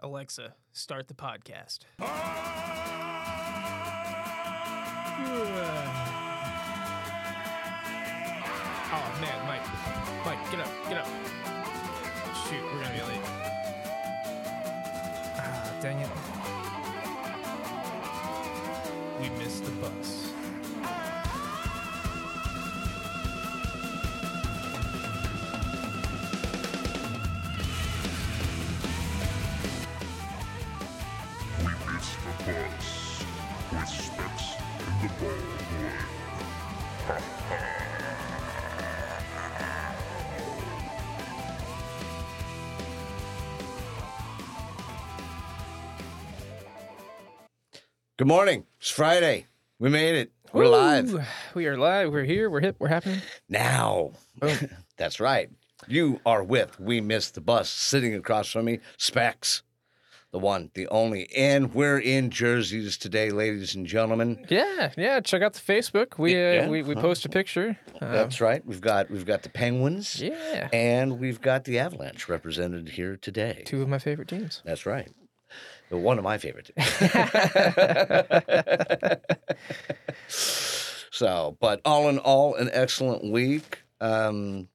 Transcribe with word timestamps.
Alexa, 0.00 0.54
start 0.72 1.08
the 1.08 1.14
podcast. 1.14 1.80
Ah! 2.00 2.58
Oh 8.90 9.20
man, 9.20 9.46
Mike, 9.46 10.24
Mike, 10.24 10.50
get 10.50 10.60
up, 10.60 10.68
get 10.88 10.98
up. 10.98 11.17
Good 48.28 48.34
morning. 48.34 48.66
It's 48.78 48.90
Friday. 48.90 49.46
We 49.78 49.88
made 49.88 50.14
it. 50.14 50.32
We're 50.52 50.68
live 50.68 51.26
We 51.54 51.66
are 51.66 51.78
live. 51.78 52.12
We're 52.12 52.24
here. 52.24 52.50
We're 52.50 52.60
hip. 52.60 52.76
We're 52.78 52.88
happening. 52.88 53.22
now. 53.48 54.10
That's 54.98 55.18
right. 55.18 55.48
You 55.86 56.20
are 56.26 56.44
with 56.44 56.78
We 56.78 57.00
Missed 57.00 57.36
the 57.36 57.40
Bus. 57.40 57.70
Sitting 57.70 58.14
across 58.14 58.50
from 58.50 58.66
me, 58.66 58.80
Specs, 58.98 59.62
the 60.30 60.38
one, 60.38 60.70
the 60.74 60.88
only. 60.88 61.30
And 61.34 61.72
we're 61.72 61.98
in 61.98 62.28
jerseys 62.28 62.98
today, 62.98 63.30
ladies 63.30 63.74
and 63.74 63.86
gentlemen. 63.86 64.44
Yeah, 64.50 64.92
yeah. 64.98 65.20
Check 65.20 65.40
out 65.40 65.54
the 65.54 65.60
Facebook. 65.60 66.18
We 66.18 66.34
uh, 66.34 66.38
Yeah. 66.38 66.68
we, 66.68 66.82
we 66.82 66.96
post 66.96 67.24
a 67.24 67.30
picture. 67.30 67.78
Uh, 67.98 68.12
That's 68.12 68.42
right. 68.42 68.62
We've 68.66 68.82
got 68.82 69.10
we've 69.10 69.24
got 69.24 69.42
the 69.42 69.48
Penguins 69.48 70.20
yeah. 70.20 70.68
and 70.70 71.18
we've 71.18 71.40
got 71.40 71.64
the 71.64 71.78
Avalanche 71.78 72.28
represented 72.28 72.90
here 72.90 73.16
today. 73.16 73.62
Two 73.64 73.80
of 73.80 73.88
my 73.88 73.98
favorite 73.98 74.28
teams. 74.28 74.60
That's 74.66 74.84
right. 74.84 75.08
One 75.90 76.18
of 76.18 76.24
my 76.24 76.38
favorite. 76.38 76.70
so, 80.28 81.56
but 81.60 81.80
all 81.84 82.08
in 82.08 82.18
all, 82.18 82.54
an 82.54 82.70
excellent 82.72 83.30
week. 83.30 83.80
Um, 84.00 84.68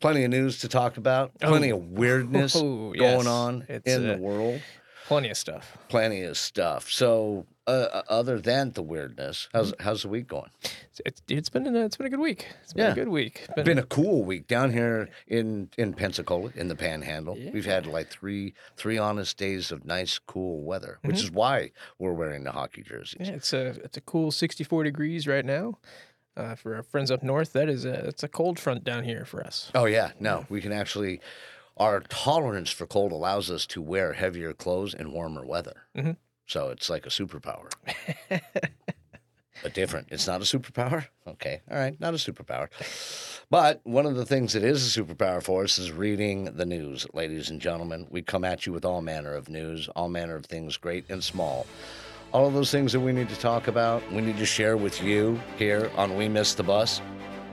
plenty 0.00 0.24
of 0.24 0.30
news 0.30 0.60
to 0.60 0.68
talk 0.68 0.96
about. 0.96 1.38
Plenty 1.40 1.72
Oh. 1.72 1.76
of 1.76 1.90
weirdness 1.90 2.56
Oh, 2.56 2.92
going 2.92 3.00
yes. 3.00 3.26
on 3.26 3.64
It's, 3.68 3.86
in 3.88 4.08
uh, 4.10 4.16
the 4.16 4.22
world. 4.22 4.60
Plenty 5.06 5.30
of 5.30 5.36
stuff. 5.36 5.76
Plenty 5.88 6.22
of 6.22 6.36
stuff. 6.36 6.90
So, 6.90 7.46
uh, 7.66 7.70
uh, 7.70 8.02
other 8.08 8.40
than 8.40 8.72
the 8.72 8.82
weirdness, 8.82 9.48
how's 9.52 9.72
Mm-hmm. 9.72 9.82
how's 9.82 10.02
the 10.02 10.08
week 10.08 10.28
going? 10.28 10.50
It's, 10.98 11.20
it's, 11.28 11.48
been 11.50 11.66
a, 11.66 11.84
it's 11.84 11.96
been 11.96 12.06
a 12.06 12.10
good 12.10 12.20
week. 12.20 12.46
It's 12.62 12.72
been 12.72 12.84
Yeah. 12.86 12.92
a 12.92 12.94
good 12.94 13.08
week. 13.08 13.40
It's 13.44 13.54
been, 13.54 13.64
Been 13.64 13.78
a 13.78 13.82
cool 13.84 14.24
week 14.24 14.46
down 14.46 14.72
here 14.72 15.08
in 15.26 15.70
in 15.76 15.92
Pensacola 15.94 16.50
in 16.54 16.68
the 16.68 16.76
Panhandle. 16.76 17.36
Yeah. 17.36 17.50
We've 17.52 17.66
had 17.66 17.86
like 17.86 18.08
three 18.08 18.54
three 18.76 18.98
honest 18.98 19.36
days 19.36 19.70
of 19.72 19.84
nice 19.84 20.18
cool 20.18 20.62
weather, 20.62 20.98
Mm-hmm. 20.98 21.08
which 21.08 21.18
is 21.22 21.30
why 21.30 21.72
we're 21.98 22.12
wearing 22.12 22.44
the 22.44 22.52
hockey 22.52 22.82
jerseys. 22.82 23.28
yeah, 23.28 23.34
it's 23.34 23.52
a 23.52 23.66
it's 23.84 23.96
a 23.96 24.00
cool 24.02 24.30
64 24.30 24.84
degrees 24.84 25.26
right 25.26 25.44
now. 25.44 25.78
Uh, 26.36 26.54
for 26.54 26.76
our 26.76 26.82
friends 26.82 27.10
up 27.10 27.22
north, 27.22 27.52
that 27.54 27.68
is 27.68 27.84
a 27.86 27.94
it's 28.06 28.22
a 28.22 28.28
cold 28.28 28.58
front 28.60 28.84
down 28.84 29.04
here 29.04 29.24
for 29.24 29.42
us. 29.42 29.70
Oh 29.74 29.86
yeah, 29.86 30.10
no, 30.20 30.44
we 30.48 30.60
can 30.60 30.72
actually. 30.72 31.20
Our 31.78 32.00
tolerance 32.00 32.70
for 32.70 32.86
cold 32.86 33.12
allows 33.12 33.50
us 33.50 33.66
to 33.66 33.82
wear 33.82 34.14
heavier 34.14 34.54
clothes 34.54 34.94
in 34.94 35.12
warmer 35.12 35.44
weather. 35.44 35.82
Mhm. 35.94 36.16
So 36.46 36.68
it's 36.70 36.88
like 36.88 37.06
a 37.06 37.08
superpower, 37.10 37.70
but 39.62 39.74
different. 39.74 40.08
It's 40.10 40.26
not 40.26 40.40
a 40.40 40.44
superpower. 40.44 41.06
Okay, 41.26 41.60
all 41.70 41.76
right, 41.76 41.98
not 42.00 42.14
a 42.14 42.18
superpower. 42.18 42.68
But 43.48 43.80
one 43.84 44.06
of 44.06 44.16
the 44.16 44.26
things 44.26 44.54
that 44.54 44.64
is 44.64 44.96
a 44.96 45.00
superpower 45.00 45.40
for 45.40 45.62
us 45.62 45.78
is 45.78 45.92
reading 45.92 46.46
the 46.56 46.66
news, 46.66 47.06
ladies 47.14 47.48
and 47.48 47.60
gentlemen. 47.60 48.08
We 48.10 48.20
come 48.20 48.44
at 48.44 48.66
you 48.66 48.72
with 48.72 48.84
all 48.84 49.00
manner 49.02 49.34
of 49.34 49.48
news, 49.48 49.88
all 49.94 50.08
manner 50.08 50.34
of 50.34 50.46
things, 50.46 50.76
great 50.76 51.04
and 51.08 51.22
small. 51.22 51.64
All 52.32 52.48
of 52.48 52.54
those 52.54 52.72
things 52.72 52.92
that 52.92 52.98
we 52.98 53.12
need 53.12 53.28
to 53.28 53.38
talk 53.38 53.68
about, 53.68 54.02
we 54.10 54.20
need 54.20 54.36
to 54.38 54.44
share 54.44 54.76
with 54.76 55.00
you 55.00 55.40
here 55.58 55.92
on 55.96 56.16
We 56.16 56.28
Miss 56.28 56.54
the 56.54 56.64
Bus. 56.64 57.00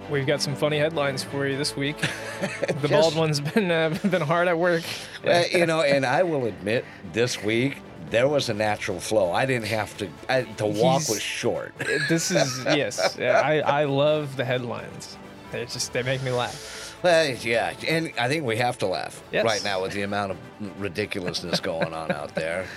We've 0.10 0.26
got 0.26 0.42
some 0.42 0.56
funny 0.56 0.80
headlines 0.80 1.24
for 1.24 1.46
you 1.48 1.58
this 1.60 1.76
week. 1.78 1.98
the 2.82 2.88
Yes. 2.88 2.90
bald 2.90 3.16
one's 3.16 3.40
been 3.40 3.70
uh, 3.70 3.96
been 4.10 4.24
hard 4.24 4.48
at 4.48 4.58
work. 4.58 4.82
Uh, 5.24 5.44
you 5.52 5.68
know, 5.68 5.82
and 5.84 6.08
I 6.08 6.24
will 6.24 6.46
admit, 6.48 6.86
this 7.14 7.44
week 7.44 7.78
there 8.14 8.28
was 8.28 8.48
a 8.50 8.54
natural 8.54 9.00
flow. 9.00 9.32
I 9.32 9.46
didn't 9.46 9.68
have 9.68 9.98
to. 9.98 10.08
I, 10.30 10.42
the 10.58 10.66
walk 10.68 11.02
He's- 11.02 11.10
was 11.10 11.22
short. 11.22 11.74
This 12.10 12.30
is 12.32 12.64
yes. 12.66 13.18
I 13.20 13.60
I 13.82 13.84
love 13.86 14.36
the 14.38 14.46
headlines. 14.46 15.18
They 15.52 15.66
just 15.66 15.92
they 15.94 16.04
make 16.04 16.22
me 16.24 16.32
laugh. 16.32 16.96
Well, 17.04 17.36
yeah, 17.42 17.74
and 17.88 18.14
I 18.18 18.28
think 18.30 18.46
we 18.46 18.56
have 18.58 18.78
to 18.78 18.88
laugh 18.88 19.22
Yes. 19.32 19.44
right 19.44 19.64
now 19.64 19.82
with 19.82 19.92
the 19.94 20.04
amount 20.04 20.32
of 20.32 20.38
ridiculousness 20.80 21.60
going 21.60 21.94
on 21.94 22.12
out 22.12 22.34
there. 22.36 22.66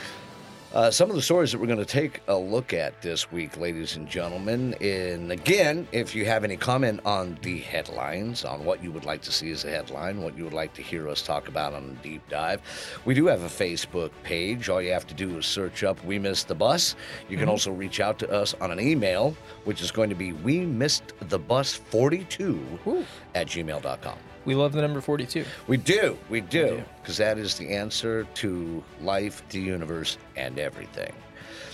Uh, 0.75 0.91
some 0.91 1.09
of 1.09 1.16
the 1.16 1.22
stories 1.22 1.53
that 1.53 1.59
we're 1.59 1.66
going 1.66 1.78
to 1.78 1.84
take 1.84 2.21
a 2.28 2.37
look 2.37 2.75
at 2.75 3.00
this 3.00 3.31
week, 3.31 3.56
ladies 3.56 3.97
and 3.97 4.09
gentlemen. 4.09 4.75
And 4.81 5.31
again, 5.31 5.87
if 5.93 6.15
you 6.15 6.27
have 6.27 6.44
any 6.44 6.56
comment 6.56 7.00
on 7.06 7.38
the 7.43 7.59
headlines, 7.59 8.44
on 8.44 8.65
what 8.65 8.82
you 8.82 8.91
would 8.91 9.05
like 9.05 9.22
to 9.22 9.32
see 9.32 9.50
as 9.53 9.65
a 9.65 9.71
headline, 9.71 10.22
what 10.22 10.37
you 10.37 10.44
would 10.44 10.53
like 10.53 10.75
to 10.75 10.82
hear 10.82 11.09
us 11.09 11.22
talk 11.22 11.49
about 11.49 11.72
on 11.72 11.97
a 11.99 12.03
deep 12.03 12.28
dive, 12.28 12.60
we 13.05 13.15
do 13.15 13.26
have 13.26 13.43
a 13.43 13.49
Facebook 13.49 14.10
page. 14.22 14.69
All 14.69 14.82
you 14.82 14.93
have 14.93 15.06
to 15.06 15.15
do 15.15 15.38
is 15.38 15.47
search 15.47 15.84
up 15.84 16.05
We 16.05 16.19
Missed 16.19 16.49
the 16.49 16.55
Bus. 16.55 16.97
You 17.28 17.38
can 17.38 17.49
also 17.49 17.72
reach 17.72 18.00
out 18.00 18.19
to 18.19 18.31
us 18.31 18.55
on 18.60 18.71
an 18.71 18.81
email, 18.81 19.37
which 19.65 19.81
is 19.81 19.91
going 19.91 20.10
to 20.10 20.16
be 20.16 20.32
We 20.32 20.60
Missed 20.60 21.12
the 21.21 21.38
Bus 21.38 21.75
42 21.75 23.06
at 23.34 23.47
gmail.com. 23.47 24.19
We 24.46 24.54
love 24.54 24.72
the 24.72 24.80
number 24.80 25.00
42. 25.00 25.44
We 25.66 25.76
do, 25.76 26.16
we 26.30 26.40
do, 26.40 26.82
because 27.02 27.16
that 27.18 27.36
is 27.36 27.56
the 27.58 27.68
answer 27.74 28.24
to 28.34 28.82
life, 29.02 29.42
the 29.50 29.58
universe, 29.60 30.16
and 30.36 30.58
everything. 30.58 31.12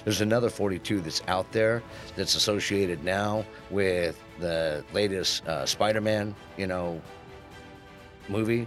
There's 0.04 0.20
another 0.22 0.50
42 0.50 1.00
that's 1.00 1.22
out 1.28 1.52
there 1.52 1.82
that's 2.16 2.34
associated 2.34 3.04
now 3.04 3.44
with 3.70 4.20
the 4.40 4.84
latest 4.92 5.46
uh, 5.46 5.64
Spider-Man, 5.66 6.34
you 6.56 6.66
know, 6.66 7.00
movie. 8.28 8.66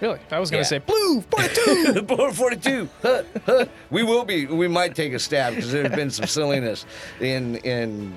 Really? 0.00 0.18
I 0.30 0.38
was 0.38 0.50
gonna 0.50 0.60
Yeah. 0.62 0.66
say 0.66 0.78
blue 0.78 1.20
42. 1.22 2.02
Blue 2.06 2.30
42. 2.32 2.88
Huh, 3.02 3.22
huh. 3.46 3.64
we 3.90 4.02
will 4.04 4.24
be. 4.24 4.46
We 4.46 4.68
might 4.68 4.94
take 4.94 5.12
a 5.12 5.18
stab 5.18 5.54
because 5.56 5.72
there's 5.72 5.90
been 5.94 6.10
some 6.10 6.26
silliness 6.26 6.86
in 7.20 7.56
in 7.58 8.16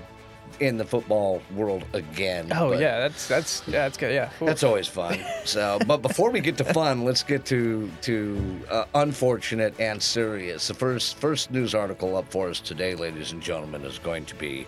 in 0.61 0.77
the 0.77 0.85
football 0.85 1.41
world 1.55 1.83
again. 1.93 2.51
oh 2.55 2.71
yeah, 2.71 2.99
that's 2.99 3.27
that's 3.27 3.63
yeah, 3.67 3.79
that's 3.83 3.97
good. 3.97 4.13
Yeah. 4.13 4.29
Cool. 4.37 4.47
That's 4.47 4.63
always 4.63 4.87
fun. 4.87 5.19
So, 5.43 5.79
but 5.87 6.01
before 6.03 6.29
we 6.29 6.39
get 6.39 6.57
to 6.59 6.63
fun, 6.63 7.03
let's 7.09 7.23
get 7.23 7.45
to 7.45 7.89
to 8.03 8.61
uh, 8.69 8.85
unfortunate 8.93 9.73
and 9.79 10.01
serious. 10.01 10.67
The 10.67 10.75
first 10.75 11.17
first 11.17 11.51
news 11.51 11.73
article 11.73 12.15
up 12.15 12.31
for 12.31 12.49
us 12.49 12.59
today, 12.59 12.95
ladies 12.95 13.31
and 13.31 13.41
gentlemen, 13.41 13.83
is 13.83 13.97
going 13.99 14.25
to 14.25 14.35
be 14.35 14.67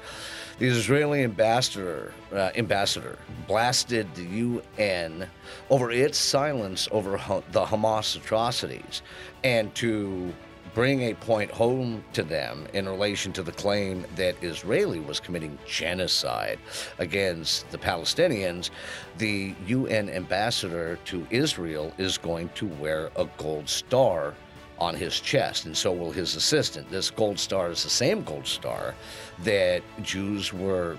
the 0.57 0.67
Israeli 0.67 1.23
ambassador 1.23 2.11
uh, 2.33 2.49
ambassador 2.55 3.19
blasted 3.47 4.13
the 4.15 4.23
UN 4.23 5.27
over 5.69 5.91
its 5.91 6.17
silence 6.17 6.87
over 6.91 7.17
ha- 7.17 7.41
the 7.51 7.65
Hamas 7.65 8.15
atrocities, 8.15 9.03
and 9.43 9.73
to 9.75 10.33
bring 10.73 11.01
a 11.01 11.13
point 11.13 11.51
home 11.51 12.03
to 12.13 12.23
them 12.23 12.67
in 12.73 12.88
relation 12.89 13.31
to 13.34 13.44
the 13.44 13.51
claim 13.51 14.06
that 14.16 14.35
Israeli 14.44 15.00
was 15.00 15.19
committing 15.19 15.57
genocide 15.67 16.59
against 17.00 17.69
the 17.72 17.78
Palestinians, 17.78 18.72
the 19.17 19.53
UN 19.67 20.09
ambassador 20.09 20.97
to 21.06 21.25
Israel 21.29 21.94
is 21.97 22.17
going 22.17 22.50
to 22.56 22.66
wear 22.66 23.11
a 23.16 23.28
gold 23.38 23.69
star 23.69 24.34
on 24.79 24.95
his 24.95 25.19
chest, 25.19 25.66
and 25.66 25.78
so 25.78 25.91
will 25.91 26.11
his 26.11 26.35
assistant. 26.35 26.90
This 26.90 27.11
gold 27.11 27.37
star 27.40 27.70
is 27.70 27.84
the 27.84 27.90
same 27.90 28.23
gold 28.23 28.47
star 28.47 28.96
that 29.43 29.84
Jews 30.02 30.52
were 30.52 30.97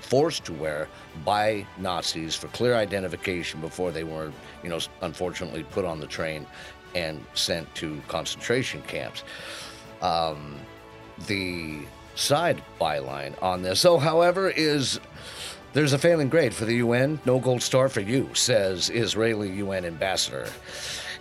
forced 0.00 0.44
to 0.44 0.52
wear 0.52 0.88
by 1.24 1.66
Nazis 1.78 2.34
for 2.34 2.48
clear 2.48 2.74
identification 2.74 3.60
before 3.60 3.90
they 3.90 4.04
were, 4.04 4.32
you 4.62 4.68
know, 4.68 4.78
unfortunately 5.02 5.62
put 5.64 5.84
on 5.84 6.00
the 6.00 6.06
train 6.06 6.46
and 6.96 7.22
sent 7.34 7.72
to 7.74 8.00
concentration 8.08 8.82
camps. 8.82 9.22
Um, 10.00 10.56
the 11.26 11.80
side 12.14 12.62
byline 12.80 13.40
on 13.42 13.62
this, 13.62 13.82
though, 13.82 13.98
however, 13.98 14.48
is 14.48 14.98
there's 15.74 15.92
a 15.92 15.98
failing 15.98 16.30
grade 16.30 16.54
for 16.54 16.64
the 16.64 16.76
UN. 16.76 17.20
No 17.26 17.38
gold 17.38 17.62
star 17.62 17.90
for 17.90 18.00
you, 18.00 18.30
says 18.32 18.88
Israeli 18.88 19.50
UN 19.56 19.84
ambassador. 19.84 20.48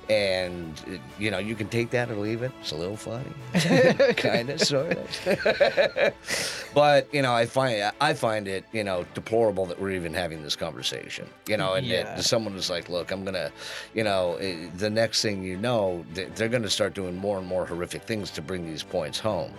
And 0.09 0.73
you 1.19 1.31
know 1.31 1.37
you 1.39 1.55
can 1.55 1.67
take 1.67 1.89
that 1.91 2.09
or 2.09 2.15
leave 2.15 2.43
it. 2.43 2.51
It's 2.61 2.71
a 2.71 2.75
little 2.75 2.97
funny, 2.97 3.31
kind 4.17 4.49
of, 4.49 4.61
sort 4.61 4.97
of. 4.97 6.13
but 6.73 7.07
you 7.13 7.21
know, 7.21 7.33
I 7.33 7.45
find 7.45 7.91
I 8.01 8.13
find 8.13 8.47
it 8.47 8.65
you 8.71 8.83
know 8.83 9.05
deplorable 9.13 9.65
that 9.67 9.79
we're 9.79 9.91
even 9.91 10.13
having 10.13 10.43
this 10.43 10.55
conversation. 10.55 11.27
You 11.47 11.57
know, 11.57 11.73
and 11.73 11.85
Yeah. 11.85 12.03
that 12.15 12.23
someone 12.23 12.55
is 12.55 12.69
like, 12.69 12.89
"Look, 12.89 13.11
I'm 13.11 13.23
gonna," 13.25 13.51
you 13.93 14.03
know, 14.03 14.35
eh, 14.35 14.67
the 14.77 14.89
next 14.89 15.21
thing 15.21 15.43
you 15.43 15.57
know, 15.57 16.05
they're 16.13 16.49
gonna 16.49 16.69
start 16.69 16.93
doing 16.93 17.15
more 17.15 17.37
and 17.37 17.47
more 17.47 17.65
horrific 17.65 18.03
things 18.03 18.31
to 18.31 18.41
bring 18.41 18.65
these 18.65 18.83
points 18.83 19.19
home. 19.19 19.51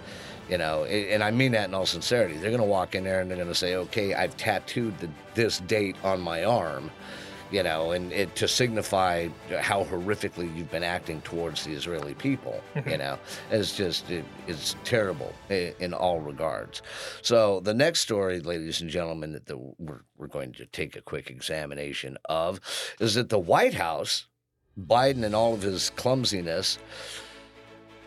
You 0.49 0.59
know, 0.59 0.85
a- 0.89 1.13
and 1.13 1.25
I 1.25 1.33
mean 1.33 1.53
that 1.53 1.69
in 1.69 1.75
all 1.75 1.87
sincerity. 1.87 2.37
They're 2.37 2.53
gonna 2.53 2.65
walk 2.65 2.95
in 2.95 3.03
there 3.05 3.21
and 3.21 3.29
they're 3.31 3.39
gonna 3.39 3.55
say, 3.55 3.75
"Okay, 3.75 4.15
I've 4.15 4.37
tattooed 4.37 4.97
the, 5.01 5.09
this 5.35 5.59
date 5.61 5.97
on 6.05 6.21
my 6.21 6.45
arm." 6.45 6.91
You 7.51 7.63
know, 7.63 7.93
and 7.93 8.13
it 8.13 8.35
to 8.37 8.49
signify 8.49 9.29
how 9.59 9.85
horrifically 9.85 10.55
you've 10.57 10.71
been 10.71 10.83
acting 10.83 11.21
towards 11.23 11.65
the 11.65 11.73
Israeli 11.73 12.15
people. 12.15 12.61
you 12.75 12.83
mm-hmm. 12.83 12.99
know, 12.99 13.19
it's 13.51 13.77
just 13.77 14.11
it, 14.11 14.25
it's 14.47 14.77
terrible 14.85 15.33
in, 15.49 15.75
in 15.79 15.95
all 15.95 16.21
regards. 16.21 16.83
So 17.23 17.61
the 17.61 17.75
next 17.75 18.01
story, 18.01 18.41
ladies 18.41 18.81
and 18.81 18.91
gentlemen, 18.91 19.33
that 19.33 19.47
the, 19.47 19.57
we're 19.79 20.03
we're 20.17 20.27
going 20.27 20.53
to 20.55 20.67
take 20.67 20.97
a 20.97 21.03
quick 21.03 21.31
examination 21.31 22.19
of 22.27 22.61
is 23.01 23.15
that 23.15 23.29
the 23.29 23.39
White 23.39 23.75
House, 23.75 24.27
Biden 24.79 25.25
and 25.25 25.35
all 25.35 25.55
of 25.55 25.63
his 25.63 25.91
clumsiness. 25.91 26.79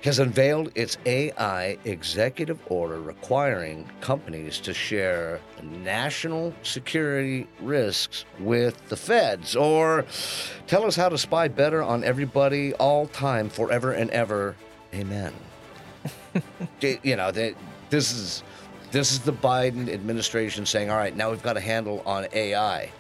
Has 0.04 0.20
unveiled 0.20 0.72
its 0.76 0.98
AI 1.06 1.78
executive 1.84 2.60
order 2.68 3.02
requiring 3.02 3.90
companies 4.00 4.60
to 4.62 4.74
share 4.74 5.42
national 5.62 6.54
security 6.64 7.48
risks 7.60 8.24
with 8.40 8.88
the 8.88 8.96
feds. 8.96 9.58
Or 9.58 10.06
tell 10.68 10.86
us 10.86 10.96
how 10.96 11.10
to 11.10 11.18
spy 11.18 11.50
better 11.50 11.84
on 11.84 12.06
everybody 12.06 12.74
all 12.76 13.08
time 13.08 13.50
forever 13.50 13.92
and 13.92 14.10
ever. 14.12 14.56
Amen. 14.94 15.34
You 16.82 17.18
know 17.18 17.32
that 17.32 17.56
this 17.90 18.12
is 18.14 18.44
this 18.92 19.12
is 19.12 19.20
the 19.20 19.34
biden 19.34 19.92
administration 19.92 20.66
saying 20.66 20.90
all 20.90 20.98
right 20.98 21.16
now 21.16 21.30
we've 21.30 21.44
got 21.44 21.58
a 21.58 21.62
handle 21.62 22.02
on 22.06 22.28
ai 22.34 22.92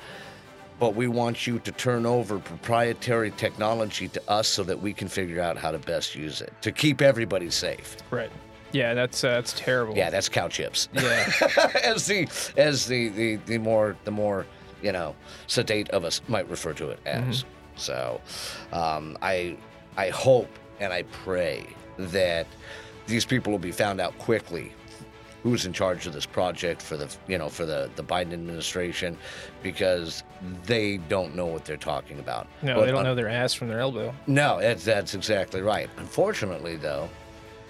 but 0.79 0.95
we 0.95 1.07
want 1.07 1.45
you 1.45 1.59
to 1.59 1.71
turn 1.71 2.05
over 2.05 2.39
proprietary 2.39 3.31
technology 3.31 4.07
to 4.07 4.21
us 4.29 4.47
so 4.47 4.63
that 4.63 4.79
we 4.81 4.93
can 4.93 5.07
figure 5.07 5.41
out 5.41 5.57
how 5.57 5.71
to 5.71 5.79
best 5.79 6.15
use 6.15 6.41
it 6.41 6.53
to 6.61 6.71
keep 6.71 7.01
everybody 7.01 7.49
safe 7.49 7.97
Right. 8.11 8.31
Yeah, 8.71 8.93
that's 8.93 9.23
uh, 9.23 9.31
that's 9.31 9.53
terrible. 9.53 9.95
yeah 9.95 10.09
that's 10.09 10.29
cow 10.29 10.47
chips 10.47 10.89
Yeah. 10.93 11.31
as 11.83 12.05
the 12.07 12.27
as 12.57 12.85
the, 12.85 13.09
the 13.09 13.35
the 13.47 13.57
more 13.57 13.95
the 14.03 14.11
more 14.11 14.45
you 14.81 14.91
know 14.91 15.15
sedate 15.47 15.89
of 15.89 16.03
us 16.05 16.21
might 16.27 16.47
refer 16.49 16.73
to 16.73 16.89
it 16.89 16.99
as. 17.05 17.43
So, 17.75 18.21
um, 18.73 19.17
I 19.21 19.57
I 19.97 20.09
hope 20.09 20.49
and 20.79 20.93
I 20.93 21.03
pray 21.25 21.65
that 21.97 22.45
these 23.07 23.25
people 23.25 23.51
will 23.51 23.59
be 23.59 23.71
found 23.71 23.99
out 23.99 24.17
quickly. 24.19 24.71
Who's 25.43 25.65
in 25.65 25.71
charge 25.71 26.05
of 26.05 26.11
this 26.13 26.25
project 26.25 26.81
for 26.81 26.97
the 26.97 27.07
you 27.27 27.37
know 27.37 27.47
for 27.49 27.65
the 27.65 27.89
the 27.95 28.03
Biden 28.03 28.33
administration, 28.33 29.17
because 29.63 30.23
they 30.65 30.97
don't 30.97 31.33
know 31.35 31.45
what 31.45 31.63
they're 31.65 31.77
talking 31.77 32.19
about. 32.19 32.47
No, 32.61 32.75
But 32.75 32.81
they 32.85 32.91
don't 32.91 32.97
un- 32.99 33.03
know 33.05 33.15
their 33.15 33.29
ass 33.29 33.53
from 33.53 33.69
their 33.69 33.79
elbow. 33.79 34.13
no, 34.27 34.59
that's, 34.59 34.83
that's 34.83 35.13
exactly 35.15 35.61
right. 35.61 35.89
Unfortunately, 35.97 36.75
though, 36.75 37.09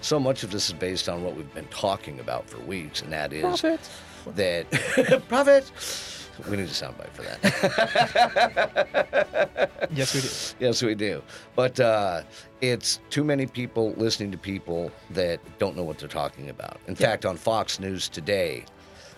so 0.00 0.18
much 0.18 0.42
of 0.42 0.50
this 0.50 0.66
is 0.68 0.72
based 0.74 1.08
on 1.08 1.22
what 1.22 1.36
we've 1.36 1.54
been 1.54 1.66
talking 1.68 2.18
about 2.18 2.48
for 2.50 2.58
weeks, 2.60 3.02
and 3.02 3.12
that 3.12 3.32
is 3.32 3.42
Profit. 3.42 3.80
that 4.34 5.22
profit. 5.28 5.70
We 6.48 6.56
need 6.56 6.64
a 6.64 6.68
soundbite 6.68 7.10
for 7.12 7.22
that. 7.22 7.40
Yes, 9.92 10.14
we 10.14 10.20
do. 10.20 10.64
yes, 10.66 10.82
we 10.82 10.94
do. 10.94 11.20
But 11.56 11.80
uh, 11.80 12.22
it's 12.60 13.00
too 13.10 13.24
many 13.24 13.46
people 13.46 13.92
listening 13.96 14.30
to 14.30 14.38
people 14.38 14.92
that 15.10 15.40
don't 15.58 15.76
know 15.76 15.82
what 15.82 15.98
they're 15.98 16.08
talking 16.08 16.48
about. 16.48 16.78
In 16.86 16.94
fact, 16.94 17.26
on 17.26 17.36
Fox 17.36 17.80
News 17.80 18.08
today, 18.08 18.64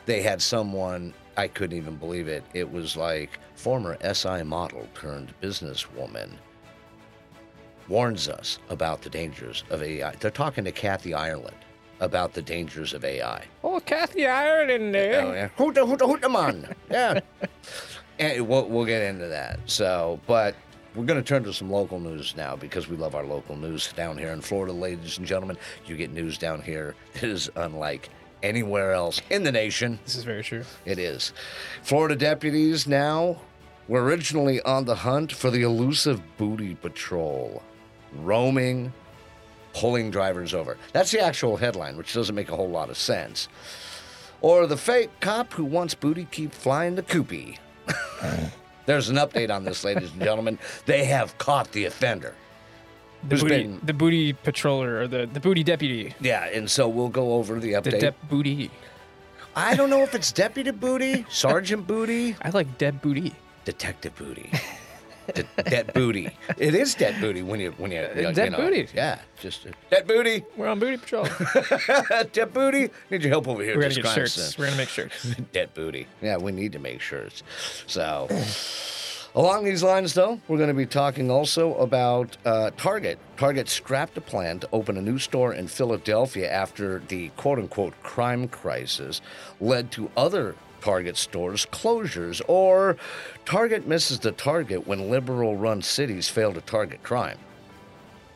they 0.07 0.23
had 0.23 0.41
someone, 0.41 1.13
I 1.37 1.49
couldn't 1.49 1.77
even 1.77 1.97
believe 1.97 2.27
it. 2.27 2.43
It 2.55 2.73
was 2.73 2.97
like 2.97 3.39
former 3.55 3.99
SI 4.15 4.45
model 4.45 4.89
turned 4.95 5.35
businesswoman 5.43 6.31
warns 7.89 8.29
us 8.29 8.59
about 8.71 9.03
the 9.03 9.11
dangers 9.11 9.65
of 9.69 9.83
AI. 9.83 10.13
They're 10.21 10.31
talking 10.31 10.65
to 10.65 10.73
Kathy 10.73 11.13
Ireland 11.13 11.57
about 12.03 12.33
the 12.33 12.43
dangers 12.43 12.93
of 12.93 13.05
AI. 13.05 13.45
Oh, 13.63 13.79
Kathy 13.81 14.27
Ireland 14.27 14.71
in 14.73 14.93
there. 14.93 15.23
Oh, 15.23 15.33
yeah. 15.33 15.49
Hoota, 15.57 15.87
hoota, 15.87 16.01
hoota, 16.21 16.31
man. 16.31 16.75
Yeah. 16.91 17.21
and 18.19 18.47
we'll, 18.47 18.69
we'll 18.69 18.85
get 18.85 19.03
into 19.03 19.29
that. 19.29 19.61
So, 19.67 20.21
but 20.27 20.57
we're 20.97 21.05
going 21.05 21.23
to 21.23 21.27
turn 21.27 21.45
to 21.45 21.53
some 21.53 21.71
local 21.71 22.01
news 22.01 22.37
now 22.37 22.57
because 22.57 22.89
we 22.89 22.97
love 22.97 23.15
our 23.15 23.25
local 23.25 23.57
news 23.57 23.93
down 23.93 24.19
here 24.19 24.31
in 24.31 24.41
Florida, 24.41 24.73
ladies 24.73 25.17
and 25.17 25.27
gentlemen. 25.27 25.57
You 25.87 25.97
get 25.97 26.13
news 26.13 26.37
down 26.37 26.61
here 26.61 26.97
that 27.15 27.23
is 27.23 27.49
unlike 27.55 28.11
anywhere 28.43 28.93
else 28.93 29.23
in 29.31 29.45
the 29.45 29.53
nation. 29.53 30.01
This 30.05 30.17
is 30.17 30.25
very 30.25 30.43
true. 30.43 30.65
It 30.85 30.99
is. 30.99 31.33
Florida 31.85 32.17
deputies 32.17 32.89
now 32.89 33.41
were 33.87 34.03
originally 34.03 34.61
on 34.63 34.87
the 34.87 34.97
hunt 34.97 35.31
for 35.31 35.51
the 35.51 35.63
elusive 35.63 36.21
booty 36.37 36.75
patrol, 36.75 37.63
roaming, 38.17 38.93
pulling 39.75 40.11
drivers 40.11 40.55
over. 40.55 40.77
That's 40.93 41.11
the 41.11 41.21
actual 41.21 41.57
headline, 41.57 41.97
which 41.97 42.13
doesn't 42.15 42.35
make 42.35 42.51
a 42.51 42.57
whole 42.57 42.71
lot 42.71 42.91
of 42.91 42.97
sense. 42.99 43.49
Or 44.41 44.67
the 44.67 44.77
fake 44.77 45.11
cop 45.21 45.53
who 45.53 45.65
wants 45.65 45.95
booty 45.95 46.27
keep 46.31 46.53
flying 46.53 46.95
the 46.97 47.03
coopy. 47.03 47.59
There's 48.87 49.09
an 49.09 49.17
update 49.17 49.51
on 49.55 49.65
this, 49.65 49.85
ladies 49.85 50.11
and 50.13 50.21
gentlemen. 50.23 50.59
They 50.87 51.05
have 51.05 51.39
caught 51.39 51.71
the 51.73 51.85
offender. 51.85 52.35
The 53.29 53.37
booty, 53.37 53.49
been- 53.49 53.81
the 53.85 53.93
booty 53.95 54.33
patroller 54.35 55.03
or 55.03 55.07
the, 55.07 55.29
the 55.33 55.39
booty 55.39 55.63
deputy. 55.63 56.15
Yeah, 56.21 56.45
and 56.47 56.69
so 56.69 56.89
we'll 56.89 57.09
go 57.09 57.35
over 57.35 57.61
the 57.61 57.75
The 57.75 57.81
update. 57.81 58.01
Dep 58.01 58.17
Booty. 58.29 58.71
I 59.55 59.77
don't 59.77 59.91
know 59.91 60.03
if 60.03 60.15
it's 60.15 60.33
Deputy 60.33 60.71
Booty, 60.73 61.25
Sergeant 61.29 61.87
Booty, 61.87 62.35
I 62.43 62.49
like 62.51 62.79
Deb 62.79 63.01
Booty. 63.03 63.35
Detective 63.65 64.17
Booty. 64.17 64.51
De- 65.35 65.63
dead 65.65 65.93
booty. 65.93 66.31
It 66.59 66.75
is 66.75 66.95
dead 66.95 67.21
booty 67.21 67.43
when 67.43 67.61
you 67.61 67.73
when 67.73 67.91
you, 67.93 68.01
you, 68.15 68.29
you 68.29 68.33
Dead 68.33 68.53
know, 68.53 68.59
booty. 68.59 68.89
Yeah, 68.95 69.19
just 69.41 69.67
uh, 69.67 69.71
dead 69.91 70.07
booty. 70.07 70.45
We're 70.57 70.69
on 70.69 70.79
booty 70.79 70.97
patrol. 70.97 71.27
dead 72.33 72.53
booty. 72.53 72.91
Need 73.11 73.23
your 73.23 73.31
help 73.31 73.49
over 73.49 73.63
here. 73.63 73.77
We're 73.77 73.83
gonna 73.83 73.95
get 73.95 74.07
shirts. 74.07 74.59
We're 74.59 74.67
gonna 74.67 74.77
make 74.77 74.89
shirts. 74.89 75.35
dead 75.53 75.73
booty. 75.75 76.07
Yeah, 76.21 76.37
we 76.39 76.53
need 76.53 76.73
to 76.73 76.79
make 76.79 77.01
shirts. 77.01 77.43
So, 77.87 78.29
along 79.35 79.65
these 79.65 79.83
lines, 79.83 80.15
though, 80.15 80.41
we're 80.49 80.57
going 80.59 80.69
to 80.69 80.75
be 80.75 80.87
talking 80.87 81.31
also 81.31 81.75
about 81.77 82.37
uh, 82.45 82.71
Target. 82.77 83.19
Target 83.37 83.69
scrapped 83.69 84.17
a 84.17 84.21
plan 84.21 84.59
to 84.61 84.69
open 84.73 84.97
a 84.97 85.03
new 85.03 85.19
store 85.19 85.55
in 85.55 85.69
Philadelphia 85.69 86.51
after 86.51 87.01
the 87.09 87.29
quote 87.31 87.59
unquote 87.59 87.95
crime 88.03 88.49
crisis 88.49 89.21
led 89.61 89.91
to 89.93 90.11
other 90.17 90.55
Target 90.83 91.17
stores 91.17 91.65
closures, 91.67 92.43
or 92.49 92.97
Target 93.47 93.87
misses 93.87 94.19
the 94.19 94.33
target 94.33 94.87
when 94.87 95.11
liberal 95.11 95.57
run 95.57 95.81
cities 95.81 96.29
fail 96.29 96.53
to 96.53 96.61
target 96.61 97.03
crime. 97.03 97.39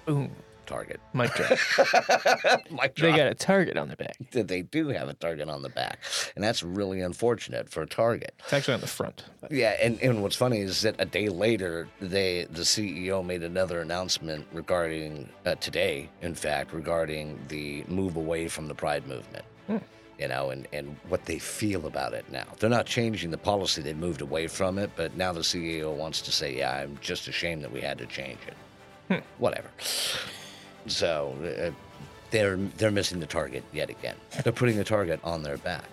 Boom. 0.06 0.30
Target. 0.66 0.98
Mic 1.14 1.32
drop. 1.32 1.50
Mic 2.72 2.96
They 2.96 3.12
got 3.12 3.28
a 3.28 3.34
target 3.34 3.76
on 3.76 3.86
their 3.86 3.94
back. 3.96 4.16
they 4.32 4.62
do 4.62 4.88
have 4.88 5.08
a 5.08 5.14
target 5.14 5.48
on 5.48 5.62
the 5.62 5.68
back, 5.68 6.00
and 6.34 6.42
that's 6.44 6.60
really 6.64 7.02
unfortunate 7.02 7.68
for 7.68 7.82
a 7.82 7.86
Target. 7.86 8.34
It's 8.40 8.52
actually 8.52 8.74
on 8.74 8.80
the 8.80 8.88
front. 8.88 9.22
but- 9.40 9.52
Yeah, 9.52 9.76
and, 9.80 10.00
and 10.02 10.22
what's 10.24 10.34
funny 10.34 10.58
is 10.62 10.82
that 10.82 10.96
a 10.98 11.04
day 11.04 11.28
later, 11.28 11.88
they 12.00 12.46
the 12.50 12.62
CEO 12.62 13.24
made 13.24 13.44
another 13.44 13.80
announcement 13.80 14.44
regarding 14.52 15.28
uh, 15.44 15.54
today, 15.56 16.10
in 16.22 16.34
fact, 16.34 16.72
regarding 16.72 17.38
the 17.46 17.84
move 17.86 18.16
away 18.16 18.48
from 18.48 18.66
the 18.66 18.74
Pride 18.74 19.06
movement. 19.06 19.44
You 20.18 20.28
know, 20.28 20.48
and, 20.48 20.66
and 20.72 20.96
what 21.08 21.26
they 21.26 21.38
feel 21.38 21.86
about 21.86 22.14
it 22.14 22.24
now. 22.32 22.46
They're 22.58 22.70
not 22.70 22.86
changing 22.86 23.30
the 23.30 23.38
policy; 23.38 23.82
they 23.82 23.92
moved 23.92 24.22
away 24.22 24.46
from 24.46 24.78
it. 24.78 24.90
But 24.96 25.16
now 25.16 25.32
the 25.32 25.40
CEO 25.40 25.94
wants 25.94 26.22
to 26.22 26.32
say, 26.32 26.56
"Yeah, 26.56 26.72
I'm 26.72 26.98
just 27.00 27.28
ashamed 27.28 27.62
that 27.64 27.72
we 27.72 27.80
had 27.80 27.98
to 27.98 28.06
change 28.06 28.38
it." 28.46 29.22
Whatever. 29.38 29.68
So 30.86 31.34
uh, 31.42 31.70
they're 32.30 32.56
they're 32.56 32.90
missing 32.90 33.20
the 33.20 33.26
target 33.26 33.64
yet 33.72 33.90
again. 33.90 34.16
They're 34.42 34.52
putting 34.52 34.76
the 34.76 34.84
target 34.84 35.20
on 35.22 35.42
their 35.42 35.58
back, 35.58 35.84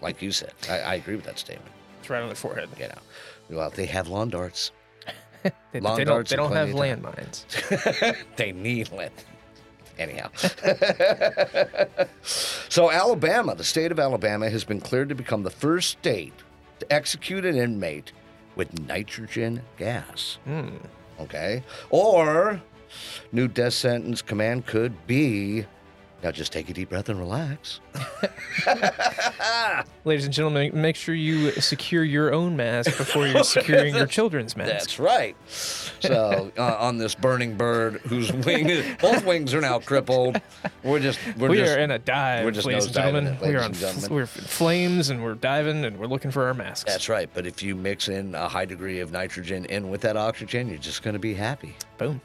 like 0.00 0.22
you 0.22 0.32
said. 0.32 0.52
I, 0.68 0.78
I 0.80 0.94
agree 0.94 1.16
with 1.16 1.24
that 1.24 1.38
statement. 1.38 1.70
It's 2.00 2.10
right 2.10 2.20
on 2.20 2.28
their 2.28 2.36
forehead. 2.36 2.68
You 2.78 2.88
know, 2.88 3.58
well, 3.58 3.70
they 3.70 3.86
have 3.86 4.08
lawn 4.08 4.30
darts. 4.30 4.70
They, 5.72 5.80
they 5.80 5.80
don't, 5.80 6.06
darts 6.06 6.30
they 6.30 6.36
don't 6.36 6.52
have 6.52 6.70
landmines. 6.70 7.44
they 8.36 8.52
need 8.52 8.90
land. 8.92 9.12
Anyhow. 9.98 10.30
so, 12.22 12.90
Alabama, 12.90 13.54
the 13.54 13.64
state 13.64 13.92
of 13.92 14.00
Alabama, 14.00 14.50
has 14.50 14.64
been 14.64 14.80
cleared 14.80 15.08
to 15.10 15.14
become 15.14 15.42
the 15.42 15.50
first 15.50 15.90
state 15.90 16.34
to 16.80 16.92
execute 16.92 17.44
an 17.44 17.56
inmate 17.56 18.12
with 18.56 18.76
nitrogen 18.80 19.62
gas. 19.78 20.38
Hmm. 20.44 20.76
Okay? 21.20 21.62
Or, 21.90 22.60
new 23.32 23.48
death 23.48 23.74
sentence 23.74 24.22
command 24.22 24.66
could 24.66 25.06
be 25.06 25.66
Now 26.24 26.30
just 26.30 26.52
take 26.54 26.70
a 26.70 26.72
deep 26.72 26.88
breath 26.88 27.10
and 27.10 27.18
relax. 27.18 27.80
Ladies 30.06 30.24
and 30.24 30.32
gentlemen, 30.32 30.70
make 30.72 30.96
sure 30.96 31.14
you 31.14 31.50
secure 31.50 32.02
your 32.02 32.32
own 32.32 32.56
mask 32.56 32.96
before 32.96 33.26
you're 33.26 33.44
securing 33.44 33.94
your 33.94 34.06
children's 34.16 34.56
mask. 34.56 34.70
That's 34.70 34.98
right. 34.98 35.36
So 35.46 36.50
uh, 36.56 36.76
on 36.80 36.96
this 36.96 37.14
burning 37.14 37.58
bird 37.58 37.96
whose 38.06 38.32
wing, 38.32 38.96
both 39.02 39.26
wings 39.26 39.52
are 39.52 39.60
now 39.60 39.80
crippled. 39.80 40.40
We're 40.82 40.98
just 40.98 41.20
we're 41.36 41.50
we 41.50 41.58
just 41.58 41.76
are 41.76 41.78
in 41.78 41.90
a 41.90 41.98
dive, 41.98 42.46
we're 42.46 42.52
just 42.52 42.66
ladies 42.66 42.86
and 42.86 42.94
gentlemen. 42.94 43.26
it, 43.34 43.42
we 43.42 43.54
are 43.54 43.58
on 43.58 43.64
and 43.66 43.74
gentlemen. 43.74 44.10
we're 44.10 44.20
in 44.22 44.26
flames 44.26 45.10
and 45.10 45.22
we're 45.22 45.34
diving 45.34 45.84
and 45.84 45.98
we're 45.98 46.06
looking 46.06 46.30
for 46.30 46.46
our 46.46 46.54
masks. 46.54 46.90
That's 46.90 47.10
right. 47.10 47.28
But 47.34 47.46
if 47.46 47.62
you 47.62 47.76
mix 47.76 48.08
in 48.08 48.34
a 48.34 48.48
high 48.48 48.64
degree 48.64 49.00
of 49.00 49.12
nitrogen 49.12 49.66
in 49.66 49.90
with 49.90 50.00
that 50.00 50.16
oxygen, 50.16 50.70
you're 50.70 50.78
just 50.78 51.02
going 51.02 51.12
to 51.12 51.20
be 51.20 51.34
happy. 51.34 51.76
Boom. 51.98 52.22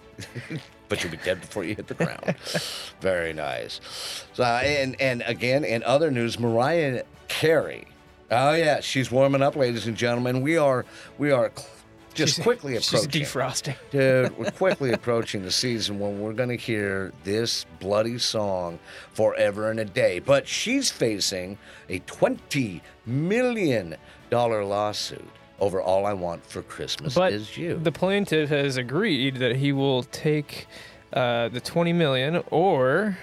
But 0.90 1.04
you'll 1.04 1.12
be 1.12 1.18
dead 1.18 1.40
before 1.40 1.64
you 1.64 1.76
hit 1.76 1.88
the 1.88 1.94
ground. 1.94 2.36
Very 3.02 3.32
nice. 3.32 3.80
So 4.34 4.44
uh, 4.44 4.62
and 4.64 5.00
and 5.00 5.24
again 5.26 5.64
in 5.64 5.84
other 5.84 6.12
news, 6.12 6.40
Mariah 6.40 7.04
Carey. 7.28 7.86
Oh 8.32 8.54
yeah, 8.54 8.80
she's 8.82 9.10
warming 9.12 9.42
up, 9.42 9.56
ladies 9.56 9.88
and 9.88 9.96
gentlemen. 9.96 10.42
We 10.42 10.58
are 10.58 10.86
we 11.18 11.32
are 11.32 11.52
just 12.16 12.36
She's- 12.36 12.44
quickly 12.44 12.74
She's 12.82 13.08
defrosting. 13.08 13.76
Dude, 13.92 14.38
we're 14.38 14.52
quickly 14.52 14.92
approaching 14.92 15.44
the 15.44 15.52
season 15.52 16.00
when 16.00 16.20
we're 16.20 16.34
going 16.34 16.50
to 16.50 16.58
hear 16.58 17.14
this 17.24 17.66
bloody 17.80 18.18
song 18.18 18.80
forever 19.14 19.70
and 19.70 19.80
a 19.80 19.86
day. 19.86 20.20
But 20.20 20.48
she's 20.48 20.92
facing 20.92 21.58
a 21.88 22.00
$20 22.02 22.82
million 23.06 23.96
lawsuit 24.32 25.26
over 25.60 25.82
All 25.82 26.06
I 26.06 26.14
Want 26.14 26.46
for 26.46 26.62
Christmas 26.62 27.16
But 27.16 27.34
Is 27.34 27.58
You. 27.58 27.78
the 27.78 27.92
plaintiff 27.92 28.50
has 28.50 28.78
agreed 28.78 29.38
that 29.38 29.56
he 29.58 29.72
will 29.72 30.04
take 30.04 30.68
uh, 31.14 31.50
the 31.50 31.62
20 31.62 31.94
million 31.94 32.44
or 32.52 33.18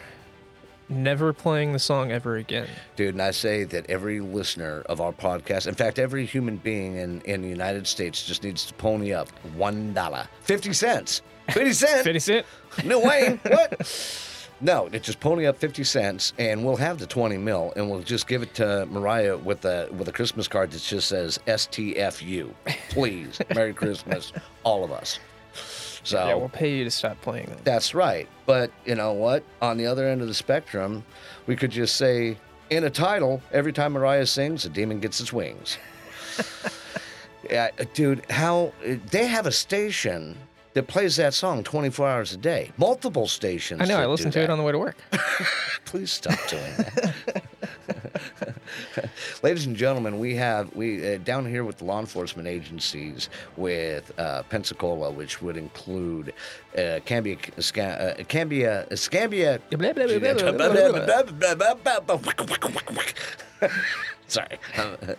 never 0.88 1.32
playing 1.32 1.72
the 1.72 1.78
song 1.78 2.12
ever 2.12 2.36
again. 2.36 2.68
Dude, 2.94 3.14
and 3.14 3.22
I 3.22 3.32
say 3.32 3.64
that 3.64 3.88
every 3.90 4.20
listener 4.20 4.82
of 4.86 5.00
our 5.00 5.12
podcast, 5.12 5.66
in 5.66 5.74
fact, 5.74 5.98
every 5.98 6.26
human 6.26 6.56
being 6.58 6.96
in, 6.96 7.20
in 7.22 7.42
the 7.42 7.48
United 7.48 7.86
States 7.86 8.24
just 8.24 8.44
needs 8.44 8.64
to 8.66 8.74
pony 8.74 9.12
up 9.12 9.28
$1. 9.56 10.26
50 10.42 10.72
cents. 10.72 11.22
50 11.50 11.72
cents. 11.72 12.02
50 12.04 12.18
Cent? 12.20 12.46
No 12.84 13.00
way. 13.00 13.40
What? 13.44 14.32
No, 14.60 14.88
it's 14.90 15.04
just 15.04 15.20
pony 15.20 15.46
up 15.46 15.58
fifty 15.58 15.84
cents, 15.84 16.32
and 16.38 16.64
we'll 16.64 16.76
have 16.76 16.98
the 16.98 17.06
twenty 17.06 17.36
mil, 17.36 17.72
and 17.76 17.90
we'll 17.90 18.00
just 18.00 18.26
give 18.26 18.42
it 18.42 18.54
to 18.54 18.86
Mariah 18.86 19.36
with 19.36 19.64
a 19.66 19.88
with 19.92 20.08
a 20.08 20.12
Christmas 20.12 20.48
card 20.48 20.70
that 20.70 20.80
just 20.82 21.08
says 21.08 21.38
STFU. 21.46 22.52
Please, 22.88 23.38
Merry 23.54 23.75
Christmas, 23.75 24.32
all 24.64 24.82
of 24.82 24.90
us. 24.92 25.18
So 26.04 26.26
Yeah, 26.26 26.34
we'll 26.34 26.48
pay 26.48 26.75
you 26.76 26.84
to 26.84 26.90
stop 26.90 27.20
playing 27.20 27.46
that. 27.46 27.64
that's 27.64 27.94
right. 27.94 28.28
But 28.46 28.70
you 28.84 28.94
know 28.94 29.12
what? 29.12 29.42
On 29.60 29.76
the 29.76 29.86
other 29.86 30.06
end 30.08 30.22
of 30.22 30.28
the 30.28 30.34
spectrum, 30.34 31.04
we 31.46 31.56
could 31.56 31.70
just 31.72 31.96
say 31.96 32.38
in 32.70 32.84
a 32.84 32.90
title, 32.90 33.42
every 33.52 33.72
time 33.72 33.92
Mariah 33.92 34.26
sings, 34.26 34.64
a 34.64 34.68
demon 34.68 35.00
gets 35.00 35.20
its 35.20 35.32
wings. 35.32 35.78
yeah, 37.50 37.70
dude, 37.94 38.25
how 38.30 38.72
they 39.10 39.26
have 39.26 39.46
a 39.46 39.52
station 39.52 40.36
that 40.76 40.87
plays 40.88 41.16
that 41.16 41.33
song 41.33 41.64
24 41.64 42.06
hours 42.06 42.35
a 42.35 42.37
day. 42.37 42.71
Multiple 42.76 43.26
stations. 43.26 43.80
I 43.80 43.87
know, 43.87 43.99
I 43.99 44.02
do 44.02 44.09
listened 44.09 44.35
to 44.35 44.42
it 44.42 44.50
on 44.50 44.59
the 44.59 44.64
way 44.64 44.73
to 44.73 44.78
work. 44.78 44.99
Please 45.87 46.12
stop 46.12 46.38
doing 46.49 46.62
that. 46.76 47.42
Ladies 49.42 49.64
and 49.64 49.75
gentlemen, 49.75 50.18
we 50.18 50.37
have 50.37 50.75
we 50.76 51.14
uh, 51.14 51.18
down 51.25 51.47
here 51.47 51.64
with 51.64 51.78
the 51.78 51.85
law 51.87 51.99
enforcement 51.99 52.47
agencies 52.47 53.30
with 53.56 54.12
uh, 54.18 54.42
Pensacola, 54.50 55.11
which 55.11 55.40
would 55.40 55.56
include 55.56 56.35
uh, 56.76 57.00
Cambia, 57.06 57.38
Sca- 57.59 58.18
uh, 58.21 58.25
Cambia, 58.25 58.87
Scambia. 58.90 59.62
Sorry. 64.28 64.59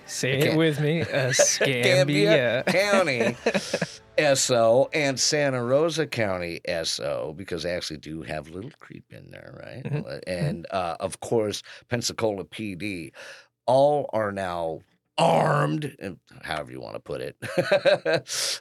Say 0.06 0.40
it 0.40 0.56
with 0.56 0.80
me. 0.80 1.02
Uh, 1.02 1.32
Scambia. 1.32 2.64
County 2.68 3.36
SO 4.18 4.90
and 4.94 5.20
Santa 5.20 5.64
Rosa 5.64 6.08
County 6.08 6.60
SO 6.84 7.34
because 7.38 7.64
they 7.64 7.72
actually 7.72 7.98
do 7.98 8.22
have 8.24 8.50
Little 8.50 8.72
Creek 8.80 9.04
in 9.10 9.30
there, 9.32 9.60
right? 9.64 9.84
Mhm. 9.84 10.20
And 10.28 10.68
uh, 10.72 10.98
of 11.00 11.20
course, 11.20 11.64
Pensacola 11.90 12.44
PD. 12.46 13.12
All 13.66 14.10
are 14.14 14.32
now 14.32 14.80
armed, 15.18 15.96
however 16.44 16.72
you 16.72 16.80
want 16.80 16.96
to 16.96 17.00
put 17.02 17.22
it, 17.22 17.36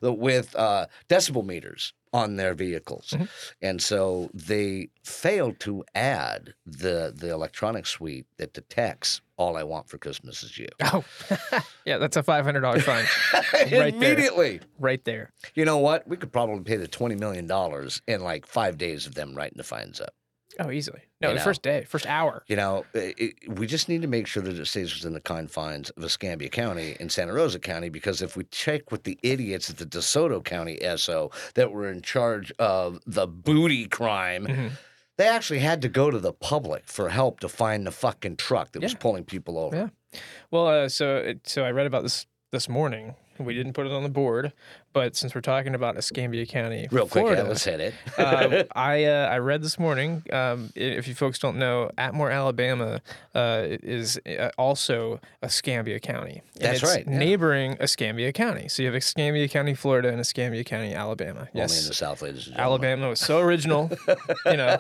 with 0.03 0.55
uh, 0.57 0.87
decibel 1.09 1.45
meters 1.45 1.93
on 2.13 2.37
their 2.37 2.55
vehicles, 2.55 3.11
Mhm. 3.11 3.29
and 3.61 3.83
so 3.83 4.31
they 4.33 4.89
failed 5.05 5.59
to 5.61 5.85
add 5.95 6.55
the 6.65 7.13
the 7.15 7.31
electronic 7.31 7.87
suite 7.87 8.27
that 8.39 8.53
detects 8.55 9.21
all 9.37 9.57
I 9.57 9.65
want 9.65 9.89
for 9.91 9.99
Christmas 9.99 10.43
is 10.43 10.57
you. 10.59 10.69
Oh, 10.83 11.05
yeah, 11.85 11.99
that's 11.99 12.17
a 12.17 12.23
$500 12.23 12.81
fine 12.83 13.05
Right 13.53 13.71
there. 13.71 13.89
Immediately. 13.89 14.61
right 14.79 15.05
there. 15.05 15.33
You 15.55 15.65
know 15.67 15.79
what? 15.79 16.07
We 16.09 16.17
could 16.17 16.33
probably 16.33 16.63
pay 16.65 16.77
the 16.77 16.89
twenty 16.89 17.17
million 17.17 17.47
dollars 17.47 18.01
in 18.07 18.23
like 18.23 18.47
five 18.47 18.79
days 18.79 19.07
of 19.07 19.15
them 19.15 19.35
writing 19.35 19.59
the 19.59 19.65
fines 19.65 20.01
up. 20.01 20.15
Oh, 20.59 20.71
easily. 20.71 21.01
No, 21.21 21.29
You 21.29 21.35
the 21.35 21.39
know. 21.41 21.45
first 21.45 21.63
day, 21.63 21.85
first 21.85 22.07
hour. 22.07 22.43
You 22.47 22.57
know, 22.57 22.85
it, 22.95 23.15
it- 23.19 23.59
we 23.59 23.67
just 23.67 23.89
need 23.89 24.03
to 24.03 24.09
make 24.09 24.27
sure 24.27 24.43
that 24.43 24.59
it 24.59 24.67
stays 24.67 24.95
within 24.95 25.13
the 25.13 25.21
confines 25.21 25.91
of 25.91 26.03
Escambia 26.05 26.49
County 26.49 26.97
and 26.99 27.11
Santa 27.13 27.33
Rosa 27.33 27.59
County 27.59 27.89
because 27.91 28.23
if 28.23 28.37
we 28.37 28.45
check 28.45 28.91
with 28.91 29.05
the 29.05 29.19
idiots 29.23 29.69
at 29.71 29.77
the 29.79 29.87
DeSoto 29.87 30.43
County 30.45 30.79
SO 30.97 31.31
that 31.55 31.73
were 31.73 31.91
in 31.91 32.01
charge 32.03 32.53
of 32.59 33.01
the 33.07 33.27
booty 33.27 33.87
crime, 33.87 34.47
Mhm. 34.47 34.71
they 35.19 35.29
actually 35.29 35.59
had 35.61 35.83
to 35.83 35.89
go 35.89 36.11
to 36.11 36.19
the 36.19 36.33
public 36.33 36.85
for 36.87 37.09
help 37.11 37.41
to 37.41 37.49
find 37.49 37.87
the 37.87 37.91
fucking 37.91 38.37
truck 38.37 38.73
that 38.73 38.83
was 38.83 38.95
pulling 38.95 39.25
people 39.25 39.59
over. 39.59 39.77
Yeah. 39.77 40.21
Well, 40.51 40.67
uh, 40.69 40.89
so 40.89 41.17
it, 41.17 41.49
so 41.49 41.65
I 41.65 41.71
read 41.71 41.87
about 41.87 42.03
this 42.03 42.27
this 42.53 42.69
morning. 42.69 43.15
We 43.39 43.55
didn't 43.55 43.73
put 43.75 43.87
it 43.87 43.93
on 43.93 44.03
the 44.03 44.09
board, 44.09 44.53
but 44.93 45.17
since 45.17 45.35
we're 45.35 45.41
talking 45.41 45.75
about 45.75 45.97
Escambia 45.97 46.47
County, 46.47 46.89
Real 46.91 47.07
quick, 47.07 47.23
Florida, 47.23 47.43
yeah, 47.43 47.49
let's 47.49 47.65
hit 47.65 47.81
it. 47.81 47.95
uh, 48.19 48.65
I 48.77 49.05
uh, 49.05 49.29
I 49.29 49.39
read 49.39 49.63
this 49.63 49.79
morning. 49.79 50.23
Um, 50.33 50.71
if 50.75 51.07
you 51.09 51.15
folks 51.15 51.39
don't 51.39 51.57
know, 51.59 51.91
Atmore, 51.99 52.33
Alabama, 52.33 53.01
uh, 53.35 53.63
is 53.67 54.19
uh, 54.27 54.51
also 54.59 55.21
Escambia 55.43 56.01
County. 56.01 56.43
And 56.55 56.63
That's 56.63 56.83
it's 56.83 56.93
right, 56.95 57.05
yeah. 57.07 57.19
Neighboring 57.19 57.77
Escambia 57.81 58.33
County. 58.33 58.69
So 58.69 58.83
you 58.83 58.89
have 58.89 58.97
Escambia 58.97 59.49
County, 59.49 59.75
Florida, 59.75 60.09
and 60.09 60.21
Escambia 60.21 60.65
County, 60.65 60.95
Alabama. 60.95 61.41
Only 61.41 61.51
Yes, 61.55 61.83
in 61.83 61.89
the 61.89 61.95
South, 61.95 62.23
ladies. 62.23 62.51
Alabama 62.57 63.09
was 63.09 63.21
so 63.21 63.41
original, 63.41 63.91
you 64.47 64.57
know. 64.57 64.79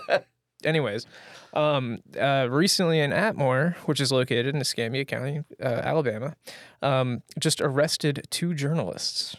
Anyways, 0.65 1.07
um, 1.57 1.99
uh, 2.21 2.49
recently 2.51 3.01
in 3.01 3.11
Atmore, 3.11 3.75
which 3.87 4.01
is 4.01 4.13
located 4.13 4.55
in 4.55 4.61
Escambia 4.61 5.05
County, 5.05 5.43
uh, 5.61 5.65
Alabama, 5.65 6.37
um, 6.83 7.23
just 7.39 7.61
arrested 7.61 8.27
two 8.31 8.55
journalists. 8.55 9.37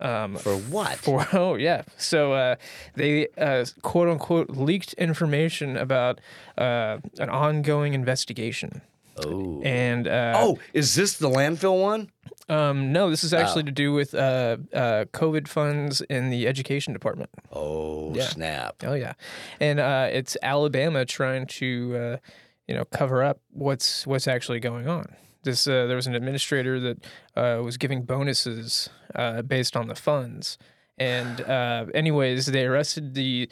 Um, 0.00 0.36
For 0.36 0.56
what? 0.56 0.96
for 1.04 1.26
oh 1.34 1.56
yeah, 1.56 1.82
so 1.98 2.32
uh, 2.32 2.56
they 2.94 3.28
uh, 3.36 3.66
quote 3.82 4.08
unquote 4.08 4.48
leaked 4.50 4.94
information 4.94 5.76
about 5.76 6.20
uh, 6.56 6.98
an 7.18 7.28
ongoing 7.28 7.92
investigation, 7.92 8.80
oh. 9.22 9.60
and 9.62 10.08
uh, 10.08 10.34
oh, 10.38 10.58
is 10.72 10.94
this 10.94 11.18
the 11.18 11.28
landfill 11.28 11.82
one? 11.82 12.10
Um, 12.50 12.92
no, 12.92 13.08
this 13.10 13.22
is 13.24 13.32
actually 13.32 13.62
to 13.64 13.70
do 13.72 13.92
with 13.92 14.14
uh, 14.14 14.56
uh, 14.74 15.04
COVID 15.12 15.46
funds 15.48 16.00
in 16.02 16.30
the 16.30 16.46
education 16.48 16.92
department. 16.92 17.30
Oh, 17.52 18.12
Yeah. 18.14 18.24
snap. 18.28 18.76
Oh 18.84 18.94
yeah, 18.94 19.14
and 19.60 19.78
uh, 19.80 20.08
it's 20.10 20.36
Alabama 20.42 21.04
trying 21.04 21.46
to 21.46 21.96
uh, 21.96 22.16
you 22.66 22.74
know 22.74 22.84
cover 22.86 23.22
up 23.22 23.40
what's 23.52 24.06
what's 24.06 24.26
actually 24.28 24.60
going 24.60 24.88
on. 24.88 25.14
This 25.42 25.66
uh, 25.66 25.86
there 25.86 25.96
was 25.96 26.06
an 26.06 26.14
administrator 26.14 26.78
that 26.80 26.98
uh, 27.36 27.62
was 27.62 27.76
giving 27.78 28.02
bonuses 28.02 28.90
uh, 29.14 29.42
based 29.42 29.76
on 29.76 29.86
the 29.88 29.94
funds, 29.94 30.58
and 30.98 31.40
uh, 31.42 31.86
anyways, 31.94 32.46
they 32.46 32.66
arrested 32.66 33.14
the 33.14 33.48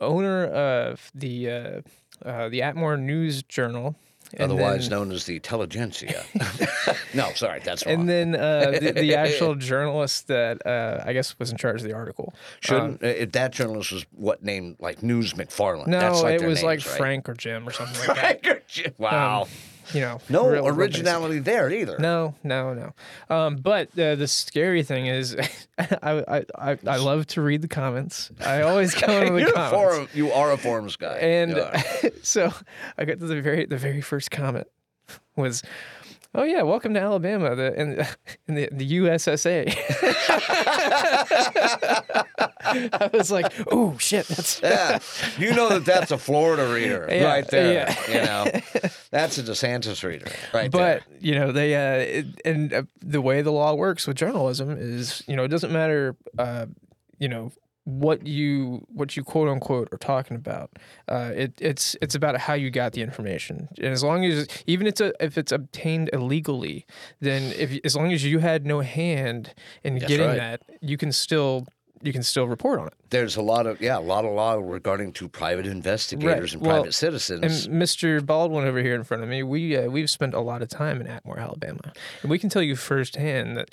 owner 0.00 0.46
of 0.46 1.10
the 1.14 1.50
uh, 1.50 1.80
uh, 2.24 2.48
the 2.48 2.60
Atmore 2.60 2.98
News 3.00 3.42
Journal. 3.42 3.94
And 4.34 4.52
Otherwise 4.52 4.88
then- 4.88 4.98
known 4.98 5.12
as 5.12 5.24
the 5.24 5.36
intelligentsia. 5.36 6.24
no, 7.14 7.30
sorry, 7.34 7.60
that's 7.64 7.84
wrong. 7.86 8.00
and 8.00 8.08
then 8.08 8.34
uh, 8.34 8.72
the, 8.80 8.92
the 8.92 9.14
actual 9.24 9.54
journalist 9.54 10.28
that 10.28 10.64
uh, 10.66 11.02
I 11.04 11.12
guess 11.12 11.38
was 11.38 11.50
in 11.50 11.56
charge 11.56 11.80
of 11.80 11.86
the 11.88 11.94
article. 11.94 12.34
Shouldn't 12.60 13.02
uh, 13.02 13.06
if 13.06 13.32
that 13.32 13.52
journalist 13.52 13.92
was 13.92 14.06
what 14.12 14.42
name 14.42 14.76
like 14.78 15.02
News 15.02 15.32
McFarland? 15.34 15.86
No, 15.88 15.98
That's 16.00 16.22
like 16.22 16.40
it 16.40 16.46
was 16.46 16.62
like 16.62 16.80
right? 16.80 16.96
Frank 16.96 17.28
or 17.28 17.34
Jim 17.34 17.68
or 17.68 17.72
something 17.72 17.96
like 18.06 18.06
that. 18.20 18.42
Frank. 18.44 18.46
or 18.46 18.62
Jim. 18.68 18.94
Wow. 18.98 19.48
You 19.94 20.00
know, 20.00 20.20
no 20.28 20.46
real- 20.48 20.64
real 20.64 20.74
originality 20.74 21.38
there 21.38 21.70
either. 21.70 21.98
No, 21.98 22.34
no, 22.44 22.74
no. 22.74 23.34
Um, 23.34 23.56
but 23.56 23.88
uh, 23.98 24.14
the 24.16 24.28
scary 24.28 24.82
thing 24.82 25.06
is, 25.06 25.34
I, 25.78 26.24
I, 26.28 26.44
I, 26.72 26.78
I 26.86 26.96
love 26.96 27.26
to 27.28 27.40
read 27.42 27.62
the 27.62 27.68
comments. 27.68 28.30
I 28.40 28.62
always 28.62 28.94
go 28.94 29.06
into 29.20 29.32
the 29.34 29.40
You're 29.40 29.52
comments. 29.52 29.74
forum, 29.74 30.08
you 30.14 30.30
are 30.32 30.52
a 30.52 30.58
forums 30.58 30.96
guy. 30.96 31.16
And 31.18 31.58
so 32.22 32.52
I 32.98 33.04
got 33.04 33.18
to 33.20 33.26
the 33.26 33.40
very 33.40 33.64
the 33.66 33.78
very 33.78 34.00
first 34.00 34.30
comment 34.30 34.66
was 35.36 35.62
Oh 36.34 36.44
yeah, 36.44 36.62
welcome 36.62 36.92
to 36.94 37.00
Alabama, 37.00 37.56
the 37.56 37.80
in, 37.80 38.06
in 38.48 38.54
the, 38.54 38.68
the 38.70 38.98
USSA. 38.98 39.66
I 42.60 43.08
was 43.12 43.30
like, 43.30 43.50
oh 43.72 43.96
shit, 43.98 44.26
that's 44.26 44.60
Yeah, 44.62 44.98
you 45.38 45.54
know 45.54 45.68
that 45.70 45.84
that's 45.86 46.10
a 46.10 46.18
Florida 46.18 46.70
reader 46.72 47.06
Yeah, 47.10 47.24
right 47.24 47.48
there. 47.48 47.72
yeah. 47.72 47.96
You 48.08 48.26
know, 48.26 48.44
that's 49.10 49.38
a 49.38 49.42
DeSantis 49.42 50.04
reader 50.04 50.30
right 50.52 50.70
but 50.70 51.02
there. 51.08 51.18
you 51.20 51.34
know 51.34 51.50
they 51.52 51.74
uh 51.74 52.18
it, 52.20 52.26
and 52.44 52.72
uh, 52.72 52.82
the 53.00 53.20
way 53.22 53.42
the 53.42 53.50
law 53.52 53.74
works 53.74 54.06
with 54.06 54.16
journalism 54.16 54.76
is 54.78 55.22
you 55.26 55.34
know 55.36 55.44
it 55.44 55.48
doesn't 55.48 55.72
matter 55.72 56.14
uh 56.38 56.66
you 57.18 57.28
know 57.28 57.50
what 57.88 58.26
you 58.26 58.86
what 58.92 59.16
you 59.16 59.24
quote 59.24 59.48
unquote 59.48 59.88
are 59.92 59.96
talking 59.96 60.36
about 60.36 60.70
uh 61.08 61.32
it 61.34 61.54
it's 61.58 61.96
it's 62.02 62.14
about 62.14 62.36
how 62.36 62.52
you 62.52 62.68
got 62.70 62.92
the 62.92 63.00
information 63.00 63.66
and 63.78 63.86
as 63.86 64.04
long 64.04 64.26
as 64.26 64.46
even 64.66 64.86
it's 64.86 65.00
a, 65.00 65.10
if 65.24 65.38
it's 65.38 65.52
obtained 65.52 66.10
illegally 66.12 66.84
then 67.20 67.50
if 67.56 67.80
as 67.86 67.96
long 67.96 68.12
as 68.12 68.22
you 68.22 68.40
had 68.40 68.66
no 68.66 68.80
hand 68.80 69.54
in 69.84 69.98
getting 69.98 70.26
right. 70.26 70.36
that 70.36 70.62
you 70.82 70.98
can 70.98 71.10
still 71.12 71.66
you 72.02 72.12
can 72.12 72.22
still 72.22 72.46
report 72.46 72.78
on 72.78 72.88
it 72.88 72.94
There's 73.08 73.36
a 73.36 73.42
lot 73.42 73.66
of 73.66 73.80
yeah, 73.80 73.98
a 73.98 74.00
lot 74.00 74.26
of 74.26 74.32
law 74.32 74.52
regarding 74.54 75.14
to 75.14 75.26
private 75.26 75.66
investigators 75.66 76.52
and 76.52 76.62
Well, 76.62 76.76
private 76.80 76.92
citizens. 76.94 77.66
and. 77.66 77.74
Mr. 77.82 78.24
Baldwin 78.24 78.66
over 78.66 78.80
here 78.82 78.94
in 78.94 79.02
front 79.02 79.22
of 79.22 79.28
me, 79.30 79.42
we 79.42 79.76
uh, 79.76 79.88
we've 79.88 80.10
spent 80.10 80.34
a 80.34 80.40
lot 80.40 80.60
of 80.62 80.68
time 80.68 81.00
in 81.00 81.06
Atmore, 81.06 81.38
Alabama, 81.38 81.92
and 82.22 82.30
we 82.30 82.38
can 82.38 82.50
tell 82.50 82.62
you 82.62 82.76
firsthand 82.76 83.56
that 83.56 83.70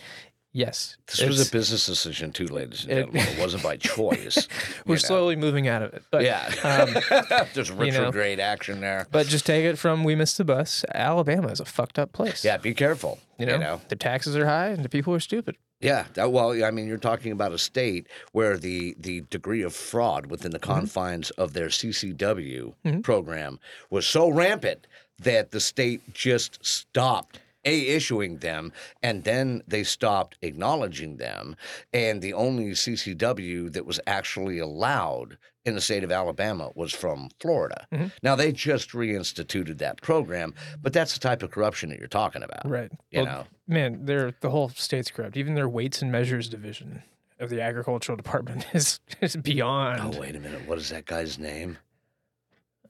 yes, 0.56 0.98
this 1.08 1.22
was 1.22 1.48
a 1.48 1.52
business 1.52 1.86
decision 1.86 2.32
too, 2.32 2.48
ladies 2.48 2.84
and 2.84 2.92
it- 2.92 2.96
gentlemen. 3.14 3.28
It 3.34 3.40
wasn't 3.40 3.62
by 3.64 3.78
choice. 3.96 4.48
we're 4.88 4.96
know. 4.96 5.00
slowly 5.00 5.36
moving 5.36 5.68
out 5.68 5.82
of 5.84 5.94
it. 5.94 6.04
But 6.10 6.24
Yeah, 6.24 6.50
um, 6.64 7.46
there's 7.54 7.70
know. 7.70 7.78
retrograde 7.78 8.40
action 8.40 8.80
there. 8.82 9.06
but 9.12 9.28
just 9.28 9.46
take 9.46 9.66
it 9.66 9.78
from 9.78 10.04
we 10.04 10.16
missed 10.16 10.38
the 10.38 10.46
bus. 10.46 10.84
Alabama 10.94 11.50
is 11.50 11.60
a 11.60 11.66
fucked 11.66 12.00
up 12.00 12.14
place. 12.14 12.44
Yeah, 12.44 12.58
be 12.58 12.74
careful. 12.74 13.20
you 13.38 13.46
know, 13.46 13.82
the 13.90 13.96
taxes 13.98 14.36
are 14.38 14.46
high 14.46 14.70
and 14.70 14.84
the 14.84 14.90
people 14.90 15.14
are 15.14 15.20
stupid. 15.20 15.58
Yeah, 15.82 16.06
that, 16.14 16.32
well, 16.32 16.64
I 16.64 16.72
mean, 16.72 16.88
you're 16.88 16.98
talking 16.98 17.34
about 17.34 17.52
a 17.52 17.58
state 17.58 18.08
where 18.32 18.58
the 18.58 18.96
the 18.98 19.22
degree 19.30 19.62
of 19.62 19.76
fraud 19.76 20.28
within 20.28 20.52
the 20.52 20.60
confines 20.60 21.32
of 21.32 21.52
their 21.52 21.68
CCW 21.68 22.74
program 23.04 23.60
was 23.90 24.08
so 24.08 24.30
rampant 24.30 24.88
that 25.20 25.52
the 25.52 25.60
state 25.60 26.14
just 26.14 26.66
stopped 26.66 27.40
a 27.66 27.88
issuing 27.88 28.38
them 28.38 28.72
and 29.04 29.24
then 29.24 29.62
they 29.68 29.84
stopped 29.84 30.38
acknowledging 30.42 31.18
them 31.18 31.56
and 31.94 32.22
the 32.22 32.34
only 32.34 32.72
CCW 32.72 33.72
that 33.74 33.86
was 33.86 34.00
actually 34.08 34.60
allowed 34.60 35.38
in 35.66 35.74
the 35.74 35.82
state 35.82 36.04
of 36.04 36.12
Alabama 36.12 36.70
was 36.76 36.94
from 36.94 37.30
Florida. 37.40 37.88
Mm-hmm. 37.92 38.08
Now 38.22 38.36
they 38.36 38.52
just 38.52 38.92
reinstituted 38.92 39.80
that 39.80 40.00
program, 40.02 40.54
but 40.80 40.94
that's 40.94 41.16
the 41.16 41.20
type 41.20 41.42
of 41.42 41.50
corruption 41.50 41.90
that 41.90 41.98
you're 41.98 42.08
talking 42.08 42.44
about. 42.44 42.70
Right. 42.70 42.92
You 43.10 43.24
Well, 43.24 43.26
know. 43.26 43.44
man, 43.68 44.06
they're 44.06 44.34
the 44.42 44.52
whole 44.52 44.70
state's 44.70 45.10
corrupt. 45.10 45.36
Even 45.38 45.56
their 45.56 45.68
weights 45.68 46.04
and 46.04 46.12
measures 46.12 46.50
division 46.50 47.02
of 47.40 47.50
the 47.50 47.62
agricultural 47.62 48.16
department 48.24 48.68
is 48.74 49.00
is 49.22 49.36
beyond. 49.36 50.02
Oh, 50.16 50.20
wait 50.20 50.36
a 50.36 50.40
minute. 50.40 50.68
What 50.68 50.78
is 50.78 50.90
that 50.90 51.06
guy's 51.08 51.40
name? 51.40 51.80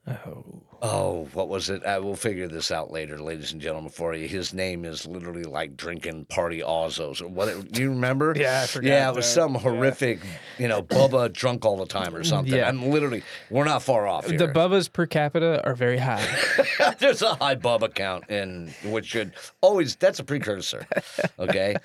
Oh. 0.06 0.62
Oh, 0.82 1.28
what 1.32 1.48
was 1.48 1.70
it? 1.70 1.84
Uh, 1.84 1.88
I 1.90 1.98
will 1.98 2.16
figure 2.16 2.48
this 2.48 2.70
out 2.70 2.90
later, 2.90 3.18
ladies 3.18 3.52
and 3.52 3.60
gentlemen, 3.60 3.90
for 3.90 4.14
you. 4.14 4.28
His 4.28 4.52
name 4.52 4.84
is 4.84 5.06
literally 5.06 5.44
like 5.44 5.76
drinking 5.76 6.26
party 6.26 6.60
Ozos 6.60 7.22
or 7.22 7.28
what? 7.28 7.72
Do 7.72 7.82
you 7.82 7.90
remember? 7.90 8.34
Yeah, 8.36 8.62
I 8.62 8.66
forgot 8.66 8.88
Yeah, 8.88 9.08
it 9.10 9.14
was 9.16 9.24
that. 9.26 9.32
some 9.32 9.54
Yeah. 9.54 9.60
horrific, 9.60 10.20
you 10.58 10.68
know, 10.68 10.82
Bubba 10.82 11.32
drunk 11.32 11.64
all 11.64 11.76
the 11.78 11.86
time 11.86 12.14
or 12.14 12.22
mm, 12.22 12.26
something. 12.26 12.54
Yeah. 12.54 12.68
I'm 12.68 12.90
literally, 12.90 13.22
we're 13.50 13.64
not 13.64 13.82
far 13.82 14.06
off 14.06 14.26
here. 14.26 14.38
The 14.38 14.48
Bubbas 14.48 14.92
per 14.92 15.06
capita 15.06 15.64
are 15.64 15.74
very 15.74 15.98
high. 15.98 16.26
There's 16.98 17.22
a 17.22 17.34
high 17.36 17.56
Bubba 17.56 17.94
count, 17.94 18.24
and 18.28 18.70
which 18.84 19.06
should 19.06 19.32
always, 19.62 19.96
that's 19.96 20.18
a 20.18 20.24
precursor. 20.24 20.86
Okay. 21.38 21.76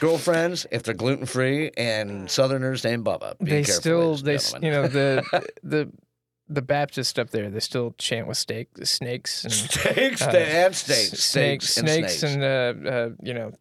Girlfriends, 0.00 0.66
if 0.70 0.82
they're 0.82 0.94
gluten 0.94 1.26
free 1.26 1.70
and 1.76 2.30
Southerners 2.30 2.84
named 2.84 3.04
Bubba, 3.04 3.38
be 3.38 3.50
they 3.50 3.62
still 3.64 4.16
they 4.16 4.36
gentlemen. 4.38 4.62
you 4.62 4.70
know 4.70 4.86
the 4.88 5.46
the 5.62 5.90
the 6.48 6.62
Baptist 6.62 7.18
up 7.18 7.30
there 7.30 7.50
they 7.50 7.60
still 7.60 7.94
chant 7.98 8.26
with 8.26 8.36
steak 8.38 8.68
snakes 8.84 9.44
and 9.44 9.52
Steaks 9.52 10.22
uh, 10.22 10.30
and 10.30 10.74
steaks, 10.74 11.12
s- 11.12 11.22
steaks, 11.22 11.76
and 11.76 11.88
snakes 11.88 12.18
snakes. 12.18 12.34
and 12.34 12.42
uh, 12.42 12.90
uh, 12.90 13.10
you 13.22 13.34
know 13.34 13.52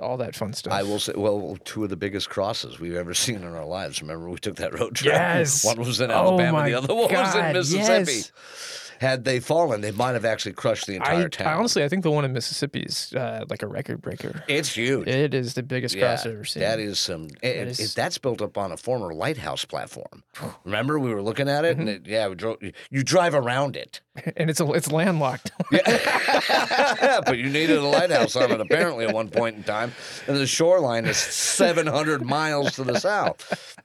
all 0.00 0.18
that 0.18 0.34
fun 0.36 0.52
stuff. 0.52 0.74
I 0.74 0.82
will 0.82 0.98
say, 0.98 1.14
well, 1.16 1.56
two 1.64 1.82
of 1.82 1.88
the 1.88 1.96
biggest 1.96 2.28
crosses 2.28 2.78
we've 2.78 2.94
ever 2.96 3.14
seen 3.14 3.36
in 3.36 3.44
our 3.54 3.64
lives. 3.64 4.02
Remember, 4.02 4.28
we 4.28 4.36
took 4.38 4.56
that 4.56 4.78
road 4.78 4.94
trip. 4.94 5.14
Yes. 5.14 5.64
One 5.64 5.78
was 5.78 6.02
in 6.02 6.10
Oh 6.10 6.14
Alabama, 6.14 6.52
my 6.58 6.68
the 6.68 6.74
other 6.74 6.94
one 6.94 7.10
was 7.10 7.34
in 7.34 7.52
Mississippi. 7.54 8.12
yes. 8.12 8.85
Had 9.00 9.24
they 9.24 9.40
fallen, 9.40 9.80
they 9.80 9.90
might 9.90 10.12
have 10.12 10.24
actually 10.24 10.52
crushed 10.52 10.86
the 10.86 10.94
entire 10.96 11.26
I, 11.26 11.28
town. 11.28 11.46
I 11.48 11.52
honestly 11.54 11.84
I 11.84 11.88
think 11.88 12.02
the 12.02 12.10
one 12.10 12.24
in 12.24 12.32
Mississippi 12.32 12.80
is 12.80 13.12
uh, 13.14 13.44
like 13.50 13.62
a 13.62 13.66
record 13.66 14.00
breaker. 14.02 14.42
it's 14.48 14.74
huge. 14.74 15.06
It 15.08 15.34
is 15.34 15.54
the 15.54 15.62
biggest 15.62 15.98
cross 15.98 16.24
I've 16.26 16.32
ever 16.34 16.44
seen. 16.44 16.62
That 16.62 16.78
is 16.80 16.98
some. 16.98 17.28
It, 17.42 17.68
is- 17.68 17.80
it- 17.80 17.94
that's 17.96 18.18
built 18.18 18.40
up 18.42 18.56
on 18.58 18.72
a 18.72 18.76
former 18.76 19.12
lighthouse 19.14 19.64
platform. 19.64 20.22
Remember, 20.64 20.98
we 20.98 21.12
were 21.12 21.22
looking 21.22 21.48
at 21.48 21.64
it, 21.64 21.76
and 21.78 21.88
Mm-hmm. 21.88 22.06
it, 22.06 22.10
yeah, 22.10 22.28
we 22.28 22.34
drove. 22.34 22.56
You 22.90 23.02
drive 23.02 23.34
around 23.34 23.76
it, 23.76 24.00
and 24.36 24.48
it's 24.50 24.60
a, 24.60 24.70
it's 24.72 24.90
landlocked. 24.90 25.50
yeah, 25.72 27.20
but 27.26 27.38
you 27.38 27.48
needed 27.50 27.76
a 27.78 27.82
lighthouse 27.86 28.36
on 28.36 28.50
it 28.50 28.60
apparently 28.60 29.04
at 29.06 29.14
one 29.14 29.28
point 29.28 29.56
in 29.56 29.62
time, 29.62 29.92
and 30.26 30.36
the 30.36 30.46
shoreline 30.46 31.04
is 31.06 31.16
700 31.16 32.22
miles 32.24 32.72
to 32.76 32.84
the 32.84 32.98
south. 32.98 33.76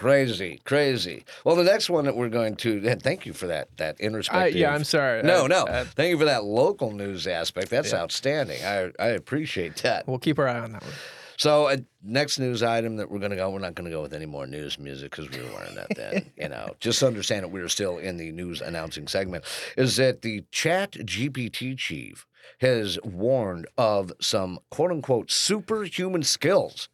Crazy, 0.00 0.60
crazy. 0.64 1.24
Well, 1.44 1.56
the 1.56 1.64
next 1.64 1.90
one 1.90 2.06
that 2.06 2.16
we're 2.16 2.30
going 2.30 2.56
to, 2.56 2.82
and 2.88 3.02
thank 3.02 3.26
you 3.26 3.32
for 3.34 3.46
that 3.48 3.68
that 3.76 3.96
I, 4.00 4.04
introspective. 4.04 4.56
yeah, 4.56 4.74
I'm 4.74 4.84
sorry. 4.84 5.22
No, 5.22 5.44
Uh, 5.44 5.48
no. 5.48 5.64
uh, 5.66 5.84
thank 5.84 6.10
you 6.10 6.18
for 6.18 6.24
that 6.24 6.42
local 6.44 6.90
news 6.92 7.26
aspect. 7.26 7.68
That's 7.70 7.92
outstanding. 7.92 8.64
I 8.64 8.90
I 8.98 9.08
appreciate 9.08 9.76
that. 9.82 10.08
we'll 10.08 10.18
keep 10.18 10.38
our 10.38 10.48
eye 10.48 10.58
on 10.60 10.72
that 10.72 10.82
one. 10.82 10.92
So, 11.36 11.68
uh, 11.68 11.76
next 12.02 12.38
news 12.38 12.62
item 12.62 12.96
that 12.96 13.10
we're 13.10 13.18
going 13.18 13.30
to 13.30 13.36
go, 13.36 13.48
we're 13.48 13.60
not 13.60 13.74
going 13.74 13.86
to 13.90 13.90
go 13.96 14.02
with 14.02 14.12
any 14.12 14.26
more 14.26 14.46
news 14.46 14.78
music 14.78 15.10
because 15.10 15.30
we 15.30 15.38
were 15.42 15.50
learning 15.54 15.74
that 15.74 15.88
then. 15.96 16.30
you 16.36 16.48
know, 16.50 16.74
just 16.80 17.02
understand 17.02 17.44
that 17.44 17.48
we're 17.48 17.68
still 17.68 17.96
in 17.98 18.16
the 18.18 18.30
news 18.32 18.60
announcing 18.60 19.06
segment. 19.08 19.44
Is 19.78 19.96
that 19.96 20.20
the 20.22 20.44
Chat 20.50 20.92
GPT 20.92 21.78
chief 21.78 22.26
has 22.60 22.98
warned 23.04 23.66
of 23.78 24.12
some 24.20 24.58
quote 24.70 24.90
unquote 24.90 25.30
superhuman 25.30 26.22
skills 26.22 26.88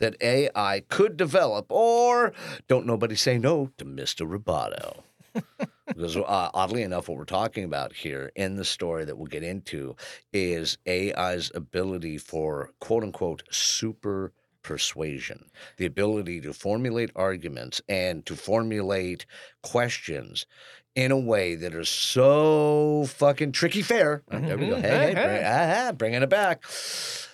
that 0.00 0.16
AI 0.20 0.82
could 0.88 1.16
develop, 1.16 1.66
or 1.70 2.32
don't 2.68 2.86
nobody 2.86 3.14
say 3.14 3.38
no 3.38 3.70
to 3.78 3.84
Mr. 3.84 4.28
Roboto. 4.28 5.02
because 5.86 6.16
uh, 6.16 6.50
oddly 6.54 6.82
enough, 6.82 7.08
what 7.08 7.18
we're 7.18 7.24
talking 7.24 7.64
about 7.64 7.92
here 7.92 8.32
in 8.34 8.56
the 8.56 8.64
story 8.64 9.04
that 9.04 9.16
we'll 9.16 9.26
get 9.26 9.42
into 9.42 9.96
is 10.32 10.78
AI's 10.86 11.50
ability 11.54 12.18
for 12.18 12.70
quote 12.80 13.04
unquote 13.04 13.42
super 13.50 14.32
persuasion, 14.62 15.50
the 15.78 15.86
ability 15.86 16.40
to 16.40 16.52
formulate 16.52 17.10
arguments 17.16 17.80
and 17.88 18.26
to 18.26 18.36
formulate 18.36 19.24
questions 19.62 20.46
in 20.94 21.12
a 21.12 21.18
way 21.18 21.54
that 21.54 21.74
are 21.74 21.84
so 21.84 23.04
fucking 23.08 23.52
tricky 23.52 23.82
fair. 23.82 24.22
Uh, 24.30 24.40
There 24.40 24.58
we 24.58 24.66
go. 24.66 24.76
Mhm. 24.76 24.80
Hey, 24.82 24.88
hey, 24.88 25.06
Hey, 25.06 25.14
bring, 25.14 25.26
hey. 25.42 25.84
ah, 25.88 25.92
bringing 25.92 26.22
it 26.22 26.28
back. 26.30 26.62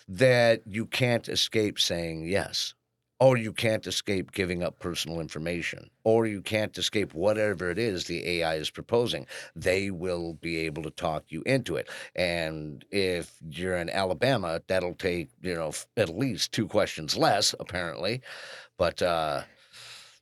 That 0.09 0.63
you 0.67 0.87
can't 0.87 1.29
escape 1.29 1.79
saying 1.81 2.27
yes 2.27 2.75
or 3.19 3.39
you 3.39 3.51
can't 3.51 3.87
escape 3.87 4.31
giving 4.33 4.63
up 4.63 4.79
personal 4.79 5.21
information, 5.21 5.89
or 6.05 6.27
you 6.27 6.43
can't 6.43 6.77
escape 6.77 7.15
whatever 7.15 7.71
it 7.71 7.79
is 7.79 8.05
the 8.05 8.23
AI 8.29 8.57
is 8.57 8.69
proposing. 8.69 9.27
They 9.57 9.91
will 9.91 10.35
be 10.35 10.59
able 10.59 10.83
to 10.83 10.91
talk 10.91 11.25
you 11.31 11.43
into 11.47 11.77
it. 11.77 11.89
And 12.15 12.85
if 12.91 13.33
you're 13.49 13.79
in 13.79 13.89
Alabama, 13.89 14.61
that'll 14.67 14.95
take, 14.95 15.31
you 15.41 15.55
know, 15.55 15.69
f- 15.69 15.87
at 15.97 16.11
least 16.11 16.53
two 16.53 16.69
questions 16.69 17.17
less, 17.17 17.55
apparently. 17.59 18.21
But, 18.77 19.01
uh, 19.01 19.45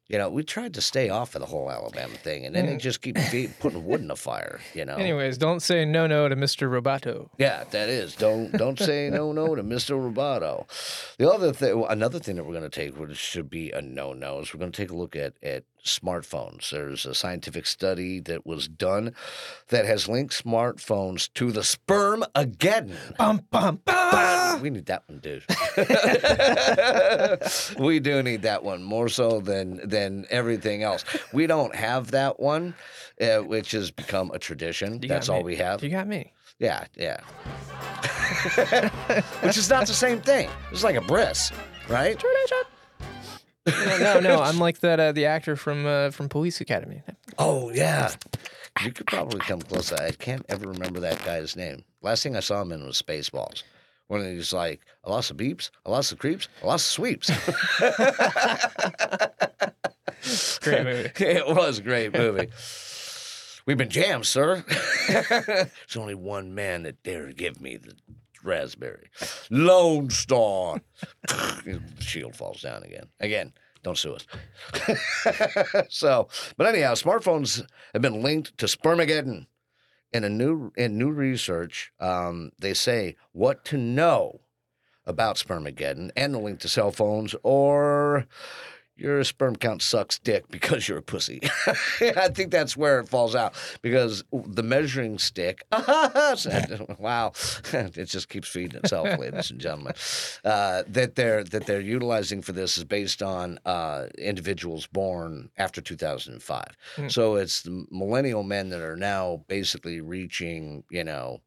you 0.09 0.19
know, 0.19 0.29
we 0.29 0.43
tried 0.43 0.75
to 0.75 0.83
stay 0.83 1.09
off 1.09 1.35
of 1.35 1.41
the 1.41 1.47
whole 1.47 1.71
Alabama 1.71 2.15
thing, 2.15 2.45
and 2.45 2.55
then 2.55 2.67
they 2.67 2.77
just 2.77 3.01
keep 3.01 3.17
putting 3.61 3.87
wood 3.87 4.01
in 4.01 4.09
the 4.09 4.17
fire, 4.17 4.61
you 4.75 4.85
know? 4.85 4.97
Anyways, 4.97 5.39
don't 5.39 5.61
say 5.61 5.85
no 5.85 6.07
no 6.07 6.29
to 6.29 6.37
Mr. 6.37 6.69
Roboto. 6.69 7.29
Yeah, 7.39 7.65
that 7.71 7.89
is. 7.89 8.15
Don't 8.15 8.53
don't 8.53 8.79
say 8.79 9.09
no 9.11 9.33
no 9.33 9.55
to 9.55 9.63
Mr. 9.63 9.97
Roboto. 9.97 10.67
The 11.17 11.31
other 11.31 11.53
thing, 11.53 11.85
another 11.89 12.19
thing 12.19 12.37
that 12.37 12.45
we're 12.45 12.53
going 12.53 12.69
to 12.69 12.69
take, 12.69 12.99
which 12.99 13.17
should 13.17 13.49
be 13.49 13.71
a 13.71 13.81
no 13.81 14.13
no, 14.13 14.41
is 14.41 14.53
we're 14.53 14.61
going 14.61 14.73
to 14.73 14.83
take 14.83 14.91
a 14.91 14.97
look 14.97 15.17
at 15.17 15.35
at 15.43 15.65
smartphones. 15.85 16.71
There's 16.71 17.07
a 17.07 17.15
scientific 17.15 17.67
study 17.67 18.21
that 18.21 18.47
was 18.47 18.69
done 18.69 19.15
that 19.69 19.85
has 19.85 20.09
linked 20.09 20.45
smartphones 20.45 21.33
to 21.35 21.53
the 21.53 21.63
sperm 21.63 22.25
again. 22.35 22.97
Bum 23.19 23.43
bum 23.51 23.81
bum. 23.85 24.63
We 24.63 24.71
need 24.71 24.87
that 24.87 25.03
one, 25.07 25.19
dude. 25.19 25.45
we 27.79 28.01
do 28.01 28.23
need 28.23 28.43
that 28.43 28.63
one 28.63 28.83
more 28.83 29.09
so 29.09 29.41
than 29.41 29.87
than 29.89 30.27
everything 30.31 30.83
else. 30.83 31.05
We 31.33 31.47
don't 31.47 31.75
have 31.75 32.13
that 32.13 32.41
one, 32.41 32.75
uh, 33.21 33.39
which 33.39 33.73
has 33.73 33.91
become 33.91 34.31
a 34.33 34.39
tradition. 34.39 35.01
You 35.03 35.09
That's 35.09 35.29
all 35.29 35.39
me. 35.39 35.45
we 35.45 35.57
have. 35.57 35.83
You 35.83 35.91
got 35.91 36.07
me. 36.07 36.33
Yeah, 36.59 36.87
yeah. 36.95 37.21
Which 39.43 39.57
is 39.57 39.69
not 39.69 39.87
the 39.87 39.95
same 39.95 40.21
thing. 40.21 40.49
It's 40.71 40.85
like 40.85 40.95
a 40.95 41.01
bris, 41.01 41.51
right? 41.89 42.23
No, 43.67 43.99
no, 43.99 44.21
no. 44.21 44.43
I'm 44.43 44.59
like 44.59 44.81
that 44.81 45.01
uh, 45.01 45.13
the 45.13 45.25
actor 45.27 45.57
from 45.57 45.87
uh, 45.87 46.11
from 46.11 46.29
Police 46.29 46.61
Academy. 46.61 47.03
Oh 47.39 47.71
yeah. 47.71 48.11
You 48.83 48.93
could 48.93 49.07
probably 49.07 49.41
come 49.41 49.63
close. 49.63 49.93
I 49.93 50.11
can't 50.11 50.45
ever 50.49 50.69
remember 50.69 51.01
that 51.01 51.25
guy's 51.25 51.57
name. 51.57 51.85
Last 52.03 52.23
thing 52.23 52.37
I 52.37 52.41
saw 52.41 52.61
him 52.61 52.73
in 52.73 52.85
was 52.85 53.01
Spaceballs. 53.01 53.63
When 54.09 54.23
he's 54.23 54.53
like, 54.53 54.81
I 55.05 55.11
lost 55.11 55.35
the 55.35 55.35
beeps, 55.35 55.71
I 55.87 55.91
lost 55.91 56.11
the 56.11 56.17
creeps, 56.17 56.49
I 56.63 56.67
lost 56.67 56.87
the 56.89 56.93
sweeps. 56.93 57.31
Great 60.61 60.85
movie. 60.89 61.11
it 61.19 61.47
was 61.47 61.79
a 61.79 61.83
great 61.83 62.13
movie. 62.13 62.49
We've 63.67 63.79
been 63.79 63.89
jammed, 63.91 64.27
sir. 64.27 64.63
There's 65.09 65.97
only 65.97 66.15
one 66.15 66.55
man 66.55 66.83
that 66.83 67.03
dare 67.03 67.33
give 67.33 67.61
me 67.61 67.79
the 67.79 67.95
raspberry. 68.45 69.11
Lone 69.51 70.11
Star. 70.11 70.81
shield 71.99 72.37
falls 72.37 72.63
down 72.63 72.83
again. 72.83 73.07
Again, 73.21 73.53
don't 73.83 73.99
sue 73.99 74.15
us. 74.15 74.27
so, 75.89 76.29
but 76.57 76.67
anyhow, 76.67 76.95
smartphones 76.95 77.67
have 77.93 78.03
been 78.03 78.23
linked 78.23 78.57
to 78.59 78.67
spermageddon. 78.67 79.47
In 80.13 80.23
a 80.23 80.29
new 80.29 80.71
in 80.77 80.97
new 80.97 81.11
research, 81.11 81.91
um, 81.99 82.53
they 82.61 82.73
say 82.73 83.17
what 83.33 83.65
to 83.65 83.77
know 83.77 84.43
about 85.07 85.37
spermageddon 85.37 86.11
and 86.17 86.33
the 86.33 86.39
link 86.39 86.61
to 86.61 86.69
cell 86.69 86.93
phones 86.93 87.35
or 87.43 88.27
your 88.97 89.25
sperm 89.25 89.57
count 89.57 89.83
sucks 89.83 90.19
dick 90.19 90.49
because 90.51 90.89
you're 90.89 90.99
a 90.99 91.03
pussy. 91.03 91.41
I 92.01 92.29
think 92.29 92.51
that's 92.51 92.77
where 92.77 93.01
it 93.01 93.09
falls 93.09 93.35
out 93.35 93.55
because 93.83 94.25
the 94.33 94.63
measuring 94.63 95.19
stick, 95.19 95.65
wow, 95.73 97.33
it 97.73 98.05
just 98.05 98.29
keeps 98.29 98.49
feeding 98.49 98.79
itself, 98.79 99.19
ladies 99.19 99.51
and 99.51 99.61
gentlemen. 99.61 99.95
Uh, 100.45 100.85
that 100.89 101.17
they're 101.17 101.43
that 101.45 101.67
they're 101.67 101.81
utilizing 101.81 102.43
for 102.43 102.53
this 102.53 102.79
is 102.79 102.85
based 102.85 103.23
on 103.23 103.59
uh, 103.65 104.07
individuals 104.19 104.87
born 104.87 105.51
after 105.59 105.81
2005. 105.81 106.65
Hmm. 106.97 107.09
So 107.09 107.37
it's 107.37 107.63
the 107.63 107.87
millennial 107.91 108.43
men 108.43 108.69
that 108.71 108.81
are 108.81 108.97
now 108.97 109.45
basically 109.49 110.01
reaching, 110.01 110.85
you 110.91 111.05
know, 111.05 111.41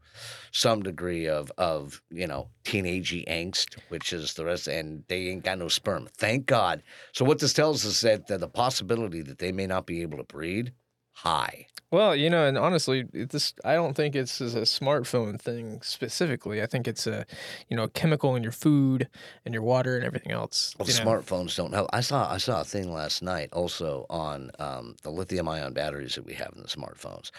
some 0.52 0.84
degree 0.84 1.28
of 1.28 1.52
of 1.58 2.02
you 2.10 2.28
know 2.28 2.50
teenagey 2.64 3.28
angst, 3.28 3.78
which 3.90 4.14
is 4.14 4.34
the 4.34 4.46
rest, 4.46 4.68
and 4.68 5.04
they 5.08 5.28
ain't 5.28 5.44
got 5.44 5.60
no 5.60 5.68
sperm. 5.68 6.08
Thank 6.18 6.46
God. 6.46 6.84
So 7.14 7.26
what 7.26 7.40
this 7.40 7.54
tells 7.54 7.86
us 7.86 8.02
that, 8.02 8.28
that 8.28 8.40
the 8.40 8.48
possibility 8.48 9.22
that 9.22 9.40
they 9.40 9.52
may 9.52 9.68
not 9.68 9.86
be 9.86 10.02
able 10.02 10.18
to 10.18 10.24
breed 10.24 10.74
high. 11.18 11.66
Well, 11.90 12.16
you 12.16 12.30
know, 12.30 12.46
and 12.46 12.58
honestly, 12.58 13.06
this 13.14 13.54
I 13.64 13.76
don't 13.76 13.96
think 13.96 14.14
it's 14.14 14.42
a 14.42 14.62
smartphone 14.64 15.40
thing 15.40 15.82
specifically. 15.82 16.62
I 16.62 16.66
think 16.66 16.86
it's 16.86 17.08
a, 17.08 17.26
you 17.70 17.78
know, 17.78 17.84
a 17.84 17.90
chemical 17.90 18.36
in 18.36 18.44
your 18.44 18.52
food 18.52 19.08
and 19.46 19.54
your 19.54 19.64
water 19.64 19.96
and 19.96 20.06
everything 20.06 20.34
else. 20.34 20.76
Well, 20.78 20.86
know. 20.86 20.94
smartphones 20.94 21.56
don't 21.56 21.74
help. 21.74 21.90
I 21.94 22.02
saw 22.02 22.30
I 22.30 22.38
saw 22.38 22.62
a 22.62 22.66
thing 22.66 22.92
last 22.92 23.24
night 23.24 23.50
also 23.54 24.06
on 24.10 24.52
um, 24.60 24.96
the 25.02 25.10
lithium 25.10 25.48
ion 25.48 25.72
batteries 25.72 26.16
that 26.16 26.26
we 26.26 26.34
have 26.34 26.52
in 26.56 26.62
the 26.62 26.68
smartphones, 26.68 27.32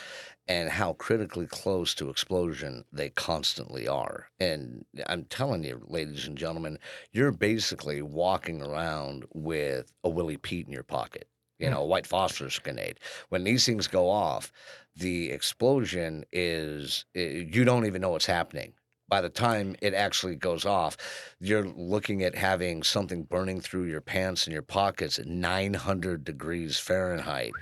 and 0.49 0.71
how 0.71 0.95
critically 0.95 1.47
close 1.47 1.95
to 1.95 2.09
explosion 2.11 2.85
they 2.93 3.11
constantly 3.11 3.87
are. 3.87 4.31
And 4.41 4.85
I'm 5.07 5.25
telling 5.27 5.63
you, 5.65 5.85
ladies 5.89 6.27
and 6.27 6.39
gentlemen, 6.39 6.79
you're 7.13 7.33
basically 7.33 8.03
walking 8.03 8.63
around 8.63 9.27
with 9.35 9.93
a 10.05 10.09
Willie 10.09 10.39
Pete 10.39 10.67
in 10.67 10.73
your 10.73 10.83
pocket. 10.85 11.29
You 11.59 11.69
Hmm. 11.69 11.71
know, 11.71 11.83
a 11.83 11.87
white 11.87 12.07
phosphorus 12.07 12.59
grenade. 12.61 13.01
When 13.31 13.45
these 13.45 13.67
things 13.67 13.89
go 13.89 14.09
off, 14.09 14.53
the 14.95 15.31
explosion 15.31 16.25
is 16.33 17.05
eh, 17.15 17.45
you 17.53 17.65
don't 17.65 17.87
even 17.87 18.01
know 18.01 18.11
what's 18.11 18.27
happening 18.27 18.75
by 19.09 19.23
the 19.23 19.31
time 19.31 19.75
it 19.81 19.95
actually 19.95 20.37
goes 20.37 20.67
off, 20.67 20.97
you're 21.41 21.67
looking 21.67 22.23
at 22.23 22.35
having 22.35 22.83
something 22.83 23.23
burning 23.25 23.59
through 23.59 23.85
your 23.85 24.03
pants 24.03 24.47
and 24.47 24.53
your 24.53 24.61
pockets 24.63 25.19
at 25.19 25.27
900 25.27 26.25
degrees 26.25 26.79
Fahrenheit. 26.79 27.57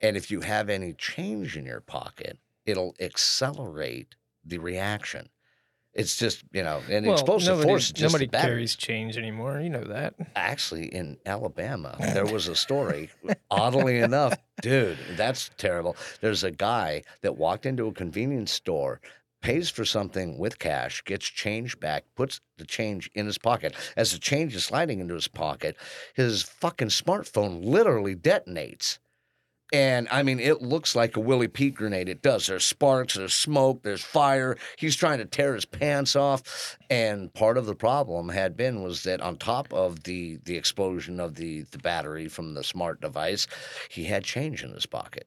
And 0.00 0.16
if 0.16 0.30
you 0.30 0.40
have 0.40 0.68
any 0.68 0.92
change 0.92 1.56
in 1.56 1.66
your 1.66 1.80
pocket, 1.80 2.38
it'll 2.66 2.94
accelerate 3.00 4.14
the 4.44 4.58
reaction. 4.58 5.28
It's 5.94 6.16
just, 6.16 6.44
you 6.52 6.62
know, 6.62 6.80
and 6.88 7.06
well, 7.06 7.14
explosive 7.14 7.56
nobody, 7.56 7.68
force 7.68 7.86
is 7.86 7.92
just 7.92 8.12
nobody 8.12 8.28
carries 8.28 8.76
change 8.76 9.16
anymore. 9.16 9.58
You 9.60 9.70
know 9.70 9.84
that. 9.84 10.14
Actually, 10.36 10.94
in 10.94 11.16
Alabama, 11.26 11.96
there 12.14 12.26
was 12.26 12.46
a 12.46 12.54
story. 12.54 13.10
oddly 13.50 13.98
enough, 13.98 14.38
dude, 14.62 14.98
that's 15.16 15.50
terrible. 15.56 15.96
There's 16.20 16.44
a 16.44 16.52
guy 16.52 17.02
that 17.22 17.36
walked 17.36 17.66
into 17.66 17.88
a 17.88 17.92
convenience 17.92 18.52
store, 18.52 19.00
pays 19.40 19.70
for 19.70 19.84
something 19.84 20.38
with 20.38 20.58
cash, 20.58 21.02
gets 21.04 21.26
change 21.26 21.80
back, 21.80 22.04
puts 22.14 22.40
the 22.58 22.64
change 22.64 23.10
in 23.14 23.26
his 23.26 23.38
pocket. 23.38 23.74
As 23.96 24.12
the 24.12 24.18
change 24.18 24.54
is 24.54 24.64
sliding 24.64 25.00
into 25.00 25.14
his 25.14 25.28
pocket, 25.28 25.76
his 26.14 26.42
fucking 26.42 26.88
smartphone 26.88 27.64
literally 27.64 28.14
detonates. 28.14 28.98
And 29.72 30.08
I 30.10 30.22
mean, 30.22 30.40
it 30.40 30.62
looks 30.62 30.96
like 30.96 31.16
a 31.16 31.20
Willie 31.20 31.48
Pete 31.48 31.74
grenade. 31.74 32.08
It 32.08 32.22
does. 32.22 32.46
There's 32.46 32.64
sparks, 32.64 33.14
there's 33.14 33.34
smoke, 33.34 33.82
there's 33.82 34.02
fire. 34.02 34.56
He's 34.76 34.96
trying 34.96 35.18
to 35.18 35.26
tear 35.26 35.54
his 35.54 35.66
pants 35.66 36.16
off. 36.16 36.78
And 36.88 37.32
part 37.34 37.58
of 37.58 37.66
the 37.66 37.74
problem 37.74 38.30
had 38.30 38.56
been 38.56 38.82
was 38.82 39.02
that 39.02 39.20
on 39.20 39.36
top 39.36 39.72
of 39.72 40.04
the 40.04 40.38
the 40.44 40.56
explosion 40.56 41.20
of 41.20 41.34
the 41.34 41.62
the 41.70 41.78
battery 41.78 42.28
from 42.28 42.54
the 42.54 42.64
smart 42.64 43.00
device, 43.00 43.46
he 43.90 44.04
had 44.04 44.24
change 44.24 44.62
in 44.62 44.72
his 44.72 44.86
pocket. 44.86 45.26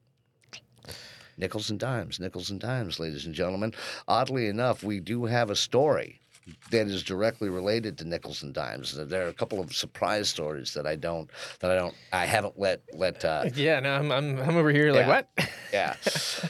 Nickels 1.38 1.70
and 1.70 1.78
dimes, 1.78 2.20
nickels 2.20 2.50
and 2.50 2.60
dimes, 2.60 2.98
ladies 2.98 3.26
and 3.26 3.34
gentlemen. 3.34 3.72
Oddly 4.08 4.48
enough, 4.48 4.82
we 4.82 5.00
do 5.00 5.24
have 5.24 5.50
a 5.50 5.56
story 5.56 6.21
that 6.70 6.86
is 6.88 7.02
directly 7.02 7.48
related 7.48 7.98
to 7.98 8.04
nickels 8.04 8.42
and 8.42 8.52
dimes. 8.54 8.94
There 8.96 9.24
are 9.24 9.28
a 9.28 9.32
couple 9.32 9.60
of 9.60 9.74
surprise 9.74 10.28
stories 10.28 10.74
that 10.74 10.86
I 10.86 10.96
don't 10.96 11.30
that 11.60 11.70
I 11.70 11.74
don't 11.74 11.94
I 12.12 12.26
haven't 12.26 12.58
let 12.58 12.82
let 12.94 13.24
uh, 13.24 13.44
Yeah, 13.54 13.80
no, 13.80 13.94
I'm 13.94 14.10
I'm, 14.10 14.38
I'm 14.40 14.56
over 14.56 14.70
here 14.70 14.92
like 14.92 15.06
Yeah. 15.06 15.08
what? 15.08 15.28
yeah. 15.72 15.94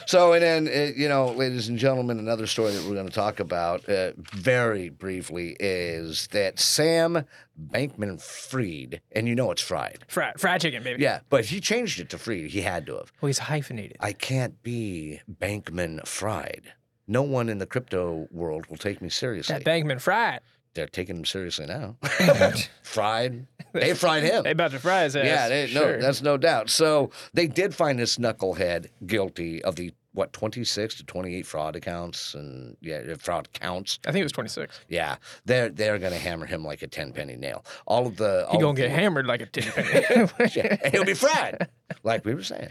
So, 0.05 0.33
and 0.33 0.43
then, 0.43 0.67
uh, 0.67 0.91
you 0.95 1.07
know, 1.07 1.27
ladies 1.31 1.69
and 1.69 1.77
gentlemen, 1.77 2.19
another 2.19 2.47
story 2.47 2.71
that 2.73 2.83
we're 2.87 2.95
going 2.95 3.07
to 3.07 3.13
talk 3.13 3.39
about 3.39 3.87
uh, 3.89 4.11
very 4.17 4.89
briefly 4.89 5.55
is 5.59 6.27
that 6.27 6.59
Sam 6.59 7.25
Bankman 7.71 8.19
Fried, 8.21 9.01
and 9.11 9.27
you 9.27 9.35
know 9.35 9.51
it's 9.51 9.61
fried. 9.61 9.99
fried, 10.07 10.39
fried 10.39 10.61
chicken, 10.61 10.83
baby. 10.83 11.01
Yeah, 11.03 11.19
but 11.29 11.45
he 11.45 11.59
changed 11.61 11.99
it 11.99 12.09
to 12.09 12.17
Fried. 12.17 12.45
He 12.49 12.61
had 12.61 12.85
to 12.87 12.95
have. 12.97 13.11
Well, 13.21 13.27
he's 13.27 13.37
hyphenated. 13.37 13.97
I 13.99 14.13
can't 14.13 14.61
be 14.63 15.21
Bankman 15.31 16.05
Fried. 16.07 16.73
No 17.07 17.21
one 17.21 17.49
in 17.49 17.57
the 17.57 17.65
crypto 17.65 18.27
world 18.31 18.65
will 18.67 18.77
take 18.77 19.01
me 19.01 19.09
seriously. 19.09 19.53
that 19.57 19.65
Bankman 19.65 19.99
fried. 20.01 20.39
They're 20.73 20.87
taking 20.87 21.17
him 21.17 21.25
seriously 21.25 21.65
now. 21.67 21.97
fried. 22.83 23.45
They 23.73 23.93
fried 23.93 24.23
him. 24.23 24.43
They 24.43 24.51
about 24.51 24.71
to 24.71 24.79
fry 24.79 25.03
his 25.03 25.15
ass. 25.15 25.25
Yeah, 25.25 25.47
they, 25.49 25.67
sure. 25.67 25.97
no, 25.97 26.01
that's 26.01 26.21
no 26.21 26.37
doubt. 26.37 26.69
So 26.69 27.11
they 27.33 27.47
did 27.47 27.75
find 27.75 27.99
this 27.99 28.17
knucklehead 28.17 28.87
guilty 29.05 29.63
of 29.63 29.75
the 29.75 29.91
what 30.13 30.31
twenty 30.31 30.63
six 30.63 30.95
to 30.95 31.03
twenty 31.03 31.35
eight 31.35 31.45
fraud 31.45 31.75
accounts 31.75 32.33
and 32.35 32.77
yeah, 32.81 33.01
fraud 33.19 33.51
counts. 33.53 33.99
I 34.07 34.11
think 34.11 34.21
it 34.21 34.25
was 34.25 34.31
26. 34.31 34.79
Yeah, 34.87 35.15
they're 35.45 35.69
they're 35.69 35.97
gonna 35.99 36.17
hammer 36.19 36.45
him 36.45 36.63
like 36.63 36.81
a 36.83 36.87
ten 36.87 37.13
penny 37.13 37.35
nail. 37.35 37.65
All 37.87 38.05
of 38.07 38.17
the 38.17 38.47
He 38.51 38.57
gonna 38.59 38.75
get 38.75 38.89
the- 38.89 38.95
hammered 38.95 39.25
like 39.25 39.41
a 39.41 39.47
10 39.47 39.71
penny. 39.71 40.29
yeah, 40.55 40.77
and 40.83 40.93
he'll 40.93 41.03
be 41.03 41.15
fried, 41.15 41.67
like 42.03 42.25
we 42.25 42.35
were 42.35 42.43
saying, 42.43 42.69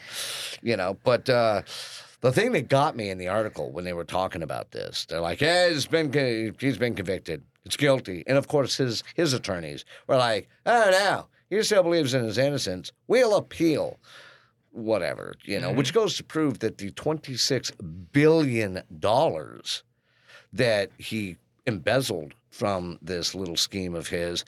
you 0.62 0.77
know. 0.77 0.97
But 1.05 1.29
uh, 1.29 1.62
the 2.22 2.32
thing 2.32 2.52
that 2.52 2.68
got 2.68 2.96
me 2.96 3.11
in 3.11 3.18
the 3.18 3.28
article 3.28 3.70
when 3.70 3.85
they 3.85 3.92
were 3.92 4.04
talking 4.04 4.42
about 4.42 4.70
this, 4.70 5.04
they're 5.06 5.20
like, 5.20 5.40
"Yeah, 5.40 5.68
he's 5.68 5.87
been 5.87 6.54
he's 6.58 6.78
been 6.78 6.94
convicted. 6.94 7.42
It's 7.64 7.76
guilty." 7.76 8.24
And 8.26 8.38
of 8.38 8.48
course, 8.48 8.76
his 8.76 9.04
his 9.14 9.35
attorneys 9.35 9.85
were 10.06 10.16
like, 10.16 10.48
"Oh, 10.64 10.88
no, 10.90 11.26
he 11.50 11.62
still 11.62 11.82
believes 11.82 12.14
in 12.14 12.24
his 12.24 12.38
innocence. 12.38 12.92
We'll 13.06 13.37
appeal." 13.37 13.98
Whatever, 14.74 15.35
you 15.44 15.61
know, 15.61 15.70
which 15.70 15.88
mm-hmm. 15.88 15.98
goes 15.98 16.16
to 16.16 16.24
prove 16.24 16.61
that 16.61 16.78
the 16.78 16.90
$26 16.92 17.72
billion 18.11 18.82
that 20.54 20.90
he 20.96 21.37
embezzled 21.66 22.32
from 22.48 22.98
this 23.02 23.35
little 23.35 23.56
scheme 23.56 23.94
of 23.94 24.08
his 24.08 24.46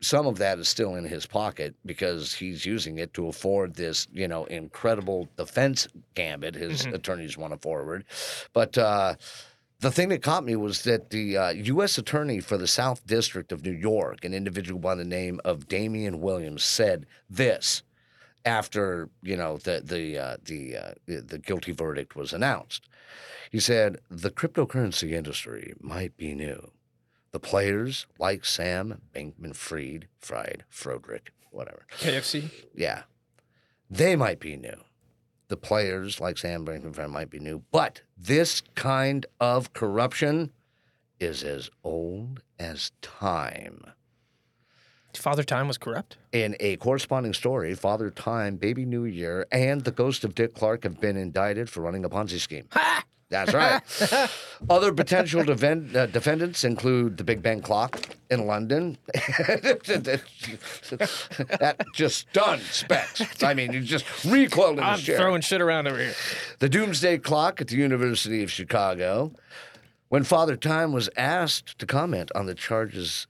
some 0.00 0.26
of 0.26 0.38
that 0.38 0.58
is 0.58 0.68
still 0.68 0.94
in 0.94 1.04
his 1.04 1.26
pocket 1.26 1.74
because 1.84 2.34
he's 2.34 2.64
using 2.64 2.98
it 2.98 3.12
to 3.14 3.28
afford 3.28 3.74
this, 3.74 4.08
you 4.12 4.26
know, 4.26 4.44
incredible 4.46 5.28
defense 5.36 5.86
gambit 6.14 6.54
his 6.54 6.86
Mhm. 6.86 6.94
attorneys 6.94 7.36
want 7.36 7.52
to 7.52 7.58
forward. 7.58 8.04
But 8.52 8.78
uh, 8.78 9.16
the 9.80 9.90
thing 9.90 10.08
that 10.08 10.22
caught 10.22 10.44
me 10.44 10.56
was 10.56 10.82
that 10.82 11.10
the 11.10 11.36
uh, 11.36 11.50
U.S. 11.50 11.98
Attorney 11.98 12.40
for 12.40 12.56
the 12.56 12.66
South 12.66 13.06
District 13.06 13.52
of 13.52 13.64
New 13.64 13.72
York, 13.72 14.24
an 14.24 14.32
individual 14.34 14.80
by 14.80 14.94
the 14.94 15.04
name 15.04 15.40
of 15.44 15.68
Damian 15.68 16.20
Williams, 16.20 16.64
said 16.64 17.06
this 17.28 17.82
after 18.46 19.10
you 19.22 19.36
know 19.36 19.58
the 19.58 19.82
the 19.84 20.18
uh, 20.18 20.36
the 20.44 20.76
uh, 20.76 20.92
the 21.06 21.38
guilty 21.38 21.72
verdict 21.72 22.16
was 22.16 22.32
announced. 22.32 22.88
He 23.50 23.60
said 23.60 23.98
the 24.08 24.30
cryptocurrency 24.30 25.12
industry 25.12 25.74
might 25.80 26.16
be 26.16 26.34
new. 26.34 26.70
The 27.32 27.40
players 27.40 28.06
like 28.18 28.44
Sam 28.44 29.00
Bankman 29.14 29.54
Fried, 29.54 30.08
Fried, 30.18 30.64
Froderick, 30.68 31.32
whatever. 31.50 31.86
KFC. 31.98 32.50
Yeah. 32.74 33.02
They 33.88 34.16
might 34.16 34.40
be 34.40 34.56
new. 34.56 34.82
The 35.48 35.56
players 35.56 36.20
like 36.20 36.38
Sam 36.38 36.64
Bankman 36.64 36.94
Fried 36.94 37.10
might 37.10 37.30
be 37.30 37.38
new. 37.38 37.62
But 37.70 38.02
this 38.16 38.62
kind 38.74 39.26
of 39.40 39.72
corruption 39.72 40.50
is 41.20 41.44
as 41.44 41.70
old 41.84 42.42
as 42.58 42.92
time. 43.02 43.84
Father 45.16 45.42
Time 45.42 45.66
was 45.66 45.76
corrupt. 45.76 46.16
In 46.32 46.56
a 46.60 46.76
corresponding 46.76 47.34
story, 47.34 47.74
Father 47.74 48.10
Time, 48.10 48.56
Baby 48.56 48.84
New 48.84 49.04
Year, 49.04 49.46
and 49.50 49.82
the 49.82 49.90
ghost 49.90 50.24
of 50.24 50.34
Dick 50.34 50.54
Clark 50.54 50.84
have 50.84 51.00
been 51.00 51.16
indicted 51.16 51.68
for 51.68 51.80
running 51.80 52.04
a 52.04 52.08
Ponzi 52.08 52.38
scheme. 52.38 52.68
Ha! 52.72 53.04
That's 53.30 53.54
right. 53.54 53.80
Other 54.68 54.92
potential 54.92 55.44
defend, 55.44 55.96
uh, 55.96 56.06
defendants 56.06 56.64
include 56.64 57.16
the 57.16 57.22
Big 57.24 57.42
Bang 57.42 57.62
clock 57.62 58.00
in 58.28 58.46
London. 58.46 58.98
that 59.14 60.26
just 61.94 62.28
stunned 62.28 62.62
Specs. 62.62 63.42
I 63.42 63.54
mean, 63.54 63.72
you 63.72 63.82
just 63.82 64.04
recoiled 64.24 64.78
in 64.78 64.84
I'm 64.84 64.98
throwing 64.98 65.42
shit 65.42 65.60
around 65.60 65.86
over 65.86 65.98
here. 65.98 66.14
The 66.58 66.68
Doomsday 66.68 67.18
Clock 67.18 67.60
at 67.60 67.68
the 67.68 67.76
University 67.76 68.42
of 68.42 68.50
Chicago. 68.50 69.32
When 70.08 70.24
Father 70.24 70.56
Time 70.56 70.92
was 70.92 71.08
asked 71.16 71.78
to 71.78 71.86
comment 71.86 72.32
on 72.34 72.46
the 72.46 72.54
charges, 72.56 73.28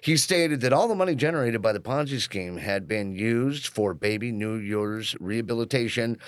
he 0.00 0.16
stated 0.16 0.60
that 0.60 0.72
all 0.72 0.88
the 0.88 0.94
money 0.94 1.14
generated 1.14 1.60
by 1.62 1.72
the 1.72 1.80
Ponzi 1.80 2.20
scheme 2.20 2.56
had 2.56 2.88
been 2.88 3.12
used 3.12 3.66
for 3.66 3.94
baby 3.94 4.32
New 4.32 4.54
Year's 4.54 5.16
rehabilitation 5.20 6.18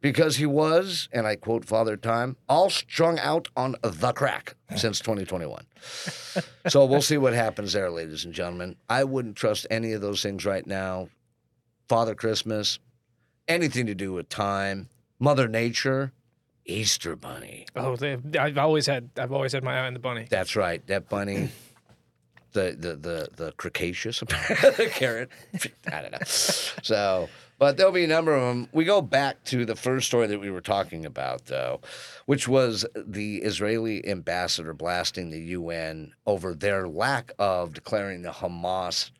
because 0.00 0.36
he 0.36 0.46
was, 0.46 1.08
and 1.12 1.26
I 1.26 1.36
quote 1.36 1.64
Father 1.64 1.96
Time, 1.96 2.36
all 2.48 2.70
strung 2.70 3.18
out 3.18 3.48
on 3.56 3.76
the 3.82 4.12
crack 4.12 4.54
since 4.76 5.00
2021. 5.00 5.64
so 6.68 6.84
we'll 6.84 7.02
see 7.02 7.18
what 7.18 7.34
happens 7.34 7.72
there, 7.72 7.90
ladies 7.90 8.24
and 8.24 8.34
gentlemen. 8.34 8.76
I 8.88 9.04
wouldn't 9.04 9.36
trust 9.36 9.66
any 9.70 9.92
of 9.92 10.00
those 10.00 10.22
things 10.22 10.44
right 10.44 10.66
now. 10.66 11.08
Father 11.88 12.14
Christmas, 12.14 12.78
anything 13.46 13.86
to 13.86 13.94
do 13.94 14.12
with 14.12 14.28
time, 14.28 14.88
Mother 15.18 15.48
Nature, 15.48 16.12
Easter 16.66 17.16
Bunny. 17.16 17.66
Oh, 17.74 17.96
I've 18.38 18.58
always 18.58 18.86
had 18.86 19.10
I've 19.16 19.32
always 19.32 19.52
had 19.52 19.64
my 19.64 19.80
eye 19.80 19.86
on 19.86 19.94
the 19.94 20.00
bunny. 20.00 20.26
That's 20.28 20.54
right. 20.54 20.86
That 20.86 21.08
bunny, 21.08 21.48
the 22.52 22.76
the 22.78 22.96
the 22.96 23.28
the 23.36 23.52
Cretaceous, 23.52 24.20
the 24.20 24.90
carrot. 24.92 25.30
I 25.92 26.02
don't 26.02 26.12
know. 26.12 26.18
So, 26.24 27.28
but 27.58 27.76
there'll 27.76 27.92
be 27.92 28.04
a 28.04 28.08
number 28.08 28.34
of 28.34 28.42
them. 28.42 28.68
We 28.72 28.84
go 28.84 29.00
back 29.02 29.44
to 29.44 29.64
the 29.64 29.76
first 29.76 30.06
story 30.06 30.26
that 30.28 30.40
we 30.40 30.50
were 30.50 30.60
talking 30.60 31.04
about, 31.04 31.46
though, 31.46 31.80
which 32.26 32.46
was 32.48 32.86
the 32.94 33.38
Israeli 33.38 34.06
ambassador 34.08 34.72
blasting 34.74 35.30
the 35.30 35.40
UN 35.40 36.12
over 36.26 36.54
their 36.54 36.88
lack 36.88 37.32
of 37.38 37.74
declaring 37.74 38.22
the 38.22 38.30
Hamas 38.30 39.10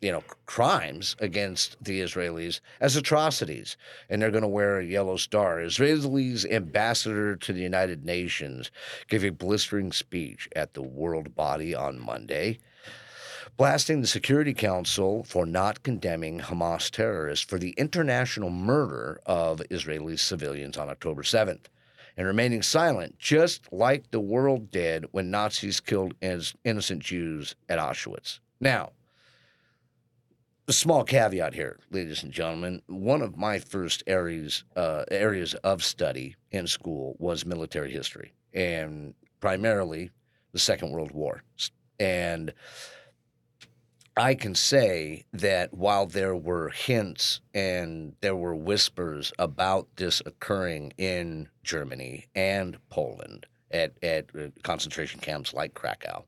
you 0.00 0.12
know, 0.12 0.22
crimes 0.46 1.16
against 1.18 1.76
the 1.82 2.00
Israelis 2.00 2.60
as 2.80 2.96
atrocities, 2.96 3.76
and 4.08 4.22
they're 4.22 4.30
going 4.30 4.42
to 4.42 4.48
wear 4.48 4.78
a 4.78 4.84
yellow 4.84 5.16
star. 5.16 5.58
Israelis' 5.58 6.48
ambassador 6.50 7.34
to 7.36 7.52
the 7.52 7.60
United 7.60 8.04
Nations 8.04 8.70
gave 9.08 9.24
a 9.24 9.30
blistering 9.30 9.90
speech 9.90 10.48
at 10.54 10.74
the 10.74 10.82
World 10.82 11.34
Body 11.34 11.74
on 11.74 11.98
Monday, 11.98 12.58
blasting 13.56 14.00
the 14.00 14.06
Security 14.06 14.54
Council 14.54 15.24
for 15.24 15.44
not 15.44 15.82
condemning 15.82 16.38
Hamas 16.38 16.90
terrorists 16.90 17.44
for 17.44 17.58
the 17.58 17.70
international 17.70 18.50
murder 18.50 19.20
of 19.26 19.60
Israeli 19.70 20.16
civilians 20.16 20.78
on 20.78 20.88
October 20.88 21.22
7th. 21.22 21.66
And 22.16 22.26
remaining 22.26 22.62
silent, 22.62 23.16
just 23.20 23.72
like 23.72 24.10
the 24.10 24.18
world 24.18 24.72
did 24.72 25.06
when 25.12 25.30
Nazis 25.30 25.78
killed 25.78 26.14
innocent 26.20 27.00
Jews 27.00 27.54
at 27.68 27.78
Auschwitz. 27.78 28.40
Now, 28.60 28.90
a 30.68 30.72
small 30.72 31.02
caveat 31.02 31.54
here, 31.54 31.78
ladies 31.90 32.22
and 32.22 32.30
gentlemen. 32.30 32.82
One 32.88 33.22
of 33.22 33.38
my 33.38 33.58
first 33.58 34.02
areas 34.06 34.64
uh, 34.76 35.04
areas 35.10 35.54
of 35.54 35.82
study 35.82 36.36
in 36.50 36.66
school 36.66 37.16
was 37.18 37.46
military 37.46 37.90
history, 37.90 38.34
and 38.52 39.14
primarily 39.40 40.10
the 40.52 40.58
Second 40.58 40.90
World 40.90 41.12
War. 41.12 41.42
And 41.98 42.52
I 44.14 44.34
can 44.34 44.54
say 44.54 45.24
that 45.32 45.72
while 45.72 46.06
there 46.06 46.36
were 46.36 46.68
hints 46.68 47.40
and 47.54 48.14
there 48.20 48.36
were 48.36 48.54
whispers 48.54 49.32
about 49.38 49.88
this 49.96 50.20
occurring 50.26 50.92
in 50.98 51.48
Germany 51.62 52.26
and 52.34 52.76
Poland 52.90 53.46
at, 53.70 53.92
at 54.02 54.26
uh, 54.36 54.48
concentration 54.64 55.20
camps 55.20 55.54
like 55.54 55.72
Krakow, 55.72 56.26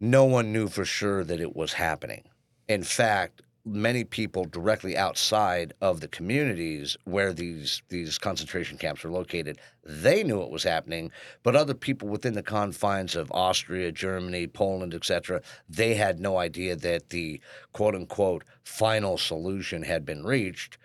no 0.00 0.24
one 0.24 0.52
knew 0.52 0.68
for 0.68 0.84
sure 0.84 1.22
that 1.22 1.40
it 1.40 1.54
was 1.54 1.74
happening 1.74 2.24
in 2.68 2.82
fact, 2.82 3.42
many 3.66 4.04
people 4.04 4.44
directly 4.44 4.96
outside 4.96 5.72
of 5.80 6.00
the 6.00 6.08
communities 6.08 6.98
where 7.04 7.32
these 7.32 7.80
these 7.88 8.18
concentration 8.18 8.76
camps 8.76 9.02
were 9.02 9.10
located 9.10 9.58
they 9.82 10.22
knew 10.22 10.42
it 10.42 10.50
was 10.50 10.62
happening 10.62 11.10
but 11.42 11.56
other 11.56 11.72
people 11.72 12.06
within 12.06 12.34
the 12.34 12.42
confines 12.42 13.16
of 13.16 13.32
austria 13.32 13.90
germany 13.90 14.46
poland 14.46 14.92
etc 14.92 15.40
they 15.66 15.94
had 15.94 16.20
no 16.20 16.36
idea 16.36 16.76
that 16.76 17.08
the 17.08 17.40
quote 17.72 17.94
unquote 17.94 18.44
final 18.64 19.16
solution 19.16 19.82
had 19.82 20.04
been 20.04 20.22
reached 20.22 20.76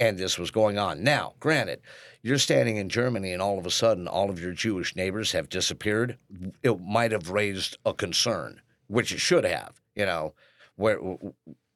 and 0.00 0.18
this 0.18 0.38
was 0.38 0.50
going 0.50 0.78
on. 0.78 1.02
Now 1.02 1.34
granted 1.40 1.80
you're 2.22 2.38
standing 2.38 2.76
in 2.76 2.88
germany 2.88 3.32
and 3.32 3.42
all 3.42 3.58
of 3.58 3.66
a 3.66 3.70
sudden 3.70 4.08
all 4.08 4.30
of 4.30 4.40
your 4.40 4.52
jewish 4.52 4.96
neighbors 4.96 5.32
have 5.32 5.48
disappeared 5.48 6.18
it 6.62 6.80
might 6.80 7.12
have 7.12 7.30
raised 7.30 7.78
a 7.84 7.94
concern 7.94 8.60
which 8.88 9.12
it 9.12 9.20
should 9.20 9.44
have 9.44 9.80
you 9.94 10.06
know 10.06 10.34
where 10.76 10.98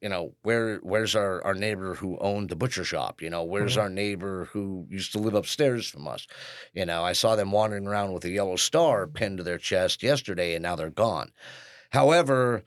you 0.01 0.09
know 0.09 0.35
where 0.43 0.77
where's 0.79 1.15
our, 1.17 1.45
our 1.45 1.55
neighbor 1.55 1.95
who 1.95 2.17
owned 2.19 2.49
the 2.51 2.57
butcher 2.57 2.85
shop 2.85 3.21
you 3.21 3.31
know? 3.31 3.43
Where's 3.43 3.77
Mhm. 3.77 3.81
our 3.83 3.89
neighbor 3.91 4.45
who 4.53 4.87
used 4.89 5.13
to 5.13 5.19
live 5.19 5.35
upstairs 5.35 5.89
from 5.89 6.07
us? 6.09 6.27
You 6.73 6.87
know 6.87 7.03
i 7.05 7.13
saw 7.13 7.35
them 7.37 7.51
wandering 7.53 7.87
around 7.87 8.13
with 8.13 8.25
a 8.25 8.31
yellow 8.31 8.57
star 8.57 9.07
pinned 9.07 9.39
to 9.39 9.43
their 9.45 9.59
chest 9.59 10.03
yesterday 10.03 10.55
and 10.55 10.63
now 10.63 10.77
they're 10.77 10.91
gone. 10.91 11.33
However 11.91 12.63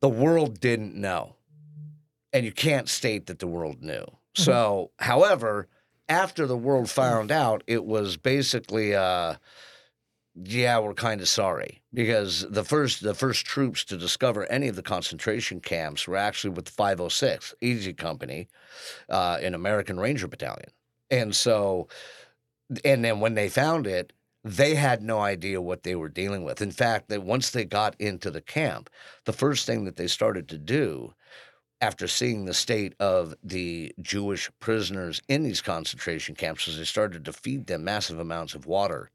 the 0.00 0.08
world 0.08 0.60
didn't 0.60 0.94
know. 0.96 1.36
And 2.32 2.44
you 2.44 2.52
can't 2.52 2.88
state 2.88 3.26
that 3.26 3.38
the 3.38 3.46
world 3.46 3.82
knew. 3.82 4.04
So 4.34 4.90
however 4.98 5.68
after 6.08 6.46
the 6.46 6.56
world 6.56 6.90
found 6.90 7.30
out 7.30 7.62
it 7.66 7.84
was 7.84 8.16
basically 8.16 8.94
uh 8.94 9.36
yeah, 10.34 10.78
we're 10.78 10.94
kind 10.94 11.20
of 11.20 11.28
sorry 11.28 11.82
because 11.92 12.46
the 12.48 12.64
first 12.64 13.02
the 13.02 13.14
first 13.14 13.44
troops 13.44 13.84
to 13.84 13.98
discover 13.98 14.50
any 14.50 14.68
of 14.68 14.76
the 14.76 14.82
concentration 14.82 15.60
camps 15.60 16.08
were 16.08 16.16
actually 16.16 16.50
with 16.50 16.64
the 16.64 16.70
506 16.70 17.54
Easy 17.60 17.92
Company, 17.92 18.48
uh, 19.10 19.38
an 19.42 19.54
American 19.54 20.00
Ranger 20.00 20.28
Battalion, 20.28 20.70
and 21.10 21.36
so, 21.36 21.88
and 22.84 23.04
then 23.04 23.20
when 23.20 23.34
they 23.34 23.50
found 23.50 23.86
it, 23.86 24.14
they 24.42 24.74
had 24.74 25.02
no 25.02 25.20
idea 25.20 25.60
what 25.60 25.82
they 25.82 25.94
were 25.94 26.08
dealing 26.08 26.44
with. 26.44 26.62
In 26.62 26.70
fact, 26.70 27.08
that 27.10 27.22
once 27.22 27.50
they 27.50 27.66
got 27.66 27.94
into 28.00 28.30
the 28.30 28.40
camp, 28.40 28.88
the 29.26 29.34
first 29.34 29.66
thing 29.66 29.84
that 29.84 29.96
they 29.96 30.08
started 30.08 30.48
to 30.48 30.58
do. 30.58 31.14
After 31.80 32.06
seeing 32.06 32.44
the 32.44 32.54
state 32.54 32.94
of 33.00 33.34
the 33.42 33.92
Jewish 34.00 34.48
prisoners 34.60 35.20
in 35.26 35.42
these 35.42 35.60
concentration 35.60 36.36
camps, 36.36 36.66
was 36.66 36.78
they 36.78 36.84
started 36.84 37.24
to 37.24 37.32
feed 37.32 37.66
them 37.66 37.82
massive 37.82 38.20
amounts 38.20 38.54
of 38.54 38.66
water 38.66 39.10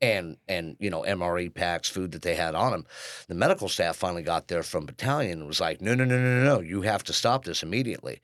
and 0.00 0.36
and 0.48 0.76
you 0.80 0.90
know 0.90 1.02
MRE 1.02 1.52
packs, 1.54 1.88
food 1.88 2.12
that 2.12 2.22
they 2.22 2.34
had 2.34 2.54
on 2.54 2.72
them. 2.72 2.86
The 3.28 3.34
medical 3.34 3.68
staff 3.68 3.96
finally 3.96 4.22
got 4.22 4.48
there 4.48 4.62
from 4.62 4.86
battalion 4.86 5.40
and 5.40 5.46
was 5.46 5.60
like, 5.60 5.80
no, 5.80 5.94
no, 5.94 6.04
no, 6.04 6.18
no, 6.18 6.44
no, 6.44 6.60
you 6.60 6.82
have 6.82 7.04
to 7.04 7.12
stop 7.12 7.44
this 7.44 7.62
immediately. 7.62 8.20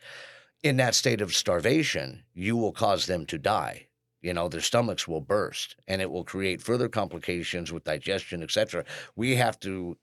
In 0.62 0.76
that 0.78 0.94
state 0.94 1.20
of 1.20 1.34
starvation, 1.34 2.22
you 2.34 2.56
will 2.56 2.72
cause 2.72 3.06
them 3.06 3.26
to 3.26 3.38
die. 3.38 3.86
You 4.22 4.34
know, 4.34 4.48
their 4.48 4.60
stomachs 4.62 5.06
will 5.06 5.20
burst, 5.20 5.76
and 5.86 6.02
it 6.02 6.10
will 6.10 6.24
create 6.24 6.60
further 6.60 6.88
complications 6.88 7.70
with 7.70 7.84
digestion, 7.84 8.42
etc. 8.42 8.84
We 9.14 9.36
have 9.36 9.60
to, 9.60 9.96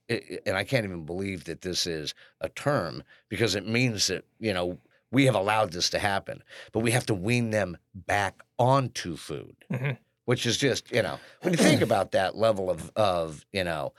and 0.45 0.55
I 0.55 0.63
can't 0.63 0.85
even 0.85 1.03
believe 1.05 1.43
that 1.45 1.61
this 1.61 1.85
is 1.85 2.13
a 2.39 2.47
term 2.49 3.03
because 3.27 3.55
it 3.55 3.67
means 3.67 4.07
that 4.07 4.23
you 4.39 4.53
know 4.53 4.77
we 5.11 5.25
have 5.25 5.35
allowed 5.35 5.71
this 5.73 5.89
to 5.91 5.99
happen, 5.99 6.41
but 6.71 6.79
we 6.79 6.91
have 6.91 7.05
to 7.07 7.13
wean 7.13 7.49
them 7.49 7.77
back 7.93 8.41
onto 8.57 9.15
food 9.17 9.55
Mhm. 9.71 9.97
Which 10.25 10.45
is 10.45 10.57
just 10.57 10.91
you 10.91 11.01
know 11.01 11.19
when 11.41 11.53
you 11.53 11.57
think 11.57 11.81
about 11.81 12.11
that 12.11 12.35
level 12.35 12.69
of 12.69 12.91
of 12.95 13.45
you 13.51 13.63
know 13.63 13.93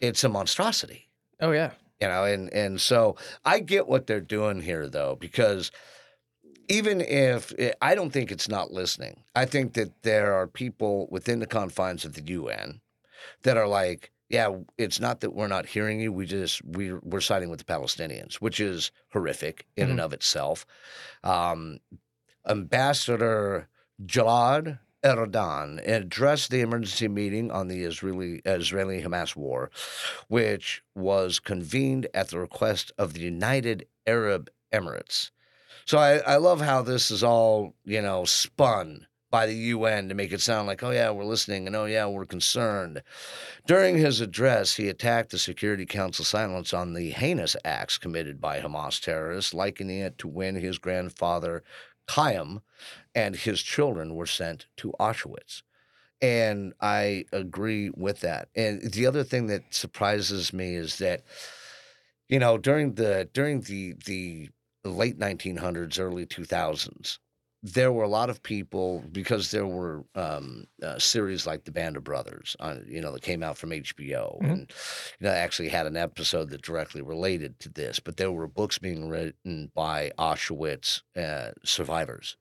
it's 0.00 0.24
a 0.24 0.28
monstrosity. 0.28 1.08
Oh 1.40 1.52
yeah. 1.52 1.70
you 2.00 2.08
know 2.08 2.24
and 2.24 2.52
and 2.52 2.80
so 2.80 3.16
i 3.44 3.60
get 3.60 3.86
what 3.88 4.06
they're 4.06 4.20
doing 4.20 4.60
here 4.62 4.88
though 4.88 5.16
because 5.16 5.70
even 6.68 7.00
if 7.00 7.52
eh, 7.58 7.72
i 7.80 7.94
don't 7.94 8.10
think 8.10 8.30
it's 8.30 8.48
not 8.48 8.70
listening. 8.72 9.22
I 9.34 9.44
think 9.46 9.72
that 9.74 10.02
there 10.02 10.34
are 10.34 10.46
people 10.46 11.08
within 11.10 11.38
the 11.40 11.46
confines 11.46 12.04
of 12.04 12.12
the 12.14 12.22
un 12.22 12.80
that 13.42 13.56
are 13.56 13.68
like 13.68 14.10
yeah 14.28 14.48
it's 14.76 15.00
not 15.00 15.20
that 15.20 15.34
we're 15.34 15.48
not 15.48 15.66
hearing 15.66 16.00
you. 16.00 16.12
We 16.12 16.26
just 16.26 16.62
we, 16.64 16.92
we're 16.92 17.20
siding 17.22 17.48
with 17.50 17.58
the 17.58 17.72
palestinians 17.74 18.34
which 18.34 18.60
is 18.60 18.92
horrific 19.12 19.66
in 19.76 19.90
and 19.90 20.00
of 20.00 20.12
itself. 20.12 20.66
Um, 21.24 21.78
ambassador 22.46 23.68
Gilad 24.04 24.78
Erdogan 25.04 25.80
addressed 25.86 26.50
the 26.50 26.60
emergency 26.60 27.08
meeting 27.08 27.50
on 27.50 27.68
the 27.68 27.82
Israeli 27.82 28.42
Israeli 28.44 29.02
Hamas 29.02 29.34
war, 29.34 29.70
which 30.28 30.82
was 30.94 31.38
convened 31.38 32.06
at 32.12 32.28
the 32.28 32.38
request 32.38 32.92
of 32.98 33.14
the 33.14 33.20
United 33.20 33.86
Arab 34.06 34.50
Emirates. 34.72 35.30
So 35.86 35.98
I, 35.98 36.18
I 36.18 36.36
love 36.36 36.60
how 36.60 36.82
this 36.82 37.10
is 37.10 37.24
all, 37.24 37.74
you 37.84 38.02
know, 38.02 38.24
spun 38.24 39.06
by 39.30 39.46
the 39.46 39.54
UN 39.54 40.08
to 40.08 40.14
make 40.14 40.32
it 40.32 40.40
sound 40.40 40.66
like, 40.66 40.82
oh 40.82 40.90
yeah, 40.90 41.10
we're 41.10 41.24
listening 41.24 41.66
and 41.66 41.76
oh 41.76 41.84
yeah, 41.84 42.06
we're 42.06 42.26
concerned. 42.26 43.02
During 43.66 43.96
his 43.96 44.20
address, 44.20 44.74
he 44.74 44.88
attacked 44.88 45.30
the 45.30 45.38
Security 45.38 45.86
Council 45.86 46.24
silence 46.24 46.74
on 46.74 46.94
the 46.94 47.10
heinous 47.10 47.56
acts 47.64 47.96
committed 47.96 48.40
by 48.40 48.60
Hamas 48.60 49.00
terrorists, 49.00 49.54
likening 49.54 50.00
it 50.00 50.18
to 50.18 50.28
when 50.28 50.56
his 50.56 50.78
grandfather 50.78 51.62
Chaim 52.08 52.60
and 53.14 53.36
his 53.36 53.62
children 53.62 54.14
were 54.14 54.26
sent 54.26 54.66
to 54.78 54.92
Auschwitz. 55.00 55.62
And 56.22 56.74
I 56.80 57.24
agree 57.32 57.90
with 57.90 58.20
that. 58.20 58.48
And 58.54 58.92
the 58.92 59.06
other 59.06 59.24
thing 59.24 59.46
that 59.48 59.74
surprises 59.74 60.52
me 60.52 60.74
is 60.74 60.98
that, 60.98 61.24
you 62.28 62.38
know, 62.38 62.58
during 62.58 62.94
the 62.94 63.28
during 63.32 63.62
the 63.62 63.94
the 64.06 64.48
late 64.84 65.18
1900s, 65.18 65.98
early 65.98 66.26
2000s, 66.26 67.18
there 67.62 67.92
were 67.92 68.04
a 68.04 68.08
lot 68.08 68.30
of 68.30 68.42
people 68.42 69.04
because 69.12 69.50
there 69.50 69.66
were 69.66 70.04
um, 70.14 70.64
uh, 70.82 70.98
series 70.98 71.46
like 71.46 71.64
The 71.64 71.72
Band 71.72 71.96
of 71.98 72.04
Brothers, 72.04 72.56
on, 72.60 72.86
you 72.88 73.00
know, 73.02 73.12
that 73.12 73.22
came 73.22 73.42
out 73.42 73.58
from 73.58 73.70
HBO, 73.72 74.38
Mhm. 74.40 74.50
and 74.50 74.72
you 75.20 75.26
know, 75.26 75.32
actually 75.32 75.68
had 75.68 75.86
an 75.86 75.96
episode 75.96 76.48
that 76.50 76.62
directly 76.62 77.02
related 77.02 77.58
to 77.60 77.68
this. 77.68 78.00
But 78.00 78.16
there 78.16 78.32
were 78.32 78.46
books 78.48 78.78
being 78.78 79.08
written 79.08 79.70
by 79.74 80.12
Auschwitz 80.18 81.02
uh, 81.16 81.52
survivors, 81.64 82.36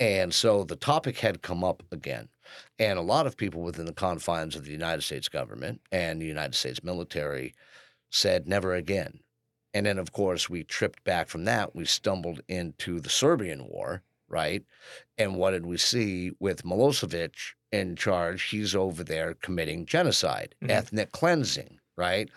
and 0.00 0.34
so 0.34 0.64
the 0.64 0.76
topic 0.76 1.18
had 1.18 1.42
come 1.42 1.62
up 1.62 1.82
again. 1.92 2.28
And 2.78 2.98
a 2.98 3.02
lot 3.02 3.26
of 3.26 3.36
people 3.36 3.62
within 3.62 3.86
the 3.86 3.92
confines 3.92 4.56
of 4.56 4.64
the 4.64 4.72
United 4.72 5.02
States 5.02 5.28
government 5.28 5.82
and 5.92 6.20
the 6.20 6.26
United 6.26 6.54
States 6.54 6.82
military 6.82 7.54
said, 8.10 8.48
never 8.48 8.74
again. 8.74 9.20
And 9.72 9.86
then, 9.86 9.98
of 9.98 10.12
course, 10.12 10.50
we 10.50 10.64
tripped 10.64 11.04
back 11.04 11.28
from 11.28 11.44
that. 11.44 11.76
We 11.76 11.84
stumbled 11.84 12.40
into 12.48 12.98
the 12.98 13.08
Serbian 13.10 13.68
war, 13.68 14.02
right? 14.28 14.64
And 15.16 15.36
what 15.36 15.52
did 15.52 15.64
we 15.66 15.76
see 15.76 16.32
with 16.40 16.64
Milosevic 16.64 17.34
in 17.70 17.94
charge? 17.94 18.44
He's 18.44 18.74
over 18.74 19.04
there 19.04 19.34
committing 19.34 19.86
genocide, 19.86 20.56
Mhm. 20.60 20.70
ethnic 20.70 21.12
cleansing, 21.12 21.78
right? 21.96 22.28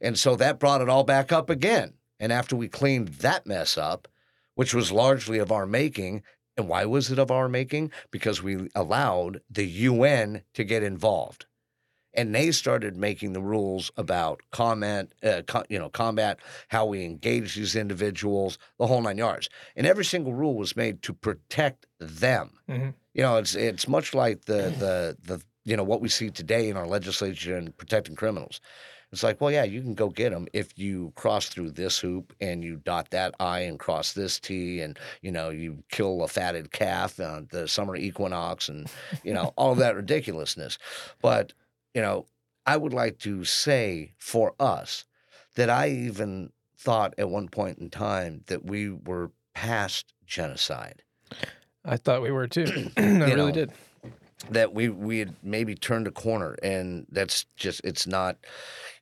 And 0.00 0.18
so 0.18 0.34
that 0.36 0.58
brought 0.58 0.80
it 0.80 0.88
all 0.88 1.04
back 1.04 1.30
up 1.30 1.48
again. 1.48 1.94
And 2.18 2.32
after 2.32 2.56
we 2.56 2.66
cleaned 2.68 3.08
that 3.20 3.46
mess 3.46 3.78
up, 3.78 4.08
which 4.56 4.74
was 4.74 4.90
largely 4.90 5.38
of 5.38 5.52
our 5.52 5.66
making, 5.66 6.24
and 6.60 6.68
why 6.68 6.84
was 6.84 7.10
it 7.10 7.18
of 7.18 7.30
our 7.30 7.48
making? 7.48 7.90
Because 8.10 8.42
we 8.42 8.68
allowed 8.74 9.40
the 9.50 9.66
UN 9.66 10.42
to 10.54 10.62
get 10.62 10.82
involved. 10.82 11.46
And 12.12 12.34
they 12.34 12.50
started 12.50 12.96
making 12.96 13.32
the 13.34 13.40
rules 13.40 13.90
about 13.96 14.40
comment, 14.50 15.12
uh, 15.22 15.42
co- 15.46 15.62
you 15.68 15.78
know, 15.78 15.88
combat, 15.88 16.40
how 16.68 16.84
we 16.86 17.04
engage 17.04 17.54
these 17.54 17.76
individuals, 17.76 18.58
the 18.78 18.86
whole 18.88 19.00
nine 19.00 19.16
yards. 19.16 19.48
And 19.76 19.86
every 19.86 20.04
single 20.04 20.34
rule 20.34 20.56
was 20.56 20.74
made 20.76 21.02
to 21.02 21.14
protect 21.14 21.86
them. 22.00 22.58
Mhm. 22.68 22.94
You 23.14 23.22
know, 23.22 23.36
it's 23.36 23.54
it's 23.54 23.86
much 23.88 24.12
like 24.12 24.44
the 24.46 24.74
the 24.78 25.16
the 25.22 25.42
you 25.64 25.76
know 25.76 25.84
what 25.84 26.00
we 26.00 26.08
see 26.08 26.30
today 26.30 26.68
in 26.68 26.76
our 26.76 26.86
legislature 26.86 27.56
and 27.56 27.76
protecting 27.76 28.16
criminals. 28.16 28.60
It's 29.12 29.22
like, 29.24 29.40
well, 29.40 29.50
yeah, 29.50 29.64
you 29.64 29.82
can 29.82 29.94
go 29.94 30.08
get 30.08 30.30
them 30.30 30.46
if 30.52 30.78
you 30.78 31.12
cross 31.16 31.48
through 31.48 31.72
this 31.72 31.98
hoop 31.98 32.32
and 32.40 32.62
you 32.62 32.76
dot 32.76 33.10
that 33.10 33.34
I 33.40 33.60
and 33.60 33.78
cross 33.78 34.12
this 34.12 34.38
T, 34.38 34.80
and 34.80 34.98
you 35.20 35.32
know 35.32 35.50
you 35.50 35.82
kill 35.90 36.22
a 36.22 36.28
fatted 36.28 36.70
calf 36.70 37.18
on 37.18 37.48
the 37.50 37.66
summer 37.66 37.96
equinox, 37.96 38.68
and 38.68 38.88
you 39.24 39.34
know 39.34 39.52
all 39.56 39.72
of 39.72 39.78
that 39.78 39.96
ridiculousness. 39.96 40.78
But 41.20 41.52
you 41.94 42.02
know, 42.02 42.26
I 42.66 42.76
would 42.76 42.92
like 42.92 43.18
to 43.20 43.44
say 43.44 44.12
for 44.18 44.54
us 44.60 45.04
that 45.56 45.70
I 45.70 45.88
even 45.88 46.52
thought 46.78 47.14
at 47.18 47.28
one 47.28 47.48
point 47.48 47.78
in 47.78 47.90
time 47.90 48.42
that 48.46 48.64
we 48.64 48.90
were 48.90 49.32
past 49.54 50.14
genocide. 50.24 51.02
I 51.84 51.96
thought 51.96 52.22
we 52.22 52.30
were 52.30 52.46
too. 52.46 52.90
I 52.96 53.00
really 53.00 53.34
know, 53.34 53.50
did. 53.50 53.72
That 54.48 54.72
we 54.72 54.88
we 54.88 55.18
had 55.18 55.34
maybe 55.42 55.74
turned 55.74 56.06
a 56.06 56.10
corner 56.10 56.56
and 56.62 57.06
that's 57.10 57.44
just 57.56 57.80
it's 57.84 58.06
not 58.06 58.38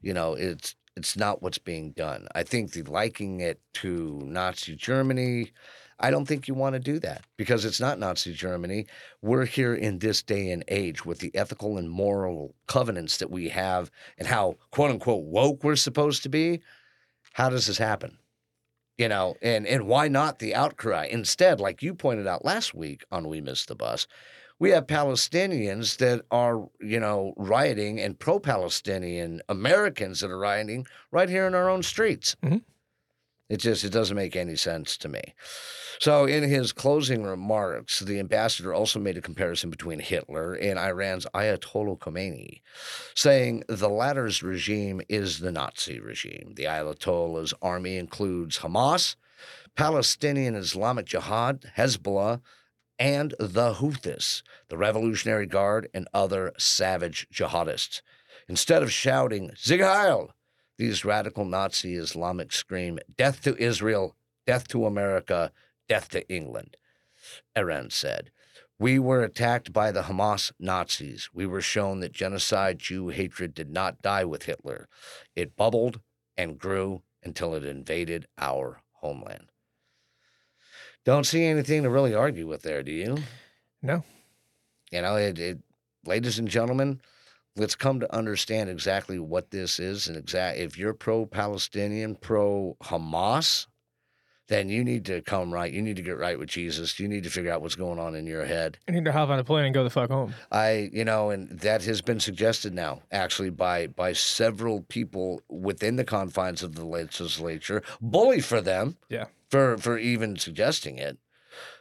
you 0.00 0.12
know 0.12 0.34
it's 0.34 0.74
it's 0.96 1.16
not 1.16 1.42
what's 1.42 1.58
being 1.58 1.92
done. 1.92 2.26
I 2.34 2.42
think 2.42 2.72
the 2.72 2.82
liking 2.82 3.40
it 3.40 3.60
to 3.74 4.20
nazi 4.24 4.74
germany 4.74 5.52
i 6.00 6.10
don't 6.10 6.26
think 6.26 6.48
you 6.48 6.54
want 6.54 6.74
to 6.74 6.80
do 6.80 6.98
that 6.98 7.22
because 7.36 7.64
it's 7.64 7.80
not 7.80 7.98
nazi 7.98 8.32
germany. 8.32 8.86
We're 9.22 9.44
here 9.44 9.74
in 9.74 10.00
this 10.00 10.22
day 10.22 10.50
and 10.50 10.64
age 10.68 11.04
with 11.06 11.20
the 11.20 11.34
ethical 11.34 11.78
and 11.78 11.88
moral 11.88 12.54
covenants 12.66 13.18
that 13.18 13.30
we 13.30 13.48
have 13.50 13.90
and 14.18 14.26
how 14.26 14.56
quote 14.72 14.90
unquote 14.90 15.24
woke 15.24 15.62
we're 15.62 15.76
supposed 15.76 16.22
to 16.24 16.28
be. 16.28 16.62
How 17.32 17.48
does 17.48 17.66
this 17.68 17.78
happen? 17.78 18.18
You 18.96 19.08
know 19.08 19.36
and 19.40 19.66
and 19.66 19.86
why 19.86 20.08
not 20.08 20.40
the 20.40 20.54
outcry? 20.56 21.06
Instead 21.06 21.60
like 21.60 21.82
you 21.82 21.94
pointed 21.94 22.26
out 22.26 22.44
last 22.44 22.74
week 22.74 23.04
on 23.12 23.28
we 23.28 23.40
missed 23.40 23.68
the 23.68 23.76
bus 23.76 24.08
we 24.58 24.70
have 24.70 24.86
Palestinians 24.86 25.98
that 25.98 26.22
are, 26.30 26.68
you 26.80 26.98
know, 27.00 27.34
rioting 27.36 28.00
and 28.00 28.18
pro 28.18 28.38
Palestinian 28.40 29.40
Americans 29.48 30.20
that 30.20 30.30
are 30.30 30.38
rioting 30.38 30.86
right 31.10 31.28
here 31.28 31.46
in 31.46 31.54
our 31.54 31.68
own 31.68 31.82
streets. 31.82 32.36
Mhm. 32.42 32.62
It 33.48 33.58
just 33.58 33.82
it 33.82 33.90
doesn't 33.90 34.16
make 34.16 34.36
any 34.36 34.56
sense 34.56 34.98
to 34.98 35.08
me. 35.08 35.22
So 36.00 36.26
in 36.26 36.42
his 36.42 36.72
closing 36.72 37.22
remarks, 37.24 38.00
the 38.00 38.18
ambassador 38.18 38.74
also 38.74 39.00
made 39.00 39.16
a 39.16 39.22
comparison 39.22 39.70
between 39.70 40.00
Hitler 40.00 40.54
and 40.54 40.78
Iran's 40.78 41.26
Ayatollah 41.34 41.98
Khomeini, 41.98 42.60
saying 43.14 43.64
the 43.68 43.88
latter's 43.88 44.42
regime 44.42 45.00
is 45.08 45.38
the 45.38 45.50
Nazi 45.50 45.98
regime. 45.98 46.52
The 46.56 46.64
Ayatollah's 46.64 47.54
army 47.62 47.96
includes 47.96 48.58
Hamas, 48.58 49.16
Palestinian 49.76 50.54
Islamic 50.54 51.06
Jihad, 51.06 51.72
Hezbollah, 51.76 52.40
and 52.98 53.34
the 53.38 53.74
Houthis, 53.74 54.42
the 54.68 54.76
Revolutionary 54.76 55.46
Guard, 55.46 55.88
and 55.94 56.08
other 56.12 56.52
savage 56.58 57.26
jihadists. 57.32 58.02
Instead 58.48 58.82
of 58.82 58.92
shouting, 58.92 59.52
Sieg 59.56 59.80
Heil, 59.80 60.34
these 60.78 61.04
radical 61.04 61.44
Nazi 61.44 61.96
Islamic 61.96 62.52
scream, 62.52 62.98
Death 63.16 63.42
to 63.42 63.56
Israel, 63.56 64.16
death 64.46 64.68
to 64.68 64.86
America, 64.86 65.52
death 65.88 66.08
to 66.10 66.26
England. 66.28 66.76
Erdan 67.56 67.92
said, 67.92 68.30
We 68.78 68.98
were 68.98 69.22
attacked 69.22 69.72
by 69.72 69.90
the 69.92 70.02
Hamas 70.02 70.52
Nazis. 70.58 71.28
We 71.32 71.46
were 71.46 71.60
shown 71.60 72.00
that 72.00 72.12
genocide, 72.12 72.78
Jew 72.78 73.08
hatred 73.08 73.54
did 73.54 73.70
not 73.70 74.00
die 74.02 74.24
with 74.24 74.44
Hitler. 74.44 74.88
It 75.36 75.56
bubbled 75.56 76.00
and 76.36 76.58
grew 76.58 77.02
until 77.22 77.54
it 77.54 77.64
invaded 77.64 78.26
our 78.38 78.80
homeland. 79.00 79.50
Don't 81.08 81.24
see 81.24 81.46
anything 81.46 81.84
to 81.84 81.88
really 81.88 82.14
argue 82.14 82.46
with 82.46 82.60
there, 82.60 82.82
do 82.82 82.92
you? 82.92 83.16
No. 83.80 84.04
You 84.92 85.00
know, 85.00 85.16
it, 85.16 85.38
it 85.38 85.58
ladies 86.04 86.38
and 86.38 86.46
gentlemen, 86.46 87.00
let's 87.56 87.74
come 87.74 87.98
to 88.00 88.14
understand 88.14 88.68
exactly 88.68 89.18
what 89.18 89.50
this 89.50 89.80
is 89.80 90.06
and 90.06 90.18
exact 90.18 90.58
if 90.58 90.76
you're 90.76 90.92
pro 90.92 91.24
Palestinian, 91.24 92.14
pro 92.14 92.76
Hamas, 92.82 93.68
then 94.48 94.68
you 94.68 94.84
need 94.84 95.06
to 95.06 95.22
come 95.22 95.50
right. 95.50 95.72
You 95.72 95.80
need 95.80 95.96
to 95.96 96.02
get 96.02 96.18
right 96.18 96.38
with 96.38 96.50
Jesus. 96.50 97.00
You 97.00 97.08
need 97.08 97.24
to 97.24 97.30
figure 97.30 97.52
out 97.52 97.62
what's 97.62 97.74
going 97.74 97.98
on 97.98 98.14
in 98.14 98.26
your 98.26 98.44
head. 98.44 98.76
I 98.86 98.92
need 98.92 99.06
to 99.06 99.12
hop 99.12 99.30
on 99.30 99.38
a 99.38 99.44
plane 99.44 99.64
and 99.64 99.72
go 99.72 99.84
the 99.84 99.88
fuck 99.88 100.10
home. 100.10 100.34
I, 100.52 100.90
you 100.92 101.06
know, 101.06 101.30
and 101.30 101.48
that 101.48 101.84
has 101.84 102.02
been 102.02 102.20
suggested 102.20 102.74
now, 102.74 103.00
actually, 103.10 103.48
by 103.48 103.86
by 103.86 104.12
several 104.12 104.82
people 104.82 105.40
within 105.48 105.96
the 105.96 106.04
confines 106.04 106.62
of 106.62 106.74
the 106.74 106.84
legislature. 106.84 107.82
Bully 108.02 108.42
for 108.42 108.60
them, 108.60 108.98
Yeah. 109.08 109.24
For 109.50 109.76
for 109.78 109.98
even 109.98 110.36
suggesting 110.36 110.98
it. 110.98 111.18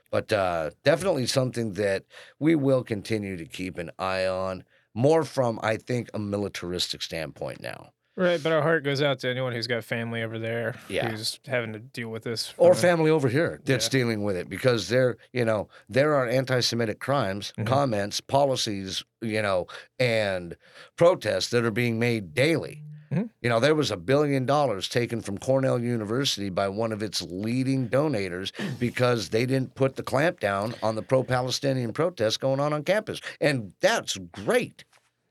But 0.09 0.31
uh, 0.31 0.71
definitely 0.83 1.27
something 1.27 1.73
that 1.73 2.03
we 2.39 2.55
will 2.55 2.83
continue 2.83 3.35
to 3.37 3.45
keep 3.45 3.77
an 3.77 3.91
eye 3.99 4.25
on, 4.25 4.63
more 4.93 5.23
from 5.23 5.59
I 5.61 5.75
think 5.77 6.09
a 6.13 6.19
militaristic 6.19 7.01
standpoint 7.01 7.61
now, 7.61 7.89
Right, 8.15 8.41
but 8.41 8.51
our 8.51 8.61
heart 8.63 8.83
goes 8.83 9.01
out 9.01 9.19
to 9.19 9.29
anyone 9.29 9.51
who's 9.53 9.67
got 9.67 9.83
family 9.83 10.23
over 10.23 10.39
there 10.39 10.75
Yeah. 10.87 11.09
who's 11.09 11.39
having 11.45 11.73
to 11.73 11.79
deal 11.79 12.09
with 12.09 12.23
this. 12.23 12.53
or 12.57 12.73
family 12.73 13.11
over 13.11 13.27
here 13.27 13.59
that's 13.65 13.85
Yeah. 13.87 13.89
dealing 13.99 14.23
with 14.23 14.37
it 14.37 14.47
because 14.49 14.87
there, 14.87 15.17
you 15.33 15.43
know, 15.45 15.67
there 15.89 16.15
are 16.15 16.25
anti-Semitic 16.27 16.99
crimes, 16.99 17.51
Mhm. 17.59 17.67
comments, 17.67 18.21
policies, 18.21 19.03
you 19.21 19.41
know, 19.41 19.67
and 19.99 20.55
protests 20.95 21.49
that 21.49 21.65
are 21.65 21.69
being 21.71 21.99
made 21.99 22.33
daily. 22.33 22.81
Mhm. 23.11 23.29
You 23.41 23.49
know, 23.49 23.59
there 23.59 23.75
was 23.75 23.91
a 23.91 23.97
billion 23.97 24.45
dollars 24.45 24.89
taken 24.89 25.21
from 25.21 25.37
Cornell 25.37 25.79
University 25.79 26.49
by 26.49 26.67
one 26.67 26.91
of 26.91 27.01
its 27.01 27.21
leading 27.21 27.87
donators 27.87 28.51
because 28.79 29.29
they 29.29 29.45
didn't 29.45 29.75
put 29.75 29.95
the 29.95 30.03
clamp 30.03 30.39
down 30.39 30.75
on 30.83 30.95
the 30.95 31.01
pro-Palestinian 31.01 31.93
protests 31.93 32.37
going 32.37 32.59
on 32.59 32.73
on 32.73 32.83
campus, 32.83 33.21
and 33.39 33.73
that's 33.79 34.17
great. 34.17 34.83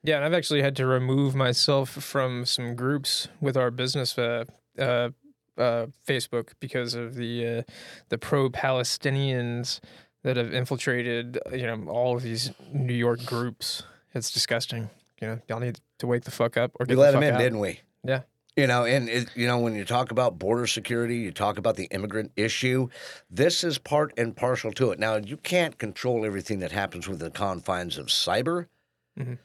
Yeah, 0.03 0.17
and 0.17 0.25
I've 0.25 0.35
actually 0.35 0.63
had 0.63 0.77
to 0.77 0.87
remove 0.87 1.35
myself 1.35 1.91
from 1.91 2.47
some 2.47 2.75
groups 2.77 3.29
with 3.41 3.57
our 3.57 3.71
business 3.71 4.17
uh, 4.17 4.45
uh, 4.79 5.11
uh, 5.59 5.87
Facebook 6.07 6.51
because 6.61 6.95
of 6.95 7.15
the 7.17 7.59
uh, 7.59 7.63
the 8.09 8.19
pro 8.19 8.49
Palestinians 8.49 9.81
that 10.23 10.37
have 10.37 10.53
infiltrated, 10.53 11.39
you 11.53 11.67
know, 11.67 11.85
all 11.89 12.17
of 12.17 12.23
these 12.23 12.53
New 12.73 12.95
York 12.95 13.25
groups. 13.25 13.83
It's 14.15 14.31
disgusting. 14.31 14.91
You 15.21 15.29
know, 15.29 15.41
y'all 15.49 15.61
need 15.61 15.81
to 15.99 16.07
wake 16.07 16.25
the 16.25 16.31
fuck 16.31 16.57
up 16.57 16.73
or 16.79 16.87
We 16.89 16.95
let 16.95 17.13
the 17.13 17.21
them 17.21 17.23
fuck 17.23 17.29
in, 17.29 17.35
out. 17.35 17.39
didn't 17.39 17.59
we? 17.61 17.81
Yeah. 18.05 18.23
You 18.57 18.67
know, 18.67 18.85
and 18.85 19.09
it, 19.09 19.29
you 19.35 19.47
know 19.47 19.59
when 19.59 19.75
you 19.75 19.85
talk 19.85 20.11
about 20.11 20.39
border 20.39 20.67
security, 20.67 21.17
you 21.19 21.31
talk 21.31 21.59
about 21.59 21.77
the 21.77 21.85
immigrant 21.91 22.33
issue. 22.37 22.89
This 23.31 23.63
is 23.65 23.77
part 23.79 24.15
and 24.17 24.35
parcel 24.35 24.73
to 24.73 24.93
it. 24.93 24.99
Now, 24.99 25.17
you 25.17 25.37
can't 25.37 25.77
control 25.79 26.25
everything 26.25 26.61
that 26.61 26.73
happens 26.73 27.07
within 27.07 27.25
the 27.27 27.31
confines 27.31 27.99
of 27.99 28.07
cyber, 28.07 28.67
Mhm. 29.19 29.39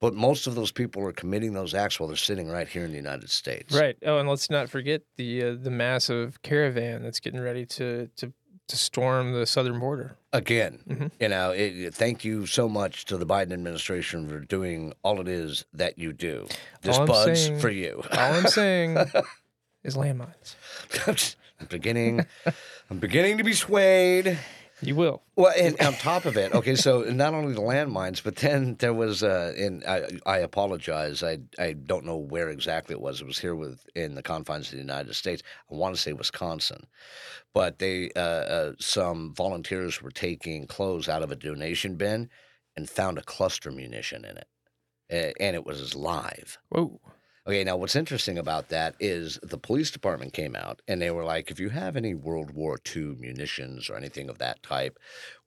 but 0.00 0.14
most 0.14 0.46
of 0.46 0.54
those 0.54 0.70
people 0.70 1.04
are 1.04 1.12
committing 1.12 1.54
those 1.54 1.74
acts 1.74 1.98
while 1.98 2.06
they're 2.08 2.16
sitting 2.16 2.48
right 2.48 2.68
here 2.68 2.84
in 2.84 2.90
the 2.92 2.96
United 2.96 3.30
States. 3.30 3.74
Right. 3.74 3.96
Oh, 4.04 4.18
and 4.18 4.28
let's 4.28 4.48
not 4.48 4.68
forget 4.70 5.02
the 5.16 5.42
uh, 5.42 5.54
the 5.60 5.70
massive 5.70 6.40
caravan 6.42 7.02
that's 7.02 7.18
getting 7.20 7.40
ready 7.40 7.66
to 7.66 8.08
to 8.16 8.32
to 8.72 8.76
storm 8.78 9.32
the 9.32 9.46
southern 9.46 9.78
border. 9.78 10.16
again. 10.32 10.78
Mhm. 10.88 11.10
You 11.20 11.28
know, 11.28 11.50
it, 11.50 11.94
thank 11.94 12.24
you 12.24 12.46
so 12.46 12.66
much 12.68 13.04
to 13.04 13.18
the 13.18 13.26
Biden 13.26 13.52
administration 13.52 14.26
for 14.28 14.40
doing 14.40 14.94
all 15.02 15.20
it 15.20 15.28
is 15.28 15.66
that 15.74 15.98
you 15.98 16.12
do. 16.14 16.48
This 16.80 16.98
buds 16.98 17.38
saying- 17.44 17.60
for 17.60 17.68
you. 17.68 18.02
All 18.12 18.32
I'm 18.34 18.46
saying 18.46 18.96
is 19.84 19.94
landmines. 19.94 20.56
I'm 21.60 21.66
beginning. 21.68 22.24
I'm 22.90 22.98
beginning 22.98 23.36
to 23.38 23.44
be 23.44 23.52
swayed. 23.52 24.38
You 24.82 24.96
will. 24.96 25.22
Well, 25.36 25.52
and 25.56 25.80
on 25.86 25.94
top 25.94 26.24
of 26.24 26.36
it, 26.36 26.52
okay, 26.52 26.74
so 26.74 27.02
not 27.02 27.34
only 27.34 27.54
the 27.54 27.60
landmines, 27.60 28.22
but 28.22 28.36
then 28.36 28.76
there 28.80 28.92
was, 28.92 29.22
uh, 29.22 29.54
and 29.56 29.84
I, 29.84 30.08
I 30.26 30.38
apologize, 30.38 31.22
I, 31.22 31.38
I 31.58 31.72
don't 31.72 32.04
know 32.04 32.16
where 32.16 32.50
exactly 32.50 32.94
it 32.94 33.00
was. 33.00 33.20
It 33.20 33.26
was 33.26 33.38
here 33.38 33.54
within 33.54 34.14
the 34.16 34.22
confines 34.22 34.66
of 34.66 34.72
the 34.72 34.78
United 34.78 35.14
States. 35.14 35.42
I 35.70 35.74
want 35.74 35.94
to 35.94 36.00
say 36.00 36.12
Wisconsin, 36.12 36.86
but 37.54 37.78
they, 37.78 38.10
uh, 38.16 38.20
uh, 38.20 38.72
some 38.80 39.32
volunteers 39.34 40.02
were 40.02 40.10
taking 40.10 40.66
clothes 40.66 41.08
out 41.08 41.22
of 41.22 41.30
a 41.30 41.36
donation 41.36 41.94
bin 41.94 42.28
and 42.76 42.90
found 42.90 43.18
a 43.18 43.22
cluster 43.22 43.70
munition 43.70 44.24
in 44.24 44.36
it, 44.38 45.36
and 45.38 45.54
it 45.54 45.64
was 45.64 45.94
live. 45.94 46.58
Whoa. 46.70 47.00
Okay, 47.44 47.64
now 47.64 47.76
what's 47.76 47.96
interesting 47.96 48.38
about 48.38 48.68
that 48.68 48.94
is 49.00 49.36
the 49.42 49.58
police 49.58 49.90
department 49.90 50.32
came 50.32 50.54
out 50.54 50.80
and 50.86 51.02
they 51.02 51.10
were 51.10 51.24
like, 51.24 51.50
if 51.50 51.58
you 51.58 51.70
have 51.70 51.96
any 51.96 52.14
World 52.14 52.52
War 52.52 52.78
II 52.94 53.16
munitions 53.18 53.90
or 53.90 53.96
anything 53.96 54.28
of 54.28 54.38
that 54.38 54.62
type, 54.62 54.96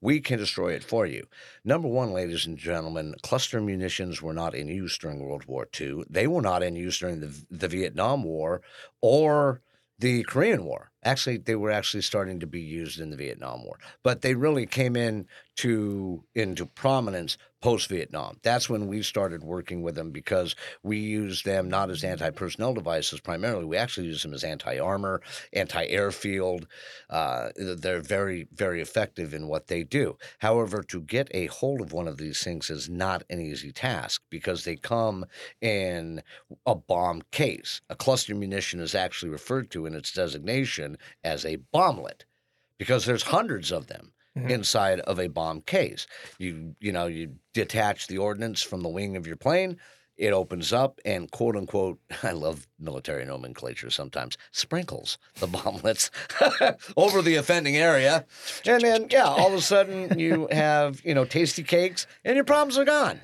we 0.02 0.20
can 0.20 0.38
destroy 0.38 0.74
it 0.74 0.84
for 0.84 1.06
you. 1.06 1.26
Number 1.64 1.88
one, 1.88 2.12
ladies 2.12 2.46
and 2.46 2.58
gentlemen, 2.58 3.16
cluster 3.24 3.62
munitions 3.62 4.22
were 4.22 4.34
not 4.34 4.54
in 4.54 4.68
use 4.68 4.98
during 4.98 5.22
World 5.22 5.46
War 5.46 5.70
II. 5.80 6.04
They 6.10 6.28
were 6.28 6.42
not 6.42 6.64
in 6.64 6.76
use 6.76 7.00
during 7.00 7.22
the, 7.22 7.34
the 7.50 7.70
Vietnam 7.70 8.26
War 8.26 8.62
or 9.00 9.62
the 9.98 10.24
Korean 10.24 10.66
War. 10.66 10.92
Actually, 11.06 11.38
they 11.38 11.56
were 11.56 11.72
actually 11.72 12.02
starting 12.02 12.40
to 12.40 12.48
be 12.48 12.62
used 12.62 13.00
in 13.00 13.12
the 13.12 13.16
Vietnam 13.16 13.64
War, 13.64 13.80
but 14.04 14.22
they 14.22 14.34
really 14.34 14.66
came 14.66 14.96
in 14.96 15.28
to 15.58 16.24
into 16.34 16.66
prominence 16.66 17.38
post 17.62 17.90
Vietnam. 17.90 18.38
That's 18.44 18.70
when 18.70 18.88
we 18.88 19.02
started 19.02 19.44
working 19.44 19.82
with 19.82 19.96
them 19.96 20.12
because 20.12 20.56
we 20.84 20.98
use 20.98 21.42
them 21.42 21.68
not 21.68 21.90
as 21.90 22.04
anti-personnel 22.04 22.76
devices 22.76 23.20
primarily. 23.20 23.66
We 23.66 23.78
actually 23.78 24.06
use 24.06 24.22
them 24.22 24.34
as 24.34 24.44
anti-armor, 24.44 25.22
anti-airfield. 25.52 26.68
Uh, 27.10 27.50
they're 27.56 28.02
very, 28.02 28.48
very 28.54 28.82
effective 28.82 29.34
in 29.34 29.48
what 29.48 29.66
they 29.66 29.84
do. 29.84 30.16
However, 30.40 30.84
to 30.84 31.02
get 31.02 31.28
a 31.34 31.48
hold 31.48 31.82
of 31.82 31.92
one 31.92 32.08
of 32.08 32.18
these 32.18 32.44
things 32.44 32.70
is 32.70 32.88
not 32.88 33.24
an 33.32 33.42
easy 33.42 33.72
task 33.72 34.22
because 34.30 34.64
they 34.64 34.76
come 34.76 35.26
in 35.60 36.22
a 36.68 36.76
bomb 36.76 37.24
case. 37.32 37.82
A 37.90 37.96
cluster 37.96 38.36
munition 38.36 38.80
is 38.80 38.94
actually 38.94 39.30
referred 39.32 39.72
to 39.72 39.88
in 39.88 39.96
its 39.96 40.12
designation 40.12 40.95
as 41.24 41.46
a 41.46 41.58
bomblet 41.74 42.24
because 42.78 43.06
there's 43.06 43.24
hundreds 43.24 43.72
of 43.72 43.88
them 43.88 44.12
Mhm. 44.38 44.50
inside 44.50 45.00
of 45.02 45.18
a 45.20 45.28
bomb 45.30 45.62
case. 45.62 46.08
You 46.38 46.76
you 46.82 46.92
know 46.92 47.08
you 47.08 47.36
detach 47.54 48.08
the 48.08 48.18
ordnance 48.18 48.62
from 48.62 48.82
the 48.82 48.90
wing 48.90 49.16
of 49.16 49.26
your 49.26 49.38
plane. 49.38 49.80
It 50.18 50.32
opens 50.32 50.72
up 50.74 51.00
and 51.06 51.30
quote 51.32 51.56
unquote, 51.56 52.00
I 52.24 52.32
love 52.32 52.68
military 52.80 53.24
nomenclature 53.26 53.90
sometimes, 53.90 54.38
sprinkles 54.52 55.18
the 55.40 55.48
bomblets 55.56 56.10
over 56.98 57.22
the 57.22 57.36
offending 57.36 57.78
area. 57.78 58.26
And 58.66 58.82
then, 58.84 59.08
yeah, 59.10 59.24
all 59.26 59.48
of 59.48 59.54
a 59.54 59.62
sudden 59.62 60.20
you 60.20 60.48
have, 60.52 61.02
you 61.06 61.14
know, 61.14 61.24
tasty 61.26 61.64
cakes 61.64 62.06
and 62.26 62.36
your 62.36 62.46
problems 62.46 62.78
are 62.78 62.86
gone. 62.86 63.22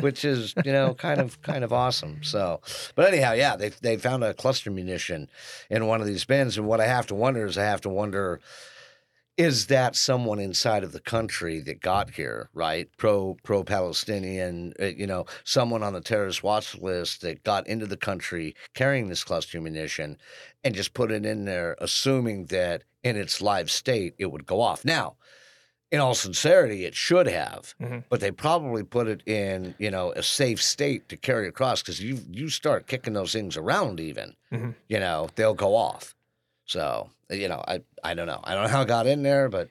Which 0.00 0.24
is, 0.24 0.54
you 0.64 0.72
know, 0.72 0.94
kind 0.94 1.20
of 1.20 1.40
kind 1.42 1.64
of 1.64 1.72
awesome. 1.72 2.22
So, 2.22 2.60
but 2.94 3.12
anyhow, 3.12 3.32
yeah, 3.32 3.56
they 3.56 3.70
they 3.70 3.96
found 3.96 4.24
a 4.24 4.34
cluster 4.34 4.70
munition 4.70 5.28
in 5.70 5.86
one 5.86 6.00
of 6.00 6.06
these 6.06 6.24
bins, 6.24 6.56
and 6.56 6.66
what 6.66 6.80
I 6.80 6.86
have 6.86 7.06
to 7.08 7.14
wonder 7.14 7.46
is 7.46 7.58
I 7.58 7.64
have 7.64 7.80
to 7.82 7.88
wonder 7.88 8.40
is 9.38 9.68
that 9.68 9.94
someone 9.94 10.40
inside 10.40 10.82
of 10.82 10.90
the 10.90 11.00
country 11.00 11.60
that 11.60 11.80
got 11.80 12.10
here, 12.10 12.50
right? 12.52 12.88
Pro 12.96 13.36
pro 13.44 13.62
Palestinian, 13.62 14.74
uh, 14.80 14.86
you 14.86 15.06
know, 15.06 15.26
someone 15.44 15.84
on 15.84 15.92
the 15.92 16.00
terrorist 16.00 16.42
watch 16.42 16.76
list 16.76 17.20
that 17.22 17.44
got 17.44 17.66
into 17.68 17.86
the 17.86 17.96
country 17.96 18.56
carrying 18.74 19.08
this 19.08 19.22
cluster 19.22 19.60
munition 19.60 20.18
and 20.64 20.74
just 20.74 20.92
put 20.92 21.12
it 21.12 21.24
in 21.24 21.44
there, 21.44 21.76
assuming 21.80 22.46
that 22.46 22.82
in 23.04 23.16
its 23.16 23.40
live 23.40 23.70
state 23.70 24.14
it 24.18 24.26
would 24.26 24.44
go 24.44 24.60
off. 24.60 24.84
Now, 24.84 25.16
in 25.90 26.00
all 26.00 26.14
sincerity, 26.14 26.84
it 26.84 26.94
should 26.94 27.26
have, 27.26 27.74
Mhm. 27.80 28.04
but 28.10 28.20
they 28.20 28.30
probably 28.30 28.82
put 28.82 29.08
it 29.08 29.22
in, 29.26 29.74
you 29.78 29.90
know, 29.90 30.12
a 30.12 30.22
safe 30.22 30.62
state 30.62 31.08
to 31.08 31.16
carry 31.16 31.48
across 31.48 31.80
because 31.82 32.00
you 32.00 32.20
you 32.30 32.48
start 32.50 32.86
kicking 32.86 33.14
those 33.14 33.32
things 33.32 33.56
around, 33.56 33.98
even, 34.00 34.36
Mhm. 34.52 34.74
you 34.88 35.00
know, 35.00 35.28
they'll 35.36 35.54
go 35.54 35.74
off. 35.74 36.14
So 36.66 37.08
you 37.30 37.48
know, 37.48 37.62
I 37.66 37.80
I 38.04 38.14
don't 38.14 38.26
know. 38.26 38.40
I 38.44 38.54
don't 38.54 38.64
know 38.64 38.68
how 38.70 38.82
it 38.82 38.88
got 38.88 39.06
in 39.06 39.22
there, 39.22 39.48
but 39.48 39.68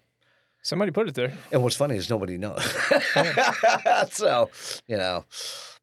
Somebody 0.63 0.91
put 0.91 1.07
it 1.07 1.15
there. 1.15 1.34
and 1.51 1.61
what's 1.63 1.76
funny 1.78 1.95
is 1.95 2.09
nobody 2.09 2.38
knows. 2.38 2.61
so 4.11 4.49
you 4.88 4.97
know, 4.97 5.24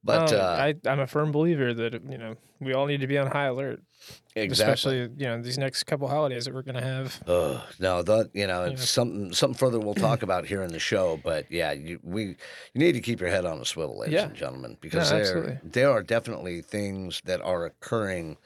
but 0.04 0.32
Um, 0.32 0.40
uh, 0.40 0.44
I, 0.44 0.74
I'm 0.86 1.00
a 1.00 1.06
firm 1.06 1.32
believer 1.32 1.72
that 1.74 1.94
you 2.10 2.18
know 2.18 2.36
we 2.60 2.72
all 2.74 2.86
need 2.86 3.00
to 3.00 3.06
be 3.06 3.18
on 3.18 3.26
high 3.28 3.46
alert, 3.46 3.82
exactly. 4.36 4.48
especially 4.50 4.98
you 5.16 5.26
know 5.26 5.40
these 5.42 5.58
next 5.58 5.84
couple 5.84 6.06
holidays 6.08 6.44
that 6.44 6.54
we're 6.54 6.62
gonna 6.62 6.82
have. 6.82 7.20
Ugh, 7.26 7.60
no, 7.78 8.02
the 8.02 8.30
you 8.34 8.46
know 8.46 8.64
it's 8.64 8.82
Yeah. 8.82 8.86
something 8.86 9.32
something 9.32 9.56
further 9.58 9.80
we'll 9.80 9.94
talk 9.94 10.22
about 10.28 10.46
here 10.46 10.62
in 10.62 10.72
the 10.72 10.78
show. 10.78 11.18
But 11.22 11.50
yeah, 11.50 11.72
you 11.72 11.98
we 12.02 12.22
you 12.24 12.36
need 12.74 12.92
to 12.92 13.00
keep 13.00 13.20
your 13.20 13.30
head 13.30 13.44
on 13.46 13.58
a 13.60 13.64
swivel, 13.64 13.98
ladies 13.98 14.14
Yeah. 14.14 14.26
and 14.26 14.34
gentlemen, 14.36 14.76
because 14.80 15.10
No, 15.10 15.16
there 15.16 15.26
absolutely. 15.38 15.58
there 15.70 15.90
are 15.90 16.02
definitely 16.02 16.60
things 16.62 17.20
that 17.24 17.40
are 17.40 17.64
occurring 17.64 18.36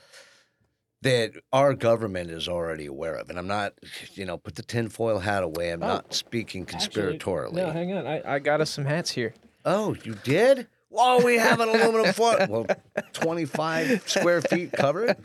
that 1.02 1.30
our 1.52 1.74
government 1.74 2.28
is 2.30 2.48
already 2.48 2.86
aware 2.86 3.14
of. 3.14 3.30
And 3.30 3.38
I'm 3.38 3.46
not, 3.46 3.72
you 4.14 4.24
know, 4.24 4.36
put 4.36 4.56
the 4.56 4.62
tinfoil 4.64 5.20
hat 5.20 5.44
away. 5.44 5.70
I'm 5.70 5.80
Oh, 5.82 5.86
not 5.86 6.12
speaking 6.12 6.66
conspiratorially. 6.66 7.52
no, 7.52 7.70
hang 7.70 7.92
on. 7.92 8.04
I, 8.04 8.20
I 8.34 8.38
got 8.40 8.61
us 8.61 8.70
some 8.70 8.84
hats 8.84 9.12
here. 9.12 9.32
Oh, 9.64 9.94
you 10.02 10.16
did? 10.24 10.66
Whoa, 10.91 11.24
we 11.24 11.36
have 11.36 11.61
an 11.61 11.68
aluminum 11.68 12.12
foil. 12.12 12.47
Well, 12.49 12.66
25 13.12 14.09
square 14.09 14.41
feet 14.43 14.72
covered? 14.72 15.16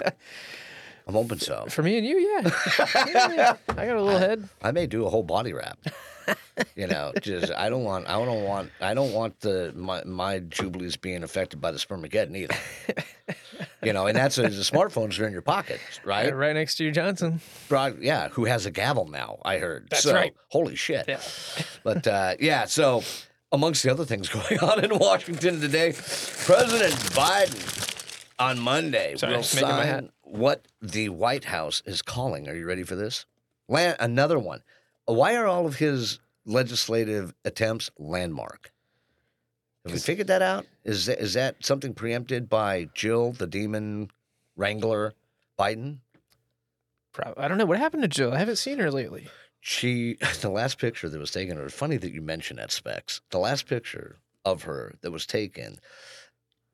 I'm 1.07 1.14
hoping 1.14 1.39
so. 1.39 1.66
For 1.70 1.84
me 1.84 1.97
and 1.97 2.05
you, 2.05 2.18
yeah. 2.43 2.51
Yeah, 3.07 3.55
I 3.70 3.86
got 3.86 3.97
a 3.97 4.01
little 4.01 4.20
head. 4.20 4.47
I 4.61 4.72
may 4.72 4.88
do 4.88 5.05
a 5.05 5.09
whole 5.09 5.24
body 5.24 5.53
wrap. 5.53 5.78
you 6.76 6.88
know, 6.88 7.11
just 7.22 7.51
I 7.51 7.70
don't 7.70 7.84
want 7.84 8.07
I 8.07 8.14
don't 8.24 8.43
want 8.45 8.72
I 8.80 8.93
don't 8.93 9.11
want 9.11 9.39
the 9.41 9.74
my, 9.76 10.03
my 10.05 10.39
jubilees 10.39 10.95
being 10.95 11.24
affected 11.24 11.59
by 11.59 11.72
the 11.72 11.78
spermaggedon 11.78 12.36
either. 12.38 12.55
you 13.84 13.91
know, 13.91 14.07
and 14.07 14.16
that's 14.16 14.38
uh, 14.38 14.43
the 14.43 14.49
smartphones 14.49 15.20
are 15.20 15.26
in 15.28 15.34
your 15.34 15.41
pocket, 15.41 15.82
right? 16.05 16.26
Right, 16.28 16.36
right 16.36 16.53
next 16.53 16.76
to 16.76 16.84
your 16.86 16.93
Johnson. 16.93 17.41
Broad, 17.68 18.01
yeah, 18.01 18.30
who 18.30 18.45
has 18.45 18.66
a 18.66 18.72
gavel 18.72 19.07
now? 19.09 19.39
I 19.43 19.57
heard. 19.57 19.88
That's 19.89 20.03
So, 20.03 20.14
right. 20.14 20.34
Holy 20.49 20.76
shit! 20.76 21.05
Yeah. 21.09 21.20
But 21.84 22.07
uh, 22.07 22.36
yeah, 22.39 22.66
so 22.66 23.03
amongst 23.54 23.84
the 23.84 23.91
other 23.91 24.04
things 24.04 24.28
going 24.49 24.60
on 24.60 24.84
in 24.84 24.97
Washington 24.97 25.62
today, 25.62 25.93
President 25.93 26.93
Biden 27.14 28.26
on 28.39 28.60
Monday 28.60 29.16
Sorry, 29.16 29.34
will 29.34 29.41
just 29.41 29.56
making 29.56 29.70
my 29.70 29.86
hat. 29.86 29.99
sign 29.99 30.10
what 30.24 30.68
the 30.82 31.10
White 31.10 31.45
House 31.45 31.82
is 31.86 32.01
calling. 32.01 32.49
Are 32.49 32.56
you 32.56 32.66
ready 32.66 32.84
for 32.84 32.95
this? 32.95 33.26
Land, 33.70 33.95
another 33.99 34.39
one. 34.39 34.64
Why 35.06 35.36
are 35.36 35.45
all 35.45 35.68
of 35.68 35.76
his 35.78 36.20
legislative 36.45 37.34
attempts 37.45 37.89
landmark? 37.97 38.72
Have 39.86 39.93
we 39.93 39.99
figured 39.99 40.28
that 40.28 40.41
out? 40.41 40.66
Is 40.84 41.06
that, 41.06 41.20
is 41.20 41.34
that 41.34 41.58
something 41.64 41.93
preempted 41.93 42.49
by 42.49 42.89
Jill, 42.93 43.34
the 43.34 43.47
demon 43.47 44.10
wrangler, 44.56 45.14
Biden? 45.60 45.97
I 47.38 47.47
don't 47.47 47.58
know 47.58 47.66
what 47.66 47.78
happened 47.78 48.01
to 48.01 48.08
Jill. 48.08 48.34
I 48.34 48.39
haven't 48.39 48.56
seen 48.56 48.80
her 48.80 48.89
lately. 48.89 49.28
She, 49.66 50.16
the 50.41 50.49
last 50.49 50.78
picture 50.78 51.07
that 51.07 51.18
was 51.18 51.32
taken, 51.32 51.57
or 51.57 51.70
funny 51.70 51.95
that 51.95 52.11
you 52.11 52.22
mentioned 52.22 52.59
that 52.59 52.72
specs. 52.72 53.22
The 53.30 53.39
last 53.39 53.66
picture 53.66 54.20
of 54.43 54.64
her 54.64 54.95
that 55.01 55.11
was 55.11 55.26
taken 55.26 55.78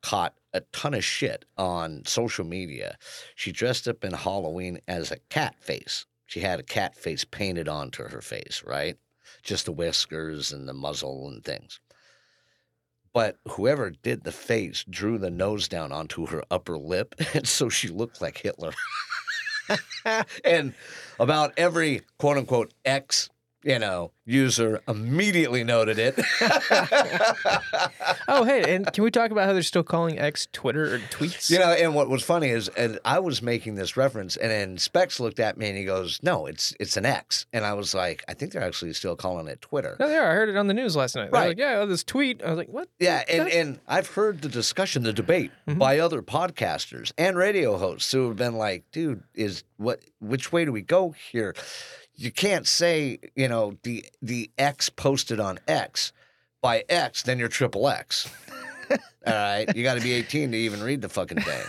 caught 0.02 0.34
a 0.54 0.62
ton 0.62 0.96
of 0.96 1.04
shit 1.04 1.46
on 1.56 2.04
social 2.06 2.46
media. 2.46 2.98
She 3.36 3.52
dressed 3.52 3.88
up 3.88 4.04
in 4.04 4.14
Halloween 4.14 4.80
as 4.88 5.12
a 5.12 5.20
cat 5.30 5.56
face. 5.60 6.08
She 6.26 6.40
had 6.40 6.60
a 6.60 6.64
cat 6.64 6.96
face 6.96 7.24
painted 7.24 7.68
onto 7.68 8.08
her 8.08 8.22
face, 8.22 8.64
right? 8.66 8.98
Just 9.44 9.66
the 9.66 9.72
whiskers 9.72 10.52
and 10.52 10.68
the 10.68 10.74
muzzle 10.74 11.28
and 11.28 11.44
things. 11.44 11.80
But 13.14 13.38
whoever 13.50 13.92
did 13.92 14.24
the 14.24 14.32
face 14.32 14.84
drew 14.90 15.20
the 15.20 15.30
nose 15.30 15.68
down 15.68 15.92
onto 15.92 16.26
her 16.28 16.44
upper 16.50 16.78
lip, 16.78 17.14
and 17.36 17.48
so 17.48 17.70
she 17.70 17.90
looked 17.90 18.20
like 18.20 18.40
Hitler. 18.40 18.74
and 20.44 20.74
about 21.20 21.54
every 21.58 22.02
quote 22.18 22.38
unquote 22.38 22.72
ex, 22.86 23.30
you 23.64 23.78
know, 23.80 24.12
user 24.26 24.82
immediately 24.88 25.64
noted 25.64 25.98
it. 26.00 26.20
Oh, 28.32 28.44
hey, 28.44 28.76
and 28.76 28.92
can 28.94 29.04
we 29.04 29.10
talk 29.12 29.32
about 29.32 29.46
how 29.48 29.54
they're 29.54 29.64
still 29.64 29.84
calling 29.84 30.20
X 30.20 30.48
Twitter 30.54 30.96
or 30.96 31.00
tweets? 31.00 31.50
you 31.50 31.58
know, 31.58 31.70
and 31.72 31.96
what 31.96 32.10
was 32.10 32.24
funny 32.24 32.50
is, 32.50 32.68
and 32.70 33.00
I 33.04 33.20
was 33.20 33.42
making 33.42 33.74
this 33.76 33.98
reference, 33.98 34.38
and 34.38 34.52
then 34.52 34.78
Specs 34.78 35.20
looked 35.20 35.40
at 35.40 35.58
me 35.58 35.68
and 35.68 35.78
he 35.78 35.84
goes, 35.84 36.20
"No, 36.22 36.46
it's 36.46 36.76
it's 36.80 36.96
an 36.96 37.06
X," 37.08 37.48
and 37.54 37.66
I 37.66 37.74
was 37.74 37.96
like, 37.96 38.24
"I 38.30 38.36
think 38.36 38.52
they're 38.52 38.62
actually 38.64 38.94
still 38.94 39.16
calling 39.16 39.48
it 39.48 39.62
Twitter." 39.62 39.98
No, 40.00 40.08
they 40.08 40.16
are. 40.16 40.30
I 40.30 40.34
heard 40.36 40.50
it 40.50 40.58
on 40.58 40.68
the 40.68 40.76
news 40.76 40.96
last 40.96 41.16
night. 41.16 41.32
They're 41.32 41.42
Right. 41.42 41.48
like, 41.50 41.58
yeah, 41.58 41.84
this 41.86 42.04
tweet. 42.04 42.44
I 42.44 42.50
was 42.50 42.58
like, 42.58 42.70
what? 42.70 42.88
Yeah, 43.00 43.24
and, 43.28 43.42
Okay. 43.48 43.60
and 43.60 43.80
I've 43.88 44.08
heard 44.10 44.42
the 44.44 44.50
discussion, 44.50 45.02
the 45.04 45.14
debate 45.14 45.52
Mhm. 45.68 45.80
by 45.80 45.98
other 46.00 46.22
podcasters 46.22 47.12
and 47.18 47.36
radio 47.36 47.78
hosts 47.78 48.12
who 48.12 48.28
have 48.28 48.38
been 48.38 48.56
like, 48.58 48.84
dude, 48.92 49.24
is 49.34 49.64
what 49.78 50.02
which 50.20 50.52
way 50.52 50.66
do 50.66 50.72
we 50.72 50.82
go 50.84 51.16
here? 51.32 51.56
You 52.20 52.32
can't 52.32 52.68
say 52.68 53.20
you 53.36 53.48
know 53.48 53.78
the 53.84 54.06
the 54.22 54.52
X 54.58 54.90
posted 54.90 55.40
on 55.40 55.60
X 55.68 56.12
by 56.62 56.84
X, 56.90 57.24
then 57.24 57.40
you're 57.40 57.48
triple 57.48 57.88
X. 57.88 58.30
All 58.92 59.34
right, 59.34 59.66
you 59.76 59.84
got 59.84 59.96
to 59.96 60.02
be 60.02 60.14
18 60.14 60.52
to 60.52 60.58
even 60.58 60.82
read 60.82 61.02
the 61.02 61.10
fucking 61.10 61.42
thing. 61.42 61.62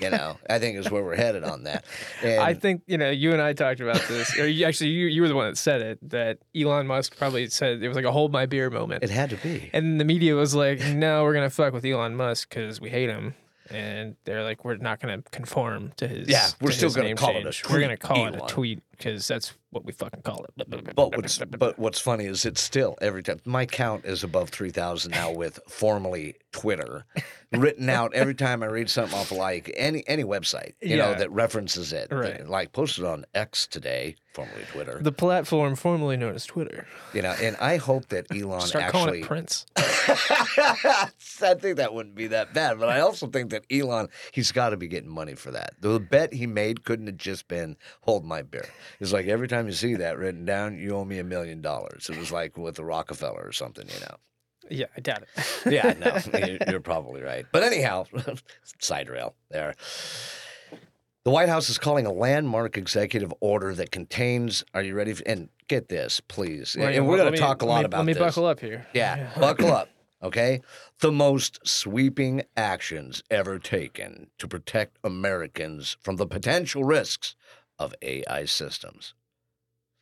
You 0.00 0.10
know, 0.10 0.38
I 0.48 0.58
think 0.58 0.78
is 0.78 0.90
where 0.90 1.02
we're 1.02 1.16
headed 1.16 1.44
on 1.44 1.64
that. 1.64 1.84
And 2.22 2.40
I 2.40 2.54
think 2.54 2.82
you 2.86 2.96
know 2.96 3.10
you 3.10 3.32
and 3.32 3.42
I 3.42 3.52
talked 3.52 3.80
about 3.80 4.00
this, 4.08 4.38
or 4.38 4.46
you, 4.46 4.64
actually 4.64 4.90
you 4.90 5.06
you 5.06 5.20
were 5.20 5.28
the 5.28 5.34
one 5.34 5.48
that 5.48 5.58
said 5.58 5.82
it. 5.82 6.10
That 6.10 6.38
Elon 6.56 6.86
Musk 6.86 7.16
probably 7.18 7.48
said 7.48 7.82
it 7.82 7.88
was 7.88 7.96
like 7.96 8.04
a 8.04 8.12
hold 8.12 8.32
my 8.32 8.46
beer 8.46 8.70
moment, 8.70 9.02
it 9.02 9.10
had 9.10 9.30
to 9.30 9.36
be. 9.36 9.70
and 9.72 10.00
the 10.00 10.04
media 10.04 10.34
was 10.34 10.54
like, 10.54 10.80
"No, 10.80 11.24
we're 11.24 11.34
gonna 11.34 11.50
fuck 11.50 11.74
with 11.74 11.84
Elon 11.84 12.14
Musk 12.14 12.48
because 12.48 12.80
we 12.80 12.90
hate 12.90 13.10
him." 13.10 13.34
And 13.72 14.16
they're 14.24 14.44
like, 14.44 14.64
"We're 14.64 14.76
not 14.76 15.00
gonna 15.00 15.22
conform 15.30 15.92
to 15.96 16.06
his." 16.06 16.28
Yeah, 16.28 16.48
we're 16.60 16.70
to 16.70 16.76
still 16.76 16.88
his 16.88 16.96
gonna 16.96 17.08
name 17.08 17.16
call 17.16 17.36
it 17.36 17.46
a 17.46 17.52
change. 17.52 17.68
We're 17.68 17.80
gonna 17.80 17.96
tweet, 17.96 18.00
call 18.00 18.26
it 18.26 18.34
a 18.36 18.46
tweet 18.46 18.82
because 18.90 19.26
that's 19.26 19.54
what 19.70 19.84
we 19.84 19.92
fucking 19.92 20.22
call 20.22 20.44
it. 20.44 20.94
But 20.94 21.16
what's 21.16 21.38
but 21.38 21.78
what's 21.78 21.98
funny 21.98 22.26
is 22.26 22.44
it's 22.44 22.60
still 22.60 22.96
every 23.00 23.22
time 23.22 23.40
my 23.44 23.66
count 23.66 24.04
is 24.04 24.22
above 24.22 24.50
three 24.50 24.70
thousand 24.70 25.12
now 25.12 25.32
with 25.32 25.58
formerly 25.68 26.36
Twitter, 26.52 27.04
written 27.50 27.88
out 27.88 28.14
every 28.14 28.34
time 28.34 28.62
I 28.62 28.66
read 28.66 28.88
something 28.88 29.18
off 29.18 29.32
like 29.32 29.72
any 29.76 30.06
any 30.06 30.24
website 30.24 30.74
you 30.80 30.96
know 30.96 31.14
that 31.14 31.30
references 31.30 31.92
it. 31.92 32.08
Right. 32.10 32.46
Like 32.46 32.72
posted 32.72 33.04
on 33.04 33.24
X 33.34 33.66
today, 33.66 34.16
formerly 34.34 34.64
Twitter. 34.70 34.98
the 35.02 35.12
platform 35.12 35.74
formerly 35.76 36.16
known 36.16 36.34
as 36.34 36.46
Twitter. 36.46 36.86
You 37.14 37.22
know, 37.22 37.34
and 37.40 37.56
I 37.56 37.76
hope 37.76 38.08
that 38.08 38.26
Elon 38.30 38.60
Start 38.60 38.92
calling 38.92 39.22
it 39.22 39.26
Prince. 39.26 39.66
I 39.76 41.08
think 41.54 41.76
that 41.76 41.94
wouldn't 41.94 42.14
be 42.14 42.28
that 42.28 42.54
bad, 42.54 42.78
but 42.78 42.88
I 42.88 43.00
also 43.00 43.26
think 43.26 43.50
that 43.50 43.64
Elon, 43.70 44.08
he's 44.32 44.52
got 44.52 44.70
to 44.70 44.76
be 44.76 44.88
getting 44.88 45.10
money 45.10 45.34
for 45.34 45.50
that. 45.50 45.74
The 45.80 45.98
bet 45.98 46.32
he 46.32 46.46
made 46.46 46.84
couldn't 46.84 47.06
have 47.06 47.16
just 47.16 47.48
been 47.48 47.76
hold 48.02 48.24
my 48.24 48.42
beer. 48.42 48.68
It's 49.00 49.12
like 49.12 49.26
every 49.26 49.48
time 49.48 49.66
you 49.66 49.72
see 49.72 49.94
that 49.96 50.18
written 50.18 50.44
down, 50.44 50.78
you 50.78 50.96
owe 50.96 51.04
me 51.04 51.18
a 51.18 51.24
million 51.24 51.60
dollars. 51.60 52.08
It 52.10 52.18
was 52.18 52.30
like 52.30 52.56
with 52.56 52.76
the 52.76 52.84
Rockefeller 52.84 53.42
or 53.42 53.52
something, 53.52 53.88
you 53.88 54.00
know. 54.00 54.16
Yeah, 54.72 54.86
I 54.96 55.00
doubt 55.00 55.22
it. 55.22 55.28
Yeah, 55.72 55.94
no, 55.98 56.38
you're, 56.46 56.58
you're 56.68 56.80
probably 56.80 57.22
right. 57.22 57.46
But 57.52 57.62
anyhow, 57.62 58.04
side 58.80 59.08
rail 59.08 59.34
there. 59.50 59.74
The 61.24 61.30
White 61.30 61.48
House 61.48 61.70
is 61.70 61.78
calling 61.78 62.04
a 62.06 62.12
landmark 62.12 62.76
executive 62.76 63.32
order 63.40 63.74
that 63.74 63.92
contains. 63.92 64.64
Are 64.74 64.82
you 64.82 64.94
ready? 64.94 65.12
For, 65.14 65.22
and 65.24 65.48
get 65.68 65.88
this, 65.88 66.20
please. 66.20 66.74
Well, 66.76 66.86
and 66.86 66.94
yeah, 66.96 67.00
we're 67.02 67.16
going 67.16 67.32
to 67.32 67.38
talk 67.38 67.62
a 67.62 67.66
lot 67.66 67.80
me- 67.80 67.84
about 67.84 67.98
Let 67.98 68.06
me 68.06 68.12
this. 68.14 68.20
buckle 68.20 68.46
up 68.46 68.58
here. 68.58 68.86
Yeah, 68.92 69.30
buckle 69.38 69.72
up. 69.72 69.88
Okay. 70.22 70.62
The 71.00 71.12
most 71.12 71.60
sweeping 71.66 72.42
actions 72.56 73.22
ever 73.30 73.58
taken 73.58 74.28
to 74.38 74.48
protect 74.48 74.98
Americans 75.04 75.96
from 76.00 76.16
the 76.16 76.26
potential 76.26 76.84
risks 76.84 77.34
of 77.78 77.94
AI 78.02 78.44
systems. 78.44 79.14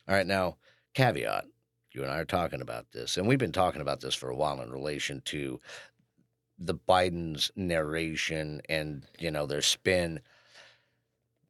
All 0.07 0.15
right. 0.15 0.27
Now, 0.27 0.57
caveat 0.93 1.45
you 1.93 2.03
and 2.03 2.11
I 2.11 2.19
are 2.19 2.25
talking 2.25 2.61
about 2.61 2.91
this, 2.91 3.17
and 3.17 3.27
we've 3.27 3.39
been 3.39 3.51
talking 3.51 3.81
about 3.81 4.01
this 4.01 4.15
for 4.15 4.29
a 4.29 4.35
while 4.35 4.61
in 4.61 4.71
relation 4.71 5.21
to 5.25 5.59
the 6.57 6.75
Biden's 6.75 7.51
narration 7.55 8.61
and, 8.69 9.03
you 9.19 9.31
know, 9.31 9.45
their 9.45 9.61
spin. 9.61 10.19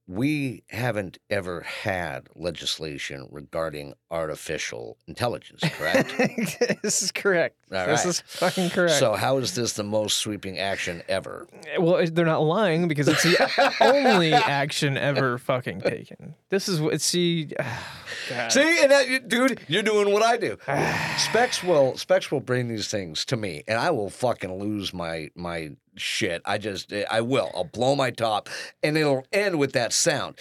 We 0.08 0.64
haven't 0.70 1.20
ever 1.30 1.62
had 1.62 2.28
legislation 2.36 3.28
regarding 3.32 3.94
artificial 4.10 4.98
intelligence, 5.08 5.62
correct? 5.64 6.14
this 6.82 7.02
is 7.02 7.12
correct. 7.12 7.56
All 7.72 7.86
this 7.86 8.06
right. 8.06 8.10
is 8.10 8.22
fucking 8.22 8.72
correct. 8.72 8.96
So 8.96 9.14
how 9.14 9.38
is 9.38 9.56
this 9.56 9.74
the 9.74 9.84
most 9.84 10.18
sweeping 10.18 10.60
action 10.60 11.02
ever? 11.08 11.48
Eh, 11.68 11.78
well, 11.78 11.98
eh, 11.98 12.10
they're 12.12 12.26
not 12.26 12.42
lying 12.42 12.88
because 12.88 13.08
it's 13.08 13.24
the 13.24 13.74
only 13.82 14.34
action 14.34 14.98
ever 14.98 15.38
fucking 15.38 15.82
taken. 15.82 16.36
This 16.50 16.68
is 16.68 16.82
what 16.82 17.00
see. 17.00 17.46
God. 18.30 18.52
See, 18.52 18.82
and 18.82 18.92
that, 18.92 19.30
dude, 19.30 19.62
you're 19.68 19.84
doing 19.84 20.12
what 20.12 20.24
I 20.24 20.38
do. 20.38 20.58
Specs 21.18 21.64
will 21.64 21.96
Specs 21.98 22.32
will 22.32 22.42
bring 22.42 22.68
these 22.68 22.90
things 22.90 23.24
to 23.26 23.38
me, 23.38 23.64
and 23.68 23.80
I 23.80 23.92
will 23.92 24.10
fucking 24.10 24.54
lose 24.60 24.94
my 24.94 25.30
my 25.36 25.72
shit. 25.96 26.42
I 26.46 26.58
just 26.58 26.92
I 26.94 27.22
will. 27.22 27.52
I'll 27.56 27.64
blow 27.66 27.96
my 27.96 28.12
top, 28.12 28.50
and 28.84 28.98
it'll 28.98 29.26
end 29.32 29.60
with 29.60 29.74
that 29.74 29.94
sound. 29.94 30.36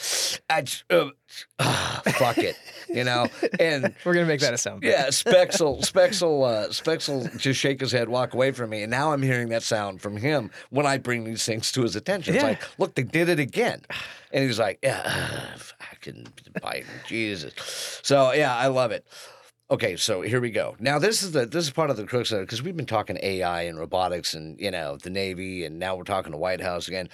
I 0.48 0.64
uh, 0.90 1.06
ah, 1.58 2.02
fuck 2.14 2.38
it, 2.38 2.56
you 2.88 3.04
know. 3.04 3.26
And 3.58 3.94
We're 4.04 4.14
gonna 4.14 4.26
make 4.26 4.40
that 4.40 4.54
a 4.54 4.58
sound. 4.58 4.82
yeah, 4.82 5.10
will 5.60 5.82
Specs 5.82 6.22
uh, 6.44 6.72
will 7.08 7.28
just 7.36 7.60
shake 7.60 7.80
his 7.80 7.92
head, 7.92 8.08
walk 8.08 8.34
away 8.34 8.52
from 8.52 8.70
me, 8.70 8.82
and 8.82 8.90
now 8.90 9.12
I'm 9.12 9.22
hearing 9.22 9.48
that 9.50 9.62
sound 9.62 10.00
from 10.00 10.16
him 10.16 10.50
when 10.70 10.86
I 10.86 10.98
bring 10.98 11.24
these 11.24 11.44
things 11.44 11.70
to 11.72 11.82
his 11.82 11.96
attention. 11.96 12.34
It's 12.34 12.42
Yeah. 12.42 12.48
like, 12.50 12.62
look, 12.78 12.94
they 12.94 13.02
did 13.04 13.28
it 13.28 13.38
again, 13.38 13.82
and 14.32 14.44
he's 14.44 14.58
like, 14.58 14.78
yeah, 14.82 15.54
fucking 15.56 16.26
Biden, 16.62 16.86
Jesus. 17.06 17.52
So 18.02 18.32
yeah, 18.32 18.56
I 18.56 18.66
love 18.68 18.90
it. 18.92 19.06
Okay, 19.72 19.94
so 19.94 20.20
here 20.20 20.40
we 20.40 20.50
go. 20.50 20.74
Now 20.80 20.98
this 20.98 21.22
is 21.22 21.30
the 21.30 21.46
this 21.46 21.64
is 21.64 21.70
part 21.70 21.90
of 21.90 21.96
the 21.96 22.04
crux 22.04 22.32
of 22.32 22.40
it 22.40 22.42
because 22.42 22.60
we've 22.60 22.76
been 22.76 22.86
talking 22.86 23.16
AI 23.22 23.62
and 23.62 23.78
robotics 23.78 24.34
and 24.34 24.58
you 24.58 24.72
know 24.72 24.96
the 24.96 25.10
Navy, 25.10 25.64
and 25.64 25.78
now 25.78 25.94
we're 25.94 26.02
talking 26.02 26.32
the 26.32 26.38
White 26.38 26.60
House 26.60 26.88
again. 26.88 27.08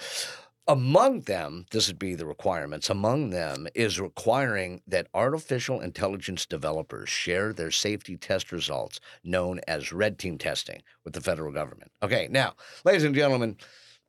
Among 0.67 1.21
them, 1.21 1.67
this 1.69 1.87
would 1.87 1.99
be 1.99 2.15
the 2.15 2.25
requirements. 2.25 2.89
Among 2.89 3.29
them 3.29 3.67
is 3.75 4.01
requiring 4.01 4.81
that 4.87 5.07
artificial 5.13 5.79
intelligence 5.81 6.47
developers 6.47 7.09
share 7.09 7.53
their 7.53 7.69
safety 7.69 8.17
test 8.17 8.51
results, 8.51 8.99
known 9.23 9.61
as 9.67 9.93
red 9.93 10.17
team 10.17 10.39
testing, 10.39 10.81
with 11.05 11.13
the 11.13 11.21
federal 11.21 11.53
government. 11.53 11.91
Okay, 12.01 12.27
now, 12.31 12.55
ladies 12.83 13.03
and 13.03 13.13
gentlemen, 13.13 13.55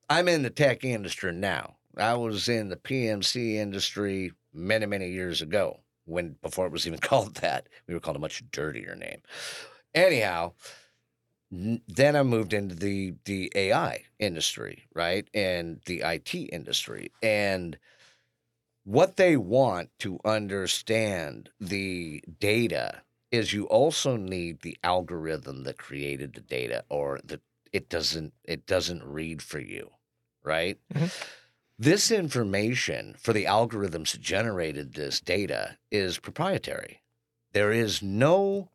I'm 0.09 0.27
in 0.27 0.43
the 0.43 0.51
tech 0.51 0.85
industry 0.85 1.33
now. 1.33 1.77
I 1.99 2.15
was 2.15 2.49
in 2.49 2.71
the 2.71 2.77
PMC 2.77 3.57
industry 3.57 4.33
many, 4.55 4.87
many 4.87 5.11
years 5.11 5.43
ago 5.43 5.81
when 6.09 6.37
before 6.43 6.67
it 6.67 6.73
was 6.73 6.87
even 6.87 6.99
called 7.11 7.37
that. 7.37 7.69
We 7.87 7.95
were 7.95 8.01
called 8.01 8.17
a 8.17 8.21
much 8.21 8.43
dirtier 8.51 8.97
name. 8.97 9.21
Anyhow, 9.95 10.55
then 11.51 12.17
I 12.17 12.23
moved 12.23 12.53
into 12.53 12.75
the 12.75 13.15
the 13.25 13.51
AI 13.55 14.05
industry, 14.19 14.87
right? 14.95 15.29
And 15.33 15.81
the 15.87 16.05
IT 16.05 16.45
industry. 16.45 17.13
And 17.23 17.79
what 18.85 19.17
they 19.17 19.37
want 19.37 19.91
to 20.01 20.19
understand 20.25 21.51
the 21.61 22.23
data 22.41 23.03
is 23.31 23.53
you 23.53 23.65
also 23.67 24.17
need 24.17 24.63
the 24.63 24.77
algorithm 24.83 25.65
that 25.65 25.77
created 25.79 26.33
the 26.35 26.41
data 26.41 26.85
or 26.89 27.21
that 27.25 27.41
it 27.73 27.89
doesn't 27.91 28.33
it 28.45 28.67
doesn't 28.67 29.05
read 29.05 29.43
for 29.43 29.59
you, 29.61 29.91
right? 30.43 30.79
Mhm. 30.95 31.11
This 31.81 32.11
information 32.11 33.15
for 33.17 33.33
the 33.33 33.45
algorithms 33.45 34.11
that 34.11 34.21
generated 34.21 34.95
this 34.95 35.21
data 35.21 35.79
is 35.93 36.19
proprietary. 36.19 37.03
There 37.53 37.71
is 37.71 38.03
no 38.03 38.71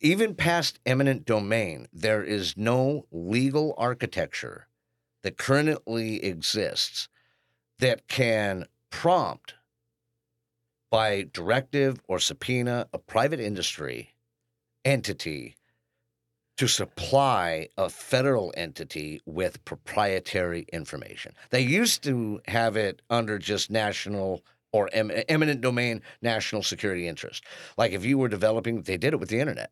even 0.00 0.34
past 0.34 0.78
eminent 0.86 1.24
domain, 1.24 1.88
there 1.92 2.22
is 2.22 2.56
no 2.56 3.06
legal 3.10 3.74
architecture 3.78 4.68
that 5.22 5.38
currently 5.38 6.22
exists 6.22 7.08
that 7.78 8.06
can 8.08 8.66
prompt 8.90 9.54
by 10.90 11.26
directive 11.32 12.00
or 12.08 12.18
subpoena 12.18 12.88
a 12.92 12.98
private 12.98 13.40
industry 13.40 14.14
entity 14.84 15.56
to 16.58 16.66
supply 16.68 17.68
a 17.78 17.88
federal 17.88 18.52
entity 18.56 19.20
with 19.26 19.64
proprietary 19.64 20.66
information. 20.72 21.32
They 21.50 21.60
used 21.60 22.02
to 22.04 22.40
have 22.48 22.76
it 22.76 23.00
under 23.10 23.38
just 23.38 23.70
national 23.70 24.42
or 24.72 24.90
em- 24.92 25.10
eminent 25.28 25.60
domain 25.60 26.02
national 26.20 26.62
security 26.62 27.06
interest. 27.08 27.44
Like 27.76 27.92
if 27.92 28.04
you 28.04 28.18
were 28.18 28.28
developing, 28.28 28.82
they 28.82 28.96
did 28.96 29.14
it 29.14 29.20
with 29.20 29.28
the 29.30 29.40
internet. 29.40 29.70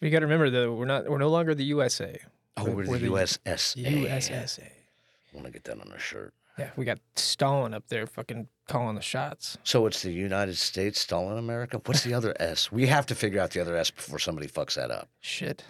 You 0.00 0.10
got 0.10 0.20
to 0.20 0.26
remember 0.26 0.50
though, 0.50 0.72
we're 0.74 0.86
not. 0.86 1.08
We're 1.08 1.18
no 1.18 1.28
longer 1.30 1.54
the 1.54 1.64
USA. 1.64 2.18
Oh, 2.56 2.64
We're- 2.64 2.88
we're, 2.88 2.98
the 2.98 3.08
the 3.08 3.12
USSA. 3.12 4.06
USSA. 4.06 4.62
I 4.62 5.34
want 5.36 5.46
to 5.46 5.52
get 5.52 5.64
that 5.64 5.80
on 5.80 5.90
a 5.92 5.98
shirt. 5.98 6.32
Yeah, 6.58 6.70
we 6.76 6.84
got 6.84 7.00
Stalin 7.16 7.74
up 7.74 7.88
there, 7.88 8.06
fucking 8.06 8.46
calling 8.68 8.94
the 8.94 9.02
shots. 9.02 9.58
So 9.64 9.86
it's 9.86 10.02
the 10.02 10.12
United 10.12 10.56
States, 10.56 11.00
Stalin 11.00 11.36
America. 11.36 11.80
What's 11.84 12.04
the 12.04 12.14
other 12.14 12.32
S? 12.38 12.70
We 12.70 12.86
have 12.86 13.06
to 13.06 13.14
figure 13.16 13.40
out 13.40 13.50
the 13.50 13.60
other 13.60 13.76
S 13.76 13.90
before 13.90 14.20
somebody 14.20 14.46
fucks 14.46 14.74
that 14.76 14.92
up. 14.92 15.08
Shit. 15.20 15.64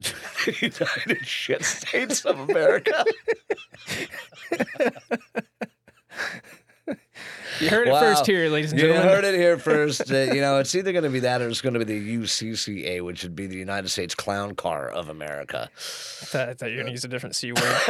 United 0.60 1.26
Shit 1.26 1.64
States 1.64 2.24
of 2.24 2.38
America. 2.48 3.04
You 7.58 7.70
heard 7.70 7.88
it 7.88 7.98
first 7.98 8.26
here, 8.26 8.50
ladies 8.50 8.72
and 8.72 8.80
You 8.80 8.88
gentlemen. 8.88 9.08
heard 9.14 9.24
it 9.24 9.34
here 9.34 9.56
first. 9.70 10.10
Uh, 10.12 10.14
you 10.16 10.42
know, 10.42 10.58
it's 10.58 10.74
either 10.74 10.92
going 10.92 11.04
to 11.04 11.10
be 11.10 11.20
that 11.20 11.40
or 11.40 11.48
it's 11.48 11.62
going 11.62 11.72
to 11.72 11.82
be 11.82 11.86
the 11.86 12.16
UCCA, 12.18 13.02
which 13.02 13.22
would 13.22 13.34
be 13.34 13.46
the 13.46 13.56
United 13.56 13.88
States 13.88 14.14
Clown 14.14 14.54
Car 14.54 14.88
of 14.90 15.08
America. 15.08 15.70
I 15.72 15.78
thought, 15.78 16.48
I 16.50 16.54
thought 16.54 16.70
you 16.70 16.76
were 16.76 16.82
gonna 16.82 16.90
use 16.92 17.04
a 17.04 17.08
different 17.08 17.34
c 17.34 17.52
word. 17.52 17.80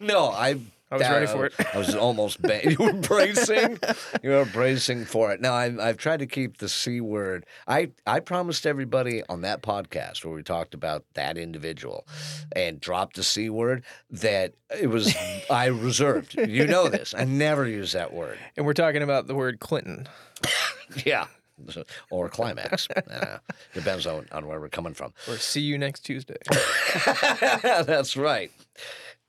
no, 0.00 0.30
I. 0.30 0.58
I 0.90 0.96
was 0.96 1.08
ready 1.08 1.26
for 1.26 1.46
it. 1.46 1.52
I 1.74 1.78
was 1.78 1.94
almost. 1.94 2.40
Ba- 2.40 2.60
you 2.70 2.76
were 2.78 2.92
bracing. 2.92 3.78
You 4.22 4.30
were 4.30 4.44
bracing 4.44 5.04
for 5.04 5.32
it. 5.32 5.40
Now 5.40 5.52
I, 5.54 5.88
I've 5.88 5.96
tried 5.96 6.18
to 6.20 6.26
keep 6.26 6.58
the 6.58 6.68
c 6.68 7.00
word. 7.00 7.44
I 7.66 7.90
I 8.06 8.20
promised 8.20 8.66
everybody 8.66 9.22
on 9.28 9.40
that 9.40 9.62
podcast 9.62 10.24
where 10.24 10.34
we 10.34 10.42
talked 10.42 10.74
about 10.74 11.04
that 11.14 11.36
individual, 11.36 12.06
and 12.54 12.80
dropped 12.80 13.16
the 13.16 13.24
c 13.24 13.50
word 13.50 13.84
that 14.10 14.54
it 14.80 14.86
was 14.88 15.14
I 15.50 15.66
reserved. 15.66 16.34
You 16.36 16.66
know 16.66 16.88
this. 16.88 17.14
I 17.16 17.24
never 17.24 17.66
use 17.66 17.92
that 17.92 18.12
word. 18.12 18.38
and 18.56 18.64
we're 18.64 18.72
talking 18.72 19.02
about 19.02 19.26
the 19.26 19.34
word 19.34 19.60
Clinton. 19.60 20.06
Yeah. 21.04 21.26
or 22.10 22.28
climax. 22.28 22.86
Uh, 23.10 23.38
depends 23.74 24.06
on, 24.06 24.26
on 24.30 24.46
where 24.46 24.60
we're 24.60 24.68
coming 24.68 24.94
from. 24.94 25.12
Or 25.28 25.36
see 25.36 25.60
you 25.62 25.78
next 25.78 26.00
Tuesday. 26.00 26.36
That's 27.62 28.16
right. 28.16 28.50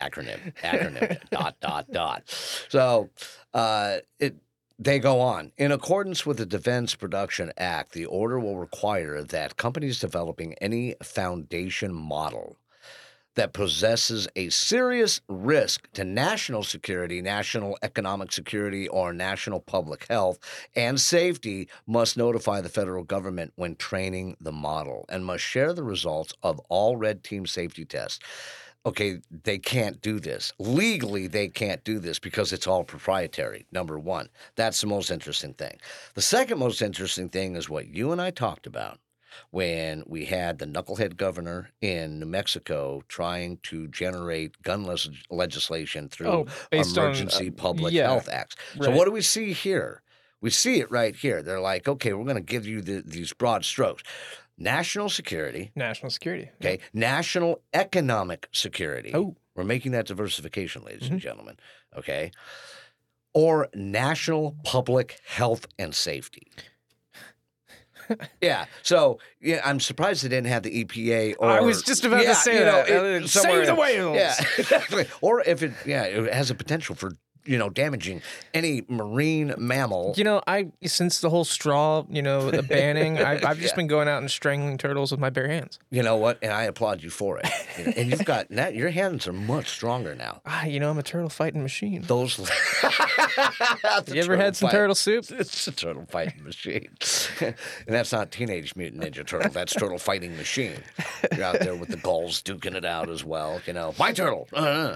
Acronym, 0.01 0.53
acronym, 0.61 1.29
dot, 1.29 1.55
dot, 1.59 1.91
dot. 1.91 2.23
So 2.69 3.09
uh, 3.53 3.97
it, 4.19 4.35
they 4.79 4.99
go 4.99 5.19
on. 5.19 5.51
In 5.57 5.71
accordance 5.71 6.25
with 6.25 6.37
the 6.37 6.45
Defense 6.45 6.93
Production 6.93 7.51
Act, 7.57 7.93
the 7.93 8.05
order 8.05 8.39
will 8.39 8.57
require 8.57 9.23
that 9.23 9.57
companies 9.57 9.99
developing 9.99 10.53
any 10.55 10.95
foundation 11.01 11.93
model 11.93 12.57
that 13.37 13.53
possesses 13.53 14.27
a 14.35 14.49
serious 14.49 15.21
risk 15.29 15.87
to 15.93 16.03
national 16.03 16.63
security, 16.63 17.21
national 17.21 17.77
economic 17.83 18.31
security, 18.31 18.87
or 18.87 19.13
national 19.13 19.59
public 19.59 20.07
health 20.09 20.39
and 20.75 20.99
safety 20.99 21.69
must 21.85 22.17
notify 22.17 22.61
the 22.61 22.69
federal 22.69 23.03
government 23.03 23.53
when 23.55 23.75
training 23.75 24.35
the 24.41 24.51
model 24.51 25.05
and 25.07 25.23
must 25.23 25.43
share 25.43 25.71
the 25.71 25.83
results 25.83 26.33
of 26.41 26.59
all 26.67 26.97
red 26.97 27.23
team 27.23 27.45
safety 27.45 27.85
tests. 27.85 28.19
Okay, 28.87 29.19
they 29.43 29.57
can't 29.57 30.01
do 30.01 30.19
this. 30.19 30.53
Legally, 30.59 31.27
they 31.27 31.49
can't 31.49 31.83
do 31.83 31.99
this 31.99 32.19
because 32.19 32.53
it's 32.53 32.67
all 32.67 32.85
proprietary, 32.85 33.65
number 33.71 33.99
one. 33.99 34.29
That's 34.55 34.79
the 34.79 34.87
most 34.87 35.11
interesting 35.11 35.53
thing. 35.53 35.77
The 36.13 36.21
second 36.21 36.57
most 36.57 36.81
interesting 36.81 37.27
thing 37.27 37.57
is 37.57 37.69
what 37.69 37.87
you 37.87 38.13
and 38.13 38.21
I 38.21 38.31
talked 38.31 38.65
about 38.65 38.99
when 39.51 40.03
we 40.07 40.25
had 40.25 40.57
the 40.57 40.65
knucklehead 40.65 41.17
governor 41.17 41.69
in 41.81 42.19
New 42.19 42.25
Mexico 42.25 43.03
trying 43.09 43.57
to 43.63 43.87
generate 43.89 44.61
gun 44.63 44.85
les- 44.85 45.09
legislation 45.29 46.07
through 46.09 46.27
Oh, 46.27 46.45
based 46.71 46.97
on, 46.97 47.03
uh, 47.03 47.07
emergency 47.07 47.51
public 47.51 47.93
yeah, 47.93 48.07
health 48.07 48.29
acts. 48.29 48.55
So 48.79 48.87
right. 48.87 48.95
what 48.95 49.05
do 49.05 49.11
we 49.11 49.21
see 49.21 49.53
here? 49.53 50.01
We 50.39 50.49
see 50.49 50.79
it 50.79 50.89
right 50.91 51.15
here. 51.15 51.41
They're 51.41 51.59
like, 51.59 51.87
okay, 51.87 52.13
we're 52.13 52.23
going 52.23 52.35
to 52.35 52.41
give 52.41 52.67
you 52.67 52.81
the, 52.81 53.03
these 53.05 53.33
broad 53.33 53.65
strokes: 53.65 54.03
national 54.57 55.09
security, 55.09 55.71
National 55.75 56.09
security. 56.09 56.49
okay, 56.61 56.79
national 56.93 57.61
economic 57.73 58.47
security. 58.51 59.11
Oh. 59.13 59.35
We're 59.55 59.63
making 59.63 59.91
that 59.93 60.05
diversification, 60.05 60.83
ladies 60.83 61.03
Mm-hmm. 61.03 61.13
and 61.13 61.21
gentlemen. 61.21 61.57
Okay. 61.97 62.31
Or 63.33 63.69
national 63.73 64.55
public 64.63 65.19
health 65.25 65.65
and 65.79 65.93
safety. 65.95 66.51
yeah. 68.41 68.65
So 68.83 69.19
yeah, 69.41 69.61
I'm 69.65 69.79
surprised 69.79 70.23
they 70.23 70.29
didn't 70.29 70.47
have 70.47 70.63
the 70.63 70.83
EPA 70.83 71.35
or 71.39 71.49
I 71.49 71.59
was 71.61 71.81
just 71.83 72.05
about 72.05 72.21
to 72.23 72.35
say 72.35 72.59
you 72.59 72.65
know, 72.65 72.83
that. 72.83 72.89
it- 73.23 73.29
somewhere 73.29 73.65
Save 73.65 73.75
the 73.75 73.81
whales. 73.81 74.15
Yeah, 74.17 74.35
exactly. 74.57 75.07
Or 75.21 75.41
if 75.41 75.61
it 75.63 75.73
yeah, 75.85 76.03
it 76.03 76.33
has 76.33 76.49
a 76.51 76.55
potential 76.55 76.95
for 76.95 77.11
you 77.47 77.57
know 77.57 77.69
damaging 77.69 78.21
any 78.53 78.83
marine 78.87 79.53
mammal. 79.57 80.13
You 80.17 80.23
know, 80.23 80.41
I 80.47 80.67
since 80.85 81.21
the 81.21 81.29
whole 81.29 81.45
straw, 81.45 82.03
you 82.09 82.21
know, 82.21 82.51
the 82.51 82.63
banning, 82.63 83.17
I, 83.19 83.33
I've 83.49 83.59
just 83.59 83.73
Yeah. 83.73 83.77
been 83.77 83.87
going 83.87 84.07
out 84.07 84.19
and 84.19 84.29
strangling 84.29 84.77
turtles 84.77 85.11
with 85.11 85.19
my 85.19 85.29
bare 85.29 85.47
hands. 85.47 85.79
You 85.89 86.03
know 86.03 86.17
what? 86.17 86.39
And 86.41 86.51
I 86.51 86.63
applaud 86.63 87.01
you 87.03 87.09
for 87.09 87.39
it. 87.39 87.47
You 87.77 87.85
know, 87.85 87.93
and 87.97 88.09
you've 88.11 88.25
got 88.25 88.51
now 88.51 88.67
your 88.67 88.89
hands 88.89 89.27
are 89.27 89.33
much 89.33 89.69
stronger 89.69 90.13
now. 90.15 90.41
Ah, 90.45 90.65
you 90.65 90.79
know, 90.79 90.89
I'm 90.89 90.97
a 90.99 91.03
turtle 91.03 91.29
fighting 91.29 91.61
machine. 91.63 92.01
Those. 92.03 92.37
you 94.07 94.21
ever 94.21 94.37
had 94.37 94.55
some 94.55 94.69
turtle 94.69 94.95
soup? 94.95 95.25
It's 95.31 95.67
a 95.67 95.71
turtle 95.71 96.05
fighting 96.09 96.43
machine, 96.43 96.89
and 97.41 97.55
that's 97.87 98.11
not 98.11 98.31
Teenage 98.31 98.75
Mutant 98.75 99.03
Ninja 99.03 99.25
Turtle. 99.25 99.51
That's 99.51 99.73
Turtle 99.73 99.97
Fighting 99.97 100.35
Machine. 100.37 100.77
You're 101.35 101.45
out 101.45 101.59
there 101.59 101.75
with 101.75 101.89
the 101.89 101.97
gulls 101.97 102.41
duking 102.41 102.73
it 102.75 102.85
out 102.85 103.09
as 103.09 103.23
well. 103.23 103.61
You 103.65 103.73
know, 103.73 103.93
my 103.99 104.11
turtle. 104.11 104.47
Uh, 104.53 104.95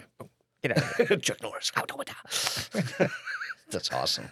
Get 0.64 0.78
out 0.78 1.00
of 1.00 1.08
here. 1.08 1.18
Chuck 1.18 1.42
Norris. 1.42 1.72
How 1.74 1.86
do 1.86 1.96
it? 2.00 3.10
That's 3.72 3.92
awesome. 3.92 4.30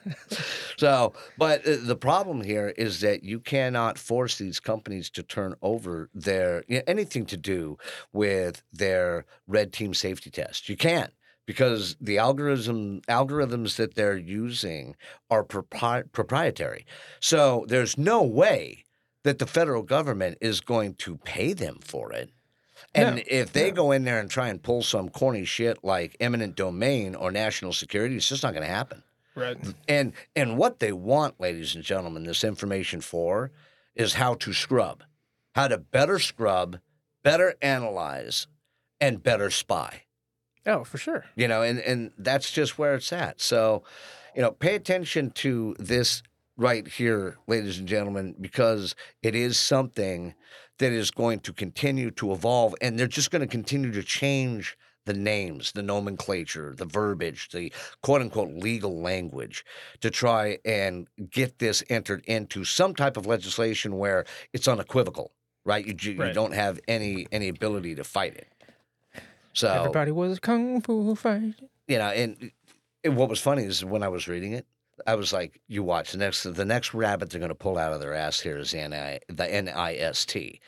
So, 0.78 1.14
but 1.38 1.66
uh, 1.66 1.78
the 1.82 1.96
problem 1.96 2.42
here 2.42 2.74
is 2.78 3.00
that 3.02 3.24
you 3.24 3.40
cannot 3.40 3.98
force 3.98 4.38
these 4.38 4.60
companies 4.60 5.10
to 5.12 5.24
turn 5.24 5.56
over 5.62 6.10
their 6.14 6.64
you 6.68 6.78
know, 6.78 6.84
anything 6.88 7.26
to 7.28 7.38
do 7.38 7.78
with 8.12 8.62
their 8.74 9.26
red 9.48 9.72
team 9.72 9.94
safety 9.94 10.30
test. 10.30 10.68
You 10.68 10.76
can't 10.76 11.14
because 11.48 11.96
the 12.00 12.18
algorithm 12.18 13.02
algorithms 13.10 13.78
that 13.78 13.96
they're 13.96 14.18
using 14.18 14.96
are 15.32 15.44
propri- 15.44 16.12
proprietary. 16.12 16.86
So 17.22 17.66
there's 17.68 17.98
no 17.98 18.22
way 18.22 18.84
that 19.24 19.40
the 19.40 19.48
federal 19.48 19.84
government 19.84 20.38
is 20.42 20.62
going 20.62 20.94
to 20.96 21.18
pay 21.18 21.54
them 21.54 21.80
for 21.82 22.12
it. 22.12 22.30
And 22.96 23.18
No, 23.18 23.22
if 23.28 23.54
they 23.54 23.72
go 23.72 23.92
in 23.92 24.04
there 24.04 24.20
and 24.20 24.30
try 24.30 24.50
and 24.50 24.62
pull 24.62 24.82
some 24.82 25.10
corny 25.10 25.46
shit 25.46 25.84
like 25.84 26.16
eminent 26.20 26.56
domain 26.56 27.16
or 27.16 27.32
national 27.32 27.74
security, 27.74 28.16
it's 28.16 28.30
just 28.30 28.44
not 28.44 28.54
going 28.54 28.66
to 28.66 28.74
happen. 28.74 29.04
Right. 29.36 29.58
And 29.88 30.14
and 30.36 30.58
what 30.58 30.80
they 30.80 30.92
want, 30.92 31.40
ladies 31.40 31.76
and 31.76 31.84
gentlemen, 31.84 32.24
this 32.24 32.44
information 32.44 33.00
for 33.02 33.52
is 33.96 34.16
how 34.16 34.34
to 34.36 34.54
scrub, 34.54 35.04
how 35.56 35.68
to 35.68 35.78
better 35.78 36.20
scrub, 36.20 36.80
better 37.24 37.56
analyze, 37.62 38.48
and 39.00 39.24
better 39.24 39.50
spy. 39.50 40.04
Oh, 40.66 40.84
for 40.84 40.98
sure. 40.98 41.26
You 41.36 41.48
know, 41.48 41.62
and 41.62 41.80
and 41.80 42.12
that's 42.18 42.52
just 42.52 42.78
where 42.78 42.96
it's 42.96 43.14
at. 43.14 43.40
So, 43.40 43.84
you 44.36 44.42
know, 44.42 44.52
pay 44.52 44.76
attention 44.76 45.32
to 45.32 45.76
this 45.80 46.22
right 46.58 46.88
here, 46.88 47.38
ladies 47.48 47.80
and 47.80 47.88
gentlemen, 47.88 48.36
because 48.40 48.94
it 49.24 49.36
is 49.36 49.58
something 49.58 50.34
that 50.80 50.92
is 50.92 51.12
going 51.12 51.40
to 51.42 51.54
continue 51.54 52.12
to 52.12 52.32
evolve, 52.34 52.74
and 52.82 52.98
they're 52.98 53.08
just 53.08 53.32
going 53.32 53.42
to 53.42 53.48
continue 53.48 53.92
to 53.92 54.04
change 54.04 54.78
the 55.06 55.14
names, 55.14 55.72
the 55.72 55.82
nomenclature, 55.82 56.76
the 56.78 56.86
verbiage, 56.86 57.50
the 57.50 57.72
quote 58.04 58.22
unquote 58.22 58.50
legal 58.54 59.02
language 59.02 59.66
to 60.02 60.10
try 60.12 60.58
and 60.66 61.08
get 61.32 61.60
this 61.60 61.84
entered 61.90 62.24
into 62.26 62.64
some 62.64 62.94
type 62.94 63.18
of 63.18 63.26
legislation 63.26 63.98
where 63.98 64.26
it's 64.54 64.68
unequivocal, 64.68 65.32
right? 65.66 65.86
You, 65.86 65.96
you, 66.00 66.12
you 66.12 66.20
Right. 66.20 66.34
don't 66.34 66.54
have 66.54 66.80
any 66.88 67.28
any 67.32 67.48
ability 67.48 67.96
to 67.96 68.04
fight 68.04 68.36
it. 68.36 68.48
So 69.54 69.68
Everybody 69.70 70.12
was 70.12 70.40
kung 70.40 70.82
fu 70.82 71.16
fight. 71.16 71.56
you 71.88 71.98
know, 71.98 72.10
and, 72.10 72.52
and 73.04 73.16
what 73.16 73.30
was 73.30 73.40
funny 73.40 73.64
is 73.64 73.84
when 73.84 74.04
I 74.04 74.10
was 74.10 74.28
reading 74.28 74.54
it, 74.54 74.66
I 75.08 75.16
was 75.16 75.34
like, 75.34 75.62
"You 75.68 75.84
watch 75.84 76.12
the 76.12 76.18
next 76.18 76.43
the 76.43 76.66
next 76.66 76.93
rabbit 76.93 77.30
they're 77.30 77.39
going 77.39 77.50
to 77.50 77.56
pull 77.56 77.78
out 77.78 77.93
of 77.93 78.00
their 78.00 78.14
ass 78.14 78.39
here 78.39 78.58
is 78.58 78.72
the 78.72 78.88
NI, 78.88 79.20
the 79.28 79.45
NIST," 79.45 80.60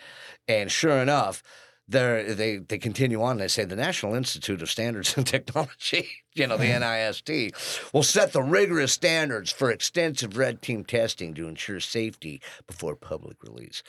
and 0.47 0.71
sure 0.71 0.97
enough, 0.97 1.43
they 1.87 2.33
they 2.33 2.57
they 2.57 2.77
continue 2.77 3.21
on. 3.21 3.31
And 3.31 3.41
They 3.41 3.47
say 3.47 3.65
the 3.65 3.75
National 3.75 4.15
Institute 4.15 4.61
of 4.61 4.69
Standards 4.69 5.15
and 5.17 5.27
Technology, 5.27 6.09
you 6.33 6.47
know, 6.47 6.57
the 6.57 6.65
NIST, 6.69 7.93
will 7.93 8.03
set 8.03 8.33
the 8.33 8.43
rigorous 8.43 8.93
standards 8.93 9.51
for 9.51 9.71
extensive 9.71 10.37
red 10.37 10.61
team 10.61 10.83
testing 10.83 11.33
to 11.35 11.47
ensure 11.47 11.79
safety 11.79 12.41
before 12.67 12.95
public 12.95 13.43
release. 13.43 13.83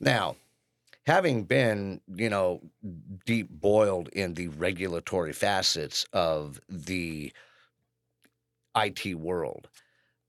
Now, 0.00 0.36
having 1.06 1.44
been, 1.44 2.00
you 2.14 2.28
know, 2.28 2.60
deep 3.26 3.48
boiled 3.50 4.08
in 4.08 4.34
the 4.34 4.48
regulatory 4.48 5.32
facets 5.32 6.04
of 6.12 6.60
the 6.68 7.32
IT 8.76 9.14
world, 9.16 9.68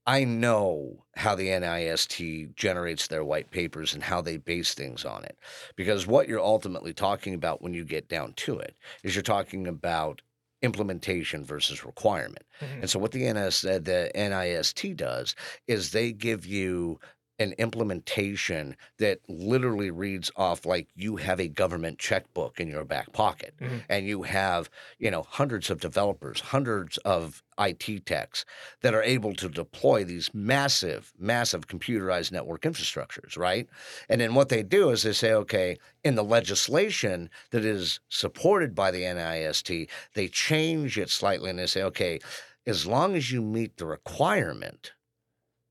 I 0.06 0.24
know 0.24 1.04
how 1.14 1.34
the 1.34 1.48
NIST 1.48 2.54
generates 2.54 3.06
their 3.06 3.24
white 3.24 3.50
papers 3.50 3.94
and 3.94 4.02
how 4.02 4.20
they 4.20 4.38
base 4.38 4.74
things 4.74 5.04
on 5.04 5.24
it. 5.24 5.38
Because 5.76 6.06
what 6.06 6.26
you're 6.28 6.40
ultimately 6.40 6.92
talking 6.94 7.34
about 7.34 7.62
when 7.62 7.74
you 7.74 7.84
get 7.84 8.08
down 8.08 8.32
to 8.34 8.58
it 8.58 8.76
is 9.04 9.14
you're 9.14 9.22
talking 9.22 9.66
about 9.66 10.22
implementation 10.62 11.44
versus 11.44 11.84
requirement. 11.84 12.44
Mhm. 12.60 12.80
And 12.82 12.90
so 12.90 12.98
what 12.98 13.12
the 13.12 13.24
NS 13.24 13.64
uh, 13.64 13.78
the 13.78 14.10
NIST 14.14 14.94
does 14.94 15.34
is 15.66 15.90
they 15.92 16.12
give 16.12 16.44
you 16.46 16.98
an 17.40 17.52
implementation 17.54 18.76
that 18.98 19.18
literally 19.28 19.90
reads 19.90 20.30
off 20.36 20.64
like 20.66 20.88
you 20.94 21.16
have 21.16 21.40
a 21.40 21.48
government 21.48 21.98
checkbook 21.98 22.60
in 22.60 22.68
your 22.68 22.84
back 22.84 23.12
pocket 23.12 23.54
Mhm. 23.60 23.82
and 23.88 24.06
you 24.06 24.22
have, 24.22 24.70
you 24.98 25.10
know, 25.10 25.22
hundreds 25.22 25.70
of 25.70 25.80
developers, 25.80 26.40
hundreds 26.40 26.98
of 26.98 27.42
IT 27.58 28.00
techs 28.00 28.44
that 28.82 28.94
are 28.94 29.02
able 29.02 29.34
to 29.34 29.48
deploy 29.48 30.04
these 30.04 30.32
massive, 30.34 31.12
massive 31.18 31.66
computerized 31.66 32.30
network 32.30 32.62
infrastructures, 32.62 33.36
right? 33.36 33.68
And 34.08 34.20
then 34.20 34.34
what 34.34 34.50
they 34.50 34.62
do 34.62 34.90
is 34.90 35.02
they 35.02 35.12
say, 35.12 35.32
okay, 35.32 35.78
in 36.04 36.14
the 36.14 36.24
legislation 36.24 37.30
that 37.50 37.64
is 37.64 38.00
supported 38.10 38.74
by 38.74 38.90
the 38.90 39.02
NIST, 39.04 39.88
they 40.14 40.28
change 40.28 40.98
it 40.98 41.10
slightly 41.10 41.50
and 41.50 41.58
they 41.58 41.66
say, 41.66 41.82
okay, 41.82 42.20
as 42.66 42.86
long 42.86 43.16
as 43.16 43.32
you 43.32 43.40
meet 43.42 43.78
the 43.78 43.86
requirement, 43.86 44.92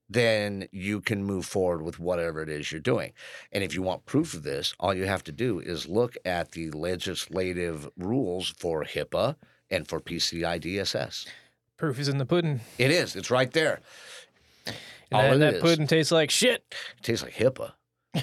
then 0.10 0.68
you 0.72 1.02
can 1.02 1.24
move 1.24 1.46
forward 1.46 1.82
with 1.82 2.00
whatever 2.00 2.42
it 2.42 2.50
is 2.50 2.72
you're 2.72 2.82
doing. 2.82 3.14
And 3.52 3.64
if 3.64 3.76
you 3.76 3.82
want 3.82 4.06
proof 4.06 4.34
of 4.34 4.44
this, 4.44 4.74
all 4.80 4.94
you 4.94 5.06
have 5.06 5.24
to 5.26 5.32
do 5.32 5.60
is 5.60 5.88
look 5.88 6.18
at 6.26 6.52
the 6.52 6.72
legislative 6.72 7.90
rules 7.98 8.50
for 8.50 8.84
HIPAA 8.84 9.36
and 9.70 9.88
for 9.88 10.00
PCI 10.00 10.60
DSS. 10.60 11.28
Proof 11.78 12.00
is 12.00 12.10
in 12.10 12.18
the 12.18 12.26
pudding. 12.26 12.62
It 12.78 12.92
is, 12.92 13.16
it's 13.16 13.32
right 13.32 13.52
there. 13.52 13.82
And 14.66 14.76
that, 15.12 15.34
it 15.34 15.40
that 15.40 15.54
is. 15.56 15.62
pudding 15.62 15.88
tastes 15.88 16.12
like 16.12 16.32
shit. 16.32 16.64
It 16.98 17.04
tastes 17.04 17.24
like 17.24 17.34
HIPAA 17.34 17.72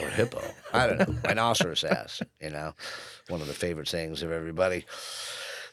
or 0.01 0.09
hippo. 0.09 0.43
I 0.73 0.87
don't 0.87 0.99
know. 0.99 1.19
Rhinoceros 1.25 1.85
ass, 1.85 2.23
you 2.41 2.51
know, 2.51 2.75
one 3.29 3.41
of 3.41 3.47
the 3.47 3.55
favorite 3.55 3.89
sayings 3.89 4.23
of 4.23 4.33
everybody. 4.33 4.85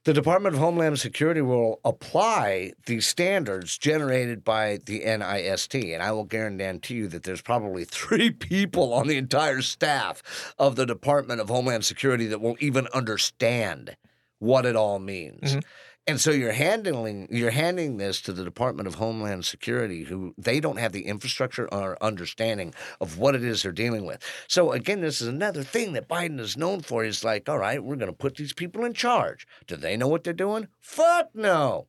The 0.06 0.14
Department 0.14 0.56
of 0.56 0.60
Homeland 0.60 1.00
Security 1.00 1.42
will 1.42 1.80
apply 1.86 2.74
the 2.88 3.00
standards 3.00 3.78
generated 3.78 4.44
by 4.44 4.80
the 4.86 5.00
NIST. 5.00 5.94
And 5.94 6.04
I 6.04 6.12
will 6.12 6.26
guarantee 6.26 6.96
you 6.96 7.08
that 7.08 7.24
there's 7.24 7.42
probably 7.42 7.86
three 7.90 8.30
people 8.30 8.94
on 8.94 9.08
the 9.08 9.18
entire 9.18 9.62
staff 9.62 10.54
of 10.60 10.76
the 10.76 10.86
Department 10.86 11.40
of 11.40 11.48
Homeland 11.48 11.86
Security 11.86 12.28
that 12.28 12.42
won't 12.42 12.62
even 12.62 12.88
understand 12.94 13.96
what 14.40 14.66
it 14.66 14.76
all 14.76 15.00
means. 15.00 15.56
Mhm. 15.56 15.64
And 16.06 16.20
so 16.20 16.32
you're 16.32 16.52
handling 16.52 17.28
you're 17.32 17.52
handing 17.52 17.98
this 17.98 18.20
to 18.22 18.34
the 18.34 18.44
Department 18.44 18.88
of 18.88 18.96
Homeland 18.96 19.46
Security, 19.46 20.04
who 20.04 20.34
they 20.38 20.60
don't 20.60 20.78
have 20.78 20.92
the 20.92 21.06
infrastructure 21.06 21.74
or 21.74 21.98
understanding 22.02 22.74
of 23.00 23.18
what 23.18 23.36
it 23.36 23.44
is 23.44 23.64
they're 23.64 23.72
dealing 23.72 24.06
with. 24.06 24.22
So 24.48 24.74
again, 24.74 25.00
this 25.00 25.22
is 25.22 25.28
another 25.28 25.64
thing 25.64 25.94
that 25.94 26.10
Biden 26.10 26.40
is 26.40 26.58
known 26.58 26.82
for. 26.82 27.06
Is 27.06 27.24
like, 27.24 27.48
all 27.48 27.58
right, 27.58 27.82
we're 27.82 27.96
going 27.96 28.12
to 28.12 28.18
put 28.18 28.36
these 28.36 28.54
people 28.54 28.84
in 28.84 28.94
charge. 28.94 29.48
Do 29.66 29.78
they 29.78 29.96
know 29.96 30.10
what 30.10 30.26
they're 30.26 30.34
doing? 30.34 30.68
Fuck 30.82 31.30
no. 31.34 31.88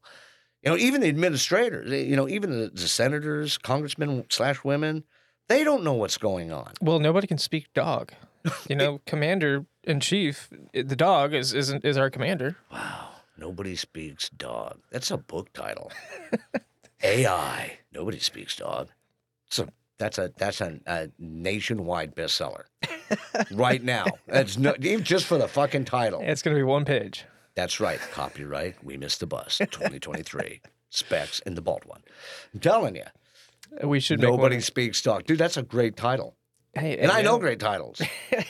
You 0.63 0.71
know, 0.71 0.77
even 0.79 1.03
the 1.03 1.09
administrators, 1.09 1.93
eh, 1.93 1.97
you 1.97 2.17
know, 2.17 2.29
even 2.29 2.51
the, 2.51 2.71
the 2.73 2.89
senators, 2.89 3.59
congressmen 3.59 4.25
slash 4.31 4.65
women, 4.65 5.05
they 5.49 5.63
don't 5.63 5.85
know 5.85 5.93
what's 5.93 6.17
going 6.19 6.53
on. 6.53 6.73
Well, 6.81 7.01
nobody 7.01 7.27
can 7.27 7.39
speak 7.39 7.73
dog. 7.75 8.13
You 8.69 8.77
know, 8.77 9.01
commander 9.07 9.65
in 9.85 10.01
chief, 10.01 10.51
the 10.75 10.97
dog 10.97 11.33
is 11.33 11.55
is 11.55 11.73
is 11.73 11.97
our 11.97 12.11
commander. 12.11 12.57
Wow. 12.71 13.14
Nobody 13.37 13.77
speaks 13.77 14.29
dog. 14.29 14.81
That's 14.91 15.11
a 15.11 15.17
book 15.17 15.53
title. 15.53 15.91
AI. 17.03 17.79
Nobody 17.93 18.19
speaks 18.19 18.57
dog. 18.57 18.89
So 19.51 19.69
that's 19.99 20.19
a 20.19 20.33
that's 20.37 20.61
a, 20.61 20.81
a 20.87 21.09
nationwide 21.19 22.15
bestseller 22.15 22.65
right 23.53 23.83
now. 23.83 24.07
That's 24.27 24.57
no, 24.57 24.75
even 24.81 25.05
just 25.05 25.27
for 25.27 25.39
the 25.39 25.49
fucking 25.49 25.85
title. 25.85 26.21
It's 26.23 26.43
going 26.43 26.57
to 26.57 26.59
be 26.59 26.65
one 26.65 26.85
page. 26.85 27.25
That's 27.55 27.79
right. 27.81 28.01
Copyright. 28.13 28.83
We 28.85 28.97
missed 28.97 29.21
the 29.21 29.27
bus. 29.27 29.59
2023. 29.59 30.61
Specs 30.91 31.41
and 31.45 31.57
the 31.57 31.63
bald 31.63 31.85
one. 31.87 32.03
I'm 32.53 32.61
telling 32.61 32.95
you, 32.95 33.05
We 33.83 33.99
should 33.99 34.21
nobody 34.21 34.61
speaks 34.61 35.03
dog, 35.03 35.25
dude. 35.25 35.39
That's 35.39 35.57
a 35.57 35.63
great 35.63 35.97
title, 35.97 36.37
Hey, 36.73 36.99
and 36.99 37.11
I 37.11 37.23
know 37.23 37.39
great 37.39 37.61
titles. 37.61 38.01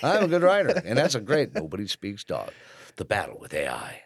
I'm 0.02 0.24
a 0.24 0.28
good 0.28 0.42
writer, 0.42 0.82
and 0.84 0.96
that's 0.98 1.14
a 1.14 1.20
great. 1.20 1.54
Nobody 1.54 1.86
speaks 1.86 2.24
dog. 2.24 2.50
The 2.96 3.04
battle 3.04 3.38
with 3.40 3.52
AI. 3.54 4.02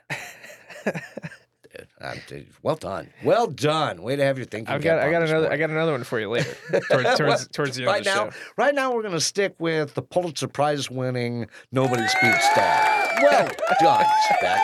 Dude, 2.26 2.48
well 2.62 2.76
done, 2.76 3.10
well 3.22 3.46
done. 3.46 4.02
Way 4.02 4.16
to 4.16 4.24
have 4.24 4.36
your 4.38 4.46
thinking. 4.46 4.72
I've 4.72 4.82
got 4.82 4.98
I 4.98 5.10
got 5.10 5.22
another 5.22 5.52
I 5.52 5.56
got 5.56 5.70
another 5.70 5.92
one 5.92 6.04
for 6.04 6.18
you 6.18 6.28
later. 6.30 6.56
towards 6.90 7.18
towards, 7.18 7.48
towards 7.48 7.76
the 7.76 7.82
end 7.82 7.86
right 7.88 7.98
of 8.00 8.04
the 8.04 8.10
now, 8.10 8.30
show. 8.30 8.36
right 8.56 8.74
now, 8.74 8.92
we're 8.94 9.02
gonna 9.02 9.20
stick 9.20 9.54
with 9.58 9.94
the 9.94 10.02
Pulitzer 10.02 10.48
Prize 10.48 10.90
winning 10.90 11.46
"Nobody 11.70 12.06
Speaks 12.08 12.54
Dog." 12.54 13.22
Well 13.22 13.48
done, 13.80 14.06
Spec. 14.34 14.60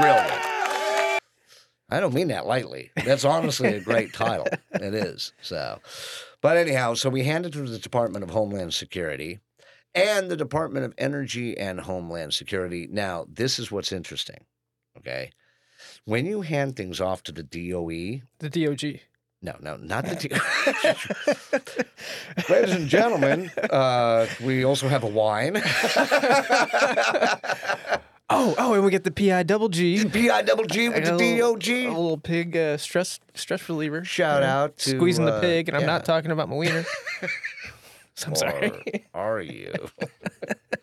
Brilliant. 0.00 0.32
I 1.90 2.00
don't 2.00 2.14
mean 2.14 2.28
that 2.28 2.46
lightly. 2.46 2.90
That's 3.04 3.24
honestly 3.24 3.74
a 3.74 3.80
great 3.80 4.12
title. 4.12 4.46
It 4.72 4.94
is. 4.94 5.32
So, 5.40 5.80
but 6.42 6.56
anyhow, 6.56 6.94
so 6.94 7.08
we 7.08 7.24
handed 7.24 7.54
it 7.54 7.58
to 7.58 7.64
the 7.70 7.78
Department 7.78 8.22
of 8.22 8.30
Homeland 8.30 8.74
Security 8.74 9.40
and 9.94 10.30
the 10.30 10.36
Department 10.36 10.84
of 10.84 10.94
Energy 10.98 11.56
and 11.56 11.80
Homeland 11.80 12.34
Security. 12.34 12.86
Now, 12.90 13.26
this 13.28 13.58
is 13.58 13.72
what's 13.72 13.90
interesting. 13.92 14.44
Okay. 14.98 15.30
When 16.04 16.26
you 16.26 16.42
hand 16.42 16.76
things 16.76 17.00
off 17.00 17.22
to 17.24 17.32
the 17.32 17.42
DOE, 17.42 18.20
The 18.40 18.50
DOG. 18.50 19.00
no, 19.42 19.56
no, 19.60 19.76
not 19.76 20.04
the. 20.06 20.16
T- 20.16 20.30
Ladies 22.52 22.74
and 22.74 22.88
gentlemen, 22.88 23.50
uh, 23.70 24.26
we 24.44 24.64
also 24.64 24.88
have 24.88 25.04
a 25.04 25.08
wine. 25.08 25.62
Oh, 28.30 28.54
oh, 28.58 28.74
and 28.74 28.84
we 28.84 28.90
get 28.90 29.04
the 29.04 29.10
PI 29.10 29.44
double 29.44 29.70
G. 29.70 30.04
PI 30.04 30.42
double 30.42 30.64
G 30.64 30.90
with 30.90 31.02
the 31.02 31.38
DOG. 31.38 31.66
A 31.66 31.88
little 31.88 32.18
pig 32.18 32.54
uh, 32.58 32.76
stress 32.76 33.20
stress 33.32 33.66
reliever. 33.70 34.04
Shout 34.04 34.42
out 34.42 34.76
to 34.78 34.90
squeezing 34.90 35.24
the 35.24 35.32
uh, 35.32 35.40
pig, 35.40 35.68
and 35.68 35.74
I'm 35.74 35.84
yeah. 35.84 35.86
not 35.86 36.04
talking 36.04 36.30
about 36.30 36.50
my 36.50 36.56
wiener. 36.56 36.84
I'm 38.26 38.34
sorry. 38.34 39.06
Are 39.14 39.40
you? 39.40 39.72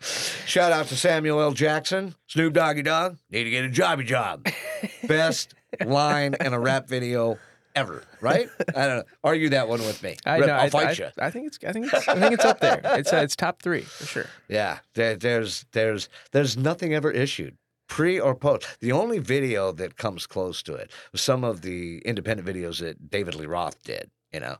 Shout 0.00 0.72
out 0.72 0.86
to 0.86 0.96
Samuel 0.96 1.40
L. 1.40 1.52
Jackson, 1.52 2.14
Snoop 2.26 2.54
Doggy 2.54 2.82
Dogg. 2.82 3.16
Need 3.30 3.44
to 3.44 3.50
get 3.50 3.64
a 3.64 3.68
jobby 3.68 4.06
job. 4.06 4.46
Best 5.06 5.54
line 5.84 6.34
in 6.40 6.52
a 6.52 6.60
rap 6.60 6.88
video 6.88 7.38
ever, 7.74 8.04
right? 8.20 8.48
I 8.74 8.86
don't 8.86 8.96
know. 8.98 9.04
Argue 9.22 9.50
that 9.50 9.68
one 9.68 9.80
with 9.80 10.02
me. 10.02 10.16
I 10.24 10.38
know, 10.38 10.46
I'll 10.46 10.60
I, 10.60 10.70
fight 10.70 11.00
I, 11.00 11.04
you. 11.04 11.10
I 11.18 11.30
think 11.30 11.46
it's. 11.48 11.58
I 11.66 11.72
think. 11.72 11.92
It's, 11.92 12.08
I 12.08 12.14
think 12.18 12.34
it's 12.34 12.44
up 12.44 12.60
there. 12.60 12.80
It's. 12.84 13.12
Uh, 13.12 13.16
it's 13.16 13.36
top 13.36 13.60
three 13.60 13.82
for 13.82 14.06
sure. 14.06 14.26
Yeah, 14.48 14.78
there, 14.94 15.16
there's 15.16 15.66
there's 15.72 16.08
there's 16.32 16.56
nothing 16.56 16.94
ever 16.94 17.10
issued 17.10 17.56
pre 17.88 18.18
or 18.18 18.34
post. 18.34 18.66
The 18.80 18.92
only 18.92 19.18
video 19.18 19.72
that 19.72 19.96
comes 19.96 20.26
close 20.26 20.62
to 20.64 20.74
it 20.74 20.90
was 21.12 21.20
some 21.20 21.44
of 21.44 21.62
the 21.62 21.98
independent 21.98 22.48
videos 22.48 22.80
that 22.80 23.10
David 23.10 23.34
Lee 23.34 23.46
Roth 23.46 23.82
did. 23.82 24.10
You 24.32 24.40
know, 24.40 24.56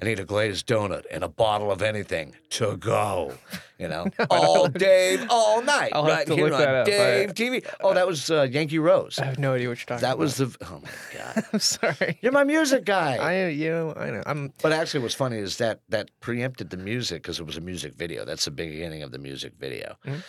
I 0.00 0.04
need 0.04 0.20
a 0.20 0.24
glazed 0.24 0.68
donut 0.68 1.06
and 1.10 1.24
a 1.24 1.28
bottle 1.28 1.72
of 1.72 1.82
anything 1.82 2.36
to 2.50 2.76
go. 2.76 3.34
You 3.80 3.88
know, 3.88 4.06
all 4.30 4.68
Dave, 4.68 5.26
all 5.28 5.60
night, 5.60 5.90
I'll 5.92 6.04
right 6.06 6.28
here 6.28 6.54
on 6.54 6.62
up. 6.62 6.86
Dave 6.86 7.30
I- 7.30 7.32
TV. 7.32 7.66
Oh, 7.80 7.94
that 7.94 8.06
was 8.06 8.30
uh, 8.30 8.42
Yankee 8.42 8.78
Rose. 8.78 9.18
I 9.18 9.24
have 9.24 9.40
no 9.40 9.54
idea 9.54 9.68
what 9.68 9.78
you're 9.78 9.86
talking 9.86 10.02
That 10.02 10.10
about. 10.14 10.18
was 10.18 10.36
the. 10.36 10.56
Oh 10.62 10.80
my 10.84 10.90
god, 11.34 11.44
I'm 11.52 11.58
sorry. 11.58 12.16
you're 12.22 12.30
my 12.32 12.44
music 12.44 12.84
guy. 12.84 13.16
I. 13.16 13.48
You 13.48 13.70
know. 13.70 13.94
I 13.96 14.10
know. 14.10 14.22
I'm. 14.24 14.52
But 14.62 14.72
actually, 14.72 15.00
what's 15.00 15.16
funny 15.16 15.38
is 15.38 15.56
that 15.58 15.80
that 15.88 16.10
preempted 16.20 16.70
the 16.70 16.76
music 16.76 17.22
because 17.24 17.40
it 17.40 17.46
was 17.46 17.56
a 17.56 17.60
music 17.60 17.94
video. 17.94 18.24
That's 18.24 18.44
the 18.44 18.52
beginning 18.52 19.02
of 19.02 19.10
the 19.10 19.18
music 19.18 19.54
video. 19.58 19.96
Mhm. 20.06 20.22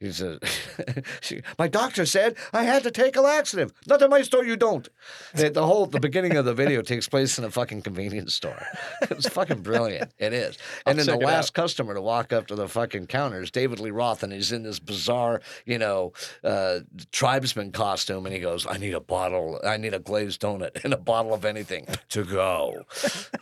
He 0.00 0.10
she- 1.20 1.42
"My 1.58 1.68
doctor 1.68 2.06
said 2.06 2.36
I 2.54 2.62
had 2.64 2.82
to 2.84 2.90
take 2.90 3.16
a 3.16 3.20
laxative. 3.20 3.72
Not 3.86 4.00
in 4.00 4.08
my 4.10 4.22
store, 4.22 4.44
you 4.44 4.56
don't." 4.56 4.88
The, 5.34 5.50
the 5.50 5.66
whole 5.66 5.84
the 5.86 6.00
beginning 6.00 6.36
of 6.36 6.46
the 6.46 6.54
video 6.54 6.80
takes 6.80 7.06
place 7.06 7.38
in 7.38 7.44
a 7.44 7.50
fucking 7.50 7.82
convenience 7.82 8.34
store. 8.34 8.64
It's 9.10 9.28
fucking 9.28 9.60
brilliant. 9.62 10.12
It 10.18 10.32
is. 10.32 10.56
And 10.86 10.98
then 10.98 11.04
the 11.06 11.16
last 11.16 11.52
customer 11.52 11.92
to 11.94 12.00
walk 12.00 12.32
up 12.32 12.46
to 12.46 12.54
the 12.54 12.68
fucking 12.68 13.08
counter 13.08 13.42
is 13.42 13.50
David 13.50 13.78
Lee 13.80 13.90
Roth, 13.90 14.22
and 14.22 14.32
he's 14.32 14.50
in 14.52 14.62
this 14.62 14.78
bizarre, 14.78 15.42
you 15.66 15.76
know, 15.78 16.12
uh, 16.42 16.80
tribesman 17.12 17.70
costume, 17.72 18.24
and 18.24 18.34
he 18.34 18.40
goes, 18.40 18.66
"I 18.66 18.78
need 18.78 18.94
a 18.94 19.00
bottle. 19.00 19.60
I 19.64 19.76
need 19.76 19.92
a 19.92 19.98
glazed 19.98 20.40
donut 20.40 20.82
and 20.84 20.94
a 20.94 20.96
bottle 20.96 21.34
of 21.34 21.44
anything 21.44 21.86
to 22.10 22.24
go." 22.24 22.86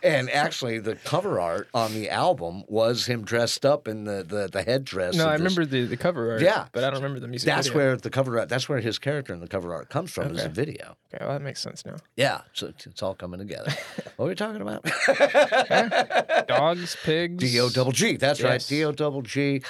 and 0.03 0.29
actually, 0.31 0.79
the 0.81 0.97
cover 0.97 1.39
art 1.41 1.69
on 1.75 1.93
the 1.95 2.11
album 2.11 2.65
was 2.67 3.07
him 3.07 3.25
dressed 3.25 3.65
up 3.65 3.87
in 3.87 4.05
the 4.05 4.25
the, 4.25 4.49
the 4.51 4.63
headdress. 4.63 5.15
No, 5.15 5.29
I 5.29 5.37
this- 5.37 5.41
remember 5.57 5.65
the, 5.71 5.85
the 5.85 5.97
cover 5.97 6.33
art. 6.33 6.41
Yeah. 6.43 6.48
But 6.73 6.85
I 6.85 6.91
don't 6.91 7.03
remember 7.03 7.21
the 7.21 7.29
music. 7.29 7.47
That's 7.47 7.69
video. 7.69 7.79
where 7.79 7.97
the 7.97 8.11
cover 8.11 8.39
art. 8.39 8.49
That's 8.49 8.69
where 8.69 8.81
his 8.81 8.99
character 8.99 9.33
in 9.33 9.41
the 9.41 9.49
cover 9.49 9.75
art 9.75 9.89
comes 9.89 10.11
from. 10.11 10.35
Is 10.35 10.45
a 10.45 10.49
video. 10.49 10.97
Okay, 11.13 11.25
well 11.25 11.33
that 11.35 11.43
makes 11.43 11.61
sense 11.61 11.85
now. 11.85 11.97
Yeah, 12.17 12.43
so 12.53 12.69
it's, 12.69 12.87
it's 12.87 13.03
all 13.03 13.15
coming 13.15 13.39
together. 13.39 13.71
what 14.17 14.27
were 14.27 14.29
we 14.29 14.35
talking 14.35 14.63
about? 14.63 14.85
Dogs, 16.49 16.97
pigs. 17.03 17.39
D 17.39 17.61
O 17.61 17.69
double 17.69 17.93
G. 17.93 18.17
That's 18.17 18.43
right. 18.43 18.55
Yes. 18.55 18.69
D 18.69 18.85
O 18.85 18.93
double 18.93 19.23
G. 19.23 19.63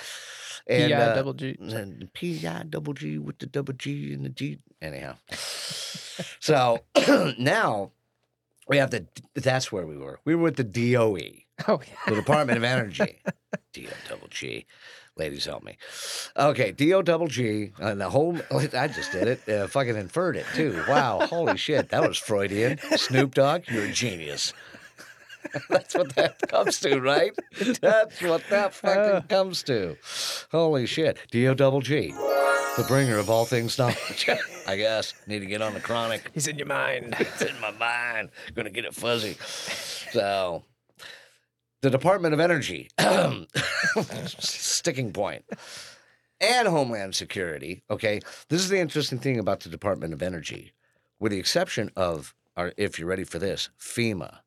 And, 0.66 0.92
PI 0.92 0.98
uh, 0.98 1.14
double 1.14 1.32
G. 1.32 1.56
and 1.60 2.12
P 2.12 2.46
I 2.46 2.62
double 2.64 2.92
G 2.92 3.18
with 3.18 3.38
the 3.38 3.46
double 3.46 3.72
G 3.72 4.12
and 4.12 4.24
the 4.24 4.28
G. 4.28 4.58
Anyhow, 4.82 5.14
so 6.40 6.80
now 7.38 7.92
we 8.68 8.76
have 8.76 8.90
the. 8.90 9.06
That's 9.34 9.72
where 9.72 9.86
we 9.86 9.96
were. 9.96 10.20
We 10.24 10.34
were 10.34 10.42
with 10.42 10.56
the 10.56 10.64
DOE, 10.64 11.18
Oh 11.66 11.80
yeah. 11.86 11.94
the 12.06 12.14
Department 12.14 12.58
of 12.58 12.64
Energy. 12.64 13.20
D 13.72 13.88
O 13.88 13.90
double 14.08 14.28
G. 14.28 14.66
Ladies, 15.18 15.44
help 15.46 15.64
me. 15.64 15.76
Okay, 16.36 16.70
D 16.72 16.94
O 16.94 17.02
double 17.02 17.26
G. 17.26 17.72
And 17.80 18.00
the 18.00 18.08
whole. 18.08 18.36
I 18.52 18.86
just 18.88 19.10
did 19.12 19.26
it. 19.28 19.48
Uh, 19.48 19.66
fucking 19.66 19.96
inferred 19.96 20.36
it 20.36 20.46
too. 20.54 20.82
Wow. 20.88 21.26
Holy 21.28 21.56
shit. 21.56 21.88
That 21.90 22.06
was 22.06 22.16
Freudian. 22.18 22.78
Snoop 22.96 23.34
Dogg, 23.34 23.64
you're 23.68 23.86
a 23.86 23.92
genius. 23.92 24.52
That's 25.70 25.94
what 25.94 26.14
that 26.16 26.38
comes 26.48 26.78
to, 26.80 27.00
right? 27.00 27.32
That's 27.80 28.20
what 28.22 28.42
that 28.50 28.74
fucking 28.74 28.98
Uh. 29.00 29.20
comes 29.28 29.62
to. 29.64 29.96
Holy 30.52 30.86
shit. 30.86 31.18
D 31.30 31.46
O 31.48 31.54
double 31.54 31.80
G. 31.80 32.12
The 32.76 32.84
bringer 32.86 33.18
of 33.18 33.28
all 33.28 33.44
things 33.44 33.76
knowledge. 33.76 34.28
I 34.68 34.76
guess. 34.76 35.14
Need 35.26 35.40
to 35.40 35.46
get 35.46 35.62
on 35.62 35.74
the 35.74 35.80
chronic. 35.80 36.30
He's 36.32 36.46
in 36.46 36.58
your 36.58 36.66
mind. 36.68 37.16
It's 37.18 37.42
in 37.42 37.58
my 37.60 37.72
mind. 37.72 38.30
Gonna 38.54 38.70
get 38.70 38.84
it 38.84 38.94
fuzzy. 38.94 39.36
So, 40.12 40.62
the 41.80 41.90
Department 41.90 42.34
of 42.34 42.40
Energy, 42.40 42.88
sticking 44.26 45.12
point, 45.12 45.44
and 46.40 46.68
Homeland 46.68 47.14
Security. 47.14 47.82
Okay, 47.90 48.20
this 48.48 48.60
is 48.60 48.68
the 48.68 48.78
interesting 48.80 49.18
thing 49.18 49.38
about 49.38 49.60
the 49.60 49.68
Department 49.68 50.12
of 50.12 50.22
Energy, 50.22 50.72
with 51.20 51.32
the 51.32 51.38
exception 51.38 51.90
of, 51.96 52.34
or 52.56 52.72
if 52.76 52.98
you're 52.98 53.08
ready 53.08 53.24
for 53.24 53.38
this, 53.38 53.70
FEMA. 53.78 54.38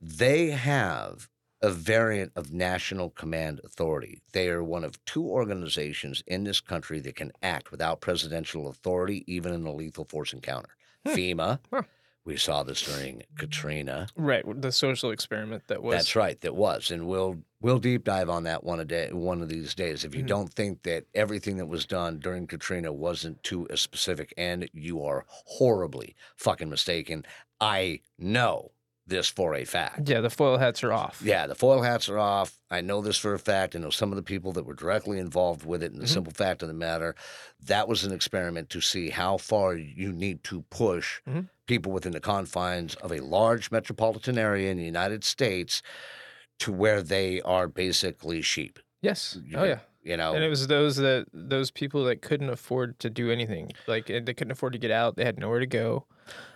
They 0.00 0.48
have 0.50 1.28
a 1.62 1.70
variant 1.70 2.32
of 2.36 2.52
National 2.54 3.10
Command 3.10 3.60
Authority. 3.64 4.22
They 4.32 4.48
are 4.48 4.64
one 4.64 4.82
of 4.82 5.02
two 5.04 5.24
organizations 5.24 6.22
in 6.26 6.44
this 6.44 6.60
country 6.60 7.00
that 7.00 7.16
can 7.16 7.32
act 7.42 7.70
without 7.70 8.00
presidential 8.00 8.68
authority, 8.68 9.24
even 9.26 9.52
in 9.52 9.66
a 9.66 9.72
lethal 9.72 10.06
force 10.06 10.32
encounter. 10.32 10.70
Hmm. 11.04 11.12
FEMA, 11.12 11.58
Huh. 11.70 11.82
We 12.24 12.36
saw 12.36 12.62
this 12.62 12.82
during 12.82 13.22
Katrina. 13.38 14.08
Right, 14.14 14.44
the 14.60 14.72
social 14.72 15.10
experiment 15.10 15.64
that 15.68 15.82
was. 15.82 15.94
That's 15.96 16.14
right, 16.16 16.38
that 16.42 16.54
was, 16.54 16.90
and 16.90 17.06
we'll 17.06 17.38
we'll 17.62 17.78
deep 17.78 18.04
dive 18.04 18.28
on 18.30 18.44
that 18.44 18.62
one 18.64 18.80
a 18.80 18.84
day, 18.84 19.10
one 19.12 19.40
of 19.42 19.48
these 19.48 19.74
days. 19.74 20.04
If 20.04 20.14
you 20.14 20.22
Mhm. 20.22 20.28
don't 20.28 20.52
think 20.52 20.82
that 20.84 21.04
everything 21.14 21.56
that 21.58 21.66
was 21.66 21.86
done 21.86 22.18
during 22.18 22.46
Katrina 22.46 22.92
wasn't 22.92 23.42
to 23.44 23.66
a 23.70 23.76
specific 23.76 24.32
end, 24.36 24.68
you 24.72 25.02
are 25.02 25.24
horribly 25.28 26.14
fucking 26.36 26.68
mistaken. 26.70 27.24
I 27.60 28.00
know 28.18 28.72
this 29.06 29.28
for 29.28 29.54
a 29.56 29.64
fact. 29.64 30.08
Yeah, 30.08 30.20
the 30.20 30.30
foil 30.30 30.56
hats 30.58 30.84
are 30.84 30.92
off. 30.92 31.20
Yeah, 31.22 31.46
the 31.48 31.54
foil 31.56 31.82
hats 31.82 32.08
are 32.08 32.18
off. 32.18 32.60
I 32.70 32.80
know 32.80 33.00
this 33.02 33.18
for 33.18 33.34
a 33.34 33.38
fact. 33.40 33.74
I 33.74 33.80
know 33.80 33.90
some 33.90 34.12
of 34.12 34.16
the 34.16 34.22
people 34.22 34.52
that 34.52 34.64
were 34.64 34.74
directly 34.74 35.18
involved 35.18 35.66
with 35.66 35.82
it. 35.82 35.90
And 35.92 36.00
the 36.00 36.06
Mhm. 36.06 36.10
simple 36.14 36.32
fact 36.32 36.62
of 36.62 36.68
the 36.68 36.74
matter, 36.74 37.16
that 37.64 37.88
was 37.88 38.04
an 38.04 38.12
experiment 38.12 38.70
to 38.70 38.80
see 38.80 39.10
how 39.10 39.36
far 39.36 39.74
you 39.74 40.12
need 40.12 40.44
to 40.44 40.62
push 40.70 41.20
Mhm. 41.28 41.48
People 41.70 41.92
within 41.92 42.10
the 42.10 42.18
confines 42.18 42.96
of 42.96 43.12
a 43.12 43.20
large 43.20 43.70
metropolitan 43.70 44.36
area 44.36 44.72
in 44.72 44.76
the 44.76 44.84
United 44.84 45.22
States 45.22 45.82
to 46.58 46.72
where 46.72 47.00
they 47.00 47.40
are 47.42 47.68
basically 47.68 48.42
sheep. 48.42 48.80
Yes. 49.02 49.38
You 49.44 49.56
Oh 49.56 49.62
yeah. 49.62 49.78
You 50.10 50.16
know, 50.16 50.34
And 50.34 50.42
it 50.42 50.48
was 50.48 50.66
those 50.66 50.96
that 50.96 51.26
those 51.32 51.70
people 51.70 52.02
that 52.06 52.20
couldn't 52.20 52.50
afford 52.50 52.98
to 52.98 53.08
do 53.08 53.30
anything. 53.30 53.70
Like 53.86 54.10
eh, 54.10 54.18
they 54.20 54.34
couldn't 54.34 54.50
afford 54.50 54.72
to 54.72 54.78
get 54.80 54.90
out. 54.90 55.14
They 55.14 55.24
had 55.24 55.38
nowhere 55.38 55.60
to 55.60 55.66
go. 55.66 56.04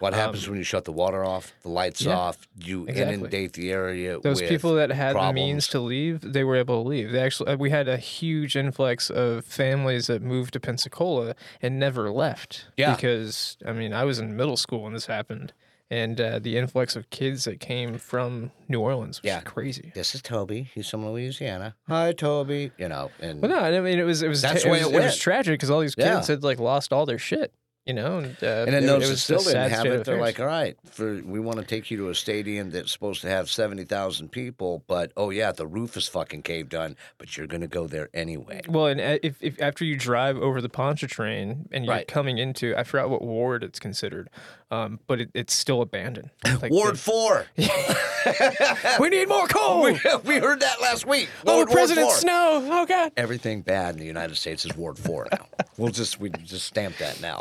what 0.01 0.13
happens 0.13 0.47
um, 0.47 0.51
when 0.51 0.59
you 0.59 0.65
shut 0.65 0.85
the 0.85 0.93
water 0.93 1.25
off, 1.25 1.55
the 1.63 1.69
lights 1.69 2.03
yeah, 2.03 2.17
off, 2.17 2.49
you 2.59 2.85
exactly. 2.87 3.15
inundate 3.15 3.53
the 3.53 3.71
area 3.71 4.19
Those 4.19 4.41
with 4.41 4.51
people 4.51 4.75
that 4.75 4.91
had 4.91 5.15
the 5.15 5.33
means 5.33 5.69
to 5.69 5.79
leave, 5.79 6.33
they 6.33 6.43
were 6.43 6.57
able 6.57 6.83
to 6.83 6.89
leave. 6.89 7.13
They 7.13 7.21
actually, 7.21 7.53
uh, 7.53 7.57
we 7.57 7.71
had 7.71 7.87
a 7.87 7.97
huge 7.97 8.57
influx 8.57 9.09
of 9.09 9.45
families 9.45 10.09
that 10.09 10.21
moved 10.21 10.53
to 10.55 10.61
Pensacola 10.61 11.37
and 11.63 11.79
never 11.79 12.11
left. 12.11 12.67
Yeah. 12.77 12.97
Because 12.97 13.57
I 13.65 13.73
mean, 13.73 13.93
I 13.93 14.03
was 14.03 14.19
in 14.19 14.37
middle 14.37 14.57
school 14.57 14.83
when 14.83 14.95
this 14.95 15.07
happened, 15.07 15.53
and 15.95 16.21
uh, 16.21 16.39
the 16.41 16.57
influx 16.57 16.97
of 16.97 17.09
kids 17.11 17.45
that 17.45 17.61
came 17.61 17.99
from 17.99 18.51
New 18.69 18.81
Orleans 18.81 19.23
was 19.23 19.29
Yeah. 19.29 19.41
crazy. 19.43 19.93
This 19.95 20.15
is 20.15 20.23
Toby. 20.23 20.71
He's 20.75 20.89
from 20.91 21.07
Louisiana. 21.07 21.75
Hi, 21.89 22.13
Toby. 22.13 22.73
You 22.79 22.89
know, 22.89 23.11
and 23.21 23.41
But 23.41 23.51
no, 23.51 23.59
I 23.59 23.81
mean, 23.81 23.99
it 23.99 24.05
was 24.05 24.23
it 24.23 24.29
was 24.29 24.43
That's 24.43 24.65
way 24.65 24.71
it 24.81 24.85
was, 24.85 24.91
it 24.91 24.95
went. 24.95 25.05
was 25.07 25.19
tragic 25.19 25.55
because 25.55 25.71
all 25.71 25.81
these 25.81 25.95
kids 25.95 26.29
Yeah. 26.29 26.35
had 26.35 26.43
like 26.43 26.59
lost 26.59 26.93
all 26.93 27.07
their 27.07 27.19
shit. 27.19 27.53
You 27.87 27.93
know, 27.93 28.17
and, 28.17 28.35
uh, 28.43 28.65
And 28.67 28.73
then 28.75 28.87
those 28.87 29.11
that 29.11 29.19
still 29.19 29.43
didn't 29.45 29.71
have 29.71 29.85
it, 29.85 30.05
they're 30.07 30.19
like, 30.19 30.41
all 30.41 30.47
right, 30.47 30.75
for 30.91 31.21
we 31.23 31.39
want 31.39 31.59
to 31.59 31.67
take 31.67 31.91
you 31.91 31.99
to 31.99 32.09
a 32.09 32.15
stadium 32.15 32.71
that's 32.71 32.91
supposed 32.91 33.21
to 33.21 33.29
have 33.29 33.51
seventy 33.51 33.85
thousand 33.85 34.31
people, 34.33 34.83
but 34.87 35.13
oh 35.19 35.29
yeah, 35.29 35.53
the 35.53 35.67
roof 35.67 35.95
is 35.99 36.09
fucking 36.09 36.45
caved 36.45 36.73
in, 36.73 36.97
but 37.19 37.37
you're 37.37 37.47
gonna 37.47 37.67
go 37.67 37.87
there 37.87 38.09
anyway. 38.15 38.63
Well, 38.67 38.87
and 38.87 39.01
uh, 39.03 39.19
if, 39.23 39.37
if 39.43 39.61
after 39.61 39.85
you 39.85 39.97
drive 39.99 40.39
over 40.39 40.63
the 40.63 40.71
Pontchartrain 40.71 41.69
and 41.73 41.85
you're 41.85 41.95
Right. 41.95 42.09
coming 42.09 42.39
into, 42.39 42.75
I 42.75 42.85
forgot 42.85 43.11
what 43.11 43.21
ward 43.21 43.63
it's 43.63 43.79
considered, 43.79 44.31
um, 44.75 45.01
but 45.07 45.21
it, 45.21 45.31
it's 45.35 45.55
still 45.55 45.83
abandoned. 45.83 46.31
Like 46.63 46.71
Ward 46.73 46.95
they- 46.95 46.99
four. 46.99 47.47
we 49.01 49.09
need 49.11 49.29
more 49.29 49.47
coal. 49.49 49.83
we, 49.83 49.93
we 50.25 50.39
heard 50.39 50.61
that 50.61 50.81
last 50.81 51.07
week. 51.07 51.29
oh, 51.47 51.57
Ward- 51.57 51.69
Ward 51.69 51.77
President 51.77 52.07
four. 52.07 52.17
Snow. 52.17 52.61
Oh 52.71 52.87
God. 52.87 53.13
Everything 53.17 53.61
bad 53.63 53.95
in 53.95 54.01
the 54.01 54.07
United 54.07 54.37
States 54.37 54.65
is 54.65 54.75
Ward 54.77 54.99
four 54.99 55.29
now. 55.33 55.47
we'll 55.77 55.93
just 55.93 56.21
we 56.21 56.31
just 56.31 56.67
stamp 56.67 56.97
that 56.99 57.21
now. 57.21 57.41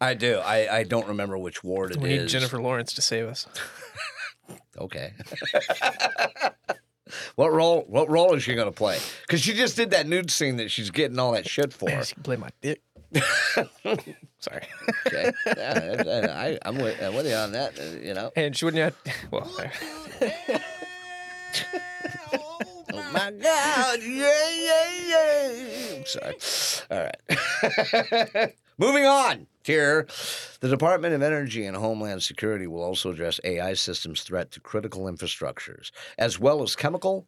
I 0.00 0.14
do. 0.14 0.38
I, 0.38 0.78
I 0.78 0.82
don't 0.84 1.06
remember 1.08 1.38
which 1.38 1.62
ward 1.62 1.92
it 1.92 1.96
is. 1.98 2.02
We 2.02 2.08
need 2.08 2.28
Jennifer 2.28 2.60
Lawrence 2.60 2.94
to 2.94 3.02
save 3.02 3.26
us. 3.26 3.46
Okay. 4.78 5.12
what 7.36 7.52
role? 7.52 7.84
What 7.86 8.08
role 8.08 8.34
is 8.34 8.42
she 8.42 8.54
gonna 8.54 8.72
play? 8.72 8.98
Because 9.22 9.40
she 9.40 9.52
just 9.52 9.76
did 9.76 9.90
that 9.90 10.06
nude 10.06 10.30
scene 10.30 10.56
that 10.56 10.70
she's 10.70 10.90
getting 10.90 11.18
all 11.18 11.32
that 11.32 11.48
shit 11.48 11.72
for. 11.72 11.88
She 12.02 12.14
can 12.14 12.22
play 12.22 12.36
my 12.36 12.50
dick. 12.60 12.82
Sorry. 14.40 14.62
Okay. 15.06 15.32
Yeah, 15.46 16.26
I, 16.36 16.58
I'm 16.64 16.78
with, 16.78 17.00
I'm 17.02 17.14
with 17.14 17.26
you 17.26 17.34
on 17.34 17.52
that. 17.52 17.78
uh, 17.78 17.82
You 18.02 18.14
know. 18.14 18.30
And 18.36 18.56
she 18.56 18.64
wouldn't 18.64 18.82
have. 18.82 18.96
Well, 19.30 19.50
Oh 22.92 23.12
my 23.12 23.30
God! 23.30 24.00
Yeah, 24.02 24.50
yeah, 24.50 25.08
yeah. 25.08 25.96
I'm 25.96 26.06
sorry. 26.06 26.36
All 26.90 27.08
right. 28.34 28.54
Moving 28.78 29.04
on 29.06 29.46
here. 29.64 30.06
The 30.60 30.68
Department 30.68 31.14
of 31.14 31.22
Energy 31.22 31.66
and 31.66 31.76
Homeland 31.76 32.22
Security 32.22 32.66
will 32.66 32.82
also 32.82 33.10
address 33.10 33.38
AI 33.44 33.74
systems' 33.74 34.22
threat 34.22 34.50
to 34.52 34.60
critical 34.60 35.02
infrastructures, 35.04 35.90
as 36.18 36.38
well 36.40 36.62
as 36.62 36.74
chemical, 36.76 37.26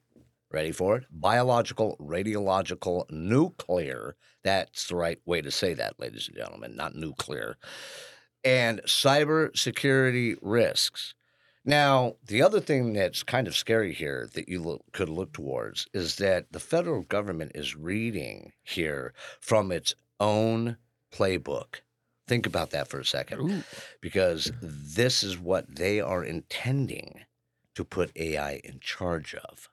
ready 0.50 0.72
for 0.72 0.96
it, 0.96 1.04
biological, 1.10 1.96
radiological, 2.00 3.04
nuclear. 3.10 4.16
That's 4.42 4.88
the 4.88 4.96
right 4.96 5.18
way 5.24 5.40
to 5.42 5.50
say 5.50 5.74
that, 5.74 6.00
ladies 6.00 6.28
and 6.28 6.36
gentlemen, 6.36 6.76
not 6.76 6.94
nuclear. 6.94 7.56
And 8.44 8.80
cybersecurity 8.82 10.36
risks. 10.42 11.14
Now, 11.64 12.16
the 12.26 12.42
other 12.42 12.60
thing 12.60 12.92
that's 12.92 13.22
kind 13.22 13.46
of 13.46 13.56
scary 13.56 13.92
here 13.92 14.28
that 14.34 14.48
you 14.48 14.60
look, 14.60 14.82
could 14.92 15.08
look 15.08 15.32
towards 15.32 15.86
is 15.94 16.16
that 16.16 16.50
the 16.50 16.58
federal 16.58 17.02
government 17.02 17.52
is 17.54 17.76
reading 17.76 18.52
here 18.64 19.14
from 19.40 19.70
its 19.70 19.94
own 20.18 20.76
playbook. 21.12 21.82
Think 22.26 22.46
about 22.46 22.70
that 22.70 22.88
for 22.88 22.98
a 22.98 23.04
second, 23.04 23.40
ooh, 23.40 23.62
because 24.00 24.50
this 24.60 25.22
is 25.22 25.38
what 25.38 25.76
they 25.76 26.00
are 26.00 26.24
intending 26.24 27.20
to 27.74 27.84
put 27.84 28.10
AI 28.16 28.60
in 28.64 28.80
charge 28.80 29.34
of. 29.34 29.68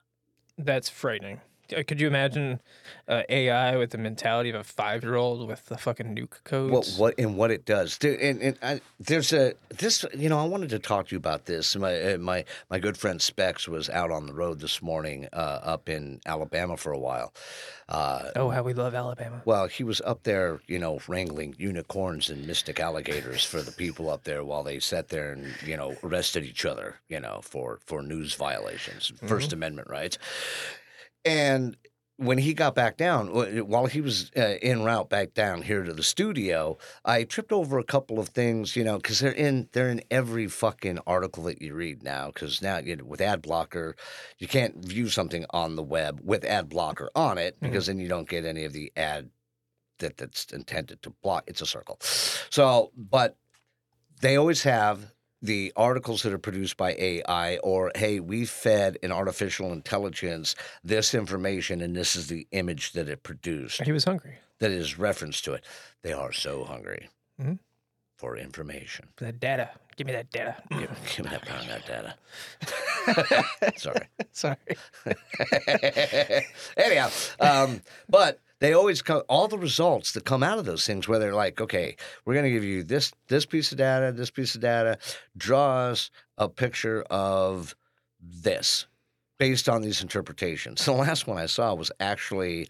that's 0.58 0.88
frightening. 0.88 1.40
Uh, 1.72 1.82
Could 1.86 2.00
you 2.00 2.06
imagine 2.06 2.60
uh, 3.08 3.22
AI 3.28 3.76
with 3.76 3.90
the 3.90 3.98
mentality 3.98 4.50
of 4.50 4.56
a 4.56 4.64
five-year-old 4.64 5.46
with 5.48 5.66
the 5.66 5.76
fucking 5.78 6.14
nuke 6.16 6.42
codes? 6.44 6.72
What 6.98 7.14
what 7.16 7.18
and 7.18 7.36
what 7.36 7.50
it 7.50 7.64
does. 7.64 7.98
There- 7.98 8.18
And, 8.20 8.40
and 8.42 8.58
I, 8.62 8.80
there's 8.98 9.32
a 9.32 9.54
this 9.68 10.04
you 10.16 10.28
know 10.28 10.38
I 10.38 10.44
wanted 10.44 10.70
to 10.70 10.78
talk 10.78 11.08
to 11.08 11.12
you 11.14 11.18
about 11.18 11.46
this. 11.46 11.74
My 11.76 12.14
uh, 12.14 12.18
my 12.18 12.44
my 12.70 12.78
good 12.78 12.96
friend 12.96 13.20
Specs 13.20 13.68
was 13.68 13.88
out 13.90 14.10
on 14.10 14.26
the 14.26 14.34
road 14.34 14.60
this 14.60 14.82
morning 14.82 15.28
uh, 15.32 15.60
up 15.62 15.88
in 15.88 16.20
Alabama 16.26 16.76
for 16.76 16.92
a 16.92 16.98
while. 16.98 17.32
Uh, 17.88 18.30
Oh, 18.36 18.50
how 18.50 18.62
we 18.62 18.72
love 18.72 18.94
Alabama. 18.94 19.42
Well, 19.44 19.66
he 19.66 19.82
was 19.82 20.00
up 20.02 20.22
there, 20.22 20.60
you 20.68 20.78
know, 20.78 21.00
wrangling 21.08 21.56
unicorns 21.58 22.30
and 22.30 22.46
mystic 22.46 22.78
alligators 22.78 23.44
for 23.44 23.62
the 23.62 23.72
people 23.72 24.08
up 24.08 24.22
there 24.22 24.44
while 24.44 24.62
they 24.62 24.78
sat 24.78 25.08
there 25.08 25.32
and, 25.32 25.52
you 25.66 25.76
know, 25.76 25.96
arrested 26.04 26.44
each 26.44 26.64
other, 26.64 27.00
you 27.08 27.18
know, 27.18 27.40
for 27.42 27.80
for 27.84 28.00
news 28.02 28.34
violations, 28.34 29.12
1st 29.26 29.52
Amendment 29.52 29.88
rights. 29.90 30.18
And 31.24 31.76
when 32.20 32.36
he 32.36 32.52
got 32.52 32.74
back 32.74 32.98
down, 32.98 33.28
while 33.66 33.86
he 33.86 34.02
was 34.02 34.30
uh, 34.36 34.56
en 34.60 34.84
route 34.84 35.08
back 35.08 35.32
down 35.32 35.62
here 35.62 35.82
to 35.82 35.94
the 35.94 36.02
studio, 36.02 36.76
I 37.02 37.24
tripped 37.24 37.50
over 37.50 37.78
a 37.78 37.84
couple 37.84 38.18
of 38.18 38.28
things, 38.28 38.76
you 38.76 38.84
know, 38.84 38.98
because 38.98 39.20
they're 39.20 39.32
in 39.32 39.68
they're 39.72 39.88
in 39.88 40.02
every 40.10 40.46
fucking 40.46 40.98
article 41.06 41.44
that 41.44 41.62
you 41.62 41.74
read 41.74 42.02
now. 42.02 42.26
Because 42.26 42.60
now 42.60 42.76
you 42.78 42.96
know, 42.96 43.04
with 43.04 43.22
ad 43.22 43.40
blocker, 43.40 43.96
you 44.38 44.46
can't 44.46 44.84
view 44.84 45.08
something 45.08 45.46
on 45.50 45.76
the 45.76 45.82
web 45.82 46.20
with 46.22 46.44
ad 46.44 46.68
blocker 46.68 47.10
on 47.14 47.38
it 47.38 47.58
because 47.60 47.86
then 47.86 47.98
you 47.98 48.08
don't 48.08 48.28
get 48.28 48.44
any 48.44 48.64
of 48.64 48.74
the 48.74 48.92
ad 48.96 49.30
that 50.00 50.18
that's 50.18 50.44
intended 50.52 51.00
to 51.02 51.10
block. 51.22 51.44
It's 51.46 51.62
a 51.62 51.66
circle. 51.66 51.96
So, 52.00 52.92
but 52.96 53.38
they 54.20 54.36
always 54.36 54.62
have 54.64 55.12
the 55.42 55.72
articles 55.76 56.22
that 56.22 56.32
are 56.32 56.38
produced 56.38 56.76
by 56.76 56.94
AI, 56.98 57.56
or 57.58 57.90
hey, 57.94 58.20
we 58.20 58.44
fed 58.44 58.98
an 59.02 59.10
artificial 59.12 59.72
intelligence 59.72 60.54
this 60.84 61.14
information, 61.14 61.80
and 61.80 61.96
this 61.96 62.14
is 62.16 62.26
the 62.28 62.46
image 62.52 62.92
that 62.92 63.08
it 63.08 63.22
produced 63.22 63.82
He 63.82 63.92
was 63.92 64.04
hungry. 64.04 64.38
that 64.58 64.70
is 64.70 64.98
reference 64.98 65.40
to 65.42 65.54
it. 65.54 65.64
They 66.02 66.12
are 66.12 66.32
so 66.32 66.64
hungry 66.64 67.08
Mhm. 67.40 67.58
for 68.16 68.36
information. 68.36 69.08
That 69.16 69.40
data. 69.40 69.70
Give 69.96 70.06
me 70.06 70.12
that 70.14 70.30
data. 70.30 70.56
Give, 70.70 70.90
give 71.16 71.24
me 71.26 71.30
that 71.30 71.46
pound 71.46 71.68
that 71.68 71.86
data. 71.86 72.14
Sorry. 73.76 74.06
Sorry. 74.32 74.56
Anyhow, 76.76 77.10
um, 77.38 77.80
but 78.08 78.40
they 78.60 78.72
always 78.74 79.02
come 79.02 79.22
all 79.28 79.48
the 79.48 79.58
results 79.58 80.12
that 80.12 80.24
come 80.24 80.42
out 80.42 80.58
of 80.58 80.64
those 80.66 80.86
things 80.86 81.08
where 81.08 81.18
they're 81.18 81.34
like, 81.34 81.60
okay, 81.60 81.96
we're 82.24 82.34
going 82.34 82.44
to 82.44 82.50
give 82.50 82.64
you 82.64 82.82
this 82.82 83.12
this 83.28 83.46
piece 83.46 83.72
of 83.72 83.78
data, 83.78 84.12
this 84.12 84.30
piece 84.30 84.54
of 84.54 84.60
data, 84.60 84.98
draw 85.36 85.86
us 85.88 86.10
a 86.38 86.48
picture 86.48 87.02
of 87.10 87.74
this 88.20 88.86
based 89.38 89.68
on 89.68 89.82
these 89.82 90.02
interpretations. 90.02 90.84
The 90.84 90.92
last 90.92 91.26
one 91.26 91.38
I 91.38 91.46
saw 91.46 91.74
was 91.74 91.90
actually 92.00 92.68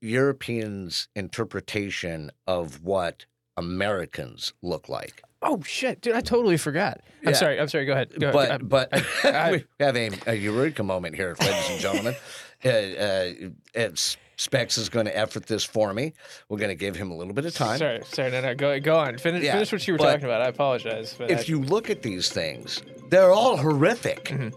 Europeans' 0.00 1.08
interpretation 1.14 2.30
of 2.46 2.84
what 2.84 3.26
Americans 3.56 4.52
look 4.62 4.88
like. 4.88 5.22
Oh 5.42 5.60
shit, 5.64 6.00
dude! 6.00 6.14
I 6.14 6.20
totally 6.20 6.56
forgot. 6.56 7.00
I'm 7.22 7.30
Yeah. 7.30 7.32
sorry. 7.34 7.60
I'm 7.60 7.68
sorry. 7.68 7.84
Go 7.84 7.92
ahead. 7.92 8.12
Go 8.18 8.32
but 8.32 8.48
ahead. 8.48 8.68
but 8.68 8.88
I- 9.24 9.50
we 9.52 9.64
have 9.84 9.96
a, 9.96 10.10
a 10.26 10.34
eureka 10.34 10.82
moment 10.82 11.14
here, 11.16 11.36
ladies 11.40 11.70
and 11.70 11.80
gentlemen. 11.80 12.14
uh, 12.64 12.68
uh, 12.68 13.32
it's 13.74 14.16
Specs 14.38 14.78
is 14.78 14.88
going 14.88 15.06
to 15.06 15.16
effort 15.16 15.46
this 15.46 15.64
for 15.64 15.92
me. 15.92 16.12
We're 16.48 16.58
going 16.58 16.70
to 16.70 16.76
give 16.76 16.94
him 16.94 17.10
a 17.10 17.16
little 17.16 17.34
bit 17.34 17.44
of 17.44 17.54
time. 17.54 17.76
Sorry, 17.78 18.00
sorry. 18.12 18.30
No, 18.30 18.40
no. 18.40 18.54
Go, 18.54 18.78
go 18.78 18.96
on. 18.96 19.18
Finish, 19.18 19.42
Yeah, 19.42 19.52
finish 19.54 19.72
what 19.72 19.86
you 19.86 19.94
were 19.94 19.98
talking 19.98 20.24
about. 20.24 20.40
I 20.42 20.46
apologize. 20.46 21.14
But 21.18 21.30
I- 21.30 21.34
If 21.34 21.48
you 21.48 21.60
look 21.60 21.90
at 21.90 22.02
these 22.02 22.28
things, 22.30 22.80
they're 23.10 23.32
all 23.32 23.56
horrific. 23.56 24.24
Mm-hmm. 24.26 24.56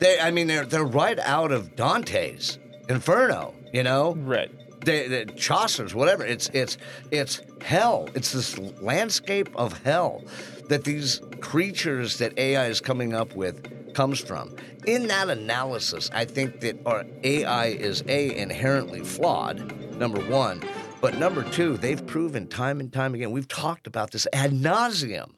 They, 0.00 0.18
I 0.20 0.30
mean, 0.32 0.46
they're 0.48 0.64
they're 0.64 0.84
right 0.84 1.18
out 1.20 1.50
of 1.52 1.74
Dante's 1.76 2.58
Inferno. 2.88 3.54
You 3.72 3.82
know, 3.82 4.14
right. 4.14 4.50
the, 4.84 5.08
the 5.08 5.32
Chaucer's, 5.36 5.94
whatever. 5.94 6.24
It's 6.24 6.48
it's 6.52 6.76
it's 7.10 7.40
hell. 7.60 8.08
It's 8.14 8.32
this 8.32 8.56
landscape 8.80 9.48
of 9.56 9.80
hell 9.84 10.24
that 10.68 10.84
these 10.84 11.20
creatures 11.40 12.18
that 12.18 12.36
AI 12.38 12.66
is 12.66 12.80
coming 12.80 13.12
up 13.14 13.34
with 13.34 13.77
comes 13.98 14.20
from. 14.20 14.54
In 14.86 15.08
that 15.08 15.28
analysis, 15.28 16.08
I 16.14 16.24
think 16.24 16.60
that 16.60 16.78
our 16.86 17.04
AI 17.24 17.66
is 17.66 18.04
a 18.06 18.32
inherently 18.36 19.00
flawed. 19.00 19.58
Number 19.98 20.20
one, 20.30 20.62
but 21.00 21.18
number 21.18 21.42
two, 21.42 21.76
they've 21.76 22.06
proven 22.06 22.46
time 22.46 22.78
and 22.78 22.92
time 22.92 23.12
again. 23.12 23.32
We've 23.32 23.48
talked 23.48 23.88
about 23.88 24.12
this 24.12 24.28
ad 24.32 24.52
nauseum 24.52 25.32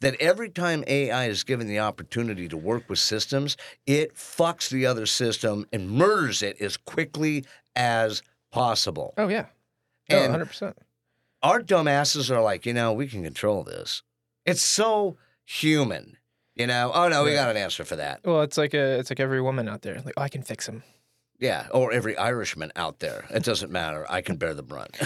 that 0.00 0.16
every 0.20 0.50
time 0.50 0.82
AI 0.88 1.26
is 1.26 1.44
given 1.44 1.68
the 1.68 1.78
opportunity 1.78 2.48
to 2.48 2.56
work 2.56 2.88
with 2.90 2.98
systems, 2.98 3.56
it 3.86 4.16
fucks 4.16 4.68
the 4.68 4.84
other 4.84 5.06
system 5.06 5.64
and 5.72 5.88
murders 5.88 6.42
it 6.42 6.60
as 6.60 6.76
quickly 6.76 7.44
as 7.76 8.20
possible. 8.50 9.14
Oh 9.16 9.28
yeah. 9.28 9.46
Oh, 10.10 10.16
And 10.16 10.22
100 10.32 10.46
percent. 10.46 10.76
our 11.40 11.60
dumbasses 11.62 12.34
are 12.34 12.42
like, 12.42 12.66
you 12.66 12.72
know, 12.74 12.92
we 12.92 13.06
can 13.06 13.22
control 13.22 13.62
this. 13.62 14.02
It's 14.44 14.60
so 14.60 15.18
human, 15.44 16.16
you 16.54 16.66
know. 16.66 16.90
Oh 16.94 17.08
no, 17.08 17.24
we 17.24 17.34
got 17.34 17.50
an 17.50 17.56
answer 17.56 17.84
for 17.84 17.96
that. 17.96 18.20
Well, 18.24 18.42
it's 18.42 18.58
like 18.58 18.74
a 18.74 18.98
it's 18.98 19.10
like 19.10 19.20
every 19.20 19.40
woman 19.40 19.68
out 19.68 19.82
there. 19.82 20.00
Like, 20.04 20.14
oh, 20.16 20.22
I 20.22 20.28
can 20.28 20.42
fix 20.42 20.68
him. 20.68 20.82
Yeah, 21.42 21.66
or 21.72 21.92
every 21.92 22.16
Irishman 22.16 22.70
out 22.76 23.00
there. 23.00 23.24
It 23.30 23.42
doesn't 23.42 23.72
matter. 23.72 24.06
I 24.08 24.20
can 24.22 24.36
bear 24.36 24.54
the 24.54 24.62
brunt. 24.62 24.96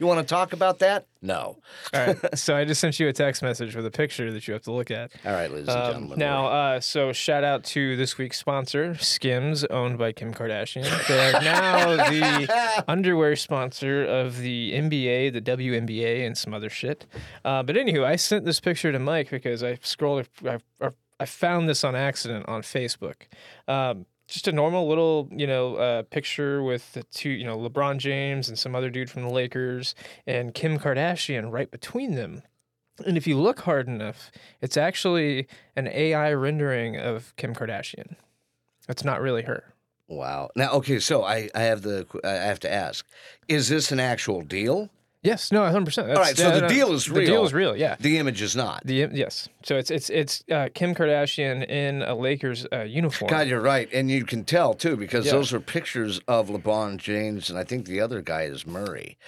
you 0.00 0.06
want 0.06 0.18
to 0.18 0.26
talk 0.26 0.52
about 0.52 0.80
that? 0.80 1.06
No. 1.22 1.58
All 1.94 2.06
right. 2.06 2.36
so 2.38 2.56
I 2.56 2.64
just 2.64 2.80
sent 2.80 2.98
you 2.98 3.06
a 3.06 3.12
text 3.12 3.40
message 3.40 3.76
with 3.76 3.86
a 3.86 3.90
picture 3.90 4.32
that 4.32 4.48
you 4.48 4.54
have 4.54 4.64
to 4.64 4.72
look 4.72 4.90
at. 4.90 5.12
All 5.24 5.32
right, 5.32 5.48
ladies 5.50 5.68
and 5.68 5.78
Um, 5.78 5.92
gentlemen. 5.92 6.18
now, 6.18 6.46
uh, 6.48 6.80
so 6.80 7.12
shout 7.12 7.44
out 7.44 7.62
to 7.66 7.96
this 7.96 8.18
week's 8.18 8.36
sponsor, 8.38 8.96
Skims, 8.96 9.64
owned 9.66 9.96
by 9.96 10.10
Kim 10.10 10.34
Kardashian. 10.34 10.82
They 11.06 11.30
are 11.30 11.40
now 11.42 11.96
the 12.10 12.84
underwear 12.88 13.36
sponsor 13.36 14.04
of 14.04 14.38
the 14.38 14.72
NBA, 14.72 15.34
the 15.34 15.40
WNBA, 15.40 16.26
and 16.26 16.36
some 16.36 16.52
other 16.52 16.68
shit. 16.68 17.06
Uh, 17.44 17.62
but 17.62 17.76
anywho, 17.76 18.02
I 18.04 18.16
sent 18.16 18.44
this 18.44 18.58
picture 18.58 18.90
to 18.90 18.98
Mike 18.98 19.30
because 19.30 19.62
I 19.62 19.78
scrolled, 19.82 20.28
I, 20.44 20.58
I, 20.80 20.88
I 21.20 21.26
found 21.26 21.68
this 21.68 21.84
on 21.84 21.94
accident 21.94 22.46
on 22.48 22.62
Facebook. 22.62 23.28
Um, 23.68 24.04
just 24.26 24.48
a 24.48 24.52
normal 24.52 24.88
little, 24.88 25.28
you 25.30 25.46
know, 25.46 25.76
uh, 25.76 26.02
picture 26.02 26.62
with 26.62 26.92
the 26.92 27.02
two, 27.04 27.30
you 27.30 27.44
know, 27.44 27.56
LeBron 27.56 27.98
James 27.98 28.48
and 28.48 28.58
some 28.58 28.74
other 28.74 28.90
dude 28.90 29.10
from 29.10 29.22
the 29.22 29.30
Lakers 29.30 29.94
and 30.26 30.54
Kim 30.54 30.78
Kardashian 30.78 31.52
right 31.52 31.70
between 31.70 32.14
them. 32.14 32.42
And 33.04 33.16
if 33.16 33.26
you 33.26 33.38
look 33.38 33.60
hard 33.60 33.88
enough, 33.88 34.30
it's 34.60 34.76
actually 34.76 35.46
an 35.76 35.86
AI 35.88 36.32
rendering 36.32 36.96
of 36.96 37.34
Kim 37.36 37.54
Kardashian. 37.54 38.16
It's 38.88 39.04
not 39.04 39.20
really 39.20 39.42
her. 39.42 39.74
wow. 40.08 40.48
Now, 40.56 40.72
okay, 40.74 40.98
so 40.98 41.24
I, 41.24 41.50
I 41.54 41.62
have 41.62 41.82
the 41.82 42.06
I 42.24 42.30
have 42.30 42.60
to 42.60 42.72
ask: 42.72 43.06
Is 43.48 43.68
this 43.68 43.92
an 43.92 44.00
actual 44.00 44.42
deal? 44.42 44.90
Yes, 45.26 45.50
no, 45.50 45.62
100. 45.62 45.84
percent 45.84 46.10
All 46.10 46.16
right, 46.16 46.36
so 46.36 46.60
the 46.60 46.68
deal 46.68 46.92
is 46.92 47.10
real. 47.10 47.20
The 47.20 47.26
deal 47.26 47.44
is 47.44 47.52
real. 47.52 47.76
Yeah. 47.76 47.96
The 47.98 48.18
image 48.18 48.40
is 48.42 48.54
not. 48.54 48.82
The 48.84 49.08
yes, 49.12 49.48
so 49.64 49.76
it's 49.76 49.90
it's 49.90 50.08
it's 50.08 50.44
uh, 50.50 50.68
Kim 50.72 50.94
Kardashian 50.94 51.68
in 51.68 52.02
a 52.02 52.14
Lakers 52.14 52.64
uh, 52.72 52.82
uniform. 52.82 53.28
God, 53.28 53.48
you're 53.48 53.60
right, 53.60 53.88
and 53.92 54.08
you 54.10 54.24
can 54.24 54.44
tell 54.44 54.72
too 54.74 54.96
because 54.96 55.26
Yeah. 55.26 55.32
those 55.32 55.52
are 55.52 55.58
pictures 55.60 56.20
of 56.28 56.48
LeBron 56.48 56.98
James, 56.98 57.50
and 57.50 57.58
I 57.58 57.64
think 57.64 57.86
the 57.86 58.00
other 58.00 58.22
guy 58.22 58.42
is 58.42 58.66
Murray. 58.66 59.18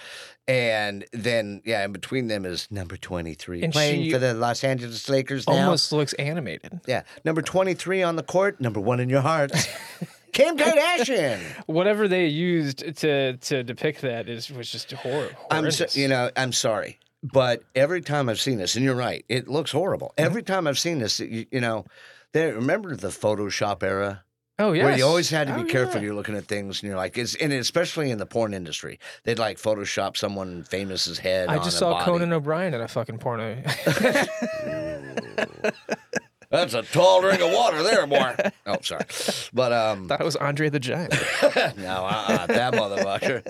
And 0.47 1.05
then, 1.13 1.61
yeah, 1.63 1.85
in 1.85 1.91
between 1.91 2.27
them 2.27 2.43
is 2.43 2.67
number 2.71 2.97
23, 2.97 3.67
playing 3.67 4.03
she 4.05 4.11
for 4.11 4.17
the 4.17 4.33
Los 4.33 4.63
Angeles 4.63 5.07
Lakers 5.07 5.47
now. 5.47 5.53
Almost 5.53 5.91
looks 5.91 6.13
animated. 6.13 6.79
Yeah, 6.87 7.03
number 7.23 7.43
23 7.43 8.01
on 8.01 8.15
the 8.15 8.23
court, 8.23 8.59
number 8.59 8.79
one 8.79 8.99
in 8.99 9.09
your 9.09 9.21
heart. 9.21 9.51
Kim 10.31 10.57
Kardashian. 10.57 11.39
Whatever 11.67 12.07
they 12.07 12.27
used 12.27 12.95
to 12.97 13.37
to 13.37 13.63
depict 13.63 14.01
that 14.01 14.29
is 14.29 14.49
was 14.51 14.71
just 14.71 14.91
horrible. 14.91 15.35
I'm, 15.51 15.69
so, 15.71 15.85
you 15.93 16.07
know, 16.07 16.29
I'm 16.35 16.53
sorry, 16.53 16.99
but 17.23 17.63
every 17.75 18.01
time 18.01 18.29
I've 18.29 18.39
seen 18.39 18.57
this, 18.57 18.75
and 18.75 18.83
you're 18.85 18.95
right, 18.95 19.23
it 19.29 19.47
looks 19.47 19.71
horrible. 19.71 20.13
Mm-hmm. 20.17 20.25
Every 20.25 20.43
time 20.43 20.67
I've 20.67 20.79
seen 20.79 20.99
this, 20.99 21.19
you, 21.19 21.45
you 21.51 21.61
know, 21.61 21.85
there. 22.33 22.53
Remember 22.55 22.95
the 22.95 23.09
Photoshop 23.09 23.83
era? 23.83 24.23
oh 24.61 24.73
yeah, 24.73 24.83
Where 24.85 24.97
you 24.97 25.05
always 25.05 25.29
had 25.29 25.47
to 25.47 25.53
be 25.55 25.61
Oh, 25.61 25.65
careful. 25.65 26.01
yeah. 26.01 26.07
You're 26.07 26.15
looking 26.15 26.35
at 26.35 26.45
things, 26.45 26.81
and 26.81 26.87
you're 26.89 26.97
like, 26.97 27.17
it's, 27.17 27.35
and 27.35 27.53
especially 27.53 28.11
in 28.11 28.17
the 28.17 28.25
porn 28.25 28.53
industry, 28.53 28.99
they'd 29.23 29.39
like 29.39 29.57
Photoshop 29.57 30.17
someone 30.17 30.63
famous's 30.63 31.17
head. 31.17 31.47
I 31.47 31.59
just 31.59 31.77
saw 31.77 31.93
body. 31.93 32.05
Conan 32.05 32.33
O'Brien 32.33 32.73
in 32.73 32.81
a 32.81 32.87
fucking 32.87 33.19
porno. 33.19 33.61
That's 36.51 36.73
a 36.73 36.81
tall 36.81 37.21
drink 37.21 37.41
of 37.41 37.51
water 37.51 37.83
there, 37.83 38.07
boy. 38.07 38.35
oh, 38.65 38.77
sorry, 38.81 39.05
but 39.53 39.71
um, 39.71 40.07
Thought 40.07 40.21
it 40.21 40.25
was 40.25 40.35
Andre 40.35 40.69
the 40.69 40.79
Giant. 40.79 41.13
no, 41.77 42.05
uh-uh, 42.05 42.47
that 42.47 42.73
motherfucker. 42.73 43.43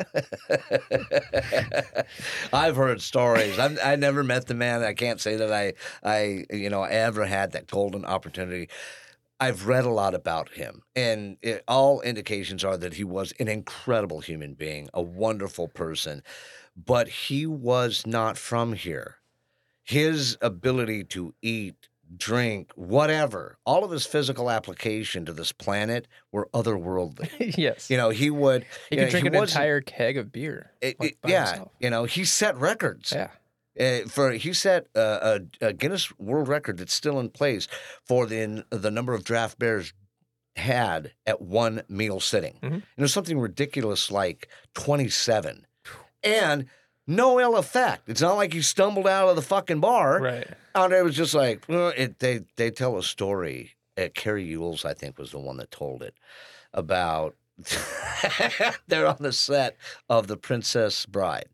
I've 2.53 2.75
heard 2.75 3.01
stories. 3.01 3.57
I've, 3.57 3.79
I 3.81 3.95
never 3.95 4.21
met 4.23 4.47
the 4.47 4.53
man. 4.53 4.83
I 4.83 4.93
can't 4.93 5.21
say 5.21 5.37
that 5.37 5.51
I, 5.51 5.73
I, 6.03 6.45
you 6.51 6.69
know, 6.69 6.83
ever 6.83 7.25
had 7.25 7.53
that 7.53 7.67
golden 7.67 8.03
opportunity. 8.03 8.67
I've 9.39 9.67
read 9.67 9.85
a 9.85 9.89
lot 9.89 10.13
about 10.13 10.49
him, 10.49 10.81
and 10.93 11.37
it, 11.41 11.63
all 11.69 12.01
indications 12.01 12.65
are 12.65 12.75
that 12.75 12.95
he 12.95 13.05
was 13.05 13.31
an 13.39 13.47
incredible 13.47 14.19
human 14.19 14.53
being, 14.55 14.89
a 14.93 15.01
wonderful 15.01 15.69
person, 15.69 16.21
but 16.75 17.07
he 17.07 17.45
was 17.45 18.05
not 18.05 18.37
from 18.37 18.73
here. 18.73 19.15
His 19.83 20.37
ability 20.41 21.05
to 21.05 21.33
eat, 21.41 21.88
drink, 22.17 22.71
whatever, 22.75 23.57
all 23.65 23.83
of 23.83 23.91
his 23.91 24.05
physical 24.05 24.49
application 24.49 25.25
to 25.25 25.33
this 25.33 25.51
planet 25.51 26.07
were 26.31 26.49
otherworldly. 26.53 27.55
yes. 27.57 27.89
You 27.89 27.97
know, 27.97 28.09
he 28.09 28.29
would. 28.29 28.65
he 28.89 28.95
could 28.97 29.05
know, 29.05 29.09
drink 29.11 29.23
he 29.31 29.35
an 29.37 29.43
entire 29.43 29.81
keg 29.81 30.17
of 30.17 30.31
beer. 30.31 30.71
it- 30.81 30.99
like, 30.99 31.11
it- 31.11 31.21
by 31.21 31.29
yeah, 31.29 31.45
himself. 31.47 31.71
you 31.79 31.89
know, 31.89 32.05
he 32.05 32.25
set 32.25 32.57
records. 32.57 33.11
Yeah. 33.15 33.29
Uh, 33.79 34.07
for 34.09 34.31
he 34.33 34.51
set 34.51 34.87
uh, 34.95 35.39
a, 35.61 35.67
a 35.67 35.73
Guinness 35.73 36.11
World 36.19 36.49
Record 36.49 36.77
that's 36.79 36.93
still 36.93 37.17
in 37.19 37.29
place 37.29 37.67
for 38.05 38.25
the 38.25 38.65
the 38.71 38.91
number 38.91 39.13
of 39.13 39.23
draft 39.23 39.57
bears 39.57 39.93
had 40.57 41.13
at 41.25 41.41
one 41.41 41.83
meal 41.87 42.19
sitting. 42.19 42.57
Mhm. 42.61 42.73
And 42.73 42.83
it 42.97 43.01
was 43.01 43.13
something 43.13 43.39
ridiculous 43.39 44.11
like 44.11 44.49
twenty 44.73 45.07
seven, 45.07 45.65
and 46.23 46.65
no 47.09 47.39
ill 47.39 47.57
effect. 47.57 48.07
It's 48.07 48.21
not 48.21 48.35
like 48.35 48.53
he 48.53 48.61
stumbled 48.61 49.07
out 49.07 49.29
of 49.29 49.35
the 49.35 49.41
fucking 49.41 49.79
bar. 49.79 50.21
Right. 50.21 50.47
Andre 50.75 51.01
was 51.01 51.15
just 51.15 51.33
like, 51.33 51.65
well, 51.67 51.91
it, 51.97 52.19
they 52.19 52.41
they 52.55 52.71
tell 52.71 52.97
a 52.97 53.03
story. 53.03 53.71
Uh, 53.97 54.07
Cary 54.13 54.53
Elwes, 54.53 54.85
I 54.85 54.93
think, 54.93 55.17
was 55.17 55.31
the 55.31 55.39
one 55.39 55.57
that 55.57 55.71
told 55.71 56.03
it 56.03 56.13
about. 56.73 57.35
they're 58.87 59.07
on 59.07 59.17
the 59.19 59.33
set 59.33 59.75
of 60.07 60.27
The 60.27 60.37
Princess 60.37 61.05
Bride, 61.05 61.49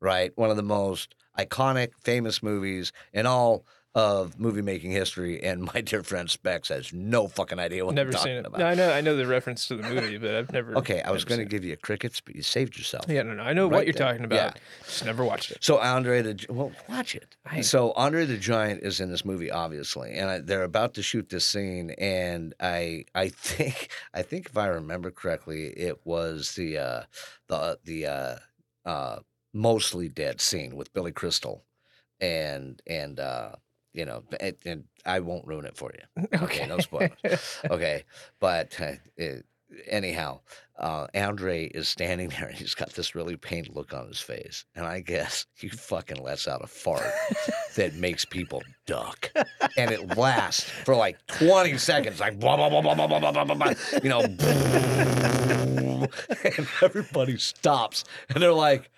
right? 0.00 0.32
One 0.36 0.50
of 0.50 0.56
the 0.56 0.62
most 0.64 1.14
iconic, 1.38 1.90
famous 2.02 2.42
movies 2.42 2.90
in 3.12 3.26
all 3.26 3.64
of 3.94 4.38
movie 4.38 4.62
making 4.62 4.92
history. 4.92 5.42
And 5.42 5.62
my 5.74 5.80
dear 5.80 6.02
friend 6.02 6.30
Specs 6.30 6.68
has 6.68 6.92
no 6.92 7.26
fucking 7.26 7.58
idea 7.58 7.84
what 7.84 7.94
never 7.94 8.10
I'm 8.12 8.18
seen 8.22 8.36
it. 8.36 8.46
about. 8.46 8.58
No, 8.60 8.66
I 8.66 8.74
know. 8.74 8.92
I 8.92 9.00
know 9.00 9.16
the 9.16 9.26
reference 9.26 9.66
to 9.68 9.76
the 9.76 9.82
movie, 9.82 10.16
but 10.18 10.34
I've 10.34 10.52
never. 10.52 10.76
Okay, 10.78 11.02
I 11.02 11.10
was 11.10 11.24
going 11.24 11.40
to 11.40 11.44
give 11.44 11.64
you 11.64 11.76
crickets, 11.76 12.20
but 12.20 12.36
you 12.36 12.42
saved 12.42 12.78
yourself. 12.78 13.06
Yeah, 13.08 13.22
no, 13.22 13.34
no. 13.34 13.42
I 13.42 13.52
know 13.52 13.64
Right 13.68 13.76
what 13.78 13.86
you're 13.86 13.92
there. 13.94 14.06
talking 14.06 14.24
about. 14.24 14.36
Yeah. 14.56 14.62
Just 14.84 15.04
never 15.04 15.24
watched 15.24 15.50
it. 15.50 15.58
So 15.60 15.78
Andre 15.78 16.22
the 16.22 16.34
Gi- 16.34 16.46
well, 16.50 16.72
watch 16.88 17.14
it. 17.14 17.36
I- 17.44 17.62
So 17.62 17.92
Andre 17.92 18.26
the 18.26 18.36
Giant 18.38 18.82
is 18.82 19.00
in 19.00 19.10
this 19.10 19.24
movie, 19.24 19.50
obviously, 19.50 20.12
and 20.12 20.30
I, 20.30 20.38
they're 20.40 20.62
about 20.62 20.94
to 20.94 21.02
shoot 21.02 21.28
this 21.28 21.44
scene, 21.44 21.90
and 21.98 22.54
I 22.60 23.04
I 23.14 23.28
think 23.28 23.90
I 24.14 24.22
think 24.22 24.46
if 24.46 24.56
I 24.56 24.66
remember 24.68 25.10
correctly, 25.10 25.66
it 25.76 25.98
was 26.04 26.54
the 26.54 26.78
uh, 26.78 27.02
the 27.48 27.78
the 27.84 28.06
uh, 28.06 28.36
uh, 28.84 29.18
mostly 29.52 30.08
dead 30.08 30.40
scene 30.40 30.76
with 30.76 30.92
Billy 30.92 31.10
Crystal, 31.12 31.64
and 32.20 32.80
and 32.86 33.18
uh, 33.18 33.52
you 33.92 34.04
know, 34.04 34.22
and, 34.40 34.56
and 34.64 34.84
I 35.04 35.20
won't 35.20 35.46
ruin 35.46 35.64
it 35.66 35.76
for 35.76 35.90
you. 35.94 36.26
Okay, 36.42 36.66
no 36.66 36.78
spoilers. 36.78 37.10
Okay, 37.70 38.04
but 38.38 38.80
uh, 38.80 38.92
it, 39.16 39.44
anyhow, 39.88 40.40
uh, 40.78 41.06
Andre 41.14 41.66
is 41.66 41.88
standing 41.88 42.28
there 42.38 42.46
and 42.48 42.56
he's 42.56 42.74
got 42.74 42.90
this 42.94 43.14
really 43.14 43.36
pained 43.36 43.68
look 43.74 43.92
on 43.94 44.08
his 44.08 44.20
face, 44.20 44.64
and 44.74 44.86
I 44.86 45.00
guess 45.00 45.46
he 45.54 45.68
fucking 45.68 46.22
lets 46.22 46.48
out 46.48 46.62
a 46.64 46.66
fart 46.66 47.04
that 47.76 47.94
makes 47.94 48.24
people 48.24 48.62
duck, 48.86 49.30
and 49.76 49.90
it 49.90 50.16
lasts 50.16 50.68
for 50.84 50.94
like 50.94 51.18
twenty 51.26 51.76
seconds, 51.78 52.20
like 52.20 52.38
blah 52.38 52.56
blah 52.56 52.68
blah 52.68 52.80
blah 52.94 53.06
blah 53.06 53.18
blah 53.18 53.32
blah 53.32 53.44
blah, 53.44 53.54
blah 53.54 53.74
you 54.02 54.08
know, 54.08 54.20
and 56.44 56.68
everybody 56.82 57.36
stops, 57.38 58.04
and 58.28 58.42
they're 58.42 58.52
like. 58.52 58.90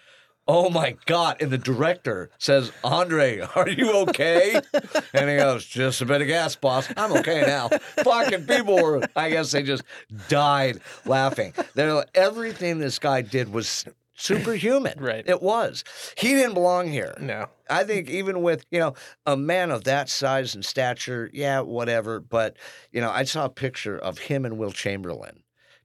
Oh 0.49 0.71
my 0.71 0.97
God. 1.07 1.41
And 1.41 1.51
the 1.51 1.59
director 1.59 2.31
says, 2.39 2.73
Andre, 2.83 3.41
are 3.55 3.69
you 3.69 3.93
okay? 4.09 4.61
And 5.15 5.29
he 5.31 5.37
goes, 5.37 5.65
Just 5.67 6.01
a 6.01 6.07
bit 6.07 6.21
of 6.21 6.27
gas, 6.27 6.57
boss. 6.57 6.89
I'm 6.97 7.13
okay 7.19 7.43
now. 7.47 7.69
Fucking 8.03 8.47
people 8.47 8.83
were, 8.83 9.03
I 9.15 9.31
guess 9.31 9.53
they 9.53 9.63
just 9.63 9.83
died 10.29 10.81
laughing. 11.05 11.53
They're 11.75 12.05
everything 12.15 12.79
this 12.79 12.99
guy 12.99 13.23
did 13.23 13.53
was 13.53 13.85
superhuman. 14.15 14.95
Right. 15.03 15.25
It 15.27 15.43
was. 15.43 15.85
He 16.17 16.29
didn't 16.35 16.55
belong 16.55 16.89
here. 16.89 17.15
no. 17.21 17.47
I 17.71 17.85
think 17.85 18.11
even 18.11 18.43
with, 18.43 18.67
you 18.71 18.79
know, 18.79 18.95
a 19.25 19.35
man 19.37 19.71
of 19.71 19.85
that 19.85 20.11
size 20.11 20.55
and 20.55 20.63
stature, 20.65 21.31
yeah, 21.33 21.61
whatever. 21.61 22.21
But, 22.21 22.57
you 22.91 23.01
know, 23.01 23.11
I 23.11 23.25
saw 23.25 23.47
a 23.47 23.49
picture 23.51 23.97
of 23.99 24.19
him 24.19 24.45
and 24.45 24.59
Wilt 24.59 24.75
Chamberlain 24.75 25.42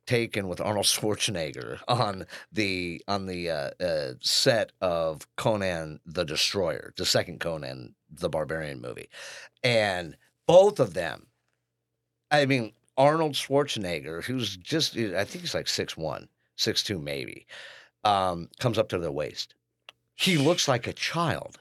taken 0.07 0.47
with 0.47 0.59
Arnold 0.59 0.85
Schwarzenegger 0.85 1.79
on 1.87 2.25
the 2.51 3.03
on 3.07 3.27
the 3.27 3.49
uh, 3.49 3.71
uh, 3.79 4.13
set 4.21 4.71
of 4.81 5.27
Conan 5.35 5.99
the 6.05 6.25
Destroyer, 6.25 6.93
the 6.97 7.05
second 7.05 7.39
Conan 7.39 7.93
the 8.09 8.29
Barbarian 8.29 8.81
movie, 8.81 9.09
and 9.63 10.17
both 10.47 10.79
of 10.79 10.93
them. 10.93 11.27
I 12.31 12.45
mean, 12.45 12.73
Arnold 12.97 13.33
Schwarzenegger, 13.33 14.23
who's 14.23 14.57
just 14.57 14.97
I 14.97 15.23
think 15.23 15.41
he's 15.41 15.53
like 15.53 15.67
six 15.67 15.95
one, 15.95 16.27
six 16.55 16.81
two 16.81 16.99
maybe, 16.99 17.45
um, 18.03 18.49
comes 18.59 18.77
up 18.77 18.89
to 18.89 18.97
their 18.97 19.11
waist. 19.11 19.53
He 20.15 20.37
looks 20.37 20.67
like 20.67 20.87
a 20.87 20.93
child, 20.93 21.59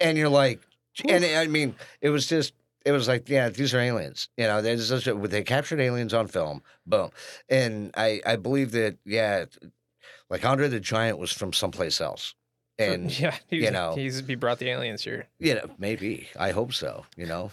and 0.00 0.16
you're 0.16 0.30
like, 0.30 0.60
and 1.06 1.24
I 1.24 1.46
mean, 1.46 1.74
it 2.00 2.08
was 2.10 2.26
just 2.26 2.54
it 2.86 2.92
was 2.92 3.08
like, 3.08 3.28
yeah, 3.28 3.48
these 3.50 3.74
are 3.74 3.80
aliens. 3.80 4.28
You 4.38 4.44
know, 4.44 4.62
they 4.62 4.76
just, 4.76 5.04
they 5.30 5.42
captured 5.42 5.80
aliens 5.80 6.14
on 6.14 6.28
film. 6.28 6.62
Boom. 6.86 7.10
And 7.48 7.90
I 7.96 8.20
I 8.24 8.36
believe 8.36 8.70
that 8.72 8.96
yeah, 9.04 9.44
like 10.30 10.44
Andre 10.44 10.68
the 10.68 10.80
Giant 10.80 11.18
was 11.18 11.32
from 11.32 11.52
someplace 11.52 12.00
else. 12.00 12.34
And 12.78 13.10
yeah, 13.20 13.34
he's, 13.48 13.64
you 13.64 13.70
know- 13.70 13.94
he's 13.94 14.24
he 14.26 14.34
brought 14.36 14.58
the 14.60 14.68
aliens 14.70 15.02
here. 15.02 15.26
you 15.38 15.54
know, 15.54 15.68
maybe 15.78 16.28
I 16.38 16.52
hope 16.52 16.72
so. 16.72 17.04
You 17.16 17.26
know, 17.26 17.50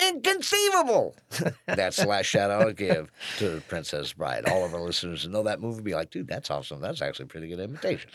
inconceivable. 0.00 1.16
that's 1.66 1.96
the 1.96 2.06
last 2.06 2.26
shout 2.26 2.50
out 2.50 2.68
I 2.68 2.72
give 2.72 3.10
to 3.38 3.60
Princess 3.68 4.12
Bride. 4.12 4.48
All 4.48 4.64
of 4.64 4.74
our 4.74 4.80
listeners 4.82 5.24
who 5.24 5.30
know 5.30 5.42
that 5.44 5.60
movie 5.60 5.82
be 5.82 5.94
like, 5.94 6.10
dude, 6.10 6.28
that's 6.28 6.50
awesome. 6.50 6.80
That's 6.80 7.02
actually 7.02 7.24
a 7.24 7.28
pretty 7.28 7.48
good 7.48 7.60
imitation. 7.60 8.10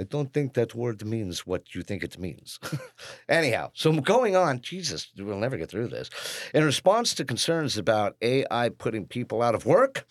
I 0.00 0.04
don't 0.04 0.32
think 0.32 0.54
that 0.54 0.74
word 0.74 1.04
means 1.04 1.46
what 1.46 1.74
you 1.74 1.82
think 1.82 2.02
it 2.02 2.18
means. 2.18 2.58
Anyhow, 3.28 3.70
so 3.74 3.92
going 4.00 4.34
on, 4.34 4.60
Jesus, 4.60 5.10
we'll 5.16 5.38
never 5.38 5.56
get 5.56 5.70
through 5.70 5.88
this. 5.88 6.10
In 6.54 6.64
response 6.64 7.14
to 7.14 7.24
concerns 7.24 7.76
about 7.76 8.16
AI 8.22 8.70
putting 8.70 9.06
people 9.06 9.42
out 9.42 9.54
of 9.54 9.66
work, 9.66 10.06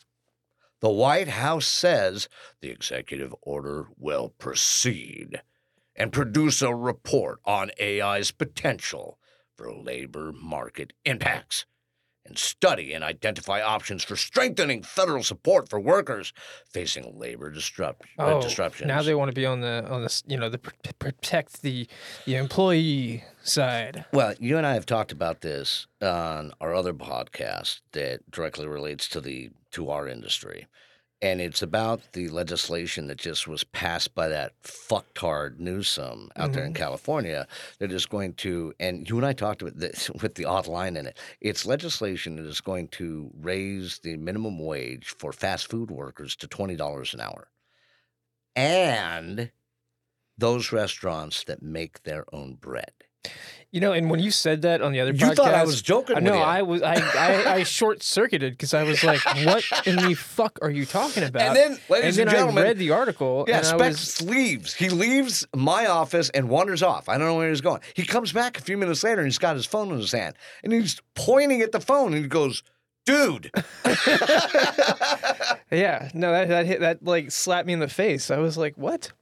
the 0.82 0.90
White 0.90 1.28
House 1.28 1.68
says 1.68 2.30
the 2.62 2.70
executive 2.70 3.36
order 3.42 3.88
will 3.98 4.30
proceed 4.30 5.42
and 5.96 6.14
produce 6.14 6.62
a 6.62 6.74
report 6.74 7.40
on 7.46 7.72
AI's 7.80 8.32
potential 8.32 9.20
for 9.56 9.72
labor 9.74 10.32
market 10.32 10.94
impacts 11.06 11.66
and 12.32 12.40
study 12.40 12.94
and 12.94 13.04
identify 13.04 13.62
options 13.62 14.06
for 14.06 14.16
strengthening 14.16 14.82
federal 14.82 15.22
support 15.22 15.68
for 15.70 15.82
workers 15.82 16.32
facing 16.70 17.20
labor 17.20 17.50
disrupt- 17.52 18.06
uh, 18.18 18.40
disruptions. 18.40 18.90
Oh, 18.90 18.96
now 18.96 19.02
they 19.02 19.14
want 19.14 19.28
to 19.30 19.36
be 19.36 19.46
on 19.46 19.60
the 19.60 19.86
on 19.90 20.02
the 20.04 20.24
you 20.28 20.38
know 20.38 20.48
the 20.48 20.58
pr- 20.58 20.72
pr- 20.82 20.94
protect 20.98 21.62
the 21.62 21.88
the 22.26 22.36
employee 22.38 23.26
side. 23.44 24.06
Well, 24.14 24.34
you 24.40 24.58
and 24.58 24.66
I 24.66 24.76
have 24.76 24.86
talked 24.86 25.12
about 25.12 25.42
this 25.42 25.88
on 26.02 26.54
our 26.62 26.74
other 26.74 26.94
podcast 26.94 27.82
that 27.92 28.32
directly 28.32 28.66
relates 28.66 29.10
to 29.10 29.20
the 29.20 29.50
to 29.72 29.90
our 29.90 30.08
industry. 30.08 30.68
And 31.24 31.40
it's 31.40 31.62
about 31.62 32.14
the 32.14 32.30
legislation 32.30 33.06
that 33.08 33.20
just 33.20 33.48
was 33.48 33.64
passed 33.64 34.16
by 34.16 34.28
that 34.30 34.60
fucktard 34.64 35.60
Newsom 35.60 36.32
out 36.36 36.54
there 36.54 36.64
in 36.64 36.74
mm-hmm. 36.74 36.82
California 36.82 37.48
that 37.78 37.92
is 37.92 38.08
going 38.08 38.34
to, 38.36 38.74
and 38.80 39.08
you 39.08 39.18
and 39.18 39.26
I 39.26 39.34
talked 39.34 39.62
about 39.62 39.78
this 39.78 40.10
with 40.22 40.34
the 40.34 40.46
odd 40.46 40.66
line 40.66 40.98
in 40.98 41.06
it. 41.06 41.20
It's 41.40 41.66
legislation 41.66 42.38
that 42.38 42.46
is 42.46 42.60
going 42.60 42.88
to 42.90 43.30
raise 43.40 44.00
the 44.00 44.18
minimum 44.18 44.58
wage 44.58 45.16
for 45.20 45.32
fast 45.32 45.70
food 45.70 45.92
workers 45.92 46.36
to 46.38 46.48
$20 46.48 47.14
an 47.14 47.22
hour. 47.22 47.50
And 48.56 49.52
those 50.38 50.72
restaurants 50.72 51.44
that 51.44 51.62
make 51.62 52.02
their 52.02 52.26
own 52.34 52.56
bread. 52.56 52.94
You 53.72 53.80
know, 53.80 53.94
and 53.94 54.10
when 54.10 54.20
you 54.20 54.32
said 54.32 54.64
that 54.64 54.82
on 54.82 54.92
the 54.92 55.00
other 55.00 55.12
You 55.12 55.18
podcast, 55.18 55.36
thought 55.38 55.54
I 55.54 55.64
was 55.64 55.82
joking 55.82 56.22
No, 56.26 56.32
with 56.32 56.40
you. 56.40 56.46
I 56.46 56.62
was. 56.62 56.82
I 56.82 56.96
I, 56.96 57.54
I 57.54 57.64
short 57.64 58.04
circuited 58.04 58.52
because 58.52 58.74
I 58.74 58.84
was 58.84 59.02
like, 59.02 59.24
"What 59.46 59.64
in 59.86 59.96
the 59.96 60.14
fuck 60.14 60.60
are 60.62 60.70
you 60.70 60.86
talking 60.86 61.24
about?" 61.24 61.42
And 61.42 61.56
then, 61.56 61.80
ladies 61.88 62.18
and 62.18 62.28
and, 62.28 62.38
gentlemen, 62.38 62.66
I 62.66 62.68
read 62.68 62.80
the 62.80 62.92
article. 62.92 63.46
Yeah, 63.48 63.62
Specs 63.62 64.20
was, 64.20 64.30
leaves. 64.30 64.74
He 64.74 64.90
leaves 64.90 65.48
my 65.56 65.88
office 65.88 66.30
and 66.32 66.50
wanders 66.50 66.84
off. 66.84 67.08
I 67.08 67.18
don't 67.18 67.28
know 67.28 67.36
where 67.36 67.48
he's 67.50 67.62
going. 67.62 67.80
He 67.94 68.04
comes 68.04 68.34
back 68.34 68.58
a 68.58 68.62
few 68.62 68.76
minutes 68.76 69.06
later 69.06 69.22
and 69.22 69.28
he's 69.28 69.38
got 69.38 69.56
his 69.56 69.66
phone 69.66 69.90
in 69.94 70.00
his 70.00 70.12
hand 70.12 70.36
and 70.66 70.74
he's 70.74 71.02
pointing 71.16 71.62
at 71.62 71.72
the 71.72 71.80
phone 71.80 72.14
and 72.14 72.24
he 72.24 72.28
goes, 72.28 72.64
"Dude." 73.06 73.52
yeah, 75.72 76.10
no, 76.14 76.34
that 76.34 76.50
that 76.50 76.66
hit 76.66 76.82
that 76.82 77.06
like 77.06 77.32
slapped 77.32 77.68
me 77.68 77.72
in 77.74 77.80
the 77.80 77.88
face. 77.88 78.32
I 78.32 78.40
was 78.40 78.58
like, 78.58 78.78
"What?" 78.78 79.14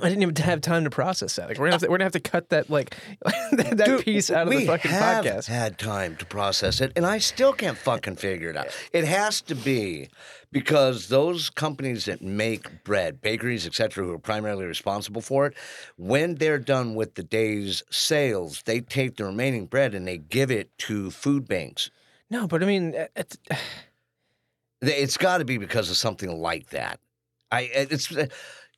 I 0.00 0.08
didn't 0.08 0.22
even 0.22 0.34
have 0.36 0.62
time 0.62 0.84
to 0.84 0.90
process 0.90 1.36
that. 1.36 1.48
Like, 1.48 1.58
we're 1.58 1.66
gonna 1.66 1.72
have 1.74 1.80
to, 1.82 1.88
we're 1.88 1.98
gonna 1.98 2.04
have 2.06 2.12
to 2.12 2.20
cut 2.20 2.48
that 2.48 2.70
like 2.70 2.96
that, 3.52 3.74
that 3.76 3.84
Dude, 3.86 4.04
piece 4.04 4.30
out 4.30 4.46
of 4.46 4.52
the 4.52 4.64
fucking 4.66 4.90
have 4.90 5.24
podcast. 5.24 5.46
had 5.48 5.78
time 5.78 6.16
to 6.16 6.24
process 6.24 6.80
it, 6.80 6.92
and 6.96 7.04
I 7.04 7.18
still 7.18 7.52
can't 7.52 7.76
fucking 7.76 8.16
figure 8.16 8.48
it 8.48 8.56
out. 8.56 8.68
It 8.94 9.04
has 9.04 9.42
to 9.42 9.54
be 9.54 10.08
because 10.50 11.08
those 11.08 11.50
companies 11.50 12.06
that 12.06 12.22
make 12.22 12.84
bread, 12.84 13.20
bakeries, 13.20 13.66
etc., 13.66 14.02
who 14.04 14.12
are 14.12 14.18
primarily 14.18 14.64
responsible 14.64 15.20
for 15.20 15.46
it, 15.46 15.54
when 15.98 16.36
they're 16.36 16.58
done 16.58 16.94
with 16.94 17.14
the 17.14 17.22
day's 17.22 17.82
sales, 17.90 18.62
they 18.64 18.80
take 18.80 19.16
the 19.16 19.24
remaining 19.26 19.66
bread 19.66 19.94
and 19.94 20.08
they 20.08 20.16
give 20.18 20.50
it 20.50 20.70
to 20.78 21.10
food 21.10 21.46
banks. 21.46 21.90
No, 22.30 22.46
but 22.46 22.62
I 22.62 22.66
mean, 22.66 22.94
it- 22.94 23.10
it's, 23.14 23.36
It's 24.80 25.16
got 25.16 25.38
to 25.38 25.44
be 25.44 25.58
because 25.58 25.90
of 25.90 25.96
something 25.96 26.40
like 26.40 26.70
that. 26.70 26.98
I 27.52 27.70
it's 27.72 28.10
uh, 28.16 28.26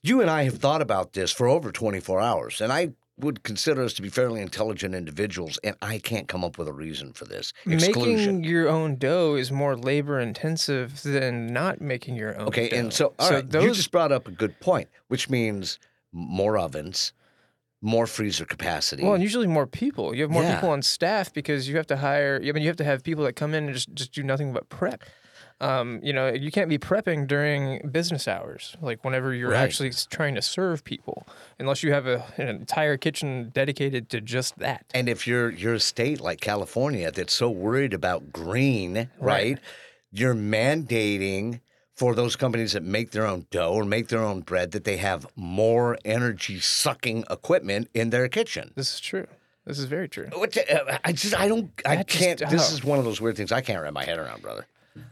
you 0.04 0.20
and 0.20 0.30
I 0.30 0.44
have 0.44 0.58
thought 0.58 0.82
about 0.82 1.14
this 1.14 1.32
for 1.32 1.48
over 1.48 1.72
24 1.72 2.20
hours, 2.20 2.60
and 2.60 2.72
I 2.72 2.90
would 3.16 3.42
consider 3.42 3.82
us 3.82 3.94
to 3.94 4.02
be 4.02 4.08
fairly 4.08 4.40
intelligent 4.40 4.94
individuals, 4.94 5.58
and 5.64 5.76
I 5.80 5.98
can't 5.98 6.28
come 6.28 6.44
up 6.44 6.58
with 6.58 6.68
a 6.68 6.72
reason 6.72 7.12
for 7.12 7.24
this 7.24 7.52
exclusion. 7.66 8.38
making 8.40 8.44
your 8.50 8.68
own 8.68 8.96
dough 8.96 9.34
is 9.36 9.50
more 9.50 9.76
labor 9.76 10.18
intensive 10.20 11.02
than 11.02 11.46
not 11.52 11.80
making 11.80 12.16
your 12.16 12.36
own. 12.38 12.48
Okay, 12.48 12.68
dough. 12.68 12.76
and 12.76 12.92
so 12.92 13.14
all 13.18 13.28
so 13.28 13.34
right, 13.36 13.50
those 13.50 13.64
you 13.64 13.72
just 13.72 13.90
brought 13.92 14.12
up 14.12 14.28
a 14.28 14.32
good 14.32 14.58
point, 14.60 14.88
which 15.08 15.30
means 15.30 15.78
more 16.12 16.58
ovens, 16.58 17.12
more 17.80 18.06
freezer 18.06 18.44
capacity. 18.44 19.04
Well, 19.04 19.14
and 19.14 19.22
usually 19.22 19.46
more 19.46 19.66
people. 19.66 20.14
You 20.14 20.22
have 20.22 20.30
more 20.30 20.42
Yeah. 20.42 20.56
people 20.56 20.70
on 20.70 20.82
staff 20.82 21.32
because 21.32 21.68
you 21.68 21.76
have 21.76 21.86
to 21.88 21.96
hire. 21.96 22.40
I 22.42 22.50
mean, 22.52 22.62
you 22.62 22.68
have 22.68 22.76
to 22.78 22.84
have 22.84 23.04
people 23.04 23.24
that 23.24 23.34
come 23.36 23.54
in 23.54 23.64
and 23.64 23.74
just, 23.74 23.94
just 23.94 24.12
do 24.12 24.22
nothing 24.22 24.52
but 24.52 24.68
prep. 24.68 25.04
Um, 25.60 26.00
you 26.02 26.12
know, 26.12 26.28
you 26.28 26.50
can't 26.50 26.68
be 26.68 26.78
prepping 26.78 27.26
during 27.26 27.88
business 27.90 28.26
hours, 28.28 28.76
like 28.82 29.04
whenever 29.04 29.32
you're 29.32 29.50
Right. 29.50 29.60
actually 29.62 29.92
trying 30.10 30.34
to 30.34 30.42
serve 30.42 30.82
people, 30.84 31.26
unless 31.58 31.82
you 31.82 31.92
have 31.92 32.06
a, 32.06 32.24
an 32.36 32.48
entire 32.48 32.96
kitchen 32.96 33.50
dedicated 33.54 34.10
to 34.10 34.20
just 34.20 34.58
that. 34.58 34.84
And 34.92 35.08
if 35.08 35.26
you're 35.26 35.50
you're 35.50 35.74
a 35.74 35.80
state 35.80 36.20
like 36.20 36.40
California 36.40 37.10
that's 37.12 37.32
so 37.32 37.48
worried 37.50 37.94
about 37.94 38.32
green, 38.32 39.08
right? 39.18 39.58
You're 40.10 40.34
mandating 40.34 41.60
for 41.94 42.14
those 42.14 42.34
companies 42.36 42.72
that 42.72 42.82
make 42.82 43.12
their 43.12 43.24
own 43.26 43.46
dough 43.52 43.72
or 43.72 43.84
make 43.84 44.08
their 44.08 44.22
own 44.22 44.40
bread 44.40 44.72
that 44.72 44.82
they 44.84 44.96
have 44.96 45.26
more 45.36 45.96
energy 46.04 46.58
sucking 46.58 47.24
equipment 47.30 47.88
in 47.94 48.10
their 48.10 48.26
kitchen. 48.28 48.72
This 48.74 48.94
is 48.94 49.00
true. 49.00 49.26
This 49.64 49.78
is 49.78 49.84
very 49.86 50.08
true. 50.08 50.28
Uh, 50.34 50.98
I 51.04 51.12
just 51.12 51.34
I 51.38 51.48
don't 51.48 51.70
I 51.86 51.96
That 51.96 52.08
can't. 52.08 52.40
this 52.50 52.70
oh. 52.70 52.74
is 52.74 52.84
one 52.84 52.98
of 52.98 53.04
those 53.04 53.20
weird 53.20 53.36
things 53.36 53.52
I 53.52 53.60
can't 53.60 53.80
wrap 53.82 53.92
my 53.94 54.04
head 54.04 54.18
around, 54.18 54.42
brother. 54.42 54.66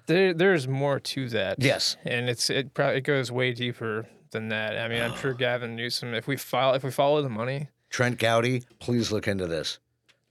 There, 0.07 0.33
there's 0.33 0.69
more 0.69 1.01
to 1.01 1.29
that. 1.31 1.57
Yes. 1.61 1.97
and 2.05 2.29
it's 2.29 2.51
it 2.51 2.75
probably 2.75 2.99
it 2.99 3.01
goes 3.03 3.33
way 3.33 3.53
deeper 3.53 4.07
than 4.31 4.49
that. 4.49 4.79
I 4.79 4.89
mean, 4.89 5.03
I'm 5.03 5.17
sure 5.17 5.33
Gavin 5.47 5.75
Newsom. 5.77 6.15
If 6.15 6.27
we 6.27 6.37
file, 6.37 6.75
if 6.75 6.85
we 6.85 6.91
follow 6.91 7.23
the 7.23 7.29
money, 7.29 7.69
Trey 7.91 8.11
Gowdy, 8.11 8.65
please 8.79 9.13
look 9.13 9.29
into 9.29 9.47
this. 9.47 9.79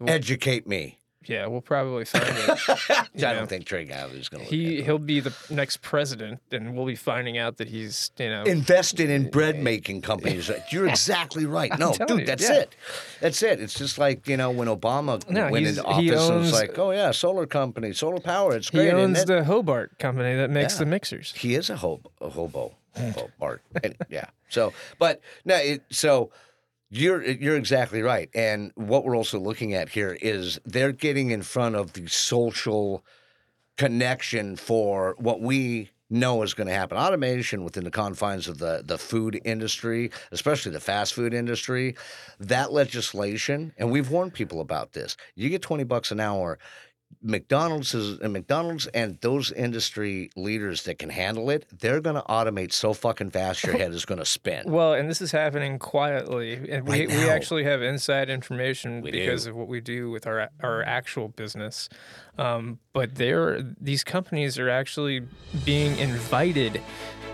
Educate 0.06 0.68
me. 0.68 0.98
Yeah, 1.28 1.46
we'll 1.46 1.62
probably 1.62 2.04
find 2.06 2.24
it. 2.28 2.60
I 2.90 3.06
Yeah. 3.14 3.34
don't 3.34 3.48
think 3.48 3.66
Trey 3.66 3.86
Gowdy's 3.86 4.28
going 4.28 4.44
to 4.44 4.50
He 4.50 4.82
he'll 4.82 4.98
be 4.98 5.20
the 5.20 5.32
next 5.52 5.82
president, 5.84 6.40
and 6.52 6.76
we'll 6.76 6.88
be 6.88 6.96
finding 6.96 7.38
out 7.38 7.58
that 7.58 7.68
he's 7.68 8.10
you 8.18 8.28
know 8.30 8.44
invested 8.44 9.10
in 9.10 9.30
bread 9.30 9.60
making 9.60 10.02
companies. 10.02 10.50
You're 10.72 10.88
exactly 10.88 11.46
right. 11.46 11.70
No, 11.78 11.92
telling 11.94 12.08
dude, 12.08 12.20
you, 12.22 12.26
that's 12.26 12.44
yeah. 12.50 12.56
it. 12.62 12.76
That's 13.20 13.44
it. 13.44 13.62
It's 13.62 13.76
just 13.76 14.00
like 14.00 14.28
you 14.28 14.36
know 14.36 14.50
when 14.50 14.68
Obama 14.68 15.22
No, 15.30 15.50
went 15.52 15.66
he's- 15.68 15.78
into 15.78 15.88
office 15.88 16.02
he 16.02 16.10
and 16.10 16.18
was 16.20 16.30
owns- 16.30 16.54
like, 16.54 16.80
"Oh 16.80 16.90
yeah, 16.92 17.12
solar 17.12 17.46
company, 17.46 17.94
solar 17.94 18.20
power. 18.20 18.56
It's 18.56 18.70
great. 18.72 18.86
he 18.86 18.92
owns 18.92 19.20
it? 19.20 19.28
the 19.28 19.44
Hobart 19.44 20.00
company 20.00 20.36
that 20.36 20.50
makes 20.50 20.74
Yeah. 20.74 20.80
the 20.80 20.86
mixers. 20.88 21.34
he 21.38 21.54
is 21.54 21.70
a 21.70 21.76
hobo. 21.78 22.12
A 22.20 22.30
hobo. 22.30 22.76
hobo 22.98 23.30
Bart. 23.40 23.62
And- 23.84 23.96
yeah. 24.10 24.26
So, 24.50 24.74
but 24.98 25.22
no. 25.46 25.56
It, 25.56 25.84
so 25.92 26.32
you're 26.92 27.24
you're 27.24 27.56
exactly 27.56 28.02
right. 28.02 28.30
And 28.36 28.72
what 28.76 29.06
we're 29.06 29.16
also 29.16 29.40
looking 29.40 29.74
at 29.74 29.90
here 29.90 30.18
is 30.22 30.60
they're 30.66 30.92
getting 30.92 31.32
in 31.32 31.42
front 31.42 31.76
of 31.76 31.94
the 31.94 32.06
social 32.08 33.04
connection 33.78 34.58
for 34.58 35.16
what 35.18 35.42
we 35.42 35.90
know 36.10 36.44
is 36.44 36.54
going 36.54 36.68
to 36.68 36.74
happen. 36.74 36.98
Automation 36.98 37.64
within 37.64 37.86
the 37.86 37.92
confines 37.92 38.50
of 38.50 38.58
the 38.58 38.84
the 38.86 38.98
food 38.98 39.40
industry, 39.46 40.12
especially 40.34 40.74
the 40.74 40.82
fast 40.82 41.14
food 41.14 41.34
industry, 41.34 41.96
that 42.40 42.74
legislation, 42.74 43.74
and 43.78 43.90
we've 43.90 44.12
warned 44.12 44.34
people 44.34 44.60
about 44.60 44.92
this. 44.92 45.16
You 45.36 45.50
get 45.50 45.62
twenty 45.62 45.86
bucks 45.86 46.12
an 46.12 46.20
hour. 46.20 46.60
McDonald's 47.22 47.94
is 47.94 48.20
and 48.20 48.34
McDonald's 48.34 48.88
and 48.88 49.20
those 49.22 49.52
industry 49.52 50.30
leaders 50.36 50.84
that 50.84 50.98
can 51.00 51.10
handle 51.10 51.50
it, 51.50 51.66
they're 51.80 52.02
going 52.02 52.16
to 52.16 52.24
automate 52.24 52.72
so 52.74 52.94
fucking 52.94 53.32
fast 53.32 53.64
your 53.64 53.78
head 53.78 53.92
is 53.92 54.06
going 54.06 54.20
to 54.20 54.26
spin. 54.26 54.64
Well, 54.72 54.94
and 54.94 55.10
this 55.10 55.22
is 55.22 55.32
happening 55.32 55.78
quietly, 55.80 56.54
and 56.54 56.88
we, 56.88 57.00
Right 57.02 57.08
we 57.10 57.16
now. 57.16 57.30
actually 57.30 57.64
have 57.66 57.82
inside 57.82 58.30
information 58.30 59.02
We 59.02 59.12
because 59.12 59.44
do. 59.44 59.50
of 59.52 59.56
what 59.56 59.68
we 59.68 59.82
do 59.82 60.10
with 60.10 60.26
our 60.28 60.50
our 60.62 60.84
actual 60.84 61.28
business. 61.30 61.90
Um, 62.38 62.80
but 62.94 63.16
they're 63.16 63.62
these 63.80 64.04
companies 64.04 64.58
are 64.58 64.70
actually 64.70 65.22
being 65.66 65.98
invited 65.98 66.82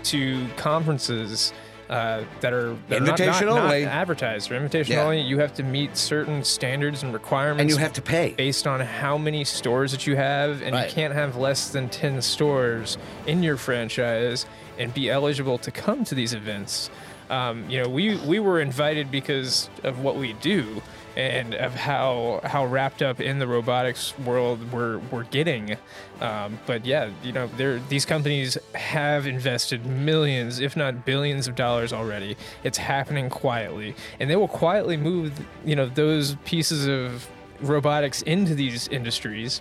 to 0.04 0.46
conferences. 0.56 1.52
Uh, 1.88 2.22
that 2.42 2.52
are 2.52 2.76
that 2.88 2.98
are 2.98 3.00
not- 3.00 3.18
Invitation 3.18 3.46
not, 3.46 3.54
not 3.54 3.64
only. 3.64 3.84
advertised 3.86 4.50
or 4.52 4.56
invitation 4.56 4.92
Yeah. 4.92 5.04
only. 5.04 5.20
You 5.22 5.38
have 5.38 5.54
to 5.54 5.62
meet 5.62 5.96
certain 5.96 6.44
standards 6.44 7.02
and 7.02 7.14
requirements 7.14 7.62
and 7.62 7.70
you 7.70 7.78
have 7.78 7.94
to 7.94 8.02
pay. 8.02 8.34
based 8.36 8.66
on 8.66 8.80
how 8.80 9.16
many 9.16 9.42
stores 9.44 9.92
that 9.92 10.06
you 10.06 10.14
have, 10.16 10.60
and 10.60 10.74
Right. 10.74 10.86
you 10.86 10.94
can't 10.94 11.14
have 11.14 11.36
less 11.36 11.70
than 11.70 11.88
10 11.88 12.20
stores 12.20 12.98
in 13.26 13.42
your 13.42 13.56
franchise 13.56 14.44
and 14.78 14.92
be 14.92 15.08
eligible 15.10 15.56
to 15.58 15.70
come 15.70 16.04
to 16.04 16.14
these 16.14 16.34
events. 16.34 16.90
Um, 17.30 17.64
you 17.70 17.82
know, 17.82 17.88
we, 17.88 18.16
we 18.16 18.38
were 18.38 18.60
invited 18.60 19.10
because 19.10 19.70
of 19.82 20.00
what 20.00 20.16
we 20.16 20.34
do 20.34 20.82
and 21.18 21.54
of 21.56 21.74
how 21.74 22.40
how 22.44 22.64
wrapped 22.64 23.02
up 23.02 23.20
in 23.20 23.40
the 23.40 23.46
robotics 23.46 24.16
world 24.20 24.72
we're, 24.72 24.98
we're 25.10 25.24
getting. 25.24 25.76
Um, 26.20 26.60
but 26.64 26.86
yeah, 26.86 27.10
you 27.24 27.32
know, 27.32 27.48
there 27.56 27.80
these 27.88 28.04
companies 28.04 28.56
have 28.74 29.26
invested 29.26 29.84
millions, 29.84 30.60
if 30.60 30.76
not 30.76 31.04
billions 31.04 31.48
of 31.48 31.56
dollars 31.56 31.92
already. 31.92 32.36
It's 32.62 32.78
happening 32.78 33.28
quietly, 33.30 33.96
and 34.20 34.30
they 34.30 34.36
will 34.36 34.46
quietly 34.48 34.96
move, 34.96 35.32
you 35.64 35.74
know, 35.74 35.86
those 35.86 36.36
pieces 36.44 36.86
of 36.86 37.28
robotics 37.60 38.22
into 38.22 38.54
these 38.54 38.86
industries, 38.86 39.60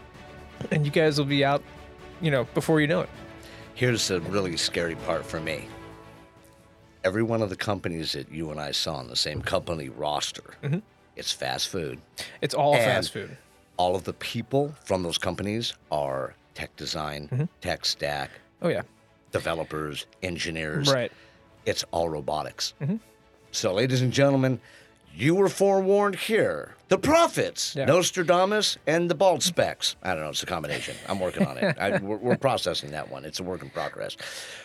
and 0.70 0.86
you 0.86 0.92
guys 0.92 1.18
will 1.18 1.26
be 1.26 1.44
out, 1.44 1.64
you 2.22 2.30
know, 2.30 2.44
before 2.54 2.82
you 2.82 2.88
know 2.88 3.02
it. 3.02 3.10
Here's 3.74 4.08
the 4.08 4.22
really 4.22 4.58
scary 4.58 4.96
part 4.96 5.26
for 5.26 5.40
me. 5.40 5.68
Every 7.04 7.24
one 7.24 7.42
of 7.42 7.50
the 7.50 7.56
companies 7.56 8.12
that 8.12 8.32
you 8.32 8.52
and 8.52 8.60
I 8.60 8.72
saw 8.72 8.96
on 8.96 9.08
the 9.08 9.16
same 9.16 9.42
company 9.42 9.90
roster, 9.90 10.56
Mm-hmm. 10.62 10.80
It's 11.18 11.32
fast 11.32 11.68
food. 11.70 12.00
It's 12.42 12.54
all 12.54 12.76
And- 12.76 12.84
fast 12.84 13.12
food. 13.12 13.38
All 13.78 13.96
of 13.96 14.06
the 14.06 14.14
people 14.14 14.74
from 14.86 15.04
those 15.04 15.18
companies 15.18 15.74
are 15.92 16.34
tech 16.56 16.76
design, 16.78 17.28
Mm-hmm. 17.28 17.44
tech 17.62 17.86
stack, 17.86 18.32
Oh 18.62 18.70
yeah, 18.70 18.82
developers, 19.32 20.06
engineers. 20.24 20.92
right. 20.92 21.12
It's 21.66 21.84
all 21.92 22.10
robotics. 22.10 22.74
Mm-hmm. 22.82 22.96
So, 23.52 23.74
ladies 23.74 24.02
and 24.02 24.12
gentlemen, 24.14 24.60
you 25.14 25.36
were 25.36 25.50
forewarned 25.50 26.16
here. 26.16 26.76
The 26.90 26.98
prophets, 26.98 27.76
Yeah. 27.76 27.86
Nostradamus, 27.86 28.78
and 28.88 29.10
the 29.10 29.16
bald 29.16 29.44
specs. 29.44 29.96
I 30.02 30.14
don't 30.14 30.24
know. 30.24 30.30
It's 30.30 30.42
a 30.44 30.46
combination. 30.46 30.96
I'm 31.10 31.20
working 31.20 31.46
on 31.46 31.58
it. 31.58 31.78
I, 31.78 31.98
we're, 31.98 32.16
we're 32.18 32.38
processing 32.38 32.92
that 32.92 33.12
one. 33.12 33.26
It's 33.26 33.40
a 33.42 33.44
work 33.44 33.62
in 33.62 33.70
progress. 33.70 34.16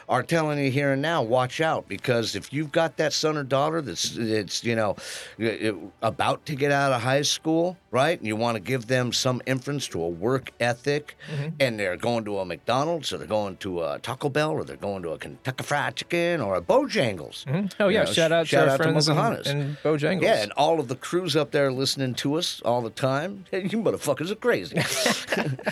Are 0.08 0.22
telling 0.22 0.58
you 0.62 0.70
here 0.70 0.92
and 0.92 1.00
now, 1.02 1.22
watch 1.22 1.60
out 1.60 1.88
because 1.88 2.36
if 2.36 2.52
you've 2.52 2.70
got 2.70 2.96
that 2.98 3.12
son 3.12 3.36
or 3.36 3.44
daughter 3.44 3.80
that's 3.80 4.16
it's 4.16 4.62
you 4.62 4.76
know 4.76 4.96
uh, 5.42 5.72
about 6.02 6.44
to 6.46 6.54
get 6.54 6.70
out 6.70 6.92
of 6.92 7.00
high 7.00 7.22
school, 7.22 7.76
right? 7.90 8.18
And 8.18 8.26
you 8.26 8.36
want 8.36 8.56
to 8.56 8.60
give 8.60 8.86
them 8.88 9.12
some 9.12 9.40
inference 9.46 9.88
to 9.88 10.02
a 10.02 10.08
work 10.08 10.52
ethic, 10.60 11.16
and 11.60 11.78
they're 11.78 11.96
going 11.96 12.24
to 12.26 12.38
a 12.38 12.44
McDonald's 12.44 13.12
or 13.12 13.18
they're 13.18 13.26
going 13.26 13.56
to 13.58 13.82
a 13.84 13.98
Taco 14.00 14.28
Bell 14.28 14.50
or 14.50 14.64
they're 14.64 14.76
going 14.76 15.02
to 15.02 15.10
a 15.10 15.18
Kentucky 15.18 15.64
Fried 15.64 15.96
Chicken 15.96 16.40
or 16.40 16.56
a 16.56 16.60
Bojangles. 16.60 17.44
Oh 17.80 17.88
You 17.88 17.94
yeah, 17.94 18.04
know, 18.04 18.12
shout 18.12 18.32
out 18.32 18.46
shout 18.48 18.64
to 18.64 18.68
our 18.68 18.74
out 18.74 18.76
to 18.78 18.82
friends 18.82 19.08
in, 19.08 19.14
Pocahontas. 19.14 19.46
in 19.48 19.78
Bojangles. 19.82 20.22
Yeah, 20.22 20.42
and 20.42 20.52
all 20.52 20.78
of 20.78 20.88
the 20.88 20.96
crews 20.96 21.36
up 21.36 21.52
there 21.52 21.72
listening 21.72 22.11
to 22.14 22.34
us 22.34 22.60
all 22.64 22.82
the 22.82 22.90
time. 22.90 23.44
Hey, 23.50 23.62
you 23.70 23.82
motherfuckers 23.82 24.30
are 24.30 24.36
crazy, 24.36 24.76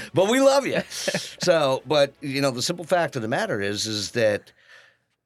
but 0.15 0.29
we 0.29 0.41
love 0.41 0.67
you. 0.67 0.81
So, 0.89 1.83
but 1.87 2.15
you 2.21 2.41
know, 2.41 2.51
the 2.51 2.63
simple 2.63 2.85
fact 2.85 3.17
of 3.17 3.23
the 3.23 3.29
matter 3.29 3.61
is, 3.61 3.87
is 3.87 4.13
that 4.13 4.53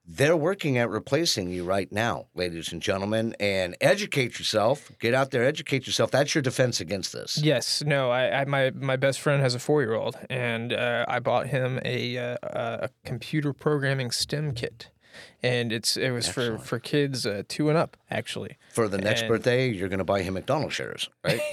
they're 0.06 0.36
working 0.36 0.76
at 0.76 0.90
replacing 0.90 1.48
you 1.48 1.64
right 1.64 1.90
now, 1.90 2.26
ladies 2.34 2.72
and 2.72 2.82
gentlemen. 2.82 3.34
And 3.40 3.76
educate 3.80 4.38
yourself. 4.38 4.90
Get 4.98 5.14
out 5.14 5.30
there, 5.30 5.44
educate 5.44 5.86
yourself. 5.86 6.10
That's 6.10 6.34
your 6.34 6.42
defense 6.42 6.80
against 6.80 7.12
this. 7.12 7.38
Yes, 7.42 7.82
no. 7.86 8.10
I, 8.10 8.40
I 8.40 8.44
my 8.44 8.70
my 8.72 8.96
best 8.96 9.20
friend 9.20 9.42
has 9.42 9.54
a 9.54 9.58
four 9.58 9.80
year 9.82 9.94
old, 9.94 10.16
and 10.28 10.72
uh, 10.72 11.06
I 11.08 11.20
bought 11.20 11.46
him 11.46 11.80
a 11.84 12.18
uh, 12.18 12.36
a 12.42 12.90
computer 13.04 13.52
programming 13.52 14.10
STEM 14.10 14.52
kit, 14.52 14.90
and 15.42 15.72
it's 15.72 15.96
it 15.96 16.10
was 16.10 16.28
for 16.28 16.58
for 16.58 16.78
kids 16.78 17.26
uh, 17.26 17.42
two 17.48 17.68
and 17.68 17.78
up 17.78 17.96
actually. 18.10 18.56
For 18.72 18.88
the 18.88 18.98
next 18.98 19.22
And- 19.22 19.28
birthday, 19.28 19.68
you're 19.68 19.88
going 19.88 19.98
to 19.98 20.04
buy 20.04 20.22
him 20.22 20.34
McDonald's 20.34 20.74
shares, 20.74 21.08
right? 21.22 21.40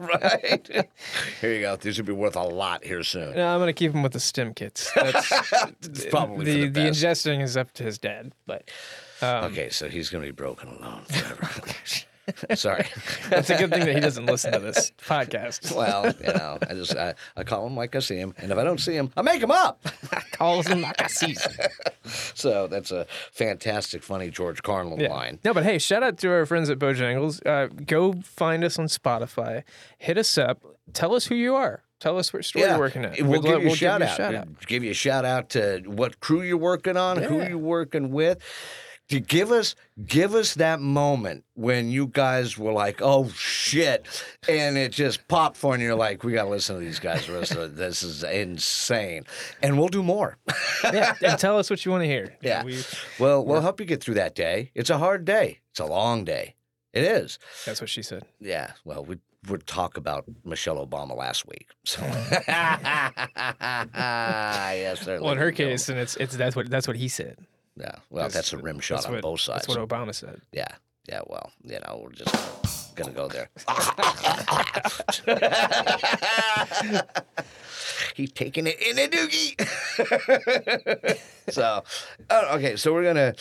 right. 0.00 0.88
Here 1.40 1.52
you 1.54 1.60
go. 1.60 1.76
These 1.76 1.98
will 1.98 2.06
be 2.06 2.12
worth 2.12 2.36
a 2.36 2.42
lot 2.42 2.84
here 2.84 3.02
soon. 3.02 3.34
No, 3.36 3.46
I'm 3.54 3.60
gonna 3.60 3.72
keep 3.72 3.92
him 3.92 4.02
with 4.02 4.12
the 4.12 4.20
STEM 4.20 4.54
kits. 4.54 4.90
That's, 4.94 5.32
It's 5.82 6.06
probably 6.06 6.44
the 6.44 6.60
the, 6.68 6.68
the 6.68 6.80
ingesting 6.90 7.42
is 7.42 7.56
up 7.56 7.72
to 7.74 7.82
his 7.82 7.98
dad, 7.98 8.32
but 8.46 8.70
um, 9.22 9.44
Okay, 9.46 9.70
so 9.70 9.88
he's 9.88 10.10
going 10.10 10.22
to 10.22 10.28
be 10.28 10.32
broken 10.34 10.68
alone 10.68 11.02
forever. 11.04 11.48
Sorry. 12.54 12.86
it's 13.30 13.50
a 13.50 13.56
good 13.56 13.70
thing 13.70 13.84
that 13.84 13.94
he 13.94 14.00
doesn't 14.00 14.26
listen 14.26 14.52
to 14.52 14.58
this 14.58 14.92
podcast. 14.98 15.74
Well, 15.74 16.06
you 16.20 16.32
know, 16.32 16.58
I 16.68 16.74
just 16.74 16.96
I, 16.96 17.14
I 17.36 17.44
call 17.44 17.66
him 17.66 17.76
like 17.76 17.94
I 17.94 18.00
see 18.00 18.16
him, 18.16 18.34
and 18.38 18.50
if 18.50 18.58
I 18.58 18.64
don't 18.64 18.80
see 18.80 18.94
him, 18.96 19.12
I 19.16 19.22
make 19.22 19.42
him 19.42 19.50
up. 19.50 19.86
I 20.12 20.20
Calls 20.32 20.66
him 20.66 20.82
like 20.82 21.00
I 21.00 21.06
sees 21.06 21.42
him. 21.42 21.66
So 22.34 22.66
that's 22.66 22.90
a 22.90 23.06
fantastic, 23.32 24.02
funny 24.02 24.30
George 24.30 24.62
Carlin 24.62 25.00
Yeah. 25.00 25.12
line. 25.12 25.38
No, 25.44 25.54
but 25.54 25.64
hey, 25.64 25.78
shout 25.78 26.02
out 26.02 26.18
to 26.18 26.30
our 26.30 26.44
friends 26.46 26.68
at 26.68 26.78
Bojangles. 26.78 27.44
Uh, 27.46 27.68
go 27.86 28.14
find 28.22 28.62
us 28.64 28.78
on 28.78 28.86
Spotify. 28.86 29.62
Hit 29.98 30.18
us 30.18 30.36
up. 30.36 30.62
Tell 30.92 31.14
us 31.14 31.26
who 31.26 31.34
you 31.34 31.54
are. 31.54 31.82
Tell 31.98 32.18
us 32.18 32.30
what 32.32 32.44
store 32.44 32.62
you're 32.66 32.78
working 32.78 33.06
at. 33.06 33.20
We'll, 33.22 33.30
We'd 33.40 33.42
give 33.42 33.52
lo- 33.52 33.58
you 33.60 33.70
a 33.70 33.74
shout 33.74 34.02
out. 34.02 34.16
shout 34.18 34.34
out. 34.34 34.48
Give 34.66 34.84
you 34.84 34.90
a 34.90 34.94
shout 34.94 35.24
out 35.24 35.48
to 35.50 35.82
what 35.86 36.20
crew 36.20 36.42
you're 36.42 36.58
working 36.58 36.96
on, 36.98 37.22
who 37.22 37.42
you're 37.42 37.56
working 37.56 38.10
with. 38.10 38.38
To 39.10 39.20
give 39.20 39.52
us 39.52 39.76
give 40.04 40.34
us 40.34 40.54
that 40.54 40.80
moment 40.80 41.44
when 41.54 41.88
you 41.90 42.08
guys 42.08 42.58
were 42.58 42.72
like, 42.72 43.00
"Oh 43.00 43.28
shit," 43.28 44.04
and 44.48 44.76
it 44.76 44.90
just 44.90 45.28
popped 45.28 45.56
for 45.56 45.68
you. 45.68 45.74
and 45.74 45.82
You're 45.84 45.94
like, 45.94 46.24
"We 46.24 46.32
gotta 46.32 46.48
listen 46.48 46.74
to 46.76 46.80
these 46.84 46.98
guys. 46.98 47.28
The 47.28 47.34
rest 47.34 47.52
of 47.54 47.76
this 47.76 48.02
is 48.02 48.24
insane," 48.24 49.24
and 49.62 49.78
we'll 49.78 49.86
do 49.88 50.02
more. 50.02 50.38
yeah, 50.82 51.14
and 51.22 51.38
tell 51.38 51.56
us 51.56 51.70
what 51.70 51.84
you 51.84 51.92
want 51.92 52.02
to 52.02 52.08
hear. 52.08 52.36
Yeah. 52.40 52.64
we, 52.64 52.82
Well, 53.20 53.44
we'll 53.44 53.60
help 53.60 53.78
you 53.78 53.86
get 53.86 54.02
through 54.02 54.14
that 54.14 54.34
day. 54.34 54.72
It's 54.74 54.90
a 54.90 54.98
hard 54.98 55.24
day. 55.24 55.60
It's 55.70 55.78
a 55.78 55.86
long 55.86 56.24
day. 56.24 56.56
It 56.92 57.04
is. 57.04 57.38
that's 57.64 57.80
what 57.80 57.90
she 57.90 58.02
said. 58.02 58.24
Yeah. 58.40 58.72
Well, 58.84 59.04
we 59.04 59.18
would 59.48 59.66
talk 59.68 59.96
about 59.96 60.24
Michelle 60.44 60.84
Obama 60.84 61.16
last 61.16 61.46
week. 61.46 61.68
So 61.84 62.00
yes. 63.94 65.06
Well, 65.06 65.30
in 65.30 65.38
her 65.38 65.52
case, 65.52 65.88
and 65.88 65.98
it's 65.98 66.16
it's 66.16 66.36
that's 66.36 66.56
what 66.56 66.68
that's 66.70 66.88
what 66.88 66.96
he 66.96 67.06
said. 67.08 67.38
Yeah. 67.76 67.96
Well, 68.10 68.28
that's 68.28 68.52
a 68.52 68.58
rim 68.58 68.80
shot 68.80 69.06
on 69.06 69.12
what, 69.12 69.22
both 69.22 69.40
sides. 69.40 69.66
That's 69.66 69.78
what 69.78 69.88
Obama 69.88 70.14
said. 70.14 70.40
Yeah. 70.52 70.68
Yeah. 71.08 71.20
Well, 71.26 71.50
you 71.62 71.78
know, 71.80 72.00
we're 72.02 72.12
just 72.12 72.94
gonna 72.94 73.12
go 73.12 73.28
there. 73.28 73.48
He's 78.14 78.32
taking 78.32 78.66
it 78.66 78.80
in 78.80 78.98
a 78.98 79.08
doogie. 79.08 81.18
so, 81.50 81.84
oh, 82.30 82.56
okay. 82.56 82.76
So 82.76 82.92
we're 82.92 83.04
gonna. 83.04 83.34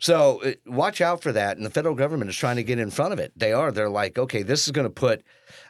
So 0.00 0.42
uh, 0.42 0.52
watch 0.66 1.00
out 1.00 1.22
for 1.22 1.32
that, 1.32 1.56
and 1.56 1.64
the 1.64 1.70
federal 1.70 1.94
government 1.94 2.30
is 2.30 2.36
trying 2.36 2.56
to 2.56 2.64
get 2.64 2.78
in 2.78 2.90
front 2.90 3.12
of 3.12 3.18
it. 3.18 3.32
They 3.36 3.52
are. 3.52 3.70
They're 3.70 3.88
like, 3.88 4.18
okay, 4.18 4.42
this 4.42 4.66
is 4.66 4.72
going 4.72 4.86
to 4.86 4.90
put. 4.90 5.22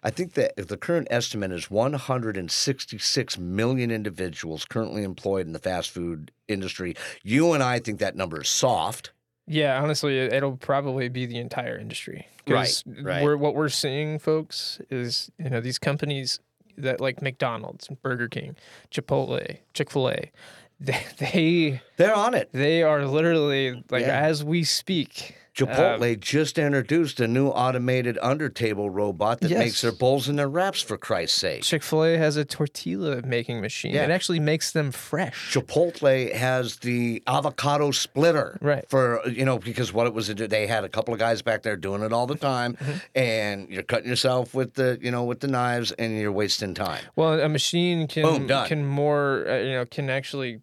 I 0.03 0.11
think 0.11 0.33
that 0.35 0.57
the 0.57 0.77
current 0.77 1.07
estimate 1.11 1.53
is 1.53 1.71
166 1.71 3.39
million 3.39 3.91
individuals 3.91 4.65
currently 4.65 5.05
employed 5.05 5.47
in 5.47 5.53
the 5.53 5.59
fast 5.59 5.91
food 5.91 6.33
industry. 6.49 6.95
You 7.23 7.53
and 7.53 7.63
I 7.63 7.79
think 7.79 8.01
that 8.01 8.17
number 8.17 8.43
is 8.43 8.49
soft. 8.49 9.13
Yeah, 9.47 9.81
honestly, 9.83 10.19
it- 10.19 10.33
it'll 10.33 10.57
probably 10.57 11.09
be 11.09 11.27
the 11.27 11.39
entire 11.39 11.77
industry. 11.79 12.27
Right, 12.49 12.83
right. 13.03 13.23
We're, 13.23 13.37
what 13.37 13.55
we're 13.55 13.69
seeing, 13.69 14.19
folks, 14.19 14.81
is 14.91 15.31
you 15.39 15.49
know 15.51 15.61
these 15.61 15.79
companies 15.79 16.41
that 16.77 17.01
like 17.01 17.23
McDonald's, 17.23 17.89
Burger 18.03 18.29
King, 18.29 18.57
Chipotle, 18.91 19.59
Chick 19.75 19.91
Fil 19.91 20.09
A, 20.11 20.33
they, 20.81 21.05
they 21.19 21.81
They're 21.97 22.15
on 22.15 22.35
it. 22.35 22.49
they 22.53 22.83
are 22.83 23.07
literally 23.07 23.83
like 23.91 24.03
Yeah. 24.03 24.19
as 24.21 24.43
we 24.43 24.65
speak. 24.65 25.37
Chipotle 25.55 26.19
just 26.19 26.59
introduced 26.59 27.21
a 27.21 27.29
new 27.29 27.49
automated 27.49 28.19
under 28.23 28.49
table 28.49 28.89
robot 28.89 29.41
that 29.41 29.51
Yes. 29.51 29.59
makes 29.59 29.81
their 29.83 29.93
bowls 29.93 30.27
and 30.27 30.39
their 30.39 30.49
wraps 30.49 30.81
for 30.81 30.97
Christ's 30.97 31.39
sake. 31.39 31.63
Chick 31.63 31.83
Fil 31.83 32.05
A 32.05 32.17
has 32.17 32.37
a 32.39 32.45
tortilla 32.45 33.21
making 33.23 33.61
machine. 33.61 33.93
Yeah. 33.95 34.05
It 34.05 34.11
actually 34.11 34.41
makes 34.41 34.73
them 34.73 34.91
fresh. 34.93 35.53
Chipotle 35.53 36.33
has 36.35 36.77
the 36.77 37.23
avocado 37.27 37.91
splitter, 37.91 38.59
Right. 38.63 38.89
For 38.89 39.21
you 39.29 39.45
know, 39.45 39.59
because 39.59 39.93
what 39.93 40.07
it 40.07 40.15
was, 40.15 40.29
they 40.29 40.67
had 40.67 40.85
a 40.85 40.89
couple 40.89 41.13
of 41.13 41.21
guys 41.21 41.43
back 41.43 41.63
there 41.63 41.77
doing 41.77 42.03
it 42.03 42.13
all 42.15 42.27
the 42.27 42.35
time, 42.35 42.75
Mm-hmm. 42.77 42.93
and 43.15 43.69
you're 43.69 43.83
cutting 43.83 44.09
yourself 44.09 44.55
with 44.55 44.75
the, 44.75 44.99
you 45.03 45.11
know, 45.11 45.25
with 45.25 45.41
the 45.41 45.49
knives, 45.49 45.93
and 45.93 46.19
you're 46.19 46.33
wasting 46.33 46.73
time. 46.73 47.03
Well, 47.15 47.39
a 47.41 47.49
machine 47.49 48.09
can 48.09 48.23
Boom, 48.23 48.49
can 48.67 48.87
more 48.87 49.47
uh, 49.47 49.59
you 49.59 49.73
know 49.73 49.85
can 49.85 50.09
actually 50.09 50.61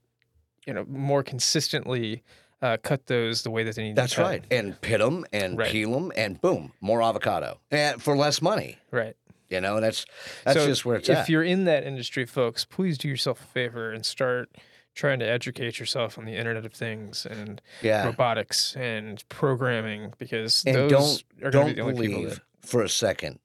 you 0.66 0.74
know 0.74 0.86
more 0.90 1.22
consistently 1.24 2.24
uh, 2.61 2.77
cut 2.81 3.06
those 3.07 3.44
the 3.44 3.52
way 3.52 3.64
that 3.64 3.76
they 3.76 3.84
need 3.84 3.95
That's 3.95 4.11
to 4.14 4.18
cut. 4.18 4.26
right, 4.27 4.44
and 4.52 4.80
pit 4.81 4.99
them 4.99 5.26
and 5.31 5.57
Right. 5.57 5.72
peel 5.72 5.91
them, 5.94 6.11
and 6.15 6.40
boom, 6.41 6.73
more 6.81 7.02
avocado, 7.02 7.60
and 7.72 8.02
for 8.02 8.15
less 8.18 8.41
money. 8.41 8.77
Right. 8.91 9.15
You 9.49 9.61
know, 9.61 9.80
that's 9.80 10.06
that's 10.45 10.60
So 10.60 10.68
just 10.68 10.86
where 10.86 10.98
it's 10.98 11.10
if 11.10 11.18
at. 11.18 11.30
you're 11.30 11.44
in 11.44 11.64
that 11.65 11.84
industry, 11.84 12.26
folks, 12.26 12.65
please 12.65 12.98
do 12.98 13.07
yourself 13.07 13.41
a 13.41 13.48
favor 13.48 13.91
and 13.91 14.06
start 14.06 14.49
trying 14.94 15.19
to 15.19 15.26
educate 15.26 15.80
yourself 15.80 16.18
on 16.18 16.26
the 16.26 16.36
Internet 16.36 16.65
of 16.65 16.73
Things 16.73 17.26
and 17.26 17.61
Yeah. 17.81 18.06
robotics 18.06 18.76
and 18.76 19.23
programming 19.30 20.14
because 20.19 20.64
And 20.68 20.76
those 20.76 20.91
don't 20.91 21.23
are 21.48 21.52
going 21.52 21.68
to 21.68 21.73
be 21.73 21.76
the 21.81 21.88
only 21.88 22.07
people 22.07 22.22
believe 22.23 22.36
that. 22.61 22.68
for 22.68 22.84
a 22.84 22.90
second 22.90 23.40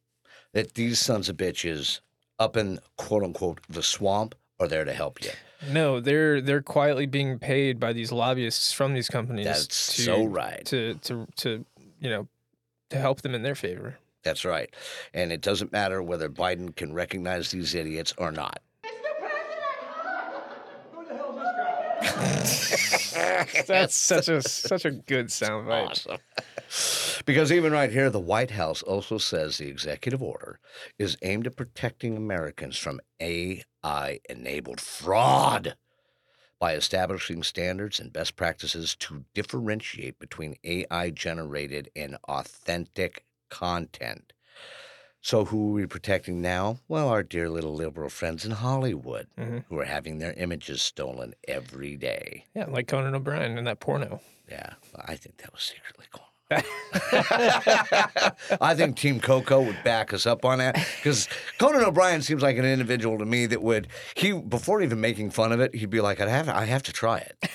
that 0.53 0.75
these 0.75 0.99
sons 1.01 1.29
of 1.29 1.37
bitches 1.37 2.01
up 2.39 2.57
in 2.57 2.81
quote 2.97 3.23
unquote 3.23 3.61
the 3.69 3.83
swamp 3.83 4.35
are 4.61 4.67
there 4.69 4.85
to 4.85 4.93
help 4.93 5.23
you. 5.25 5.31
No, 5.71 6.01
they're 6.01 6.41
they're 6.41 6.63
quietly 6.63 7.07
being 7.07 7.39
paid 7.39 7.79
by 7.81 7.93
these 7.93 8.13
lobbyists 8.13 8.73
from 8.73 8.95
these 8.95 9.09
companies 9.09 9.47
That's 9.47 9.95
to, 9.97 10.03
so 10.03 10.25
right. 10.25 10.65
to 10.67 10.95
to 10.95 11.27
to 11.37 11.65
you 12.01 12.11
know 12.11 12.29
to 12.91 12.99
help 12.99 13.23
them 13.23 13.35
in 13.35 13.43
their 13.43 13.55
favor. 13.55 13.99
That's 14.23 14.45
right. 14.45 14.75
And 15.13 15.33
it 15.33 15.41
doesn't 15.43 15.73
matter 15.73 16.03
whether 16.03 16.29
Biden 16.31 16.75
can 16.75 16.95
recognize 16.95 17.51
these 17.51 17.75
idiots 17.75 18.15
or 18.17 18.33
not. 18.33 18.61
That's 23.67 23.95
such 23.95 24.29
a 24.29 24.43
such 24.43 24.85
a 24.85 24.91
good 24.91 25.29
soundbite. 25.29 26.09
Awesome. 26.09 27.23
because 27.27 27.53
even 27.53 27.73
right 27.73 27.91
here, 27.91 28.11
the 28.11 28.21
White 28.21 28.53
House 28.53 28.83
also 28.83 29.19
says 29.19 29.59
the 29.59 29.69
executive 29.69 30.23
order 30.23 30.59
is 30.99 31.17
aimed 31.23 31.47
at 31.47 31.57
protecting 31.57 32.17
Americans 32.17 32.77
from 32.77 33.01
AI 33.21 33.63
enabled 34.29 34.81
fraud 34.81 35.77
by 36.59 36.75
establishing 36.75 37.43
standards 37.43 38.01
and 38.01 38.13
best 38.13 38.37
practices 38.37 38.97
to 38.97 39.25
differentiate 39.35 40.19
between 40.19 40.57
AI 40.65 41.11
generated 41.11 41.91
and 41.97 42.17
authentic 42.29 43.25
content. 43.51 44.33
So, 45.21 45.47
who 45.47 45.71
are 45.71 45.73
we 45.73 45.87
protecting 45.87 46.43
now? 46.43 46.81
Well, 46.89 47.09
our 47.09 47.23
dear 47.23 47.49
little 47.49 47.75
liberal 47.75 48.11
friends 48.11 48.45
in 48.45 48.53
Hollywood 48.53 49.29
Mhm. 49.39 49.65
who 49.69 49.79
are 49.79 49.85
having 49.87 50.19
their 50.19 50.35
images 50.35 50.83
stolen 50.83 51.35
every 51.49 51.97
day. 51.97 52.45
Yeah, 52.55 52.67
like 52.67 52.89
Conan 52.89 53.15
O'Brien 53.15 53.57
in 53.59 53.65
that 53.65 53.81
porno. 53.81 54.21
Yeah, 54.49 54.75
I 54.95 55.17
think 55.17 55.39
that 55.39 55.53
was 55.53 55.63
secretly 55.63 56.07
on. 56.15 56.24
I 58.61 58.75
think 58.75 58.97
Team 58.97 59.19
Coco 59.19 59.63
would 59.63 59.83
back 59.83 60.13
us 60.13 60.27
up 60.27 60.45
on 60.45 60.59
that 60.59 60.75
because 60.97 61.27
Conan 61.59 61.83
O'Brien 61.83 62.21
seems 62.21 62.43
like 62.43 62.59
an 62.59 62.67
individual 62.67 63.17
to 63.19 63.25
me 63.25 63.47
that 63.47 63.63
would 63.63 63.89
he 64.15 64.33
before 64.33 64.83
even 64.83 65.01
making 65.01 65.31
fun 65.31 65.53
of 65.53 65.61
it, 65.61 65.75
he'd 65.75 65.89
be 65.89 66.03
like, 66.03 66.21
"I 66.21 66.29
have, 66.29 66.49
I 66.51 66.67
have 66.67 66.83
to 66.85 66.93
try 66.93 67.19
it." 67.19 67.49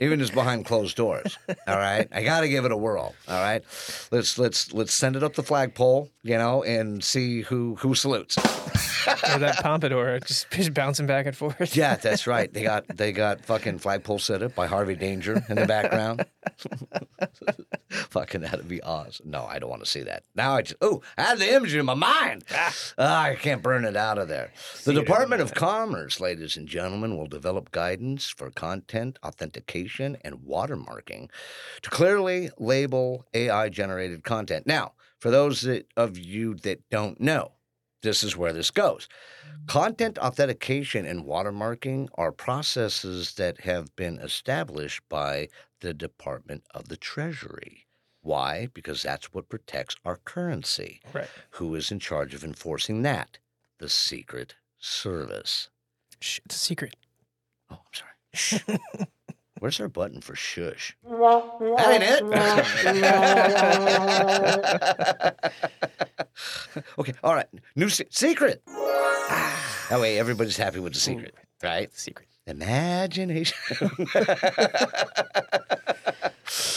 Even 0.00 0.20
just 0.20 0.32
behind 0.32 0.64
closed 0.64 0.96
doors. 0.96 1.36
All 1.66 1.76
right, 1.76 2.06
I 2.12 2.22
got 2.22 2.40
to 2.42 2.48
give 2.48 2.64
it 2.64 2.70
a 2.70 2.76
whirl. 2.76 3.14
All 3.26 3.42
right, 3.42 3.64
let's 4.12 4.38
let's 4.38 4.72
let's 4.72 4.92
send 4.92 5.16
it 5.16 5.24
up 5.24 5.34
the 5.34 5.42
flagpole, 5.42 6.08
you 6.22 6.38
know, 6.38 6.62
and 6.62 7.02
see 7.02 7.42
who 7.42 7.74
who 7.76 7.96
salutes. 7.96 8.38
or 8.38 9.38
that 9.40 9.56
pompadour 9.62 10.20
just, 10.20 10.48
just 10.50 10.72
bouncing 10.72 11.06
back 11.06 11.26
and 11.26 11.36
forth. 11.36 11.76
Yeah, 11.76 11.96
that's 11.96 12.26
right. 12.28 12.52
They 12.52 12.62
got 12.62 12.86
they 12.96 13.10
got 13.10 13.44
fucking 13.44 13.78
flagpole 13.78 14.20
set 14.20 14.42
up 14.42 14.54
by 14.54 14.68
Harvey 14.68 14.94
Danger 14.94 15.44
in 15.48 15.56
the 15.56 15.66
background. 15.66 16.24
fucking 17.88 18.42
that'd 18.42 18.68
be 18.68 18.80
awesome. 18.82 19.30
No, 19.30 19.46
I 19.46 19.58
don't 19.58 19.70
want 19.70 19.82
to 19.82 19.90
see 19.90 20.02
that. 20.04 20.22
Now 20.36 20.54
I 20.54 20.62
just 20.62 20.76
oh, 20.80 21.02
I 21.16 21.22
have 21.22 21.40
the 21.40 21.52
image 21.52 21.74
in 21.74 21.84
my 21.86 21.94
mind. 21.94 22.44
Ah, 22.98 23.22
I 23.22 23.34
can't 23.34 23.62
burn 23.62 23.84
it 23.84 23.96
out 23.96 24.18
of 24.18 24.28
there. 24.28 24.52
The 24.84 24.92
Department 24.92 25.42
of 25.42 25.54
Commerce, 25.54 26.20
ladies 26.20 26.56
and 26.56 26.68
gentlemen, 26.68 27.16
will 27.16 27.26
develop 27.26 27.72
guidance 27.72 28.28
for 28.28 28.50
content 28.50 29.18
authentication 29.24 29.87
and 30.22 30.36
watermarking 30.40 31.30
to 31.82 31.90
clearly 31.90 32.50
label 32.58 33.24
AI 33.34 33.68
generated 33.68 34.24
content. 34.24 34.66
Now, 34.66 34.92
for 35.18 35.30
those 35.30 35.62
that, 35.62 35.86
of 35.96 36.18
you 36.18 36.54
that 36.56 36.88
don't 36.90 37.20
know, 37.20 37.52
this 38.02 38.22
is 38.22 38.36
where 38.36 38.52
this 38.52 38.70
goes. 38.70 39.08
Content 39.66 40.18
authentication 40.18 41.04
and 41.04 41.24
watermarking 41.24 42.08
are 42.14 42.32
processes 42.32 43.34
that 43.34 43.60
have 43.60 43.94
been 43.96 44.18
established 44.18 45.02
by 45.08 45.48
the 45.80 45.92
Department 45.92 46.64
of 46.72 46.88
the 46.88 46.96
Treasury. 46.96 47.86
Why? 48.22 48.68
Because 48.72 49.02
that's 49.02 49.32
what 49.32 49.48
protects 49.48 49.96
our 50.04 50.16
currency. 50.16 51.00
Right. 51.12 51.28
Who 51.52 51.74
is 51.74 51.90
in 51.90 51.98
charge 51.98 52.34
of 52.34 52.44
enforcing 52.44 53.02
that? 53.02 53.38
The 53.78 53.88
Secret 53.88 54.54
Service. 54.78 55.70
Shh, 56.20 56.40
it's 56.44 56.56
a 56.56 56.58
secret. 56.58 56.96
Oh, 57.70 57.78
I'm 57.78 57.92
sorry. 57.92 58.80
Shh. 59.58 59.62
Where's 59.62 59.80
our 59.80 59.88
button 59.88 60.20
for 60.20 60.34
shush? 60.34 60.96
That 61.04 61.88
ain't 61.90 62.02
it. 62.04 62.22
okay, 66.98 67.12
all 67.22 67.34
right. 67.34 67.46
New 67.76 67.88
se- 67.88 68.06
secret. 68.10 68.62
Ah, 68.68 69.86
that 69.90 70.00
way 70.00 70.18
everybody's 70.18 70.56
happy 70.56 70.80
with 70.80 70.94
the 70.94 71.00
secret, 71.00 71.34
right? 71.62 71.84
It's 71.84 71.98
a 71.98 72.00
secret. 72.00 72.28
Imagination. 72.46 73.56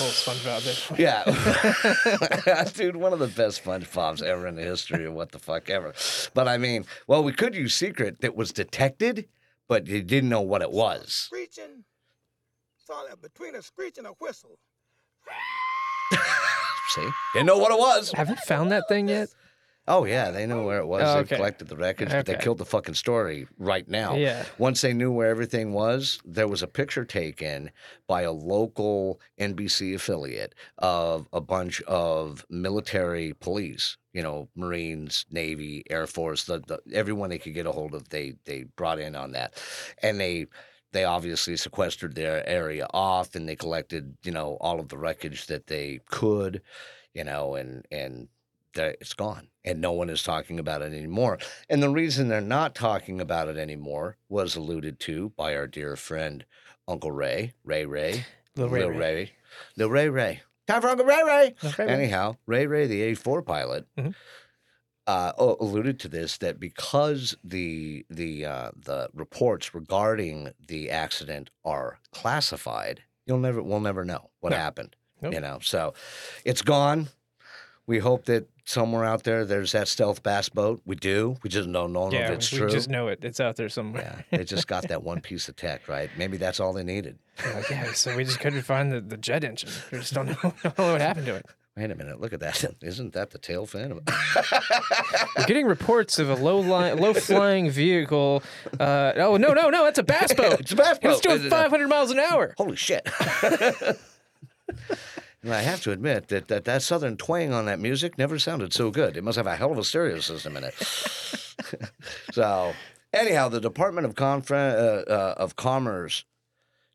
Little 0.02 0.14
SpongeBob 0.34 0.98
there. 0.98 1.00
yeah. 2.46 2.64
Dude, 2.76 2.96
one 2.98 3.14
of 3.14 3.20
the 3.20 3.28
best 3.28 3.64
SpongeBob's 3.64 4.22
ever 4.22 4.48
in 4.48 4.56
the 4.56 4.64
history 4.64 5.06
of 5.06 5.14
what 5.14 5.32
the 5.32 5.40
fuck 5.40 5.70
ever. 5.70 5.94
But 6.34 6.48
I 6.48 6.58
mean, 6.58 6.86
well, 7.08 7.24
we 7.24 7.32
could 7.32 7.56
use 7.56 7.74
secret 7.76 8.20
that 8.22 8.36
was 8.36 8.52
detected, 8.52 9.28
but 9.70 9.88
you 9.88 10.02
didn't 10.04 10.30
know 10.30 10.42
what 10.42 10.62
it 10.62 10.72
was. 10.72 11.14
screeching. 11.14 11.86
Saw 12.92 13.06
that 13.08 13.22
between 13.22 13.56
a 13.56 13.62
screech 13.62 13.98
and 13.98 14.06
a 14.08 14.12
whistle. 14.20 14.60
See? 16.90 17.08
Didn't 17.34 17.46
know 17.48 17.58
what 17.58 17.72
it 17.72 17.80
was. 17.80 18.12
Haven't 18.12 18.40
found 18.40 18.70
that 18.74 18.84
thing 18.90 19.08
yet. 19.08 19.30
Oh 19.88 20.04
yeah, 20.06 20.30
they 20.30 20.46
know 20.46 20.64
where 20.66 20.80
it 20.80 20.86
was. 20.86 21.02
Oh, 21.04 21.24
They 21.24 21.36
collected 21.38 21.70
the 21.70 21.78
records, 21.78 22.12
but 22.12 22.26
they 22.26 22.34
Okay. 22.34 22.44
killed 22.44 22.58
the 22.58 22.66
fucking 22.66 22.94
story 22.96 23.48
right 23.58 23.88
now. 23.88 24.16
Yeah. 24.16 24.44
Once 24.58 24.82
they 24.82 24.94
knew 24.94 25.10
where 25.12 25.30
everything 25.30 25.72
was, 25.74 26.20
there 26.26 26.48
was 26.50 26.62
a 26.62 26.68
picture 26.68 27.06
taken 27.06 27.72
by 28.08 28.24
a 28.24 28.32
local 28.32 29.22
NBC 29.40 29.96
affiliate 29.96 30.54
of 30.78 31.28
a 31.34 31.40
bunch 31.42 31.82
of 31.84 32.46
military 32.50 33.34
police, 33.40 33.98
you 34.14 34.22
know, 34.22 34.50
Marines, 34.56 35.26
Navy, 35.32 35.84
Air 35.90 36.08
Force, 36.08 36.44
the, 36.44 36.60
the 36.68 36.80
everyone 36.94 37.30
they 37.30 37.40
could 37.40 37.54
get 37.54 37.66
a 37.66 37.72
hold 37.72 37.96
of, 37.96 38.10
they 38.10 38.34
they 38.46 38.66
brought 38.76 39.00
in 39.00 39.16
on 39.16 39.32
that. 39.32 39.54
And 40.04 40.20
they 40.20 40.46
they 40.94 41.04
obviously 41.06 41.56
sequestered 41.58 42.16
their 42.16 42.48
area 42.48 42.88
off 42.94 43.36
and 43.36 43.48
they 43.48 43.56
collected, 43.56 44.18
you 44.24 44.32
know, 44.32 44.58
all 44.62 44.80
of 44.80 44.90
the 44.90 44.98
wreckage 44.98 45.48
that 45.48 45.68
they 45.68 46.00
could, 46.10 46.62
you 47.14 47.24
know, 47.24 47.56
and 47.56 47.86
and 47.92 48.28
it's 48.74 49.14
gone 49.14 49.50
and 49.66 49.82
no 49.82 49.92
one 49.92 50.10
is 50.10 50.24
talking 50.24 50.58
about 50.58 50.82
it 50.82 50.94
anymore. 50.94 51.38
And 51.70 51.84
the 51.84 51.90
reason 51.90 52.28
they're 52.30 52.40
not 52.42 52.74
talking 52.74 53.20
about 53.20 53.50
it 53.50 53.58
anymore 53.58 54.16
was 54.30 54.56
alluded 54.56 55.00
to 55.02 55.30
by 55.36 55.56
our 55.56 55.68
dear 55.68 55.96
friend 55.98 56.46
Uncle 56.88 57.12
Ray, 57.12 57.54
Ray 57.64 57.86
Ray, 57.86 58.26
Little 58.56 58.72
Ray 58.72 58.80
Lil 58.82 58.90
Ray. 58.92 58.98
Ray, 59.00 59.32
Lil 59.76 59.90
Ray 59.90 60.10
Ray. 60.10 60.42
Time 60.68 60.82
for 60.82 60.88
Uncle 60.90 61.06
Ray 61.06 61.22
Ray. 61.26 61.56
Little 61.62 61.86
Ray. 61.86 61.94
Anyhow, 61.94 62.38
Ray 62.48 62.66
Ray, 62.66 62.88
the 62.88 63.02
A4 63.14 63.42
pilot, 63.46 63.86
Mhm. 63.98 64.16
Uh, 65.08 65.32
alluded 65.38 66.00
to 66.02 66.08
this 66.08 66.38
that 66.40 66.60
because 66.60 67.36
the 67.44 68.06
the 68.10 68.46
uh, 68.46 68.72
the 68.76 69.10
reports 69.14 69.74
regarding 69.74 70.52
the 70.68 70.90
accident 70.92 71.50
are 71.66 72.00
classified, 72.14 73.02
you'll 73.26 73.40
never 73.40 73.62
we'll 73.62 73.80
never 73.80 74.06
know 74.06 74.30
what 74.40 74.52
No. 74.52 74.58
happened. 74.58 74.96
Nope. 75.22 75.34
You 75.34 75.42
know, 75.42 75.60
so 75.62 75.94
it's 76.46 76.62
gone. 76.62 77.10
We 77.88 78.00
hope 78.00 78.26
that 78.26 78.48
somewhere 78.64 79.04
out 79.04 79.24
there 79.24 79.44
there's 79.44 79.72
that 79.74 79.88
stealth 79.88 80.24
bass 80.24 80.50
boat. 80.50 80.82
We 80.86 80.96
do. 80.96 81.36
We 81.44 81.50
just 81.50 81.70
don't 81.72 81.92
know 81.94 82.12
Yeah, 82.12 82.28
if 82.28 82.32
it's 82.32 82.52
we 82.52 82.58
true. 82.60 82.68
We 82.68 82.74
just 82.74 82.90
know 82.90 83.08
it. 83.10 83.24
It's 83.26 83.40
out 83.40 83.56
there 83.56 83.70
somewhere. 83.70 84.24
yeah, 84.32 84.38
they 84.38 84.44
just 84.46 84.68
got 84.68 84.88
that 84.88 85.04
one 85.04 85.20
piece 85.30 85.50
of 85.50 85.56
tech, 85.56 85.88
right? 85.90 86.10
Maybe 86.18 86.38
that's 86.38 86.60
all 86.60 86.72
they 86.74 86.84
needed. 86.84 87.18
Yeah, 87.70 87.92
so 87.94 88.16
we 88.16 88.24
just 88.24 88.40
couldn't 88.40 88.62
find 88.62 88.92
the, 88.92 89.02
the 89.02 89.18
jet 89.18 89.44
engine. 89.44 89.70
We 89.92 89.98
just 90.00 90.14
don't 90.14 90.28
know, 90.44 90.54
don't 90.64 90.78
know 90.78 90.92
what 90.94 91.02
happened 91.02 91.26
to 91.26 91.36
it. 91.36 91.46
Wait 91.78 91.90
a 91.90 91.96
minute, 91.96 92.20
look 92.20 92.34
at 92.34 92.42
that. 92.42 92.66
Isn't 92.82 93.14
that 93.14 93.32
the 93.32 93.38
tail 93.38 93.66
fin? 93.66 94.02
We're 95.38 95.46
getting 95.46 95.66
reports 95.66 96.20
of 96.20 96.30
a 96.30 96.36
low 96.36 96.60
line, 96.60 96.98
low 96.98 97.14
flying 97.14 97.70
vehicle. 97.70 98.44
Uh, 98.80 99.14
oh 99.16 99.38
no, 99.38 99.54
no, 99.54 99.70
no! 99.70 99.86
That's 99.86 100.00
a 100.00 100.04
bass 100.04 100.34
boat. 100.38 100.60
It's 100.60 100.72
a 100.74 100.76
bass 100.76 101.00
boat, 101.00 101.24
doing 101.24 101.46
it? 101.46 101.50
500 101.50 101.88
miles 101.88 102.12
an 102.12 102.20
hour. 102.20 102.54
Holy 102.58 102.76
shit. 102.76 103.08
And 105.44 105.54
I 105.54 105.62
have 105.62 105.82
to 105.82 105.92
admit 105.92 106.28
that, 106.28 106.50
that 106.50 106.66
that 106.66 106.84
southern 106.84 107.18
twang 107.18 107.52
on 107.52 107.66
that 107.66 107.80
music 107.80 108.16
never 108.18 108.38
sounded 108.38 108.74
so 108.74 108.92
good. 108.92 109.18
It 109.18 109.24
must 109.24 109.38
have 109.38 109.48
a 109.48 109.56
hell 109.56 109.72
of 109.72 109.78
a 109.80 109.84
stereo 109.84 110.20
system 110.20 110.56
in 110.56 110.64
it. 110.64 110.76
so, 112.32 112.74
anyhow, 113.12 113.50
the 113.50 113.60
Department 113.60 114.06
of 114.06 114.52
uh, 114.52 114.54
uh, 114.56 115.34
of 115.38 115.56
Commerce 115.56 116.26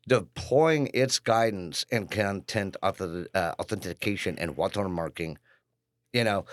deploying 0.07 0.89
its 0.93 1.19
guidance 1.19 1.85
and 1.91 2.09
content 2.09 2.77
uh, 2.81 3.53
authentication 3.59 4.39
and 4.39 4.55
watermarking. 4.55 5.35
You 6.13 6.23
know, 6.23 6.45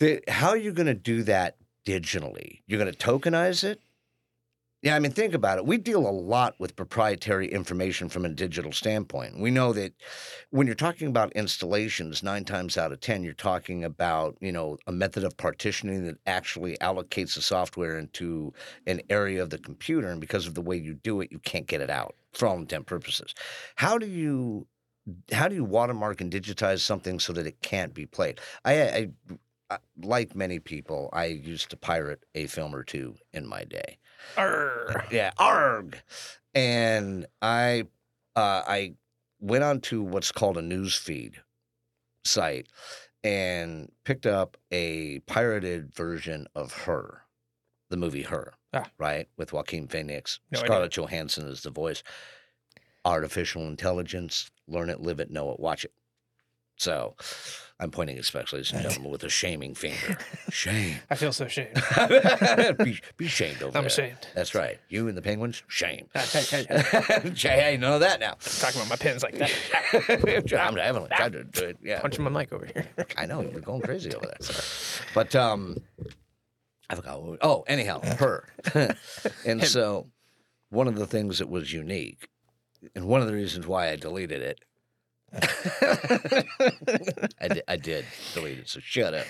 the, 0.00 0.20
how 0.28 0.48
are 0.48 0.56
you 0.56 0.72
going 0.72 0.86
to 0.86 0.94
do 0.94 1.22
that 1.22 1.56
digitally? 1.86 2.62
You're 2.66 2.80
going 2.80 2.92
to 2.92 2.98
tokenize 2.98 3.64
it? 3.64 3.80
Yeah, 4.82 4.96
I 4.96 4.98
mean, 4.98 5.12
think 5.12 5.32
about 5.32 5.58
it. 5.58 5.64
We 5.66 5.78
deal 5.78 6.08
a 6.08 6.10
lot 6.10 6.56
with 6.58 6.74
proprietary 6.74 7.46
information 7.46 8.08
from 8.08 8.24
a 8.24 8.28
digital 8.28 8.72
standpoint. 8.72 9.38
We 9.38 9.52
know 9.52 9.72
that 9.74 9.94
when 10.50 10.66
you're 10.66 10.74
talking 10.74 11.06
about 11.06 11.32
installations, 11.34 12.24
nine 12.24 12.44
times 12.44 12.76
out 12.76 12.90
of 12.90 12.98
10, 12.98 13.22
you're 13.22 13.32
talking 13.32 13.84
about, 13.84 14.36
you 14.40 14.50
know, 14.50 14.78
a 14.88 14.92
method 14.92 15.22
of 15.22 15.36
partitioning 15.36 16.04
that 16.06 16.18
actually 16.26 16.76
allocates 16.78 17.36
the 17.36 17.42
software 17.42 17.96
into 17.96 18.52
an 18.88 19.00
area 19.08 19.40
of 19.40 19.50
the 19.50 19.58
computer. 19.58 20.08
And 20.08 20.20
because 20.20 20.48
of 20.48 20.54
the 20.54 20.60
way 20.62 20.76
you 20.78 20.94
do 20.94 21.20
it, 21.20 21.30
you 21.30 21.38
can't 21.38 21.68
get 21.68 21.80
it 21.80 21.90
out 21.90 22.16
for 22.32 22.48
all 22.48 22.56
intent 22.56 22.86
purposes. 22.86 23.34
How 23.76 23.98
do 23.98 24.06
you 24.06 24.66
how 25.32 25.48
do 25.48 25.54
you 25.56 25.64
watermark 25.64 26.20
and 26.20 26.32
digitize 26.32 26.80
something 26.80 27.18
so 27.20 27.32
that 27.32 27.46
it 27.46 27.60
can't 27.62 27.94
be 27.94 28.06
played? 28.06 28.40
I, 28.64 28.82
I, 28.82 29.08
I 29.70 29.78
like 30.02 30.36
many 30.36 30.58
people, 30.60 31.10
I 31.12 31.26
used 31.26 31.70
to 31.70 31.76
pirate 31.76 32.24
a 32.34 32.46
film 32.46 32.74
or 32.74 32.84
two 32.84 33.16
in 33.32 33.46
my 33.48 33.64
day. 33.64 33.98
Arr. 34.36 35.04
Yeah, 35.10 35.32
arg. 35.38 35.98
And 36.54 37.26
I 37.40 37.84
uh, 38.36 38.62
I 38.66 38.94
went 39.40 39.64
on 39.64 39.80
to 39.82 40.02
what's 40.02 40.32
called 40.32 40.56
a 40.58 40.62
news 40.62 40.94
feed 40.94 41.40
site 42.24 42.68
and 43.24 43.90
picked 44.04 44.26
up 44.26 44.56
a 44.70 45.20
pirated 45.20 45.94
version 45.94 46.46
of 46.54 46.72
Her, 46.72 47.22
the 47.90 47.96
movie 47.96 48.22
Her, 48.22 48.52
Ah. 48.72 48.90
right, 48.98 49.28
with 49.36 49.52
Joaquin 49.52 49.86
Phoenix. 49.88 50.40
No. 50.50 50.60
Scarlett 50.60 50.92
Johansson 50.92 51.46
is 51.48 51.62
the 51.62 51.70
voice. 51.70 52.02
Artificial 53.04 53.66
intelligence, 53.66 54.50
learn 54.68 54.88
it, 54.90 55.00
live 55.00 55.18
it, 55.20 55.30
know 55.30 55.50
it, 55.52 55.58
watch 55.60 55.84
it. 55.84 55.92
So, 56.82 57.14
I'm 57.78 57.92
pointing 57.92 58.18
especially, 58.18 58.58
ladies 58.58 58.72
and 58.72 58.82
gentlemen, 58.82 59.12
with 59.12 59.22
a 59.22 59.28
shaming 59.28 59.76
finger. 59.76 60.18
Shame. 60.50 60.96
I 61.08 61.14
feel 61.14 61.32
so 61.32 61.44
ashamed. 61.44 61.80
be, 62.78 62.98
be 63.16 63.28
shamed 63.28 63.62
over 63.62 63.70
there. 63.70 63.78
I'm 63.78 63.84
there. 63.84 63.86
ashamed. 63.86 64.18
That's 64.34 64.52
right. 64.52 64.80
You 64.88 65.06
and 65.06 65.16
the 65.16 65.22
penguins, 65.22 65.62
shame. 65.68 66.08
Hey, 66.12 67.76
none 67.80 67.92
of 67.92 68.00
that 68.00 68.18
now. 68.18 68.34
Talking 68.40 68.80
about 68.80 68.90
my 68.90 68.96
pins 68.96 69.22
like 69.22 69.38
that. 69.38 70.58
I'm 70.60 70.76
having 70.76 71.06
tried 71.06 71.34
to 71.34 71.44
do 71.44 71.66
it. 71.66 71.78
Yeah, 71.84 72.00
Punching 72.00 72.24
my 72.24 72.30
mic 72.30 72.52
over 72.52 72.66
here. 72.66 72.88
I 73.16 73.26
know 73.26 73.42
you're 73.42 73.60
going 73.60 73.82
crazy 73.82 74.12
over 74.12 74.26
there. 74.26 74.54
But 75.14 75.36
um, 75.36 75.76
I 76.90 76.96
forgot. 76.96 77.22
What, 77.22 77.38
oh, 77.42 77.62
anyhow, 77.68 78.00
her. 78.16 78.48
and 79.46 79.62
so, 79.62 80.08
one 80.70 80.88
of 80.88 80.96
the 80.96 81.06
things 81.06 81.38
that 81.38 81.48
was 81.48 81.72
unique, 81.72 82.28
and 82.96 83.06
one 83.06 83.20
of 83.20 83.28
the 83.28 83.34
reasons 83.34 83.68
why 83.68 83.90
I 83.90 83.94
deleted 83.94 84.42
it. 84.42 84.64
I, 87.40 87.48
did, 87.48 87.62
I 87.68 87.76
did 87.76 88.04
delete 88.34 88.58
it, 88.58 88.68
so 88.68 88.80
shut 88.80 89.14
up. 89.14 89.26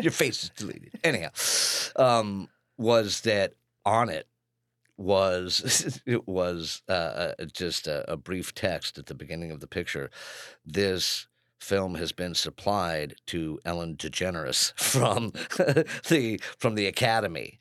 Your 0.00 0.12
face 0.12 0.44
is 0.44 0.50
deleted. 0.50 0.98
Anyhow, 1.02 1.30
um, 1.96 2.48
was 2.78 3.22
that 3.22 3.54
on 3.84 4.08
it 4.08 4.26
was 4.96 6.00
it 6.06 6.28
was 6.28 6.82
uh, 6.88 6.92
uh, 7.38 7.44
just 7.52 7.86
a, 7.86 8.10
a 8.10 8.16
brief 8.16 8.54
text 8.54 8.98
at 8.98 9.06
the 9.06 9.14
beginning 9.14 9.50
of 9.50 9.60
the 9.60 9.66
picture. 9.66 10.10
This 10.64 11.26
film 11.60 11.94
has 11.94 12.12
been 12.12 12.34
supplied 12.34 13.14
to 13.26 13.58
Ellen 13.64 13.96
DeGeneres 13.96 14.72
from 14.78 15.30
the 16.08 16.40
from 16.58 16.74
the 16.74 16.86
Academy, 16.86 17.60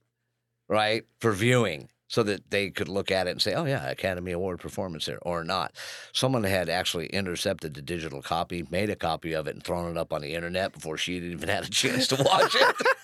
right, 0.68 1.04
for 1.20 1.32
viewing, 1.32 1.90
so 2.12 2.24
that 2.24 2.52
they 2.52 2.70
could 2.70 2.90
look 2.90 3.10
at 3.10 3.26
it 3.26 3.32
and 3.32 3.42
say, 3.42 3.54
"Oh 3.54 3.64
yeah, 3.64 3.90
Academy 3.90 4.34
Award 4.34 4.60
performance 4.60 5.06
there," 5.06 5.18
or 5.22 5.46
not. 5.46 5.72
Someone 6.12 6.44
had 6.44 6.68
actually 6.68 7.08
intercepted 7.08 7.74
the 7.74 7.82
digital 7.82 8.22
copy, 8.22 8.68
made 8.70 8.90
a 8.90 8.98
copy 8.98 9.32
of 9.32 9.48
it, 9.48 9.56
and 9.56 9.64
thrown 9.64 9.90
it 9.90 9.98
up 9.98 10.12
on 10.12 10.22
the 10.22 10.36
internet 10.36 10.74
before 10.74 10.98
she 10.98 11.14
even 11.16 11.48
had 11.48 11.64
a 11.64 11.70
chance 11.70 12.08
to 12.08 12.22
watch 12.22 12.54
it. 12.54 12.76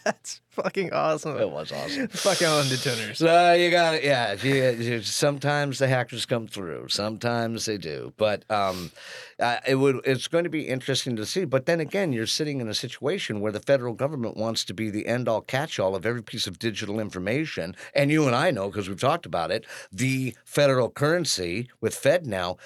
That's 0.04 0.40
fucking 0.50 0.92
awesome. 0.92 1.36
it 1.38 1.50
was 1.50 1.72
awesome. 1.72 2.08
Fuck 2.10 2.42
Ellen 2.42 2.66
DeGeneres. 2.66 3.16
So 3.16 3.52
you 3.54 3.70
got 3.70 3.94
it. 3.94 4.04
Yeah, 4.04 4.34
you, 4.42 4.54
you- 4.82 5.02
sometimes 5.02 5.78
the 5.78 5.88
hackers 5.88 6.26
come 6.26 6.46
through. 6.46 6.88
Sometimes 6.88 7.64
they 7.66 7.78
do. 7.78 8.12
But 8.16 8.44
um, 8.50 8.90
uh, 9.38 9.58
it 9.66 9.74
would. 9.76 10.00
It's 10.04 10.28
going 10.28 10.44
to 10.44 10.50
be 10.50 10.68
interesting 10.68 11.16
to 11.16 11.26
see. 11.26 11.44
But 11.44 11.66
then 11.66 11.80
again, 11.80 12.12
you're 12.12 12.26
sitting 12.26 12.60
in 12.60 12.68
a 12.68 12.74
situation 12.74 13.40
where 13.40 13.52
the 13.52 13.60
federal 13.60 13.94
government 13.94 14.36
wants 14.36 14.64
to 14.66 14.74
be 14.74 14.90
the 14.90 15.06
end-all, 15.06 15.42
catch-all 15.42 15.94
of 15.94 16.06
every 16.06 16.22
piece 16.22 16.46
of 16.46 16.58
digital 16.58 16.98
information. 17.00 17.74
And 17.94 18.10
you 18.10 18.26
and 18.26 18.34
I 18.36 18.50
know 18.50 18.68
because 18.70 18.88
we've 18.88 19.00
talked 19.00 19.26
about 19.26 19.50
it. 19.50 19.66
The 19.92 20.34
federal 20.44 20.90
currency 20.90 21.68
with 21.80 21.94
FedNow. 21.94 22.58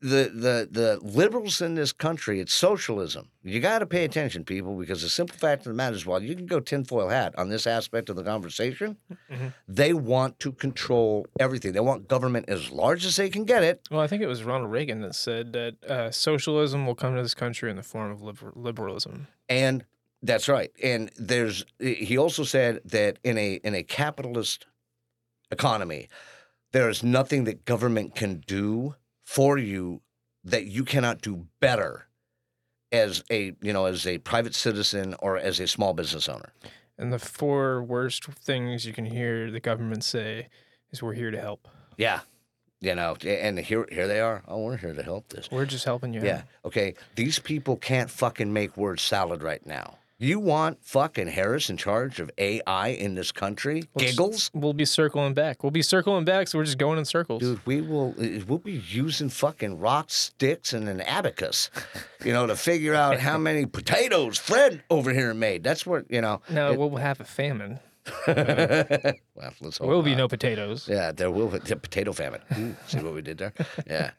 The, 0.00 0.30
the 0.32 0.68
the 0.70 1.00
liberals 1.02 1.60
in 1.60 1.74
this 1.74 1.92
country, 1.92 2.38
it's 2.38 2.54
socialism. 2.54 3.30
You 3.42 3.58
got 3.58 3.80
to 3.80 3.86
pay 3.86 4.04
attention, 4.04 4.44
people, 4.44 4.76
because 4.76 5.02
the 5.02 5.08
simple 5.08 5.36
fact 5.36 5.62
of 5.62 5.72
the 5.72 5.74
matter 5.74 5.96
is, 5.96 6.06
while 6.06 6.22
you 6.22 6.36
can 6.36 6.46
go 6.46 6.60
tinfoil 6.60 7.08
hat 7.08 7.34
on 7.36 7.48
this 7.48 7.66
aspect 7.66 8.08
of 8.08 8.14
the 8.14 8.22
conversation, 8.22 8.96
they 9.66 9.92
want 9.92 10.38
to 10.38 10.52
control 10.52 11.26
everything. 11.40 11.72
They 11.72 11.80
want 11.80 12.06
government 12.06 12.48
as 12.48 12.70
large 12.70 13.04
as 13.04 13.16
they 13.16 13.28
can 13.28 13.44
get 13.44 13.64
it. 13.64 13.88
Well, 13.90 14.00
I 14.00 14.06
think 14.06 14.22
it 14.22 14.28
was 14.28 14.44
Ronald 14.44 14.70
Reagan 14.70 15.00
that 15.00 15.16
said 15.16 15.52
that 15.54 15.84
uh, 15.84 16.12
socialism 16.12 16.86
will 16.86 16.94
come 16.94 17.16
to 17.16 17.22
this 17.22 17.34
country 17.34 17.68
in 17.68 17.76
the 17.76 17.82
form 17.82 18.12
of 18.12 18.22
liber- 18.22 18.52
liberalism. 18.54 19.26
And 19.48 19.84
that's 20.22 20.48
right. 20.48 20.70
And 20.80 21.10
there's 21.18 21.64
he 21.80 22.16
also 22.16 22.44
said 22.44 22.82
that 22.84 23.18
in 23.24 23.36
a 23.36 23.54
in 23.64 23.74
a 23.74 23.82
capitalist 23.82 24.66
economy, 25.50 26.08
there 26.70 26.88
is 26.88 27.02
nothing 27.02 27.44
that 27.44 27.64
government 27.64 28.14
can 28.14 28.44
do 28.46 28.94
for 29.28 29.58
you 29.58 30.00
that 30.42 30.64
you 30.64 30.84
cannot 30.84 31.20
do 31.20 31.46
better 31.60 32.06
as 32.90 33.22
a 33.30 33.52
you 33.60 33.74
know 33.74 33.84
as 33.84 34.06
a 34.06 34.16
private 34.16 34.54
citizen 34.54 35.14
or 35.18 35.36
as 35.36 35.60
a 35.60 35.66
small 35.66 35.92
business 35.92 36.30
owner. 36.30 36.50
And 36.96 37.12
the 37.12 37.18
four 37.18 37.82
worst 37.82 38.24
things 38.24 38.86
you 38.86 38.94
can 38.94 39.04
hear 39.04 39.50
the 39.50 39.60
government 39.60 40.02
say 40.02 40.48
is 40.90 41.02
we're 41.02 41.12
here 41.12 41.30
to 41.30 41.38
help. 41.38 41.68
Yeah. 41.98 42.20
You 42.80 42.94
know, 42.94 43.16
and 43.26 43.58
here 43.58 43.86
here 43.92 44.08
they 44.08 44.20
are. 44.20 44.42
Oh, 44.48 44.62
we're 44.62 44.78
here 44.78 44.94
to 44.94 45.02
help 45.02 45.28
this. 45.28 45.50
We're 45.50 45.66
just 45.66 45.84
helping 45.84 46.14
you 46.14 46.22
Yeah. 46.22 46.36
out. 46.38 46.42
Okay. 46.64 46.94
These 47.16 47.38
people 47.38 47.76
can't 47.76 48.10
fucking 48.10 48.50
make 48.50 48.78
word 48.78 48.98
salad 48.98 49.42
right 49.42 49.64
now. 49.66 49.97
You 50.20 50.40
want 50.40 50.84
fucking 50.84 51.28
Harris 51.28 51.70
in 51.70 51.76
charge 51.76 52.18
of 52.18 52.28
AI 52.38 52.88
in 52.88 53.14
this 53.14 53.30
country? 53.30 53.84
Well, 53.94 54.04
Giggles? 54.04 54.50
We'll 54.52 54.72
be 54.72 54.84
circling 54.84 55.32
back. 55.32 55.62
We'll 55.62 55.70
be 55.70 55.80
circling 55.82 56.24
back, 56.24 56.48
so 56.48 56.58
we're 56.58 56.64
just 56.64 56.76
going 56.78 56.98
in 56.98 57.04
circles. 57.04 57.40
Dude, 57.40 57.64
we 57.64 57.80
will 57.82 58.16
uh, 58.20 58.40
we'll 58.48 58.58
be 58.58 58.72
using 58.88 59.28
fucking 59.28 59.78
rocks, 59.78 60.14
sticks, 60.14 60.72
and 60.72 60.88
an 60.88 61.02
abacus, 61.02 61.70
you 62.24 62.32
know, 62.32 62.48
to 62.48 62.56
figure 62.56 62.94
out 62.96 63.20
how 63.20 63.38
many 63.48 63.64
potatoes 63.64 64.38
Fred 64.38 64.82
over 64.90 65.12
here 65.12 65.32
made. 65.34 65.62
That's 65.62 65.86
what 65.86 66.10
you 66.10 66.20
know. 66.20 66.40
No, 66.50 66.72
it- 66.72 66.78
we'll 66.80 66.96
have 66.96 67.20
a 67.20 67.24
famine. 67.24 67.78
well, 68.26 68.34
let's 69.60 69.76
hope 69.78 69.78
There 69.80 69.86
will 69.88 70.02
be 70.02 70.16
no 70.16 70.26
potatoes. 70.26 70.88
Yeah, 70.88 71.12
there 71.12 71.30
will 71.30 71.46
be 71.48 71.58
the 71.58 71.76
potato 71.76 72.12
famine. 72.12 72.40
Ooh, 72.58 72.74
see 72.88 72.98
what 73.00 73.14
we 73.14 73.22
did 73.22 73.38
there? 73.38 73.52
Yeah. 73.86 74.10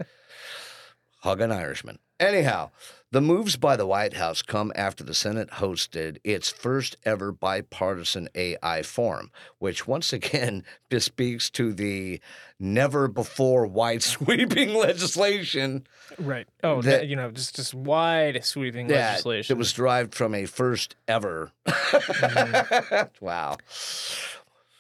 Hug 1.21 1.41
an 1.41 1.51
Irishman. 1.51 1.99
Anyhow, 2.19 2.69
the 3.11 3.21
moves 3.21 3.55
by 3.57 3.75
the 3.75 3.87
White 3.87 4.13
House 4.13 4.41
come 4.43 4.71
after 4.75 5.03
the 5.03 5.13
Senate 5.15 5.49
hosted 5.53 6.17
its 6.23 6.49
first 6.49 6.95
ever 7.05 7.31
bipartisan 7.31 8.29
AI 8.35 8.83
forum, 8.83 9.31
which 9.57 9.87
once 9.87 10.13
again 10.19 10.63
bespeaks 10.89 11.49
to 11.51 11.73
the 11.73 12.19
never 12.59 13.07
before 13.07 13.65
wide 13.65 14.03
sweeping 14.13 14.73
legislation 14.73 15.85
Right. 16.17 16.47
Oh, 16.63 16.81
That- 16.81 17.07
you 17.07 17.15
know, 17.15 17.31
just 17.31 17.55
just 17.55 17.73
wide 17.73 18.43
sweeping 18.43 18.87
legislation. 18.87 19.53
that 19.53 19.59
was 19.59 19.71
derived 19.73 20.13
from 20.15 20.33
a 20.35 20.45
first 20.45 20.95
ever. 21.07 21.51
Mm-hmm. 21.67 23.07
wow. 23.25 23.57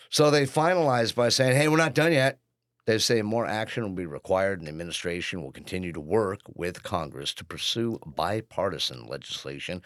So 0.09 0.31
they 0.31 0.45
finalized 0.45 1.13
by 1.15 1.29
saying, 1.29 1.55
hey, 1.55 1.67
we're 1.67 1.77
not 1.77 1.93
done 1.93 2.11
yet. 2.11 2.39
They 2.85 2.97
say 2.97 3.21
more 3.21 3.45
action 3.45 3.83
will 3.83 3.89
be 3.91 4.05
required, 4.05 4.59
and 4.59 4.67
the 4.67 4.71
administration 4.71 5.41
will 5.43 5.51
continue 5.51 5.91
to 5.93 5.99
work 5.99 6.39
with 6.53 6.81
Congress 6.83 7.33
to 7.35 7.45
pursue 7.45 7.99
bipartisan 8.05 9.05
legislation 9.05 9.81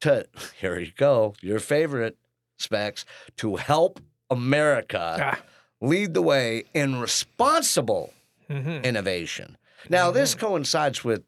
to, 0.00 0.26
here 0.60 0.78
you 0.78 0.92
go, 0.96 1.34
your 1.40 1.60
favorite 1.60 2.16
specs, 2.58 3.04
to 3.36 3.56
help 3.56 4.00
America 4.30 5.16
Ah. 5.20 5.42
lead 5.80 6.14
the 6.14 6.22
way 6.22 6.64
in 6.72 7.00
responsible 7.00 8.14
Mhm. 8.48 8.84
innovation. 8.84 9.56
Now, 9.88 10.10
this 10.10 10.34
coincides 10.34 11.04
with 11.04 11.22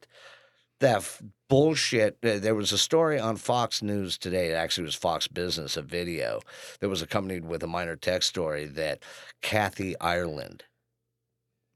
that 0.81 1.05
bullshit. 1.49 2.19
uh, 2.25 2.39
There 2.39 2.55
was 2.55 2.73
a 2.73 2.79
story 2.79 3.19
on 3.19 3.37
Fox 3.37 3.83
News 3.83 4.19
today. 4.19 4.51
It 4.51 4.55
actually 4.55 4.85
was 4.85 4.95
Fox 4.95 5.29
Business, 5.29 5.77
a 5.77 5.83
video 5.83 6.41
that 6.81 6.89
was 6.89 7.03
accompanied 7.03 7.45
with 7.45 7.63
a 7.63 7.67
minor 7.67 7.97
text 7.97 8.29
story 8.29 8.67
that 8.67 9.03
Kathy 9.43 9.99
Ireland, 10.01 10.65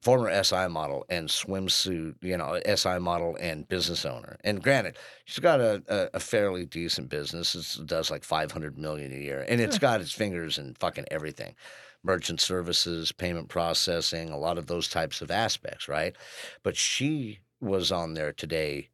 former 0.06 0.30
SI 0.44 0.68
model 0.68 1.04
and 1.08 1.28
swimsuit, 1.28 2.14
you 2.22 2.36
know, 2.36 2.60
SI 2.76 3.00
model 3.00 3.36
and 3.40 3.66
business 3.68 4.06
owner. 4.06 4.36
And 4.44 4.62
granted, 4.62 4.96
she's 5.24 5.40
got 5.40 5.60
a, 5.60 5.82
a, 5.88 6.10
a 6.14 6.20
fairly 6.20 6.64
decent 6.64 7.08
business. 7.08 7.76
It 7.76 7.86
does 7.86 8.08
like 8.08 8.22
500 8.22 8.78
million 8.78 9.10
a 9.12 9.16
year. 9.16 9.44
And 9.48 9.60
it's 9.60 9.78
got 9.80 10.00
its 10.00 10.12
fingers 10.12 10.58
in 10.58 10.74
fucking 10.74 11.06
everything. 11.10 11.56
Merchant 12.04 12.40
services, 12.40 13.10
payment 13.10 13.48
processing, 13.48 14.30
a 14.30 14.38
lot 14.38 14.58
of 14.58 14.68
those 14.68 14.86
types 14.88 15.20
of 15.22 15.32
aspects, 15.32 15.88
right? 15.88 16.14
But 16.62 16.76
she 16.76 17.40
was 17.60 17.90
on 17.90 18.14
there 18.14 18.32
today, 18.32 18.90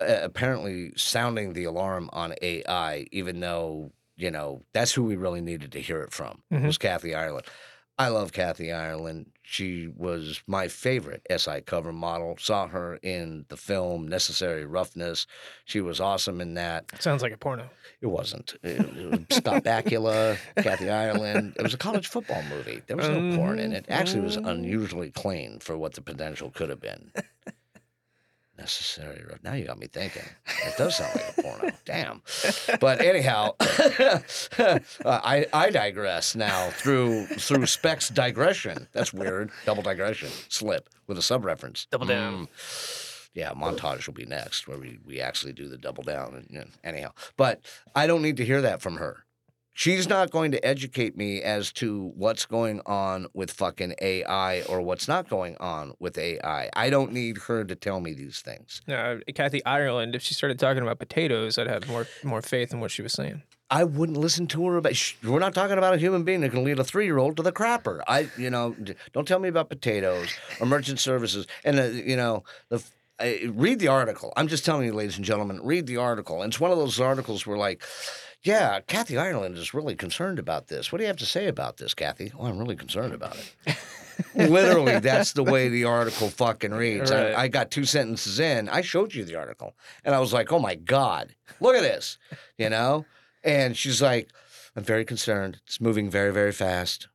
uh, 0.00 0.20
apparently 0.22 0.92
sounding 0.96 1.52
the 1.52 1.64
alarm 1.64 2.08
on 2.14 2.34
AI, 2.40 3.06
even 3.12 3.40
though, 3.40 3.92
you 4.16 4.30
know, 4.30 4.62
that's 4.72 4.92
who 4.94 5.04
we 5.04 5.16
really 5.16 5.42
needed 5.42 5.72
to 5.72 5.80
hear 5.82 6.00
it 6.00 6.12
from, 6.12 6.42
Mhm. 6.50 6.64
was 6.64 6.78
Kathy 6.78 7.14
Ireland. 7.14 7.44
I 7.98 8.08
love 8.08 8.32
Kathy 8.32 8.72
Ireland. 8.72 9.26
She 9.50 9.88
was 9.96 10.42
my 10.46 10.68
favorite 10.68 11.26
SI 11.34 11.62
cover 11.62 11.90
model. 11.90 12.36
Saw 12.38 12.68
her 12.68 12.96
in 13.02 13.46
the 13.48 13.56
film 13.56 14.06
Necessary 14.06 14.66
Roughness. 14.66 15.26
She 15.64 15.80
was 15.80 16.00
awesome 16.00 16.42
in 16.42 16.52
that. 16.54 16.84
Sounds 17.00 17.22
like 17.22 17.32
a 17.32 17.38
porno. 17.38 17.70
It 18.02 18.08
wasn't. 18.08 18.56
It, 18.62 18.78
it 18.78 19.10
was 19.10 19.38
Scott 19.38 19.64
Bakula, 19.64 20.36
Kathy 20.58 20.90
Ireland. 20.90 21.54
It 21.56 21.62
was 21.62 21.72
a 21.72 21.78
college 21.78 22.08
football 22.08 22.42
movie. 22.50 22.82
There 22.88 22.98
was 22.98 23.08
no 23.08 23.36
porn 23.38 23.58
in 23.58 23.72
it. 23.72 23.86
Actually, 23.88 24.20
it 24.20 24.24
was 24.24 24.36
oh. 24.36 24.44
unusually 24.44 25.10
clean 25.10 25.60
for 25.60 25.78
what 25.78 25.94
the 25.94 26.02
potential 26.02 26.50
could 26.50 26.68
have 26.68 26.82
been. 26.82 27.10
Necessary. 28.58 29.22
Now 29.44 29.54
you 29.54 29.66
got 29.66 29.78
me 29.78 29.86
thinking. 29.86 30.24
It 30.66 30.76
does 30.76 30.96
sound 30.96 31.14
like 31.14 31.38
a 31.38 31.42
porno. 31.42 31.70
Damn. 31.84 32.22
But 32.80 33.00
anyhow, 33.00 33.54
uh, 33.60 34.20
I 35.04 35.46
I 35.52 35.70
digress 35.70 36.34
now 36.34 36.70
through 36.70 37.26
through 37.26 37.66
Specs 37.66 38.08
digression. 38.08 38.88
That's 38.92 39.14
weird. 39.14 39.50
Double 39.64 39.82
digression. 39.82 40.30
Slip 40.48 40.90
with 41.06 41.18
a 41.18 41.22
sub 41.22 41.44
reference. 41.44 41.86
Double 41.90 42.06
down. 42.06 42.48
Yeah, 43.32 43.52
montage 43.52 44.08
will 44.08 44.14
be 44.14 44.26
next 44.26 44.66
where 44.66 44.78
we, 44.78 44.98
we 45.06 45.20
actually 45.20 45.52
do 45.52 45.68
the 45.68 45.78
double 45.78 46.02
down. 46.02 46.34
And, 46.34 46.46
you 46.50 46.58
know, 46.58 46.66
anyhow, 46.82 47.12
but 47.36 47.60
I 47.94 48.08
don't 48.08 48.22
need 48.22 48.38
to 48.38 48.44
hear 48.44 48.60
that 48.62 48.82
from 48.82 48.96
her. 48.96 49.24
She's 49.78 50.08
not 50.08 50.32
going 50.32 50.50
to 50.50 50.66
educate 50.66 51.16
me 51.16 51.40
as 51.40 51.70
to 51.74 52.10
what's 52.16 52.46
going 52.46 52.80
on 52.84 53.28
with 53.32 53.52
fucking 53.52 53.94
AI 54.02 54.62
or 54.62 54.82
what's 54.82 55.06
not 55.06 55.28
going 55.28 55.56
on 55.60 55.94
with 56.00 56.18
AI. 56.18 56.68
I 56.74 56.90
don't 56.90 57.12
need 57.12 57.38
her 57.46 57.62
to 57.62 57.76
tell 57.76 58.00
me 58.00 58.12
these 58.12 58.40
things. 58.40 58.82
Uh, 58.88 59.18
Kathy 59.36 59.64
Ireland, 59.64 60.16
if 60.16 60.22
she 60.22 60.34
started 60.34 60.58
talking 60.58 60.82
about 60.82 60.98
potatoes, 60.98 61.58
I'd 61.58 61.68
have 61.68 61.86
more 61.86 62.08
more 62.24 62.42
faith 62.42 62.72
in 62.72 62.80
what 62.80 62.90
she 62.90 63.02
was 63.02 63.12
saying. 63.12 63.44
I 63.70 63.84
wouldn't 63.84 64.18
listen 64.18 64.48
to 64.48 64.66
her 64.66 64.78
about. 64.78 64.96
Sh- 64.96 65.14
we're 65.22 65.38
not 65.38 65.54
talking 65.54 65.78
about 65.78 65.94
a 65.94 65.98
human 65.98 66.24
being 66.24 66.40
that 66.40 66.50
can 66.50 66.64
lead 66.64 66.80
a 66.80 66.84
three-year-old 66.84 67.36
to 67.36 67.44
the 67.44 67.52
crapper. 67.52 68.00
I, 68.08 68.30
you 68.36 68.50
know, 68.50 68.74
don't 69.12 69.28
tell 69.28 69.38
me 69.38 69.48
about 69.48 69.68
potatoes 69.68 70.28
or 70.58 70.66
merchant 70.66 70.98
services. 70.98 71.46
And 71.64 71.78
uh, 71.78 71.84
you 71.84 72.16
know, 72.16 72.42
the 72.68 72.78
f- 72.78 72.96
I, 73.20 73.48
read 73.52 73.78
the 73.78 73.88
article. 73.88 74.32
I'm 74.36 74.48
just 74.48 74.64
telling 74.64 74.86
you, 74.86 74.92
ladies 74.92 75.16
and 75.16 75.24
gentlemen, 75.24 75.60
read 75.62 75.86
the 75.86 75.98
article. 75.98 76.42
And 76.42 76.52
it's 76.52 76.58
one 76.58 76.72
of 76.72 76.78
those 76.78 77.00
articles 77.00 77.46
where, 77.46 77.56
like, 77.58 77.84
yeah, 78.42 78.80
Kathy 78.86 79.18
Ireland 79.18 79.56
is 79.56 79.74
really 79.74 79.96
concerned 79.96 80.38
about 80.38 80.68
this. 80.68 80.92
What 80.92 80.98
do 80.98 81.04
you 81.04 81.08
have 81.08 81.16
to 81.16 81.26
say 81.26 81.48
about 81.48 81.76
this, 81.76 81.94
Kathy? 81.94 82.32
Oh, 82.38 82.46
I'm 82.46 82.58
really 82.58 82.76
concerned 82.76 83.12
about 83.14 83.36
it. 83.36 83.76
Literally, 84.34 84.98
that's 85.00 85.32
the 85.32 85.44
way 85.44 85.68
the 85.68 85.84
article 85.84 86.28
fucking 86.28 86.72
reads. 86.72 87.10
Right. 87.10 87.34
I, 87.34 87.42
I 87.42 87.48
got 87.48 87.70
two 87.70 87.84
sentences 87.84 88.40
in. 88.40 88.68
I 88.68 88.80
showed 88.80 89.14
you 89.14 89.24
the 89.24 89.36
article, 89.36 89.76
and 90.04 90.14
I 90.14 90.20
was 90.20 90.32
like, 90.32 90.52
"Oh 90.52 90.58
my 90.58 90.74
god, 90.74 91.34
look 91.60 91.76
at 91.76 91.82
this," 91.82 92.18
you 92.56 92.68
know. 92.68 93.06
And 93.44 93.76
she's 93.76 94.02
like, 94.02 94.30
"I'm 94.74 94.82
very 94.82 95.04
concerned. 95.04 95.60
It's 95.66 95.80
moving 95.80 96.10
very, 96.10 96.32
very 96.32 96.52
fast." 96.52 97.08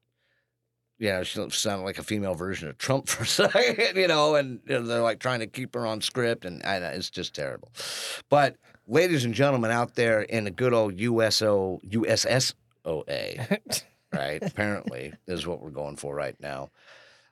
You 1.00 1.10
know, 1.10 1.24
she 1.24 1.50
sounded 1.50 1.84
like 1.84 1.98
a 1.98 2.04
female 2.04 2.36
version 2.36 2.70
of 2.70 2.78
Trump 2.78 3.08
for 3.10 3.24
a 3.24 3.28
second, 3.28 3.98
you 3.98 4.08
know, 4.08 4.36
and 4.36 4.62
you 4.66 4.76
know, 4.76 4.86
they're 4.86 5.02
like 5.02 5.20
trying 5.20 5.40
to 5.40 5.48
keep 5.48 5.74
her 5.76 5.86
on 5.86 6.02
script, 6.02 6.46
and 6.46 6.64
I, 6.64 6.78
it's 6.78 7.10
just 7.10 7.36
terrible. 7.36 7.72
But, 8.30 8.56
ladies 8.88 9.26
and 9.26 9.34
gentlemen 9.34 9.72
out 9.72 9.96
there 9.96 10.22
in 10.22 10.44
the 10.44 10.52
good 10.52 10.74
old 10.74 11.00
USO, 11.00 11.80
USSOA, 11.86 13.60
right? 14.14 14.44
Apparently, 14.44 15.14
is 15.28 15.48
what 15.48 15.62
we're 15.62 15.70
going 15.70 15.96
for 15.96 16.16
right 16.16 16.36
now. 16.40 16.70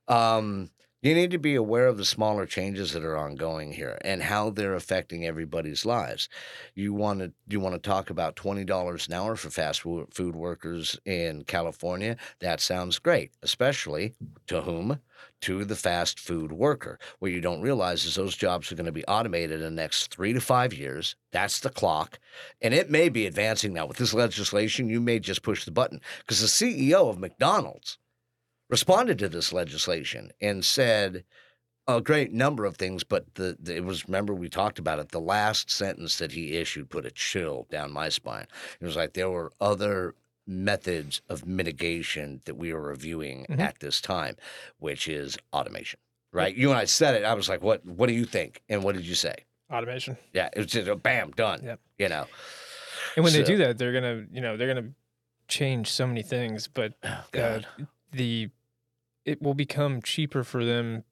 Um, 0.08 0.70
you 1.02 1.16
need 1.16 1.32
to 1.32 1.40
be 1.40 1.56
aware 1.56 1.88
of 1.88 1.98
the 1.98 2.06
smaller 2.06 2.46
changes 2.46 2.94
that 2.94 3.04
are 3.04 3.18
ongoing 3.18 3.74
here 3.74 3.98
and 4.02 4.22
how 4.22 4.52
they're 4.52 4.76
affecting 4.76 5.26
everybody's 5.26 5.84
lives. 5.84 6.30
You 6.76 6.94
want 6.94 7.22
to 7.22 7.34
you 7.48 7.60
want 7.60 7.74
to 7.74 7.80
talk 7.80 8.12
about 8.12 8.36
twenty 8.36 8.64
dollars 8.64 9.08
an 9.08 9.16
hour 9.16 9.36
for 9.36 9.50
fast 9.50 9.82
food 9.82 10.36
workers 10.36 11.00
in 11.06 11.44
California? 11.46 12.18
That 12.40 12.62
sounds 12.62 13.00
great, 13.00 13.32
especially 13.42 14.14
to 14.46 14.62
whom? 14.62 15.00
To 15.42 15.66
the 15.66 15.76
fast 15.76 16.20
food 16.20 16.52
worker. 16.52 17.00
What 17.18 17.32
you 17.32 17.42
don't 17.42 17.62
realize 17.62 18.06
is 18.06 18.14
those 18.14 18.36
jobs 18.36 18.72
are 18.72 18.76
going 18.76 18.86
to 18.86 18.92
be 18.92 19.06
automated 19.06 19.60
in 19.60 19.76
the 19.76 19.82
next 19.82 20.14
three 20.14 20.34
to 20.34 20.42
five 20.42 20.74
years. 20.74 21.16
That's 21.32 21.60
the 21.60 21.72
clock, 21.72 22.20
and 22.62 22.74
it 22.74 22.92
may 22.92 23.10
be 23.10 23.26
advancing 23.26 23.74
now 23.74 23.88
with 23.88 23.98
this 23.98 24.14
legislation. 24.14 24.88
You 24.88 25.02
may 25.02 25.20
just 25.20 25.42
push 25.42 25.66
the 25.66 25.72
button 25.72 26.00
because 26.20 26.42
the 26.42 26.48
CEO 26.48 27.10
of 27.10 27.18
McDonald's 27.18 27.98
responded 28.70 29.20
to 29.20 29.30
this 29.30 29.52
legislation 29.52 30.32
and 30.40 30.64
said 30.64 31.24
a 31.88 32.02
great 32.02 32.32
number 32.32 32.66
of 32.66 32.78
things, 32.78 33.04
but 33.04 33.34
the, 33.36 33.58
the 33.60 33.78
it 33.78 33.84
was 33.84 34.08
remember 34.08 34.34
we 34.34 34.50
talked 34.50 34.80
about 34.80 35.00
it. 35.00 35.10
The 35.10 35.20
last 35.20 35.70
sentence 35.70 36.18
that 36.20 36.32
he 36.32 36.58
issued 36.58 36.90
put 36.90 37.06
a 37.06 37.12
chill 37.12 37.68
down 37.70 37.92
my 37.92 38.10
spine. 38.10 38.48
It 38.80 38.86
was 38.86 38.96
like 38.96 39.14
there 39.14 39.30
were 39.30 39.52
other 39.60 40.16
methods 40.48 41.22
of 41.30 41.46
mitigation 41.46 42.42
that 42.46 42.56
we 42.56 42.74
were 42.74 42.82
reviewing 42.82 43.46
Mhm. 43.50 43.60
at 43.60 43.80
this 43.80 44.02
time, 44.02 44.36
which 44.80 45.08
is 45.08 45.38
automation. 45.54 46.00
Right? 46.34 46.56
You 46.56 46.70
and 46.70 46.80
I 46.80 46.86
said 46.86 47.16
it. 47.16 47.26
I 47.26 47.34
was 47.34 47.50
like, 47.50 47.62
"What? 47.62 47.86
What 47.86 48.08
do 48.08 48.14
you 48.14 48.24
think?" 48.26 48.62
And 48.70 48.84
what 48.84 48.96
did 48.96 49.06
you 49.06 49.16
say? 49.16 49.36
Automation. 49.70 50.18
Yeah, 50.34 50.50
it 50.54 50.58
was 50.58 50.68
just 50.68 50.88
a 50.88 50.96
bam, 50.96 51.32
done. 51.32 51.62
Yep. 51.64 51.80
You 52.00 52.10
know. 52.10 52.28
And 53.16 53.24
when 53.26 53.34
they 53.34 53.44
do 53.44 53.58
that, 53.58 53.78
they're 53.78 53.92
gonna, 53.94 54.26
you 54.32 54.40
know, 54.42 54.56
they're 54.56 54.74
gonna 54.74 54.94
change 55.50 55.90
so 55.90 56.08
many 56.08 56.24
things, 56.24 56.68
but 56.68 56.94
Oh, 57.04 57.26
uh, 57.38 57.62
the 58.12 58.50
it 59.26 59.42
will 59.42 59.54
become 59.54 60.02
cheaper 60.02 60.44
for 60.44 60.64
them. 60.66 61.04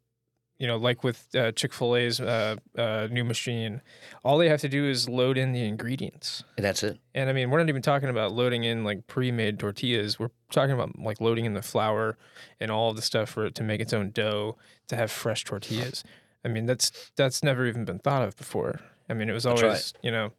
You 0.60 0.68
know, 0.68 0.76
like 0.76 1.06
with 1.06 1.26
uh, 1.36 1.54
Chick 1.54 1.74
Fil 1.74 1.96
A's 1.96 2.20
uh, 2.20 2.58
uh, 2.78 3.08
new 3.10 3.24
machine, 3.24 3.82
all 4.24 4.38
they 4.38 4.50
have 4.50 4.60
to 4.62 4.70
do 4.70 4.86
is 4.86 5.08
load 5.08 5.38
in 5.38 5.54
the 5.54 5.64
ingredients. 5.66 6.44
and 6.58 6.66
that's 6.66 6.84
it. 6.84 7.00
And 7.16 7.30
I 7.30 7.34
mean, 7.34 7.50
we're 7.50 7.60
not 7.60 7.70
even 7.70 7.82
talking 7.82 8.10
about 8.10 8.34
loading 8.34 8.66
in 8.66 8.84
like 8.84 9.08
pre-made 9.08 9.58
tortillas. 9.58 10.20
We're 10.20 10.32
talking 10.52 10.74
about 10.74 11.00
like 11.00 11.22
loading 11.22 11.46
in 11.46 11.54
the 11.54 11.62
flour 11.62 12.18
and 12.60 12.70
all 12.70 12.90
of 12.90 12.98
the 12.98 13.02
stuff 13.02 13.30
for 13.30 13.46
it 13.46 13.56
to 13.56 13.64
make 13.64 13.80
its 13.80 13.94
own 13.94 14.12
dough 14.12 14.58
to 14.90 14.98
have 14.98 15.10
fresh 15.12 15.46
tortillas. 15.46 16.04
I 16.44 16.50
mean, 16.50 16.66
that's 16.66 17.12
that's 17.16 17.42
never 17.42 17.66
even 17.66 17.86
been 17.86 18.00
thought 18.00 18.24
of 18.24 18.36
before. 18.36 18.82
I 19.10 19.14
mean, 19.14 19.30
it 19.30 19.34
was 19.34 19.46
always 19.46 19.94
you 20.04 20.12
know, 20.12 20.32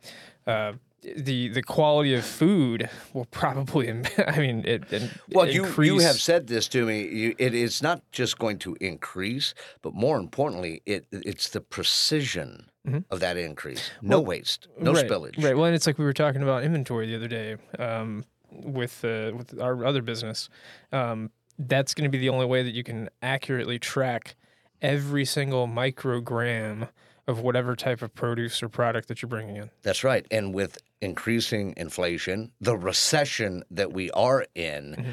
uh, 0.46 0.74
the 1.02 1.48
the 1.48 1.62
quality 1.62 2.14
of 2.14 2.24
food 2.24 2.88
will 3.14 3.24
probably. 3.26 3.88
I 4.26 4.38
mean, 4.38 4.64
it. 4.66 4.84
it 4.92 5.10
Well, 5.32 5.48
you 5.48 5.66
you 5.82 5.98
have 6.00 6.20
said 6.20 6.46
this 6.46 6.68
to 6.68 6.84
me. 6.86 7.06
You, 7.08 7.34
it 7.38 7.54
is 7.54 7.82
not 7.82 8.02
just 8.12 8.38
going 8.38 8.58
to 8.60 8.76
increase, 8.80 9.54
but 9.82 9.94
more 9.94 10.18
importantly, 10.18 10.82
it 10.86 11.06
it's 11.12 11.48
the 11.48 11.60
precision 11.60 12.66
Mhm. 12.86 13.04
of 13.10 13.20
that 13.20 13.36
increase. 13.36 13.90
No 14.00 14.20
Well, 14.20 14.24
waste, 14.26 14.66
no 14.78 14.94
right, 14.94 15.06
spillage. 15.06 15.36
Right. 15.44 15.54
Well, 15.54 15.66
and 15.66 15.74
it's 15.74 15.86
like 15.86 15.98
we 15.98 16.04
were 16.06 16.14
talking 16.14 16.42
about 16.42 16.64
inventory 16.64 17.06
the 17.08 17.16
other 17.16 17.28
day 17.28 17.56
um, 17.78 18.24
with 18.50 19.04
uh, 19.04 19.32
with 19.36 19.60
our 19.60 19.84
other 19.84 20.00
business. 20.02 20.48
Um, 20.90 21.30
that's 21.58 21.92
going 21.92 22.04
to 22.04 22.10
be 22.10 22.16
the 22.16 22.30
only 22.30 22.46
way 22.46 22.62
that 22.62 22.72
you 22.74 22.82
can 22.82 23.10
accurately 23.20 23.78
track 23.78 24.34
every 24.80 25.26
single 25.26 25.66
microgram 25.68 26.88
of 27.26 27.40
whatever 27.40 27.76
type 27.76 28.00
of 28.00 28.14
produce 28.14 28.62
or 28.62 28.68
product 28.70 29.08
that 29.08 29.20
you're 29.20 29.28
bringing 29.28 29.56
in. 29.56 29.70
That's 29.82 30.02
right. 30.02 30.26
And 30.30 30.54
with 30.54 30.78
increasing 31.00 31.74
inflation, 31.76 32.52
the 32.60 32.76
recession 32.76 33.64
that 33.70 33.92
we 33.92 34.10
are 34.12 34.46
in, 34.54 34.94
Mhm. 34.98 35.12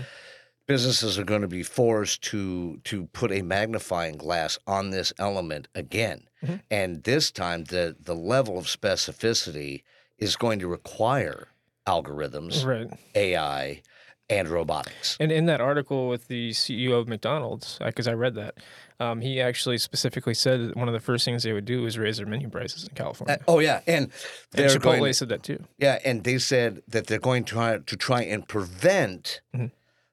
businesses 0.68 1.18
are 1.18 1.23
going 1.23 1.41
to 1.41 1.47
be 1.47 1.64
forced 1.64 2.22
to 2.23 2.80
to 2.84 3.05
put 3.07 3.31
a 3.31 3.41
magnifying 3.41 4.18
glass 4.18 4.59
on 4.68 4.89
this 4.89 5.14
element 5.18 5.68
again. 5.73 6.27
Mhm. 6.43 6.61
And 6.69 7.03
this 7.03 7.31
time 7.31 7.64
the 7.65 7.95
the 7.99 8.15
level 8.15 8.57
of 8.57 8.65
specificity 8.65 9.84
is 10.18 10.35
going 10.35 10.59
to 10.59 10.68
require 10.68 11.49
algorithms, 11.88 12.65
Right. 12.65 12.89
AI, 13.15 13.81
and 14.29 14.47
robotics. 14.49 15.15
And 15.19 15.31
in 15.31 15.45
that 15.45 15.61
article 15.61 16.07
with 16.09 16.27
the 16.27 16.51
CEO 16.51 16.99
of 16.99 17.07
McDonald's, 17.07 17.77
because 17.83 18.07
I 18.07 18.13
read 18.13 18.35
that, 18.35 18.55
um, 18.99 19.21
he 19.21 19.39
actually 19.39 19.77
specifically 19.77 20.33
said 20.33 20.59
that 20.69 20.75
one 20.75 20.87
of 20.87 20.93
the 20.93 20.99
first 20.99 21.23
things 21.23 21.43
they 21.43 21.53
would 21.53 21.65
do 21.65 21.85
is 21.85 21.97
raise 21.97 22.17
their 22.17 22.25
menu 22.25 22.49
prices 22.49 22.83
in 22.83 22.89
Uh, 22.91 22.95
California. 22.95 23.39
oh 23.47 23.59
yeah, 23.59 23.81
and 23.87 24.05
and 24.05 24.11
they're 24.51 24.69
Chipotle 24.69 24.99
going. 24.99 25.13
said 25.13 25.29
that 25.29 25.43
too. 25.43 25.63
Yeah, 25.77 25.99
and 26.03 26.23
they 26.23 26.39
said 26.39 26.81
that 26.87 27.07
they're 27.07 27.19
going 27.19 27.43
to 27.45 27.53
try 27.53 27.77
to 27.77 27.95
try 27.95 28.23
and 28.23 28.47
prevent 28.47 29.41
Mhm. 29.55 29.71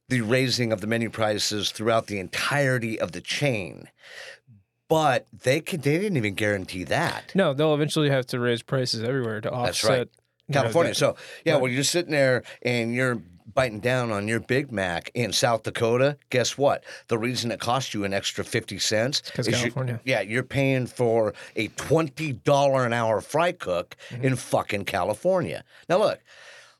the 0.09 0.21
raising 0.21 0.71
of 0.73 0.81
the 0.81 0.87
menu 0.87 1.11
prices 1.11 1.71
throughout 1.73 2.07
the 2.07 2.19
entirety 2.19 3.01
of 3.01 3.13
the 3.13 3.21
chain. 3.21 3.89
But 4.89 5.27
they 5.33 5.61
could 5.61 5.83
they 5.83 5.99
didn't 5.99 6.19
even 6.19 6.35
guarantee 6.35 6.85
that. 6.85 7.33
No, 7.35 7.55
they'll 7.55 7.75
eventually 7.75 8.11
have 8.11 8.27
to 8.29 8.39
raise 8.39 8.63
prices 8.63 9.03
everywhere 9.03 9.41
to 9.41 9.51
offset. 9.51 9.65
That's 9.67 9.85
right. 9.85 10.09
you 10.47 10.55
know, 10.55 10.61
California. 10.61 10.91
that- 10.93 10.99
so 10.99 11.17
yeah, 11.45 11.55
right. 11.55 11.63
when 11.63 11.73
you're 11.73 11.83
sitting 11.85 12.13
there 12.13 12.43
and 12.63 12.95
you're 12.95 13.19
biting 13.53 13.81
down 13.81 14.11
on 14.11 14.27
your 14.29 14.41
Big 14.41 14.73
Mac 14.73 15.11
in 15.15 15.33
South 15.33 15.63
Dakota, 15.65 16.17
guess 16.31 16.57
what? 16.57 16.83
The 17.09 17.19
reason 17.19 17.51
it 17.51 17.61
costs 17.61 17.93
you 17.93 18.05
an 18.05 18.15
extra 18.15 18.45
fifty 18.45 18.79
cents 18.79 19.21
'cause 19.35 19.47
is 19.49 19.55
you- 19.57 19.71
California. 19.71 20.01
yeah, 20.05 20.21
you're 20.23 20.43
paying 20.43 20.87
for 20.87 21.35
a 21.57 21.69
twenty 21.69 22.33
dollar 22.33 22.87
an 22.87 22.93
hour 22.93 23.21
fry 23.21 23.53
cook 23.53 23.97
Mm-hmm. 24.11 24.25
in 24.25 24.37
fucking 24.37 24.85
California. 24.87 25.63
Now 25.89 25.99
look, 25.99 26.21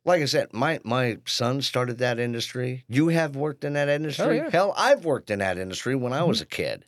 like 0.07 0.23
I 0.23 0.27
said, 0.27 0.53
my 0.53 0.81
my 0.85 1.19
son 1.27 1.61
started 1.63 1.99
that 1.99 2.19
industry. 2.19 2.85
You 2.89 3.09
have 3.09 3.37
worked 3.37 3.65
in 3.65 3.75
that 3.75 3.89
industry. 3.89 4.25
Oh, 4.27 4.31
yeah. 4.31 4.41
Mm-hmm. 4.43 4.51
Hell, 4.51 4.75
I've 4.77 5.05
worked 5.05 5.31
in 5.31 5.41
that 5.41 5.59
industry 5.59 5.95
when 5.95 6.13
I 6.13 6.23
was 6.23 6.41
a 6.41 6.47
kid. 6.47 6.85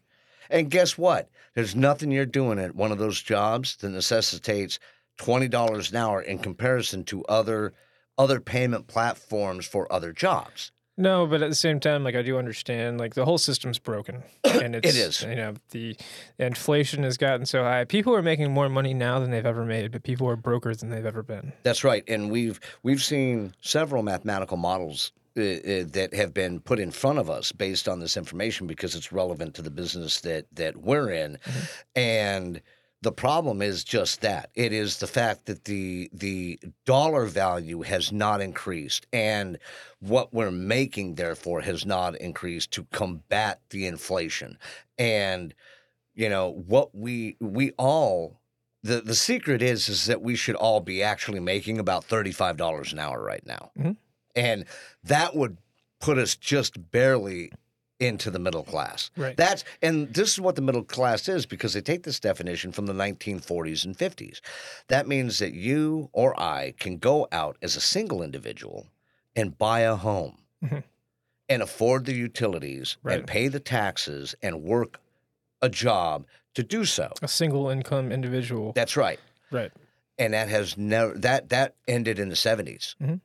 And 0.48 0.70
guess 0.70 0.96
what? 0.96 1.28
There's 1.54 1.74
nothing 1.74 2.10
you're 2.12 2.24
doing 2.26 2.58
at 2.58 2.74
one 2.76 2.92
of 2.92 2.98
those 2.98 3.20
jobs 3.20 3.76
that 3.76 3.88
necessitates 3.90 4.78
twenty 5.18 5.48
dollars 5.48 5.90
an 5.90 5.96
hour 5.96 6.22
in 6.22 6.38
comparison 6.38 7.04
to 7.04 7.24
other 7.24 7.72
other 8.18 8.40
payment 8.40 8.86
platforms 8.86 9.66
for 9.66 9.90
other 9.92 10.12
jobs. 10.12 10.72
No, 10.98 11.26
but 11.26 11.42
at 11.42 11.50
the 11.50 11.54
same 11.54 11.78
time, 11.78 12.04
like 12.04 12.14
I 12.14 12.22
do 12.22 12.38
understand, 12.38 12.98
like 12.98 13.14
the 13.14 13.26
whole 13.26 13.36
system's 13.36 13.78
broken, 13.78 14.22
and 14.44 14.74
it's 14.74 14.96
is. 14.96 15.22
You 15.22 15.34
know, 15.34 15.54
the 15.70 15.96
inflation 16.38 17.02
has 17.02 17.18
gotten 17.18 17.44
so 17.44 17.62
high. 17.62 17.84
People 17.84 18.14
are 18.14 18.22
making 18.22 18.50
more 18.50 18.70
money 18.70 18.94
now 18.94 19.18
than 19.18 19.30
they've 19.30 19.44
ever 19.44 19.64
made, 19.64 19.92
but 19.92 20.04
people 20.04 20.26
are 20.28 20.36
broker 20.36 20.74
than 20.74 20.88
they've 20.88 21.04
ever 21.04 21.22
been. 21.22 21.52
That's 21.64 21.84
right, 21.84 22.02
and 22.08 22.30
we've 22.30 22.58
we've 22.82 23.02
seen 23.02 23.54
several 23.60 24.02
mathematical 24.02 24.56
models 24.56 25.12
uh, 25.36 25.42
uh, 25.42 25.84
that 25.88 26.14
have 26.14 26.32
been 26.32 26.60
put 26.60 26.78
in 26.78 26.90
front 26.90 27.18
of 27.18 27.28
us 27.28 27.52
based 27.52 27.88
on 27.88 28.00
this 28.00 28.16
information 28.16 28.66
because 28.66 28.94
it's 28.94 29.12
relevant 29.12 29.54
to 29.56 29.62
the 29.62 29.70
business 29.70 30.22
that 30.22 30.46
that 30.54 30.78
we're 30.78 31.10
in, 31.10 31.36
and 31.94 32.62
the 33.06 33.12
problem 33.12 33.62
is 33.62 33.84
just 33.84 34.20
that. 34.22 34.50
It 34.56 34.72
is 34.72 34.98
the 34.98 35.06
fact 35.06 35.46
that 35.46 35.62
the 35.66 36.10
the 36.12 36.58
dollar 36.84 37.26
value 37.26 37.82
has 37.82 38.10
not 38.10 38.40
increased 38.40 39.06
and 39.12 39.58
what 40.00 40.34
we're 40.34 40.50
making 40.50 41.14
therefore 41.14 41.60
has 41.60 41.86
not 41.86 42.16
increased 42.16 42.72
to 42.72 42.82
combat 42.90 43.60
the 43.70 43.86
inflation. 43.86 44.58
And 44.98 45.54
you 46.16 46.28
know 46.28 46.50
what 46.66 46.96
we 46.96 47.36
we 47.38 47.70
all 47.78 48.40
the 48.82 49.00
the 49.02 49.14
secret 49.14 49.62
is 49.62 49.88
is 49.88 50.06
that 50.06 50.20
we 50.20 50.34
should 50.34 50.56
all 50.56 50.80
be 50.80 51.00
actually 51.00 51.38
making 51.38 51.78
about 51.78 52.08
$35 52.08 52.92
an 52.92 52.98
hour 52.98 53.22
right 53.22 53.46
now. 53.46 53.70
Mhm. 53.78 53.96
and 54.34 54.64
that 55.04 55.36
would 55.36 55.58
put 56.00 56.18
us 56.18 56.34
just 56.34 56.90
barely 56.90 57.52
into 57.98 58.30
the 58.30 58.38
middle 58.38 58.62
class 58.62 59.10
Right. 59.16 59.36
that's 59.36 59.64
and 59.80 60.12
this 60.12 60.32
is 60.32 60.40
what 60.40 60.54
the 60.54 60.60
middle 60.62 60.84
class 60.84 61.28
is 61.28 61.46
because 61.46 61.72
they 61.72 61.80
take 61.80 62.02
this 62.02 62.20
definition 62.20 62.70
from 62.72 62.84
the 62.86 62.92
1940s 62.92 63.84
and 63.86 63.96
50s 63.96 64.40
that 64.88 65.08
means 65.08 65.38
that 65.38 65.54
you 65.54 66.10
or 66.12 66.38
i 66.38 66.74
can 66.78 66.98
go 66.98 67.26
out 67.32 67.56
as 67.62 67.74
a 67.74 67.80
single 67.80 68.22
individual 68.22 68.86
and 69.34 69.56
buy 69.56 69.80
a 69.80 69.96
home 69.96 70.36
Mhm. 70.62 70.82
and 71.48 71.62
afford 71.62 72.04
the 72.04 72.14
utilities 72.14 72.96
Right. 73.02 73.18
and 73.20 73.26
pay 73.26 73.48
the 73.48 73.60
taxes 73.60 74.34
and 74.42 74.62
work 74.62 75.00
a 75.62 75.68
job 75.70 76.26
to 76.54 76.62
do 76.62 76.84
so 76.84 77.12
A 77.22 77.28
single 77.28 77.70
income 77.70 78.12
individual. 78.12 78.72
that's 78.72 78.96
right 78.96 79.20
right. 79.50 79.72
and 80.18 80.34
that 80.34 80.48
has 80.50 80.76
never 80.76 81.14
that 81.14 81.48
that 81.48 81.74
ended 81.88 82.18
in 82.18 82.28
the 82.28 82.36
70s 82.36 82.94
Mhm. 83.00 83.20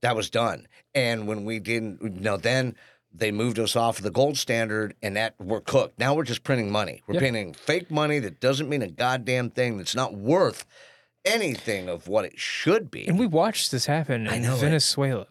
that 0.00 0.14
was 0.14 0.30
done 0.30 0.68
and 0.94 1.26
when 1.26 1.44
we 1.44 1.58
didn't 1.58 2.00
you 2.02 2.10
know 2.10 2.36
then 2.36 2.76
they 3.14 3.30
moved 3.30 3.58
us 3.58 3.76
off 3.76 3.98
of 3.98 4.04
the 4.04 4.10
gold 4.10 4.36
standard 4.38 4.94
and 5.02 5.16
that 5.16 5.34
we're 5.38 5.60
cooked 5.60 5.98
now 5.98 6.14
we're 6.14 6.24
just 6.24 6.42
printing 6.44 6.70
money 6.70 7.02
we're 7.06 7.14
Yeah. 7.14 7.20
printing 7.20 7.52
fake 7.54 7.90
money 7.90 8.18
that 8.20 8.40
doesn't 8.40 8.68
mean 8.68 8.82
a 8.82 8.88
goddamn 8.88 9.50
thing 9.50 9.76
that's 9.76 9.94
not 9.94 10.14
worth 10.14 10.64
anything 11.24 11.88
of 11.88 12.08
what 12.08 12.24
it 12.24 12.38
should 12.38 12.90
be 12.90 13.06
And 13.06 13.18
we 13.18 13.26
watched 13.26 13.70
this 13.70 13.86
happen 13.86 14.26
I 14.28 14.36
in. 14.36 14.42
Venezuela. 14.42 15.26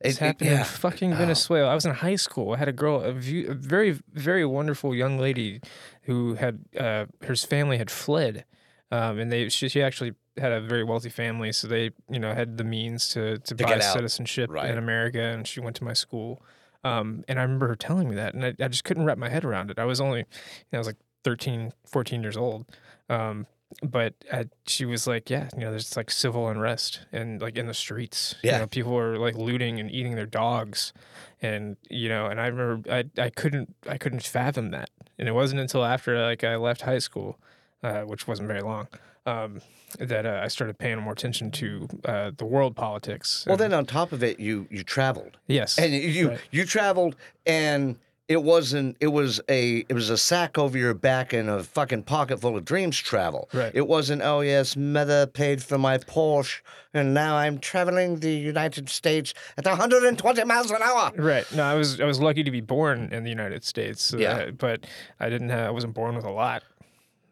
It- 0.00 0.10
it- 0.10 0.18
happened 0.18 0.50
yeah. 0.50 0.58
in 0.58 0.64
fucking 0.64 1.12
Oh. 1.12 1.16
Venezuela. 1.16 1.70
I 1.70 1.74
was 1.74 1.86
in 1.86 1.92
high 1.94 2.16
school. 2.16 2.52
I 2.52 2.58
had 2.58 2.68
a 2.68 2.72
girl, 2.72 3.00
a, 3.00 3.12
view, 3.12 3.48
a 3.50 3.54
very, 3.54 3.98
very 4.12 4.44
wonderful 4.44 4.94
young 4.94 5.18
lady 5.18 5.60
who 6.02 6.34
had 6.34 6.64
uh, 6.78 7.06
her 7.22 7.36
family 7.36 7.78
had 7.78 7.90
fled, 7.90 8.44
um, 8.90 9.18
and 9.18 9.32
they 9.32 9.48
she, 9.48 9.68
she 9.68 9.82
actually 9.82 10.12
had 10.36 10.52
a 10.52 10.60
very 10.60 10.84
wealthy 10.84 11.08
family, 11.08 11.52
so 11.52 11.68
they 11.68 11.90
you 12.10 12.18
know 12.18 12.34
had 12.34 12.58
the 12.58 12.64
means 12.64 13.08
to 13.10 13.38
to, 13.38 13.54
To 13.54 13.64
buy 13.64 13.78
citizenship 13.78 14.50
Right. 14.50 14.68
in 14.70 14.76
America, 14.76 15.20
and 15.22 15.46
she 15.46 15.60
went 15.60 15.76
to 15.76 15.84
my 15.84 15.94
school. 15.94 16.42
Um, 16.84 17.24
and 17.28 17.38
I 17.38 17.42
remember 17.42 17.68
her 17.68 17.76
telling 17.76 18.08
me 18.08 18.16
that, 18.16 18.34
and 18.34 18.44
I, 18.44 18.54
I 18.60 18.68
just 18.68 18.84
couldn't 18.84 19.04
wrap 19.04 19.18
my 19.18 19.28
head 19.28 19.44
around 19.44 19.70
it. 19.70 19.78
I 19.78 19.84
was 19.84 20.00
only, 20.00 20.20
you 20.20 20.24
know, 20.72 20.78
I 20.78 20.80
was 20.80 20.86
like 20.86 20.98
13, 21.24 21.72
14 21.86 22.22
years 22.22 22.36
old. 22.36 22.66
Um, 23.08 23.46
but 23.82 24.14
uh, 24.30 24.44
she 24.66 24.84
was 24.84 25.06
like, 25.06 25.30
yeah, 25.30 25.48
you 25.54 25.60
know, 25.60 25.70
there's 25.70 25.96
like 25.96 26.10
civil 26.10 26.48
unrest 26.48 27.00
and 27.12 27.40
like 27.40 27.56
in 27.56 27.66
the 27.66 27.74
streets. 27.74 28.36
Yeah. 28.42 28.52
You 28.54 28.58
know, 28.60 28.66
people 28.66 28.96
are 28.96 29.18
like 29.18 29.34
looting 29.34 29.80
and 29.80 29.90
eating 29.90 30.14
their 30.14 30.26
dogs. 30.26 30.92
And, 31.42 31.76
you 31.90 32.08
know, 32.08 32.26
and 32.26 32.40
I 32.40 32.46
remember 32.46 32.90
I, 32.92 33.04
I 33.20 33.30
couldn't, 33.30 33.74
I 33.88 33.98
couldn't 33.98 34.22
fathom 34.22 34.70
that. 34.70 34.90
And 35.18 35.28
it 35.28 35.32
wasn't 35.32 35.60
until 35.60 35.84
after 35.84 36.20
like 36.22 36.44
I 36.44 36.56
left 36.56 36.82
high 36.82 36.98
school, 36.98 37.38
uh, 37.82 38.02
which 38.02 38.28
wasn't 38.28 38.48
very 38.48 38.62
long, 38.62 38.88
um, 39.26 39.60
that 39.98 40.26
uh, 40.26 40.40
I 40.42 40.48
started 40.48 40.78
paying 40.78 40.98
more 40.98 41.12
attention 41.12 41.50
to 41.52 41.88
uh, 42.04 42.30
the 42.36 42.44
world 42.44 42.76
politics. 42.76 43.44
well 43.46 43.54
And- 43.54 43.60
then 43.60 43.72
on 43.78 43.86
top 43.86 44.12
of 44.12 44.22
it 44.22 44.38
you 44.40 44.66
you 44.70 44.82
traveled 44.82 45.38
yes. 45.46 45.78
and 45.78 45.92
you 45.92 46.30
Right. 46.30 46.40
you 46.50 46.64
traveled 46.64 47.16
and 47.46 47.96
it 48.26 48.42
wasn't 48.42 48.96
it 49.00 49.08
was 49.08 49.40
a 49.50 49.84
it 49.88 49.92
was 49.92 50.08
a 50.10 50.16
sack 50.16 50.56
over 50.58 50.78
your 50.78 50.94
back 50.94 51.32
and 51.34 51.48
a 51.50 51.62
fucking 51.62 52.02
pocket 52.04 52.40
full 52.40 52.56
of 52.56 52.64
dreams 52.64 52.96
travel 52.98 53.48
Right. 53.52 53.70
it 53.74 53.86
wasn't 53.86 54.22
oh 54.22 54.40
yes 54.40 54.76
mother 54.76 55.26
paid 55.26 55.62
for 55.62 55.76
my 55.76 55.98
porsche 55.98 56.60
and 56.94 57.12
now 57.12 57.36
i'm 57.36 57.58
traveling 57.58 58.20
the 58.20 58.32
united 58.32 58.88
states 58.88 59.34
at 59.58 59.66
120 59.66 60.42
miles 60.44 60.70
an 60.70 60.82
hour 60.82 61.12
Right. 61.16 61.44
No, 61.54 61.64
I 61.64 61.74
was 61.74 62.00
I 62.00 62.04
was 62.06 62.18
lucky 62.18 62.42
to 62.44 62.50
be 62.50 62.62
born 62.62 63.10
in 63.12 63.24
the 63.24 63.30
United 63.30 63.62
States. 63.64 64.14
Yeah. 64.16 64.34
that- 64.36 64.58
but 64.58 64.86
I 65.20 65.28
didn't 65.28 65.50
have 65.50 65.66
I 65.68 65.70
wasn't 65.70 65.92
born 65.94 66.16
with 66.16 66.24
a 66.24 66.30
lot. 66.30 66.62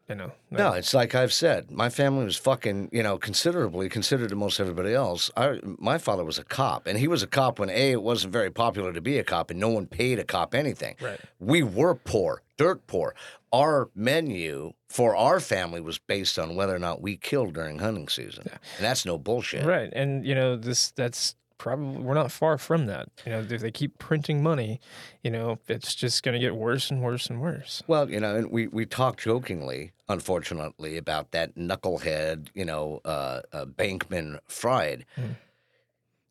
You 0.09 0.17
know. 0.17 0.33
no 0.51 0.73
it's 0.73 0.93
like 0.93 1.15
i've 1.15 1.33
said 1.33 1.71
my 1.71 1.89
family 1.89 2.25
was 2.25 2.37
fucking 2.37 2.91
you 2.93 3.03
know 3.03 3.17
considerably 3.17 3.89
considered 3.89 4.29
to 4.31 4.37
most 4.37 4.61
everybody 4.61 4.93
else 4.93 5.31
I, 5.37 5.61
my 5.63 5.97
father 5.97 6.23
was 6.25 6.39
a 6.39 6.45
cop 6.45 6.87
and 6.87 6.99
he 6.99 7.09
was 7.09 7.23
a 7.23 7.27
cop 7.27 7.59
when 7.59 7.71
a 7.71 7.93
it 7.93 8.03
wasn't 8.03 8.33
very 8.33 8.51
popular 8.51 8.93
to 8.93 9.01
be 9.01 9.17
a 9.19 9.25
cop 9.25 9.51
and 9.51 9.59
no 9.59 9.71
one 9.71 9.87
paid 9.87 10.19
a 10.19 10.25
cop 10.25 10.55
anything 10.55 10.97
Right. 11.01 11.19
we 11.39 11.63
were 11.63 11.95
poor, 11.95 12.43
dirt 12.59 12.87
poor. 12.87 13.15
Our 13.55 13.91
menu 13.95 14.73
for 14.89 15.15
our 15.15 15.39
family 15.41 15.81
was 15.81 15.99
based 15.99 16.39
on 16.39 16.57
whether 16.57 16.75
or 16.75 16.79
not 16.79 17.01
we 17.03 17.17
killed 17.17 17.53
during 17.55 17.79
hunting 17.79 18.09
season. 18.09 18.45
Yeah. 18.47 18.59
And 18.79 18.85
that's 18.87 19.05
no 19.07 19.19
bullshit. 19.19 19.65
Right. 19.67 19.91
And 19.95 20.27
you 20.27 20.35
know 20.35 20.57
this 20.57 20.91
that's 20.93 21.37
probably 21.63 22.03
we're 22.03 22.15
not 22.15 22.33
far 22.33 22.59
from 22.59 22.87
that. 22.87 23.09
You 23.25 23.31
know, 23.31 23.47
if 23.49 23.61
they 23.61 23.71
keep 23.71 23.97
printing 23.99 24.43
money, 24.43 24.81
you 25.23 25.31
know, 25.31 25.61
it's 25.69 25.95
just 25.95 26.25
going 26.25 26.33
to 26.33 26.41
get 26.41 26.57
worse 26.57 26.91
and 26.91 27.01
worse 27.01 27.31
and 27.31 27.41
worse. 27.41 27.85
Well, 27.87 28.11
you 28.11 28.19
know, 28.19 28.35
and 28.35 28.51
we, 28.51 28.67
we 28.67 28.85
talk 28.85 29.17
jokingly, 29.19 29.93
unfortunately, 30.09 30.97
about 30.97 31.31
that 31.31 31.55
knucklehead, 31.55 32.49
you 32.53 32.65
know, 32.65 33.01
uh, 33.05 33.43
uh, 33.53 33.65
Bankman 33.67 34.41
Fried. 34.49 35.07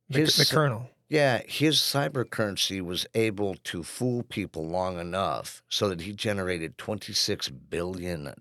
The, 0.09 0.19
His- 0.19 0.35
the 0.35 0.45
colonel. 0.45 0.89
Yeah, 1.07 1.41
his 1.45 1.75
cyber 1.77 2.29
currency 2.29 2.79
was 2.79 3.05
able 3.15 3.55
to 3.65 3.83
fool 3.83 4.23
people 4.23 4.65
long 4.67 4.97
enough 4.97 5.61
so 5.67 5.89
that 5.89 5.99
he 6.01 6.13
generated 6.13 6.77
$26 6.77 7.51
billion. 7.69 8.33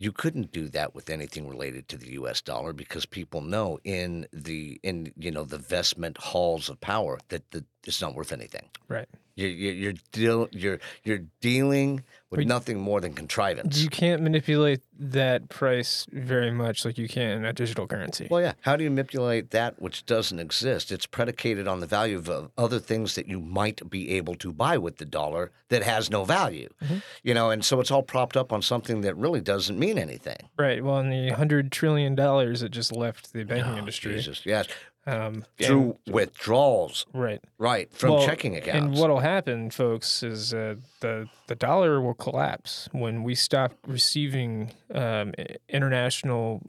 You 0.00 0.12
couldn't 0.12 0.50
do 0.50 0.68
that 0.68 0.94
with 0.94 1.10
anything 1.10 1.46
related 1.46 1.86
to 1.88 1.98
the 1.98 2.12
US 2.12 2.40
dollar 2.40 2.72
because 2.72 3.04
people 3.04 3.42
know 3.42 3.78
in 3.84 4.26
the 4.32 4.80
in 4.82 5.12
you 5.16 5.30
know 5.30 5.44
the 5.44 5.58
vestment 5.58 6.16
halls 6.16 6.70
of 6.70 6.80
power 6.80 7.18
that 7.28 7.42
it's 7.86 8.00
not 8.00 8.14
worth 8.14 8.32
anything. 8.32 8.70
Right. 8.88 9.08
You, 9.36 9.48
you, 9.48 9.70
you're 9.72 9.94
deal 10.12 10.48
you're 10.52 10.78
you're 11.04 11.22
dealing 11.40 12.02
with 12.30 12.40
But- 12.40 12.46
nothing 12.46 12.78
more 12.78 13.00
than 13.00 13.12
contrivance. 13.14 13.82
You 13.82 13.88
can't 13.90 14.22
manipulate 14.22 14.80
that 15.00 15.48
price 15.48 16.06
very 16.12 16.52
much 16.52 16.84
like 16.84 16.96
you 16.96 17.08
can 17.08 17.38
in 17.38 17.44
a 17.44 17.52
digital 17.52 17.86
currency. 17.88 18.28
Well, 18.30 18.40
yeah. 18.40 18.52
How 18.60 18.76
do 18.76 18.84
you 18.84 18.90
manipulate 18.90 19.50
that 19.50 19.80
which 19.82 20.06
doesn't 20.06 20.38
exist? 20.38 20.92
It's 20.92 21.06
predicated 21.06 21.66
on 21.66 21.80
the 21.80 21.86
value 21.86 22.18
of 22.18 22.50
other 22.56 22.78
things 22.78 23.14
that 23.16 23.26
you 23.26 23.40
might 23.40 23.88
be 23.90 24.10
able 24.12 24.36
to 24.36 24.52
buy 24.52 24.78
with 24.78 24.98
the 24.98 25.04
dollar 25.06 25.50
that 25.70 25.82
has 25.82 26.08
no 26.10 26.24
value. 26.24 26.68
Mm-hmm. 26.84 26.98
You 27.24 27.34
know, 27.34 27.50
and 27.50 27.64
so 27.64 27.80
it's 27.80 27.90
all 27.90 28.02
propped 28.04 28.36
up 28.36 28.52
on 28.52 28.62
something 28.62 29.00
that 29.00 29.16
really 29.16 29.40
doesn't 29.40 29.78
mean 29.78 29.98
anything. 29.98 30.36
Right. 30.56 30.84
Well, 30.84 30.98
in 30.98 31.10
the 31.10 31.30
hundred 31.30 31.72
trillion 31.72 32.14
dollars 32.14 32.60
that 32.60 32.68
just 32.68 32.94
left 32.94 33.32
the 33.32 33.42
banking 33.42 33.76
industry, 33.78 34.12
Oh, 34.12 34.16
Jesus, 34.16 34.46
yes. 34.46 34.68
Um, 35.06 35.44
Through 35.58 35.96
and- 36.06 36.14
withdrawals, 36.14 37.06
right 37.12 37.40
right, 37.58 37.92
from 37.92 38.10
Well, 38.14 38.26
checking 38.26 38.56
accounts. 38.56 38.76
And 38.76 38.98
what'll 38.98 39.20
happen, 39.20 39.70
folks, 39.70 40.22
is 40.22 40.52
uh, 40.54 40.76
the 41.00 41.28
the 41.46 41.54
dollar 41.54 42.00
will 42.00 42.14
collapse 42.14 42.88
when 42.92 43.22
we 43.22 43.34
stop 43.34 43.72
receiving 43.86 44.72
um, 44.94 45.32
international, 45.68 46.62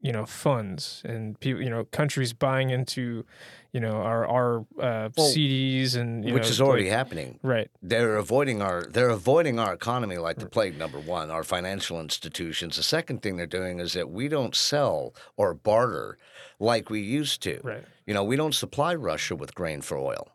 you 0.00 0.12
know, 0.12 0.24
funds 0.26 1.02
and 1.04 1.38
people, 1.40 1.60
you 1.62 1.68
know, 1.70 1.84
countries 1.86 2.32
buying 2.32 2.70
into, 2.70 3.24
you 3.72 3.80
know, 3.80 3.96
our 4.02 4.26
our 4.26 4.58
uh, 4.80 5.08
Well, 5.16 5.32
CDs 5.32 5.96
and 5.96 6.24
you 6.24 6.32
which 6.34 6.44
know, 6.44 6.48
is 6.50 6.60
already 6.60 6.84
like- 6.84 6.92
happening. 6.92 7.38
right. 7.42 7.68
They're 7.82 8.16
avoiding 8.16 8.62
our 8.62 8.84
they're 8.84 9.08
avoiding 9.08 9.58
our 9.58 9.72
economy 9.72 10.18
like 10.18 10.38
the 10.38 10.46
plague. 10.46 10.78
Number 10.78 11.00
one, 11.00 11.30
our 11.30 11.42
financial 11.42 12.00
institutions. 12.00 12.76
The 12.76 12.82
second 12.84 13.22
thing 13.22 13.36
they're 13.36 13.46
doing 13.46 13.80
is 13.80 13.92
that 13.94 14.08
we 14.10 14.28
don't 14.28 14.54
sell 14.54 15.14
or 15.36 15.52
barter 15.54 16.16
like 16.60 16.90
we 16.90 17.00
used 17.00 17.42
to. 17.42 17.60
Right. 17.64 17.84
You 18.06 18.14
know, 18.14 18.22
we 18.24 18.36
don't 18.36 18.54
supply 18.54 18.94
Russia 18.94 19.34
with 19.36 19.54
grain 19.54 19.80
for 19.80 19.98
oil. 19.98 20.28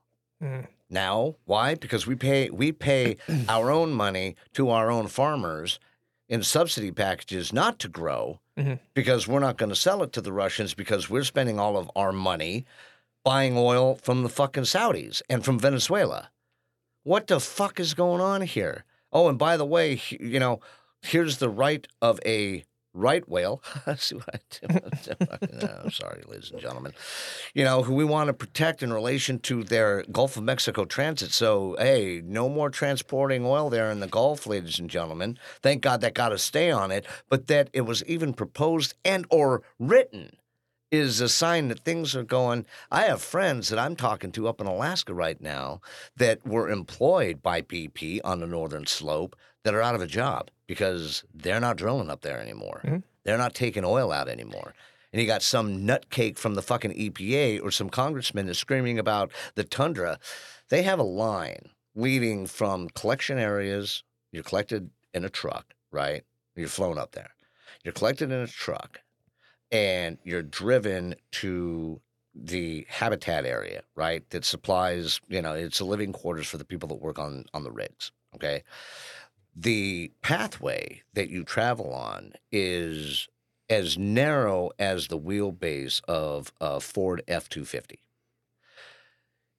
Mhm. 0.43 0.67
Now, 0.89 1.35
why? 1.45 1.75
Because 1.75 2.05
we 2.05 2.15
pay 2.15 2.49
we 2.49 2.71
pay 2.73 3.15
our 3.49 3.71
own 3.71 3.93
money 3.93 4.35
to 4.53 4.69
our 4.69 4.91
own 4.91 5.07
farmers 5.07 5.79
in 6.27 6.43
subsidy 6.43 6.91
packages 6.91 7.53
not 7.53 7.79
to 7.79 7.87
grow 7.87 8.39
Mhm. 8.57 8.79
because 8.93 9.27
we're 9.27 9.39
not 9.39 9.57
going 9.57 9.69
to 9.69 9.75
sell 9.75 10.03
it 10.03 10.13
to 10.13 10.21
the 10.21 10.33
Russians 10.33 10.73
because 10.73 11.09
we're 11.09 11.23
spending 11.23 11.59
all 11.59 11.77
of 11.77 11.89
our 11.95 12.11
money 12.11 12.65
buying 13.23 13.57
oil 13.57 13.95
from 13.95 14.23
the 14.23 14.29
fucking 14.29 14.63
Saudis 14.63 15.21
and 15.29 15.43
from 15.43 15.59
Venezuela. 15.59 16.29
What 17.03 17.27
the 17.27 17.39
fuck 17.39 17.79
is 17.79 17.93
going 17.93 18.21
on 18.21 18.41
here? 18.41 18.85
Oh, 19.11 19.27
and 19.27 19.37
by 19.39 19.57
the 19.57 19.65
way, 19.65 20.01
you 20.09 20.39
know, 20.39 20.59
here's 21.01 21.37
the 21.37 21.49
right 21.49 21.87
of 22.01 22.19
a 22.25 22.63
right 22.93 23.27
whale. 23.27 23.61
Did 23.85 24.21
uh, 25.29 25.67
i'm 25.83 25.91
sorry, 25.91 26.23
ladies 26.27 26.51
and 26.51 26.61
gentlemen. 26.61 26.93
You 27.53 27.63
know, 27.63 27.83
who 27.83 27.95
we 27.95 28.05
want 28.05 28.27
to 28.27 28.33
protect 28.33 28.83
in 28.83 28.93
relation 28.93 29.39
to 29.39 29.63
their 29.63 30.03
Gulf 30.11 30.37
of 30.37 30.43
Mexico 30.43 30.85
transit. 30.85 31.31
So, 31.31 31.75
hey, 31.79 32.21
no 32.23 32.49
more 32.49 32.69
transporting 32.69 33.45
oil 33.45 33.69
there 33.69 33.91
in 33.91 33.99
the 33.99 34.07
Gulf, 34.07 34.45
ladies 34.45 34.79
and 34.79 34.89
gentlemen. 34.89 35.37
Thank 35.61 35.81
God 35.81 36.01
that 36.01 36.13
got 36.13 36.31
a 36.31 36.37
stay 36.37 36.71
on 36.71 36.91
it, 36.91 37.05
but 37.29 37.47
that 37.47 37.69
it 37.73 37.81
was 37.81 38.03
even 38.05 38.33
proposed 38.33 38.93
and 39.03 39.25
or 39.29 39.63
written 39.79 40.37
is 40.93 41.19
a 41.19 41.27
sign 41.27 41.69
that 41.69 41.79
things 41.79 42.15
are 42.15 42.23
going. 42.23 42.67
I 42.91 43.05
have 43.05 43.19
friends 43.19 43.69
that 43.69 43.79
I'm 43.79 43.95
talking 43.95 44.31
to 44.33 44.47
up 44.47 44.61
in 44.61 44.67
Alaska 44.67 45.11
right 45.11 45.41
now 45.41 45.81
that 46.15 46.45
were 46.45 46.69
employed 46.69 47.41
by 47.41 47.63
BP 47.63 48.19
on 48.23 48.39
the 48.39 48.45
northern 48.45 48.85
slope 48.85 49.35
that 49.63 49.73
are 49.73 49.81
out 49.81 49.95
of 49.95 50.01
a 50.01 50.07
job 50.07 50.49
because 50.67 51.23
they're 51.33 51.59
not 51.59 51.77
drilling 51.77 52.09
up 52.09 52.21
there 52.21 52.39
anymore. 52.39 52.85
Mhm. 52.85 53.03
They're 53.23 53.37
not 53.37 53.53
taking 53.55 53.85
oil 53.85 54.11
out 54.11 54.27
anymore. 54.29 54.73
And 55.11 55.21
you 55.21 55.27
got 55.27 55.41
some 55.43 55.85
nutcake 55.85 56.37
from 56.37 56.55
the 56.55 56.61
fucking 56.61 56.91
EPA 56.93 57.59
or 57.59 57.71
some 57.71 57.89
congressman 57.89 58.47
that's 58.47 58.59
screaming 58.59 58.99
about 58.99 59.31
the 59.55 59.63
tundra. 59.63 60.19
They 60.69 60.83
have 60.83 60.99
a 60.99 61.03
line 61.03 61.69
leading 61.95 62.47
from 62.47 62.89
collection 62.89 63.37
areas. 63.37 64.03
You're 64.31 64.43
collected 64.43 64.89
in 65.13 65.23
a 65.23 65.29
truck, 65.29 65.73
right? 65.91 66.23
You're 66.55 66.67
flown 66.67 66.97
up 66.97 67.11
there. 67.11 67.31
You're 67.83 67.93
collected 67.93 68.31
in 68.31 68.39
a 68.39 68.47
truck 68.47 69.01
and 69.71 70.17
you're 70.23 70.43
driven 70.43 71.15
to 71.31 72.01
the 72.35 72.85
habitat 72.89 73.45
area, 73.45 73.83
right? 73.95 74.27
That 74.31 74.45
supplies, 74.45 75.19
you 75.27 75.41
know, 75.41 75.53
it's 75.53 75.79
a 75.79 75.85
living 75.85 76.13
quarters 76.13 76.47
for 76.47 76.57
the 76.57 76.65
people 76.65 76.89
that 76.89 76.95
work 76.95 77.19
on 77.19 77.45
on 77.53 77.63
the 77.63 77.71
rigs. 77.71 78.11
Okay. 78.35 78.63
The 79.55 80.11
pathway 80.21 81.03
that 81.13 81.29
you 81.29 81.43
travel 81.43 81.93
on 81.93 82.33
is 82.51 83.27
as 83.69 83.97
narrow 83.97 84.71
as 84.79 85.07
the 85.07 85.17
wheelbase 85.19 86.01
of 86.07 86.51
a 86.59 86.79
Ford 86.79 87.21
F 87.27 87.49
two 87.49 87.65
fifty. 87.65 87.99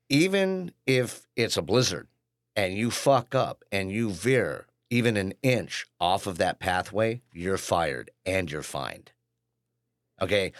Even 0.09 0.73
if 0.87 1.27
it's 1.37 1.57
a 1.57 1.63
blizzard 1.63 2.09
and 2.57 2.75
you 2.75 2.91
fuck 2.91 3.35
up 3.35 3.65
and 3.73 3.91
you 3.91 4.11
veer 4.11 4.67
even 4.91 5.17
an 5.17 5.33
inch 5.43 5.87
off 5.99 6.27
of 6.27 6.39
that 6.39 6.61
pathway, 6.61 7.21
you're 7.33 7.57
fired 7.59 8.11
and 8.27 8.51
you're 8.51 8.63
fined. 8.63 9.13
Okay. 10.21 10.53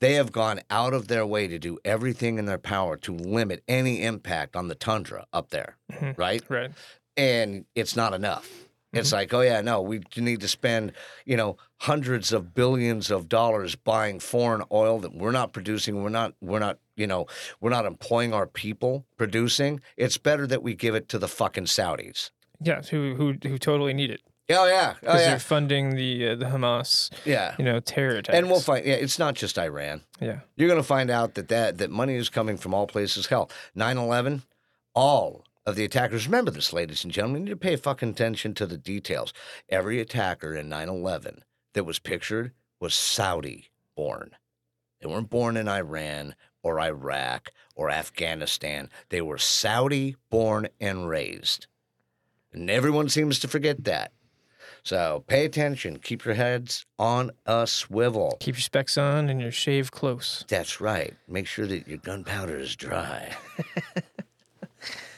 They 0.00 0.14
have 0.14 0.32
gone 0.32 0.60
out 0.70 0.94
of 0.94 1.06
their 1.08 1.24
way 1.26 1.46
to 1.46 1.58
do 1.58 1.78
everything 1.84 2.38
in 2.38 2.44
their 2.46 2.58
power 2.58 2.96
to 2.98 3.12
limit 3.14 3.62
any 3.68 4.02
impact 4.02 4.56
on 4.56 4.66
the 4.68 4.74
tundra 4.74 5.26
up 5.32 5.50
there, 5.50 5.76
Mhm. 5.92 6.18
right? 6.18 6.42
Right. 6.48 6.70
And 7.16 7.66
it's 7.74 7.94
not 7.94 8.12
enough. 8.14 8.50
It's 8.92 9.12
like, 9.12 9.32
oh 9.32 9.40
yeah, 9.40 9.60
no, 9.60 9.80
we 9.80 10.00
need 10.16 10.40
to 10.40 10.48
spend, 10.48 10.92
you 11.24 11.36
know, 11.36 11.56
hundreds 11.80 12.32
of 12.32 12.54
billions 12.54 13.10
of 13.10 13.28
dollars 13.28 13.74
buying 13.74 14.20
foreign 14.20 14.62
oil 14.70 14.98
that 15.00 15.14
we're 15.14 15.32
not 15.32 15.52
producing. 15.52 16.02
We're 16.02 16.10
not, 16.10 16.34
we're 16.40 16.58
not, 16.58 16.78
you 16.96 17.06
know, 17.06 17.26
we're 17.60 17.70
not 17.70 17.86
employing 17.86 18.34
our 18.34 18.46
people 18.46 19.06
producing. 19.16 19.80
It's 19.96 20.18
better 20.18 20.46
that 20.46 20.62
we 20.62 20.74
give 20.74 20.94
it 20.94 21.08
to 21.08 21.18
the 21.18 21.28
fucking 21.28 21.64
Saudis. 21.64 22.30
Yeah. 22.60 22.82
Who 22.82 23.14
who 23.14 23.34
who 23.42 23.58
totally 23.58 23.94
need 23.94 24.10
it 24.10 24.20
Oh 24.50 24.66
yeah, 24.66 24.94
oh 24.94 25.00
because 25.00 25.20
yeah, 25.20 25.28
they're 25.28 25.38
funding 25.38 25.96
the 25.96 26.30
uh, 26.30 26.34
the 26.34 26.46
Hamas 26.46 27.10
yeah. 27.24 27.54
you 27.58 27.64
know 27.64 27.80
terror 27.80 28.16
attacks. 28.16 28.36
And 28.36 28.48
we'll 28.48 28.60
find. 28.60 28.84
Yeah, 28.84 28.94
it's 28.94 29.18
not 29.18 29.34
just 29.34 29.58
Iran. 29.58 30.02
Yeah. 30.20 30.40
You're 30.56 30.68
going 30.68 30.80
to 30.80 30.86
find 30.86 31.10
out 31.10 31.34
that, 31.34 31.48
that 31.48 31.78
that 31.78 31.90
money 31.90 32.16
is 32.16 32.28
coming 32.28 32.56
from 32.56 32.74
all 32.74 32.86
places. 32.86 33.26
Hell, 33.26 33.50
9/11, 33.76 34.42
all 34.94 35.44
of 35.66 35.76
the 35.76 35.84
attackers. 35.84 36.26
Remember 36.26 36.50
this, 36.50 36.72
ladies 36.72 37.04
and 37.04 37.12
gentlemen. 37.12 37.42
You 37.42 37.44
need 37.46 37.50
to 37.52 37.56
pay 37.56 37.76
fucking 37.76 38.10
attention 38.10 38.54
to 38.54 38.66
the 38.66 38.78
details. 38.78 39.32
Every 39.68 40.00
attacker 40.00 40.54
in 40.54 40.68
9/11 40.68 41.42
that 41.74 41.84
was 41.84 41.98
pictured 41.98 42.52
was 42.80 42.94
Saudi 42.94 43.70
born. 43.96 44.36
They 45.00 45.08
weren't 45.08 45.30
born 45.30 45.56
in 45.56 45.68
Iran 45.68 46.34
or 46.62 46.80
Iraq 46.80 47.50
or 47.74 47.90
Afghanistan. 47.90 48.88
They 49.08 49.20
were 49.20 49.38
Saudi 49.38 50.16
born 50.30 50.68
and 50.80 51.08
raised. 51.08 51.66
And 52.52 52.70
everyone 52.70 53.08
seems 53.08 53.38
to 53.40 53.48
forget 53.48 53.84
that. 53.84 54.12
So 54.84 55.24
pay 55.28 55.44
attention. 55.44 55.98
Keep 55.98 56.24
your 56.24 56.34
heads 56.34 56.84
on 56.98 57.30
a 57.46 57.66
swivel. 57.66 58.36
Keep 58.40 58.56
your 58.56 58.62
specs 58.62 58.98
on 58.98 59.28
and 59.28 59.40
your 59.40 59.52
shave 59.52 59.92
close. 59.92 60.44
That's 60.48 60.80
right. 60.80 61.14
Make 61.28 61.46
sure 61.46 61.66
that 61.66 61.86
your 61.86 61.98
gunpowder 61.98 62.58
is 62.58 62.74
dry. 62.74 63.36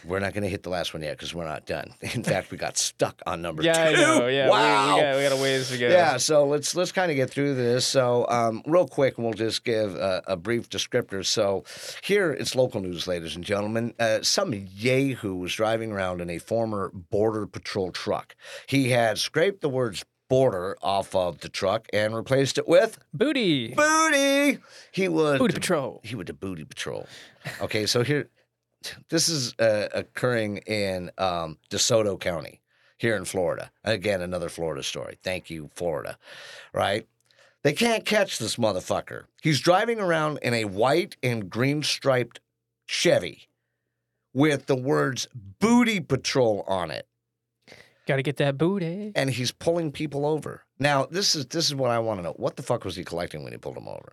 we're 0.06 0.18
not 0.18 0.32
going 0.34 0.42
to 0.44 0.48
hit 0.48 0.62
the 0.62 0.70
last 0.70 0.92
one 0.94 1.02
yet 1.02 1.12
because 1.12 1.34
we're 1.34 1.44
not 1.46 1.66
done. 1.66 1.94
In 2.14 2.22
fact, 2.22 2.50
we 2.50 2.58
got 2.58 2.76
stuck 2.76 3.20
on 3.26 3.42
number 3.42 3.62
Yeah, 3.62 3.90
two. 3.90 3.96
I 3.96 4.00
know. 4.00 4.26
Yeah, 4.26 4.48
wow. 4.50 4.94
we, 4.94 5.00
got 5.00 5.16
we 5.16 5.22
got 5.22 5.32
a 5.32 5.36
ways 5.42 5.68
to 5.70 5.78
go. 5.78 5.88
Yeah, 5.88 6.16
so 6.16 6.46
let's 6.46 6.74
let's 6.74 6.92
kind 6.92 7.10
of 7.10 7.16
get 7.16 7.30
through 7.30 7.54
this. 7.54 7.86
So, 7.86 8.26
um, 8.28 8.62
real 8.66 8.86
quick, 8.86 9.18
we'll 9.18 9.32
just 9.32 9.64
give 9.64 9.94
a, 9.94 10.22
a 10.26 10.36
brief 10.36 10.68
descriptor. 10.68 11.24
So, 11.24 11.64
here 12.02 12.32
it's 12.32 12.54
local 12.54 12.80
news, 12.80 13.06
ladies 13.06 13.36
and 13.36 13.44
gentlemen. 13.44 13.94
Uh, 13.98 14.20
some 14.22 14.52
yahoo 14.54 15.34
was 15.34 15.54
driving 15.54 15.92
around 15.92 16.20
in 16.20 16.30
a 16.30 16.38
former 16.38 16.90
border 17.10 17.46
patrol 17.46 17.90
truck. 17.92 18.34
He 18.66 18.90
had 18.90 19.18
scraped 19.18 19.60
the 19.60 19.68
words 19.68 20.04
"border" 20.28 20.76
off 20.82 21.14
of 21.14 21.40
the 21.40 21.48
truck 21.48 21.86
and 21.92 22.14
replaced 22.14 22.58
it 22.58 22.66
with 22.66 22.98
Booty. 23.12 23.74
"booty." 23.74 24.58
He 24.92 25.08
would 25.08 25.38
Booty 25.38 25.54
patrol. 25.54 26.00
he 26.04 26.14
would 26.14 26.26
do 26.26 26.32
booty 26.32 26.64
patrol. 26.64 27.06
Okay, 27.60 27.86
so 27.86 28.02
here, 28.02 28.28
this 29.08 29.28
is 29.28 29.54
uh, 29.58 29.88
occurring 29.94 30.58
in 30.58 31.10
um, 31.18 31.58
DeSoto 31.70 32.18
County 32.18 32.60
here 32.98 33.16
in 33.16 33.24
Florida. 33.24 33.70
Again, 33.84 34.20
another 34.22 34.48
Florida 34.48 34.82
story. 34.82 35.18
Thank 35.22 35.50
you, 35.50 35.70
Florida. 35.74 36.18
Right? 36.72 37.06
They 37.62 37.72
can't 37.72 38.04
catch 38.04 38.38
this 38.38 38.56
motherfucker. 38.56 39.24
He's 39.42 39.60
driving 39.60 39.98
around 39.98 40.38
in 40.42 40.52
a 40.54 40.66
white 40.66 41.16
and 41.22 41.48
green 41.48 41.82
striped 41.82 42.40
Chevy 42.86 43.48
with 44.34 44.66
the 44.66 44.76
words 44.76 45.28
booty 45.60 46.00
patrol 46.00 46.64
on 46.66 46.90
it 46.90 47.06
Got 48.06 48.16
to 48.16 48.22
get 48.22 48.36
that 48.36 48.58
booty. 48.58 49.12
and 49.14 49.30
he's 49.30 49.50
pulling 49.50 49.90
people 49.92 50.26
over. 50.26 50.62
Now, 50.78 51.06
this 51.06 51.34
is 51.34 51.46
this 51.46 51.66
is 51.66 51.74
what 51.74 51.90
I 51.90 52.00
want 52.00 52.18
to 52.18 52.22
know. 52.24 52.34
What 52.36 52.56
the 52.56 52.62
fuck 52.62 52.84
was 52.84 52.96
he 52.96 53.04
collecting 53.04 53.42
when 53.42 53.52
he 53.52 53.58
pulled 53.58 53.76
them 53.76 53.88
over? 53.88 54.12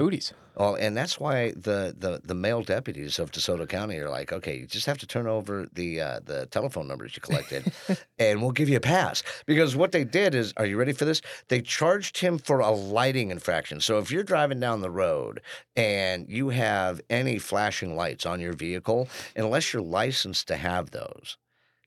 Booties. 0.00 0.32
Well, 0.56 0.76
and 0.76 0.96
that's 0.96 1.20
why 1.20 1.50
the, 1.50 1.94
the, 1.94 2.22
the 2.24 2.34
male 2.34 2.62
deputies 2.62 3.18
of 3.18 3.30
DeSoto 3.32 3.68
County 3.68 3.98
are 3.98 4.08
like, 4.08 4.32
okay, 4.32 4.56
you 4.56 4.66
just 4.66 4.86
have 4.86 4.96
to 4.96 5.06
turn 5.06 5.26
over 5.26 5.68
the 5.74 6.00
uh, 6.00 6.20
the 6.24 6.46
telephone 6.46 6.88
numbers 6.88 7.14
you 7.14 7.20
collected, 7.20 7.70
and 8.18 8.40
we'll 8.40 8.50
give 8.50 8.70
you 8.70 8.78
a 8.78 8.80
pass. 8.80 9.22
Because 9.44 9.76
what 9.76 9.92
they 9.92 10.04
did 10.04 10.34
is, 10.34 10.54
are 10.56 10.64
you 10.64 10.78
ready 10.78 10.94
for 10.94 11.04
this? 11.04 11.20
They 11.48 11.60
charged 11.60 12.16
him 12.16 12.38
for 12.38 12.60
a 12.60 12.70
lighting 12.70 13.30
infraction. 13.30 13.78
So 13.82 13.98
if 13.98 14.10
you're 14.10 14.22
driving 14.22 14.58
down 14.58 14.80
the 14.80 14.90
road 14.90 15.42
and 15.76 16.26
you 16.30 16.48
have 16.48 17.02
any 17.10 17.38
flashing 17.38 17.94
lights 17.94 18.24
on 18.24 18.40
your 18.40 18.54
vehicle, 18.54 19.06
unless 19.36 19.74
you're 19.74 19.82
licensed 19.82 20.48
to 20.48 20.56
have 20.56 20.92
those, 20.92 21.36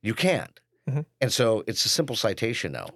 you 0.04 0.14
can't. 0.14 0.60
Mhm. 0.88 1.06
And 1.20 1.34
so 1.34 1.64
it's 1.66 1.84
a 1.84 1.90
simple 1.90 2.16
citation 2.16 2.74
now. 2.74 2.90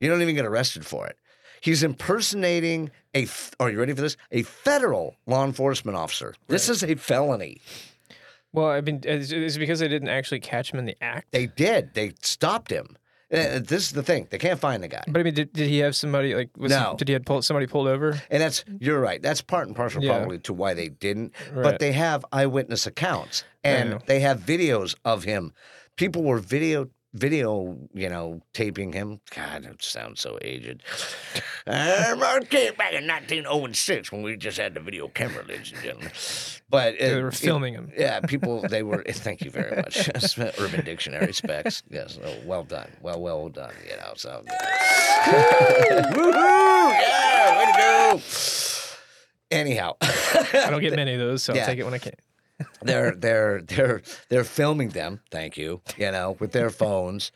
You 0.00 0.08
don't 0.08 0.22
even 0.22 0.34
get 0.34 0.46
arrested 0.46 0.86
for 0.86 1.06
it. 1.06 1.18
He's 1.62 1.82
impersonating 1.84 2.90
a. 3.14 3.26
Are 3.60 3.70
you 3.70 3.78
ready 3.78 3.94
for 3.94 4.02
this? 4.02 4.16
A 4.32 4.42
federal 4.42 5.14
law 5.26 5.44
enforcement 5.44 5.96
officer. 5.96 6.34
This 6.48 6.68
is 6.68 6.82
a 6.82 6.96
felony. 6.96 7.60
Well, 8.52 8.66
I 8.66 8.80
mean, 8.80 9.00
is, 9.04 9.32
is 9.32 9.56
it 9.56 9.60
because 9.60 9.78
they 9.78 9.86
didn't 9.88 10.08
actually 10.08 10.40
catch 10.40 10.72
him 10.72 10.80
in 10.80 10.84
the 10.86 10.96
act? 11.00 11.28
They 11.30 11.46
did. 11.46 11.94
They 11.94 12.12
stopped 12.20 12.70
him. 12.70 12.96
Uh, 13.32 13.60
This 13.60 13.84
is 13.84 13.92
the 13.92 14.02
thing. 14.02 14.26
They 14.28 14.38
can't 14.38 14.58
find 14.60 14.82
the 14.82 14.88
guy. 14.88 15.04
But 15.08 15.20
I 15.20 15.22
mean, 15.22 15.34
did, 15.34 15.52
did 15.52 15.68
he 15.68 15.78
have 15.78 15.94
somebody 15.96 16.34
like? 16.34 16.50
Was 16.58 16.70
No. 16.70 16.96
Did 16.98 17.08
he 17.08 17.14
have 17.14 17.24
pulled 17.24 17.44
somebody 17.44 17.66
pulled 17.68 17.86
over? 17.88 18.20
And 18.28 18.42
that's 18.42 18.64
you're 18.80 19.00
right. 19.00 19.22
That's 19.22 19.40
part 19.40 19.68
and 19.68 19.76
parcel 19.76 20.02
Yeah. 20.02 20.18
probably 20.18 20.38
to 20.40 20.52
why 20.52 20.74
they 20.74 20.88
didn't. 20.88 21.32
Right. 21.52 21.62
But 21.62 21.78
they 21.78 21.92
have 21.92 22.24
eyewitness 22.32 22.86
accounts 22.88 23.44
and 23.62 24.02
they 24.06 24.18
have 24.20 24.40
videos 24.40 24.96
of 25.04 25.22
him. 25.24 25.52
People 25.96 26.24
were 26.24 26.40
video 26.40 26.88
video, 27.14 27.76
you 27.92 28.08
know, 28.08 28.40
taping 28.54 28.92
him. 28.92 29.20
God, 29.34 29.64
it 29.64 29.82
sounds 29.82 30.20
so 30.20 30.38
aged. 30.42 30.82
Um, 31.66 32.22
okay, 32.42 32.70
back 32.70 32.92
in 32.94 33.06
1906 33.06 34.10
when 34.12 34.22
we 34.22 34.36
just 34.36 34.58
had 34.58 34.74
the 34.74 34.80
video 34.80 35.08
camera, 35.08 35.44
ladies 35.46 35.72
and 35.72 35.82
gentlemen. 35.82 36.10
But 36.70 36.98
they 36.98 37.12
uh, 37.14 37.20
were 37.22 37.28
it- 37.28 37.34
filming 37.34 37.74
him. 37.74 37.92
yeah, 37.96 38.20
people 38.20 38.62
they 38.68 38.82
were. 38.82 39.02
Thank 39.08 39.42
you 39.42 39.50
very 39.50 39.76
much. 39.76 40.08
Urban 40.58 40.84
Dictionary 40.84 41.32
specs. 41.34 41.82
Yes, 41.90 42.18
oh, 42.24 42.34
well 42.44 42.64
done. 42.64 42.90
Well, 43.02 43.20
well 43.20 43.48
done. 43.48 43.74
You 43.88 43.96
know, 43.96 44.12
so. 44.16 44.42
Woohoo! 45.24 46.32
Yeah, 46.32 47.58
way 47.58 47.66
to 47.66 47.72
go. 47.78 48.20
Anyhow, 49.50 49.96
I 50.00 50.68
don't 50.70 50.80
get 50.80 50.96
many 50.96 51.12
of 51.12 51.20
those, 51.20 51.42
so 51.42 51.52
Yeah. 51.54 51.60
I'll 51.60 51.66
take 51.66 51.78
it 51.78 51.84
when 51.84 51.92
I 51.94 51.98
can. 51.98 52.14
They're 52.82 53.12
they're 53.12 53.62
they're 53.62 54.02
they're 54.28 54.44
filming 54.44 54.90
them. 54.90 55.20
Thank 55.30 55.56
you. 55.56 55.80
You 55.96 56.10
know, 56.10 56.36
with 56.38 56.52
their 56.52 56.70
phones. 56.82 57.32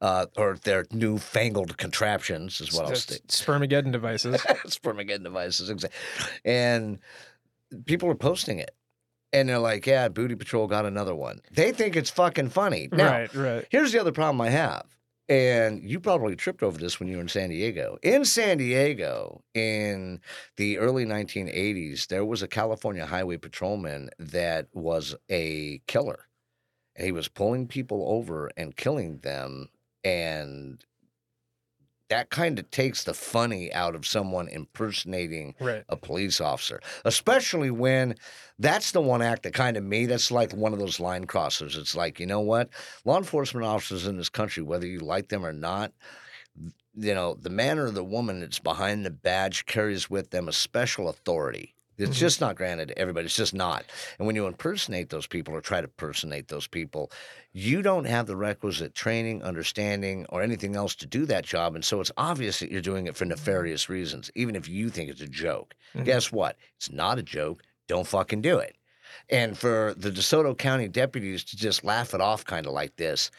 Uh, 0.00 0.26
or 0.36 0.56
their 0.62 0.86
newfangled 0.92 1.76
contraptions 1.76 2.60
is 2.60 2.72
what 2.72 2.84
I'll. 2.84 2.92
Spermaggedon 2.92 3.90
devices. 3.90 4.36
Spermaggedon 4.66 5.24
devices, 5.24 5.70
exactly. 5.70 5.98
And 6.44 7.00
people 7.84 8.08
are 8.08 8.14
posting 8.14 8.60
it, 8.60 8.70
and 9.32 9.48
they're 9.48 9.58
like, 9.58 9.86
"Yeah, 9.88 10.06
Booty 10.06 10.36
Patrol 10.36 10.68
got 10.68 10.86
another 10.86 11.16
one." 11.16 11.40
They 11.50 11.72
think 11.72 11.96
it's 11.96 12.10
fucking 12.10 12.50
funny. 12.50 12.88
Now, 12.92 13.10
right, 13.10 13.34
right. 13.34 13.66
Here's 13.70 13.90
the 13.90 14.00
other 14.00 14.12
problem 14.12 14.40
I 14.40 14.50
have. 14.50 14.84
And 15.28 15.82
you 15.82 16.00
probably 16.00 16.36
tripped 16.36 16.62
over 16.62 16.78
this 16.78 16.98
when 16.98 17.08
you 17.08 17.16
were 17.16 17.22
in 17.22 17.28
San 17.28 17.50
Diego. 17.50 17.98
In 18.02 18.24
San 18.24 18.56
Diego, 18.58 19.44
in 19.54 20.20
the 20.56 20.78
early 20.78 21.04
1980s, 21.04 22.06
there 22.06 22.24
was 22.24 22.42
a 22.42 22.48
California 22.48 23.04
highway 23.04 23.36
patrolman 23.36 24.08
that 24.18 24.68
was 24.72 25.14
a 25.30 25.80
killer. 25.86 26.28
And 26.96 27.04
he 27.06 27.12
was 27.12 27.28
pulling 27.28 27.68
people 27.68 28.04
over 28.08 28.50
and 28.56 28.76
killing 28.76 29.18
them. 29.18 29.68
And 30.02 30.82
that 32.08 32.30
kind 32.30 32.58
of 32.58 32.70
takes 32.70 33.04
the 33.04 33.14
funny 33.14 33.72
out 33.72 33.94
of 33.94 34.06
someone 34.06 34.48
impersonating 34.48 35.54
Right. 35.60 35.84
a 35.88 35.96
police 35.96 36.40
officer, 36.40 36.80
especially 37.04 37.70
when 37.70 38.14
that's 38.58 38.92
the 38.92 39.00
one 39.00 39.22
act 39.22 39.42
that 39.44 39.54
kind 39.54 39.76
of 39.76 39.84
me, 39.84 40.06
that's 40.06 40.30
like 40.30 40.52
one 40.52 40.72
of 40.72 40.78
those 40.78 41.00
line 41.00 41.26
crossers. 41.26 41.76
It's 41.76 41.94
like, 41.94 42.18
you 42.18 42.26
know 42.26 42.40
what? 42.40 42.70
Law 43.04 43.18
enforcement 43.18 43.66
officers 43.66 44.06
in 44.06 44.16
this 44.16 44.28
country, 44.28 44.62
whether 44.62 44.86
you 44.86 45.00
like 45.00 45.28
them 45.28 45.44
or 45.44 45.52
not, 45.52 45.92
you 46.94 47.14
know, 47.14 47.34
the 47.34 47.50
man 47.50 47.78
or 47.78 47.90
the 47.90 48.04
woman 48.04 48.40
that's 48.40 48.58
behind 48.58 49.06
the 49.06 49.10
badge 49.10 49.66
carries 49.66 50.10
with 50.10 50.30
them 50.30 50.48
a 50.48 50.52
special 50.52 51.08
authority. 51.08 51.74
It's 51.98 52.16
Mhm. 52.16 52.20
just 52.20 52.40
not 52.40 52.56
granted 52.56 52.88
to 52.88 52.98
everybody. 52.98 53.26
It's 53.26 53.36
just 53.36 53.54
not. 53.54 53.84
And 54.18 54.26
when 54.26 54.36
you 54.36 54.46
impersonate 54.46 55.10
those 55.10 55.26
people 55.26 55.52
or 55.54 55.60
try 55.60 55.80
to 55.80 55.88
personate 55.88 56.48
those 56.48 56.66
people, 56.66 57.10
you 57.52 57.82
don't 57.82 58.04
have 58.04 58.26
the 58.26 58.36
requisite 58.36 58.94
training, 58.94 59.42
understanding, 59.42 60.24
or 60.28 60.42
anything 60.42 60.76
else 60.76 60.94
to 60.96 61.06
do 61.06 61.26
that 61.26 61.44
job. 61.44 61.74
And 61.74 61.84
so 61.84 62.00
it's 62.00 62.12
obvious 62.16 62.60
that 62.60 62.70
you're 62.70 62.80
doing 62.80 63.06
it 63.06 63.16
for 63.16 63.24
nefarious 63.24 63.88
reasons, 63.88 64.30
even 64.34 64.54
if 64.54 64.68
you 64.68 64.90
think 64.90 65.10
it's 65.10 65.20
a 65.20 65.26
joke. 65.28 65.74
Mhm. 65.94 66.04
Guess 66.04 66.30
what? 66.32 66.56
It's 66.76 66.90
not 66.92 67.18
a 67.18 67.22
joke. 67.22 67.62
Don't 67.88 68.06
fucking 68.06 68.42
do 68.42 68.58
it. 68.58 68.76
And 69.30 69.58
for 69.58 69.94
the 69.96 70.10
DeSoto 70.10 70.56
County 70.56 70.88
deputies 70.88 71.42
to 71.44 71.56
just 71.56 71.82
laugh 71.84 72.14
it 72.14 72.20
off 72.20 72.44
kind 72.44 72.66
of 72.66 72.72
like 72.72 72.96
this, 72.96 73.30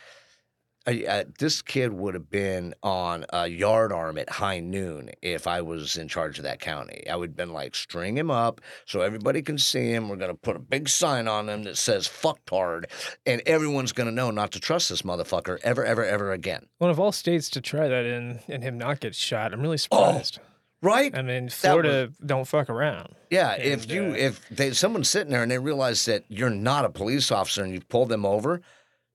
uh, 0.88 1.24
this 1.38 1.62
kid 1.62 1.94
would 1.94 2.14
have 2.16 2.30
been 2.30 2.74
on 2.82 3.26
a 3.32 3.48
yard 3.48 3.92
arm 3.92 4.18
at 4.18 4.30
high 4.30 4.60
noon 4.60 5.10
if 5.22 5.46
I 5.46 5.62
was 5.62 5.98
in 5.98 6.08
charge 6.08 6.38
of 6.40 6.44
that 6.46 6.60
county. 6.60 7.08
I 7.10 7.16
would 7.16 7.30
have 7.32 7.36
been 7.38 7.54
like, 7.54 7.76
string 7.76 8.18
him 8.18 8.32
up 8.32 8.62
so 8.86 9.02
everybody 9.02 9.42
can 9.42 9.58
see 9.58 9.92
him. 9.92 10.10
We're 10.10 10.16
going 10.16 10.32
to 10.32 10.38
put 10.38 10.56
a 10.56 10.60
big 10.60 10.90
sign 10.90 11.28
on 11.28 11.48
him 11.50 11.64
that 11.64 11.78
says 11.78 12.08
fucktard, 12.08 12.86
and 13.26 13.42
everyone's 13.46 13.92
going 13.92 14.08
to 14.10 14.16
know 14.16 14.32
not 14.32 14.52
to 14.54 14.60
trust 14.60 14.90
this 14.90 15.04
motherfucker 15.04 15.60
ever, 15.64 15.86
ever, 15.86 16.04
ever 16.04 16.32
again. 16.32 16.66
One 16.80 16.90
of 16.90 17.00
all 17.00 17.12
states 17.12 17.50
to 17.52 17.62
try 17.62 17.88
that 17.88 18.06
in 18.06 18.40
and 18.48 18.64
him 18.64 18.78
not 18.78 19.00
get 19.00 19.14
shot. 19.16 19.54
I'm 19.54 19.62
really 19.62 19.76
Oh, 19.92 20.08
surprised. 20.12 20.40
Right? 20.82 21.14
I 21.14 21.22
mean, 21.22 21.50
Florida 21.50 22.10
don't 22.26 22.48
fuck 22.48 22.70
around. 22.70 23.14
Yeah, 23.30 23.56
if 23.56 23.92
you 23.92 24.12
uh, 24.12 24.16
if 24.16 24.48
they 24.50 24.72
someone's 24.72 25.10
sitting 25.10 25.30
there 25.30 25.44
and 25.44 25.52
they 25.52 25.60
realize 25.60 26.06
that 26.06 26.24
you're 26.30 26.50
not 26.50 26.86
a 26.86 26.90
police 26.90 27.34
officer 27.34 27.64
and 27.66 27.74
you 27.74 27.82
pull 27.82 28.06
them 28.06 28.26
over, 28.26 28.62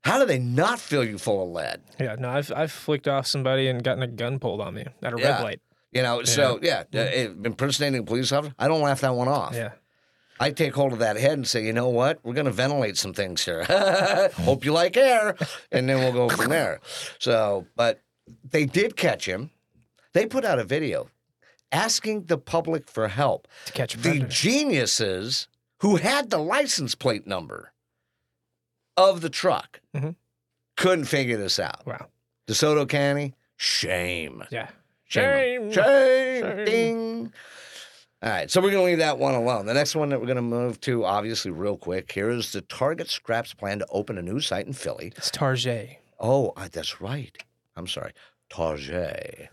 how 0.04 0.18
do 0.18 0.26
they 0.26 0.38
not 0.38 0.78
fill 0.78 1.04
you 1.04 1.18
full 1.18 1.42
of 1.44 1.48
lead? 1.50 1.80
Yeah, 1.98 2.16
no, 2.18 2.28
I've 2.30 2.52
I've 2.54 2.72
flicked 2.72 3.08
off 3.08 3.26
somebody 3.26 3.68
and 3.68 3.82
gotten 3.82 4.02
a 4.02 4.06
gun 4.06 4.38
pulled 4.38 4.60
on 4.60 4.74
me 4.74 4.84
at 5.02 5.14
a 5.14 5.18
Yeah. 5.18 5.28
red 5.36 5.42
light. 5.42 5.60
You 5.92 6.02
know, 6.02 6.24
so 6.24 6.58
yeah, 6.62 6.82
uh, 6.94 6.98
impersonating 7.44 8.00
a 8.00 8.04
police 8.04 8.32
officer, 8.32 8.54
I 8.58 8.66
don't 8.68 8.80
laugh 8.80 9.00
that 9.02 9.14
one 9.14 9.28
off. 9.28 9.54
Yeah. 9.54 9.72
I 10.40 10.50
take 10.50 10.74
hold 10.74 10.92
of 10.92 10.98
that 10.98 11.16
head 11.16 11.34
and 11.34 11.46
say, 11.46 11.64
you 11.64 11.72
know 11.72 11.88
what? 11.88 12.18
We're 12.24 12.34
going 12.34 12.46
to 12.46 12.50
ventilate 12.52 12.96
some 12.96 13.12
things 13.14 13.44
here. 13.44 13.62
Hope 14.34 14.64
you 14.64 14.72
like 14.72 14.96
air. 14.96 15.36
And 15.70 15.88
then 15.88 15.98
we'll 16.00 16.12
go 16.12 16.28
from 16.28 16.50
there. 16.50 16.80
So, 17.20 17.66
but 17.76 18.00
they 18.42 18.66
did 18.66 18.96
catch 18.96 19.26
him. 19.26 19.50
They 20.12 20.26
put 20.26 20.44
out 20.44 20.58
a 20.58 20.64
video 20.64 21.08
asking 21.70 22.24
the 22.24 22.38
public 22.38 22.90
for 22.90 23.06
help. 23.06 23.46
To 23.66 23.72
catch 23.72 23.94
The 23.94 24.18
geniuses 24.28 25.46
who 25.78 25.96
had 25.96 26.30
the 26.30 26.38
license 26.38 26.96
plate 26.96 27.28
number 27.28 27.70
of 28.96 29.20
the 29.20 29.30
truck 29.30 29.80
Mhm. 29.94 30.14
couldn't 30.76 31.04
figure 31.06 31.36
this 31.36 31.58
out. 31.58 31.84
wow. 31.86 32.08
DeSoto 32.46 32.88
County, 32.88 33.34
shame. 33.56 34.44
Yeah. 34.50 34.68
Shame. 35.06 35.70
Shame. 35.70 35.72
Shame. 35.72 36.42
Shame. 36.42 36.64
Ding. 36.64 37.32
All 38.22 38.30
right, 38.30 38.50
so 38.50 38.60
we're 38.60 38.70
going 38.70 38.82
to 38.82 38.86
leave 38.86 38.98
that 38.98 39.18
one 39.18 39.34
alone. 39.34 39.66
The 39.66 39.74
next 39.74 39.94
one 39.94 40.08
that 40.08 40.18
we're 40.18 40.26
going 40.26 40.36
to 40.36 40.42
move 40.42 40.80
to, 40.82 41.04
obviously, 41.04 41.50
real 41.50 41.76
quick, 41.76 42.10
here 42.10 42.30
is 42.30 42.52
the 42.52 42.62
Target 42.62 43.08
Scraps 43.10 43.52
plan 43.52 43.80
to 43.80 43.86
open 43.90 44.16
a 44.16 44.22
new 44.22 44.40
site 44.40 44.66
in 44.66 44.72
Philly. 44.72 45.12
It's 45.16 45.30
Target. 45.30 45.98
Oh, 46.18 46.52
that's 46.72 47.00
right. 47.02 47.36
I'm 47.76 47.86
sorry. 47.86 48.12
Target. 48.48 49.48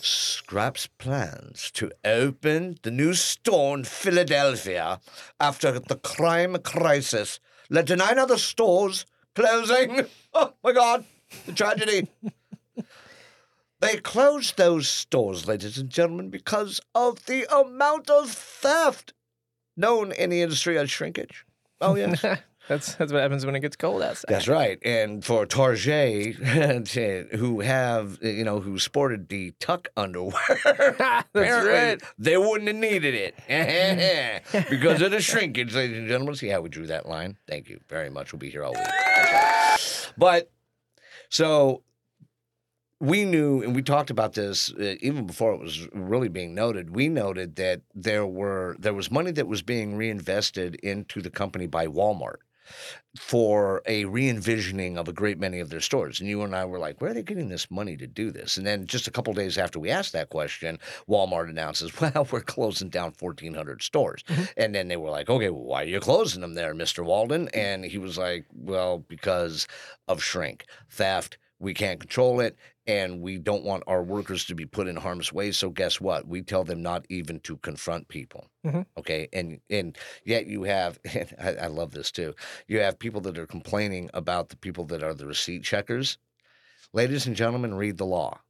Scraps 0.00 0.86
plans 0.86 1.70
to 1.72 1.90
open 2.04 2.78
the 2.82 2.90
new 2.90 3.14
store 3.14 3.76
in 3.78 3.84
Philadelphia 3.84 5.00
after 5.40 5.78
the 5.78 5.96
crime 5.96 6.56
crisis 6.58 7.40
led 7.70 7.86
to 7.86 7.96
nine 7.96 8.18
other 8.18 8.38
stores 8.38 9.06
closing. 9.34 10.06
Oh 10.36 10.52
my 10.64 10.72
God, 10.72 11.04
the 11.46 11.52
tragedy. 11.52 12.08
they 13.78 13.98
closed 13.98 14.56
those 14.56 14.88
stores, 14.88 15.46
ladies 15.46 15.78
and 15.78 15.88
gentlemen, 15.88 16.28
because 16.28 16.80
of 16.92 17.24
the 17.26 17.46
amount 17.56 18.10
of 18.10 18.32
theft 18.32 19.12
known 19.76 20.10
in 20.10 20.30
the 20.30 20.42
industry 20.42 20.76
as 20.76 20.90
shrinkage. 20.90 21.46
Oh, 21.80 21.94
yes. 21.94 22.24
that's 22.68 22.94
that's 22.94 23.12
what 23.12 23.20
happens 23.20 23.44
when 23.44 23.54
it 23.54 23.60
gets 23.60 23.76
cold 23.76 24.02
outside. 24.02 24.28
That's 24.28 24.48
right. 24.48 24.78
And 24.82 25.24
for 25.24 25.44
Target, 25.44 26.36
who 27.36 27.60
have, 27.60 28.18
you 28.22 28.44
know, 28.44 28.60
who 28.60 28.78
sported 28.78 29.28
the 29.28 29.52
tuck 29.60 29.88
underwear, 29.96 30.34
right. 31.34 32.02
they 32.18 32.36
wouldn't 32.38 32.68
have 32.68 32.76
needed 32.76 33.14
it 33.14 33.34
because 34.70 35.02
of 35.02 35.10
the 35.10 35.20
shrinkage, 35.20 35.74
ladies 35.74 35.98
and 35.98 36.08
gentlemen. 36.08 36.34
See 36.36 36.48
how 36.48 36.62
we 36.62 36.70
drew 36.70 36.86
that 36.86 37.06
line? 37.06 37.36
Thank 37.46 37.68
you 37.68 37.80
very 37.88 38.08
much. 38.08 38.32
We'll 38.32 38.40
be 38.40 38.50
here 38.50 38.64
all 38.64 38.72
week. 38.72 38.80
Right. 38.80 40.12
But 40.16 40.50
so 41.28 41.82
we 42.98 43.26
knew, 43.26 43.62
and 43.62 43.74
we 43.74 43.82
talked 43.82 44.08
about 44.08 44.32
this 44.32 44.72
uh, 44.72 44.94
even 45.00 45.26
before 45.26 45.52
it 45.52 45.60
was 45.60 45.86
really 45.92 46.28
being 46.28 46.54
noted. 46.54 46.94
We 46.94 47.08
noted 47.10 47.56
that 47.56 47.82
there 47.94 48.26
were 48.26 48.76
there 48.78 48.94
was 48.94 49.10
money 49.10 49.32
that 49.32 49.46
was 49.46 49.60
being 49.60 49.96
reinvested 49.96 50.76
into 50.76 51.20
the 51.20 51.30
company 51.30 51.66
by 51.66 51.86
Walmart 51.88 52.36
for 53.18 53.82
a 53.86 54.04
re-envisioning 54.06 54.98
of 54.98 55.08
a 55.08 55.12
great 55.12 55.38
many 55.38 55.60
of 55.60 55.70
their 55.70 55.80
stores. 55.80 56.20
And 56.20 56.28
you 56.28 56.42
and 56.42 56.54
I 56.54 56.64
were 56.64 56.78
like, 56.78 57.00
where 57.00 57.12
are 57.12 57.14
they 57.14 57.22
getting 57.22 57.48
this 57.48 57.70
money 57.70 57.96
to 57.96 58.06
do 58.06 58.30
this? 58.30 58.56
And 58.56 58.66
then 58.66 58.86
just 58.86 59.06
a 59.06 59.10
couple 59.10 59.32
days 59.32 59.56
after 59.56 59.78
we 59.78 59.90
asked 59.90 60.12
that 60.12 60.30
question, 60.30 60.78
Walmart 61.08 61.48
announces, 61.48 61.98
well, 62.00 62.26
we're 62.30 62.40
closing 62.40 62.88
down 62.88 63.12
1,400 63.18 63.82
stores. 63.82 64.24
Mm-hmm. 64.24 64.44
And 64.56 64.74
then 64.74 64.88
they 64.88 64.96
were 64.96 65.10
like, 65.10 65.30
okay, 65.30 65.50
well, 65.50 65.62
why 65.62 65.82
are 65.82 65.86
you 65.86 66.00
closing 66.00 66.40
them 66.40 66.54
there, 66.54 66.74
Mr. 66.74 67.04
Walton? 67.04 67.46
Mm. 67.46 67.56
And 67.56 67.84
he 67.84 67.98
was 67.98 68.18
like, 68.18 68.46
well, 68.52 68.98
because 68.98 69.68
of 70.08 70.22
shrink, 70.22 70.66
theft. 70.90 71.38
We 71.60 71.72
can't 71.72 72.00
control 72.00 72.40
it, 72.40 72.56
and 72.86 73.20
we 73.20 73.38
don't 73.38 73.64
want 73.64 73.84
our 73.86 74.02
workers 74.02 74.44
to 74.46 74.54
be 74.54 74.66
put 74.66 74.88
in 74.88 74.96
harm's 74.96 75.32
way. 75.32 75.52
So 75.52 75.70
guess 75.70 76.00
what? 76.00 76.26
We 76.26 76.42
tell 76.42 76.64
them 76.64 76.82
not 76.82 77.06
even 77.08 77.40
to 77.40 77.56
confront 77.58 78.08
people. 78.08 78.48
Mhm. 78.66 78.84
Okay, 78.98 79.28
and 79.32 79.60
and 79.70 79.96
yet 80.24 80.46
you 80.46 80.64
have, 80.64 80.98
I, 81.40 81.54
I 81.62 81.66
love 81.68 81.92
this 81.92 82.10
too. 82.10 82.34
You 82.68 82.80
have 82.80 82.98
people 82.98 83.20
that 83.22 83.38
are 83.38 83.46
complaining 83.46 84.10
about 84.14 84.48
the 84.48 84.56
people 84.56 84.84
that 84.86 85.02
are 85.02 85.14
the 85.14 85.26
receipt 85.26 85.62
checkers. 85.62 86.18
Ladies 86.92 87.26
and 87.26 87.36
gentlemen, 87.36 87.74
read 87.74 87.98
the 87.98 88.06
law. 88.06 88.40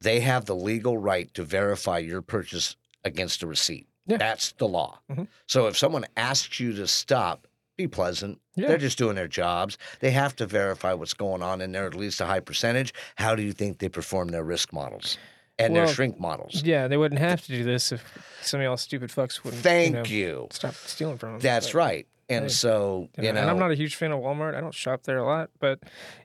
They 0.00 0.20
have 0.20 0.44
the 0.44 0.56
legal 0.56 0.98
right 0.98 1.32
to 1.34 1.42
verify 1.42 1.98
your 1.98 2.22
purchase 2.22 2.76
against 3.04 3.42
a 3.42 3.46
receipt. 3.46 3.88
Yeah. 4.06 4.18
That's 4.18 4.52
the 4.52 4.68
law. 4.68 5.00
Mhm. 5.10 5.26
So 5.46 5.66
if 5.66 5.76
someone 5.76 6.04
asks 6.16 6.60
you 6.60 6.72
to 6.74 6.86
stop, 6.86 7.48
be 7.76 7.86
pleasant. 7.86 8.40
Yeah. 8.54 8.68
They're 8.68 8.78
just 8.78 8.98
doing 8.98 9.16
their 9.16 9.28
jobs. 9.28 9.78
They 10.00 10.10
have 10.10 10.34
to 10.36 10.46
verify 10.46 10.92
what's 10.94 11.14
going 11.14 11.42
on 11.42 11.60
in 11.60 11.72
there, 11.72 11.86
at 11.86 11.94
least 11.94 12.20
a 12.20 12.26
high 12.26 12.40
percentage. 12.40 12.94
How 13.16 13.34
do 13.34 13.42
you 13.42 13.52
think 13.52 13.78
they 13.78 13.88
perform 13.88 14.28
their 14.28 14.44
risk 14.44 14.72
models 14.72 15.18
and 15.58 15.76
their 15.76 15.86
shrink 15.88 16.18
models? 16.18 16.62
Yeah, 16.64 16.88
they 16.88 16.96
wouldn't 16.96 17.20
have 17.20 17.42
to 17.46 17.48
do 17.48 17.64
this 17.64 17.92
if 17.92 18.02
some 18.42 18.60
of 18.60 18.64
y'all 18.64 18.76
stupid 18.76 19.10
fucks 19.10 19.44
wouldn't. 19.44 19.62
Thank 19.62 20.10
you. 20.10 20.26
know, 20.26 20.32
you. 20.32 20.48
Stop 20.52 20.74
stealing 20.74 21.18
from 21.18 21.32
them. 21.32 21.40
That's 21.40 21.74
right. 21.74 22.06
And 22.28 22.46
hey, 22.46 22.48
so, 22.48 23.08
You 23.16 23.22
know, 23.24 23.32
know, 23.32 23.40
and 23.42 23.50
I'm 23.50 23.58
not 23.58 23.70
a 23.70 23.76
huge 23.76 23.94
fan 23.94 24.10
of 24.10 24.18
Walmart. 24.20 24.56
I 24.56 24.60
don't 24.60 24.74
shop 24.74 25.04
there 25.04 25.18
a 25.18 25.24
lot, 25.24 25.50
but 25.60 25.78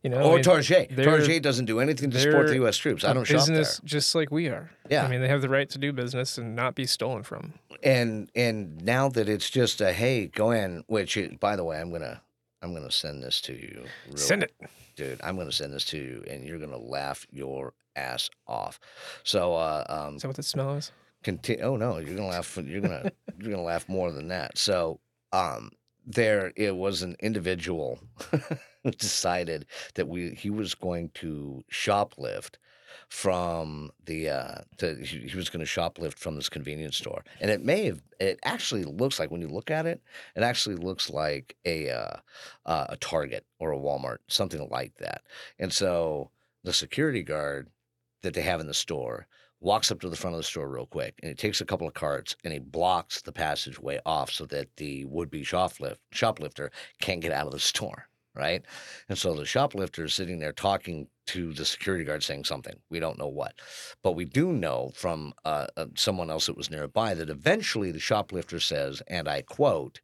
you 0.04 0.10
know, 0.10 0.18
I 0.18 0.24
or 0.24 0.36
mean, 0.36 0.44
Target. 0.44 0.96
Target 0.98 1.44
doesn't 1.44 1.66
do 1.66 1.80
anything 1.80 2.10
to 2.10 2.20
support 2.20 2.48
the 2.48 2.56
U.S. 2.56 2.76
troops. 2.78 3.04
I 3.04 3.14
don't 3.14 3.24
shop 3.26 3.46
there. 3.46 3.58
business 3.60 3.80
just 3.84 4.16
like 4.16 4.32
we 4.32 4.48
are. 4.48 4.72
Yeah. 4.90 5.06
I 5.06 5.08
mean, 5.10 5.22
they 5.22 5.28
have 5.28 5.42
the 5.44 5.50
right 5.50 5.70
to 5.70 5.78
do 5.78 5.94
business 5.94 6.38
and 6.40 6.56
not 6.56 6.74
be 6.74 6.86
stolen 6.88 7.22
from. 7.24 7.54
and 7.84 8.32
and 8.36 8.82
now 8.84 9.10
that 9.10 9.30
it's 9.30 9.50
just 9.50 9.80
a 9.80 9.94
hey, 9.94 10.26
go 10.28 10.50
in. 10.52 10.84
Which, 10.88 11.20
by 11.40 11.56
the 11.56 11.64
way, 11.64 11.80
I'm 11.80 11.92
gonna 11.92 12.20
I'm 12.64 12.74
gonna 12.74 12.90
send 12.92 13.22
this 13.22 13.40
to 13.42 13.54
you. 13.54 13.84
real 14.08 14.18
Send 14.18 14.42
it. 14.44 14.54
dude. 14.96 15.22
I'm 15.24 15.38
gonna 15.38 15.52
send 15.52 15.72
this 15.72 15.86
to 15.86 15.98
you, 15.98 16.24
and 16.28 16.44
you're 16.46 16.58
gonna 16.60 16.78
laugh 16.80 17.28
your 17.32 17.74
ass 17.96 18.28
off. 18.48 18.80
So, 19.24 19.54
uh, 19.54 19.84
um, 19.88 20.16
Is 20.16 20.24
that 20.24 20.30
what 20.30 20.38
the 20.38 20.44
smell 20.44 20.74
is? 20.76 20.92
continue. 21.24 21.64
Oh 21.64 21.76
no, 21.76 22.00
you're 22.00 22.16
gonna 22.16 22.28
laugh. 22.28 22.58
You're 22.58 22.82
gonna 22.82 23.12
you're 23.40 23.52
gonna 23.52 23.62
laugh 23.62 23.88
more 23.88 24.12
than 24.12 24.30
that. 24.30 24.58
So, 24.58 25.00
um, 25.32 25.70
there 26.06 26.52
it 26.56 26.76
was 26.76 27.02
an 27.02 27.16
individual 27.20 28.00
who 28.84 28.92
decided 28.92 29.66
that 29.96 30.08
we 30.08 30.32
he 30.32 30.50
was 30.50 30.74
going 30.76 31.10
to 31.16 31.64
shoplift 31.72 32.56
from 33.08 33.92
the 34.06 34.30
uh 34.30 34.56
to, 34.78 34.96
he, 34.96 35.36
was 35.36 35.50
going 35.50 35.64
to 35.64 35.70
shoplift 35.70 36.18
from 36.18 36.36
this 36.36 36.50
convenience 36.50 36.98
store. 36.98 37.24
And 37.40 37.52
it 37.52 37.64
may 37.64 37.86
have 37.86 38.02
it 38.20 38.40
actually 38.44 38.84
looks 38.84 39.20
like 39.20 39.32
when 39.32 39.42
you 39.42 39.48
look 39.48 39.70
at 39.70 39.86
it 39.86 40.02
it 40.36 40.44
actually 40.44 40.76
looks 40.76 41.10
like 41.10 41.56
a 41.66 41.90
uh, 41.90 42.18
uh, 42.66 42.86
a 42.90 42.98
target 42.98 43.46
or 43.60 43.72
a 43.72 43.78
walmart 43.78 44.18
something 44.28 44.68
like 44.70 44.96
that. 44.98 45.22
And 45.60 45.72
so 45.72 46.32
the 46.64 46.74
security 46.74 47.24
guard 47.24 47.70
that 48.22 48.34
they 48.34 48.42
have 48.42 48.60
in 48.60 48.68
the 48.68 48.74
store 48.74 49.28
walks 49.62 49.92
up 49.92 50.02
to 50.02 50.10
the 50.10 50.16
front 50.16 50.36
of 50.36 50.40
the 50.40 50.44
store 50.44 50.70
real 50.70 50.86
quick 50.86 51.14
and 51.22 51.30
he 51.30 51.36
takes 51.36 51.62
a 51.62 51.66
couple 51.66 51.88
of 51.88 51.94
carts 51.94 52.36
and 52.44 52.52
he 52.52 52.60
blocks 52.60 53.22
the 53.22 53.32
passageway 53.32 54.00
off 54.06 54.32
so 54.32 54.46
that 54.48 54.76
the 54.78 55.06
would-be 55.06 55.44
shoplift, 55.44 55.98
shoplifter 56.12 56.72
can't 57.00 57.22
get 57.22 57.32
out 57.32 57.46
of 57.46 57.54
the 57.54 57.60
store 57.60 58.08
right? 58.34 58.64
And 59.10 59.18
so 59.18 59.34
the 59.34 59.46
shoplifter 59.46 60.06
is 60.06 60.14
sitting 60.14 60.40
there 60.40 60.54
talking 60.54 61.08
to 61.28 61.52
the 61.52 61.66
security 61.66 62.06
guard 62.06 62.24
saying 62.24 62.46
something. 62.46 62.76
We 62.90 63.02
don't 63.02 63.20
know 63.20 63.28
what. 63.28 63.56
But 64.04 64.14
we 64.14 64.24
do 64.24 64.54
know 64.54 64.92
from 64.96 65.34
uh, 65.44 65.68
uh, 65.76 65.88
someone 65.96 66.30
else 66.30 66.46
that 66.46 66.56
was 66.56 66.72
nearby 66.72 67.14
that 67.14 67.30
eventually 67.30 67.92
the 67.92 68.00
shoplifter 68.00 68.62
says 68.62 69.02
and 69.08 69.28
i 69.28 69.42
quote 69.42 70.00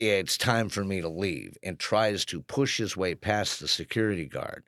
it's 0.00 0.38
time 0.38 0.70
for 0.70 0.82
me 0.82 1.02
to 1.02 1.08
leave 1.08 1.56
and 1.62 1.78
tries 1.78 2.24
to 2.24 2.40
push 2.40 2.78
his 2.78 2.96
way 2.96 3.14
past 3.14 3.60
the 3.60 3.68
security 3.68 4.24
guard 4.24 4.64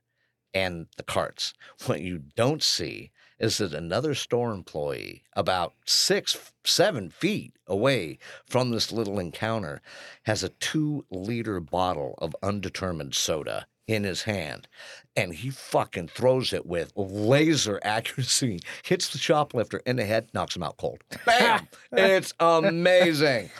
and 0.52 0.86
the 0.98 1.02
carts. 1.02 1.54
What 1.86 2.02
you 2.02 2.22
don't 2.36 2.62
see 2.62 3.10
is 3.38 3.58
that 3.58 3.74
another 3.74 4.14
store 4.14 4.52
employee, 4.52 5.22
about 5.34 5.74
six, 5.84 6.52
seven 6.64 7.10
feet 7.10 7.54
away 7.66 8.18
from 8.46 8.70
this 8.70 8.92
little 8.92 9.18
encounter, 9.18 9.80
has 10.24 10.42
a 10.42 10.48
two 10.48 11.04
liter 11.10 11.60
bottle 11.60 12.14
of 12.18 12.36
undetermined 12.42 13.14
soda 13.14 13.66
in 13.86 14.04
his 14.04 14.22
hand. 14.22 14.68
And 15.16 15.34
he 15.34 15.50
fucking 15.50 16.08
throws 16.08 16.52
it 16.52 16.64
with 16.64 16.92
laser 16.96 17.80
accuracy, 17.84 18.60
hits 18.84 19.08
the 19.08 19.18
shoplifter 19.18 19.82
in 19.84 19.96
the 19.96 20.04
head, 20.04 20.28
knocks 20.32 20.56
him 20.56 20.62
out 20.62 20.76
cold. 20.78 21.02
Bam! 21.26 21.68
it's 21.92 22.32
amazing. 22.40 23.50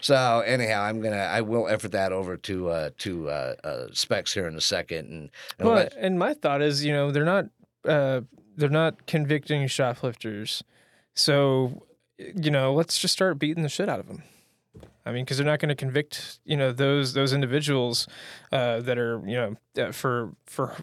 So 0.00 0.42
anyhow, 0.46 0.82
I'm 0.82 1.00
gonna 1.00 1.16
I 1.16 1.42
will 1.42 1.68
effort 1.68 1.92
that 1.92 2.12
over 2.12 2.36
to 2.38 2.68
uh 2.70 2.90
to 2.98 3.28
uh, 3.28 3.54
uh 3.62 3.86
specs 3.92 4.32
here 4.32 4.46
in 4.46 4.56
a 4.56 4.60
second 4.60 5.10
and, 5.10 5.30
and 5.58 5.68
Well, 5.68 5.88
and 5.98 6.18
my 6.18 6.34
thought 6.34 6.62
is, 6.62 6.84
you 6.84 6.92
know, 6.92 7.10
they're 7.10 7.24
not 7.24 7.46
uh, 7.86 8.22
they're 8.56 8.68
not 8.68 9.06
convicting 9.06 9.66
shoplifters, 9.66 10.62
so 11.14 11.82
you 12.18 12.50
know, 12.50 12.72
let's 12.72 12.98
just 12.98 13.12
start 13.12 13.38
beating 13.38 13.62
the 13.62 13.68
shit 13.68 13.88
out 13.88 14.00
of 14.00 14.06
them. 14.06 14.22
I 15.04 15.10
mean, 15.10 15.24
because 15.24 15.38
they're 15.38 15.46
not 15.46 15.58
going 15.58 15.70
to 15.70 15.74
convict, 15.74 16.38
you 16.44 16.56
know, 16.56 16.72
those 16.72 17.12
those 17.12 17.32
individuals 17.32 18.06
uh, 18.52 18.80
that 18.80 18.98
are, 18.98 19.20
you 19.26 19.34
know, 19.34 19.56
uh, 19.82 19.92
for 19.92 20.32
for 20.46 20.76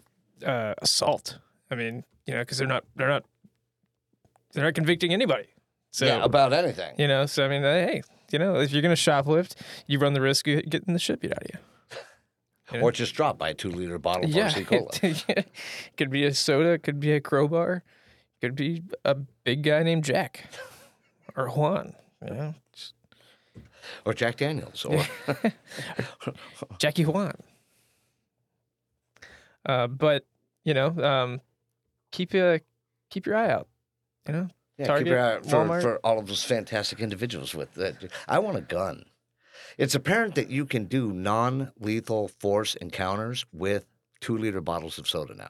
uh, 0.44 0.74
assault. 0.78 1.38
I 1.70 1.74
mean, 1.74 2.04
you 2.26 2.34
know, 2.34 2.40
because 2.40 2.58
they're 2.58 2.66
not 2.66 2.84
they're 2.96 3.08
not 3.08 3.24
they're 4.52 4.64
not 4.64 4.74
convicting 4.74 5.12
anybody. 5.12 5.48
So 5.92 6.06
yeah, 6.06 6.22
about 6.22 6.52
anything. 6.52 6.94
you 6.98 7.08
know, 7.08 7.26
so 7.26 7.44
I 7.44 7.48
mean, 7.48 7.62
hey, 7.62 8.02
you 8.30 8.38
know, 8.38 8.56
if 8.56 8.72
you're 8.72 8.82
going 8.82 8.94
to 8.94 9.00
shoplift, 9.00 9.54
you 9.86 9.98
run 9.98 10.12
the 10.12 10.20
risk 10.20 10.46
of 10.48 10.68
getting 10.68 10.92
the 10.92 11.00
shit 11.00 11.20
beat 11.20 11.32
out 11.32 11.42
of 11.42 11.48
you. 11.52 11.58
Yeah. 12.72 12.80
Or 12.80 12.92
just 12.92 13.14
dropped 13.14 13.38
by 13.38 13.50
a 13.50 13.54
two 13.54 13.70
liter 13.70 13.98
bottle 13.98 14.24
of 14.24 14.30
Yeah, 14.30 14.50
RC 14.50 14.66
Cola. 14.66 15.44
could 15.96 16.10
be 16.10 16.24
a 16.24 16.34
soda, 16.34 16.78
could 16.78 17.00
be 17.00 17.12
a 17.12 17.20
crowbar, 17.20 17.82
could 18.40 18.54
be 18.54 18.82
a 19.04 19.16
big 19.44 19.62
guy 19.62 19.82
named 19.82 20.04
Jack 20.04 20.44
or 21.36 21.48
Juan. 21.48 21.94
You 22.24 22.34
know, 22.34 22.54
Or 24.04 24.14
Jack 24.14 24.36
Daniels. 24.36 24.84
Or 24.84 25.04
Jackie 26.78 27.04
Juan. 27.04 27.34
Uh, 29.66 29.86
but 29.86 30.24
you 30.64 30.74
know, 30.74 30.88
um, 31.02 31.40
keep 32.12 32.34
uh, 32.34 32.58
keep 33.10 33.26
your 33.26 33.36
eye 33.36 33.50
out. 33.50 33.68
You 34.26 34.34
know, 34.34 34.48
yeah, 34.78 34.86
Target, 34.86 35.04
keep 35.04 35.10
your 35.10 35.20
eye 35.20 35.34
out 35.34 35.44
for, 35.46 35.56
Walmart. 35.56 35.82
for 35.82 35.96
all 36.04 36.18
of 36.18 36.26
those 36.26 36.42
fantastic 36.44 37.00
individuals 37.00 37.54
with 37.54 37.74
that. 37.74 37.96
I 38.28 38.38
want 38.38 38.56
a 38.58 38.62
gun. 38.62 39.04
It's 39.80 39.94
apparent 39.94 40.34
that 40.34 40.50
you 40.50 40.66
can 40.66 40.84
do 40.84 41.10
non 41.10 41.72
lethal 41.80 42.28
force 42.28 42.74
encounters 42.74 43.46
with 43.50 43.86
two 44.20 44.36
liter 44.36 44.60
bottles 44.60 44.98
of 44.98 45.08
soda 45.08 45.34
now. 45.34 45.48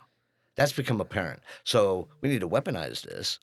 That's 0.54 0.72
become 0.72 1.00
apparent. 1.00 1.40
So 1.64 2.06
we 2.20 2.28
need 2.28 2.42
to 2.42 2.48
weaponize 2.48 3.02
this 3.02 3.40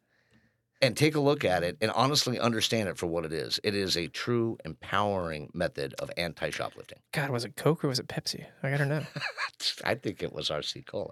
and 0.81 0.95
take 0.95 1.15
a 1.15 1.19
look 1.19 1.43
at 1.43 1.61
it 1.61 1.75
and 1.81 1.91
honestly 1.91 2.39
understand 2.39 2.87
it 2.87 2.97
for 2.97 3.05
what 3.07 3.25
it 3.25 3.33
is. 3.33 3.59
It 3.65 3.75
is 3.75 3.97
a 3.97 4.07
true 4.07 4.57
empowering 4.63 5.49
method 5.53 5.93
of 5.99 6.09
anti 6.15 6.51
shoplifting. 6.51 6.99
God, 7.11 7.31
was 7.31 7.43
it 7.43 7.57
Coke 7.57 7.83
or 7.83 7.89
was 7.89 7.99
it 7.99 8.07
Pepsi? 8.07 8.45
I 8.63 8.69
gotta 8.69 8.85
know. 8.85 9.03
I 9.83 9.95
think 9.95 10.23
it 10.23 10.31
was 10.31 10.49
RC 10.49 10.85
Cola. 10.85 11.11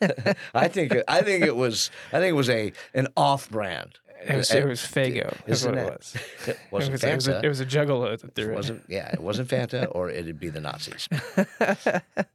I 0.54 0.68
think 0.68 0.92
it, 0.92 1.04
I 1.06 1.20
think 1.20 1.44
it 1.44 1.56
was 1.56 1.90
I 2.10 2.20
think 2.20 2.30
it 2.30 2.36
was 2.36 2.48
a 2.48 2.72
an 2.94 3.08
off 3.18 3.50
brand. 3.50 3.98
It 4.26 4.36
was, 4.36 4.50
it 4.50 4.66
was 4.66 4.80
Fago. 4.80 5.26
What 5.46 5.48
it? 5.48 5.64
it 5.78 5.84
was. 5.90 6.14
It 6.46 6.50
It 6.50 6.58
wasn't 6.70 6.92
was, 6.92 7.04
it 7.04 7.14
was, 7.14 7.28
a, 7.28 7.32
Fanta. 7.34 7.44
it 7.44 7.48
was 7.48 7.60
a 7.60 7.66
juggalo 7.66 8.20
that 8.20 8.34
threw 8.34 8.52
It 8.52 8.56
wasn't 8.56 8.82
yeah, 8.88 9.08
it 9.12 9.20
wasn't 9.20 9.48
Fanta 9.48 9.86
or 9.92 10.10
it'd 10.10 10.40
be 10.40 10.48
the 10.48 10.60
Nazis. 10.60 11.08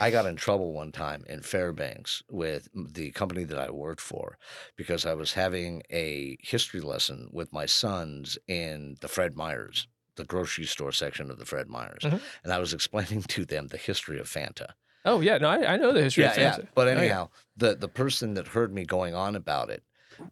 I 0.00 0.10
got 0.12 0.26
in 0.26 0.36
trouble 0.36 0.72
one 0.72 0.92
time 0.92 1.24
in 1.28 1.42
Fairbanks 1.42 2.22
with 2.30 2.68
the 2.72 3.10
company 3.10 3.44
that 3.44 3.58
I 3.58 3.70
worked 3.70 4.00
for 4.00 4.38
because 4.76 5.04
I 5.04 5.14
was 5.14 5.32
having 5.32 5.82
a 5.90 6.36
history 6.40 6.80
lesson 6.80 7.28
with 7.32 7.52
my 7.52 7.66
sons 7.66 8.38
in 8.46 8.96
the 9.00 9.08
Fred 9.08 9.36
Meyers, 9.36 9.88
the 10.14 10.24
grocery 10.24 10.66
store 10.66 10.92
section 10.92 11.30
of 11.30 11.38
the 11.38 11.44
Fred 11.44 11.68
Meyers. 11.68 12.02
Mhm. 12.04 12.20
And 12.44 12.52
I 12.52 12.58
was 12.60 12.72
explaining 12.72 13.22
to 13.22 13.44
them 13.44 13.66
the 13.68 13.76
history 13.76 14.20
of 14.20 14.28
Fanta. 14.28 14.70
Oh 15.04 15.20
yeah, 15.20 15.38
no, 15.38 15.48
I, 15.48 15.74
I 15.74 15.76
know 15.76 15.92
the 15.92 16.02
history 16.02 16.24
yeah, 16.24 16.30
of 16.32 16.38
yeah. 16.38 16.56
Fanta. 16.58 16.68
But 16.74 16.86
Oh, 16.88 16.92
yeah. 16.92 16.98
anyhow, 16.98 17.28
the 17.56 17.74
the 17.74 17.88
person 17.88 18.34
that 18.34 18.46
heard 18.48 18.72
me 18.72 18.84
going 18.84 19.14
on 19.16 19.34
about 19.34 19.68
it 19.68 19.82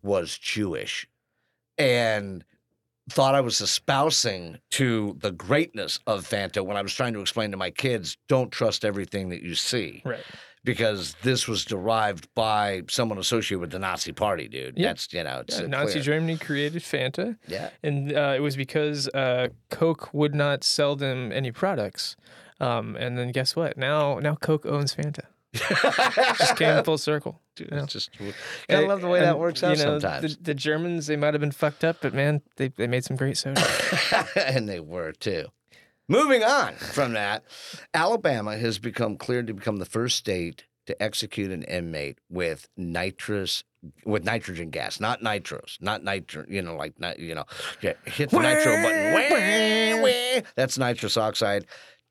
was 0.02 0.36
Jewish, 0.38 1.06
and 1.78 2.44
thought 3.08 3.34
I 3.34 3.40
was 3.40 3.60
espousing 3.60 4.58
to 4.72 5.16
the 5.20 5.30
greatness 5.30 6.00
of 6.06 6.26
Fanta 6.28 6.64
when 6.64 6.76
I 6.76 6.82
was 6.82 6.92
trying 6.92 7.12
to 7.14 7.20
explain 7.20 7.50
to 7.52 7.56
my 7.56 7.70
kids, 7.70 8.16
don't 8.28 8.50
trust 8.50 8.84
everything 8.84 9.28
that 9.28 9.42
you 9.42 9.54
see, 9.54 10.02
right. 10.04 10.24
because 10.64 11.14
this 11.22 11.46
was 11.46 11.64
derived 11.64 12.28
by 12.34 12.82
someone 12.88 13.18
associated 13.18 13.60
with 13.60 13.70
the 13.70 13.78
Nazi 13.78 14.10
Party, 14.10 14.48
dude. 14.48 14.76
Yeah. 14.76 14.88
That's 14.88 15.12
you 15.12 15.22
know, 15.22 15.40
it's 15.46 15.60
Yeah, 15.60 15.66
Nazi 15.66 15.92
clear. 15.92 16.02
Germany 16.02 16.36
created 16.36 16.82
Fanta, 16.82 17.36
Yeah, 17.46 17.70
and 17.82 18.12
uh, 18.12 18.34
it 18.36 18.40
was 18.40 18.56
because 18.56 19.06
uh, 19.08 19.48
Coke 19.70 20.12
would 20.12 20.34
not 20.34 20.64
sell 20.64 20.96
them 20.96 21.30
any 21.30 21.52
products. 21.52 22.16
Um, 22.58 22.96
and 22.96 23.18
then 23.18 23.32
guess 23.32 23.54
what? 23.54 23.76
Now, 23.76 24.18
now 24.18 24.34
Coke 24.34 24.64
owns 24.66 24.94
Fanta. 24.94 25.26
Just 26.38 26.56
came 26.56 26.82
full 26.84 26.98
circle. 26.98 27.40
dude, 27.54 27.68
Yeah. 27.72 27.84
it's 27.84 27.92
just 27.92 28.10
gotta 28.68 28.86
love 28.86 29.00
the 29.00 29.08
way 29.08 29.20
that 29.20 29.30
And, 29.30 29.38
works 29.38 29.62
you 29.62 29.68
out 29.68 29.78
know, 29.78 29.98
sometimes. 29.98 30.36
The, 30.36 30.42
the 30.42 30.54
Germans, 30.54 31.06
they 31.06 31.16
might 31.16 31.34
have 31.34 31.40
been 31.40 31.52
fucked 31.52 31.84
up, 31.84 31.98
but 32.00 32.14
man, 32.14 32.42
they, 32.56 32.68
they 32.68 32.86
made 32.86 33.04
some 33.04 33.16
great 33.16 33.36
soda. 33.36 33.62
and 34.36 34.68
they 34.68 34.80
were 34.80 35.12
too. 35.12 35.46
Moving 36.08 36.44
on 36.44 36.74
from 36.74 37.14
that, 37.14 37.42
Alabama 37.92 38.56
has 38.56 38.78
become 38.78 39.16
cleared 39.16 39.48
to 39.48 39.54
become 39.54 39.78
the 39.78 39.84
first 39.84 40.16
state 40.16 40.64
to 40.86 41.02
execute 41.02 41.50
an 41.50 41.64
inmate 41.64 42.18
with 42.30 42.68
nitrous 42.76 43.64
with 44.04 44.24
nitrogen 44.24 44.70
gas, 44.70 44.98
not 45.00 45.20
nitros, 45.20 45.80
not 45.80 46.02
nitro, 46.02 46.44
you 46.48 46.60
know, 46.62 46.74
like 46.76 46.94
you 47.18 47.34
know, 47.34 47.44
hit 47.80 48.30
the 48.30 48.38
nitro 48.40 48.82
button. 48.82 49.12
Wah, 49.12 50.02
wah. 50.02 50.40
That's 50.56 50.76
nitrous 50.78 51.16
oxide. 51.16 51.66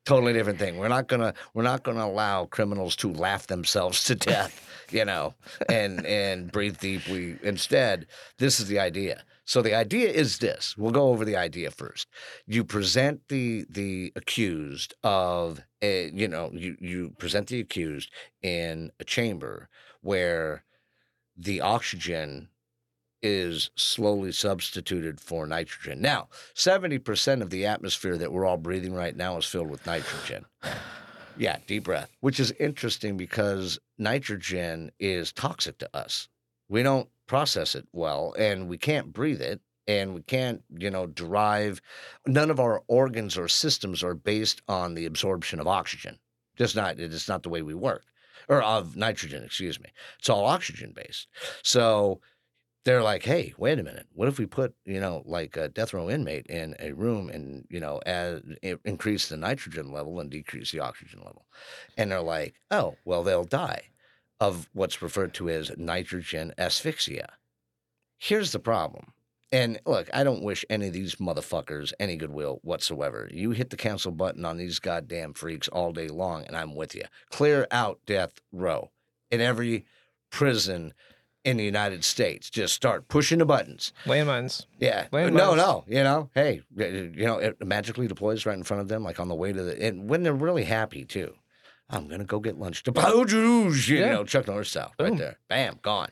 Totally 0.06 0.32
different 0.32 0.60
thing. 0.60 0.78
We're 0.78 0.86
not 0.88 1.08
gonna 1.08 1.34
we're 1.52 1.64
not 1.64 1.82
gonna 1.82 2.06
allow 2.06 2.44
criminals 2.46 2.94
to 2.96 3.12
laugh 3.12 3.48
themselves 3.48 4.04
to 4.04 4.14
death, 4.14 4.86
you 4.92 5.04
know, 5.04 5.34
and 5.68 6.06
and 6.06 6.50
breathe 6.52 6.78
deeply. 6.78 7.36
Instead, 7.42 8.06
this 8.38 8.60
is 8.60 8.68
the 8.68 8.78
idea. 8.78 9.24
So 9.46 9.62
the 9.62 9.74
idea 9.74 10.08
is 10.08 10.38
this. 10.38 10.76
We'll 10.78 10.92
go 10.92 11.08
over 11.08 11.24
the 11.24 11.34
idea 11.36 11.72
first. 11.72 12.06
You 12.46 12.62
present 12.62 13.22
the 13.28 13.66
the 13.68 14.12
accused 14.14 14.94
of 15.02 15.60
a, 15.82 16.12
you 16.14 16.28
know, 16.28 16.50
you 16.52 16.76
you 16.80 17.10
present 17.18 17.48
the 17.48 17.58
accused 17.58 18.12
in 18.42 18.92
a 19.00 19.04
chamber 19.04 19.68
where 20.02 20.64
the 21.36 21.60
oxygen 21.60 22.48
is 23.26 23.70
slowly 23.74 24.30
substituted 24.30 25.20
for 25.20 25.46
nitrogen. 25.46 26.00
Now, 26.00 26.28
70% 26.54 27.42
of 27.42 27.50
the 27.50 27.66
atmosphere 27.66 28.16
that 28.16 28.32
we're 28.32 28.46
all 28.46 28.56
breathing 28.56 28.94
right 28.94 29.16
now 29.16 29.36
is 29.36 29.44
filled 29.44 29.70
with 29.70 29.86
nitrogen. 29.86 30.46
Yeah, 31.38 31.58
deep 31.66 31.84
breath, 31.84 32.16
which 32.20 32.40
is 32.40 32.50
interesting 32.52 33.18
because 33.18 33.78
nitrogen 33.98 34.90
is 34.98 35.32
toxic 35.32 35.76
to 35.80 35.90
us. 35.94 36.28
We 36.70 36.82
don't 36.82 37.10
process 37.26 37.74
it 37.74 37.86
well 37.92 38.34
and 38.38 38.70
we 38.70 38.78
can't 38.78 39.12
breathe 39.12 39.42
it 39.42 39.60
and 39.86 40.14
we 40.14 40.22
can't, 40.22 40.62
you 40.78 40.90
know, 40.90 41.06
derive 41.06 41.82
none 42.26 42.50
of 42.50 42.58
our 42.58 42.82
organs 42.88 43.36
or 43.36 43.48
systems 43.48 44.02
are 44.02 44.14
based 44.14 44.62
on 44.66 44.94
the 44.94 45.04
absorption 45.04 45.60
of 45.60 45.66
oxygen. 45.66 46.18
Just 46.56 46.74
not 46.74 46.98
it's 46.98 47.28
not 47.28 47.42
the 47.42 47.50
way 47.50 47.60
we 47.60 47.74
work. 47.74 48.04
Or 48.48 48.62
of 48.62 48.96
nitrogen, 48.96 49.44
excuse 49.44 49.78
me. 49.78 49.90
It's 50.18 50.30
all 50.30 50.46
oxygen 50.46 50.94
based. 50.96 51.26
So 51.62 52.22
they're 52.86 53.02
like, 53.02 53.24
hey, 53.24 53.52
wait 53.58 53.80
a 53.80 53.82
minute. 53.82 54.06
What 54.14 54.28
if 54.28 54.38
we 54.38 54.46
put, 54.46 54.72
you 54.86 55.00
know, 55.00 55.22
like 55.26 55.56
a 55.56 55.68
death 55.68 55.92
row 55.92 56.08
inmate 56.08 56.46
in 56.46 56.76
a 56.78 56.92
room 56.92 57.28
and, 57.28 57.66
you 57.68 57.80
know, 57.80 58.00
as, 58.06 58.40
increase 58.84 59.28
the 59.28 59.36
nitrogen 59.36 59.92
level 59.92 60.20
and 60.20 60.30
decrease 60.30 60.70
the 60.70 60.80
oxygen 60.80 61.18
level? 61.18 61.46
And 61.98 62.12
they're 62.12 62.22
like, 62.22 62.54
oh, 62.70 62.96
well, 63.04 63.24
they'll 63.24 63.44
die. 63.44 63.90
of 64.40 64.68
what's 64.72 65.02
referred 65.02 65.34
to 65.34 65.48
as 65.48 65.72
nitrogen 65.76 66.52
asphyxia. 66.58 67.26
Here's 68.18 68.52
the 68.52 68.58
problem. 68.58 69.12
And 69.52 69.78
look, 69.86 70.08
I 70.12 70.24
don't 70.24 70.42
wish 70.42 70.64
any 70.68 70.88
of 70.88 70.92
these 70.92 71.16
motherfuckers 71.16 71.92
any 72.00 72.16
goodwill 72.16 72.58
whatsoever. 72.62 73.28
You 73.32 73.52
hit 73.52 73.70
the 73.70 73.76
cancel 73.76 74.10
button 74.10 74.44
on 74.44 74.56
these 74.56 74.78
goddamn 74.80 75.34
freaks 75.34 75.68
all 75.68 75.92
day 75.92 76.08
long, 76.08 76.44
and 76.46 76.56
I'm 76.56 76.74
with 76.74 76.94
you. 76.94 77.04
Clear 77.30 77.66
out 77.70 78.00
death 78.06 78.40
row 78.52 78.90
in 79.30 79.40
every 79.40 79.86
prison 80.30 80.92
in 81.46 81.56
the 81.56 81.64
United 81.64 82.04
States. 82.04 82.50
Just 82.50 82.74
start 82.74 83.08
pushing 83.08 83.38
the 83.38 83.46
buttons. 83.46 83.92
Landmines. 84.04 84.66
Yeah. 84.78 85.06
Landmines. 85.12 85.32
No, 85.32 85.54
no. 85.54 85.84
You 85.86 86.02
know, 86.02 86.28
hey, 86.34 86.62
you 86.76 87.12
know, 87.24 87.38
it 87.38 87.64
magically 87.64 88.08
deploys 88.08 88.44
right 88.44 88.56
in 88.56 88.64
front 88.64 88.80
of 88.82 88.88
them, 88.88 89.02
like 89.04 89.20
on 89.20 89.28
the 89.28 89.34
way 89.34 89.52
to 89.52 89.62
the, 89.62 89.82
and 89.86 90.10
when 90.10 90.22
they're 90.24 90.34
really 90.34 90.64
happy 90.64 91.04
too. 91.04 91.32
I'm 91.88 92.08
going 92.08 92.18
to 92.18 92.26
go 92.26 92.40
get 92.40 92.58
lunch 92.58 92.82
to 92.82 92.92
you 93.88 93.98
Yeah. 93.98 94.10
know, 94.14 94.24
Chuck 94.24 94.48
Norris 94.48 94.70
style 94.70 94.92
right 94.98 95.16
there. 95.16 95.38
Bam, 95.48 95.78
gone. 95.82 96.08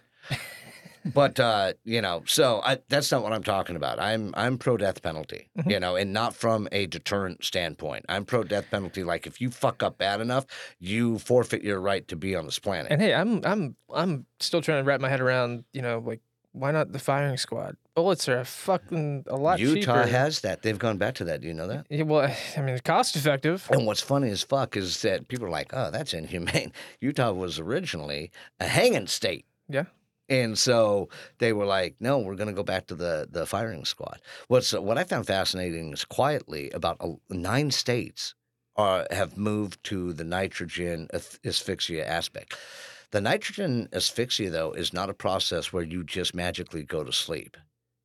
But, 1.12 1.38
uh, 1.40 1.72
you 1.84 2.00
know, 2.00 2.22
so 2.26 2.60
I, 2.64 2.78
that's 2.88 3.10
not 3.12 3.22
what 3.22 3.32
I'm 3.32 3.42
talking 3.42 3.76
about. 3.76 3.98
I'm, 3.98 4.32
I'm 4.36 4.56
pro 4.58 4.76
death 4.76 5.02
penalty, 5.02 5.50
Mhm. 5.58 5.70
you 5.70 5.80
know, 5.80 5.96
and 5.96 6.12
not 6.12 6.34
from 6.34 6.68
a 6.72 6.86
deterrent 6.86 7.44
standpoint. 7.44 8.04
I'm 8.08 8.24
pro 8.24 8.44
death 8.44 8.70
penalty. 8.70 9.04
Like 9.04 9.26
if 9.26 9.40
you 9.40 9.50
fuck 9.50 9.82
up 9.82 9.98
bad 9.98 10.20
enough, 10.20 10.46
you 10.78 11.18
forfeit 11.18 11.62
your 11.62 11.80
right 11.80 12.06
to 12.08 12.16
be 12.16 12.34
on 12.36 12.46
this 12.46 12.58
planet. 12.58 12.90
And 12.92 13.00
hey, 13.02 13.12
I'm 13.14 13.44
I'm 13.44 13.76
I'm 13.92 14.26
still 14.40 14.62
trying 14.62 14.82
to 14.82 14.86
wrap 14.88 15.00
my 15.00 15.08
head 15.08 15.20
around, 15.20 15.64
you 15.72 15.82
know, 15.82 16.02
like 16.04 16.20
why 16.52 16.70
not 16.70 16.92
the 16.92 16.98
firing 17.00 17.36
squad? 17.36 17.76
Bullets 17.96 18.28
are 18.28 18.38
a 18.38 18.44
fucking 18.44 19.24
a 19.26 19.36
lot 19.36 19.58
Utah 19.58 19.74
cheaper. 20.04 20.06
has 20.06 20.40
that. 20.42 20.62
They've 20.62 20.78
gone 20.78 20.98
back 20.98 21.14
to 21.16 21.24
that. 21.24 21.40
Do 21.40 21.48
you 21.48 21.54
know 21.54 21.66
that? 21.66 21.86
Yeah, 21.90 22.04
well, 22.04 22.32
I 22.56 22.60
mean, 22.60 22.70
it's 22.70 22.80
cost 22.80 23.16
effective. 23.16 23.66
And 23.72 23.86
what's 23.86 24.00
funny 24.00 24.30
as 24.30 24.42
fuck 24.42 24.76
is 24.76 25.02
that 25.02 25.26
people 25.28 25.46
are 25.46 25.50
like, 25.50 25.70
oh, 25.74 25.90
that's 25.90 26.14
inhumane. 26.14 26.72
Utah 27.00 27.32
was 27.32 27.58
originally 27.58 28.30
a 28.60 28.66
hanging 28.68 29.06
state. 29.08 29.46
Yeah. 29.68 29.84
And 30.28 30.58
so 30.58 31.08
they 31.38 31.52
were 31.52 31.66
like, 31.66 31.96
no, 32.00 32.18
we're 32.18 32.34
going 32.36 32.48
to 32.48 32.54
go 32.54 32.62
back 32.62 32.86
to 32.86 32.94
the, 32.94 33.28
the 33.30 33.44
firing 33.46 33.84
squad. 33.84 34.20
What's, 34.48 34.72
what 34.72 34.96
I 34.96 35.04
found 35.04 35.26
fascinating 35.26 35.92
is 35.92 36.04
quietly 36.04 36.70
about 36.70 36.96
uh, 37.00 37.12
nine 37.28 37.70
states 37.70 38.34
are, 38.76 39.06
have 39.10 39.36
moved 39.36 39.82
to 39.84 40.12
the 40.14 40.24
nitrogen 40.24 41.08
asphyxia 41.44 42.06
aspect. 42.06 42.56
The 43.10 43.20
nitrogen 43.20 43.88
asphyxia, 43.92 44.50
though, 44.50 44.72
is 44.72 44.92
not 44.92 45.10
a 45.10 45.14
process 45.14 45.72
where 45.72 45.84
you 45.84 46.02
just 46.02 46.34
magically 46.34 46.82
go 46.82 47.04
to 47.04 47.12
sleep. 47.12 47.56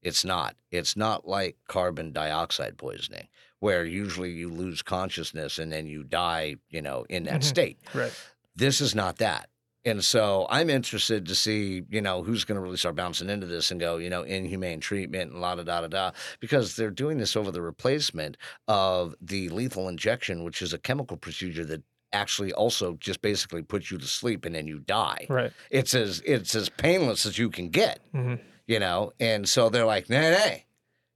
It's 0.04 0.24
not. 0.24 0.56
It's 0.72 0.96
not 0.96 1.28
like 1.28 1.58
carbon 1.68 2.12
dioxide 2.12 2.78
poisoning, 2.78 3.28
where 3.60 3.84
usually 3.86 4.32
you 4.32 4.50
lose 4.50 4.82
consciousness 4.82 5.58
and 5.58 5.72
then 5.72 5.88
you 5.88 6.04
die, 6.04 6.58
you 6.70 6.82
know, 6.82 7.06
in 7.10 7.24
that 7.24 7.42
Mhm. 7.42 7.46
state. 7.46 7.80
Right. 7.94 8.14
This 8.56 8.82
is 8.82 8.94
not 8.94 9.18
that. 9.18 9.50
And 9.86 10.04
so 10.04 10.46
I'm 10.50 10.70
interested 10.70 11.26
to 11.28 11.36
see, 11.36 11.84
you 11.90 12.02
know, 12.02 12.22
who's 12.22 12.44
going 12.44 12.58
to 12.58 12.62
really 12.62 12.78
start 12.78 12.96
bouncing 12.96 13.30
into 13.30 13.48
this 13.48 13.72
and 13.72 13.80
go, 13.80 13.98
you 13.98 14.10
know, 14.10 14.24
inhumane 14.24 14.80
treatment 14.80 15.32
and 15.32 15.42
la 15.42 15.56
da 15.56 15.64
da 15.64 15.82
da 15.82 15.88
da, 15.88 16.12
because 16.40 16.76
they're 16.76 16.92
doing 16.92 17.18
this 17.18 17.36
over 17.36 17.52
the 17.52 17.62
replacement 17.62 18.38
of 18.68 19.16
the 19.22 19.50
lethal 19.50 19.88
injection, 19.88 20.44
which 20.44 20.62
is 20.62 20.74
a 20.74 20.78
chemical 20.78 21.18
procedure 21.18 21.66
that 21.66 21.84
actually 22.12 22.52
also 22.54 22.96
just 22.96 23.22
basically 23.22 23.62
puts 23.62 23.92
you 23.92 23.98
to 23.98 24.08
sleep 24.08 24.44
and 24.46 24.56
then 24.56 24.68
you 24.68 24.80
die. 24.80 25.28
Right. 25.30 25.54
It's 25.70 25.94
as 25.94 26.22
it's 26.26 26.56
as 26.56 26.68
painless 26.70 27.26
as 27.26 27.38
you 27.38 27.50
can 27.50 27.70
get 27.70 28.00
hmm 28.12 28.36
you 28.68 28.80
know 28.80 29.12
and 29.20 29.50
so 29.50 29.68
they're 29.70 29.86
like 29.86 30.10
nah 30.10 30.30
nah 30.30 30.56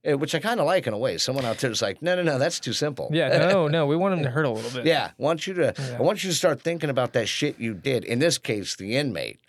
which 0.04 0.34
i 0.34 0.38
kind 0.38 0.60
of 0.60 0.66
like 0.66 0.86
in 0.86 0.92
a 0.92 0.98
way 0.98 1.16
someone 1.18 1.44
out 1.44 1.58
there 1.58 1.70
is 1.70 1.80
like 1.82 2.00
no 2.02 2.14
no 2.14 2.22
no 2.22 2.38
that's 2.38 2.60
too 2.60 2.72
simple 2.72 3.08
Yeah. 3.12 3.38
No, 3.38 3.68
no. 3.76 3.86
We 3.86 3.96
want 3.96 4.14
them 4.14 4.24
to 4.24 4.30
hurt 4.30 4.44
a 4.44 4.50
little 4.50 4.70
bit. 4.70 4.84
yeah 4.86 5.10
I 5.18 5.22
want 5.22 5.46
you 5.46 5.54
to 5.54 5.74
Yeah. 5.78 5.96
i 5.98 6.02
want 6.02 6.22
you 6.24 6.30
to 6.30 6.36
start 6.36 6.60
thinking 6.60 6.90
about 6.90 7.12
that 7.14 7.26
shit 7.28 7.58
you 7.58 7.74
did 7.74 8.04
in 8.04 8.18
this 8.18 8.36
case 8.38 8.76
the 8.76 8.96
inmate 8.96 9.40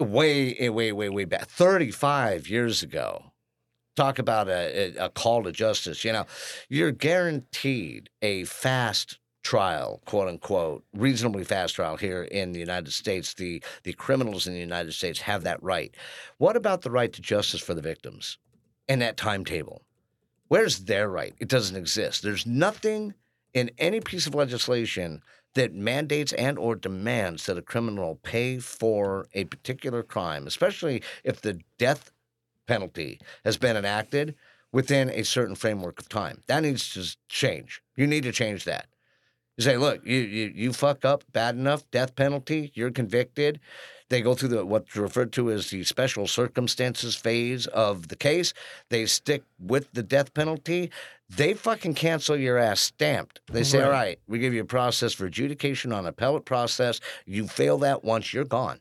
way 0.00 0.54
eh, 0.58 0.68
way 0.68 0.92
way 0.92 1.08
way 1.08 1.24
back 1.24 1.46
35 1.48 2.48
years 2.48 2.82
ago 2.82 3.32
talk 3.96 4.18
about 4.18 4.48
a, 4.48 4.96
a, 4.96 5.06
a 5.06 5.08
call 5.10 5.42
to 5.42 5.52
justice 5.52 6.04
you 6.04 6.12
know 6.12 6.24
you're 6.68 6.92
guaranteed 6.92 8.08
a 8.22 8.44
fast 8.44 9.18
trial 9.42 10.00
quote 10.04 10.28
unquote 10.28 10.84
reasonably 10.92 11.42
fast 11.44 11.74
trial 11.74 11.96
here 11.96 12.22
in 12.24 12.52
the 12.52 12.58
united 12.60 12.92
states 12.92 13.34
the 13.34 13.62
the 13.84 13.92
criminals 13.92 14.46
in 14.46 14.52
the 14.52 14.58
united 14.60 14.92
states 14.92 15.20
have 15.20 15.42
that 15.44 15.60
right 15.62 15.94
what 16.38 16.56
about 16.56 16.82
the 16.82 16.90
right 16.90 17.12
to 17.12 17.22
justice 17.22 17.60
for 17.60 17.74
the 17.74 17.80
victims 17.82 18.38
and 18.88 19.02
that 19.02 19.16
timetable. 19.16 19.82
Where's 20.48 20.80
their 20.80 21.08
right? 21.08 21.34
It 21.38 21.48
doesn't 21.48 21.76
exist. 21.76 22.22
There's 22.22 22.46
nothing 22.46 23.14
in 23.52 23.70
any 23.78 24.00
piece 24.00 24.26
of 24.26 24.34
legislation 24.34 25.22
that 25.54 25.74
mandates 25.74 26.32
and 26.34 26.58
or 26.58 26.76
demands 26.76 27.46
that 27.46 27.58
a 27.58 27.62
criminal 27.62 28.18
pay 28.22 28.58
for 28.58 29.26
a 29.32 29.44
particular 29.44 30.02
crime 30.02 30.46
especially 30.46 31.02
if 31.24 31.40
the 31.40 31.58
death 31.78 32.12
penalty 32.66 33.18
has 33.44 33.56
been 33.56 33.76
enacted 33.76 34.34
within 34.70 35.08
a 35.10 35.24
certain 35.24 35.54
framework 35.54 35.98
of 35.98 36.08
time. 36.08 36.42
That 36.46 36.62
needs 36.62 36.92
to 36.92 37.16
change. 37.28 37.82
You 37.96 38.06
need 38.06 38.24
to 38.24 38.32
change 38.32 38.64
that 38.64 38.86
you 39.58 39.64
say, 39.64 39.76
look, 39.76 40.06
you, 40.06 40.16
you 40.18 40.52
you 40.54 40.72
fuck 40.72 41.04
up 41.04 41.24
bad 41.32 41.56
enough, 41.56 41.82
death 41.90 42.14
penalty, 42.16 42.70
you're 42.74 42.92
convicted. 42.92 43.60
They 44.08 44.22
go 44.22 44.34
through 44.34 44.48
the 44.50 44.64
what's 44.64 44.96
referred 44.96 45.32
to 45.32 45.50
as 45.50 45.68
the 45.68 45.84
special 45.84 46.26
circumstances 46.26 47.14
phase 47.14 47.66
of 47.66 48.08
the 48.08 48.16
case. 48.16 48.54
They 48.88 49.04
stick 49.04 49.42
with 49.58 49.92
the 49.92 50.02
death 50.02 50.32
penalty. 50.32 50.90
They 51.28 51.52
fucking 51.52 51.92
cancel 51.94 52.36
your 52.36 52.56
ass 52.56 52.80
stamped. 52.80 53.40
They 53.52 53.64
say, 53.64 53.82
all 53.82 53.90
Right. 53.90 53.96
right, 53.96 54.18
we 54.28 54.38
give 54.38 54.54
you 54.54 54.62
a 54.62 54.64
process 54.64 55.12
for 55.12 55.26
adjudication 55.26 55.92
on 55.92 56.06
appellate 56.06 56.46
process. 56.46 57.00
You 57.26 57.46
fail 57.48 57.76
that 57.78 58.02
once, 58.02 58.32
you're 58.32 58.44
gone. 58.46 58.80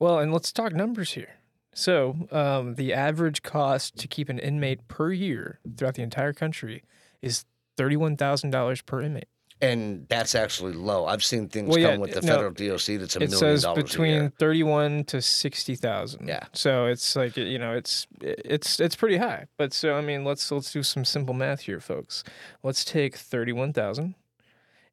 Well, 0.00 0.18
and 0.18 0.32
let's 0.32 0.50
talk 0.50 0.72
numbers 0.72 1.12
here. 1.12 1.34
So, 1.72 2.26
um, 2.32 2.74
the 2.74 2.92
average 2.92 3.42
cost 3.42 3.96
to 3.98 4.08
keep 4.08 4.28
an 4.30 4.38
inmate 4.38 4.88
per 4.88 5.12
year 5.12 5.60
throughout 5.76 5.94
the 5.94 6.02
entire 6.02 6.32
country 6.32 6.82
is 7.22 7.44
thirty-one 7.76 8.16
thousand 8.16 8.50
dollars 8.50 8.80
per 8.82 9.00
inmate. 9.02 9.28
And 9.62 10.06
that's 10.10 10.34
actually 10.34 10.74
low. 10.74 11.06
I've 11.06 11.24
seen 11.24 11.48
things 11.48 11.68
Well, 11.68 11.78
yeah, 11.78 11.92
come 11.92 12.00
with 12.00 12.12
the 12.12 12.20
no, 12.20 12.26
federal 12.26 12.50
DOC 12.52 12.98
that's 13.00 13.16
a 13.16 13.20
million 13.20 13.38
says 13.38 13.62
dollars 13.62 13.84
between 13.84 14.30
thirty-one 14.32 15.04
to 15.04 15.22
sixty 15.22 15.74
thousand. 15.76 16.28
Yeah. 16.28 16.44
So 16.52 16.84
it's 16.86 17.16
like 17.16 17.36
you 17.38 17.58
know, 17.58 17.72
it's 17.72 18.06
it's 18.20 18.78
it's 18.80 18.96
pretty 18.96 19.16
high. 19.16 19.46
But 19.56 19.72
so 19.72 19.94
I 19.94 20.02
mean, 20.02 20.24
let's 20.24 20.50
let's 20.52 20.70
do 20.72 20.82
some 20.82 21.06
simple 21.06 21.32
math 21.32 21.60
here, 21.60 21.80
folks. 21.80 22.22
Let's 22.62 22.84
take 22.84 23.16
thirty-one 23.16 23.72
thousand, 23.72 24.14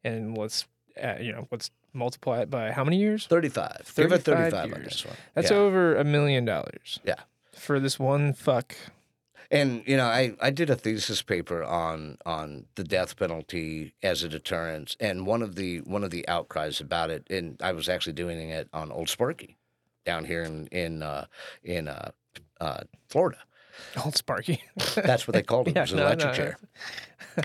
and 0.03 0.38
let's 0.38 0.65
uh, 1.03 1.15
you 1.19 1.34
know 1.34 1.48
let's 1.52 1.69
multiply 1.94 2.40
it 2.40 2.49
by 2.49 2.72
how 2.72 2.84
many 2.84 2.98
years? 2.98 3.27
35. 3.27 3.94
Give 3.95 4.11
it 4.11 4.23
35 4.23 4.52
35 4.52 4.64
on 4.64 4.69
years. 4.69 4.84
this 4.85 5.06
one. 5.06 5.15
That's 5.35 5.52
Yeah. 5.52 5.57
over 5.57 5.95
a 5.95 6.03
million 6.03 6.45
dollars. 6.45 6.99
Yeah. 7.03 7.15
For 7.53 7.80
this 7.80 7.99
one 7.99 8.34
fuck. 8.34 8.76
And 9.54 9.84
you 9.86 9.98
know, 9.98 10.08
I, 10.08 10.36
I 10.42 10.50
did 10.50 10.72
a 10.72 10.76
thesis 10.76 11.22
paper 11.22 11.64
on 11.64 12.18
on 12.26 12.66
the 12.74 12.84
death 12.84 13.16
penalty 13.16 13.94
as 14.02 14.24
a 14.24 14.30
deterrent, 14.30 14.98
and 15.00 15.28
one 15.28 15.44
of 15.44 15.54
the 15.54 15.82
one 15.82 16.04
of 16.04 16.10
the 16.10 16.28
outcries 16.28 16.82
about 16.82 17.12
it, 17.12 17.28
and 17.30 17.62
I 17.62 17.72
was 17.72 17.88
actually 17.88 18.14
doing 18.14 18.50
it 18.50 18.68
on 18.74 18.92
Old 18.92 19.10
Sparky, 19.10 19.56
down 20.08 20.26
here 20.26 20.42
in 20.42 20.66
in 20.72 21.04
uh, 21.04 21.28
in 21.64 21.88
uh, 21.88 22.10
uh, 22.60 22.82
Florida. 23.08 23.38
Old 24.04 24.16
Sparky. 24.16 24.64
That's 24.95 25.28
what 25.28 25.34
they 25.34 25.44
called 25.44 25.68
him. 25.68 25.74
Yeah, 25.76 25.82
it 25.82 25.84
was 25.84 25.91
an 25.91 25.98
no, 25.98 26.06
electric 26.06 26.32
no, 26.32 26.36
chair. 26.36 26.58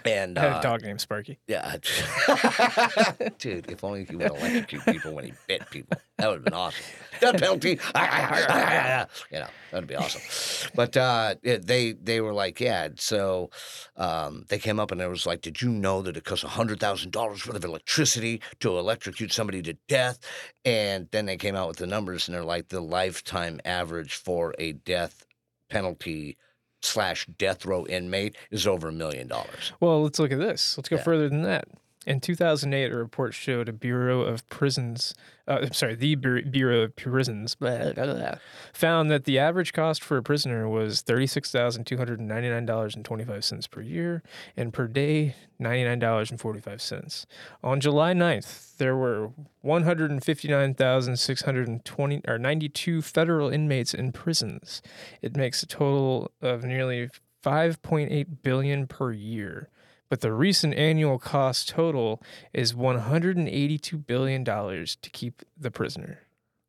And 0.05 0.39
I 0.39 0.43
had 0.45 0.53
uh, 0.53 0.59
a 0.59 0.63
dog 0.63 0.83
named 0.83 1.01
Sparky. 1.01 1.39
yeah, 1.47 1.77
dude, 3.39 3.71
if 3.71 3.83
only 3.83 4.05
he 4.05 4.17
would 4.17 4.27
electrocute 4.27 4.85
people 4.87 5.15
when 5.15 5.25
he 5.25 5.33
bit 5.47 5.69
people, 5.71 5.99
that 6.17 6.29
would 6.29 6.37
have 6.37 6.45
been 6.45 6.55
awesome. 6.55 6.85
Death 7.21 7.41
penalty, 7.41 7.71
you 7.71 9.39
know, 9.39 9.47
that'd 9.71 9.89
be 9.89 9.97
awesome. 9.97 10.71
But 10.75 10.97
uh, 10.97 11.35
they 11.43 11.93
they 11.93 12.21
were 12.21 12.33
like, 12.33 12.61
yeah. 12.61 12.89
So 12.97 13.51
um, 13.97 14.45
they 14.49 14.59
came 14.59 14.79
up 14.79 14.93
and 14.93 15.01
it 15.01 15.09
was 15.09 15.27
like, 15.27 15.41
did 15.41 15.61
you 15.61 15.71
know 15.71 16.03
that 16.03 16.17
it 16.17 16.25
costs 16.25 16.45
hundred 16.45 16.81
thousand 16.81 17.13
dollars 17.13 17.47
worth 17.47 17.57
of 17.57 17.65
electricity 17.65 18.41
to 18.61 18.79
electrocute 18.79 19.33
somebody 19.33 19.63
to 19.63 19.75
death? 19.89 20.19
And 20.65 21.09
then 21.11 21.27
they 21.27 21.37
came 21.37 21.57
out 21.57 21.69
with 21.69 21.79
the 21.79 21.87
numbers, 21.87 22.29
and 22.29 22.35
they're 22.35 22.45
like, 22.45 22.69
the 22.69 22.81
lifetime 22.81 23.61
average 23.65 24.15
for 24.15 24.55
a 24.59 24.73
death 24.73 25.25
penalty 25.69 26.37
slash 26.83 27.27
death 27.39 27.65
row 27.67 27.85
inmate 27.87 28.37
is 28.51 28.67
over 28.67 28.89
a 28.89 28.93
million 28.93 29.27
dollars. 29.29 29.73
Well, 29.81 30.03
let's 30.03 30.19
look 30.19 30.33
at 30.33 30.39
this. 30.39 30.77
Let's 30.79 30.89
go 30.89 30.97
Yeah. 30.97 31.03
further 31.03 31.29
than 31.29 31.43
that. 31.43 31.67
In 32.09 32.21
2008, 32.21 32.91
a 32.91 32.97
report 32.97 33.35
showed 33.35 33.69
a 33.69 33.73
Bureau 33.73 34.23
of 34.23 34.49
Prisons, 34.49 35.15
uh, 35.47 35.59
I'm 35.61 35.75
sorry, 35.75 35.95
the 35.95 36.15
Bureau 36.15 36.81
of 36.81 36.97
Prisons 36.97 37.55
blah, 37.55 37.93
blah, 37.93 38.15
blah, 38.15 38.37
found 38.73 39.11
that 39.11 39.25
the 39.25 39.39
average 39.39 39.75
cost 39.75 40.03
for 40.03 40.17
a 40.17 40.23
prisoner 40.23 40.67
was 40.67 41.03
$36,299.25 41.03 43.71
per 43.71 43.83
year 43.83 44.23
and 44.57 44.73
per 44.73 44.87
day, 44.87 45.35
$99.45. 45.61 47.27
On 47.63 47.79
July 47.79 48.15
9th, 48.15 48.79
there 48.79 48.97
were 48.97 49.29
159,620 49.61 52.23
or 52.27 52.39
92 52.39 53.03
federal 53.03 53.51
inmates 53.51 53.93
in 53.93 54.13
prisons. 54.13 54.81
It 55.21 55.37
makes 55.37 55.63
a 55.63 55.67
total 55.67 56.31
of 56.41 56.65
nearly 56.65 57.11
5.8 57.45 58.27
billion 58.43 58.87
per 58.87 59.13
year. 59.13 59.69
But 60.09 60.21
the 60.21 60.33
recent 60.33 60.75
annual 60.75 61.19
cost 61.19 61.69
total 61.69 62.23
is 62.53 62.75
182 62.75 63.99
billion 63.99 64.45
dollars 64.45 64.97
to 65.03 65.11
keep 65.11 65.43
the 65.57 65.71
prisoner. 65.71 66.21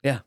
Yeah. 0.04 0.20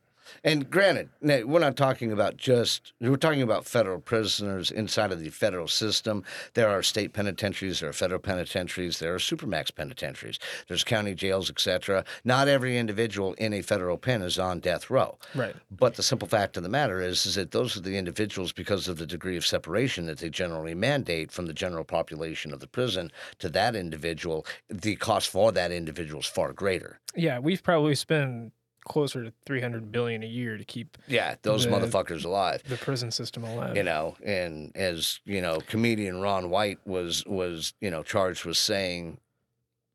And 0.44 0.70
granted, 0.70 1.10
now, 1.20 1.42
we're 1.44 1.60
not 1.60 1.76
talking 1.76 2.12
about 2.12 2.36
just, 2.36 2.92
we're 3.00 3.16
talking 3.16 3.42
about 3.42 3.66
federal 3.66 4.00
prisoners 4.00 4.70
inside 4.70 5.12
of 5.12 5.20
the 5.20 5.30
federal 5.30 5.68
system. 5.68 6.24
There 6.54 6.68
are 6.68 6.82
state 6.82 7.12
penitentiaries, 7.12 7.80
there 7.80 7.90
are 7.90 7.94
federal 7.94 8.20
penitentiaries, 8.20 8.98
there 8.98 9.14
are 9.14 9.18
supermax 9.18 9.74
penitentiaries, 9.74 10.38
there's 10.68 10.84
county 10.84 11.14
jails, 11.14 11.50
etc. 11.50 12.04
Not 12.24 12.48
every 12.48 12.78
individual 12.78 13.34
in 13.34 13.52
a 13.52 13.62
federal 13.62 13.98
pen 13.98 14.22
is 14.22 14.38
on 14.38 14.60
death 14.60 14.90
row. 14.90 15.18
Right. 15.34 15.54
But 15.70 15.94
the 15.94 16.02
simple 16.02 16.28
fact 16.28 16.56
of 16.56 16.62
the 16.62 16.68
matter 16.68 17.00
is, 17.00 17.26
is 17.26 17.34
that 17.36 17.50
those 17.50 17.76
are 17.76 17.80
the 17.80 17.96
individuals 17.96 18.52
because 18.52 18.88
of 18.88 18.98
the 18.98 19.06
degree 19.06 19.36
of 19.36 19.46
separation 19.46 20.06
that 20.06 20.18
they 20.18 20.30
generally 20.30 20.74
mandate 20.74 21.30
from 21.30 21.46
the 21.46 21.54
general 21.54 21.84
population 21.84 22.52
of 22.52 22.60
the 22.60 22.66
prison 22.66 23.10
to 23.38 23.48
that 23.50 23.76
individual. 23.76 24.46
The 24.68 24.96
cost 24.96 25.30
for 25.30 25.52
that 25.52 25.72
individual 25.72 26.20
is 26.20 26.26
far 26.26 26.52
greater. 26.52 27.00
Yeah, 27.14 27.38
we've 27.38 27.62
probably 27.62 27.94
spent 27.94 28.52
closer 28.84 29.24
to 29.24 29.32
300 29.46 29.92
billion 29.92 30.22
a 30.22 30.26
year 30.26 30.56
to 30.56 30.64
keep 30.64 30.98
Yeah, 31.06 31.36
those 31.42 31.64
The- 31.64 31.70
motherfuckers 31.70 32.24
alive. 32.24 32.62
the 32.68 32.76
prison 32.76 33.10
system 33.10 33.44
alive. 33.44 33.76
you 33.76 33.82
know 33.82 34.16
and 34.24 34.74
as 34.76 35.20
you 35.24 35.40
know 35.40 35.60
comedian 35.60 36.20
ron 36.20 36.50
white 36.50 36.78
was 36.86 37.24
was 37.26 37.74
you 37.80 37.90
know 37.90 38.02
charged 38.02 38.44
with 38.44 38.56
saying 38.56 39.18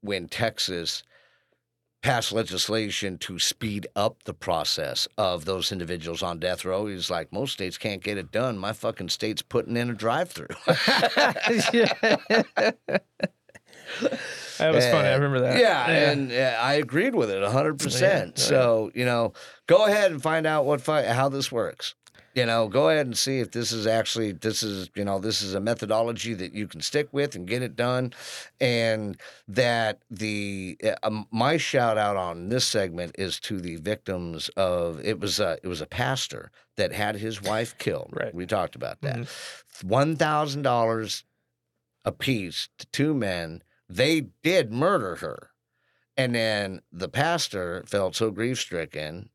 when 0.02 0.28
texas 0.28 1.04
passed 2.04 2.32
legislation 2.32 3.18
to 3.18 3.40
speed 3.40 3.88
up 3.96 4.24
the 4.24 4.34
process 4.34 5.08
of 5.18 5.46
those 5.46 5.72
individuals 5.72 6.22
on 6.24 6.40
death 6.40 6.64
row 6.64 6.86
he's 6.86 7.10
like 7.10 7.34
most 7.34 7.54
states 7.54 7.78
can't 7.78 8.04
get 8.04 8.18
it 8.18 8.32
done 8.32 8.58
my 8.58 8.72
fucking 8.72 9.10
state's 9.10 9.42
putting 9.42 9.76
in 9.76 9.90
a 9.90 9.94
drive-through 9.94 10.48
That 14.58 14.74
was 14.74 14.86
funny. 14.86 15.08
I 15.08 15.14
remember 15.14 15.42
that. 15.42 15.60
Yeah, 15.60 15.86
and 15.88 16.32
uh, 16.32 16.58
I 16.60 16.74
agreed 16.76 17.14
with 17.14 17.30
it 17.30 17.44
100%. 17.44 18.02
Yeah, 18.02 18.24
yeah. 18.26 18.32
So, 18.36 18.90
you 18.96 19.06
know, 19.06 19.34
go 19.68 19.86
ahead 19.86 20.12
and 20.12 20.20
find 20.20 20.48
out 20.48 20.66
what 20.66 20.82
fi- 20.82 21.04
how 21.06 21.30
this 21.30 21.52
works. 21.52 21.94
You 22.34 22.46
know, 22.48 22.68
go 22.68 22.90
ahead 22.90 23.06
and 23.06 23.16
see 23.18 23.40
if 23.40 23.52
this 23.52 23.72
is 23.72 23.86
actually 23.86 24.32
this 24.32 24.64
is, 24.64 24.90
you 24.96 25.06
know, 25.06 25.20
this 25.20 25.44
is 25.44 25.54
a 25.54 25.60
methodology 25.60 26.34
that 26.36 26.54
you 26.54 26.68
can 26.68 26.82
stick 26.82 27.08
with 27.12 27.36
and 27.36 27.48
get 27.48 27.62
it 27.62 27.76
done 27.76 28.14
and 28.60 29.18
that 29.48 30.02
the 30.10 30.78
uh, 30.84 30.96
um, 31.04 31.28
my 31.32 31.58
shout 31.58 31.98
out 32.00 32.16
on 32.18 32.50
this 32.50 32.66
segment 32.66 33.16
is 33.18 33.40
to 33.42 33.60
the 33.60 33.76
victims 33.78 34.50
of 34.58 35.00
it 35.06 35.20
was 35.20 35.40
a 35.40 35.58
it 35.64 35.68
was 35.68 35.82
a 35.82 35.88
pastor 35.88 36.50
that 36.78 36.92
had 36.94 37.16
his 37.16 37.42
wife 37.44 37.78
killed. 37.78 38.10
Right. 38.12 38.34
We 38.34 38.46
talked 38.48 38.76
about 38.76 39.02
that. 39.02 39.18
Mhm. 39.18 39.28
$1,000 39.86 41.24
apiece 42.06 42.70
to 42.80 42.86
two 42.88 43.14
men. 43.14 43.62
They 43.90 44.28
did 44.44 44.72
murder 44.72 45.16
her. 45.16 45.52
And 46.16 46.34
then 46.34 46.82
the 46.92 47.10
pastor 47.10 47.84
felt 47.88 48.16
so 48.16 48.32
grief 48.32 48.60
stricken 48.60 49.30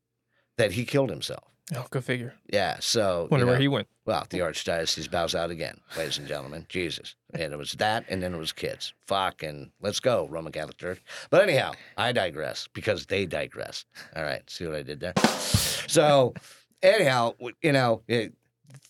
that 0.57 0.73
he 0.73 0.85
killed 0.85 1.09
himself. 1.09 1.43
Oh, 1.73 1.85
go 1.89 2.01
figure. 2.01 2.33
Yeah. 2.51 2.77
So, 2.81 3.23
you 3.23 3.27
Wonder 3.31 3.45
where 3.45 3.57
he 3.57 3.69
went. 3.69 3.87
well, 4.05 4.27
the 4.29 4.39
archdiocese 4.39 5.09
bows 5.09 5.33
out 5.33 5.49
again, 5.49 5.79
ladies 5.97 6.17
and 6.17 6.27
gentlemen. 6.27 6.65
Jesus. 6.67 7.15
And 7.33 7.53
it 7.53 7.57
was 7.57 7.71
that, 7.73 8.03
and 8.09 8.21
then 8.21 8.33
it 8.33 8.37
was 8.37 8.51
kids. 8.51 8.93
Fucking 9.07 9.71
let's 9.81 10.01
go, 10.01 10.27
Roman 10.29 10.51
Catholic 10.51 10.77
Church. 10.77 11.01
But 11.29 11.41
anyhow, 11.41 11.71
I 11.97 12.11
digress 12.11 12.67
because 12.73 13.05
they 13.05 13.25
digress. 13.25 13.85
All 14.13 14.23
right. 14.23 14.47
See 14.49 14.65
what 14.65 14.75
I 14.75 14.83
did 14.83 14.99
there? 14.99 15.13
So, 15.17 16.33
anyhow, 16.81 17.33
you 17.61 17.71
know, 17.71 18.01
it, 18.09 18.33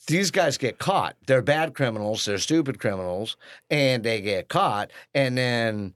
these 0.08 0.32
guys 0.32 0.58
get 0.58 0.80
caught. 0.80 1.16
They're 1.28 1.42
bad 1.42 1.74
criminals, 1.74 2.26
they're 2.26 2.38
stupid 2.38 2.80
criminals, 2.80 3.38
and 3.70 4.04
they 4.04 4.22
get 4.22 4.48
caught. 4.50 4.92
And 5.14 5.38
then 5.38 5.94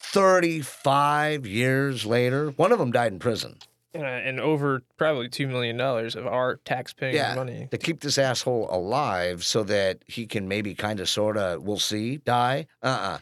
35 0.00 1.46
years 1.46 2.04
later, 2.06 2.50
one 2.50 2.72
of 2.72 2.78
them 2.78 2.90
died 2.92 3.12
in 3.12 3.18
prison. 3.18 3.56
Uh, 3.94 4.00
and 4.02 4.38
over 4.40 4.82
probably 4.98 5.26
$2 5.28 5.48
million 5.48 5.80
of 5.80 6.26
our 6.26 6.56
tax-paying 6.66 7.14
Yeah. 7.14 7.34
money. 7.34 7.68
to 7.70 7.78
keep 7.78 8.00
this 8.00 8.18
asshole 8.18 8.68
alive 8.70 9.42
so 9.42 9.62
that 9.64 10.00
he 10.06 10.26
can 10.26 10.46
maybe 10.48 10.74
kind 10.74 11.00
of 11.00 11.08
sort 11.08 11.38
of 11.38 11.62
we'll 11.62 11.78
see 11.78 12.18
die 12.18 12.66
uh-uh 12.82 13.18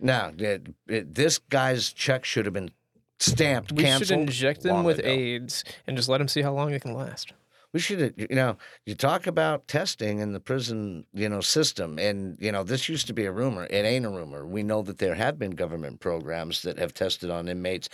no 0.00 0.32
it- 0.36 0.66
it- 0.88 1.14
this 1.14 1.38
guy's 1.38 1.92
check 1.92 2.24
should 2.24 2.44
have 2.44 2.52
been 2.54 2.72
stamped 3.20 3.70
We 3.70 3.84
should 3.86 4.10
inject 4.10 4.62
them 4.64 4.82
with 4.82 4.98
ago. 4.98 5.08
AIDS 5.08 5.62
and 5.86 5.96
just 5.96 6.08
let 6.08 6.18
them 6.18 6.26
see 6.26 6.42
how 6.42 6.52
long 6.52 6.72
it 6.72 6.82
can 6.82 6.92
last. 6.92 7.32
We 7.72 7.80
should 7.80 8.02
uh, 8.02 8.10
you 8.16 8.36
know 8.36 8.56
you 8.84 8.94
talk 8.94 9.26
about 9.26 9.68
testing 9.68 10.18
in 10.20 10.32
the 10.32 10.40
prison 10.40 11.04
you 11.12 11.28
know 11.28 11.40
system 11.40 11.98
and 11.98 12.36
you 12.40 12.50
know 12.52 12.62
this 12.62 12.88
used 12.88 13.06
to 13.06 13.12
be 13.12 13.24
a 13.24 13.32
rumor 13.32 13.66
it 13.70 13.84
ain't 13.84 14.06
a 14.06 14.10
rumor. 14.10 14.46
We 14.46 14.62
know 14.62 14.82
that 14.82 14.98
there 14.98 15.14
have 15.14 15.38
been 15.38 15.52
government 15.52 16.00
programs 16.00 16.62
that 16.62 16.78
have 16.78 16.94
tested 16.94 17.30
on 17.30 17.48
inmates. 17.48 17.88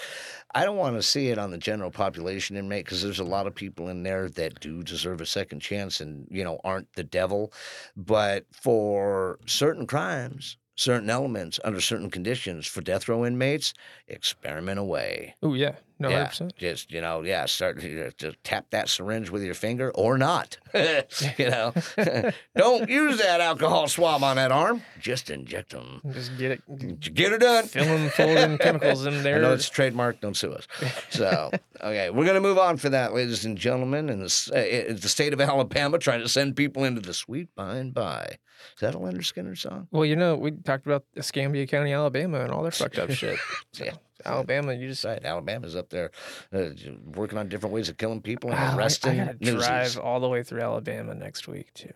I 0.55 0.65
don't 0.65 0.77
want 0.77 0.97
to 0.97 1.03
see 1.03 1.29
it 1.29 1.39
on 1.39 1.51
the 1.51 1.59
general 1.59 1.91
population 1.91 2.57
inmate 2.57 2.85
because 2.85 3.03
there's 3.03 3.19
a 3.19 3.25
lot 3.25 3.47
of 3.47 3.55
people 3.55 3.89
in 3.89 4.03
there 4.03 4.29
that 4.31 4.61
do 4.61 4.83
deserve 4.83 5.21
a 5.21 5.27
second 5.27 5.61
chance 5.61 6.01
and 6.01 6.27
you 6.31 6.45
know 6.45 6.61
aren't 6.65 6.93
the 6.95 7.05
devil. 7.05 7.53
But 7.97 8.47
for 8.53 9.39
certain 9.47 9.87
crimes 9.87 10.57
certain 10.75 11.11
elements 11.11 11.61
under 11.65 11.81
certain 11.81 12.11
conditions 12.11 12.67
for 12.67 12.81
death 12.81 13.09
row 13.09 13.25
inmates 13.25 13.75
experiment 14.09 14.79
away. 14.79 15.35
Oh, 15.43 15.55
yeah. 15.55 15.77
No, 16.03 16.09
yeah, 16.09 16.27
100%. 16.27 16.57
just 16.57 16.91
you 16.93 17.01
know, 17.01 17.23
yeah, 17.23 17.47
start 17.47 17.81
to 17.81 18.11
just 18.19 18.37
tap 18.45 18.67
that 18.71 18.89
syringe 18.89 19.31
with 19.31 19.43
your 19.43 19.55
finger 19.55 19.91
or 19.95 20.19
not. 20.19 20.59
you 20.75 21.49
know, 21.51 21.73
don't 22.57 22.89
use 22.89 23.19
that 23.19 23.41
alcohol 23.41 23.89
swab 23.89 24.23
on 24.23 24.37
that 24.37 24.53
arm. 24.53 24.83
Just 25.01 25.31
inject 25.31 25.71
them. 25.71 26.01
Just 26.13 26.37
get 26.39 26.51
it, 26.53 27.15
Get 27.15 27.33
it 27.33 27.41
done. 27.41 27.65
fill 27.67 27.85
them 27.85 28.09
full 28.11 28.37
of 28.37 28.59
chemicals 28.61 29.07
in 29.07 29.15
I 29.19 29.23
there. 29.23 29.41
know 29.43 29.53
it's 29.53 29.69
trademark. 29.69 30.21
Don't 30.21 30.37
sue 30.37 30.53
us. 30.53 30.67
So, 31.11 31.51
okay, 31.81 32.11
we're 32.11 32.27
gonna 32.27 32.41
move 32.41 32.59
on 32.59 32.77
for 32.77 32.89
that, 32.91 33.15
ladies 33.15 33.45
and 33.45 33.57
gentlemen. 33.57 34.09
In 34.09 34.21
the 34.21 34.51
uh, 34.53 34.93
uh, 34.93 34.95
the 34.99 35.09
state 35.09 35.33
of 35.33 35.41
Alabama, 35.41 35.99
trying 35.99 36.21
to 36.21 36.29
send 36.29 36.57
people 36.57 36.85
into 36.85 37.01
the 37.01 37.15
sweet 37.15 37.49
by 37.55 37.77
and 37.77 37.95
by. 37.95 38.39
Is 38.77 38.81
that 38.81 38.95
a 38.95 38.99
Lynyrd 38.99 39.19
Skynyrd 39.23 39.59
song? 39.59 39.89
Well, 39.91 40.05
you 40.05 40.15
know, 40.15 40.37
we 40.37 40.53
talked 40.53 40.87
about 40.87 41.05
Escambia 41.17 41.67
County, 41.67 41.93
Alabama, 41.93 42.41
and 42.43 42.53
all 42.53 42.63
their 42.63 42.71
fucked 42.71 42.99
up 42.99 43.11
shit. 43.11 43.37
So, 43.73 43.85
Yeah. 43.85 43.93
Alabama, 44.25 44.73
you 44.75 44.89
just 44.89 45.05
Right, 45.05 45.25
Alabama's 45.25 45.77
up 45.77 45.91
there 45.91 46.11
uh, 46.53 46.71
working 47.15 47.39
on 47.39 47.49
different 47.49 47.75
ways 47.75 47.89
of 47.89 47.97
killing 47.97 48.21
people 48.23 48.51
and 48.51 48.59
Wow, 48.59 48.73
I- 48.73 48.77
arresting 48.77 49.21
I, 49.21 49.25
gotta 49.27 49.37
newsies. 49.41 49.67
drive 49.67 49.99
all 49.99 50.21
the 50.21 50.29
way 50.29 50.43
through 50.43 50.61
Alabama 50.63 51.15
next 51.15 51.47
week 51.49 51.73
too. 51.75 51.93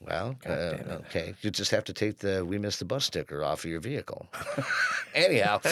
Well, 0.00 0.36
uh, 0.46 0.50
okay. 1.08 1.34
You 1.40 1.50
just 1.50 1.70
have 1.70 1.84
to 1.84 1.92
take 1.94 2.18
the 2.18 2.44
"We 2.44 2.58
missed 2.58 2.80
the 2.80 2.84
bus" 2.84 3.06
sticker 3.06 3.42
off 3.42 3.64
of 3.64 3.70
your 3.70 3.80
vehicle. 3.80 4.28
Anyhow, 5.14 5.60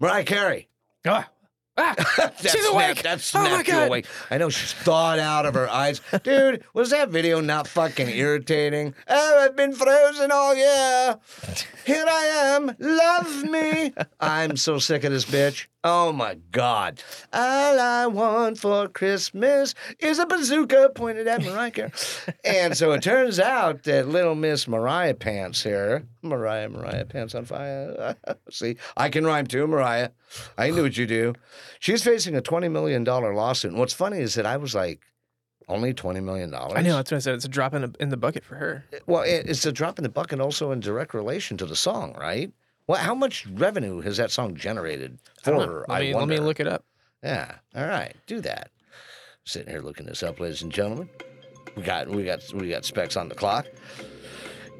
Mariah 0.00 0.24
Carey. 0.24 0.68
Ah, 1.06 1.28
ah, 1.76 1.94
she's 2.40 2.66
awake. 2.66 3.02
That 3.02 3.30
oh 3.34 3.38
my 3.40 3.48
snapped 3.48 3.68
you 3.68 3.74
god. 3.74 3.88
awake. 3.88 4.06
I 4.30 4.38
know 4.38 4.48
she's 4.48 4.72
thawed 4.72 5.18
out 5.18 5.46
of 5.46 5.54
her 5.54 5.68
eyes. 5.68 6.00
Dude, 6.22 6.64
was 6.74 6.90
that 6.90 7.08
video 7.10 7.40
not 7.40 7.68
fucking 7.68 8.08
irritating? 8.08 8.94
Oh, 9.08 9.44
I've 9.44 9.56
been 9.56 9.74
frozen 9.74 10.30
all 10.30 10.54
year. 10.54 11.18
Here 11.84 12.04
I 12.08 12.24
am. 12.56 12.74
Love 12.78 13.44
me. 13.44 13.92
I'm 14.20 14.56
so 14.56 14.78
sick 14.78 15.04
of 15.04 15.12
this 15.12 15.24
bitch. 15.24 15.66
Oh 15.88 16.10
my 16.12 16.34
God. 16.50 17.00
All 17.32 17.78
I 17.78 18.06
want 18.08 18.58
for 18.58 18.88
Christmas 18.88 19.72
is 20.00 20.18
a 20.18 20.26
bazooka 20.26 20.90
pointed 20.96 21.28
at 21.28 21.44
Mariah 21.44 21.70
Carey. 21.70 21.92
and 22.44 22.76
so 22.76 22.90
it 22.90 23.04
turns 23.04 23.38
out 23.38 23.84
that 23.84 24.08
little 24.08 24.34
Miss 24.34 24.66
Mariah 24.66 25.14
Pants 25.14 25.62
here, 25.62 26.04
Mariah, 26.22 26.68
Mariah 26.70 27.04
Pants 27.04 27.36
on 27.36 27.44
fire. 27.44 28.16
See, 28.50 28.78
I 28.96 29.08
can 29.10 29.24
rhyme 29.24 29.46
too, 29.46 29.68
Mariah. 29.68 30.10
I 30.58 30.70
knew 30.70 30.82
what 30.82 30.96
you 30.96 31.06
do. 31.06 31.34
She's 31.78 32.02
facing 32.02 32.34
a 32.34 32.42
$20 32.42 32.68
million 32.68 33.04
lawsuit. 33.04 33.70
And 33.70 33.78
what's 33.78 33.94
funny 33.94 34.18
is 34.18 34.34
that 34.34 34.44
I 34.44 34.56
was 34.56 34.74
like, 34.74 35.02
only 35.68 35.94
$20 35.94 36.20
million? 36.20 36.52
I 36.52 36.82
know 36.82 36.96
that's 36.96 37.12
what 37.12 37.18
I 37.18 37.20
said. 37.20 37.34
It's 37.36 37.44
a 37.44 37.48
drop 37.48 37.74
in 37.74 37.82
the, 37.82 37.94
in 38.00 38.08
the 38.08 38.16
bucket 38.16 38.42
for 38.42 38.56
her. 38.56 38.84
Well, 39.06 39.22
it, 39.22 39.48
it's 39.48 39.64
a 39.64 39.70
drop 39.70 40.00
in 40.00 40.02
the 40.02 40.08
bucket 40.08 40.40
also 40.40 40.72
in 40.72 40.80
direct 40.80 41.14
relation 41.14 41.56
to 41.58 41.64
the 41.64 41.76
song, 41.76 42.16
right? 42.18 42.50
Well, 42.86 42.98
how 42.98 43.14
much 43.14 43.46
revenue 43.46 44.00
has 44.00 44.16
that 44.18 44.30
song 44.30 44.54
generated 44.54 45.18
for 45.42 45.52
don't 45.52 45.68
her? 45.68 45.84
Let 45.88 46.02
I 46.02 46.12
let 46.12 46.28
me 46.28 46.38
look 46.38 46.60
it 46.60 46.68
up. 46.68 46.84
Yeah. 47.22 47.56
All 47.74 47.86
right. 47.86 48.14
Do 48.26 48.40
that. 48.42 48.70
Sitting 49.44 49.68
here 49.68 49.80
looking 49.80 50.06
this 50.06 50.22
up, 50.22 50.38
ladies 50.38 50.62
and 50.62 50.72
gentlemen. 50.72 51.08
We 51.76 51.82
got 51.82 52.08
we 52.08 52.24
got 52.24 52.40
we 52.54 52.68
got 52.68 52.84
specs 52.84 53.16
on 53.16 53.28
the 53.28 53.34
clock. 53.34 53.66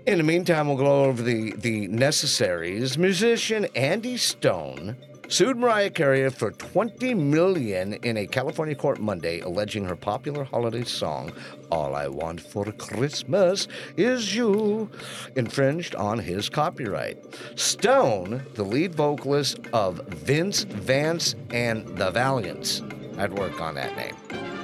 In 0.07 0.19
the 0.19 0.25
meantime, 0.25 0.69
we'll 0.69 0.77
go 0.77 1.05
over 1.05 1.23
the 1.23 1.53
the 1.57 1.89
necessaries. 1.89 2.97
Musician 2.97 3.67
Andy 3.75 4.17
Stone 4.17 4.97
sued 5.29 5.57
Mariah 5.57 5.91
Carey 5.91 6.29
for 6.31 6.51
20 6.51 7.15
million 7.15 7.95
in 7.95 8.17
a 8.17 8.27
California 8.27 8.75
court 8.75 9.01
Monday, 9.01 9.41
alleging 9.41 9.85
her 9.85 9.97
popular 9.97 10.45
holiday 10.45 10.85
song 10.85 11.33
"All 11.71 11.95
I 11.95 12.09
Want 12.09 12.41
for 12.41 12.71
Christmas 12.73 13.69
Is 13.97 14.35
You" 14.35 14.91
infringed 15.35 15.95
on 15.95 16.19
his 16.19 16.49
copyright. 16.49 17.19
Stone, 17.57 18.47
the 18.55 18.65
lead 18.65 18.95
vocalist 18.95 19.59
of 19.73 20.01
Vince 20.09 20.65
Vance 20.65 21.35
and 21.51 21.87
the 21.97 22.11
Valiants, 22.11 22.83
I'd 23.19 23.33
work 23.39 23.61
on 23.61 23.75
that 23.75 23.97
name. 23.97 24.56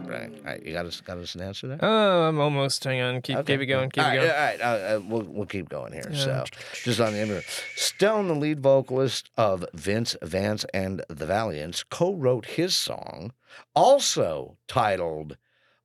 Not. 0.00 0.10
All 0.10 0.44
right, 0.44 0.64
you 0.64 0.72
got 0.72 0.86
us 0.86 1.00
got 1.00 1.18
us 1.18 1.34
an 1.34 1.42
answer 1.42 1.68
there. 1.68 1.78
Oh, 1.80 2.28
I'm 2.28 2.40
almost. 2.40 2.82
Hang 2.84 3.00
on. 3.00 3.22
Keep, 3.22 3.46
keep 3.46 3.60
it 3.60 3.66
going. 3.66 3.90
Keep 3.90 4.04
all 4.04 4.10
it 4.10 4.16
right, 4.16 4.20
going. 4.20 4.30
All 4.30 4.36
right, 4.36 4.60
uh, 4.60 4.96
uh, 4.96 5.00
we'll 5.06 5.22
we'll 5.22 5.46
keep 5.46 5.68
going 5.68 5.92
here. 5.92 6.10
So, 6.14 6.44
just 6.84 7.00
on 7.00 7.12
the 7.12 7.20
internet, 7.20 7.44
Stone, 7.76 8.28
the 8.28 8.34
lead 8.34 8.60
vocalist 8.60 9.30
of 9.36 9.64
Vince 9.74 10.16
Vance 10.22 10.64
and 10.72 11.04
the 11.08 11.26
Valiants, 11.26 11.84
co-wrote 11.84 12.46
his 12.46 12.74
song, 12.74 13.32
also 13.74 14.56
titled 14.68 15.36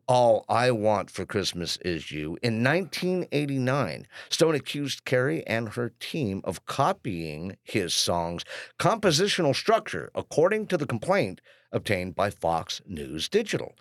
"All 0.08 0.46
I 0.48 0.72
Want 0.72 1.12
for 1.12 1.26
Christmas 1.26 1.78
Is 1.78 2.12
You" 2.12 2.38
in 2.42 2.64
1989. 2.64 4.08
Stone 4.30 4.56
accused 4.56 5.04
Carey 5.04 5.46
and 5.46 5.70
her 5.70 5.92
team 6.00 6.42
of 6.46 6.66
copying 6.66 7.58
his 7.64 7.94
song's 7.94 8.46
compositional 8.80 9.56
structure, 9.56 10.10
according 10.16 10.68
to 10.68 10.78
the 10.78 10.86
complaint 10.86 11.42
obtained 11.72 12.16
by 12.16 12.30
Fox 12.30 12.82
News 12.88 13.28
Digital. 13.28 13.76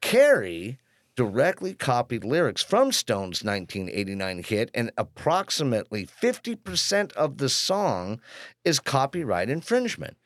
Carey 0.00 0.78
directly 1.16 1.74
copied 1.74 2.24
lyrics 2.24 2.62
from 2.62 2.90
Stone's 2.90 3.44
1989 3.44 4.42
hit, 4.42 4.70
and 4.74 4.90
approximately 4.96 6.04
50% 6.04 7.12
of 7.12 7.38
the 7.38 7.48
song 7.48 8.20
is 8.64 8.80
copyright 8.80 9.48
infringement, 9.48 10.16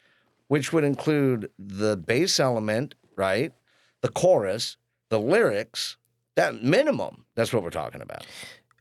which 0.46 0.72
would 0.72 0.84
include 0.84 1.50
the 1.58 1.96
bass 1.96 2.40
element, 2.40 2.94
right? 3.16 3.52
The 4.00 4.08
chorus, 4.08 4.76
the 5.10 5.18
lyrics, 5.20 5.96
that 6.36 6.62
minimum. 6.62 7.24
That's 7.34 7.52
what 7.52 7.62
we're 7.62 7.70
talking 7.70 8.00
about. 8.00 8.26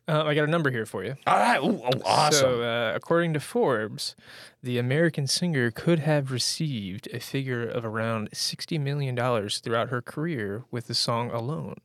Uh, 0.09 0.23
I 0.23 0.35
got 0.35 0.45
a 0.45 0.51
number 0.51 0.71
here 0.71 0.85
for 0.85 1.03
you. 1.03 1.15
All 1.27 1.37
right. 1.37 1.57
Ooh, 1.61 1.81
oh, 1.83 2.01
awesome. 2.05 2.39
So, 2.39 2.61
uh, 2.61 2.93
according 2.95 3.33
to 3.33 3.41
Forbes, 3.41 4.15
the 4.63 4.77
American 4.77 5.27
singer 5.27 5.69
could 5.69 5.99
have 5.99 6.31
received 6.31 7.09
a 7.13 7.19
figure 7.19 7.67
of 7.67 7.83
around 7.83 8.31
$60 8.31 8.79
million 8.79 9.17
throughout 9.49 9.89
her 9.89 10.01
career 10.01 10.63
with 10.71 10.87
the 10.87 10.93
song 10.93 11.29
alone. 11.31 11.75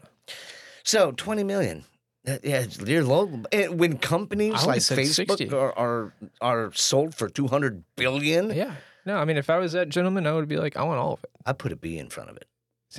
So 0.84 1.10
20 1.12 1.42
million. 1.42 1.84
Uh, 2.26 2.38
Yeah, 2.44 2.66
you're 2.86 3.02
low. 3.02 3.42
And 3.50 3.80
when 3.80 3.98
companies 3.98 4.64
like 4.64 4.78
Facebook 4.78 5.52
are, 5.52 5.76
are 5.76 6.12
are 6.40 6.72
sold 6.74 7.16
for 7.16 7.28
200 7.28 7.82
billion, 7.96 8.50
Yeah. 8.54 8.76
No, 9.04 9.16
I 9.16 9.24
mean, 9.24 9.36
if 9.36 9.50
I 9.50 9.58
was 9.58 9.72
that 9.72 9.88
gentleman, 9.88 10.28
I 10.28 10.32
would 10.32 10.46
be 10.46 10.58
like, 10.58 10.76
I 10.76 10.84
want 10.84 11.00
all 11.00 11.14
of 11.14 11.24
it. 11.24 11.30
I 11.44 11.52
put 11.54 11.72
a 11.72 11.76
B 11.76 11.98
in 11.98 12.08
front 12.08 12.30
of 12.30 12.36
it. 12.36 12.46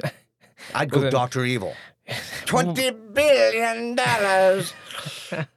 I'd 0.73 0.89
go 0.91 1.09
Doctor 1.09 1.43
Evil. 1.45 1.75
Twenty 2.45 2.91
billion 2.91 3.95
dollars, 3.95 4.73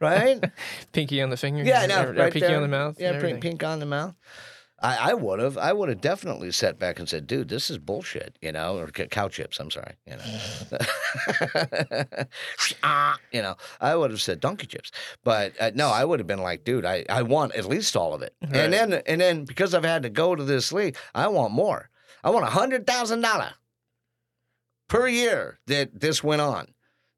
right? 0.00 0.40
Pinky 0.92 1.20
on 1.20 1.30
the 1.30 1.36
finger. 1.36 1.64
Yeah, 1.64 1.86
know. 1.86 2.04
or- 2.04 2.10
or 2.10 2.30
pinky 2.30 2.40
there. 2.40 2.56
on 2.56 2.62
the 2.62 2.68
mouth. 2.68 3.00
Yeah, 3.00 3.20
pink, 3.20 3.40
pink 3.40 3.64
on 3.64 3.80
the 3.80 3.86
mouth. 3.86 4.14
I, 4.78 5.10
I 5.10 5.14
would 5.14 5.40
have. 5.40 5.56
I 5.58 5.72
would 5.72 5.88
have 5.88 6.00
definitely 6.02 6.52
sat 6.52 6.78
back 6.78 6.98
and 6.98 7.08
said, 7.08 7.26
"Dude, 7.26 7.48
this 7.48 7.70
is 7.70 7.78
bullshit," 7.78 8.36
you 8.42 8.52
know, 8.52 8.76
or 8.78 8.90
c- 8.94 9.06
cow 9.06 9.26
chips. 9.28 9.58
I'm 9.58 9.70
sorry, 9.70 9.94
you 10.06 10.16
know. 10.16 10.78
Ah, 12.82 13.16
you 13.32 13.42
know, 13.42 13.56
I 13.80 13.96
would 13.96 14.10
have 14.10 14.20
said 14.20 14.40
donkey 14.40 14.66
chips, 14.66 14.90
but 15.24 15.52
uh, 15.60 15.70
no, 15.74 15.88
I 15.88 16.04
would 16.04 16.20
have 16.20 16.26
been 16.26 16.42
like, 16.42 16.64
"Dude, 16.64 16.84
I, 16.84 17.04
I 17.08 17.22
want 17.22 17.54
at 17.54 17.64
least 17.64 17.96
all 17.96 18.12
of 18.14 18.22
it," 18.22 18.34
Right. 18.42 18.56
and 18.56 18.72
then 18.72 18.92
and 19.06 19.20
then 19.20 19.44
because 19.44 19.74
I've 19.74 19.84
had 19.84 20.02
to 20.02 20.10
go 20.10 20.34
to 20.34 20.44
this 20.44 20.72
league, 20.72 20.96
I 21.14 21.28
want 21.28 21.52
more. 21.52 21.90
I 22.22 22.30
want 22.30 22.44
a 22.44 22.50
hundred 22.50 22.86
thousand 22.86 23.20
dollar 23.22 23.52
per 24.88 25.08
year 25.08 25.58
that 25.66 26.00
this 26.00 26.22
went 26.22 26.42
on. 26.42 26.68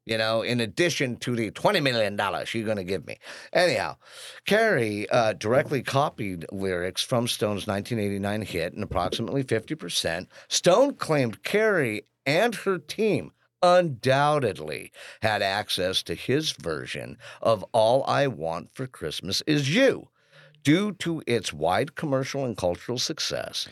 You 0.05 0.17
know, 0.17 0.41
in 0.41 0.59
addition 0.59 1.17
to 1.17 1.35
the 1.35 1.51
twenty 1.51 1.79
million 1.81 2.15
dollars 2.15 2.53
you're 2.53 2.65
going 2.65 2.77
to 2.77 2.83
give 2.83 3.05
me. 3.05 3.19
Anyhow, 3.53 3.97
Carey 4.45 5.07
uh, 5.09 5.33
directly 5.33 5.83
copied 5.83 6.47
lyrics 6.51 7.03
from 7.03 7.27
Stone's 7.27 7.67
1989 7.67 8.41
hit, 8.41 8.73
and 8.73 8.81
approximately 8.83 9.43
50%. 9.43 10.25
Stone 10.47 10.95
claimed 10.95 11.43
Carey 11.43 12.07
and 12.25 12.55
her 12.55 12.79
team 12.79 13.33
undoubtedly 13.61 14.91
had 15.21 15.41
access 15.41 16.01
to 16.03 16.15
his 16.15 16.53
version 16.53 17.17
of 17.41 17.63
All 17.71 18.03
I 18.05 18.27
Want 18.27 18.73
for 18.73 18.87
Christmas 18.87 19.41
Is 19.45 19.73
You 19.73 20.09
due 20.63 20.93
to 20.93 21.21
its 21.27 21.53
wide 21.53 21.95
commercial 21.95 22.45
and 22.45 22.57
cultural 22.57 22.97
success. 22.97 23.67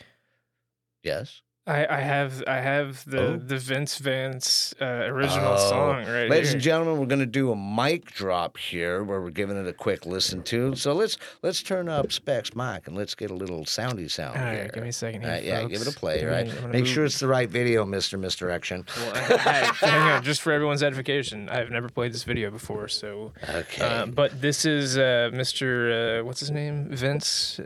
Yes? 1.03 1.41
I, 1.67 1.85
I 1.97 1.99
have 1.99 2.43
I 2.47 2.61
have 2.61 3.03
the 3.05 3.21
Oh. 3.21 3.37
the 3.37 3.57
Vince 3.57 3.97
Vance 3.97 4.73
uh, 4.81 4.85
original 4.85 5.55
Oh. 5.57 5.69
song 5.69 5.95
right 6.05 6.29
Ladies 6.29 6.49
here. 6.49 6.55
and 6.55 6.61
gentlemen, 6.61 6.97
we're 6.99 7.05
going 7.07 7.19
to 7.19 7.25
do 7.25 7.51
a 7.51 7.55
mic 7.57 8.05
drop 8.13 8.57
here 8.57 9.03
where 9.03 9.19
we're 9.21 9.31
giving 9.31 9.57
it 9.57 9.67
a 9.67 9.73
quick 9.73 10.05
listen 10.05 10.43
to. 10.43 10.75
So 10.75 10.93
let's 10.93 11.17
let's 11.43 11.61
turn 11.61 11.89
up 11.89 12.11
Specs 12.13 12.55
mic 12.55 12.87
and 12.87 12.95
let's 12.95 13.15
get 13.15 13.31
a 13.31 13.33
little 13.35 13.65
soundy 13.65 14.09
sound 14.09 14.37
All 14.37 14.43
here. 14.51 14.61
right, 14.61 14.71
give 14.73 14.83
me 14.83 14.89
a 14.89 14.93
second 14.93 15.21
here. 15.23 15.31
right, 15.31 15.43
yeah, 15.43 15.65
give 15.65 15.81
it 15.81 15.87
a 15.87 15.91
play, 15.99 16.21
Give 16.21 16.29
right? 16.29 16.47
me- 16.47 16.67
Make 16.69 16.83
move- 16.83 16.87
sure 16.87 17.05
it's 17.05 17.19
the 17.19 17.27
right 17.27 17.49
video, 17.49 17.85
Mr. 17.85 18.17
Misdirection. 18.17 18.85
Well, 18.95 19.11
I, 19.15 19.19
I, 19.19 19.85
hang 19.87 20.01
on, 20.13 20.23
just 20.23 20.41
for 20.41 20.53
everyone's 20.53 20.83
edification, 20.83 21.49
I've 21.49 21.69
never 21.69 21.89
played 21.89 22.13
this 22.13 22.23
video 22.23 22.49
before, 22.49 22.87
so. 22.87 23.33
Okay. 23.49 23.81
Uh, 23.85 24.05
but 24.05 24.41
this 24.41 24.63
is 24.63 24.97
uh, 24.97 25.31
Mr. 25.33 26.21
Uh, 26.21 26.23
what's 26.25 26.39
his 26.39 26.51
name? 26.51 26.87
Vince. 26.91 27.59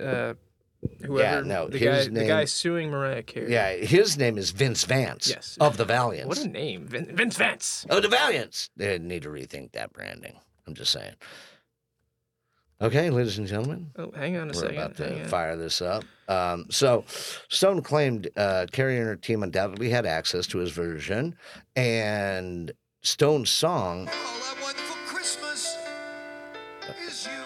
Uh, 0.83 1.05
whoever. 1.05 1.43
no, 1.43 1.67
the 1.67 1.77
his 1.77 2.07
guy. 2.07 2.13
The 2.19 2.25
guy 2.27 2.45
suing 2.45 2.89
Mariah 2.89 3.23
Carey. 3.23 3.51
yeah, 3.51 3.73
his 3.75 4.17
name 4.17 4.37
is 4.37 4.51
Vince 4.51 4.83
Vance 4.85 5.29
Yes. 5.29 5.57
of 5.59 5.77
the 5.77 5.85
Valiants. 5.85 6.27
What 6.27 6.39
a 6.45 6.47
name, 6.47 6.87
Vin- 6.87 7.15
Vince 7.15 7.37
Vance. 7.37 7.85
Oh, 7.89 7.99
the 7.99 8.07
Valiants. 8.07 8.69
They 8.75 8.97
need 8.97 9.23
to 9.23 9.29
rethink 9.29 9.73
that 9.73 9.93
branding. 9.93 10.39
I'm 10.67 10.73
just 10.73 10.91
saying. 10.91 11.13
Okay, 12.81 13.11
ladies 13.11 13.37
and 13.37 13.45
gentlemen, 13.45 13.91
Oh, 13.95 14.11
hang 14.15 14.37
on 14.37 14.45
a 14.49 14.53
we're 14.53 14.53
second. 14.61 14.75
about 14.77 14.97
to 14.97 15.07
hang 15.07 15.21
on. 15.21 15.27
fire 15.27 15.55
this 15.55 15.83
up. 15.83 16.03
Um, 16.27 16.65
so, 16.71 17.05
Stone 17.47 17.83
claimed 17.83 18.29
uh, 18.35 18.65
Carey 18.71 18.97
and 18.97 19.05
her 19.05 19.15
team 19.15 19.43
undoubtedly 19.43 19.89
had 19.89 20.07
access 20.07 20.47
to 20.47 20.57
his 20.57 20.71
version, 20.71 21.35
and 21.75 22.71
Stone's 23.03 23.51
song 23.51 24.07
All 24.07 24.13
I 24.15 24.55
want 24.63 24.77
for 24.77 25.13
Christmas 25.13 25.77
is 27.07 27.27
you. 27.27 27.40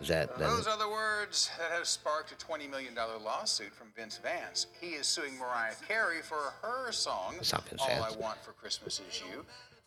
Is 0.00 0.08
that. 0.08 0.28
that 0.28 0.38
Those 0.38 0.66
are 0.66 0.78
the 0.78 0.88
words 0.88 1.50
that 1.58 1.70
have 1.76 1.86
sparked 1.86 2.32
a 2.32 2.36
$20 2.36 2.70
million 2.70 2.94
lawsuit 3.24 3.72
from 3.74 3.88
Vince 3.96 4.18
Vance. 4.22 4.66
He 4.80 4.88
is 4.88 5.06
suing 5.06 5.36
Mariah 5.38 5.74
Carey 5.86 6.22
for 6.22 6.52
her 6.62 6.92
song, 6.92 7.34
It's 7.38 7.52
not 7.52 7.68
Vince 7.68 7.82
All 7.82 7.88
Vance. 7.88 8.16
I 8.16 8.18
Want 8.20 8.38
for 8.42 8.52
Christmas 8.52 9.00
Is 9.08 9.22
You. 9.32 9.44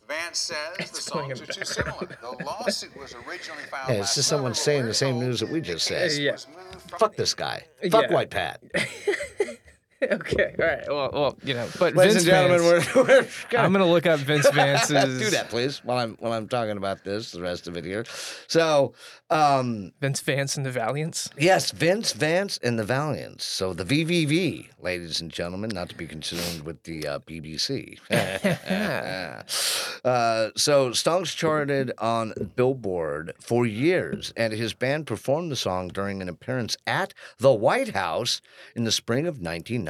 Vance 0.08 0.40
says 0.40 0.58
the 0.78 0.84
It's 0.84 1.10
going 1.10 1.36
songs 1.36 1.42
are 1.50 1.54
too 1.54 1.64
similar. 1.66 2.08
The 2.22 2.44
lawsuit 2.44 2.96
was 3.00 3.14
originally 3.28 3.64
filed 3.70 3.88
Hey, 3.88 3.94
it's 3.98 4.08
last 4.08 4.16
just 4.16 4.28
someone 4.30 4.54
saying 4.54 4.86
the 4.86 4.94
same 4.94 5.20
news 5.20 5.40
that 5.40 5.50
we 5.50 5.62
just 5.62 5.86
said. 5.86 6.10
case 6.10 6.20
Yeah. 6.20 6.32
was 6.34 6.48
moved 6.54 6.82
from 6.90 7.00
Fuck 7.00 7.16
this 7.16 7.34
guy. 7.34 7.66
Fuck 7.90 8.04
Yeah. 8.10 8.14
White 8.14 8.30
Pat. 8.30 8.62
okay, 10.12 10.56
all 10.60 10.66
right. 10.66 10.84
Well, 10.88 11.10
well, 11.14 11.38
you 11.44 11.54
know, 11.54 11.68
but 11.80 11.96
Ladies 11.96 12.24
Vince 12.24 12.28
and 12.28 12.32
gentlemen, 12.34 12.62
Vance, 12.82 12.96
we're, 12.96 13.04
we're 13.04 13.28
I'm 13.60 13.72
gonna 13.72 13.86
look 13.86 14.06
up 14.06 14.20
Vince 14.20 14.50
Vance's. 14.54 15.20
do 15.20 15.30
that, 15.32 15.50
please, 15.50 15.80
while 15.84 15.98
I'm 16.00 16.16
while 16.20 16.34
I'm 16.34 16.48
talking 16.48 16.78
about 16.78 17.04
this, 17.04 17.32
the 17.32 17.42
rest 17.42 17.68
of 17.68 17.78
it 17.78 17.86
here. 17.86 18.06
So, 18.48 18.94
um, 19.30 19.92
Vince 20.02 20.20
Vance 20.22 20.58
and 20.58 20.66
the 20.66 20.72
Valiants. 20.72 21.30
yes, 21.38 21.72
Vince 21.72 22.14
Vance 22.14 22.58
and 22.64 22.80
the 22.80 22.84
Valiants. 22.84 23.44
So 23.46 23.74
the 23.74 23.86
VVV, 23.86 24.70
ladies 24.82 25.22
and 25.22 25.32
gentlemen, 25.32 25.70
not 25.74 25.90
to 25.90 25.96
be 25.96 26.08
consumed 26.08 26.62
with 26.66 26.84
the 26.84 27.08
uh, 27.08 27.20
BBC. 27.20 28.00
uh, 30.04 30.50
so 30.56 30.92
Stone's 30.94 31.34
charted 31.34 31.92
on 31.98 32.34
Billboard 32.56 33.34
for 33.40 33.66
years, 33.66 34.34
and 34.36 34.54
his 34.54 34.74
band 34.74 35.08
performed 35.08 35.52
the 35.52 35.56
song 35.56 35.90
during 35.90 36.22
an 36.22 36.30
appearance 36.30 36.76
at 36.88 37.14
the 37.38 37.54
White 37.54 37.90
House 37.90 38.42
in 38.76 38.84
the 38.84 38.92
spring 38.92 39.28
of 39.28 39.42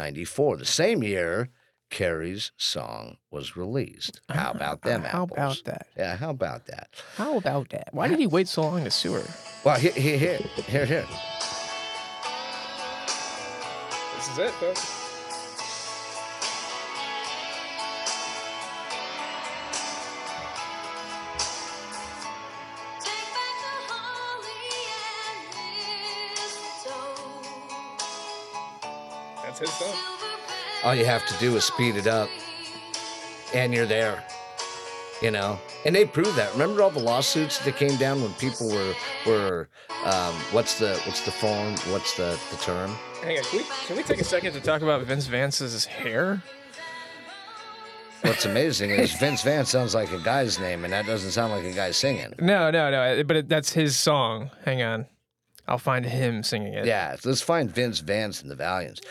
1994. 0.02 0.58
The 0.58 0.66
same 0.66 1.04
year. 1.04 1.50
Carey's 1.92 2.54
song 2.56 3.18
was 3.32 3.58
released. 3.58 4.22
How 4.30 4.52
ah, 4.54 4.56
about 4.56 4.82
them 4.82 5.04
How 5.04 5.24
apples? 5.24 5.32
about 5.32 5.64
that? 5.66 5.88
Yeah, 5.98 6.16
how 6.16 6.30
about 6.30 6.66
that? 6.68 6.88
How 7.18 7.36
about 7.36 7.68
that? 7.72 7.90
Why 7.92 8.08
did 8.08 8.18
he 8.18 8.28
wait 8.28 8.48
so 8.48 8.62
long 8.62 8.86
to 8.86 8.90
sue 8.92 9.12
her? 9.12 9.26
Well, 9.66 9.78
here, 9.78 9.92
here, 9.92 10.18
here, 10.18 10.38
here, 10.38 10.86
here. 10.86 11.06
This 14.16 14.30
is 14.30 14.38
it, 14.38 14.52
folks. 14.52 15.01
His 29.62 29.72
song. 29.74 29.96
All 30.84 30.96
you 30.96 31.06
have 31.06 31.26
to 31.28 31.38
do 31.40 31.56
is 31.56 31.64
speed 31.64 31.96
it 31.96 32.08
up, 32.08 32.30
and 33.54 33.74
you're 33.74 33.86
there. 33.86 34.24
You 35.22 35.30
know, 35.30 35.60
and 35.86 35.96
they 35.96 36.04
proved 36.04 36.36
that. 36.38 36.52
Remember 36.54 36.82
all 36.82 36.90
the 36.90 37.00
lawsuits 37.00 37.60
that 37.60 37.76
came 37.76 37.96
down 37.98 38.24
when 38.24 38.34
people 38.34 38.68
were 38.70 38.96
were 39.28 39.70
um, 40.04 40.34
what's 40.52 40.80
the 40.80 41.00
what's 41.06 41.22
the 41.22 41.32
form? 41.32 41.76
What's 41.94 42.18
the 42.18 42.40
the 42.50 42.58
term? 42.58 42.90
Hang 43.22 43.38
on, 43.38 43.44
can 43.44 43.60
we, 43.60 43.66
can 43.86 43.98
we 43.98 44.04
take 44.04 44.20
a 44.20 44.24
second 44.24 44.54
to 44.54 44.60
talk 44.60 44.82
about 44.82 45.04
Vince 45.04 45.28
Vance's 45.28 45.86
hair? 45.86 46.42
What's 48.24 48.46
amazing 48.46 48.90
is 48.90 49.14
Vince 49.14 49.44
Vance 49.44 49.70
sounds 49.70 49.94
like 49.94 50.12
a 50.12 50.18
guy's 50.18 50.60
name, 50.60 50.86
and 50.86 50.94
that 50.94 51.06
doesn't 51.06 51.32
sound 51.32 51.52
like 51.54 51.66
a 51.66 51.72
guy 51.72 51.92
singing. 51.92 52.34
No, 52.40 52.72
no, 52.72 52.90
no. 52.90 53.24
But 53.24 53.38
it, 53.38 53.50
that's 53.50 53.74
his 53.74 53.96
song. 53.96 54.50
Hang 54.66 54.82
on, 54.82 55.06
I'll 55.68 55.78
find 55.78 56.04
him 56.04 56.42
singing 56.42 56.74
it. 56.74 56.86
Yeah, 56.86 57.16
let's 57.24 57.42
find 57.42 57.70
Vince 57.70 58.00
Vance 58.00 58.42
and 58.42 58.50
the 58.50 58.56
Valiants. 58.56 59.02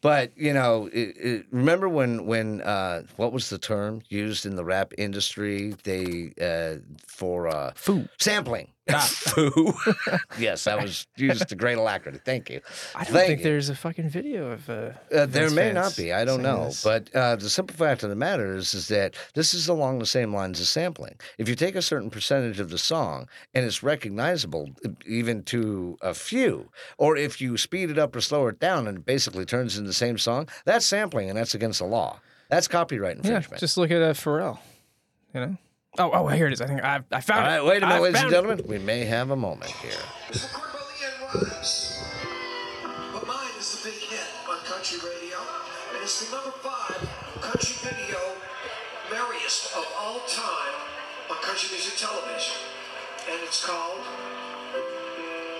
But 0.00 0.32
you 0.36 0.52
know, 0.52 0.88
it, 0.92 1.16
it, 1.16 1.46
remember 1.50 1.88
when 1.88 2.26
when 2.26 2.60
uh, 2.62 3.02
what 3.16 3.32
was 3.32 3.50
the 3.50 3.58
term 3.58 4.02
used 4.08 4.46
in 4.46 4.56
the 4.56 4.64
rap 4.64 4.92
industry? 4.96 5.74
They 5.84 6.32
uh, 6.40 6.80
for 7.06 7.48
uh, 7.48 7.72
Foo. 7.74 8.08
sampling. 8.18 8.68
Foo. 9.02 9.74
yes, 10.38 10.64
that 10.64 10.80
was 10.80 11.06
used 11.18 11.46
to 11.46 11.54
great 11.54 11.76
alacrity. 11.76 12.18
Thank 12.24 12.48
you. 12.48 12.62
I 12.94 13.04
don't 13.04 13.12
Thank 13.12 13.26
think 13.26 13.38
you. 13.40 13.44
there's 13.44 13.68
a 13.68 13.74
fucking 13.74 14.08
video 14.08 14.52
of. 14.52 14.70
Uh, 14.70 14.92
Uh, 15.14 15.26
there 15.26 15.50
may 15.50 15.72
not 15.72 15.94
be. 15.94 16.10
I 16.10 16.24
don't 16.24 16.40
know. 16.42 16.64
this. 16.66 16.82
But 16.84 17.14
uh, 17.14 17.36
the 17.36 17.50
simple 17.50 17.76
fact 17.76 18.02
of 18.02 18.08
the 18.08 18.16
matter 18.16 18.56
is, 18.56 18.72
is 18.72 18.88
that 18.88 19.14
this 19.34 19.52
is 19.52 19.68
along 19.68 19.98
the 19.98 20.06
same 20.06 20.32
lines 20.32 20.58
as 20.58 20.70
sampling. 20.70 21.16
If 21.36 21.50
you 21.50 21.54
take 21.54 21.74
a 21.76 21.82
certain 21.82 22.08
percentage 22.08 22.60
of 22.60 22.70
the 22.70 22.78
song 22.78 23.28
and 23.52 23.66
it's 23.66 23.82
recognizable, 23.82 24.70
even 25.06 25.42
to 25.44 25.98
a 26.00 26.14
few, 26.14 26.70
or 26.96 27.14
if 27.14 27.42
you 27.42 27.58
speed 27.58 27.90
it 27.90 27.98
up 27.98 28.16
or 28.16 28.22
slow 28.22 28.46
it 28.46 28.58
down 28.58 28.86
and 28.88 28.98
it 28.98 29.04
basically 29.04 29.44
turns 29.44 29.76
into 29.76 29.87
the 29.88 29.94
same 29.94 30.18
song, 30.18 30.48
that's 30.64 30.86
sampling 30.86 31.28
and 31.28 31.36
that's 31.38 31.54
against 31.54 31.80
the 31.80 31.86
law. 31.86 32.20
That's 32.48 32.68
copyright 32.68 33.16
infringement. 33.16 33.32
yeah, 33.32 33.36
infringement. 33.38 33.60
just 33.60 33.76
look 33.76 33.90
at 33.90 34.00
uh, 34.02 34.12
Pharrell. 34.14 34.58
You 35.34 35.40
know. 35.40 35.56
Oh, 35.98 36.10
oh, 36.12 36.28
here 36.28 36.46
it 36.46 36.52
is. 36.52 36.60
I 36.60 36.66
think 36.66 36.84
I, 36.84 37.00
I 37.10 37.20
found 37.20 37.44
right, 37.46 37.56
it. 37.56 37.64
wait 37.64 37.82
a 37.82 37.86
minute, 37.86 37.94
I 37.94 37.98
ladies 37.98 38.22
and 38.22 38.30
found 38.30 38.32
it. 38.32 38.36
gentlemen. 38.36 38.64
We 38.68 38.78
may 38.78 39.04
have 39.04 39.30
a 39.30 39.36
moment 39.36 39.72
here. 39.72 39.90
It's 40.28 40.44
a 40.44 40.48
Grimballion 40.48 41.34
rhymes. 41.34 42.04
But 43.12 43.26
mine 43.26 43.50
is 43.58 43.82
the 43.82 43.90
big 43.90 43.98
hit 43.98 44.26
on 44.48 44.58
country 44.64 44.98
radio. 45.02 45.38
And 45.94 46.02
it's 46.02 46.24
the 46.24 46.36
number 46.36 46.52
five 46.62 46.96
country 47.40 47.74
video 47.82 48.18
merriest 49.10 49.74
of 49.76 49.84
all 49.98 50.20
time 50.28 50.74
on 51.30 51.36
country 51.42 51.68
music 51.72 51.96
television. 51.96 52.56
And 53.30 53.40
it's 53.42 53.64
called 53.64 54.00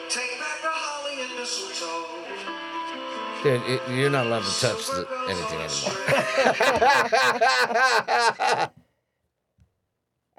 Take 0.09 0.39
Back 0.39 0.63
the 0.63 0.71
Holly 0.71 1.23
and 1.25 1.35
Mistletoe. 1.39 2.68
Dude, 3.43 3.63
it, 3.67 3.81
you're 3.91 4.11
not 4.11 4.27
allowed 4.27 4.43
to 4.43 4.61
touch 4.61 4.87
the, 4.89 5.07
anything 5.29 5.61
anymore. 5.61 5.95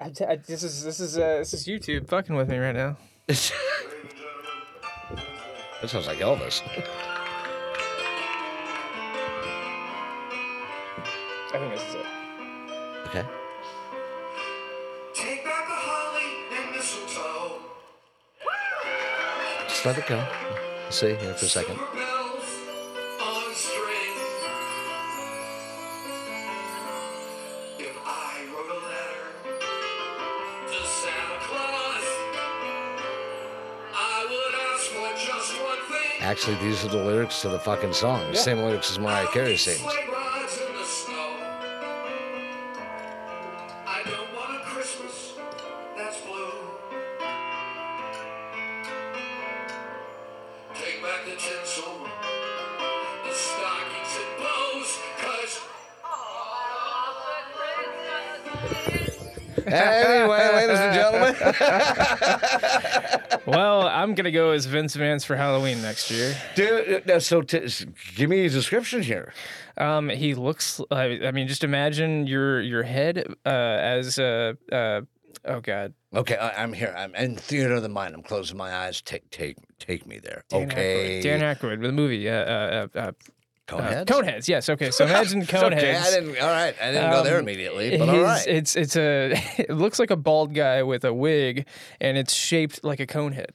I, 0.00 0.12
I, 0.28 0.36
this 0.36 0.62
is 0.62 0.84
this 0.84 1.00
is 1.00 1.16
uh, 1.16 1.38
this 1.38 1.54
is 1.54 1.66
YouTube 1.66 2.08
fucking 2.08 2.34
with 2.36 2.48
me 2.48 2.58
right 2.58 2.74
now. 2.74 2.96
that 3.26 3.36
sounds 5.86 6.06
like 6.06 6.18
Elvis. 6.18 6.62
I 11.52 11.58
think 11.58 11.72
this 11.74 11.82
is 11.88 11.94
it. 11.94 12.06
Okay. 13.08 13.24
Take 15.14 15.44
back 15.44 15.66
the 15.66 15.74
holly 15.74 16.46
and 16.56 16.76
mistletoe. 16.76 17.60
Just 19.68 19.84
let 19.84 19.98
it 19.98 20.06
go. 20.06 20.24
See 20.90 21.14
here 21.14 21.34
for 21.34 21.44
a 21.44 21.48
second. 21.48 21.78
Actually, 36.30 36.54
these 36.58 36.84
are 36.84 36.88
the 36.88 36.96
lyrics 36.96 37.42
to 37.42 37.48
the 37.48 37.58
fucking 37.58 37.92
song. 37.92 38.30
The 38.30 38.36
same 38.36 38.58
lyrics 38.58 38.88
as 38.88 39.00
Mariah 39.00 39.26
Carey 39.32 39.56
sings. 39.56 39.82
Gonna 64.22 64.30
go 64.32 64.50
as 64.50 64.66
Vince 64.66 64.94
Vance 64.94 65.24
for 65.24 65.36
Halloween 65.36 65.80
next 65.82 66.10
year. 66.10 66.36
Dude, 66.54 67.06
no, 67.06 67.18
so 67.18 67.42
t- 67.42 67.66
give 68.14 68.28
me 68.28 68.44
a 68.46 68.48
description 68.50 69.02
here. 69.02 69.32
Um, 69.76 70.08
he 70.08 70.34
looks. 70.34 70.80
I 70.90 71.20
I 71.24 71.30
mean, 71.32 71.48
just 71.48 71.64
imagine 71.64 72.26
your 72.26 72.60
your 72.60 72.82
head 72.82 73.24
uh, 73.46 73.48
as 73.48 74.18
uh, 74.18 74.52
uh, 74.70 75.00
oh 75.44 75.60
god, 75.60 75.94
Okay, 76.14 76.36
I, 76.36 76.62
I'm 76.62 76.72
here. 76.72 76.92
I'm 76.96 77.14
in 77.14 77.36
theater 77.36 77.74
of 77.74 77.82
the 77.82 77.88
mind. 77.88 78.14
I'm 78.14 78.22
closing 78.22 78.56
my 78.56 78.74
eyes. 78.74 79.00
Take, 79.00 79.30
take, 79.30 79.56
take 79.78 80.06
me 80.06 80.18
there. 80.18 80.42
Dan 80.48 80.62
okay. 80.70 81.20
Aykroyd. 81.20 81.22
Dan 81.22 81.40
Aykroyd 81.40 81.78
with 81.80 81.88
the 81.88 81.92
movie. 81.92 82.28
Uh, 82.28 82.32
uh, 82.34 82.86
uh, 82.94 82.98
uh, 82.98 83.12
Coneheads? 83.68 84.06
Coneheads. 84.06 84.48
Yes. 84.48 84.68
Okay. 84.68 84.90
So 84.90 85.04
imagine 85.10 85.42
It's 85.42 85.54
okay. 85.54 85.92
I 85.92 85.94
Coneheads. 86.02 86.10
didn't. 86.10 86.40
All 86.40 86.48
right, 86.50 86.74
I 86.82 86.90
didn't 86.90 87.10
go 87.12 87.22
there 87.22 87.36
Um, 87.38 87.44
immediately, 87.44 87.96
but 87.96 88.08
his- 88.08 88.22
right. 88.22 88.46
It's 88.48 88.74
it's 88.76 88.96
a 88.96 89.30
it 89.58 89.70
looks 89.70 89.98
like 90.00 90.10
a 90.10 90.16
bald 90.16 90.52
guy 90.54 90.82
with 90.82 91.04
a 91.04 91.14
wig, 91.14 91.66
and 92.00 92.18
it's 92.18 92.34
shaped 92.34 92.82
like 92.82 92.98
a 93.00 93.06
cone 93.06 93.32
head. 93.32 93.52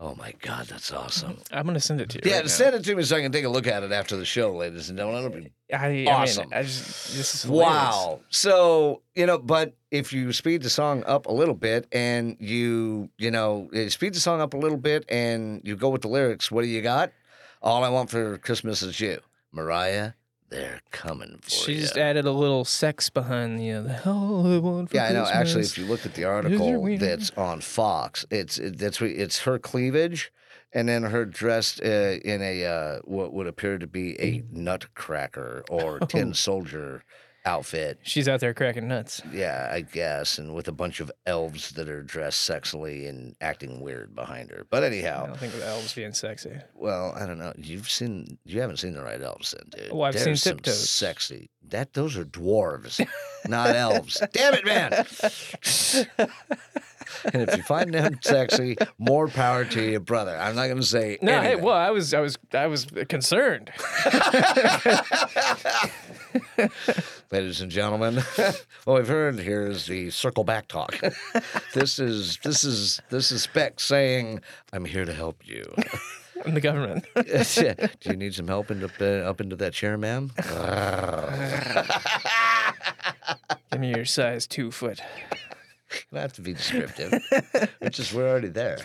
Oh 0.00 0.14
my 0.16 0.32
God, 0.40 0.66
that's 0.66 0.92
awesome. 0.92 1.38
I'm 1.52 1.66
gonna 1.66 1.80
send 1.80 2.00
it 2.00 2.10
to 2.10 2.18
you. 2.18 2.30
Yeah, 2.30 2.36
right 2.36 2.44
now. 2.44 2.48
send 2.48 2.76
it 2.76 2.84
to 2.84 2.94
me 2.94 3.02
so 3.02 3.16
I 3.16 3.22
can 3.22 3.32
take 3.32 3.44
a 3.44 3.48
look 3.48 3.66
at 3.66 3.82
it 3.82 3.92
after 3.92 4.16
the 4.16 4.24
show, 4.24 4.54
ladies 4.54 4.88
and 4.88 4.98
gentlemen. 4.98 5.24
It'll 5.24 5.88
be 5.88 6.08
I, 6.08 6.12
Awesome. 6.12 6.48
I 6.52 6.56
mean, 6.56 6.58
I 6.60 6.62
just, 6.62 7.16
this 7.16 7.34
is 7.34 7.42
hilarious. 7.44 7.72
Wow. 7.72 8.20
So, 8.28 9.02
you 9.14 9.26
know, 9.26 9.38
but 9.38 9.74
if 9.90 10.12
you 10.12 10.32
speed 10.32 10.62
the 10.62 10.70
song 10.70 11.04
up 11.06 11.26
a 11.26 11.32
little 11.32 11.54
bit 11.54 11.86
and 11.92 12.36
you, 12.38 13.10
you 13.18 13.30
know, 13.30 13.70
eh, 13.74 13.88
speed 13.88 14.14
the 14.14 14.20
song 14.20 14.40
up 14.40 14.54
a 14.54 14.58
little 14.58 14.78
bit 14.78 15.04
and 15.08 15.60
you 15.64 15.76
go 15.76 15.88
with 15.88 16.02
the 16.02 16.08
lyrics, 16.08 16.50
what 16.50 16.62
do 16.62 16.68
you 16.68 16.82
got? 16.82 17.12
All 17.62 17.82
I 17.82 17.88
want 17.88 18.10
for 18.10 18.36
Christmas 18.38 18.82
is 18.82 19.00
you. 19.00 19.20
Mariah, 19.52 20.12
they're 20.54 20.80
coming 20.90 21.38
for 21.42 21.50
She 21.50 21.74
you. 21.74 21.80
just 21.80 21.96
added 21.96 22.24
a 22.24 22.30
little 22.32 22.64
sex 22.64 23.10
behind 23.10 23.58
the 23.58 23.72
other. 23.72 24.00
All 24.06 24.46
I 24.52 24.58
want 24.58 24.90
for 24.90 24.96
yeah, 24.96 25.06
I 25.06 25.12
know. 25.12 25.26
Actually, 25.26 25.64
if 25.64 25.76
you 25.78 25.84
look 25.84 26.06
at 26.06 26.14
the 26.14 26.24
article 26.24 26.96
that's 26.98 27.30
on 27.36 27.60
Fox, 27.60 28.24
it's 28.30 28.58
it, 28.58 28.78
that's 28.78 29.00
it's 29.02 29.40
her 29.40 29.58
cleavage, 29.58 30.32
and 30.72 30.88
then 30.88 31.02
her 31.04 31.24
dressed 31.24 31.80
uh, 31.82 32.18
in 32.24 32.40
a 32.42 32.64
uh, 32.64 32.98
what 33.04 33.32
would 33.32 33.46
appear 33.46 33.78
to 33.78 33.86
be 33.86 34.18
a 34.20 34.42
nutcracker 34.50 35.64
or 35.68 35.98
tin 36.08 36.30
Oh. 36.30 36.32
soldier 36.32 37.04
outfit. 37.44 37.98
She's 38.02 38.28
out 38.28 38.40
there 38.40 38.54
cracking 38.54 38.88
nuts. 38.88 39.20
Yeah, 39.32 39.68
I 39.70 39.80
guess, 39.82 40.38
and 40.38 40.54
with 40.54 40.68
a 40.68 40.72
bunch 40.72 41.00
of 41.00 41.10
elves 41.26 41.72
that 41.72 41.88
are 41.88 42.02
dressed 42.02 42.48
sexily 42.48 43.08
and 43.08 43.34
acting 43.40 43.80
weird 43.80 44.14
behind 44.14 44.50
her. 44.50 44.66
But 44.70 44.82
anyhow, 44.84 45.24
I 45.24 45.26
don't 45.28 45.38
think 45.38 45.54
of 45.54 45.62
elves 45.62 45.92
being 45.94 46.12
sexy. 46.12 46.52
well, 46.74 47.12
I 47.16 47.26
don't 47.26 47.38
know. 47.38 47.52
You've 47.56 47.90
seen, 47.90 48.38
you 48.44 48.60
haven't 48.60 48.78
seen 48.78 48.94
the 48.94 49.02
right 49.02 49.20
elves, 49.20 49.52
then, 49.56 49.68
dude. 49.70 49.92
Well, 49.92 50.04
I've 50.04 50.14
seen 50.14 50.24
There's 50.24 50.42
some 50.42 50.56
Tiptoes. 50.56 50.88
Sexy. 50.90 51.50
That 51.68 51.94
those 51.94 52.16
are 52.16 52.24
dwarves, 52.26 53.04
not 53.48 53.74
elves. 53.74 54.22
Damn 54.32 54.54
it, 54.54 54.66
man. 54.66 54.92
and 57.32 57.42
if 57.48 57.56
you 57.56 57.62
find 57.62 57.92
them 57.94 58.18
sexy, 58.22 58.76
more 58.98 59.28
power 59.28 59.64
to 59.64 59.82
you, 59.82 59.98
brother. 60.00 60.36
I'm 60.36 60.54
not 60.56 60.66
going 60.66 60.80
to 60.80 60.86
say 60.86 61.16
No, 61.22 61.40
hey, 61.40 61.56
well, 61.56 61.74
I 61.76 61.90
was, 61.90 62.12
I 62.12 62.20
was, 62.20 62.36
I 62.52 62.66
was 62.66 62.86
concerned. 63.08 63.70
ladies 67.30 67.60
and 67.60 67.70
gentlemen. 67.70 68.16
what 68.84 68.94
we've 68.94 69.08
heard 69.08 69.38
here 69.38 69.66
is 69.66 69.86
the 69.86 70.10
circle 70.10 70.44
back 70.44 70.68
talk. 70.68 70.96
this 71.74 71.98
is 71.98 72.38
this 72.42 72.64
is 72.64 73.00
this 73.10 73.32
is 73.32 73.42
Speck 73.42 73.80
saying, 73.80 74.40
"I'm 74.72 74.84
here 74.84 75.04
to 75.04 75.14
help 75.14 75.46
you." 75.46 75.74
I'm 76.44 76.54
the 76.54 76.60
government. 76.60 77.06
Do 77.14 78.10
you 78.10 78.16
need 78.16 78.34
some 78.34 78.48
help 78.48 78.70
into 78.70 78.90
uh, 79.00 79.28
up 79.28 79.40
into 79.40 79.56
that 79.56 79.72
chair, 79.72 79.96
ma'am? 79.96 80.32
Give 83.70 83.80
me 83.80 83.90
your 83.94 84.04
size 84.04 84.46
two 84.46 84.70
foot. 84.70 85.00
I 86.12 86.20
have 86.20 86.32
to 86.34 86.40
be 86.42 86.52
descriptive, 86.54 87.22
which 87.80 87.98
is 87.98 88.12
we're 88.12 88.28
already 88.28 88.48
there. 88.48 88.78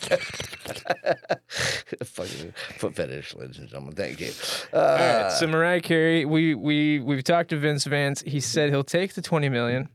Fucking 2.04 2.54
foot 2.78 2.96
fetish, 2.96 3.36
ladies 3.36 3.58
and 3.58 3.68
gentlemen. 3.68 3.96
Thank 3.96 4.20
you. 4.20 4.32
Uh, 4.74 4.78
All 4.78 5.24
right, 5.24 5.32
so 5.32 5.48
Mariah 5.48 5.82
Carey, 5.82 6.26
we 6.26 6.56
we 6.56 7.00
we've 7.00 7.24
talked 7.24 7.50
to 7.50 7.58
Vince 7.58 7.86
Vance. 7.86 8.22
He 8.26 8.40
said 8.40 8.70
he'll 8.70 8.84
take 8.84 9.14
the 9.14 9.22
20 9.22 9.50
million, 9.50 9.90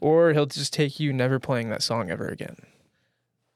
or 0.00 0.32
he'll 0.32 0.46
just 0.46 0.72
take 0.72 1.00
you 1.00 1.12
never 1.12 1.38
playing 1.38 1.70
that 1.70 1.82
song 1.82 2.10
ever 2.10 2.28
again. 2.28 2.56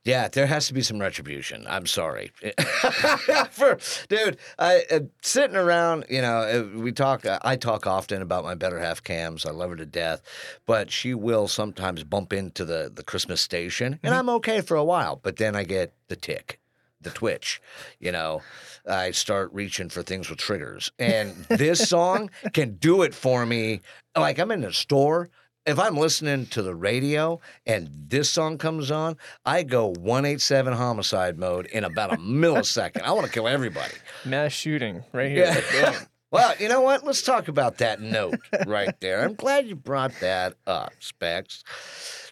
Yeah, 0.05 0.29
there 0.29 0.47
has 0.47 0.67
to 0.67 0.75
be 0.75 0.83
some 0.83 0.99
retribution. 0.99 1.65
I'm 1.67 1.87
sorry, 1.87 2.31
for 3.51 3.79
dude. 4.09 4.37
I 4.59 4.85
uh, 4.91 5.01
sitting 5.23 5.57
around. 5.57 6.05
You 6.11 6.21
know, 6.21 6.37
uh, 6.75 6.79
we 6.79 6.93
talk. 6.93 7.25
Uh, 7.25 7.39
I 7.41 7.57
talk 7.57 7.87
often 7.87 8.21
about 8.21 8.45
my 8.45 8.55
better 8.55 8.79
half 8.79 9.03
cams. 9.03 9.47
I 9.47 9.51
love 9.51 9.71
her 9.71 9.77
to 9.77 9.87
death, 9.87 10.21
but 10.67 10.91
she 10.91 11.15
will 11.15 11.49
sometimes 11.49 12.05
bump 12.05 12.35
into 12.35 12.67
the 12.67 12.93
the 12.95 13.03
Christmas 13.03 13.41
station, 13.41 13.99
and 14.03 14.15
I'm 14.15 14.29
okay 14.29 14.61
for 14.61 14.77
a 14.77 14.85
while. 14.85 15.19
But 15.23 15.37
then 15.37 15.57
I 15.57 15.65
get 15.65 15.95
the 16.09 16.17
tick, 16.17 16.61
the 17.01 17.11
twitch. 17.11 17.63
You 17.99 18.13
know, 18.13 18.43
I 18.87 19.11
start 19.13 19.55
reaching 19.55 19.89
for 19.89 20.03
things 20.03 20.29
with 20.29 20.39
triggers, 20.39 20.93
and 20.99 21.35
this 21.49 21.89
song 21.89 22.31
can 22.53 22.75
do 22.75 23.01
it 23.03 23.15
for 23.15 23.47
me. 23.47 23.81
Like 24.15 24.39
I'm 24.39 24.51
in 24.51 24.65
a 24.65 24.73
store 24.73 25.31
if 25.67 25.79
I'm 25.79 25.97
listening 25.97 26.47
to 26.47 26.63
the 26.63 26.75
radio 26.75 27.41
and 27.67 27.89
this 28.09 28.31
song 28.31 28.59
comes 28.59 28.91
on, 28.91 29.17
I 29.45 29.63
go 29.63 29.87
187 29.89 30.73
homicide 30.75 31.39
mode 31.39 31.67
in 31.67 31.85
about 31.85 32.13
a 32.13 32.17
millisecond. 32.17 33.03
I 33.03 33.13
want 33.13 33.27
to 33.27 33.33
kill 33.33 33.49
everybody. 33.49 33.95
Mass 34.25 34.53
shooting 34.53 35.05
right 35.13 35.31
here. 35.31 35.63
Boom. 35.73 35.95
Well, 36.31 36.53
you 36.59 36.67
know 36.67 36.81
what? 36.81 37.05
Let's 37.05 37.23
talk 37.23 37.47
about 37.47 37.79
that 37.79 38.01
note 38.01 38.41
right 38.67 38.93
there. 39.01 39.23
I'm 39.23 39.35
glad 39.35 39.69
you 39.69 39.77
brought 39.77 40.13
that 40.21 40.55
up, 40.67 40.93
Specs. 40.99 41.63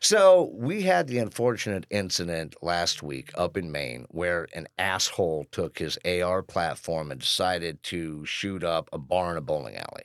So, 0.00 0.50
we 0.54 0.82
had 0.82 1.06
the 1.06 1.18
unfortunate 1.18 1.86
incident 1.88 2.56
last 2.62 3.04
week 3.04 3.30
up 3.36 3.56
in 3.56 3.70
Maine 3.70 4.06
where 4.08 4.48
an 4.54 4.66
asshole 4.76 5.46
took 5.52 5.78
his 5.78 6.00
AR 6.04 6.42
platform 6.42 7.12
and 7.12 7.20
decided 7.20 7.80
to 7.84 8.26
shoot 8.26 8.64
up 8.64 8.88
a 8.92 8.98
bar 8.98 9.30
in 9.30 9.36
a 9.36 9.40
bowling 9.40 9.76
alley. 9.76 10.02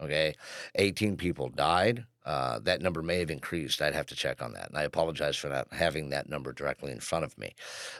Okay. 0.00 0.36
18 0.76 1.16
people 1.16 1.48
died. 1.48 2.04
Uh, 2.30 2.60
that 2.60 2.80
number 2.80 3.02
may 3.02 3.18
have 3.18 3.28
increased. 3.28 3.82
I'd 3.82 3.92
have 3.92 4.06
to 4.06 4.14
check 4.14 4.40
on 4.40 4.52
that. 4.52 4.68
And 4.68 4.78
I 4.78 4.84
apologize 4.84 5.36
for 5.36 5.48
not 5.48 5.66
having 5.72 6.10
that 6.10 6.28
number 6.28 6.52
directly 6.52 6.92
in 6.92 7.00
front 7.00 7.24
of 7.24 7.36
me. 7.36 7.56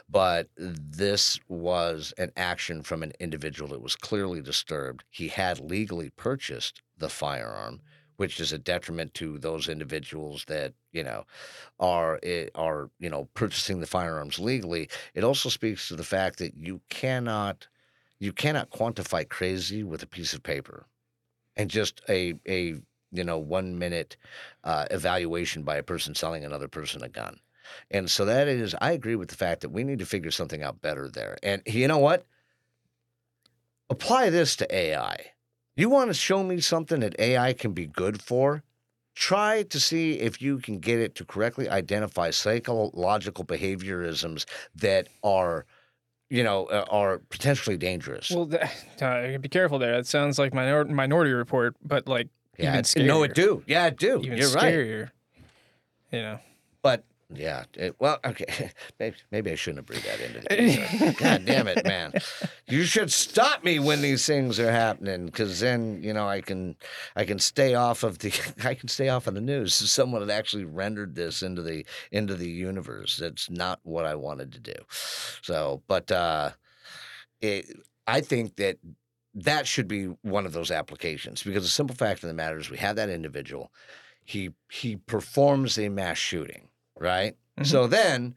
But 0.09 0.47
this 0.55 1.37
was 1.49 2.13
an 2.17 2.31
action 2.37 2.81
from 2.81 3.03
an 3.03 3.11
individual 3.19 3.67
that 3.71 3.81
was 3.81 3.97
clearly 3.97 4.41
disturbed. 4.41 5.03
He 5.09 5.27
had 5.27 5.59
legally 5.59 6.11
purchased 6.11 6.81
the 6.97 7.09
firearm, 7.09 7.81
which 8.15 8.39
is 8.39 8.53
a 8.53 8.57
detriment 8.57 9.13
to 9.15 9.37
those 9.37 9.67
individuals 9.67 10.45
that 10.47 10.75
you 10.93 11.03
know 11.03 11.25
are 11.77 12.17
eh, 12.23 12.47
are 12.55 12.89
you 12.99 13.09
know 13.09 13.27
purchasing 13.33 13.81
the 13.81 13.85
firearms 13.85 14.39
legally. 14.39 14.87
It 15.13 15.25
also 15.25 15.49
speaks 15.49 15.89
to 15.89 15.97
the 15.97 16.05
fact 16.05 16.39
that 16.39 16.55
you 16.55 16.79
cannot 16.87 17.67
you 18.17 18.31
cannot 18.31 18.69
quantify 18.69 19.27
crazy 19.27 19.83
with 19.83 20.01
a 20.01 20.07
piece 20.07 20.33
of 20.33 20.41
paper 20.41 20.85
and 21.57 21.69
just 21.69 22.01
a 22.07 22.35
a 22.47 22.77
you 23.11 23.23
know 23.23 23.37
one 23.37 23.77
minute 23.77 24.17
uh, 24.63 24.85
evaluation 24.91 25.63
by 25.63 25.77
a 25.77 25.83
person 25.83 26.15
selling 26.15 26.43
another 26.43 26.67
person 26.67 27.03
a 27.03 27.09
gun. 27.09 27.39
And 27.89 28.09
so 28.09 28.25
that 28.25 28.47
is, 28.47 28.75
I 28.81 28.91
agree 28.91 29.15
with 29.15 29.29
the 29.29 29.35
fact 29.35 29.61
that 29.61 29.69
we 29.69 29.83
need 29.83 29.99
to 29.99 30.05
figure 30.05 30.31
something 30.31 30.63
out 30.63 30.81
better 30.81 31.09
there. 31.09 31.37
And 31.43 31.61
you 31.65 31.87
know 31.87 31.99
what? 31.99 32.25
Apply 33.89 34.29
this 34.29 34.55
to 34.57 34.75
AI. 34.75 35.17
You 35.75 35.89
want 35.89 36.09
to 36.09 36.13
show 36.13 36.43
me 36.43 36.59
something 36.59 36.99
that 37.01 37.19
AI 37.19 37.53
can 37.53 37.73
be 37.73 37.87
good 37.87 38.21
for? 38.21 38.63
Try 39.15 39.63
to 39.63 39.79
see 39.79 40.13
if 40.13 40.41
you 40.41 40.59
can 40.59 40.79
get 40.79 40.99
it 40.99 41.15
to 41.15 41.25
correctly 41.25 41.69
identify 41.69 42.31
psychological 42.31 43.43
behaviorisms 43.43 44.45
that 44.75 45.09
are, 45.23 45.65
you 46.29 46.43
know, 46.43 46.65
uh, 46.67 46.85
are 46.89 47.19
potentially 47.29 47.77
dangerous. 47.77 48.31
Well, 48.31 48.49
uh, 49.01 49.37
be 49.37 49.49
careful 49.49 49.79
there. 49.79 49.97
That 49.97 50.07
sounds 50.07 50.39
like 50.39 50.53
minor- 50.53 50.85
Minority 50.85 51.33
Report, 51.33 51.75
but 51.83 52.07
like 52.07 52.29
yeah, 52.63 52.81
even 52.95 53.07
no, 53.07 53.23
it 53.23 53.33
do. 53.33 53.63
Yeah, 53.67 53.87
it 53.87 53.97
do. 53.97 54.21
Even 54.23 54.37
You're 54.37 54.51
right. 54.51 54.73
scarier. 54.73 55.11
You 56.11 56.21
know. 56.21 56.39
But 56.81 57.03
yeah, 57.33 57.63
it, 57.75 57.95
well, 57.99 58.19
okay, 58.25 58.71
maybe, 58.99 59.15
maybe 59.31 59.51
I 59.51 59.55
shouldn't 59.55 59.79
have 59.79 59.85
breathed 59.85 60.05
that 60.05 60.19
into 60.19 60.39
the. 60.41 61.15
God 61.19 61.45
damn 61.45 61.67
it, 61.67 61.85
man! 61.85 62.13
You 62.67 62.83
should 62.83 63.11
stop 63.11 63.63
me 63.63 63.79
when 63.79 64.01
these 64.01 64.25
things 64.25 64.59
are 64.59 64.71
happening, 64.71 65.27
because 65.27 65.59
then 65.59 66.01
you 66.03 66.13
know 66.13 66.27
I 66.27 66.41
can, 66.41 66.75
I 67.15 67.25
can 67.25 67.39
stay 67.39 67.75
off 67.75 68.03
of 68.03 68.19
the, 68.19 68.33
I 68.63 68.73
can 68.73 68.89
stay 68.89 69.09
off 69.09 69.27
of 69.27 69.35
the 69.35 69.41
news. 69.41 69.73
Someone 69.73 70.21
had 70.21 70.31
actually 70.31 70.65
rendered 70.65 71.15
this 71.15 71.41
into 71.41 71.61
the 71.61 71.85
into 72.11 72.35
the 72.35 72.49
universe. 72.49 73.17
That's 73.17 73.49
not 73.49 73.79
what 73.83 74.05
I 74.05 74.15
wanted 74.15 74.51
to 74.53 74.59
do. 74.59 74.75
So, 75.41 75.83
but 75.87 76.11
uh, 76.11 76.51
it, 77.41 77.65
I 78.07 78.21
think 78.21 78.57
that 78.57 78.77
that 79.33 79.65
should 79.67 79.87
be 79.87 80.05
one 80.23 80.45
of 80.45 80.53
those 80.53 80.71
applications 80.71 81.43
because 81.43 81.63
the 81.63 81.69
simple 81.69 81.95
fact 81.95 82.23
of 82.23 82.27
the 82.27 82.33
matter 82.33 82.57
is 82.57 82.69
we 82.69 82.77
have 82.77 82.95
that 82.97 83.09
individual. 83.09 83.71
He 84.25 84.51
he 84.71 84.97
performs 84.97 85.77
a 85.77 85.89
mass 85.89 86.17
shooting, 86.17 86.67
right? 86.97 87.35
Mhm. 87.59 87.65
So 87.65 87.87
then 87.87 88.35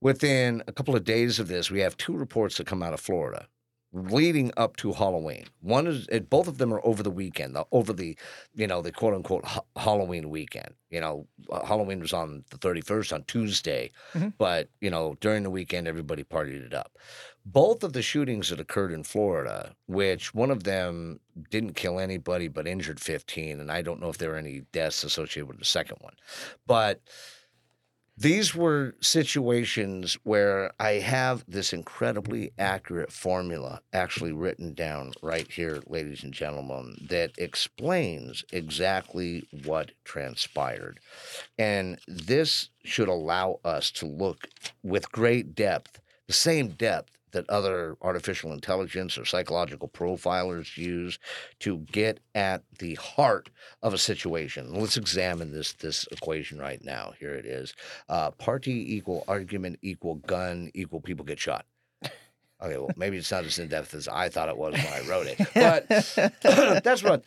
within 0.00 0.62
a 0.66 0.72
couple 0.72 0.96
of 0.96 1.04
days 1.04 1.38
of 1.38 1.48
this, 1.48 1.70
we 1.70 1.80
have 1.80 1.96
two 1.96 2.16
reports 2.16 2.56
that 2.58 2.66
come 2.66 2.82
out 2.82 2.94
of 2.94 3.00
Florida 3.00 3.46
leading 3.92 4.52
up 4.56 4.76
to 4.76 4.92
Halloween. 4.92 5.44
One 5.62 5.88
is 5.88 6.06
it, 6.12 6.30
both 6.30 6.46
of 6.46 6.58
them 6.58 6.72
are 6.72 6.80
over 6.86 7.02
the 7.02 7.10
weekend, 7.10 7.56
the, 7.56 7.66
over 7.72 7.92
the 7.92 8.16
you 8.54 8.66
know 8.68 8.82
the 8.82 8.92
quote 8.92 9.14
unquote 9.14 9.44
ha- 9.44 9.62
Halloween 9.76 10.30
weekend. 10.30 10.74
You 10.90 11.00
know, 11.00 11.26
uh, 11.50 11.64
Halloween 11.66 11.98
was 12.00 12.12
on 12.12 12.44
the 12.50 12.58
31st 12.58 13.12
on 13.12 13.24
Tuesday, 13.24 13.90
Mhm. 14.14 14.34
but 14.38 14.68
you 14.80 14.90
know 14.90 15.16
during 15.20 15.42
the 15.42 15.50
weekend 15.50 15.88
everybody 15.88 16.22
partied 16.22 16.64
it 16.64 16.72
up. 16.74 16.96
Both 17.44 17.82
of 17.82 17.94
the 17.94 18.02
shootings 18.02 18.50
that 18.50 18.60
occurred 18.60 18.92
in 18.92 19.02
Florida, 19.02 19.74
which 19.86 20.34
one 20.34 20.50
of 20.50 20.64
them 20.64 21.20
didn't 21.50 21.74
kill 21.74 21.98
anybody 21.98 22.48
but 22.48 22.66
injured 22.66 23.00
15, 23.00 23.60
and 23.60 23.72
I 23.72 23.82
don't 23.82 24.00
know 24.00 24.10
if 24.10 24.18
there 24.18 24.30
were 24.30 24.36
any 24.36 24.60
deaths 24.72 25.04
associated 25.04 25.48
with 25.48 25.58
the 25.58 25.64
second 25.64 25.96
one, 26.00 26.14
but 26.66 27.00
these 28.20 28.54
were 28.54 28.94
situations 29.00 30.18
where 30.24 30.72
I 30.78 30.92
have 30.92 31.42
this 31.48 31.72
incredibly 31.72 32.52
accurate 32.58 33.10
formula 33.10 33.80
actually 33.94 34.32
written 34.32 34.74
down 34.74 35.14
right 35.22 35.50
here, 35.50 35.80
ladies 35.86 36.22
and 36.22 36.34
gentlemen, 36.34 37.06
that 37.08 37.32
explains 37.38 38.44
exactly 38.52 39.48
what 39.64 39.92
transpired. 40.04 41.00
And 41.58 41.98
this 42.06 42.68
should 42.84 43.08
allow 43.08 43.60
us 43.64 43.90
to 43.92 44.06
look 44.06 44.48
with 44.82 45.10
great 45.10 45.54
depth, 45.54 45.98
the 46.26 46.34
same 46.34 46.68
depth 46.68 47.16
that 47.32 47.48
other 47.48 47.96
artificial 48.02 48.52
intelligence 48.52 49.16
or 49.16 49.24
psychological 49.24 49.88
profilers 49.88 50.76
use 50.76 51.18
to 51.60 51.78
get 51.78 52.20
at 52.34 52.62
the 52.78 52.94
heart 52.94 53.50
of 53.82 53.94
a 53.94 53.98
situation. 53.98 54.74
Let's 54.74 54.96
examine 54.96 55.52
this 55.52 55.72
this 55.74 56.06
equation 56.10 56.58
right 56.58 56.82
now. 56.84 57.12
Here 57.18 57.34
it 57.34 57.46
is 57.46 57.74
uh, 58.08 58.30
party 58.32 58.96
equal 58.96 59.24
argument 59.28 59.78
equal 59.82 60.16
gun 60.16 60.70
equal 60.74 61.00
people 61.00 61.24
get 61.24 61.38
shot. 61.38 61.66
Okay, 62.62 62.76
well, 62.76 62.90
maybe 62.94 63.16
it's 63.16 63.30
not 63.30 63.44
as 63.44 63.58
in 63.58 63.68
depth 63.68 63.94
as 63.94 64.06
I 64.06 64.28
thought 64.28 64.50
it 64.50 64.56
was 64.56 64.74
when 64.74 64.86
I 64.86 65.08
wrote 65.08 65.26
it, 65.26 65.38
but 65.54 65.88
that's 66.84 67.02
what 67.02 67.26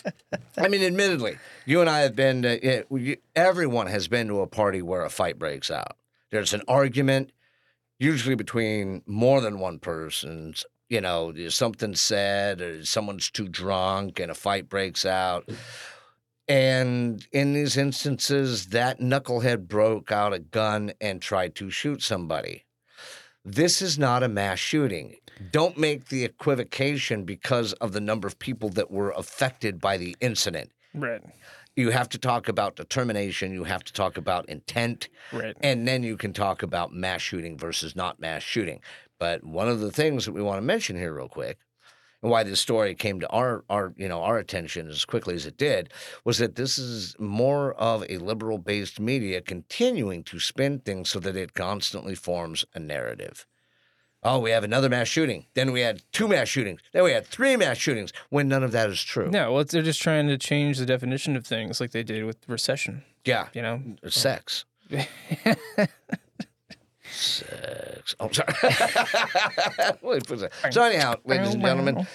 I 0.57 0.67
mean. 0.67 0.83
Admittedly, 0.83 1.37
you 1.65 1.81
and 1.81 1.89
I 1.89 2.01
have 2.01 2.15
been. 2.15 2.43
To, 2.43 2.85
yeah, 2.91 3.15
everyone 3.35 3.87
has 3.87 4.07
been 4.07 4.27
to 4.27 4.41
a 4.41 4.47
party 4.47 4.83
where 4.83 5.03
a 5.03 5.09
fight 5.09 5.39
breaks 5.39 5.71
out. 5.71 5.97
There's 6.29 6.53
an 6.53 6.61
argument, 6.67 7.31
usually 7.99 8.35
between 8.35 9.01
more 9.05 9.41
than 9.41 9.59
one 9.59 9.79
person's. 9.79 10.65
You 10.89 11.01
know, 11.01 11.31
there's 11.31 11.55
something 11.55 11.95
said, 11.95 12.61
or 12.61 12.85
someone's 12.85 13.31
too 13.31 13.47
drunk, 13.47 14.19
and 14.19 14.29
a 14.29 14.35
fight 14.35 14.69
breaks 14.69 15.05
out. 15.05 15.49
And 16.47 17.25
in 17.31 17.53
these 17.53 17.77
instances, 17.77 18.67
that 18.67 18.99
knucklehead 18.99 19.67
broke 19.67 20.11
out 20.11 20.33
a 20.33 20.39
gun 20.39 20.91
and 20.99 21.21
tried 21.21 21.55
to 21.55 21.69
shoot 21.69 22.03
somebody. 22.03 22.65
This 23.45 23.81
is 23.81 23.97
not 23.97 24.23
a 24.23 24.27
mass 24.27 24.59
shooting. 24.59 25.15
Don't 25.51 25.77
make 25.77 26.09
the 26.09 26.23
equivocation 26.23 27.23
because 27.23 27.73
of 27.73 27.91
the 27.91 28.01
number 28.01 28.27
of 28.27 28.39
people 28.39 28.69
that 28.69 28.91
were 28.91 29.11
affected 29.11 29.79
by 29.79 29.97
the 29.97 30.15
incident. 30.21 30.71
Right. 30.93 31.21
You 31.75 31.89
have 31.89 32.09
to 32.09 32.19
talk 32.19 32.47
about 32.47 32.75
determination, 32.75 33.51
you 33.51 33.63
have 33.63 33.83
to 33.83 33.93
talk 33.93 34.17
about 34.17 34.47
intent, 34.47 35.09
Right. 35.31 35.55
and 35.61 35.87
then 35.87 36.03
you 36.03 36.17
can 36.17 36.31
talk 36.33 36.61
about 36.61 36.93
mass 36.93 37.21
shooting 37.21 37.57
versus 37.57 37.95
not 37.95 38.19
mass 38.19 38.43
shooting. 38.43 38.79
But 39.19 39.43
one 39.43 39.67
of 39.67 39.79
the 39.79 39.91
things 39.91 40.25
that 40.25 40.33
we 40.33 40.41
want 40.41 40.57
to 40.57 40.61
mention 40.61 40.95
here, 40.97 41.13
real 41.13 41.29
quick, 41.29 41.57
and 42.21 42.31
why 42.31 42.43
this 42.43 42.61
story 42.61 42.93
came 42.95 43.19
to 43.19 43.27
our, 43.29 43.63
our 43.69 43.93
you 43.97 44.07
know 44.07 44.21
our 44.21 44.37
attention 44.37 44.87
as 44.87 45.03
quickly 45.03 45.35
as 45.35 45.45
it 45.45 45.57
did, 45.57 45.91
was 46.23 46.37
that 46.37 46.55
this 46.55 46.77
is 46.77 47.15
more 47.19 47.73
of 47.73 48.05
a 48.09 48.17
liberal-based 48.17 48.99
media 48.99 49.41
continuing 49.41 50.23
to 50.23 50.39
spin 50.39 50.79
things 50.79 51.09
so 51.09 51.19
that 51.19 51.35
it 51.35 51.53
constantly 51.53 52.15
forms 52.15 52.65
a 52.75 52.79
narrative. 52.79 53.45
Oh, 54.25 54.39
we 54.39 54.51
have 54.51 54.63
another 54.63 54.89
mass 54.89 55.07
shooting. 55.07 55.45
Then 55.53 55.71
we 55.71 55.81
had 55.81 56.01
two 56.11 56.27
mass 56.27 56.47
shootings. 56.47 56.81
Then 56.93 57.03
we 57.03 57.11
had 57.11 57.27
three 57.27 57.55
mass 57.57 57.77
shootings. 57.77 58.13
When 58.29 58.47
none 58.47 58.63
of 58.63 58.71
that 58.71 58.89
is 58.89 59.03
true. 59.03 59.29
No, 59.29 59.51
well, 59.51 59.63
they're 59.65 59.81
just 59.81 60.01
trying 60.01 60.27
to 60.27 60.37
change 60.37 60.77
the 60.77 60.85
definition 60.85 61.35
of 61.35 61.45
things 61.45 61.81
like 61.81 61.91
they 61.91 62.03
did 62.03 62.23
with 62.25 62.37
recession. 62.47 63.03
Yeah. 63.25 63.47
You 63.53 63.61
know. 63.61 63.81
Sex. 64.07 64.65
Sex. 67.11 68.15
Oh, 68.19 68.29
sorry. 68.31 68.53
A 68.63 70.37
sec. 70.37 70.73
so 70.73 70.83
anyhow, 70.83 71.15
ladies 71.25 71.53
and 71.53 71.61
gentlemen, 71.61 72.07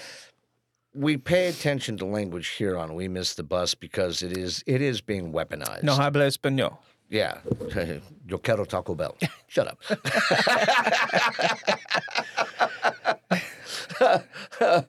we 0.94 1.16
pay 1.16 1.48
attention 1.48 1.96
to 1.98 2.04
language 2.06 2.48
here 2.48 2.76
on 2.76 2.94
We 2.94 3.08
Miss 3.08 3.34
the 3.34 3.42
Bus 3.42 3.74
because 3.74 4.22
it 4.22 4.36
is 4.36 4.64
it 4.66 4.80
is 4.82 5.00
being 5.00 5.32
weaponized. 5.32 5.82
No 5.82 5.94
habla 5.94 6.24
español. 6.26 6.78
Yeah. 7.10 7.38
Yo 8.26 8.38
quiero 8.38 8.64
Taco 8.64 8.94
Bell. 8.94 9.16
Shut 9.48 9.66
up. 9.68 9.78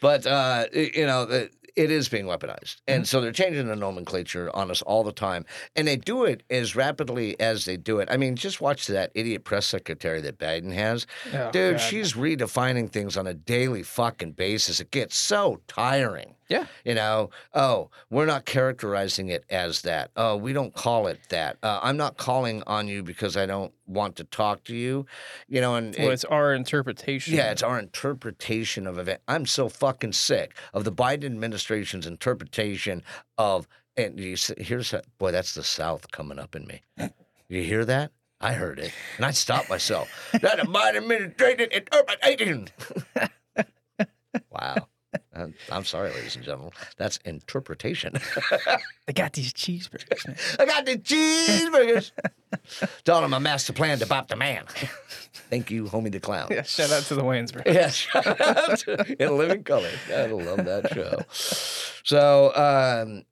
but 0.00 0.26
uh, 0.26 0.66
you 0.72 1.06
know, 1.06 1.24
the- 1.26 1.50
it 1.76 1.90
is 1.90 2.08
being 2.08 2.26
weaponized. 2.26 2.76
And 2.86 3.06
so 3.06 3.20
they're 3.20 3.32
changing 3.32 3.66
the 3.66 3.76
nomenclature 3.76 4.54
on 4.54 4.70
us 4.70 4.82
all 4.82 5.04
the 5.04 5.12
time. 5.12 5.44
And 5.76 5.86
they 5.86 5.96
do 5.96 6.24
it 6.24 6.42
as 6.50 6.76
rapidly 6.76 7.38
as 7.40 7.64
they 7.64 7.76
do 7.76 7.98
it. 8.00 8.08
I 8.10 8.16
mean, 8.16 8.36
just 8.36 8.60
watch 8.60 8.86
that 8.88 9.10
idiot 9.14 9.44
press 9.44 9.66
secretary 9.66 10.20
that 10.22 10.38
Biden 10.38 10.72
has. 10.72 11.06
Oh, 11.32 11.50
Dude, 11.50 11.76
God. 11.76 11.80
she's 11.80 12.14
redefining 12.14 12.90
things 12.90 13.16
on 13.16 13.26
a 13.26 13.34
daily 13.34 13.82
fucking 13.82 14.32
basis. 14.32 14.80
It 14.80 14.90
gets 14.90 15.16
so 15.16 15.60
tiring. 15.68 16.34
Yeah. 16.48 16.66
You 16.84 16.94
know, 16.94 17.30
oh, 17.54 17.90
we're 18.10 18.26
not 18.26 18.44
characterizing 18.44 19.28
it 19.28 19.44
as 19.50 19.82
that. 19.82 20.10
Oh, 20.16 20.36
we 20.36 20.52
don't 20.52 20.74
call 20.74 21.06
it 21.06 21.20
that. 21.28 21.58
Uh, 21.62 21.78
I'm 21.80 21.96
not 21.96 22.16
calling 22.16 22.64
on 22.66 22.88
you 22.88 23.04
because 23.04 23.36
I 23.36 23.46
don't 23.46 23.72
want 23.90 24.16
to 24.16 24.24
talk 24.24 24.64
to 24.64 24.74
you. 24.76 25.06
You 25.48 25.60
know, 25.60 25.74
and 25.74 25.94
Well, 25.98 26.10
it- 26.10 26.12
it's 26.14 26.24
our 26.24 26.54
interpretation. 26.54 27.34
yeah, 27.34 27.50
it's 27.50 27.62
our 27.62 27.78
interpretation 27.78 28.86
of 28.86 28.98
event. 28.98 29.20
I'm 29.28 29.46
so 29.46 29.68
fucking 29.68 30.12
sick 30.12 30.56
of 30.72 30.84
the 30.84 30.92
Biden 30.92 31.24
administration's 31.26 32.06
interpretation 32.06 33.02
of. 33.36 33.66
And 33.96 34.18
you 34.20 34.34
s- 34.34 34.52
here's 34.56 34.94
boy, 35.18 35.32
that's 35.32 35.54
the 35.54 35.64
South 35.64 36.10
coming 36.12 36.38
up 36.38 36.54
in 36.54 36.66
me. 36.66 36.80
You 37.48 37.62
hear 37.62 37.84
that? 37.84 38.12
I 38.40 38.52
heard 38.54 38.78
it, 38.78 38.92
and 39.18 39.26
I 39.26 39.32
stopped 39.32 39.68
myself. 39.68 40.08
that 40.32 40.56
the 40.56 40.62
Biden 40.62 40.96
administration 40.96 41.68
interpretation. 41.72 42.68
Oh, 43.58 43.64
wow. 44.50 44.86
Uh, 45.40 45.46
I'm 45.70 45.84
sorry, 45.84 46.10
ladies 46.10 46.36
and 46.36 46.44
gentlemen. 46.44 46.72
That's 46.96 47.16
interpretation. 47.24 48.14
I 49.08 49.12
got 49.12 49.32
these 49.32 49.52
cheeseburgers, 49.52 50.26
man. 50.26 50.36
I 50.58 50.66
got 50.66 50.84
the 50.86 50.96
cheeseburgers. 50.98 52.12
Told 53.04 53.24
him 53.24 53.32
a 53.32 53.40
master 53.40 53.72
plan 53.72 53.98
to 53.98 54.06
bop 54.06 54.28
the 54.28 54.36
man. 54.36 54.64
Thank 55.48 55.70
you, 55.70 55.84
homie 55.84 56.12
the 56.12 56.20
clown. 56.20 56.48
Yeah, 56.50 56.62
shout 56.62 56.90
out 56.92 57.04
to 57.04 57.14
the 57.14 57.22
Wayans 57.22 57.52
brothers. 57.52 57.74
Yeah, 57.74 57.88
shout 57.90 58.40
out 58.40 58.78
to- 58.80 59.22
in 59.22 59.36
living 59.38 59.64
color. 59.64 59.90
I 60.14 60.26
love 60.26 60.64
that 60.64 60.92
show. 60.92 61.22
So, 62.04 62.54
um, 62.54 63.24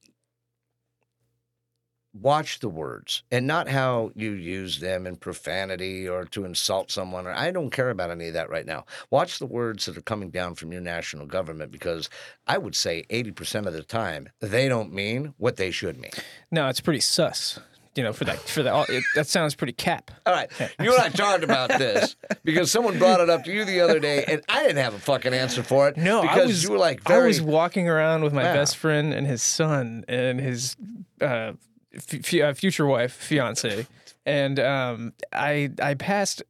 watch 2.20 2.60
the 2.60 2.68
words 2.68 3.22
and 3.30 3.46
not 3.46 3.68
how 3.68 4.10
you 4.14 4.32
use 4.32 4.80
them 4.80 5.06
in 5.06 5.16
profanity 5.16 6.08
or 6.08 6.24
to 6.26 6.44
insult 6.44 6.90
someone. 6.90 7.26
Or 7.26 7.32
I 7.32 7.50
don't 7.50 7.70
care 7.70 7.90
about 7.90 8.10
any 8.10 8.28
of 8.28 8.34
that 8.34 8.50
right 8.50 8.66
now. 8.66 8.84
Watch 9.10 9.38
the 9.38 9.46
words 9.46 9.86
that 9.86 9.96
are 9.96 10.02
coming 10.02 10.30
down 10.30 10.54
from 10.54 10.72
your 10.72 10.80
national 10.80 11.26
government 11.26 11.70
because 11.72 12.08
I 12.46 12.58
would 12.58 12.74
say 12.74 13.04
eighty 13.10 13.30
percent 13.30 13.66
of 13.66 13.72
the 13.72 13.82
time 13.82 14.28
they 14.40 14.68
don't 14.68 14.92
mean 14.92 15.34
what 15.38 15.56
they 15.56 15.70
should 15.70 15.98
mean. 15.98 16.12
No, 16.50 16.68
it's 16.68 16.80
pretty 16.80 17.00
sus. 17.00 17.58
You 17.94 18.04
know, 18.04 18.12
for 18.12 18.24
that, 18.26 18.38
for 18.38 18.62
that, 18.62 18.88
it, 18.90 19.02
that 19.16 19.26
sounds 19.26 19.56
pretty 19.56 19.72
cap. 19.72 20.12
All 20.24 20.32
right, 20.32 20.48
you 20.80 20.94
and 20.94 21.02
I 21.02 21.08
talked 21.08 21.42
about 21.42 21.68
this 21.70 22.14
because 22.44 22.70
someone 22.70 22.96
brought 22.96 23.20
it 23.20 23.28
up 23.28 23.42
to 23.44 23.52
you 23.52 23.64
the 23.64 23.80
other 23.80 23.98
day, 23.98 24.24
and 24.28 24.40
I 24.48 24.62
didn't 24.62 24.76
have 24.84 24.94
a 24.94 25.00
fucking 25.00 25.34
answer 25.34 25.64
for 25.64 25.88
it. 25.88 25.96
No, 25.96 26.22
because 26.22 26.38
I 26.38 26.46
was. 26.46 26.62
you 26.62 26.70
were 26.70 26.78
like, 26.78 27.10
I 27.10 27.18
was 27.18 27.42
walking 27.42 27.88
around 27.88 28.22
with 28.22 28.32
my 28.32 28.44
best 28.44 28.76
friend 28.76 29.12
and 29.12 29.26
his 29.26 29.42
son 29.42 30.04
and 30.06 30.38
his 30.38 30.76
uh, 31.20 31.54
f- 31.98 32.34
f- 32.34 32.40
uh, 32.40 32.54
future 32.54 32.86
wife, 32.86 33.12
fiance, 33.12 33.86
and 34.26 34.60
um, 34.60 35.12
I 35.32 35.70
I 35.82 35.94
passed. 35.94 36.42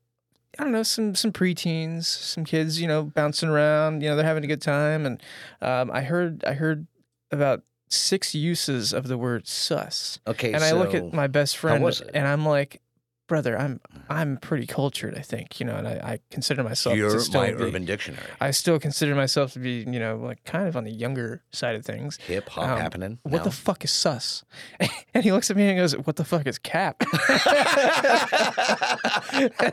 I 0.58 0.64
don't 0.64 0.72
know 0.72 0.82
some 0.82 1.14
some 1.14 1.32
preteens, 1.32 2.04
some 2.04 2.44
kids, 2.44 2.80
you 2.80 2.88
know, 2.88 3.04
bouncing 3.04 3.48
around. 3.48 4.02
You 4.02 4.08
know, 4.08 4.16
they're 4.16 4.24
having 4.24 4.44
a 4.44 4.48
good 4.48 4.62
time, 4.62 5.06
and 5.06 5.22
um, 5.60 5.90
I 5.90 6.02
heard 6.02 6.44
I 6.44 6.54
heard 6.54 6.86
about 7.30 7.62
six 7.88 8.34
uses 8.34 8.92
of 8.92 9.08
the 9.08 9.16
word 9.16 9.46
sus, 9.46 10.18
okay. 10.26 10.52
and 10.52 10.62
I 10.62 10.72
look 10.72 10.94
at 10.94 11.12
my 11.12 11.26
best 11.26 11.56
friend, 11.56 11.84
and 12.14 12.26
I'm 12.26 12.44
like. 12.44 12.80
Brother, 13.28 13.58
I'm 13.58 13.80
I'm 14.08 14.38
pretty 14.38 14.66
cultured, 14.66 15.14
I 15.14 15.20
think, 15.20 15.60
you 15.60 15.66
know, 15.66 15.76
and 15.76 15.86
I, 15.86 15.92
I 15.92 16.18
consider 16.30 16.64
myself 16.64 16.96
You're 16.96 17.10
to 17.10 17.20
still 17.20 17.42
my 17.42 17.52
be, 17.52 17.62
Urban 17.62 17.84
Dictionary. 17.84 18.24
I 18.40 18.50
still 18.52 18.78
consider 18.80 19.14
myself 19.14 19.52
to 19.52 19.58
be, 19.58 19.84
you 19.86 20.00
know, 20.00 20.16
like 20.16 20.42
kind 20.44 20.66
of 20.66 20.76
on 20.76 20.84
the 20.84 20.90
younger 20.90 21.42
side 21.52 21.76
of 21.76 21.84
things. 21.84 22.16
Hip 22.26 22.48
hop 22.48 22.70
Um, 22.70 22.78
happening. 22.80 23.18
What 23.24 23.44
the 23.44 23.50
fuck 23.50 23.84
is 23.84 23.90
sus? 23.92 24.44
And 25.14 25.24
he 25.24 25.32
looks 25.32 25.50
at 25.50 25.56
me 25.56 25.68
and 25.68 25.76
goes, 25.78 25.94
"What 25.96 26.14
the 26.16 26.24
fuck 26.24 26.46
is 26.46 26.58
cap?" 26.58 27.02
and 27.02 27.12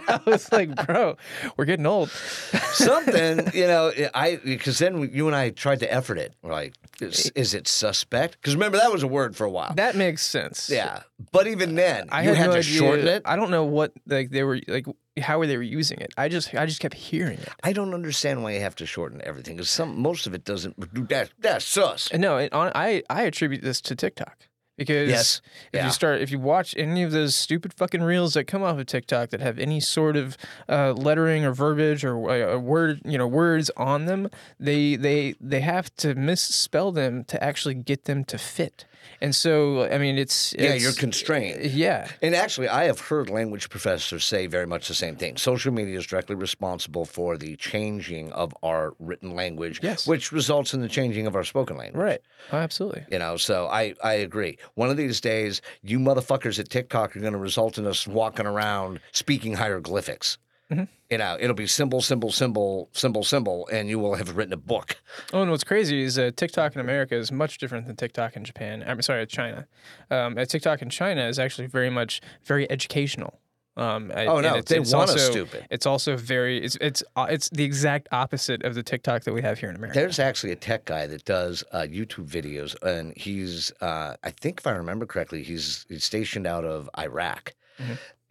I 0.07 0.19
was 0.25 0.51
like, 0.51 0.73
"Bro, 0.87 1.17
we're 1.57 1.65
getting 1.65 1.85
old." 1.85 2.09
Something, 2.73 3.47
you 3.53 3.67
know, 3.67 3.91
I 4.13 4.37
because 4.43 4.79
then 4.79 5.09
you 5.13 5.27
and 5.27 5.35
I 5.35 5.49
tried 5.51 5.79
to 5.81 5.93
effort 5.93 6.17
it. 6.17 6.33
We're 6.41 6.51
like, 6.51 6.73
is, 6.99 7.31
is 7.35 7.53
it 7.53 7.67
suspect? 7.67 8.37
Because 8.41 8.55
remember 8.55 8.77
that 8.77 8.91
was 8.91 9.03
a 9.03 9.07
word 9.07 9.35
for 9.35 9.43
a 9.45 9.49
while. 9.49 9.73
That 9.75 9.95
makes 9.95 10.25
sense. 10.25 10.69
yeah, 10.69 11.01
but 11.31 11.47
even 11.47 11.75
then, 11.75 12.07
I 12.11 12.23
you 12.23 12.29
had, 12.29 12.37
had 12.37 12.45
no 12.47 12.53
to 12.53 12.59
idea. 12.59 12.79
shorten 12.79 13.07
it. 13.07 13.21
I 13.25 13.35
don't 13.35 13.44
know 13.51 13.63
what 13.65 13.93
like 14.07 14.29
they 14.31 14.43
were 14.43 14.59
like 14.67 14.85
how 15.19 15.39
were 15.39 15.47
they 15.47 15.57
were 15.57 15.63
using 15.63 15.99
it. 16.01 16.13
I 16.17 16.27
just 16.29 16.53
I 16.53 16.65
just 16.65 16.79
kept 16.79 16.95
hearing 16.95 17.37
it. 17.39 17.49
I 17.63 17.73
don't 17.73 17.93
understand 17.93 18.43
why 18.43 18.53
you 18.53 18.59
have 18.61 18.75
to 18.75 18.85
shorten 18.85 19.21
everything 19.23 19.55
because 19.55 19.69
some 19.69 19.99
most 19.99 20.27
of 20.27 20.33
it 20.33 20.43
doesn't. 20.43 20.75
That 21.09 21.29
that's 21.39 21.65
sus. 21.65 22.09
And 22.11 22.21
no, 22.21 22.37
it, 22.37 22.53
on, 22.53 22.71
I 22.75 23.03
I 23.09 23.23
attribute 23.23 23.61
this 23.61 23.79
to 23.81 23.95
TikTok 23.95 24.47
because 24.77 25.09
Yes. 25.09 25.41
if 25.71 25.77
Yeah. 25.79 25.85
you 25.85 25.91
start 25.91 26.21
if 26.21 26.31
you 26.31 26.39
watch 26.39 26.75
any 26.77 27.01
of 27.03 27.11
those 27.11 27.33
stupid 27.33 27.73
fucking 27.73 28.03
reels 28.03 28.33
that 28.33 28.43
come 28.43 28.61
off 28.61 28.77
of 28.77 28.85
TikTok 28.87 29.29
that 29.29 29.39
have 29.39 29.57
any 29.57 29.79
sort 29.79 30.17
of 30.17 30.35
uh, 30.67 30.91
lettering 30.91 31.45
or 31.45 31.53
verbiage 31.53 32.03
or 32.03 32.29
uh, 32.29 32.57
word 32.57 32.99
you 33.05 33.17
know 33.17 33.27
words 33.27 33.71
on 33.77 34.05
them, 34.05 34.29
they 34.59 34.95
they 34.97 35.35
they 35.39 35.61
have 35.61 35.95
to 35.97 36.13
misspell 36.15 36.91
them 36.91 37.23
to 37.25 37.41
actually 37.41 37.75
get 37.75 38.03
them 38.03 38.25
to 38.25 38.37
fit. 38.37 38.83
And 39.21 39.33
so 39.35 39.83
I 39.85 39.97
mean 39.97 40.17
it's, 40.17 40.53
Yeah, 40.57 40.73
it's 40.73 40.83
you're 40.83 40.93
constrained. 40.93 41.57
Uh, 41.65 41.69
yeah. 41.69 42.09
And 42.21 42.35
actually, 42.35 42.67
I 42.69 42.85
have 42.85 42.99
heard 42.99 43.29
language 43.29 43.69
professors 43.69 44.23
say 44.25 44.47
very 44.47 44.67
much 44.67 44.87
the 44.87 44.93
same 44.93 45.15
thing. 45.15 45.37
Social 45.37 45.71
media 45.73 45.97
is 45.97 46.05
directly 46.05 46.35
responsible 46.35 47.05
for 47.05 47.37
the 47.37 47.55
changing 47.55 48.31
of 48.33 48.53
our 48.63 48.93
written 48.99 49.35
language, 49.35 49.79
Yes. 49.81 50.05
which 50.07 50.31
results 50.31 50.73
in 50.73 50.81
the 50.81 50.89
changing 50.89 51.27
of 51.27 51.35
our 51.35 51.43
spoken 51.43 51.77
language. 51.77 52.01
Right. 52.01 52.21
Oh, 52.51 52.57
absolutely. 52.57 53.03
You 53.11 53.19
know, 53.19 53.37
so 53.37 53.67
I, 53.67 53.93
I 54.03 54.13
agree. 54.13 54.57
One 54.75 54.89
of 54.89 54.97
these 54.97 55.21
days, 55.21 55.61
you 55.81 55.99
motherfuckers 55.99 56.59
at 56.59 56.69
TikTok 56.69 57.15
are 57.15 57.19
going 57.19 57.33
to 57.33 57.39
result 57.39 57.77
in 57.77 57.87
us 57.87 58.07
walking 58.07 58.45
around 58.45 58.99
speaking 59.11 59.53
hieroglyphics. 59.53 60.37
Mm-hmm. 60.71 60.85
You 61.11 61.17
know, 61.19 61.37
it'll 61.39 61.55
be 61.55 61.67
symbol, 61.67 62.01
symbol, 62.01 62.31
symbol, 62.31 62.89
symbol, 62.91 63.23
symbol, 63.23 63.67
and 63.71 63.87
you 63.87 63.99
will 63.99 64.15
have 64.15 64.35
written 64.35 64.53
a 64.53 64.57
book. 64.57 64.97
Oh, 65.31 65.43
and 65.43 65.51
what's 65.51 65.63
crazy 65.63 66.01
is 66.01 66.17
uh, 66.17 66.31
TikTok 66.35 66.73
in 66.73 66.81
America 66.81 67.15
is 67.15 67.31
much 67.31 67.59
different 67.59 67.85
than 67.85 67.95
TikTok 67.95 68.35
in 68.35 68.43
Japan. 68.43 68.83
I'm 68.85 69.01
sorry, 69.03 69.27
China. 69.27 69.67
Um, 70.09 70.37
uh, 70.37 70.45
TikTok 70.45 70.81
in 70.81 70.89
China 70.89 71.27
is 71.27 71.37
actually 71.37 71.67
very 71.67 71.91
much 71.91 72.19
very 72.43 72.69
educational. 72.71 73.39
Um, 73.77 74.11
Oh, 74.15 74.39
no, 74.39 74.55
it's, 74.55 74.69
they 74.71 74.77
it's 74.77 74.93
want 74.93 75.09
us 75.09 75.17
also, 75.17 75.31
stupid. 75.31 75.67
It's 75.69 75.85
also 75.85 76.15
very 76.15 76.63
it's 76.63 76.77
it's 76.79 77.03
uh, 77.15 77.27
it's 77.29 77.49
the 77.49 77.63
exact 77.63 78.07
opposite 78.11 78.63
of 78.63 78.73
the 78.73 78.81
TikTok 78.81 79.23
that 79.25 79.33
we 79.33 79.41
have 79.41 79.59
here 79.59 79.69
in 79.69 79.75
America. 79.75 79.99
There's 79.99 80.17
actually 80.17 80.53
a 80.53 80.55
tech 80.55 80.85
guy 80.85 81.05
that 81.07 81.25
does 81.25 81.63
uh, 81.73 81.81
YouTube 81.81 82.27
videos, 82.27 82.75
and 82.81 83.15
he's, 83.17 83.71
uh, 83.81 84.15
I 84.23 84.31
think 84.31 84.61
if 84.61 84.67
I 84.67 84.71
remember 84.71 85.05
correctly, 85.05 85.43
he's, 85.43 85.85
he's 85.89 86.05
stationed 86.05 86.47
out 86.47 86.63
of 86.65 86.89
Iraq. 86.97 87.53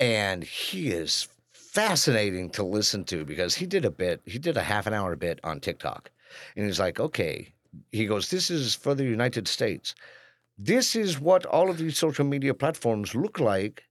And 0.00 0.42
he 0.42 0.90
is 0.90 1.28
fascinating 1.74 2.48
to 2.50 2.62
listen 2.62 3.04
to 3.04 3.24
because 3.24 3.54
he 3.56 3.66
did 3.66 3.84
a 3.84 3.90
bit, 3.90 4.22
he 4.24 4.38
did 4.38 4.56
a 4.56 4.62
half 4.62 4.86
an 4.86 4.94
hour 4.94 5.16
bit 5.16 5.40
on 5.42 5.58
TikTok. 5.60 6.10
And 6.56 6.64
he's 6.66 6.78
like, 6.78 7.00
okay, 7.00 7.52
he 7.90 8.06
goes, 8.06 8.30
this 8.30 8.48
is 8.50 8.74
for 8.74 8.94
the 8.94 9.04
United 9.04 9.48
States. 9.48 9.94
This 10.56 10.94
is 10.94 11.20
what 11.20 11.44
all 11.46 11.68
of 11.68 11.78
these 11.78 11.98
social 11.98 12.24
media 12.24 12.54
platforms 12.54 13.14
look 13.14 13.40
like 13.40 13.82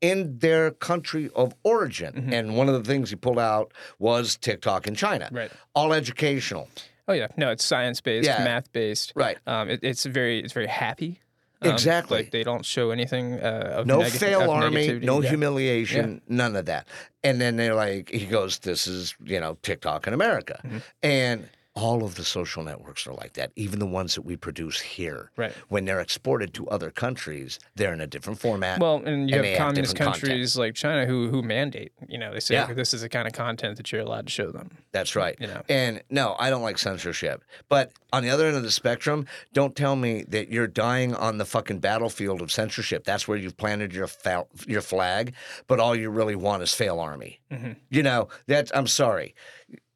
in 0.00 0.38
their 0.38 0.72
country 0.72 1.30
of 1.36 1.54
origin. 1.62 2.32
And 2.32 2.56
one 2.56 2.68
of 2.68 2.74
the 2.74 2.82
things 2.92 3.10
he 3.10 3.16
pulled 3.16 3.38
out 3.38 3.72
was 4.00 4.36
TikTok 4.36 4.88
in 4.88 4.94
China. 4.96 5.28
Right. 5.32 5.50
All 5.74 5.92
educational. 5.92 6.68
Oh 7.06 7.12
yeah, 7.14 7.28
no, 7.36 7.50
it's 7.50 7.64
science 7.64 8.00
based, 8.00 8.26
Yeah. 8.26 8.44
math 8.44 8.70
based. 8.72 9.12
Right. 9.16 9.38
Um, 9.46 9.70
it, 9.70 9.80
it's 9.82 10.04
very 10.04 10.40
it's 10.40 10.52
very 10.52 10.66
happy. 10.66 11.20
Um, 11.60 11.72
Exactly. 11.72 12.18
Like 12.18 12.30
they 12.30 12.44
don't 12.44 12.64
show 12.64 12.90
anything 12.92 13.34
uh, 13.34 13.74
of 13.78 13.86
No 13.86 13.98
neg- 14.00 14.12
fail 14.12 14.42
of 14.42 14.48
army, 14.48 15.00
no 15.00 15.20
Yeah. 15.22 15.30
humiliation, 15.30 16.20
none 16.28 16.54
of 16.56 16.66
that. 16.66 16.86
And 17.24 17.40
then 17.40 17.56
they're 17.56 17.74
like, 17.74 18.10
he 18.10 18.26
goes, 18.26 18.60
this 18.60 18.86
is, 18.86 19.14
you 19.24 19.40
know, 19.40 19.58
TikTok 19.62 20.06
in 20.06 20.14
America. 20.14 20.60
Mm-hmm. 20.64 20.78
And 21.02 21.48
all 21.78 22.02
of 22.02 22.16
the 22.16 22.24
social 22.24 22.62
networks 22.64 23.06
are 23.06 23.14
like 23.14 23.34
that, 23.34 23.52
even 23.54 23.78
the 23.78 23.86
ones 23.86 24.14
that 24.16 24.22
we 24.22 24.36
produce 24.36 24.80
here. 24.80 25.30
Right. 25.36 25.52
When 25.68 25.84
they're 25.84 26.00
exported 26.00 26.52
to 26.54 26.68
other 26.68 26.90
countries, 26.90 27.58
they're 27.76 27.92
in 27.92 28.00
a 28.00 28.06
different 28.06 28.40
format. 28.40 28.80
Well, 28.80 28.96
and 29.04 29.30
you 29.30 29.36
and 29.36 29.44
have 29.44 29.44
have 29.44 29.58
communist 29.58 29.96
content. 29.96 30.22
countries 30.22 30.56
like 30.56 30.74
China 30.74 31.06
who 31.06 31.28
who 31.28 31.42
mandate. 31.42 31.92
You 32.08 32.18
know, 32.18 32.32
they 32.32 32.40
say 32.40 32.54
Yeah. 32.54 32.72
This 32.72 32.92
is 32.92 33.02
the 33.02 33.08
kind 33.08 33.26
of 33.26 33.32
content 33.32 33.76
that 33.76 33.92
you're 33.92 34.00
allowed 34.00 34.26
to 34.26 34.32
show 34.32 34.50
them. 34.50 34.70
That's 34.92 35.14
right. 35.14 35.36
You 35.38 35.46
know. 35.46 35.62
And 35.68 36.02
no, 36.10 36.34
I 36.38 36.50
don't 36.50 36.62
like 36.62 36.78
censorship. 36.78 37.42
But 37.68 37.92
on 38.12 38.22
the 38.22 38.30
other 38.30 38.46
end 38.46 38.56
of 38.56 38.62
the 38.62 38.70
spectrum, 38.70 39.26
don't 39.52 39.76
tell 39.76 39.94
me 39.94 40.24
that 40.28 40.48
you're 40.50 40.66
dying 40.66 41.14
on 41.14 41.38
the 41.38 41.44
fucking 41.44 41.78
battlefield 41.78 42.42
of 42.42 42.50
censorship. 42.50 43.04
That's 43.04 43.28
where 43.28 43.36
you've 43.38 43.56
planted 43.56 43.92
your 43.92 44.06
fa- 44.06 44.46
your 44.66 44.80
flag, 44.80 45.34
but 45.66 45.78
all 45.80 45.94
you 45.94 46.10
really 46.10 46.36
want 46.36 46.62
is 46.62 46.74
fail 46.74 46.98
army. 46.98 47.40
Mm-hmm. 47.52 47.72
You 47.90 48.02
know, 48.02 48.28
that's 48.46 48.72
I'm 48.74 48.86
sorry. 48.86 49.34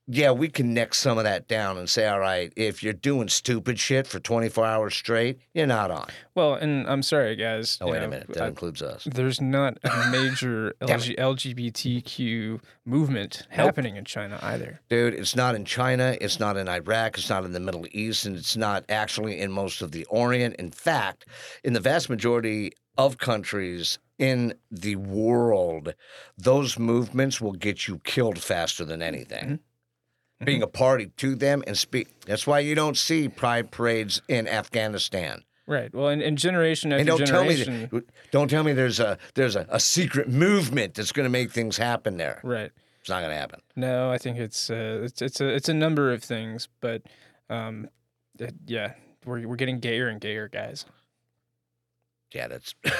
Yeah, 0.08 0.32
we 0.32 0.48
can 0.48 0.74
nick 0.74 0.94
some 0.94 1.16
of 1.16 1.24
that 1.24 1.46
down 1.46 1.78
and 1.78 1.88
say, 1.88 2.06
all 2.08 2.18
right, 2.18 2.52
if 2.56 2.82
you're 2.82 2.92
doing 2.92 3.28
stupid 3.28 3.78
shit 3.78 4.06
for 4.06 4.18
24 4.18 4.66
hours 4.66 4.94
straight, 4.94 5.38
you're 5.54 5.66
not 5.66 5.90
on. 5.90 6.08
Well, 6.34 6.54
and 6.54 6.88
I'm 6.88 7.02
sorry, 7.02 7.36
guys. 7.36 7.78
Oh, 7.80 7.90
wait 7.90 8.02
a 8.02 8.08
minute. 8.08 8.28
That 8.28 8.42
I- 8.42 8.48
includes 8.48 8.82
us. 8.82 9.04
there's 9.04 9.40
not 9.40 9.78
a 9.84 10.08
major 10.10 10.74
LG, 10.80 11.16
LGBTQ 11.18 12.60
movement 12.84 13.46
happening 13.50 13.96
in 13.96 14.04
China 14.04 14.38
either. 14.42 14.80
Dude, 14.88 15.14
it's 15.14 15.36
not 15.36 15.54
in 15.54 15.64
China, 15.64 16.16
it's 16.20 16.40
not 16.40 16.56
in 16.56 16.68
Iraq, 16.68 17.18
it's 17.18 17.30
not 17.30 17.44
in 17.44 17.52
the 17.52 17.60
Middle 17.60 17.86
East, 17.92 18.26
and 18.26 18.36
it's 18.36 18.56
not 18.56 18.84
actually 18.88 19.40
in 19.40 19.52
most 19.52 19.82
of 19.82 19.92
the 19.92 20.04
Orient. 20.06 20.56
In 20.56 20.70
fact, 20.70 21.26
in 21.64 21.72
the 21.72 21.80
vast 21.80 22.10
majority 22.10 22.72
of 22.98 23.18
countries 23.18 23.98
in 24.18 24.54
the 24.70 24.96
world, 24.96 25.94
those 26.36 26.78
movements 26.78 27.40
will 27.40 27.52
get 27.52 27.88
you 27.88 27.98
killed 28.04 28.38
faster 28.38 28.84
than 28.84 29.02
anything. 29.02 29.44
Mm-hmm. 29.44 29.54
Being 30.44 30.62
a 30.62 30.66
party 30.66 31.06
to 31.18 31.34
them 31.34 31.62
and 31.66 31.76
speak. 31.78 32.08
That's 32.26 32.46
why 32.46 32.60
you 32.60 32.74
don't 32.74 32.96
see 32.96 33.28
pride 33.28 33.70
parades 33.70 34.20
in 34.28 34.48
Afghanistan. 34.48 35.44
Right. 35.66 35.94
Well, 35.94 36.08
in, 36.08 36.20
in 36.20 36.36
generation 36.36 36.92
after 36.92 36.98
And 37.00 37.06
don't 37.06 37.26
tell 37.26 37.44
me, 37.44 37.62
that, 37.62 38.04
don't 38.32 38.48
tell 38.48 38.64
me 38.64 38.72
there's 38.72 38.98
a 39.00 39.16
there's 39.34 39.56
a, 39.56 39.66
a 39.70 39.78
secret 39.78 40.28
movement 40.28 40.94
that's 40.94 41.12
going 41.12 41.24
to 41.24 41.30
make 41.30 41.52
things 41.52 41.76
happen 41.76 42.16
there. 42.16 42.40
Right. 42.42 42.70
It's 43.00 43.08
not 43.08 43.20
going 43.20 43.30
to 43.30 43.36
happen. 43.36 43.60
No, 43.76 44.10
I 44.10 44.18
think 44.18 44.38
it's 44.38 44.70
uh, 44.70 45.00
it's 45.04 45.22
it's 45.22 45.40
a 45.40 45.48
it's 45.48 45.68
a 45.68 45.74
number 45.74 46.12
of 46.12 46.22
things, 46.22 46.68
but 46.80 47.02
um, 47.48 47.88
it- 48.38 48.54
yeah, 48.66 48.94
we're 49.24 49.46
we're 49.46 49.56
getting 49.56 49.78
gayer 49.78 50.08
and 50.08 50.20
gayer, 50.20 50.48
guys, 50.48 50.84
Yeah, 52.32 52.48
that's 52.48 52.74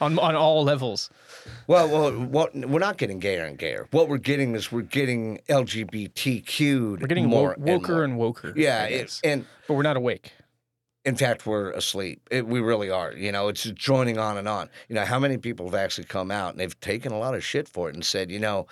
on 0.00 0.18
on 0.18 0.36
all 0.36 0.62
levels. 0.64 1.10
Well, 1.66 1.88
well, 1.88 2.12
what 2.12 2.54
we're 2.54 2.78
not 2.78 2.96
getting 2.96 3.18
gayer 3.18 3.44
and 3.44 3.58
gayer. 3.58 3.86
What 3.90 4.08
we're 4.08 4.18
getting 4.18 4.54
is 4.54 4.70
we're 4.72 4.82
getting 4.82 5.40
LGBTQ'd 5.48 7.00
We're 7.00 7.06
getting 7.06 7.28
more 7.28 7.54
wo- 7.58 7.78
woker 7.78 8.04
and, 8.04 8.12
and, 8.12 8.20
woker. 8.20 8.52
yeah, 8.56 8.84
it, 8.84 9.20
and 9.24 9.44
but 9.66 9.74
we're 9.74 9.82
not 9.82 9.96
awake. 9.96 10.32
in 11.04 11.16
fact, 11.16 11.46
we're 11.46 11.70
asleep. 11.70 12.26
It, 12.30 12.46
we 12.46 12.60
really 12.60 12.90
are. 12.90 13.12
You 13.12 13.32
know, 13.32 13.48
it's 13.48 13.64
joining 13.64 14.18
on 14.18 14.36
and 14.36 14.48
on. 14.48 14.68
You 14.88 14.94
know, 14.96 15.04
how 15.04 15.18
many 15.18 15.36
people 15.38 15.66
have 15.66 15.74
actually 15.74 16.04
come 16.04 16.30
out 16.30 16.50
and 16.52 16.60
they've 16.60 16.78
taken 16.80 17.12
a 17.12 17.18
lot 17.18 17.34
of 17.34 17.44
shit 17.44 17.68
for 17.68 17.88
it 17.88 17.94
and 17.94 18.04
said, 18.04 18.30
you 18.30 18.38
know, 18.38 18.66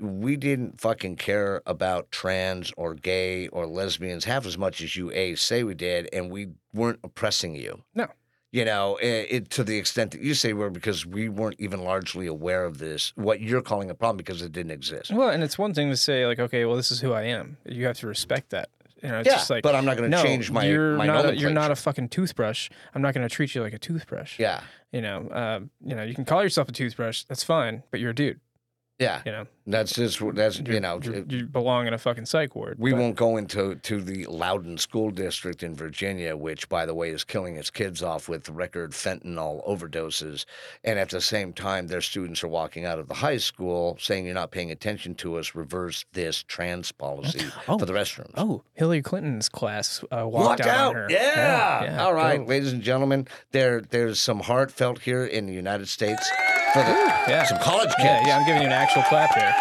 we 0.00 0.36
didn't 0.36 0.80
fucking 0.80 1.14
care 1.16 1.62
about 1.64 2.10
trans 2.10 2.72
or 2.76 2.94
gay 2.94 3.46
or 3.48 3.64
lesbians 3.66 4.24
half 4.24 4.44
as 4.44 4.58
much 4.58 4.80
as 4.80 4.96
you 4.96 5.12
a 5.12 5.36
say 5.36 5.62
we 5.62 5.74
did, 5.74 6.08
and 6.12 6.30
we 6.32 6.48
weren't 6.74 6.98
oppressing 7.04 7.54
you. 7.54 7.82
No. 7.94 8.08
You 8.50 8.64
know, 8.64 8.96
it, 8.96 9.26
it, 9.30 9.50
to 9.50 9.64
the 9.64 9.76
extent 9.76 10.12
that 10.12 10.22
you 10.22 10.32
say 10.32 10.54
we're 10.54 10.70
because 10.70 11.04
we 11.04 11.28
weren't 11.28 11.56
even 11.58 11.82
largely 11.84 12.26
aware 12.26 12.64
of 12.64 12.78
this, 12.78 13.12
what 13.14 13.40
you're 13.42 13.60
calling 13.60 13.90
a 13.90 13.94
problem 13.94 14.16
because 14.16 14.40
it 14.40 14.52
didn't 14.52 14.72
exist. 14.72 15.10
Well, 15.12 15.28
and 15.28 15.42
it's 15.42 15.58
one 15.58 15.74
thing 15.74 15.90
to 15.90 15.96
say 15.98 16.26
like, 16.26 16.38
okay, 16.38 16.64
well, 16.64 16.74
this 16.76 16.90
is 16.90 17.00
who 17.00 17.12
I 17.12 17.24
am. 17.24 17.58
You 17.66 17.84
have 17.84 17.98
to 17.98 18.06
respect 18.06 18.50
that. 18.50 18.70
You 19.02 19.10
know, 19.10 19.18
it's 19.20 19.26
Yeah, 19.28 19.34
just 19.34 19.50
like, 19.50 19.62
but 19.62 19.74
I'm 19.74 19.84
not 19.84 19.96
gonna 19.96 20.08
no, 20.08 20.22
change 20.22 20.50
my- 20.50 20.64
You're 20.66 20.96
my 20.96 21.06
not. 21.06 21.26
A, 21.26 21.36
you're 21.36 21.50
not 21.50 21.70
a 21.70 21.76
fucking 21.76 22.08
toothbrush. 22.08 22.70
I'm 22.94 23.02
not 23.02 23.12
going 23.14 23.28
to 23.28 23.32
treat 23.32 23.54
you 23.54 23.62
like 23.62 23.74
a 23.74 23.78
toothbrush. 23.78 24.38
Yeah, 24.40 24.62
You 24.92 25.02
know, 25.02 25.28
uh, 25.28 25.60
you 25.84 25.94
know, 25.94 26.02
you 26.02 26.14
can 26.14 26.24
call 26.24 26.42
yourself 26.42 26.68
a 26.68 26.72
toothbrush. 26.72 27.24
That's 27.24 27.44
fine, 27.44 27.82
but 27.90 28.00
you're 28.00 28.10
a 28.10 28.14
dude. 28.14 28.40
Yeah. 28.98 29.22
You 29.24 29.30
know, 29.32 29.46
That's 29.64 29.92
just 29.94 30.18
that's 30.34 30.58
You're- 30.58 30.80
know. 30.80 30.98
you 31.28 31.44
belong 31.46 31.86
in 31.86 31.94
a 31.94 31.98
fucking 31.98 32.26
psych 32.26 32.56
ward. 32.56 32.78
We 32.80 32.90
but- 32.90 32.98
won't 33.00 33.16
go 33.16 33.36
into 33.36 33.76
to 33.76 34.00
the 34.02 34.24
Loudoun 34.26 34.76
School 34.78 35.10
District 35.10 35.62
in 35.62 35.76
Virginia, 35.76 36.36
which, 36.36 36.68
by 36.68 36.84
the 36.84 36.94
way, 36.94 37.10
is 37.10 37.22
killing 37.22 37.56
its 37.56 37.70
kids 37.70 38.02
off 38.02 38.28
with 38.28 38.48
record 38.48 38.90
fentanyl 38.92 39.64
overdoses. 39.68 40.46
And 40.82 40.98
at 40.98 41.10
the 41.10 41.20
same 41.20 41.52
time, 41.52 41.86
their 41.86 42.00
students 42.00 42.42
are 42.42 42.48
walking 42.48 42.86
out 42.86 42.98
of 42.98 43.06
the 43.08 43.14
high 43.14 43.36
school 43.36 43.96
saying, 44.00 44.24
"You're 44.24 44.34
not 44.34 44.50
paying 44.50 44.70
attention 44.72 45.14
to 45.16 45.36
us. 45.36 45.54
Reverse 45.54 46.04
this 46.14 46.42
trans 46.42 46.90
policy 46.90 47.46
Oh. 47.68 47.78
for 47.78 47.86
the 47.86 47.92
restrooms." 47.92 48.32
Oh, 48.36 48.64
Hillary 48.74 49.02
Clinton's 49.02 49.48
class 49.48 50.02
uh, 50.10 50.26
walked 50.26 50.32
Walked 50.32 50.60
out, 50.62 50.94
her. 50.96 51.06
yeah. 51.10 51.84
yeah, 51.84 52.04
All 52.04 52.14
right, 52.14 52.38
go. 52.38 52.44
ladies 52.46 52.72
and 52.72 52.82
gentlemen, 52.82 53.28
there 53.52 53.80
there's 53.80 54.18
some 54.20 54.40
heartfelt 54.40 55.00
here 55.02 55.24
in 55.24 55.46
the 55.46 55.52
United 55.52 55.88
States 55.88 56.28
for 56.72 56.80
the, 56.82 56.90
yeah. 57.28 57.44
some 57.44 57.58
college 57.58 57.88
kids. 57.96 58.04
Yeah, 58.04 58.26
yeah, 58.26 58.38
I'm 58.38 58.46
giving 58.46 58.62
you 58.62 58.66
an 58.68 58.72
actual 58.72 59.02
clap 59.04 59.34
there. 59.34 59.54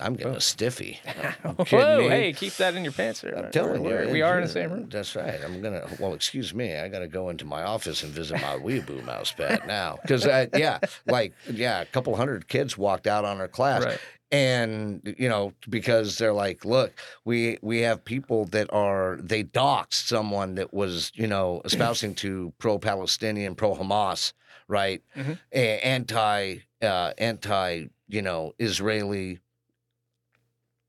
I'm 0.00 0.14
getting 0.14 0.36
a 0.36 0.40
stiffy. 0.40 1.00
Whoa, 1.42 2.08
hey, 2.08 2.32
keep 2.32 2.54
that 2.56 2.74
in 2.76 2.84
your 2.84 2.92
pants. 2.92 3.20
There. 3.20 3.36
I'm 3.36 3.50
telling 3.50 3.82
you, 3.82 3.88
We're- 3.88 4.12
we 4.12 4.22
are 4.22 4.38
in 4.38 4.44
the 4.44 4.48
same 4.50 4.70
room. 4.70 4.88
That's 4.88 5.16
right. 5.16 5.40
I'm 5.44 5.60
gonna. 5.60 5.88
Well, 5.98 6.14
excuse 6.14 6.54
me. 6.54 6.76
I 6.76 6.88
gotta 6.88 7.08
go 7.08 7.30
into 7.30 7.44
my 7.44 7.64
office 7.64 8.02
and 8.04 8.12
visit 8.12 8.40
my 8.40 8.56
weeaboo 8.56 9.04
mouse 9.06 9.32
pad 9.32 9.66
now. 9.66 9.98
Because 10.02 10.24
yeah, 10.24 10.78
like 11.06 11.32
yeah, 11.50 11.80
a 11.80 11.86
couple 11.86 12.14
hundred 12.14 12.46
kids 12.48 12.78
walked 12.78 13.06
out 13.08 13.24
on 13.24 13.40
our 13.40 13.48
class. 13.48 13.84
Right. 13.84 13.98
And 14.30 15.16
you 15.18 15.28
know, 15.28 15.52
because 15.68 16.18
they're 16.18 16.34
like, 16.34 16.64
look, 16.64 16.92
we 17.24 17.58
we 17.62 17.80
have 17.80 18.04
people 18.04 18.44
that 18.46 18.72
are 18.72 19.18
they 19.20 19.42
doxed 19.42 20.06
someone 20.06 20.54
that 20.56 20.72
was 20.72 21.10
you 21.14 21.26
know 21.26 21.60
espousing 21.64 22.14
to 22.16 22.52
pro-Palestinian, 22.58 23.54
pro-Hamas, 23.56 24.32
right, 24.68 25.02
Mhm. 25.16 25.38
A- 25.52 25.80
anti 25.84 26.58
uh, 26.80 27.12
anti 27.18 27.86
you 28.06 28.22
know 28.22 28.54
Israeli 28.58 29.40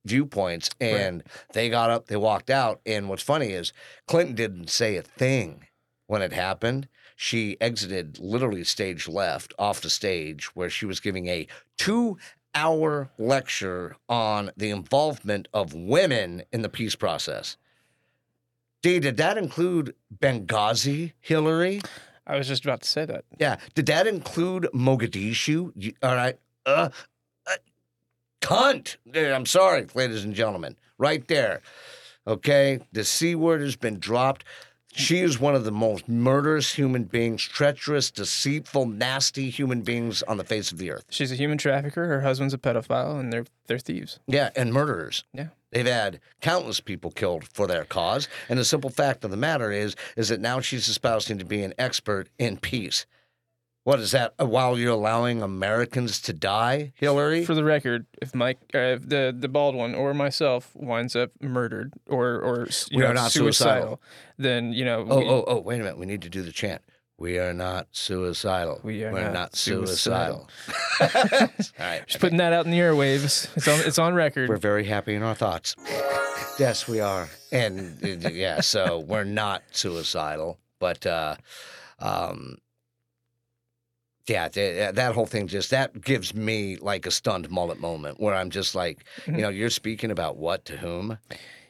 viewpoints, 0.05 0.69
and 0.79 1.23
they 1.53 1.69
got 1.69 1.89
up, 1.89 2.07
they 2.07 2.15
walked 2.15 2.49
out. 2.49 2.81
And 2.85 3.09
what's 3.09 3.23
funny 3.23 3.47
is 3.51 3.73
Clinton 4.07 4.35
didn't 4.35 4.69
say 4.69 4.95
a 4.95 5.01
thing 5.01 5.65
when 6.07 6.21
it 6.21 6.31
happened. 6.33 6.87
She 7.15 7.57
exited 7.59 8.17
literally 8.17 8.63
stage 8.63 9.07
left 9.07 9.53
off 9.59 9.81
the 9.81 9.89
stage 9.89 10.55
where 10.55 10.69
she 10.69 10.85
was 10.85 10.99
giving 10.99 11.27
a 11.27 11.47
two 11.77 12.17
hour 12.55 13.09
lecture 13.17 13.95
on 14.07 14.51
the 14.57 14.69
involvement 14.69 15.47
of 15.53 15.73
women 15.73 16.43
in 16.51 16.61
the 16.61 16.69
peace 16.69 16.95
process. 16.95 17.57
D, 18.81 18.99
did 18.99 19.17
that 19.17 19.37
include 19.37 19.93
Benghazi, 20.17 21.11
Hillary? 21.19 21.81
I 22.29 22.37
was 22.37 22.47
just 22.47 22.63
about 22.63 22.81
to 22.81 22.87
say 22.89 23.05
that. 23.05 23.25
Yeah. 23.39 23.57
Did 23.73 23.87
that 23.87 24.05
include 24.07 24.67
Mogadishu? 24.73 25.71
You- 25.75 25.93
all 26.03 26.15
right. 26.15 26.37
Uh, 26.65 26.89
uh, 27.47 27.55
cunt. 28.41 28.97
I'm 29.15 29.45
sorry, 29.45 29.87
ladies 29.95 30.23
and 30.23 30.33
gentlemen. 30.35 30.75
Right 30.97 31.27
there. 31.27 31.61
Okay. 32.27 32.79
The 32.91 33.03
C 33.03 33.35
word 33.35 33.61
has 33.61 33.75
been 33.75 33.99
dropped. 33.99 34.43
She 34.93 35.19
is 35.19 35.39
one 35.39 35.53
of 35.55 35.65
the 35.65 35.71
most 35.71 36.09
murderous 36.09 36.73
human 36.73 37.03
beings, 37.03 37.43
treacherous, 37.43 38.09
deceitful, 38.09 38.87
nasty 38.87 39.49
human 39.51 39.81
beings 39.81 40.23
on 40.23 40.37
the 40.37 40.43
face 40.43 40.71
of 40.71 40.79
the 40.79 40.91
earth. 40.91 41.05
She's 41.09 41.31
a 41.31 41.35
human 41.35 41.59
trafficker. 41.59 42.07
Her 42.07 42.21
husband's 42.21 42.55
a 42.55 42.57
pedophile, 42.57 43.19
and 43.19 43.31
they're 43.31 43.45
they're 43.67 43.77
thieves. 43.77 44.19
Yeah, 44.27 44.49
and 44.55 44.73
murderers. 44.73 45.23
Yeah. 45.31 45.49
They've 45.71 45.85
had 45.85 46.19
countless 46.41 46.79
people 46.79 47.11
killed 47.11 47.47
for 47.47 47.67
their 47.67 47.85
cause. 47.85 48.27
And 48.49 48.57
the 48.57 48.65
simple 48.65 48.89
fact 48.89 49.23
of 49.23 49.31
the 49.31 49.37
matter 49.37 49.71
is, 49.71 49.95
is 50.17 50.29
that 50.29 50.39
now 50.41 50.59
she's 50.61 50.87
espousing 50.87 51.37
to 51.37 51.45
be 51.45 51.61
an 51.63 51.73
expert 51.77 52.27
in 52.39 52.57
peace. 52.57 53.05
What 53.83 53.99
is 53.99 54.11
that? 54.11 54.33
uh, 54.39 54.45
While 54.45 54.77
you're 54.77 54.91
allowing 54.93 55.41
Americans 55.41 56.19
to 56.23 56.33
die, 56.33 56.91
Hillary? 56.95 57.45
For 57.45 57.55
the 57.55 57.63
record, 57.63 58.05
if 58.21 58.35
Mike, 58.35 58.59
uh, 58.75 58.77
if 58.97 59.07
the 59.09 59.35
the 59.35 59.47
bald 59.47 59.73
one, 59.73 59.95
or 59.95 60.13
myself 60.13 60.69
winds 60.75 61.15
up 61.15 61.31
murdered 61.41 61.93
or 62.07 62.39
or 62.39 62.67
you 62.91 62.97
We 62.97 63.03
know, 63.03 63.09
are 63.11 63.13
not 63.13 63.31
suicidal. 63.31 64.01
then 64.37 64.73
you 64.73 64.85
know. 64.85 65.05
oh, 65.09 65.19
we, 65.19 65.25
oh, 65.25 65.43
oh, 65.47 65.59
wait 65.61 65.75
a 65.79 65.83
minute. 65.83 65.97
We 65.97 66.05
need 66.05 66.21
to 66.23 66.29
do 66.29 66.43
the 66.43 66.51
chant. 66.51 66.81
We 67.19 67.37
are 67.37 67.53
not 67.53 67.87
suicidal. 67.91 68.79
We 68.81 69.03
are 69.03 69.11
We're 69.11 69.23
not 69.25 69.33
not, 69.33 69.55
suicidal. 69.55 70.49
suicidal. 70.97 71.49
All 71.79 71.85
right. 71.85 72.07
Just 72.07 72.19
putting 72.21 72.37
that 72.37 72.53
out 72.53 72.63
in 72.65 72.71
the 72.71 72.79
airwaves. 72.79 73.49
It's 73.57 73.67
on 73.67 73.79
it's 73.81 73.99
on 73.99 74.13
record. 74.13 74.47
We're 74.49 74.57
very 74.57 74.85
happy 74.85 75.15
in 75.15 75.23
our 75.23 75.35
thoughts. 75.35 75.75
Yes, 76.57 76.87
we 76.87 77.01
are. 77.01 77.29
And 77.51 77.97
uh, 78.25 78.29
yeah, 78.29 78.61
so 78.61 78.99
we're 78.99 79.25
not 79.25 79.63
suicidal, 79.71 80.59
but 80.79 81.05
uh 81.05 81.35
um 81.99 82.57
yeah, 84.27 84.47
th- 84.47 84.93
that 84.95 85.15
whole 85.15 85.25
thing 85.25 85.47
just 85.47 85.71
that 85.71 85.99
gives 86.01 86.33
me 86.35 86.77
like 86.77 87.05
a 87.05 87.11
stunned 87.11 87.49
mullet 87.49 87.79
moment 87.79 88.19
where 88.19 88.35
I'm 88.35 88.51
just 88.51 88.75
like, 88.75 89.03
you 89.25 89.33
know, 89.37 89.49
you're 89.49 89.71
speaking 89.71 90.11
about 90.11 90.37
what 90.37 90.65
to 90.65 90.77
whom? 90.77 91.17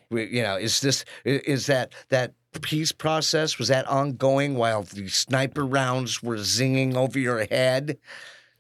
We, 0.10 0.26
you 0.28 0.42
know, 0.44 0.58
is 0.58 0.82
this 0.82 1.06
is 1.24 1.68
that 1.68 1.94
that 2.10 2.34
peace 2.54 2.92
process 2.92 3.58
was 3.60 3.68
that 3.68 3.88
ongoing 3.88 4.56
while 4.56 4.84
the 4.84 5.08
sniper 5.08 5.66
rounds 5.66 6.24
were 6.24 6.36
zinging 6.38 6.96
over 6.96 7.20
your 7.20 7.46
head? 7.46 7.98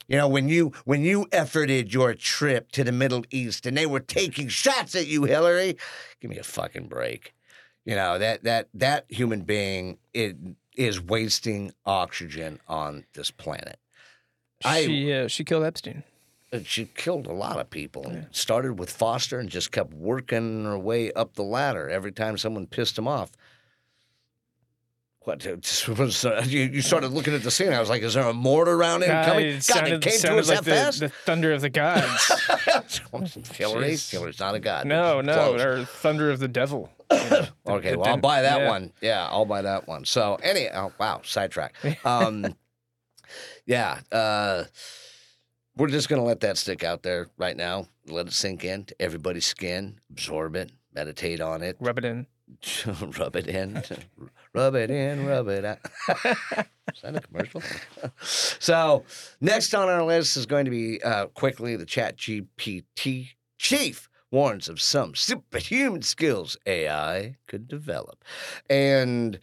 You 0.08 0.18
know, 0.18 0.28
when 0.28 0.50
you 0.50 0.72
when 0.86 1.04
you 1.04 1.26
efforted 1.32 1.94
your 1.94 2.14
trip 2.16 2.72
to 2.74 2.84
the 2.84 2.92
Middle 2.92 3.24
East 3.32 3.66
and 3.66 3.78
they 3.78 3.86
were 3.86 4.00
taking 4.00 4.48
shots 4.48 4.96
at 4.96 5.08
you, 5.08 5.24
Hillary, 5.26 5.78
give 6.20 6.32
me 6.32 6.38
a 6.38 6.44
fucking 6.44 6.88
break. 6.88 7.34
You 7.86 7.96
know 7.96 8.18
that 8.20 8.44
that 8.44 8.70
that 8.74 9.06
human 9.10 9.42
being 9.42 9.98
it 10.14 10.36
is 10.76 11.02
wasting 11.02 11.74
oxygen 11.86 12.60
on 12.68 13.06
this 13.14 13.32
planet. 13.32 13.78
I- 14.64 14.84
she 14.84 15.14
uh, 15.14 15.28
she 15.28 15.44
killed 15.44 15.64
Epstein. 15.64 16.04
She 16.64 16.86
killed 16.86 17.28
a 17.28 17.32
lot 17.34 17.60
of 17.60 17.70
people. 17.70 18.08
and 18.08 18.28
Started 18.32 18.80
with 18.80 18.92
Foster 18.92 19.38
and 19.40 19.50
just 19.50 19.72
kept 19.72 19.94
working 19.94 20.66
her 20.66 20.80
way 20.80 21.12
up 21.14 21.36
the 21.36 21.44
ladder 21.44 21.88
every 21.88 22.12
time 22.12 22.40
someone 22.40 22.66
pissed 22.66 22.98
him 22.98 23.08
off. 23.08 23.30
What 25.30 25.46
it 25.46 25.88
was? 26.00 26.26
Uh, 26.26 26.44
you, 26.48 26.62
you 26.62 26.82
started 26.82 27.10
looking 27.10 27.36
at 27.36 27.44
the 27.44 27.52
scene. 27.52 27.72
I 27.72 27.80
was 27.80 27.88
like, 27.88 28.02
"Is 28.02 28.16
there 28.16 28.24
a 28.24 28.34
mortar 28.34 28.74
around 28.74 29.04
it 29.04 29.10
God, 29.10 29.26
coming?" 29.26 29.46
it 29.46 29.54
God, 29.54 29.64
sounded, 29.64 29.94
it 29.94 30.02
came 30.02 30.14
to 30.14 30.20
sounded 30.20 30.40
us 30.40 30.50
like 30.50 30.58
that 30.62 30.66
the, 30.66 30.72
fast. 30.72 31.00
the 31.02 31.10
thunder 31.10 31.52
of 31.54 31.62
the 31.62 31.70
gods. 31.70 32.28
Hillary, 33.56 33.92
Jeez. 33.92 34.10
Hillary's 34.10 34.40
not 34.40 34.56
a 34.56 34.60
god. 34.60 34.88
no, 34.88 35.22
no, 35.22 35.34
Close. 35.34 35.62
or 35.62 35.86
thunder 35.86 36.32
of 36.32 36.40
the 36.40 36.48
devil. 36.48 36.90
Okay, 37.68 37.96
well, 37.96 38.08
I'll 38.08 38.18
buy 38.18 38.42
that 38.42 38.62
yeah. 38.62 38.68
one. 38.68 38.92
Yeah, 39.02 39.28
I'll 39.30 39.46
buy 39.46 39.62
that 39.62 39.88
one. 39.88 40.04
So, 40.04 40.40
any, 40.42 40.68
oh, 40.70 40.92
wow, 41.00 41.22
sidetrack. 41.24 41.76
Um, 42.04 42.56
yeah, 43.68 44.00
uh, 44.12 44.64
we're 45.78 45.90
just 45.90 46.10
gonna 46.10 46.24
let 46.24 46.40
that 46.40 46.58
stick 46.58 46.84
out 46.84 47.04
there 47.04 47.28
right 47.38 47.56
now. 47.56 47.86
Let 48.08 48.26
it 48.26 48.34
sink 48.34 48.64
in 48.64 48.86
to 48.86 49.00
everybody's 49.00 49.46
skin. 49.46 50.00
Absorb 50.10 50.56
it. 50.56 50.72
Meditate 50.96 51.42
on 51.42 51.62
it. 51.62 51.78
Rub 51.80 52.00
it 52.00 52.06
in. 52.06 52.26
rub 53.20 53.36
it 53.36 53.46
in. 53.46 53.84
Rub 54.54 54.76
it 54.76 54.92
in. 54.92 55.26
Rub 55.26 55.48
it 55.48 55.66
out. 55.66 55.80
Is 56.94 57.02
that 57.04 57.16
a 57.16 57.22
commercial? 57.22 57.62
so, 58.22 59.04
next 59.42 59.74
on 59.74 59.90
our 59.90 60.04
list 60.04 60.38
is 60.38 60.46
going 60.46 60.66
to 60.66 60.72
be 60.72 61.02
uh, 61.04 61.28
quickly 61.28 61.76
the 61.76 61.86
Chat 61.86 62.18
GPT 62.18 63.30
chief 63.58 64.10
warns 64.32 64.70
of 64.70 64.80
some 64.82 65.16
superhuman 65.16 66.02
skills 66.02 66.58
AI 66.66 67.36
could 67.48 67.68
develop. 67.68 68.24
And 68.70 69.40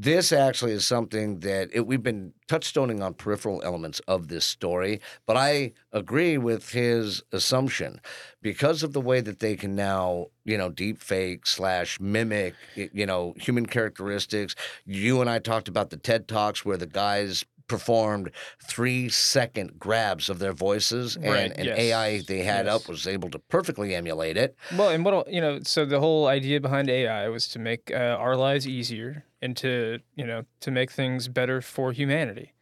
this 0.00 0.32
actually 0.32 0.72
is 0.72 0.86
something 0.86 1.40
that 1.40 1.68
it, 1.74 1.86
we've 1.86 2.02
been 2.02 2.32
touchstoning 2.48 3.02
on 3.04 3.12
peripheral 3.12 3.60
elements 3.62 4.00
of 4.08 4.28
this 4.28 4.46
story, 4.46 4.98
but 5.26 5.36
I 5.36 5.72
agree 5.92 6.38
with 6.38 6.70
his 6.70 7.22
assumption 7.32 8.00
because 8.40 8.82
of 8.82 8.94
the 8.94 9.00
way 9.00 9.20
that 9.20 9.40
they 9.40 9.56
can 9.56 9.76
now, 9.76 10.28
you 10.44 10.56
know, 10.56 10.70
deep 10.70 11.02
fake 11.02 11.44
slash 11.44 12.00
mimic, 12.00 12.54
you 12.74 13.04
know, 13.04 13.34
human 13.36 13.66
characteristics. 13.66 14.54
You 14.86 15.20
and 15.20 15.28
I 15.28 15.38
talked 15.38 15.68
about 15.68 15.90
the 15.90 15.98
TED 15.98 16.26
Talks 16.26 16.64
where 16.64 16.78
the 16.78 16.86
guys 16.86 17.44
performed 17.70 18.30
three 18.62 19.08
second 19.08 19.78
grabs 19.78 20.28
of 20.28 20.40
their 20.40 20.52
voices 20.52 21.14
and 21.16 21.24
Right, 21.24 21.56
an 21.56 21.64
yes, 21.66 21.78
AI 21.78 22.20
they 22.20 22.40
had 22.42 22.66
yes. 22.66 22.74
up 22.74 22.88
was 22.88 23.06
able 23.06 23.30
to 23.30 23.38
perfectly 23.38 23.94
emulate 23.94 24.36
it. 24.36 24.56
Well, 24.76 24.88
and 24.90 25.04
what 25.04 25.32
you 25.32 25.40
know, 25.40 25.60
so 25.62 25.86
the 25.86 26.00
whole 26.00 26.26
idea 26.26 26.60
behind 26.60 26.90
AI 26.90 27.28
was 27.28 27.46
to 27.48 27.58
make 27.58 27.90
uh, 27.90 27.94
our 28.18 28.36
lives 28.36 28.66
easier 28.66 29.24
and 29.40 29.56
to 29.58 30.00
you 30.16 30.26
know 30.26 30.44
to 30.60 30.70
make 30.70 30.90
things 30.90 31.28
better 31.28 31.62
for 31.62 31.92
humanity. 31.92 32.52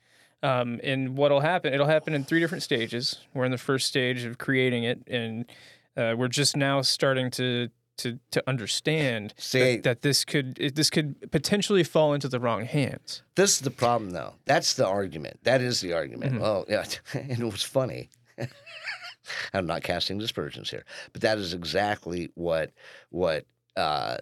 Um, 0.42 0.78
and 0.84 1.16
what'll 1.16 1.40
happen? 1.40 1.74
It'll 1.74 1.86
happen 1.86 2.14
in 2.14 2.22
three 2.24 2.38
different 2.38 2.62
stages. 2.62 3.18
We're 3.34 3.44
in 3.46 3.50
the 3.50 3.58
first 3.58 3.86
stage 3.88 4.24
of 4.24 4.38
creating 4.38 4.84
it, 4.84 5.02
and 5.08 5.46
uh, 5.96 6.14
we're 6.16 6.28
just 6.28 6.56
now 6.56 6.82
starting 6.82 7.30
to 7.32 7.70
to 7.98 8.18
to 8.30 8.42
understand 8.48 9.34
See- 9.36 9.76
that, 9.76 9.82
that 9.82 10.02
this 10.02 10.24
could 10.24 10.56
it, 10.58 10.74
this 10.74 10.90
could 10.90 11.30
potentially 11.30 11.84
fall 11.84 12.14
into 12.14 12.28
the 12.28 12.40
wrong 12.40 12.64
hands. 12.64 13.22
This 13.34 13.52
is 13.52 13.60
the 13.60 13.70
problem, 13.70 14.10
though. 14.10 14.34
That's 14.46 14.74
the 14.74 14.86
argument. 14.86 15.38
That 15.44 15.60
is 15.60 15.80
the 15.80 15.92
argument. 15.92 16.32
Mm-hmm. 16.32 16.42
Well, 16.42 16.64
yeah, 16.68 16.84
and 17.14 17.40
it 17.40 17.44
was 17.44 17.62
funny. 17.62 18.10
I'm 19.52 19.66
not 19.66 19.82
casting 19.82 20.18
dispersions 20.18 20.70
here, 20.70 20.84
but 21.12 21.22
that 21.22 21.38
is 21.38 21.52
exactly 21.52 22.30
what 22.34 22.72
what 23.10 23.44
uh, 23.76 24.16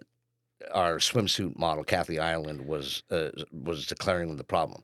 our 0.73 0.99
swimsuit 0.99 1.59
model, 1.59 1.85
Kathy 1.85 2.19
Ireland, 2.19 2.67
was 2.67 3.03
uh, 3.11 3.31
was 3.53 3.87
declaring 3.87 4.37
the 4.37 4.45
problem. 4.45 4.83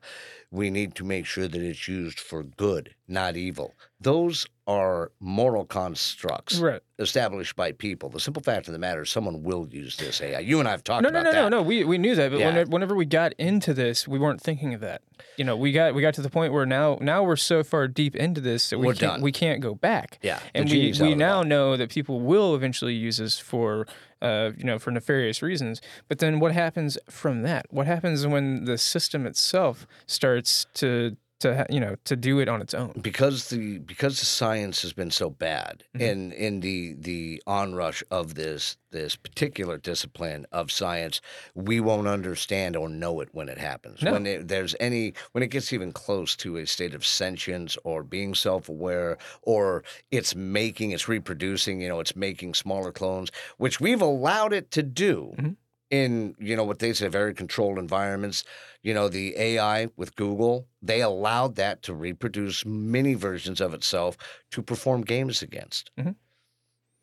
We 0.53 0.69
need 0.69 0.93
to 0.95 1.03
make 1.03 1.25
sure 1.25 1.47
that 1.47 1.59
it's 1.61 1.87
used 1.87 2.19
for 2.19 2.43
good, 2.43 2.93
not 3.07 3.35
evil. 3.35 3.73
Those 3.99 4.45
are 4.67 5.11
moral 5.19 5.65
constructs 5.65 6.59
Right. 6.59 6.79
established 6.99 7.55
by 7.55 7.71
people. 7.71 8.09
The 8.09 8.19
simple 8.19 8.43
fact 8.43 8.67
of 8.67 8.73
the 8.73 8.79
matter 8.79 9.01
is, 9.01 9.09
someone 9.09 9.41
will 9.41 9.67
use 9.67 9.97
this 9.97 10.21
AI. 10.21 10.39
You 10.39 10.59
and 10.59 10.67
I 10.67 10.71
have 10.71 10.83
talked 10.83 11.01
No, 11.03 11.09
no, 11.09 11.21
about 11.21 11.33
no, 11.33 11.43
that. 11.43 11.49
no, 11.49 11.57
no. 11.57 11.63
We 11.63 11.83
we 11.85 11.97
knew 11.97 12.13
that, 12.15 12.29
but 12.31 12.39
Yeah. 12.39 12.45
whenever, 12.49 12.69
whenever 12.69 12.95
we 12.95 13.05
got 13.05 13.33
into 13.39 13.73
this, 13.73 14.07
we 14.07 14.19
weren't 14.19 14.41
thinking 14.41 14.75
of 14.75 14.81
that. 14.81 15.01
You 15.37 15.43
know, 15.45 15.55
we 15.57 15.71
got 15.71 15.95
we 15.95 16.01
got 16.03 16.13
to 16.15 16.21
the 16.21 16.29
point 16.29 16.53
where 16.53 16.67
now 16.67 16.97
now 17.01 17.23
we're 17.23 17.35
so 17.35 17.63
far 17.63 17.87
deep 17.87 18.15
into 18.15 18.39
this 18.39 18.69
that 18.69 18.77
we 18.77 18.85
We're 18.87 18.93
can't 18.93 19.13
done. 19.13 19.21
we 19.21 19.31
can't 19.31 19.59
go 19.59 19.73
back. 19.73 20.19
Yeah, 20.21 20.39
and 20.53 20.69
we 20.69 20.93
we 21.01 21.15
now 21.15 21.41
know 21.41 21.75
that 21.77 21.89
people 21.89 22.19
will 22.21 22.53
eventually 22.55 22.93
use 22.93 23.17
this 23.17 23.39
for 23.39 23.87
uh 24.21 24.51
you 24.57 24.63
know 24.63 24.77
for 24.79 24.91
nefarious 24.91 25.41
reasons. 25.41 25.81
But 26.07 26.19
then 26.19 26.39
what 26.39 26.51
happens 26.53 26.97
from 27.09 27.41
that? 27.41 27.65
What 27.69 27.87
happens 27.87 28.25
when 28.27 28.65
the 28.65 28.77
system 28.77 29.25
itself 29.25 29.87
starts 30.05 30.42
to 30.75 31.15
to 31.39 31.65
you 31.69 31.79
know 31.79 31.95
to 32.05 32.15
do 32.15 32.39
it 32.39 32.47
on 32.47 32.61
its 32.61 32.73
own? 32.73 32.93
because 33.01 33.49
the 33.49 33.79
because 33.79 34.19
the 34.19 34.25
science 34.25 34.81
has 34.81 34.93
been 34.93 35.11
so 35.11 35.29
bad 35.29 35.83
Mm-hmm. 35.95 36.01
in 36.09 36.31
in 36.31 36.59
the 36.61 36.93
the 37.09 37.43
onrush 37.45 38.01
of 38.09 38.35
this 38.35 38.77
this 38.91 39.15
particular 39.15 39.77
discipline 39.77 40.45
of 40.51 40.71
science 40.71 41.19
we 41.53 41.79
won't 41.79 42.07
understand 42.07 42.75
or 42.75 42.87
know 42.87 43.19
it 43.21 43.29
when 43.31 43.49
it 43.49 43.57
happens 43.57 44.01
No. 44.01 44.13
when 44.13 44.25
it, 44.25 44.47
there's 44.47 44.75
any 44.79 45.13
when 45.33 45.43
it 45.43 45.47
gets 45.51 45.73
even 45.73 45.91
close 45.91 46.35
to 46.37 46.57
a 46.57 46.65
state 46.65 46.93
of 46.95 47.03
sentience 47.05 47.77
or 47.83 48.03
being 48.03 48.33
self-aware 48.35 49.17
or 49.41 49.83
it's 50.11 50.35
making 50.35 50.91
it's 50.91 51.07
reproducing 51.07 51.81
you 51.81 51.89
know 51.89 51.99
it's 51.99 52.15
making 52.15 52.53
smaller 52.53 52.91
clones 52.91 53.29
which 53.57 53.79
we've 53.81 54.01
allowed 54.01 54.53
it 54.53 54.71
to 54.71 54.81
do 54.83 55.33
Mhm. 55.37 55.55
In 55.93 56.33
you 56.39 56.55
know 56.55 56.63
what 56.63 56.79
they 56.79 56.91
say 56.93 57.07
very 57.07 57.33
controlled 57.33 57.77
environments 57.77 58.43
you 58.81 58.93
know 58.95 59.07
the 59.07 59.27
ai 59.37 59.87
with 59.95 60.15
google 60.15 60.67
they 60.81 61.01
allowed 61.01 61.53
that 61.55 61.83
to 61.83 61.93
reproduce 61.93 62.65
many 62.65 63.13
versions 63.13 63.61
of 63.61 63.73
itself 63.73 64.17
to 64.49 64.61
perform 64.63 65.01
games 65.03 65.41
against 65.43 65.91
Mhm. 65.97 66.15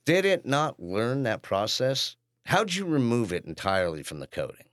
did 0.05 0.25
it 0.25 0.45
not 0.45 0.81
learn 0.81 1.23
that 1.23 1.41
process 1.43 2.17
how'd 2.47 2.75
you 2.75 2.85
remove 2.85 3.33
it 3.33 3.45
entirely 3.45 4.03
from 4.03 4.19
the 4.21 4.27
coding 4.27 4.67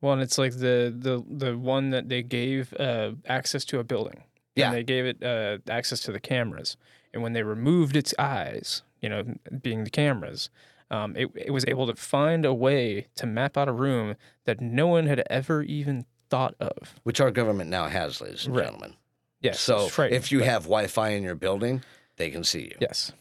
Well, 0.00 0.12
and 0.14 0.22
it's 0.22 0.38
like 0.38 0.54
the 0.58 0.76
the 1.06 1.22
the 1.44 1.52
one 1.56 1.90
that 1.90 2.08
they 2.08 2.22
gave 2.22 2.72
uh, 2.74 3.12
access 3.26 3.64
to 3.70 3.78
a 3.80 3.84
building. 3.84 4.20
Yeah. 4.54 4.70
They 4.72 4.84
gave 4.84 5.04
it 5.12 5.18
uh, 5.22 5.58
access 5.78 6.00
to 6.06 6.12
the 6.12 6.20
cameras, 6.20 6.76
and 7.12 7.20
when 7.22 7.32
they 7.32 7.42
removed 7.42 7.96
its 7.96 8.12
eyes, 8.18 8.82
you 9.02 9.08
know, 9.08 9.22
being 9.66 9.82
the 9.84 9.90
cameras, 10.02 10.50
um, 10.90 11.14
it 11.16 11.28
it 11.34 11.50
was 11.52 11.64
able 11.68 11.86
to 11.86 11.94
find 11.94 12.44
a 12.44 12.54
way 12.54 13.06
to 13.16 13.26
map 13.26 13.56
out 13.56 13.68
a 13.68 13.72
room 13.72 14.16
that 14.44 14.60
no 14.60 14.86
one 14.86 15.06
had 15.06 15.22
ever 15.30 15.62
even 15.62 16.04
thought 16.30 16.54
of. 16.60 16.94
which 17.04 17.20
our 17.20 17.30
government 17.30 17.70
now 17.70 17.88
has 17.88 18.20
ladies 18.20 18.46
and 18.46 18.54
Right. 18.56 18.64
gentlemen 18.66 18.94
Yes. 19.40 19.60
so 19.60 19.88
if 20.10 20.30
you 20.32 20.38
but- 20.40 20.48
have 20.48 20.62
wi-fi 20.64 21.10
in 21.10 21.22
your 21.22 21.34
building 21.36 21.82
they 22.16 22.30
can 22.30 22.42
see 22.44 22.62
you 22.64 22.76
yes, 22.80 23.12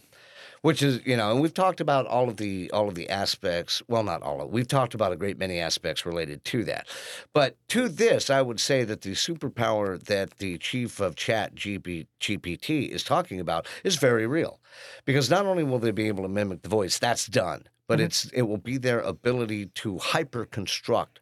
which 0.62 0.82
is 0.82 1.00
you 1.06 1.16
know 1.16 1.32
and 1.32 1.40
we've 1.40 1.54
talked 1.54 1.80
about 1.80 2.06
all 2.08 2.28
of 2.28 2.38
the 2.38 2.70
all 2.72 2.88
of 2.90 2.96
the 2.96 3.10
aspects 3.10 3.82
well 3.88 4.04
not 4.04 4.22
all 4.24 4.42
of 4.42 4.50
we've 4.50 4.68
talked 4.68 4.94
about 4.96 5.12
a 5.12 5.16
great 5.16 5.38
many 5.38 5.60
aspects 5.60 6.06
related 6.06 6.44
to 6.44 6.64
that 6.66 6.86
but 7.34 7.56
to 7.70 7.88
this 7.88 8.30
i 8.30 8.42
would 8.42 8.60
say 8.60 8.84
that 8.84 9.02
the 9.02 9.12
superpower 9.12 10.02
that 10.06 10.38
the 10.40 10.58
chief 10.58 11.00
of 11.00 11.16
chat 11.16 11.54
GP, 11.56 12.08
gpt 12.20 12.90
is 12.90 13.04
talking 13.04 13.40
about 13.40 13.66
is 13.84 13.96
very 13.98 14.26
real 14.28 14.60
because 15.06 15.30
not 15.30 15.46
only 15.46 15.64
will 15.64 15.80
they 15.80 15.92
be 15.92 16.08
able 16.08 16.24
to 16.24 16.30
mimic 16.30 16.62
the 16.62 16.70
voice 16.70 16.98
that's 17.00 17.26
done 17.28 17.64
but 17.88 18.00
Mhm. 18.00 18.04
it's 18.06 18.26
it 18.34 18.42
will 18.44 18.58
be 18.58 18.78
their 18.78 19.00
ability 19.00 19.68
to 19.68 19.98
hyper 19.98 20.46
construct 20.46 21.20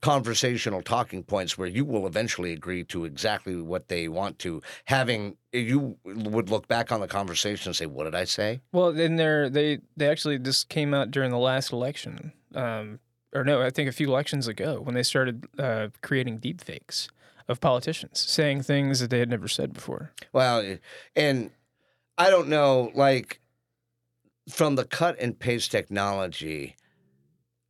conversational 0.00 0.82
talking 0.82 1.22
points 1.22 1.56
where 1.56 1.68
you 1.68 1.84
will 1.84 2.08
eventually 2.08 2.52
agree 2.52 2.82
to 2.82 3.04
exactly 3.04 3.54
what 3.62 3.86
they 3.86 4.08
want 4.08 4.36
to 4.40 4.60
having 4.86 5.36
you 5.52 5.96
would 6.04 6.50
look 6.50 6.66
back 6.66 6.90
on 6.90 7.00
the 7.00 7.06
conversation 7.06 7.68
and 7.68 7.76
say 7.76 7.86
what 7.86 8.04
did 8.04 8.14
i 8.14 8.24
say 8.24 8.60
Well, 8.72 8.92
then 8.92 9.14
they're 9.16 9.48
they 9.48 9.78
they 9.96 10.08
actually 10.08 10.38
this 10.38 10.64
came 10.64 10.92
out 10.92 11.10
during 11.12 11.30
the 11.30 11.38
last 11.38 11.72
election, 11.72 12.32
um, 12.54 12.98
or 13.34 13.44
no, 13.44 13.62
I 13.62 13.70
think 13.70 13.88
a 13.88 13.92
few 13.92 14.08
elections 14.08 14.48
ago 14.48 14.80
when 14.80 14.94
they 14.94 15.02
started 15.04 15.46
uh, 15.58 15.88
creating 16.02 16.38
deep 16.38 16.60
fakes 16.60 17.08
of 17.48 17.60
politicians 17.60 18.18
saying 18.20 18.62
things 18.62 18.98
that 19.00 19.10
they 19.10 19.18
had 19.20 19.28
never 19.30 19.46
said 19.48 19.72
before. 19.72 20.10
Well, 20.32 20.78
and 21.14 21.50
I 22.18 22.30
don't 22.30 22.48
know, 22.48 22.90
like 22.94 23.40
from 24.48 24.76
the 24.76 24.84
cut 24.84 25.16
and 25.20 25.38
paste 25.38 25.70
technology, 25.70 26.76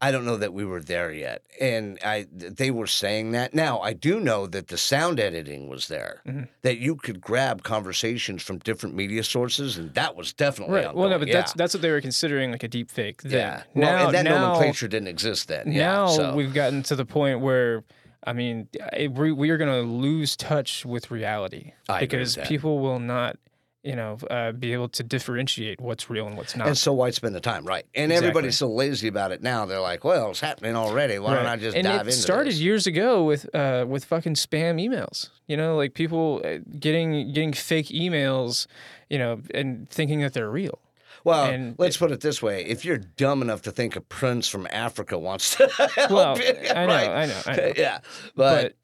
I 0.01 0.11
don't 0.11 0.25
know 0.25 0.37
that 0.37 0.53
we 0.53 0.65
were 0.65 0.81
there 0.81 1.13
yet. 1.13 1.43
And 1.61 1.97
I 2.05 2.27
they 2.33 2.73
were 2.73 2.89
saying 2.89 3.31
that. 3.33 3.55
Now, 3.55 3.79
I 3.81 3.93
do 3.93 4.19
know 4.19 4.49
that 4.49 4.67
the 4.67 4.77
sound 4.77 5.21
editing 5.21 5.69
was 5.69 5.87
there. 5.87 6.23
Mhm. 6.27 6.49
That 6.63 6.79
you 6.79 6.97
could 6.97 7.21
grab 7.21 7.63
conversations 7.63 8.43
from 8.43 8.59
different 8.59 8.97
media 8.97 9.23
sources 9.23 9.79
and 9.79 9.95
that 9.95 10.17
was 10.17 10.33
definitely 10.33 10.75
Right. 10.75 10.93
Well, 10.95 11.09
no, 11.09 11.21
but 11.21 11.29
yeah. 11.29 11.35
that's 11.35 11.53
that's 11.53 11.73
what 11.73 11.83
they 11.83 11.91
were 11.93 12.01
considering 12.01 12.51
like 12.51 12.65
a 12.65 12.69
deep 12.69 12.91
fake. 12.91 13.23
Then. 13.23 13.33
yeah. 13.33 13.63
Well, 13.75 13.93
Now, 13.93 14.05
and 14.07 14.15
that 14.15 14.25
now, 14.25 14.39
nomenclature 14.41 14.89
didn't 14.89 15.09
exist 15.09 15.47
then. 15.47 15.71
Yeah, 15.71 15.87
now 15.87 16.07
so. 16.09 16.35
we've 16.35 16.53
gotten 16.53 16.83
to 16.85 16.97
the 16.97 17.07
point 17.07 17.41
where. 17.41 17.85
I 18.25 18.33
mean, 18.33 18.69
we, 19.11 19.33
we 19.33 19.51
are 19.51 19.57
going 19.57 19.85
to 19.85 19.91
lose 19.91 20.37
touch 20.37 20.87
with 20.87 21.11
reality 21.11 21.73
I 21.89 21.99
because 21.99 22.37
people 22.45 22.79
will 22.79 23.01
not, 23.01 23.37
you 23.83 23.97
know, 23.97 24.17
uh, 24.31 24.53
be 24.53 24.73
able 24.73 24.89
to 24.91 25.03
differentiate 25.03 25.81
what's 25.81 26.09
real 26.09 26.27
and 26.27 26.37
what's 26.37 26.55
not. 26.57 26.69
and 26.69 26.79
so 26.79 26.93
why 26.93 27.11
spend 27.11 27.35
the 27.35 27.41
time, 27.41 27.65
right? 27.65 27.85
And 27.95 28.13
Exactly. 28.13 28.29
everybody's 28.29 28.57
so 28.57 28.69
lazy 28.69 29.09
about 29.09 29.33
it 29.33 29.43
now. 29.43 29.67
They're 29.67 29.81
like, 29.81 30.05
"Well, 30.05 30.31
it's 30.31 30.41
happening 30.41 30.77
already. 30.77 31.19
Why 31.19 31.35
don't 31.35 31.47
I 31.47 31.57
just 31.57 31.77
and 31.77 31.85
dive 31.85 32.07
it 32.07 32.11
into 32.11 32.13
started 32.23 32.53
this?" 32.53 32.61
years 32.61 32.87
ago 32.87 33.25
with 33.25 33.53
uh, 33.55 33.85
with 33.89 34.05
fucking 34.05 34.35
spam 34.35 34.81
emails. 34.81 35.31
You 35.49 35.57
know, 35.57 35.77
like 35.77 35.95
people 35.95 36.41
uh, 36.45 36.59
getting 36.79 37.33
getting 37.33 37.53
fake 37.53 37.87
emails, 37.89 38.67
you 39.11 39.19
know, 39.19 39.41
and 39.53 39.89
thinking 39.91 40.21
that 40.21 40.33
they're 40.33 40.51
real. 40.51 40.79
Well, 41.25 41.45
And 41.45 41.77
let's 41.79 41.97
put 41.97 42.11
it 42.11 42.21
this 42.21 42.43
way: 42.43 42.65
if 42.65 42.85
you're 42.85 42.99
dumb 42.99 43.43
enough 43.43 43.63
to 43.63 43.71
think 43.73 43.95
a 43.97 44.01
prince 44.01 44.49
from 44.49 44.67
Africa 44.71 45.19
wants 45.19 45.57
to 45.57 45.67
help 45.97 46.11
Well, 46.11 46.39
you, 46.39 46.53
I 46.71 46.87
know, 46.87 46.95
right? 46.95 47.09
I 47.09 47.27
know, 47.27 47.41
I 47.47 47.57
know. 47.57 47.73
yeah, 47.77 47.99
but, 48.35 48.75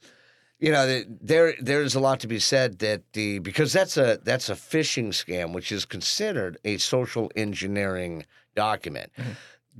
you 0.59 0.73
know, 0.73 1.03
there 1.21 1.55
there's 1.61 1.95
a 1.95 2.01
lot 2.01 2.21
to 2.21 2.27
be 2.27 2.41
said 2.41 2.81
that 2.81 3.13
the 3.13 3.39
because 3.39 3.73
that's 3.73 3.97
a 3.97 4.19
that's 4.25 4.51
a 4.51 4.55
phishing 4.55 5.09
scam, 5.09 5.53
which 5.53 5.71
is 5.71 5.85
considered 5.85 6.59
a 6.65 6.79
social 6.79 7.31
engineering 7.37 8.25
document. 8.55 9.13
Mm-hmm. 9.17 9.31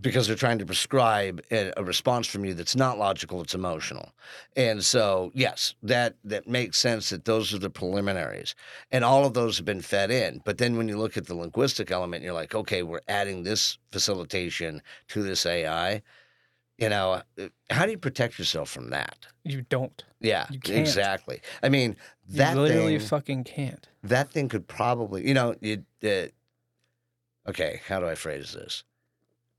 Because 0.01 0.29
they're 0.29 0.37
trying 0.37 0.61
to 0.61 0.65
prescribe 0.65 1.43
a, 1.51 1.73
a 1.77 1.83
response 1.83 2.29
from 2.29 2.45
you 2.45 2.55
that's 2.55 2.77
not 2.77 2.99
logical, 2.99 3.43
it's 3.43 3.57
emotional, 3.57 4.13
and 4.55 4.85
so 4.85 5.33
yes, 5.35 5.75
that 5.83 6.15
that 6.23 6.47
makes 6.47 6.79
sense. 6.79 7.11
That 7.11 7.25
those 7.25 7.53
are 7.53 7.59
the 7.59 7.69
preliminaries, 7.69 8.55
and 8.93 9.03
all 9.03 9.27
of 9.27 9.35
those 9.35 9.57
have 9.57 9.67
been 9.67 9.81
fed 9.81 10.13
in. 10.13 10.41
But 10.45 10.59
then 10.59 10.77
when 10.77 10.87
you 10.87 10.97
look 10.97 11.17
at 11.17 11.27
the 11.27 11.35
linguistic 11.35 11.91
element, 11.91 12.23
you're 12.23 12.33
like, 12.33 12.55
okay, 12.55 12.85
we're 12.85 13.01
adding 13.09 13.43
this 13.43 13.79
facilitation 13.91 14.83
to 15.09 15.25
this 15.25 15.45
AI. 15.45 16.03
You 16.79 16.89
know, 16.89 17.23
uh, 17.39 17.49
how 17.71 17.85
do 17.87 17.91
you 17.91 17.99
protect 17.99 18.39
yourself 18.39 18.71
from 18.71 18.91
that? 18.91 19.27
You 19.45 19.63
don't. 19.63 20.05
Yeah, 20.21 20.47
You 20.51 20.61
exactly. 20.67 21.41
I 21.63 21.69
mean, 21.69 21.97
You 22.29 22.39
that 22.39 22.57
literally 22.57 22.99
thing, 22.99 23.09
fucking 23.09 23.45
can't. 23.45 23.87
that 24.05 24.31
thing 24.31 24.49
could 24.49 24.69
probably, 24.69 25.27
you 25.27 25.35
know, 25.35 25.55
you. 25.61 25.85
Okay, 27.49 27.81
how 27.89 27.99
do 27.99 28.07
I 28.07 28.15
phrase 28.15 28.53
this? 28.53 28.85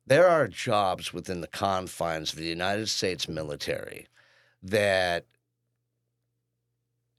There 0.08 0.28
are 0.28 0.48
jobs 0.48 1.14
within 1.14 1.42
the 1.42 1.48
confines 1.48 2.32
of 2.34 2.40
the 2.40 2.46
United 2.46 2.88
States 2.88 3.28
military 3.28 4.08
that 4.64 5.26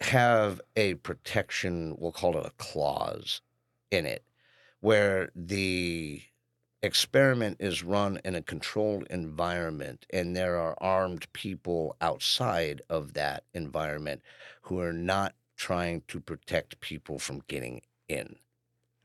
have 0.00 0.60
a 0.76 0.94
protection. 0.94 1.94
We'll 1.98 2.12
call 2.12 2.36
it 2.38 2.46
a 2.46 2.50
clause 2.56 3.42
in 3.90 4.06
it, 4.06 4.24
where 4.80 5.30
the 5.34 6.22
experiment 6.82 7.56
is 7.60 7.82
run 7.82 8.20
in 8.24 8.34
a 8.34 8.42
controlled 8.42 9.06
environment 9.10 10.06
and 10.10 10.34
there 10.34 10.56
are 10.58 10.76
armed 10.80 11.30
people 11.32 11.96
outside 12.00 12.80
of 12.88 13.12
that 13.14 13.44
environment 13.52 14.22
who 14.62 14.80
are 14.80 14.92
not 14.92 15.34
trying 15.56 16.02
to 16.08 16.20
protect 16.20 16.80
people 16.80 17.18
from 17.18 17.42
getting 17.48 17.82
in. 18.08 18.36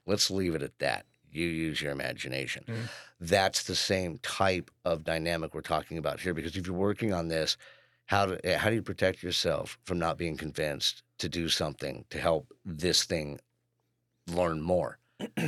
Let's 0.06 0.32
leave 0.32 0.56
it 0.56 0.62
at 0.64 0.80
that. 0.80 1.06
You 1.32 1.48
use 1.48 1.82
your 1.82 1.92
imagination. 1.92 2.64
Mhm. 2.68 2.90
That's 3.20 3.64
the 3.64 3.76
same 3.76 4.20
type 4.20 4.72
of 4.86 5.04
dynamic 5.04 5.54
we're 5.54 5.62
talking 5.62 5.98
about 5.98 6.22
here 6.22 6.34
because 6.34 6.56
if 6.56 6.66
you're 6.66 6.76
working 6.76 7.12
on 7.14 7.28
this, 7.28 7.58
how 8.06 8.26
do, 8.28 8.40
eh, 8.44 8.58
how 8.58 8.70
do 8.70 8.76
you 8.76 8.84
protect 8.84 9.24
yourself 9.24 9.78
from 9.84 10.00
not 10.00 10.18
being 10.18 10.38
convinced 10.38 11.04
to 11.18 11.28
do 11.28 11.50
something 11.50 12.06
to 12.10 12.20
help 12.20 12.54
this 12.64 13.04
thing 13.04 13.40
learn 14.28 14.62
more 14.62 15.00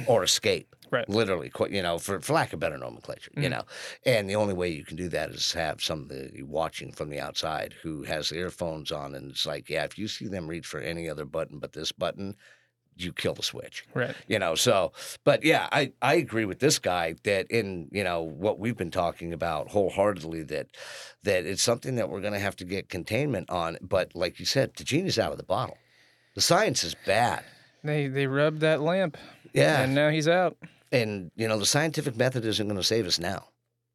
or 0.08 0.24
escape? 0.24 0.76
Right. 0.90 1.08
Literally, 1.10 1.52
you 1.70 1.82
know, 1.82 1.98
for, 2.00 2.20
for 2.22 2.34
lack 2.34 2.54
of 2.54 2.60
better 2.60 2.78
nomenclature, 2.78 3.32
you 3.36 3.44
Mhm. 3.44 3.52
know. 3.52 3.64
And 4.06 4.30
the 4.30 4.36
only 4.36 4.54
way 4.54 4.70
you 4.70 4.84
can 4.86 4.96
do 4.96 5.10
that 5.10 5.30
is 5.32 5.52
have 5.54 5.82
somebody 5.82 6.42
watching 6.44 6.92
from 6.92 7.10
the 7.10 7.20
outside 7.20 7.74
who 7.82 8.04
has 8.04 8.32
earphones 8.32 8.92
on 8.92 9.16
and 9.16 9.32
it's 9.32 9.46
like, 9.46 9.70
yeah, 9.70 9.84
if 9.84 9.98
you 9.98 10.08
see 10.08 10.28
them 10.28 10.48
reach 10.48 10.66
for 10.66 10.80
any 10.80 11.10
other 11.10 11.26
button 11.26 11.60
but 11.60 11.74
this 11.74 11.92
button, 11.92 12.36
you 13.00 13.14
kill 13.14 13.36
the 13.36 13.44
switch 13.44 13.86
Right. 13.94 14.16
you 14.26 14.40
know 14.40 14.56
so 14.56 14.92
but 15.24 15.44
yeah 15.44 15.70
i 15.72 15.92
i 16.02 16.16
agree 16.16 16.46
with 16.46 16.58
this 16.58 16.80
guy 16.80 17.14
that 17.26 17.46
in 17.52 17.90
you 17.92 18.04
know 18.04 18.24
what 18.24 18.58
we've 18.58 18.76
been 18.76 18.90
talking 18.90 19.34
about 19.34 19.68
wholeheartedly 19.70 20.42
that 20.46 20.70
that 21.22 21.46
it's 21.46 21.62
something 21.62 21.94
that 21.98 22.10
we're 22.10 22.22
going 22.22 22.34
to 22.34 22.40
have 22.40 22.56
to 22.56 22.66
get 22.66 22.90
containment 22.90 23.52
on 23.52 23.78
but 23.84 24.16
like 24.16 24.40
you 24.40 24.46
said 24.48 24.74
the 24.78 24.84
genie's 24.84 25.20
out 25.20 25.32
of 25.32 25.38
the 25.38 25.44
bottle 25.44 25.78
the 26.34 26.42
science 26.42 26.84
is 26.84 26.96
bad 27.06 27.44
They 27.84 28.08
they 28.08 28.26
rubbed 28.26 28.62
that 28.62 28.82
lamp. 28.82 29.16
yeah 29.54 29.82
And 29.82 29.94
now 29.94 30.10
he's 30.10 30.28
out. 30.28 30.58
And 30.92 31.32
you 31.36 31.48
know 31.48 31.58
the 31.58 31.66
scientific 31.66 32.16
method 32.16 32.46
isn't 32.46 32.68
going 32.68 32.78
to 32.78 32.84
save 32.84 33.06
us 33.06 33.20
now 33.20 33.48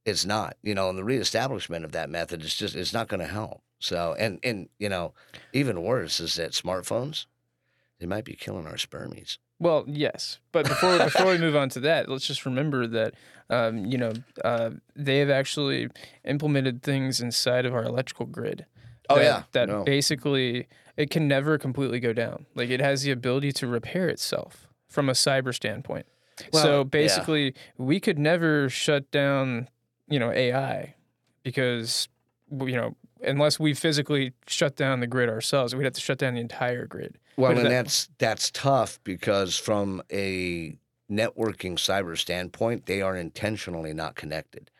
it's 0.05 0.25
not 0.25 0.57
you 0.63 0.75
know 0.75 0.89
and 0.89 0.99
the 0.99 1.05
reestablishment 1.05 1.85
of 1.85 1.93
that 1.93 2.11
method 2.11 2.43
is 2.43 2.55
just 2.55 2.75
it's 2.75 2.93
not 2.93 3.09
going 3.09 3.21
to 3.21 3.27
help 3.27 3.63
so 3.79 4.15
and 4.19 4.39
and 4.43 4.69
you 4.79 4.89
know 4.89 5.13
even 5.53 5.83
worse 5.83 6.21
is 6.21 6.35
that 6.37 6.53
smartphones 6.53 7.27
they 8.01 8.07
might 8.07 8.25
be 8.25 8.35
killing 8.35 8.67
our 8.67 8.75
spermies 8.75 9.39
Well, 9.61 9.85
yes, 9.87 10.41
but 10.51 10.67
before 10.67 10.99
before 10.99 11.27
we 11.27 11.39
move 11.39 11.55
on 11.55 11.69
to 11.71 11.81
that, 11.81 12.09
let's 12.09 12.27
just 12.27 12.45
remember 12.45 12.89
that 12.89 13.15
um, 13.49 13.85
you 13.87 13.97
know 13.97 14.13
uh, 14.45 14.71
they 14.97 15.19
have 15.19 15.31
actually 15.31 15.89
implemented 16.25 16.83
things 16.83 17.21
inside 17.21 17.65
of 17.65 17.73
our 17.73 17.85
electrical 17.85 18.27
grid. 18.27 18.67
Oh, 19.09 19.21
yeah. 19.21 19.45
that 19.53 19.69
No. 19.69 19.85
basically 19.85 20.67
it 20.97 21.11
can 21.11 21.29
never 21.29 21.59
completely 21.59 22.01
go 22.01 22.13
down. 22.13 22.47
Like 22.57 22.71
it 22.71 22.81
has 22.81 23.03
the 23.03 23.13
ability 23.13 23.53
to 23.53 23.69
repair 23.69 24.09
itself 24.09 24.67
from 24.89 25.09
a 25.09 25.13
cyber 25.13 25.55
standpoint. 25.55 26.07
Well, 26.53 26.63
so 26.63 26.79
yeah. 26.79 26.85
basically, 26.85 27.55
we 27.79 28.01
could 28.01 28.19
never 28.19 28.69
shut 28.69 29.11
down 29.11 29.69
you 30.09 30.19
know 30.19 30.31
AI 30.31 30.95
because 31.43 32.09
you 32.51 32.77
know 32.77 32.95
unless 33.25 33.59
we 33.61 33.73
physically 33.75 34.33
shut 34.47 34.77
down 34.77 35.01
the 35.01 35.07
grid 35.07 35.29
ourselves, 35.29 35.75
we'd 35.75 35.85
have 35.85 35.93
to 35.95 36.01
shut 36.01 36.19
down 36.19 36.35
the 36.35 36.41
entire 36.41 36.87
grid. 36.87 37.19
Well, 37.37 37.53
and 37.53 37.61
that- 37.67 37.71
that's 37.71 38.09
that's 38.19 38.51
tough 38.51 38.99
because 39.05 39.57
from 39.57 40.03
a 40.13 40.77
networking 41.11 41.75
cyber 41.75 42.19
standpoint, 42.19 42.87
they 42.87 43.03
are 43.03 43.17
intentionally 43.17 43.93
not 43.93 44.15
connected. 44.15 44.71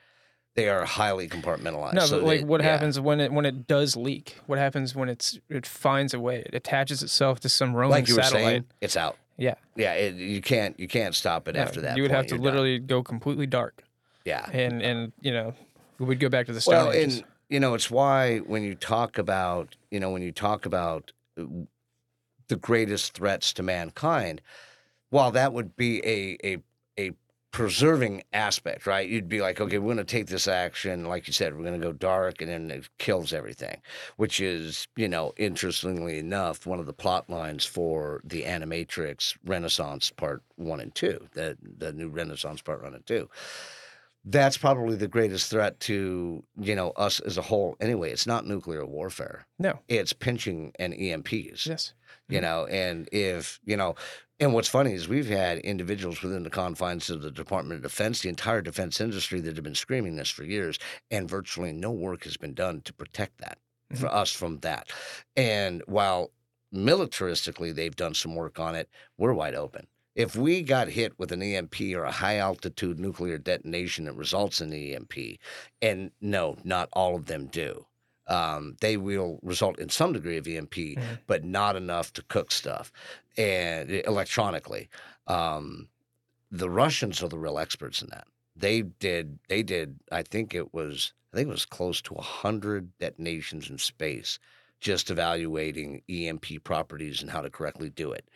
They 0.55 0.69
are 0.69 0.85
highly 0.85 1.29
compartmentalized. 1.29 1.95
No, 1.95 2.05
so 2.05 2.19
but 2.21 2.27
like 2.27 2.41
they- 2.41 2.45
what 2.45 2.61
yeah. 2.63 2.69
happens 2.73 3.01
when 3.01 3.21
it 3.21 3.33
when 3.33 3.47
it 3.47 3.67
does 3.67 3.97
leak? 3.97 4.37
What 4.47 4.59
happens 4.59 4.95
when 4.95 5.09
it's 5.09 5.39
it 5.49 5.67
finds 5.67 6.13
a 6.13 6.21
way? 6.21 6.43
It 6.45 6.55
attaches 6.55 7.03
itself 7.03 7.41
to 7.41 7.49
some 7.49 7.75
roaming 7.75 7.91
Like 7.93 8.09
you 8.09 8.17
were 8.17 8.23
satellite. 8.23 8.45
saying, 8.45 8.65
it's 8.83 8.97
out. 8.97 9.17
Yeah, 9.43 9.55
Yeah, 9.77 9.95
it, 9.95 10.15
you 10.15 10.41
can't 10.41 10.79
you 10.79 10.87
can't 10.89 11.15
stop 11.15 11.49
it 11.49 11.57
after 11.57 11.81
that. 11.81 11.97
you 11.97 12.03
would 12.03 12.13
have 12.13 12.27
to 12.29 12.35
You're 12.35 12.39
done. 12.39 12.45
literally 12.45 12.79
go 12.79 13.03
completely 13.03 13.47
dark, 13.47 13.83
yeah. 14.25 14.49
and 14.53 14.81
and 14.83 15.13
you 15.21 15.33
know 15.33 15.53
we 15.99 16.07
would 16.07 16.21
go 16.21 16.29
back 16.29 16.47
to 16.47 16.53
the 16.53 16.61
Stone 16.61 16.75
Well, 16.75 16.93
Ages. 16.93 17.17
and 17.19 17.25
you 17.49 17.61
know, 17.61 17.75
it's 17.75 17.91
why 17.91 18.39
when 18.39 18.63
you 18.63 18.75
talk 18.75 19.19
about 19.19 19.77
you 19.91 20.01
know 20.01 20.11
when 20.11 20.23
you 20.23 20.33
talk 20.33 20.65
about 20.65 21.13
uh, 21.39 21.45
the 22.49 22.57
greatest 22.57 23.15
threats 23.15 23.53
to 23.55 23.63
mankind, 23.63 24.41
while 25.11 25.31
that 25.33 25.53
would 25.53 25.77
be 25.77 25.99
a 26.07 26.39
a 26.45 26.59
a 26.99 27.13
preserving 27.53 28.25
aspect, 28.33 28.87
right? 28.87 29.09
You'd 29.09 29.29
be 29.29 29.43
like, 29.43 29.61
okay, 29.61 29.79
we're 29.79 29.95
going 29.95 29.99
to 29.99 30.05
take 30.05 30.27
this 30.27 30.49
action, 30.49 31.05
like 31.05 31.27
you 31.27 31.35
said, 31.35 31.55
we're 31.55 31.65
going 31.65 31.81
to 31.81 31.87
go 31.87 31.93
dark, 31.93 32.41
and 32.41 32.51
then 32.51 32.71
it 32.71 32.89
kills 32.99 33.33
everything, 33.33 33.81
which 34.17 34.41
is, 34.41 34.89
you 34.97 35.07
know, 35.07 35.35
interestingly 35.37 36.19
enough, 36.19 36.67
one 36.67 36.81
of 36.81 36.87
the 36.87 36.95
plot 36.95 37.29
lines 37.29 37.65
for 37.65 38.23
the 38.25 38.45
Animatrix 38.45 39.37
Renaissance 39.45 40.11
Part 40.11 40.43
One 40.57 40.81
and 40.81 40.95
Two, 40.95 41.29
the 41.33 41.57
the 41.63 41.93
new 41.93 42.09
Renaissance 42.09 42.63
Part 42.63 42.83
One 42.83 42.95
and 42.95 43.07
Two. 43.07 43.29
That's 44.25 44.57
probably 44.57 44.97
the 44.97 45.09
greatest 45.09 45.51
threat 45.51 45.81
to 45.81 46.45
you 46.59 46.75
know 46.75 46.91
us 46.91 47.21
as 47.21 47.37
a 47.37 47.43
whole. 47.43 47.77
Anyway 47.81 48.13
it's 48.13 48.27
not 48.27 48.47
nuclear 48.47 48.87
warfare. 48.87 49.47
No, 49.59 49.81
it's 49.89 50.13
pinching 50.13 50.73
and 50.79 50.95
emps 50.95 51.67
yes, 51.67 51.93
you 52.33 52.39
mm. 52.39 52.43
know 52.43 52.67
and 52.67 53.09
if 53.13 53.61
you 53.65 53.77
know 53.77 53.95
and 54.41 54.55
what's 54.55 54.69
funny 54.69 54.93
is 54.93 55.09
we've 55.09 55.29
had 55.29 55.59
individuals 55.59 56.23
within 56.23 56.43
the 56.43 56.51
confines 56.51 57.11
of 57.11 57.23
the 57.23 57.31
department 57.31 57.77
of 57.77 57.83
defense 57.83 58.21
the 58.21 58.29
entire 58.29 58.63
defense 58.63 59.01
industry 59.01 59.41
that 59.41 59.57
have 59.57 59.65
been 59.65 59.75
screaming 59.75 60.17
this 60.17 60.31
for 60.31 60.45
years 60.45 60.79
and 61.11 61.29
virtually 61.29 61.73
no 61.73 61.91
work 61.91 62.25
has 62.25 62.37
been 62.37 62.55
done 62.55 62.81
to 62.83 62.93
protect 62.93 63.39
that 63.39 63.59
for 63.95 64.07
mm-hmm. 64.07 64.17
us 64.17 64.33
from 64.33 64.59
that. 64.61 64.89
And 65.37 65.83
while 65.87 66.31
militaristically 66.75 67.75
they've 67.75 67.95
done 67.97 68.15
some 68.15 68.35
work 68.35 68.59
on 68.59 68.75
it 68.75 68.89
we're 69.19 69.35
wide 69.35 69.55
open. 69.55 69.87
If 70.15 70.37
we 70.37 70.63
got 70.63 70.89
hit 70.89 71.19
with 71.19 71.33
an 71.33 71.43
EMP 71.43 71.81
or 71.95 72.05
a 72.05 72.13
high 72.13 72.37
altitude 72.37 72.99
nuclear 72.99 73.39
detonation 73.39 74.05
that 74.05 74.13
results 74.13 74.61
in 74.61 74.69
the 74.69 74.95
EMP, 74.95 75.39
and 75.81 76.11
no, 76.21 76.57
not 76.65 76.91
all 76.93 77.17
of 77.17 77.27
them 77.27 77.47
do, 77.47 77.87
um, 78.33 78.77
they 78.81 78.97
will 78.97 79.39
result 79.43 79.79
in 79.79 79.91
some 79.91 80.13
degree 80.13 80.39
of 80.39 80.49
EMP, 80.49 80.77
but 81.27 81.45
not 81.45 81.77
enough 81.77 82.13
to 82.15 82.23
cook 82.23 82.51
stuff 82.51 82.91
and 83.37 83.91
electronically. 83.91 84.89
Um, 85.27 85.89
the 86.51 86.71
Russians 86.71 87.23
are 87.23 87.29
the 87.29 87.39
real 87.39 87.59
experts 87.59 88.01
in 88.03 88.09
that. 88.11 88.27
They 88.57 88.83
did. 88.83 89.39
They 89.49 89.63
did. 89.63 89.99
I 90.11 90.23
think 90.23 90.55
it 90.55 90.73
was. 90.73 91.13
I 91.33 91.37
think 91.37 91.49
it 91.49 91.53
was 91.53 91.65
close 91.65 92.03
to 92.03 92.15
a 92.15 92.23
hundred 92.23 92.97
detonations 92.99 93.71
in 93.71 93.79
space, 93.79 94.39
just 94.83 95.11
evaluating 95.11 96.03
EMP 96.11 96.65
properties 96.65 97.23
and 97.23 97.31
how 97.31 97.41
to 97.41 97.49
correctly 97.49 97.89
do 97.89 98.11
it. 98.11 98.29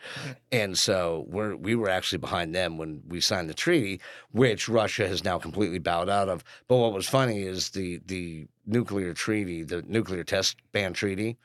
And 0.52 0.78
so 0.78 1.26
we're 1.28 1.56
we 1.56 1.74
were 1.74 1.90
actually 1.90 2.18
behind 2.18 2.54
them 2.54 2.78
when 2.78 3.02
we 3.08 3.20
signed 3.20 3.50
the 3.50 3.54
treaty, 3.54 4.00
which 4.30 4.68
Russia 4.68 5.08
has 5.08 5.24
now 5.24 5.38
completely 5.38 5.80
bowed 5.80 6.08
out 6.08 6.28
of. 6.28 6.44
But 6.68 6.76
what 6.76 6.92
was 6.92 7.08
funny 7.08 7.42
is 7.42 7.70
the 7.70 8.00
the 8.06 8.46
nuclear 8.64 9.12
treaty, 9.12 9.64
the 9.64 9.82
nuclear 9.82 10.22
test 10.22 10.56
ban 10.70 10.92
treaty, 10.92 11.36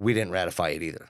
we 0.00 0.12
didn't 0.14 0.32
ratify 0.32 0.70
it 0.70 0.82
either. 0.82 1.08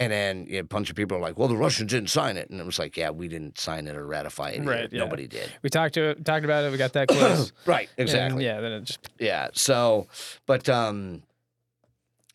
And 0.00 0.12
then 0.12 0.48
a 0.50 0.62
bunch 0.62 0.90
of 0.90 0.96
people 0.96 1.16
are 1.16 1.20
like, 1.20 1.38
"Well, 1.38 1.46
the 1.46 1.56
Russians 1.56 1.92
didn't 1.92 2.10
sign 2.10 2.36
it," 2.36 2.50
and 2.50 2.58
it 2.58 2.66
was 2.66 2.80
like, 2.80 2.96
"Yeah, 2.96 3.10
we 3.10 3.28
didn't 3.28 3.58
sign 3.60 3.86
it 3.86 3.94
or 3.94 4.04
ratify 4.04 4.50
it. 4.50 4.64
Right, 4.64 4.92
yeah. 4.92 4.98
Nobody 4.98 5.28
did." 5.28 5.48
we 5.62 5.70
talked 5.70 5.94
to 5.94 6.16
talked 6.16 6.44
about 6.44 6.64
it. 6.64 6.72
We 6.72 6.78
got 6.78 6.94
that 6.94 7.06
close. 7.16 7.52
right, 7.66 7.88
and 7.96 8.08
exactly. 8.08 8.44
yeah, 8.44 8.60
then 8.60 8.72
it 8.72 8.82
just 8.82 9.08
Yeah. 9.20 9.50
So, 9.52 10.08
but 10.46 10.68
um, 10.68 11.22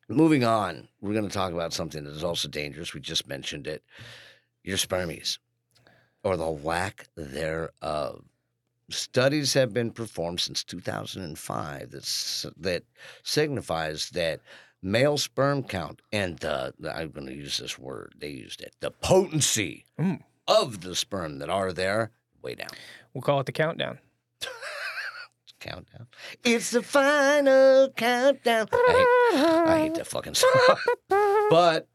moving 0.09 0.43
on, 0.43 0.87
we're 1.01 1.13
going 1.13 1.27
to 1.27 1.33
talk 1.33 1.53
about 1.53 1.73
something 1.73 2.03
that 2.03 2.13
is 2.15 2.23
also 2.23 2.47
dangerous. 2.47 2.93
We 2.93 2.99
just 2.99 3.27
mentioned 3.27 3.67
it. 3.67 3.83
Your 4.63 4.77
spermies. 4.77 5.37
or 6.23 6.35
the 6.35 6.45
lack 6.49 7.07
thereof. 7.15 8.23
Studies 8.91 9.53
have 9.53 9.73
been 9.73 9.91
performed 9.91 10.39
since 10.41 10.63
2005 10.63 11.91
that, 11.91 12.51
that 12.57 12.83
signifies 13.23 14.09
that 14.09 14.41
male 14.81 15.17
sperm 15.17 15.63
count 15.63 16.01
and 16.11 16.37
the, 16.39 16.73
I'm 16.93 17.11
going 17.11 17.27
to 17.27 17.33
use 17.33 17.57
this 17.57 17.77
word, 17.79 18.15
they 18.17 18.29
used 18.29 18.61
it, 18.61 18.73
the 18.79 18.91
potency 18.91 19.85
Mm. 19.99 20.21
of 20.47 20.81
the 20.81 20.95
sperm 20.95 21.39
that 21.39 21.49
are 21.49 21.71
there, 21.71 22.11
way 22.41 22.55
down. 22.55 22.69
We'll 23.13 23.21
call 23.21 23.39
it 23.41 23.45
the 23.45 23.51
countdown. 23.51 23.99
Countdown. 25.59 26.07
It's 26.43 26.71
the 26.71 26.81
final 26.81 27.89
countdown. 27.89 28.67
I 28.71 29.31
hate, 29.31 29.39
I 29.43 29.79
hate 29.79 29.95
that 29.95 30.07
fucking 30.07 30.35
song. 30.35 30.77
but 31.49 31.87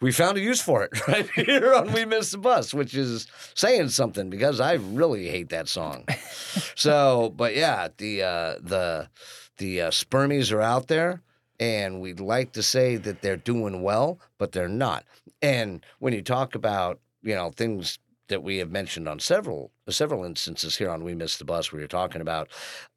we 0.00 0.12
found 0.12 0.38
a 0.38 0.40
use 0.40 0.60
for 0.60 0.84
it 0.84 1.08
right 1.08 1.28
here 1.30 1.74
on 1.74 1.92
We 1.92 2.04
Missed 2.04 2.32
the 2.32 2.38
Bus, 2.38 2.72
which 2.72 2.94
is 2.94 3.26
saying 3.54 3.88
something 3.88 4.30
because 4.30 4.60
I 4.60 4.74
really 4.74 5.28
hate 5.28 5.48
that 5.48 5.68
song. 5.68 6.06
so, 6.74 7.32
but 7.36 7.56
yeah, 7.56 7.88
the 7.96 8.22
uh, 8.22 8.54
the 8.60 9.08
the 9.56 9.82
uh, 9.82 9.90
spermies 9.90 10.52
are 10.52 10.62
out 10.62 10.86
there, 10.86 11.22
and 11.58 12.00
we'd 12.00 12.20
like 12.20 12.52
to 12.52 12.62
say 12.62 12.96
that 12.96 13.22
they're 13.22 13.36
doing 13.36 13.82
well, 13.82 14.20
but 14.38 14.52
they're 14.52 14.68
not. 14.68 15.04
And 15.42 15.84
when 15.98 16.12
you 16.12 16.22
talk 16.22 16.54
about 16.54 17.00
you 17.22 17.34
know 17.34 17.50
things 17.50 17.98
that 18.28 18.42
we 18.42 18.58
have 18.58 18.70
mentioned 18.70 19.08
on 19.08 19.18
several 19.18 19.72
several 19.88 20.24
instances 20.24 20.76
here 20.76 20.90
on 20.90 21.02
We 21.04 21.14
Missed 21.14 21.38
the 21.38 21.44
Bus, 21.44 21.72
where 21.72 21.80
you're 21.80 21.88
talking 21.88 22.20
about 22.20 22.48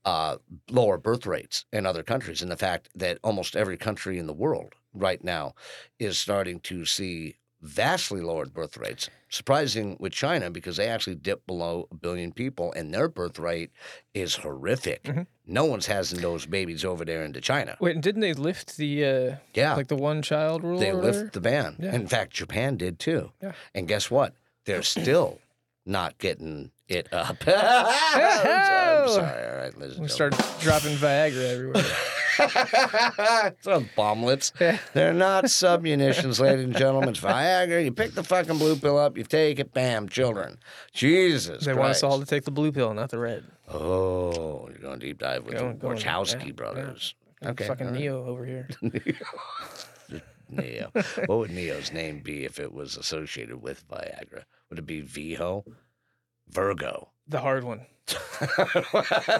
uh, 0.05 0.37
lower 0.69 0.97
birth 0.97 1.25
rates 1.25 1.65
in 1.71 1.85
other 1.85 2.03
countries, 2.03 2.41
and 2.41 2.51
the 2.51 2.57
fact 2.57 2.89
that 2.95 3.17
almost 3.23 3.55
every 3.55 3.77
country 3.77 4.17
in 4.19 4.27
the 4.27 4.33
world 4.33 4.73
right 4.93 5.23
now 5.23 5.53
is 5.99 6.19
starting 6.19 6.59
to 6.61 6.85
see 6.85 7.35
vastly 7.61 8.19
lowered 8.21 8.53
birth 8.53 8.75
rates. 8.75 9.07
Surprising 9.29 9.95
with 9.99 10.11
China 10.11 10.49
because 10.49 10.75
they 10.77 10.87
actually 10.87 11.15
dipped 11.15 11.47
below 11.47 11.87
a 11.91 11.95
billion 11.95 12.33
people, 12.33 12.73
and 12.73 12.93
their 12.93 13.07
birth 13.07 13.39
rate 13.39 13.71
is 14.13 14.35
horrific. 14.37 15.03
Mhm. 15.03 15.27
No 15.45 15.65
one's 15.65 15.85
having 15.85 16.19
those 16.21 16.45
babies 16.45 16.83
over 16.83 17.05
there 17.05 17.23
into 17.23 17.39
China. 17.39 17.77
Wait, 17.79 17.93
and 17.95 18.03
didn't 18.03 18.21
they 18.21 18.33
lift 18.33 18.75
the 18.77 19.05
uh, 19.05 19.35
Yeah, 19.53 19.75
like 19.75 19.87
the 19.87 19.95
one 19.95 20.21
child 20.21 20.63
rule? 20.63 20.79
they 20.79 20.91
lift 20.91 21.33
the 21.33 21.39
ban. 21.41 21.77
Yeah. 21.79 21.93
In 21.95 22.07
fact, 22.07 22.33
Japan 22.33 22.75
did 22.77 22.99
too. 22.99 23.31
Yeah. 23.41 23.53
And 23.73 23.87
guess 23.87 24.09
what? 24.11 24.33
They're 24.65 24.83
still 24.83 25.39
not 25.85 26.17
getting 26.17 26.71
it 26.87 27.11
up. 27.13 27.37
I'm 27.47 29.07
sorry. 29.09 29.45
All 29.49 29.57
right, 29.57 29.77
ladies 29.77 29.99
We 29.99 30.07
start 30.07 30.33
dropping 30.59 30.95
Viagra 30.97 31.53
everywhere. 31.53 31.83
Those 33.63 33.83
bomblets. 33.97 34.51
They're 34.93 35.13
not 35.13 35.45
submunitions, 35.45 36.39
ladies 36.39 36.65
and 36.65 36.75
gentlemen. 36.77 37.09
It's 37.09 37.19
Viagra. 37.19 37.83
You 37.83 37.91
pick 37.91 38.13
the 38.13 38.23
fucking 38.23 38.57
blue 38.57 38.75
pill 38.75 38.97
up, 38.97 39.17
you 39.17 39.23
take 39.23 39.59
it, 39.59 39.73
bam, 39.73 40.07
children. 40.09 40.57
Jesus 40.93 41.65
they 41.65 41.73
want 41.73 41.91
us 41.91 42.03
all 42.03 42.19
to 42.19 42.25
take 42.25 42.43
the 42.43 42.51
blue 42.51 42.71
pill, 42.71 42.93
not 42.93 43.09
the 43.09 43.19
red. 43.19 43.43
Oh, 43.69 44.67
you're 44.69 44.79
going 44.79 44.99
deep 44.99 45.19
dive 45.19 45.45
with 45.45 45.57
Going- 45.57 45.77
the 45.79 45.87
Wachowski 45.87 46.47
yeah, 46.47 46.51
brothers. 46.53 47.15
yeah. 47.41 47.49
Okay. 47.51 47.67
Fucking 47.67 47.87
right. 47.87 47.95
Neo 47.99 48.25
over 48.25 48.45
here. 48.45 48.67
Neo. 50.51 50.91
what 51.25 51.37
would 51.37 51.51
Neo's 51.51 51.91
name 51.91 52.19
be 52.19 52.45
if 52.45 52.59
it 52.59 52.73
was 52.73 52.97
associated 52.97 53.61
with 53.61 53.87
Viagra? 53.87 54.43
Would 54.69 54.79
it 54.79 54.85
be 54.85 55.01
Viho? 55.01 55.63
Virgo. 56.49 57.09
The 57.27 57.39
hard 57.39 57.63
one. 57.63 57.85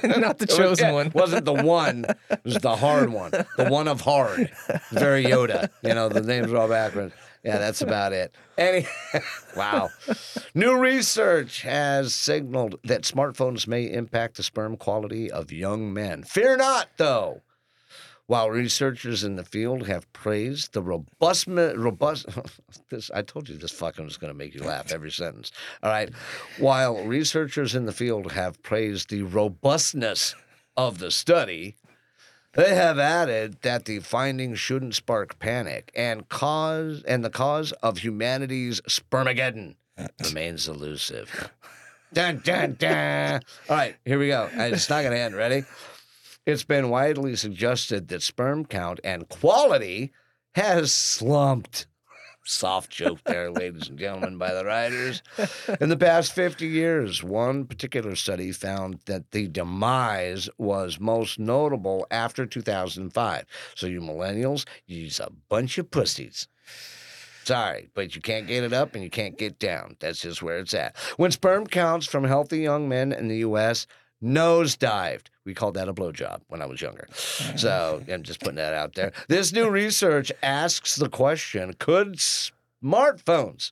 Not 0.04 0.38
the 0.38 0.48
chosen 0.48 0.94
one. 0.94 1.12
Wasn't 1.14 1.46
the 1.46 1.54
one. 1.54 2.06
It 2.30 2.40
was 2.46 2.56
the 2.60 2.76
hard 2.76 3.10
one. 3.10 3.32
The 3.32 3.68
one 3.70 3.88
of 3.88 4.02
hard. 4.02 4.52
Very 4.92 5.26
Yoda. 5.26 5.70
You 5.82 5.94
know, 5.94 6.08
the 6.08 6.22
names 6.22 6.52
are 6.52 6.58
all 6.58 6.70
backwards. 6.70 7.14
Yeah, 7.44 7.58
that's 7.58 7.82
about 7.82 8.14
it. 8.14 8.36
Any 8.58 8.86
wow. 9.58 9.90
New 10.54 10.78
research 10.78 11.64
has 11.64 12.14
signaled 12.14 12.80
that 12.84 13.02
smartphones 13.02 13.68
may 13.68 13.92
impact 13.92 14.38
the 14.38 14.44
sperm 14.44 14.78
quality 14.78 15.32
of 15.32 15.52
young 15.52 15.92
men. 15.92 16.24
Fear 16.24 16.58
not, 16.58 16.90
though. 16.98 17.42
While 18.28 18.50
researchers 18.50 19.24
in 19.24 19.36
the 19.36 19.44
field 19.44 19.88
have 19.88 20.12
praised 20.14 20.74
the 20.74 20.82
robust, 20.82 21.48
robust, 21.48 22.28
this 22.90 23.12
I 23.14 23.22
told 23.24 23.50
you 23.50 23.58
this 23.58 23.72
fucking 23.72 24.06
was 24.06 24.18
going 24.18 24.32
to 24.32 24.38
make 24.38 24.56
you 24.56 24.64
laugh 24.64 24.92
every 24.92 25.12
sentence. 25.12 25.52
All 25.84 25.92
right. 25.92 26.10
While 26.58 27.04
researchers 27.04 27.76
in 27.76 27.86
the 27.86 27.92
field 27.92 28.32
have 28.32 28.62
praised 28.64 29.10
the 29.10 29.24
robustness 29.24 30.36
of 30.78 31.00
the 31.00 31.12
study, 31.12 31.76
they 32.54 32.76
have 32.76 33.00
added 33.00 33.62
that 33.62 33.86
the 33.86 34.00
findings 34.00 34.60
shouldn't 34.60 34.96
spark 34.96 35.40
panic 35.40 35.92
and 35.96 36.28
cause 36.28 37.04
and 37.04 37.24
the 37.24 37.30
cause 37.30 37.72
of 37.84 38.00
humanity's 38.00 38.82
spermaggedon 38.82 39.76
remains 40.24 40.68
elusive. 40.68 41.50
Dun, 42.14 42.42
dun, 42.44 42.76
dun. 42.78 43.42
All 43.70 43.78
right, 43.78 43.96
here 44.04 44.20
we 44.20 44.28
go. 44.28 44.50
It's 44.54 44.90
not 44.90 45.02
going 45.02 45.14
to 45.14 45.20
end. 45.20 45.34
Ready? 45.34 45.64
It's 46.44 46.64
been 46.64 46.90
widely 46.90 47.36
suggested 47.36 48.08
that 48.08 48.24
sperm 48.24 48.66
count 48.66 49.00
and 49.04 49.30
quality 49.30 50.12
has 50.56 50.92
slumped. 50.92 51.86
Soft 52.46 52.90
joke 52.90 53.20
there, 53.26 53.52
ladies 53.52 53.90
and 53.90 54.00
gentlemen, 54.00 54.40
by 54.40 54.52
the 54.52 54.66
writers. 54.66 55.22
In 55.80 55.90
the 55.90 55.98
past 55.98 56.34
50 56.34 56.66
years, 56.66 57.24
one 57.24 57.66
particular 57.66 58.16
study 58.16 58.52
found 58.52 59.02
that 59.06 59.30
the 59.30 59.48
demise 59.48 60.50
was 60.58 61.00
most 61.00 61.38
notable 61.38 62.08
after 62.10 62.48
2005. 62.48 63.46
So, 63.76 63.86
you 63.86 64.02
millennials, 64.02 64.66
you's 64.88 65.20
a 65.20 65.32
bunch 65.48 65.78
of 65.78 65.92
pussies. 65.92 66.48
Sorry, 67.44 67.90
but 67.94 68.16
you 68.16 68.22
can't 68.22 68.48
get 68.48 68.64
it 68.64 68.74
up 68.74 68.96
and 68.96 69.04
you 69.04 69.10
can't 69.12 69.38
get 69.38 69.60
down. 69.60 69.96
That's 70.00 70.22
just 70.22 70.42
where 70.42 70.58
it's 70.58 70.74
at. 70.74 70.98
When 71.18 71.32
sperm 71.32 71.68
counts 71.68 72.08
from 72.08 72.24
healthy 72.24 72.60
young 72.60 72.90
men 72.90 73.12
in 73.12 73.28
the 73.28 73.38
U.S. 73.38 73.86
nosedived, 74.24 75.28
we 75.46 75.54
called 75.54 75.76
that 75.76 75.90
a 75.90 75.94
blowjob 75.94 76.42
when 76.48 76.62
I 76.62 76.66
was 76.66 76.82
younger. 76.82 77.08
So 77.56 78.04
I'm 78.12 78.24
just 78.24 78.40
putting 78.40 78.56
that 78.56 78.74
out 78.74 78.96
there. 78.96 79.12
This 79.28 79.52
new 79.52 79.70
research 79.70 80.32
asks 80.44 80.96
the 80.96 81.10
question 81.10 81.74
could 81.80 82.16
smartphones 82.16 83.72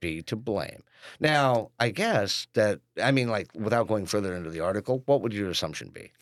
be 0.00 0.22
to 0.22 0.36
blame? 0.36 0.82
Now, 1.18 1.70
I 1.78 1.90
guess 1.90 2.46
that, 2.54 2.80
I 3.02 3.10
mean, 3.10 3.28
like, 3.28 3.48
without 3.54 3.88
going 3.88 4.06
further 4.06 4.34
into 4.34 4.50
the 4.50 4.60
article, 4.60 5.02
what 5.06 5.22
would 5.22 5.32
your 5.32 5.50
assumption 5.50 5.88
be? 5.88 6.12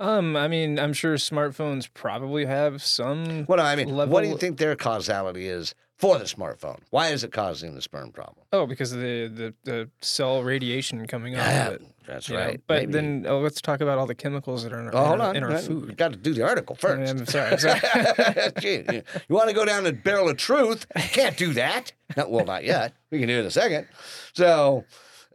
Um, 0.00 0.36
I 0.36 0.48
mean, 0.48 0.78
I'm 0.78 0.92
sure 0.92 1.14
smartphones 1.14 1.88
probably 1.92 2.46
have 2.46 2.82
some. 2.82 3.44
What 3.44 3.56
do 3.56 3.62
I 3.62 3.76
mean? 3.76 3.94
What 3.94 4.22
do 4.22 4.28
you 4.28 4.36
think 4.36 4.58
their 4.58 4.74
causality 4.74 5.46
is 5.46 5.74
for 6.02 6.18
the 6.18 6.24
smartphone? 6.24 6.80
Why 6.90 7.08
is 7.10 7.22
it 7.22 7.30
causing 7.30 7.74
the 7.76 7.80
sperm 7.80 8.10
problem? 8.10 8.44
Oh, 8.52 8.66
because 8.66 8.92
of 8.92 8.98
the 9.00 9.28
the, 9.28 9.54
the 9.62 9.90
cell 10.00 10.42
radiation 10.42 11.06
coming 11.06 11.36
off 11.36 11.46
Yeah, 11.46 11.66
of 11.68 11.72
it. 11.74 11.82
that's 12.08 12.28
you 12.28 12.34
know? 12.36 12.40
right. 12.44 12.60
But 12.66 12.80
Maybe. 12.80 12.92
then 12.92 13.24
oh, 13.28 13.38
let's 13.38 13.60
talk 13.60 13.80
about 13.80 13.98
all 13.98 14.06
the 14.06 14.14
chemicals 14.16 14.64
that 14.64 14.72
are 14.72 14.80
in 14.80 14.86
our, 14.88 14.94
Oh, 14.96 15.04
hold 15.06 15.20
on. 15.20 15.36
in 15.36 15.44
our 15.44 15.52
You 15.52 15.58
food. 15.58 15.96
got 15.96 16.10
to 16.12 16.18
do 16.18 16.34
the 16.34 16.42
article 16.42 16.74
first. 16.74 17.08
I'm 17.08 17.24
sorry, 17.26 17.52
I'm 17.52 17.58
sorry. 17.58 17.80
Gee, 18.60 18.84
you, 18.92 19.02
want 19.28 19.48
to 19.48 19.54
go 19.54 19.64
down 19.64 19.84
the 19.84 19.92
barrel 19.92 20.28
of 20.28 20.36
truth? 20.38 20.86
Can't 20.96 21.36
do 21.36 21.52
that. 21.52 21.92
No, 22.16 22.28
well, 22.32 22.44
not 22.44 22.64
yet. 22.64 22.94
We 23.12 23.20
can 23.20 23.28
do 23.28 23.36
it 23.36 23.40
in 23.40 23.46
a 23.46 23.50
second. 23.52 23.86
So, 24.34 24.84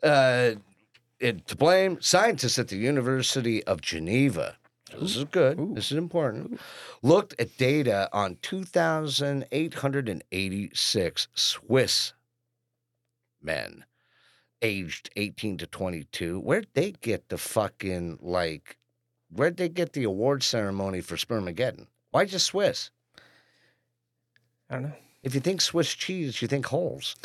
uh, 0.04 0.52
it, 1.22 1.48
to 1.48 1.56
blame, 1.56 2.00
scientists 2.02 2.60
at 2.60 2.68
the 2.68 2.78
University 2.78 3.64
of 3.64 3.80
Geneva. 3.82 4.58
This 5.00 5.16
is 5.16 5.24
good. 5.26 5.76
This 5.76 5.92
is 5.92 5.98
important. 5.98 6.60
Looked 7.02 7.36
at 7.40 7.58
data 7.58 8.10
on 8.14 8.38
2,886 8.42 11.28
Swiss 11.34 12.14
men 13.42 13.86
aged 14.62 15.10
18 15.16 15.58
to 15.58 15.68
22. 15.68 16.40
Where'd 16.40 16.68
they 16.74 16.92
get 16.92 17.30
the 17.30 17.38
fucking, 17.38 18.20
like, 18.22 18.78
where'd 19.30 19.58
they 19.58 19.70
get 19.70 19.94
the 19.94 20.04
award 20.04 20.44
ceremony 20.44 21.02
for 21.02 21.16
Spermaggedon? 21.16 21.88
Why 22.12 22.26
just 22.26 22.48
Swiss? 22.48 22.92
I 24.70 24.76
don't 24.76 24.84
know. 24.84 24.94
If 25.24 25.36
you 25.36 25.42
think 25.42 25.62
Swiss 25.62 25.94
cheese, 25.94 26.42
you 26.42 26.48
think 26.48 26.68
holes. 26.68 27.16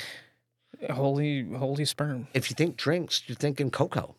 Holy 0.91 1.49
holy 1.53 1.85
sperm. 1.85 2.27
If 2.35 2.51
you 2.51 2.55
think 2.55 2.77
drinks, 2.77 3.23
you're 3.27 3.37
thinking 3.37 3.71
cocoa. 3.71 4.17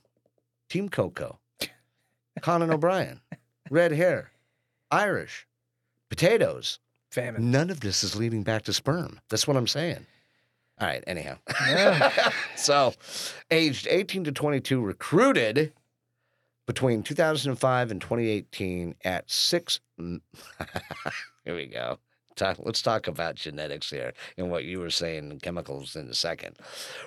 Team 0.69 0.89
Coco. 0.89 1.39
Conan 2.41 2.71
O'Brien. 2.71 3.21
Red 3.69 3.91
hair. 3.91 4.31
Irish. 4.91 5.47
Potatoes. 6.09 6.79
Famine. 7.11 7.51
None 7.51 7.69
of 7.69 7.81
this 7.81 8.03
is 8.03 8.15
leading 8.15 8.43
back 8.43 8.63
to 8.63 8.73
sperm. 8.73 9.19
That's 9.29 9.47
what 9.47 9.57
I'm 9.57 9.67
saying. 9.67 10.05
All 10.79 10.87
right, 10.87 11.03
anyhow. 11.05 11.37
Yeah. 11.67 12.31
so, 12.55 12.93
aged 13.51 13.87
18 13.87 14.23
to 14.25 14.31
22, 14.31 14.81
recruited 14.81 15.73
between 16.65 17.03
2005 17.03 17.91
and 17.91 18.01
2018 18.01 18.95
at 19.03 19.29
six. 19.29 19.79
Here 19.97 21.55
we 21.55 21.67
go. 21.67 21.99
Talk, 22.35 22.57
let's 22.63 22.81
talk 22.81 23.07
about 23.07 23.35
genetics 23.35 23.91
here 23.91 24.13
and 24.39 24.49
what 24.49 24.63
you 24.63 24.79
were 24.79 24.89
saying 24.89 25.29
and 25.29 25.39
chemicals 25.39 25.95
in 25.95 26.07
a 26.07 26.15
second. 26.15 26.55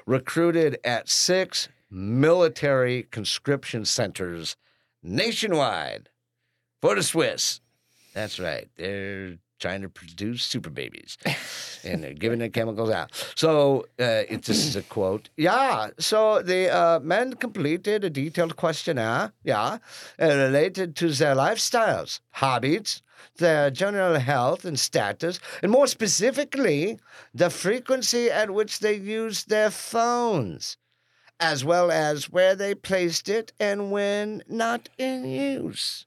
Recruited 0.07 0.79
at 0.85 1.09
six 1.09 1.69
military 1.91 3.05
conscription 3.11 3.85
centers 3.85 4.57
nationwide 5.07 6.09
for 6.81 6.95
the 6.95 7.03
Swiss. 7.03 7.61
That's 8.15 8.39
right. 8.41 8.69
They're 8.77 9.39
trying 9.59 9.83
to 9.83 9.89
produce 9.89 10.43
super 10.43 10.71
babies, 10.71 11.17
and 11.85 12.03
they're 12.03 12.15
giving 12.15 12.41
the 12.41 12.49
chemicals 12.49 12.91
out. 12.91 13.11
So 13.35 13.87
uh, 13.99 14.25
it, 14.29 14.43
this 14.43 14.67
is 14.67 14.77
a 14.77 14.83
quote. 14.83 15.31
Yeah. 15.37 15.91
So 15.99 16.43
the 16.43 16.75
uh, 16.75 17.01
men 17.01 17.35
completed 17.35 18.05
a 18.05 18.11
detailed 18.11 18.57
questionnaire. 18.57 19.33
Yeah, 19.45 19.79
uh, 20.21 20.27
related 20.27 20.97
to 20.97 21.09
their 21.11 21.35
lifestyles, 21.35 22.21
hobbies, 22.33 23.03
their 23.39 23.71
general 23.71 24.19
health 24.19 24.65
and 24.65 24.79
status, 24.79 25.41
and 25.63 25.73
more 25.73 25.87
specifically, 25.87 26.99
the 27.35 27.51
frequency 27.51 28.31
at 28.31 28.51
which 28.51 28.81
they 28.81 28.95
use 28.95 29.45
their 29.45 29.71
phones, 29.71 30.77
as 31.41 31.65
well 31.65 31.91
as 31.91 32.31
where 32.31 32.55
they 32.55 32.75
placed 32.75 33.29
it 33.29 33.53
and 33.61 33.91
when 33.91 34.43
not 34.49 34.89
in 34.99 35.25
use. 35.25 36.07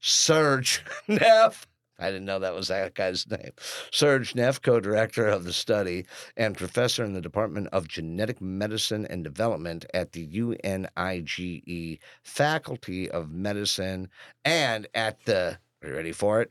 Serge 0.00 0.84
Nef. 1.08 1.66
I 1.98 2.06
didn't 2.06 2.24
know 2.24 2.40
that 2.40 2.54
was 2.54 2.68
that 2.68 2.94
guy's 2.94 3.30
name. 3.30 3.52
Serge 3.92 4.34
Nef, 4.34 4.60
co 4.60 4.80
director 4.80 5.26
of 5.28 5.44
the 5.44 5.52
study 5.52 6.06
and 6.36 6.56
professor 6.56 7.04
in 7.04 7.12
the 7.14 7.20
Department 7.20 7.68
of 7.72 7.86
Genetic 7.86 8.40
Medicine 8.40 9.06
and 9.06 9.22
Development 9.22 9.86
at 9.94 10.12
the 10.12 10.22
UNIGE 10.22 12.00
Faculty 12.24 13.10
of 13.10 13.30
Medicine 13.30 14.08
and 14.44 14.88
at 14.94 15.24
the, 15.24 15.58
are 15.82 15.88
you 15.88 15.94
ready 15.94 16.12
for 16.12 16.42
it? 16.42 16.50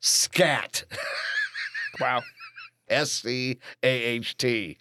SCAT. 0.00 0.84
Wow. 2.00 2.22
S 2.88 3.10
C 3.10 3.58
A 3.82 3.88
H 3.88 4.36
T, 4.36 4.78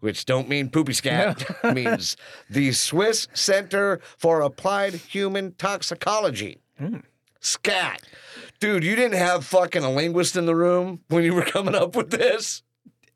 which 0.00 0.24
don't 0.24 0.48
mean 0.48 0.70
poopy 0.70 0.92
scat, 0.92 1.44
means 1.74 2.16
the 2.48 2.72
Swiss 2.72 3.28
Center 3.32 4.00
for 4.18 4.40
Applied 4.40 4.94
Human 4.94 5.52
Toxicology. 5.52 6.58
Hmm. 6.78 6.98
SCAT. 7.40 8.02
Dude, 8.58 8.84
you 8.84 8.94
didn't 8.96 9.16
have 9.16 9.46
fucking 9.46 9.82
a 9.82 9.90
linguist 9.90 10.36
in 10.36 10.44
the 10.44 10.54
room 10.54 11.00
when 11.08 11.24
you 11.24 11.34
were 11.34 11.42
coming 11.42 11.74
up 11.74 11.96
with 11.96 12.10
this. 12.10 12.62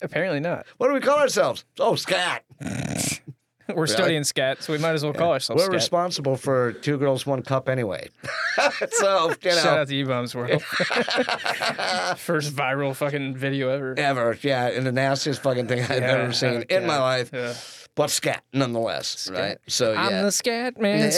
Apparently 0.01 0.41
not. 0.41 0.67
What 0.79 0.89
do 0.89 0.95
we 0.95 1.01
call 1.01 1.19
ourselves? 1.19 1.65
Oh, 1.79 1.95
SCAT. 1.95 2.45
We're 3.75 3.87
studying 3.87 4.25
scat, 4.25 4.63
so 4.63 4.73
we 4.73 4.79
might 4.79 4.93
as 4.93 5.03
well 5.05 5.13
call 5.15 5.33
ourselves 5.33 5.61
We're 5.61 5.67
scat. 5.67 5.75
responsible 5.75 6.37
for 6.37 6.73
two 6.73 6.99
girls, 6.99 7.25
one 7.27 7.43
cup 7.43 7.69
anyway. 7.69 8.09
so, 8.91 9.31
you 9.43 9.51
know. 9.51 9.57
Shout 9.57 9.79
out 9.79 9.89
to 9.89 9.95
eBaum's 9.95 10.35
World. 10.35 10.63
First 12.19 12.55
viral 12.55 12.95
fucking 12.95 13.37
video 13.37 13.71
ever. 13.71 13.95
Ever, 13.99 14.37
yeah, 14.43 14.69
and 14.69 14.87
the 14.87 14.93
nastiest 14.93 15.43
fucking 15.43 15.67
thing 15.69 15.81
I've 15.83 15.91
Yeah, 15.91 16.11
ever 16.13 16.33
seen 16.33 16.59
uh, 16.59 16.65
in 16.69 16.87
my 16.87 16.99
life, 16.99 17.31
yeah. 17.33 17.55
But 17.97 18.11
scat 18.11 18.43
nonetheless, 18.53 19.31
right? 19.33 19.57
So 19.69 19.93
yeah, 19.93 20.07
I'm 20.09 20.23
the 20.25 20.33
scat 20.33 20.81
man. 20.81 21.13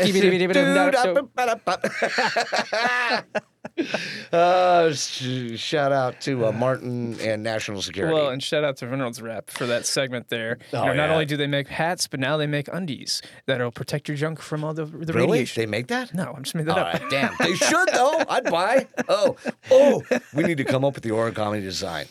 uh, 4.32 4.92
sh- 4.92 5.58
shout 5.58 5.92
out 5.92 6.20
to 6.22 6.46
uh, 6.46 6.52
Martin 6.52 7.18
and 7.20 7.42
National 7.42 7.82
Security. 7.82 8.12
Well, 8.14 8.28
and 8.28 8.42
shout 8.42 8.64
out 8.64 8.76
to 8.78 8.86
Reynolds 8.88 9.20
Wrap 9.22 9.50
for 9.50 9.66
that 9.66 9.86
segment 9.86 10.28
there. 10.28 10.58
You 10.72 10.78
Oh, 10.78 10.84
know, 10.86 10.92
Not 10.94 11.06
yeah. 11.08 11.12
only 11.12 11.24
do 11.26 11.36
they 11.36 11.46
make 11.46 11.68
hats, 11.68 12.06
but 12.06 12.20
now 12.20 12.36
they 12.36 12.46
make 12.46 12.68
undies 12.72 13.22
that'll 13.46 13.70
protect 13.72 14.08
your 14.08 14.16
junk 14.16 14.40
from 14.40 14.64
all 14.64 14.74
the, 14.74 14.84
the 14.84 15.12
really, 15.12 15.28
radiation. 15.32 15.62
they 15.62 15.66
make 15.66 15.86
that? 15.88 16.14
No, 16.14 16.32
I'm 16.36 16.42
just 16.42 16.54
making 16.54 16.74
that 16.74 16.78
All 16.78 16.84
up. 16.84 17.00
right, 17.00 17.10
damn. 17.10 17.34
They 17.40 17.54
should 17.54 17.88
though. 17.92 18.22
I'd 18.28 18.44
buy. 18.44 18.86
Oh, 19.08 19.36
oh. 19.70 20.02
We 20.34 20.42
need 20.42 20.58
to 20.58 20.64
come 20.64 20.84
up 20.84 20.94
with 20.94 21.04
the 21.04 21.10
origami 21.10 21.60
design. 21.62 22.06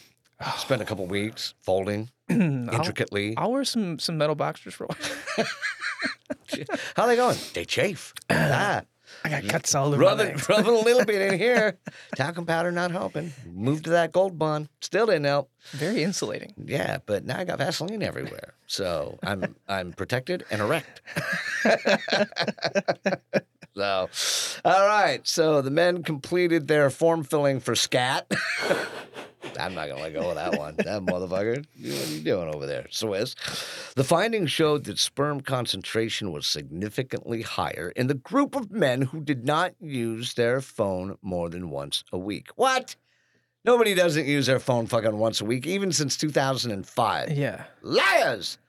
Spend 0.58 0.82
a 0.82 0.86
couple 0.86 1.06
weeks 1.08 1.54
folding 1.62 2.10
intricately. 2.30 3.36
I'll 3.38 3.52
wear 3.52 3.64
some 3.64 4.00
some 4.00 4.18
metal 4.18 4.36
boxers 4.36 4.74
for 4.74 4.86
a 4.86 4.88
while. 4.88 5.48
How 6.96 7.04
are 7.04 7.08
they 7.08 7.16
going? 7.16 7.38
They 7.54 7.66
chafe. 7.66 8.14
ah. 8.30 8.82
I 9.24 9.30
got 9.30 9.48
cuts 9.48 9.74
all 9.76 9.88
over 9.94 10.02
my 10.04 10.12
it, 10.14 10.18
legs. 10.18 10.50
rub 10.50 10.60
it 10.60 10.68
a 10.68 10.72
little 10.72 11.06
bit 11.06 11.34
in 11.34 11.40
here. 11.40 11.78
Talcum 12.16 12.46
powder 12.46 12.72
not 12.72 12.92
helping. 12.92 13.32
Move 13.46 13.84
to 13.84 13.92
that 13.92 14.12
gold 14.12 14.38
bond. 14.38 14.68
Still 14.82 15.06
didn't 15.06 15.26
help. 15.26 15.50
Very 15.72 16.04
insulating. 16.04 16.54
Yeah, 16.58 16.98
but 17.06 17.24
now 17.26 17.40
I 17.40 17.44
got 17.44 17.58
Vaseline 17.60 18.04
everywhere, 18.04 18.54
so 18.68 19.18
I'm 19.24 19.56
I'm 19.68 19.94
protected 19.94 20.44
and 20.52 20.62
erect. 20.62 21.02
so, 23.76 24.10
all 24.66 24.88
right. 24.88 25.26
So 25.28 25.62
the 25.62 25.72
men 25.72 26.04
completed 26.04 26.68
their 26.68 26.90
form 26.90 27.24
filling 27.24 27.60
for 27.60 27.74
scat. 27.76 28.32
I'm 29.60 29.74
not 29.74 29.88
gonna 29.88 30.02
let 30.02 30.14
go 30.14 30.30
of 30.30 30.36
that 30.36 30.58
one. 30.58 30.76
That 30.78 31.02
motherfucker. 31.04 31.66
What 31.66 32.10
are 32.10 32.12
you 32.12 32.22
doing 32.22 32.54
over 32.54 32.66
there, 32.66 32.88
Swiss? 32.90 33.36
The 33.96 34.04
findings 34.04 34.52
showed 34.52 34.86
that 34.86 35.00
sperm 35.00 35.42
concentration 35.42 36.32
was 36.32 36.48
significantly 36.48 37.42
higher 37.42 37.92
in 37.96 38.08
the 38.08 38.14
group 38.14 38.56
of 38.56 38.72
men 38.72 39.04
who 39.04 39.22
did 39.22 39.46
not 39.46 39.74
use 39.80 40.34
their 40.34 40.62
phone 40.62 41.18
more 41.22 41.50
than 41.50 41.70
once 41.70 42.04
a 42.12 42.18
week. 42.18 42.50
What? 42.56 42.96
Nobody 43.64 43.96
doesn't 43.96 44.28
use 44.28 44.46
their 44.46 44.60
phone 44.60 44.86
fucking 44.86 45.18
once 45.18 45.42
a 45.42 45.46
week, 45.46 45.66
even 45.66 45.92
since 45.92 46.18
2005. 46.18 47.32
Yeah. 47.32 47.64
Liars. 47.82 48.60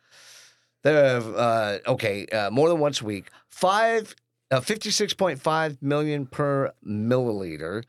They're 0.82 1.20
uh, 1.20 1.78
okay, 1.86 2.26
uh, 2.26 2.50
more 2.50 2.68
than 2.68 2.78
once 2.78 3.00
a 3.00 3.05
week. 3.05 3.28
Five, 3.48 4.14
uh, 4.50 4.60
56.5 4.60 5.82
million 5.82 6.26
per 6.26 6.72
milliliter, 6.86 7.82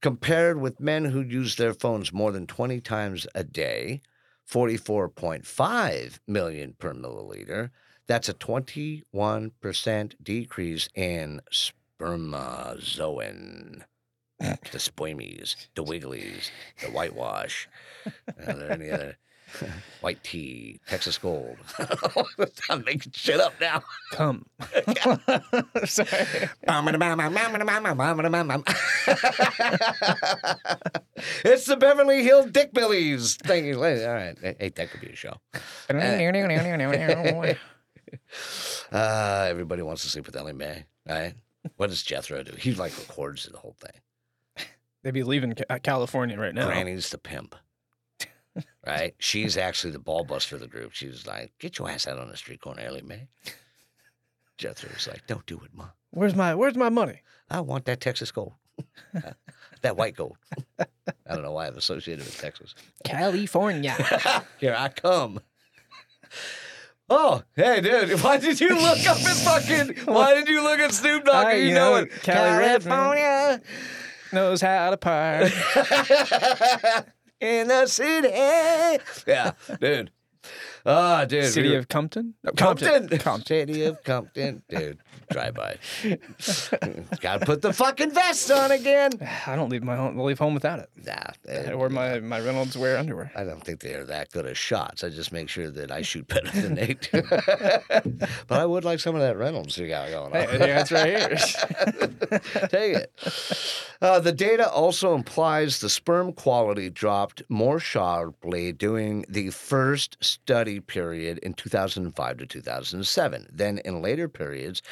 compared 0.00 0.60
with 0.60 0.80
men 0.80 1.06
who 1.06 1.20
use 1.20 1.56
their 1.56 1.74
phones 1.74 2.12
more 2.12 2.30
than 2.32 2.46
20 2.46 2.80
times 2.80 3.26
a 3.34 3.44
day. 3.44 4.00
44.5 4.50 6.18
million 6.26 6.74
per 6.78 6.94
milliliter. 6.94 7.68
That's 8.06 8.30
a 8.30 8.34
21% 8.34 10.14
decrease 10.22 10.88
in 10.94 11.42
spermazoin. 11.52 13.82
the 14.38 14.78
spoimies, 14.78 15.56
the 15.74 15.84
wigglies, 15.84 16.50
the 16.80 16.90
whitewash. 16.90 17.68
Are 18.06 18.54
there 18.54 18.72
any 18.72 18.90
other 18.90 19.18
white 20.00 20.22
tea, 20.22 20.80
Texas 20.88 21.18
Gold? 21.18 21.56
I'm 22.70 22.84
making 22.84 23.12
shit 23.12 23.40
up 23.40 23.54
now. 23.60 23.82
Come. 24.12 24.46
Sorry. 25.84 26.48
it's 31.44 31.66
the 31.66 31.76
Beverly 31.78 32.22
Hill 32.22 32.46
Dickbillies. 32.46 33.36
Thank 33.42 33.66
you. 33.66 33.76
All 33.76 33.80
right. 33.82 34.36
Hey, 34.40 34.68
that 34.74 34.90
could 34.90 35.00
be 35.00 35.08
a 35.08 35.16
show. 35.16 35.36
Uh, 38.92 39.46
everybody 39.48 39.82
wants 39.82 40.02
to 40.02 40.08
sleep 40.08 40.26
with 40.26 40.36
Ellie 40.36 40.52
Mae, 40.52 40.84
right? 41.06 41.34
What 41.76 41.90
does 41.90 42.02
Jethro 42.02 42.42
do? 42.42 42.52
He 42.56 42.74
like 42.74 42.96
records 42.98 43.46
the 43.46 43.58
whole 43.58 43.76
thing. 43.78 44.66
They'd 45.02 45.14
be 45.14 45.22
leaving 45.22 45.54
Ca- 45.54 45.64
uh, 45.70 45.78
California 45.78 46.38
right 46.38 46.54
now. 46.54 46.66
Granny's 46.66 47.10
the 47.10 47.18
pimp. 47.18 47.54
Right? 48.86 49.14
She's 49.18 49.56
actually 49.56 49.92
the 49.92 49.98
ball 49.98 50.24
buster 50.24 50.54
of 50.56 50.60
the 50.62 50.66
group. 50.66 50.92
She 50.94 51.06
was 51.08 51.26
like, 51.26 51.52
get 51.58 51.78
your 51.78 51.90
ass 51.90 52.06
out 52.06 52.18
on 52.18 52.28
the 52.28 52.36
street 52.36 52.60
corner, 52.60 52.80
Ellie 52.82 53.02
Mae. 53.02 53.28
Jethro's 54.56 55.06
like, 55.06 55.26
don't 55.26 55.46
do 55.46 55.60
it, 55.64 55.70
Ma. 55.74 55.88
Where's 56.10 56.34
my 56.34 56.54
Where's 56.54 56.76
my 56.76 56.88
money? 56.88 57.20
I 57.50 57.60
want 57.60 57.84
that 57.84 58.00
Texas 58.00 58.30
gold. 58.30 58.54
that 59.82 59.96
white 59.96 60.16
gold. 60.16 60.36
I 60.78 60.86
don't 61.34 61.42
know 61.42 61.52
why 61.52 61.66
I've 61.66 61.76
associated 61.76 62.24
with 62.24 62.38
Texas. 62.40 62.74
California. 63.04 63.94
Here 64.58 64.74
I 64.76 64.88
come. 64.88 65.40
Oh, 67.10 67.42
hey, 67.56 67.80
dude! 67.80 68.20
Why 68.22 68.36
did 68.36 68.60
you 68.60 68.68
look 68.68 68.98
up 69.06 69.16
at 69.16 69.36
fucking? 69.36 69.96
Why 70.04 70.34
did 70.34 70.46
you 70.46 70.62
look 70.62 70.78
at 70.78 70.92
Snoop 70.92 71.24
Dogg? 71.24 71.46
I- 71.46 71.52
you 71.54 71.68
you 71.68 71.74
know 71.74 71.92
know, 71.94 72.02
it. 72.02 72.10
Cali. 72.22 72.64
California 72.64 73.62
Knows 74.30 74.60
how 74.60 74.90
to 74.90 74.96
party. 74.98 75.50
in 77.40 77.68
the 77.68 77.86
city. 77.86 78.28
Yeah, 79.26 79.52
dude. 79.80 80.10
Ah, 80.88 81.26
dude. 81.26 81.44
City 81.44 81.70
we- 81.70 81.76
of 81.76 81.88
Compton. 81.88 82.34
No, 82.42 82.52
Compton. 82.52 83.08
Compton. 83.18 83.68
City 83.68 83.84
of 83.84 84.02
Compton, 84.02 84.62
dude. 84.68 84.98
Drive 85.30 85.54
by. 85.54 85.76
Got 87.20 87.40
to 87.40 87.46
put 87.46 87.60
the 87.60 87.72
fucking 87.74 88.12
vest 88.12 88.50
on 88.50 88.70
again. 88.70 89.10
I 89.46 89.56
don't 89.56 89.68
leave 89.68 89.82
my 89.82 89.94
home, 89.94 90.18
leave 90.18 90.38
home 90.38 90.54
without 90.54 90.78
it. 90.78 90.88
Nah, 91.04 91.12
I 91.12 91.52
eh, 91.52 91.74
wear 91.74 91.90
my 91.90 92.20
my 92.20 92.40
Reynolds 92.40 92.78
wear 92.78 92.96
underwear. 92.96 93.30
I 93.36 93.44
don't 93.44 93.62
think 93.62 93.80
they're 93.80 94.06
that 94.06 94.32
good 94.32 94.46
as 94.46 94.56
shots. 94.56 95.04
I 95.04 95.10
just 95.10 95.30
make 95.30 95.50
sure 95.50 95.70
that 95.70 95.90
I 95.90 96.00
shoot 96.00 96.26
better 96.28 96.50
than 96.58 96.74
they 96.74 96.94
do. 96.94 97.22
but 98.46 98.58
I 98.58 98.64
would 98.64 98.84
like 98.84 99.00
some 99.00 99.14
of 99.14 99.20
that 99.20 99.36
Reynolds 99.36 99.76
you 99.76 99.88
got 99.88 100.08
going 100.08 100.34
on. 100.34 100.48
Hey, 100.48 100.66
yeah, 100.66 100.80
it's 100.80 100.92
right 100.92 101.08
here. 101.08 102.68
Take 102.68 102.96
it. 102.96 103.12
Uh, 104.00 104.20
the 104.20 104.32
data 104.32 104.70
also 104.70 105.14
implies 105.14 105.80
the 105.80 105.90
sperm 105.90 106.32
quality 106.32 106.88
dropped 106.88 107.42
more 107.48 107.78
sharply 107.78 108.72
during 108.72 109.26
the 109.28 109.50
first 109.50 110.16
study 110.20 110.77
period 110.80 111.38
in 111.38 111.54
2005 111.54 112.36
to 112.38 112.46
2007 112.46 113.46
Then 113.52 113.78
in 113.78 114.02
later 114.02 114.28
periods, 114.28 114.82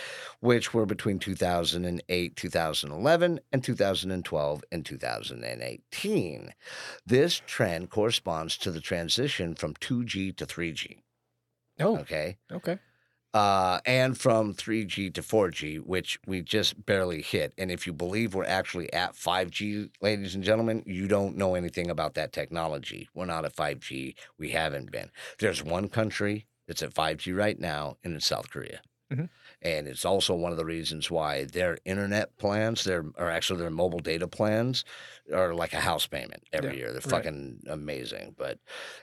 which 0.41 0.73
were 0.75 0.87
between 0.87 1.19
2008, 1.19 2.37
2011, 2.37 3.41
and 3.53 3.65
2012 3.65 4.65
and 4.73 4.85
2018. 4.87 6.55
This 7.05 7.43
trend 7.47 7.91
corresponds 7.91 8.57
to 8.59 8.71
the 8.71 8.81
transition 8.81 9.55
from 9.55 9.75
2G 9.75 10.37
to 10.37 10.47
3G. 10.47 11.03
Oh, 11.81 11.99
Okay. 11.99 12.39
okay. 12.51 12.79
Uh, 13.37 13.81
and 13.85 14.19
from 14.19 14.55
3G 14.55 15.11
to 15.11 15.23
4G, 15.23 15.79
which 15.79 16.19
we 16.27 16.43
just 16.43 16.85
barely 16.87 17.23
hit. 17.23 17.53
And 17.59 17.71
if 17.71 17.87
you 17.87 17.93
believe 17.93 18.35
we're 18.35 18.45
actually 18.45 18.93
at 18.93 19.15
5G, 19.17 19.91
ladies 20.01 20.35
and 20.35 20.45
gentlemen, 20.45 20.83
you 20.87 21.09
don't 21.09 21.37
know 21.37 21.55
anything 21.55 21.91
about 21.91 22.15
that 22.15 22.33
technology. 22.33 23.09
We're 23.15 23.27
not 23.27 23.45
at 23.45 23.55
5G. 23.57 24.17
We 24.39 24.51
haven't 24.51 24.91
been. 24.93 25.11
There's 25.39 25.63
one 25.63 25.89
country 25.89 26.47
that's 26.67 26.83
at 26.83 26.95
5G 26.95 27.33
right 27.33 27.59
now, 27.59 27.97
and 28.05 28.15
it's 28.15 28.27
South 28.27 28.51
Korea. 28.51 28.81
Mhm. 29.11 29.29
And 29.63 29.89
it's 29.89 30.05
also 30.05 30.35
one 30.35 30.53
of 30.53 30.59
the 30.59 30.65
reasons 30.65 31.11
why 31.11 31.45
their 31.45 31.79
internet 31.85 32.37
plans, 32.39 32.85
their 32.85 33.05
or 33.17 33.31
actually 33.31 33.61
their 33.61 33.71
mobile 33.71 33.99
data 34.01 34.29
plans, 34.29 34.85
are 35.33 35.55
like 35.55 35.73
a 35.73 35.81
house 35.81 36.07
payment 36.07 36.45
every 36.53 36.73
Yeah, 36.73 36.77
year. 36.77 36.93
They're 36.93 37.01
right. 37.05 37.25
fucking 37.25 37.63
amazing. 37.67 38.35
But 38.37 38.61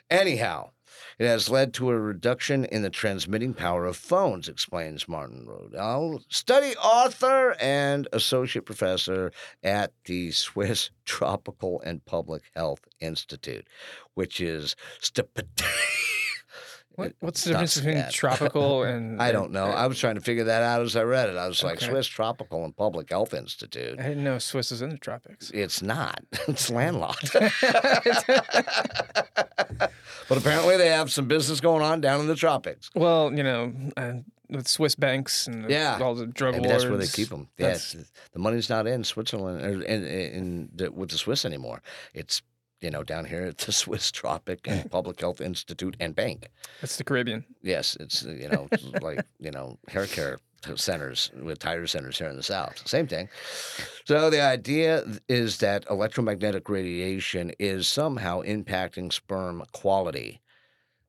anyhow, 0.10 0.72
it 1.20 1.28
has 1.28 1.50
led 1.50 1.74
to 1.74 1.90
a 1.90 2.00
reduction 2.00 2.66
in 2.66 2.82
the 2.82 2.90
transmitting 2.90 3.54
power 3.54 3.86
of 3.86 3.98
phones, 3.98 4.48
explains 4.48 5.08
Martin 5.08 5.46
Rodell, 5.48 6.24
study 6.30 6.76
author 6.78 7.56
and 7.60 8.08
associate 8.14 8.66
professor 8.66 9.32
at 9.64 9.94
the 10.06 10.32
Swiss 10.32 10.90
Tropical 11.06 11.82
and 11.82 12.06
Public 12.06 12.44
Health 12.56 12.82
Institute, 13.00 13.68
which 14.14 14.40
is 14.42 14.76
STP. 15.02 15.44
What, 16.96 17.14
what's 17.22 17.44
the 17.44 17.52
difference 17.52 17.78
between 17.80 18.04
tropical 18.12 18.84
and? 18.84 19.22
I 19.22 19.32
don't 19.32 19.52
know. 19.52 19.66
I 19.66 19.88
was 19.88 19.98
trying 20.00 20.16
to 20.16 20.22
figure 20.22 20.44
that 20.44 20.62
out 20.62 20.82
as 20.84 20.96
I 20.96 21.02
read 21.04 21.30
it. 21.30 21.38
I 21.38 21.48
was 21.48 21.64
like, 21.64 21.78
Okay. 21.78 21.88
Swiss 21.90 22.06
Tropical 22.08 22.64
and 22.66 22.76
Public 22.76 23.10
Health 23.10 23.34
Institute. 23.34 24.00
I 24.00 24.04
didn't 24.10 24.24
know 24.24 24.38
Swiss 24.38 24.72
is 24.72 24.82
in 24.84 24.90
the 24.90 24.98
tropics. 24.98 25.50
It's 25.52 25.82
not. 25.82 26.22
It's 26.48 26.70
landlocked. 26.70 27.34
but 30.30 30.38
apparently 30.38 30.78
they 30.78 30.90
have 30.90 31.12
some 31.12 31.28
business 31.28 31.60
going 31.60 31.82
on 31.84 32.02
down 32.02 32.20
in 32.20 32.28
the 32.28 32.36
tropics. 32.36 32.90
Well, 32.96 33.34
you 33.34 33.44
know, 33.44 33.74
uh, 33.98 34.14
with 34.50 34.68
Swiss 34.68 34.96
banks 34.96 35.48
and 35.48 35.70
Yeah. 35.70 35.98
all 36.02 36.16
the 36.16 36.28
drug 36.28 36.54
Maybe 36.56 36.68
lords. 36.68 36.84
that's 36.84 36.90
where 36.92 37.00
they 37.00 37.08
keep 37.08 37.30
them. 37.30 37.48
Yeah, 37.58 37.78
the 38.34 38.40
money's 38.40 38.70
not 38.70 38.88
in 38.88 39.04
Switzerland 39.04 39.62
or 39.66 39.82
in, 39.84 40.04
in 40.06 40.70
the, 40.76 40.92
with 40.92 41.10
the 41.10 41.18
Swiss 41.18 41.46
anymore. 41.46 41.82
It's 42.14 42.42
you 42.84 42.92
know 42.92 43.04
down 43.04 43.26
here 43.26 43.44
at 43.46 43.58
the 43.60 43.72
Swiss 43.82 44.12
Tropic 44.12 44.60
and 44.68 44.90
Public 44.92 45.20
Health 45.20 45.42
Institute 45.42 45.96
and 46.00 46.16
Bank. 46.16 46.50
It's 46.82 46.98
the 46.98 47.04
Caribbean. 47.04 47.46
Yes, 47.62 47.98
it's 48.00 48.26
uh, 48.26 48.32
you 48.32 48.50
know 48.50 48.68
like 49.02 49.26
you 49.40 49.52
know 49.52 49.78
hair 49.88 50.06
care 50.06 50.40
centers 50.76 51.30
with 51.42 51.60
tire 51.60 51.86
centers 51.88 52.18
here 52.18 52.30
in 52.30 52.38
the 52.38 52.44
South. 52.44 52.88
Same 52.88 53.08
thing. 53.08 53.28
So 54.06 54.30
the 54.30 54.42
idea 54.42 55.04
is 55.28 55.58
that 55.58 55.86
electromagnetic 55.90 56.70
radiation 56.70 57.52
is 57.60 57.88
somehow 57.88 58.42
impacting 58.44 59.12
sperm 59.12 59.64
quality. 59.74 60.40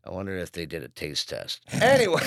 I 0.05 0.11
wonder 0.11 0.36
if 0.36 0.53
they 0.53 0.67
did 0.67 0.83
a 0.83 0.89
taste 0.89 1.28
test. 1.28 1.61
Anyway. 1.81 2.20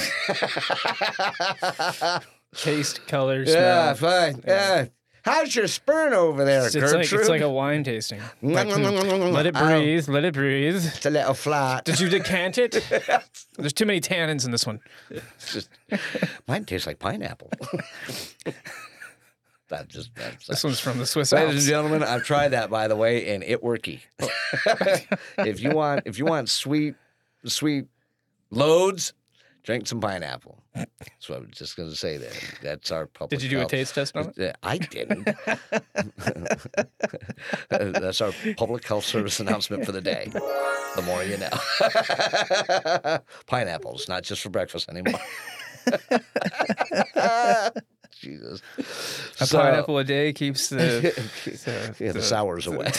Taste, 2.56 3.06
color, 3.08 3.44
yeah, 3.44 3.94
smell. 3.94 3.96
fine. 3.96 4.44
Yeah. 4.48 4.86
How's 5.28 5.54
your 5.54 5.68
sperm 5.68 6.14
over 6.14 6.46
there, 6.46 6.66
It's, 6.66 6.74
it's 6.74 6.94
like 6.94 7.02
Gertrude? 7.02 7.20
it's 7.20 7.30
like 7.30 7.42
a 7.42 7.50
wine 7.50 7.84
tasting. 7.84 8.22
Like, 8.42 8.70
mm, 8.70 9.34
let 9.34 9.46
it 9.46 9.54
breathe. 9.54 10.08
Let 10.08 10.24
it 10.24 10.34
breathe. 10.34 10.78
It's 10.78 11.06
a 11.06 11.10
little 11.10 11.34
flat. 11.34 11.84
Did 11.84 12.00
you 12.00 12.08
decant 12.08 12.58
it? 12.58 12.82
There's 13.58 13.74
too 13.74 13.86
many 13.86 14.00
tannins 14.00 14.46
in 14.46 14.52
this 14.52 14.66
one. 14.66 14.80
Just, 15.52 15.68
mine 16.48 16.64
tastes 16.64 16.88
like 16.88 17.00
pineapple. 17.00 17.52
that 19.68 19.90
just 19.90 20.16
that's 20.16 20.48
This 20.48 20.64
one's 20.64 20.80
from 20.80 20.98
the 20.98 21.06
Swiss 21.06 21.34
Ladies 21.34 21.66
and 21.66 21.74
gentlemen, 21.74 22.04
I've 22.04 22.24
tried 22.24 22.50
that 22.50 22.70
by 22.70 22.88
the 22.88 22.96
way, 22.96 23.34
and 23.34 23.44
it 23.44 23.62
worky. 23.62 24.00
if 25.40 25.60
you 25.60 25.72
want, 25.72 26.04
if 26.06 26.18
you 26.18 26.26
want 26.26 26.48
sweet, 26.48 26.96
sweet 27.44 27.88
loads, 28.50 29.12
drink 29.68 29.86
some 29.86 30.00
pineapple. 30.00 30.64
That's 30.74 31.28
what 31.28 31.36
I 31.36 31.40
was 31.42 31.50
just 31.52 31.76
going 31.76 31.90
to 31.90 31.96
say 31.96 32.16
there. 32.16 32.32
That's 32.64 32.90
our 32.90 33.06
public. 33.06 33.32
Did 33.32 33.44
you 33.44 33.50
do 33.50 33.58
a 33.58 33.60
health- 33.60 33.72
taste 33.72 33.96
test 33.96 34.16
on 34.16 34.32
it? 34.38 34.56
I 34.64 34.78
didn't. 34.78 35.28
That's 37.70 38.22
our 38.22 38.32
public 38.56 38.88
health 38.88 39.04
service 39.04 39.42
announcement 39.42 39.86
for 39.86 39.92
the 39.92 40.00
day. 40.00 40.30
The 40.32 41.02
more 41.02 41.22
you 41.22 41.38
know. 41.38 41.50
Pineapples, 43.48 44.08
not 44.08 44.24
just 44.24 44.42
for 44.42 44.48
breakfast 44.50 44.88
anymore. 44.88 45.20
Jesus. 48.22 48.62
A 49.42 49.46
So- 49.46 49.60
pineapple 49.60 49.98
a 49.98 50.06
day 50.06 50.32
keeps 50.32 50.70
the, 50.70 50.78
the, 51.44 51.96
yeah, 52.00 52.14
the, 52.14 52.22
sours 52.22 52.68
away. 52.68 52.90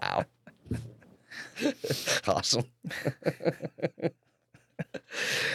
wow. 0.00 0.24
awesome. 2.26 2.64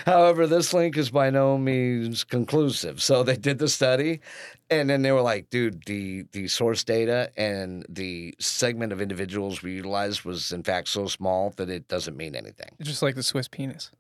However, 0.05 0.47
this 0.47 0.73
link 0.73 0.97
is 0.97 1.11
by 1.11 1.29
no 1.29 1.57
means 1.57 2.23
conclusive. 2.23 3.01
So 3.01 3.23
they 3.23 3.35
did 3.35 3.59
the 3.59 3.67
study, 3.69 4.21
and 4.69 4.89
then 4.89 5.01
they 5.03 5.11
were 5.11 5.21
like, 5.21 5.49
"Dude, 5.49 5.83
the 5.85 6.23
the 6.31 6.47
source 6.47 6.83
data 6.83 7.31
and 7.37 7.85
the 7.89 8.33
segment 8.39 8.93
of 8.93 9.01
individuals 9.01 9.61
we 9.61 9.73
utilized 9.73 10.23
was 10.23 10.51
in 10.51 10.63
fact 10.63 10.87
so 10.87 11.07
small 11.07 11.51
that 11.57 11.69
it 11.69 11.87
doesn't 11.87 12.17
mean 12.17 12.35
anything. 12.35 12.69
just 12.81 13.01
like 13.01 13.15
the 13.15 13.23
Swiss 13.23 13.47
penis. 13.47 13.91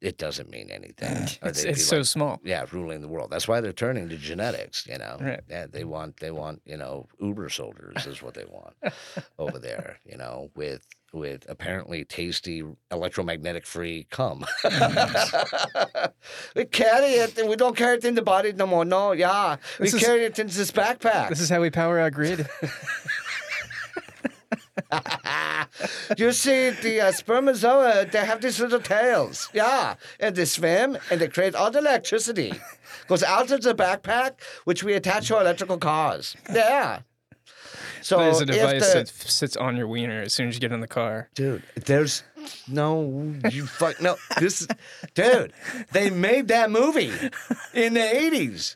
It 0.00 0.16
doesn't 0.16 0.48
mean 0.48 0.70
anything. 0.70 1.28
It's, 1.42 1.62
it's 1.62 1.84
so 1.84 1.98
like, 1.98 2.06
small. 2.06 2.40
yeah, 2.42 2.64
ruling 2.72 3.02
the 3.02 3.08
world. 3.08 3.28
That's 3.30 3.46
why 3.46 3.60
they're 3.60 3.72
turning 3.74 4.08
to 4.08 4.16
genetics. 4.16 4.86
You 4.86 4.96
know, 4.96 5.18
Right. 5.20 5.40
yeah, 5.48 5.66
they 5.66 5.84
want 5.84 6.18
they 6.20 6.30
want 6.30 6.62
you 6.64 6.76
know 6.78 7.06
Uber 7.20 7.48
soldiers 7.50 8.06
is 8.06 8.22
what 8.22 8.32
they 8.34 8.46
want 8.46 8.74
over 9.38 9.58
there. 9.58 9.98
You 10.06 10.16
know, 10.16 10.50
with 10.54 10.86
with 11.12 11.44
apparently 11.48 12.04
tasty 12.04 12.62
electromagnetic 12.90 13.66
free 13.66 14.06
cum. 14.10 14.44
we 16.54 16.64
carry 16.66 17.12
it 17.14 17.38
and 17.38 17.48
we 17.48 17.56
don't 17.56 17.76
carry 17.76 17.96
it 17.96 18.04
in 18.04 18.14
the 18.14 18.22
body 18.22 18.52
no 18.52 18.66
more. 18.66 18.84
No, 18.84 19.12
yeah, 19.12 19.56
we 19.78 19.88
is- 19.88 19.94
carry 19.94 20.24
it 20.24 20.38
in 20.38 20.46
this 20.46 20.70
backpack. 20.70 21.28
This 21.28 21.40
is 21.40 21.48
how 21.48 21.60
we 21.60 21.70
power 21.70 21.98
our 22.00 22.10
grid. 22.10 22.48
you 26.16 26.32
see, 26.32 26.70
the 26.70 27.00
uh, 27.00 27.12
spermazoa, 27.12 28.10
they 28.10 28.24
have 28.24 28.40
these 28.40 28.60
little 28.60 28.80
tails. 28.80 29.48
Yeah. 29.52 29.94
And 30.18 30.34
they 30.34 30.44
swim 30.44 30.98
and 31.10 31.20
they 31.20 31.28
create 31.28 31.54
all 31.54 31.70
the 31.70 31.78
electricity. 31.78 32.52
Goes 33.06 33.22
out 33.22 33.50
of 33.50 33.62
the 33.62 33.74
backpack, 33.74 34.40
which 34.64 34.82
we 34.82 34.94
attach 34.94 35.28
to 35.28 35.36
our 35.36 35.42
electrical 35.42 35.78
cars. 35.78 36.36
Yeah. 36.52 37.00
So 38.02 38.18
There's 38.18 38.40
a 38.40 38.46
device 38.46 38.92
the- 38.92 38.98
that 39.00 39.08
sits 39.08 39.56
on 39.56 39.76
your 39.76 39.86
wiener 39.88 40.22
as 40.22 40.34
soon 40.34 40.48
as 40.48 40.54
you 40.54 40.60
get 40.60 40.72
in 40.72 40.80
the 40.80 40.86
car. 40.88 41.28
Dude, 41.34 41.62
there's 41.86 42.22
no 42.66 43.34
you 43.50 43.66
fuck 43.66 44.00
no 44.00 44.16
this 44.38 44.66
dude 45.14 45.52
they 45.92 46.08
made 46.08 46.48
that 46.48 46.70
movie 46.70 47.12
in 47.74 47.92
the 47.92 48.00
80s 48.00 48.74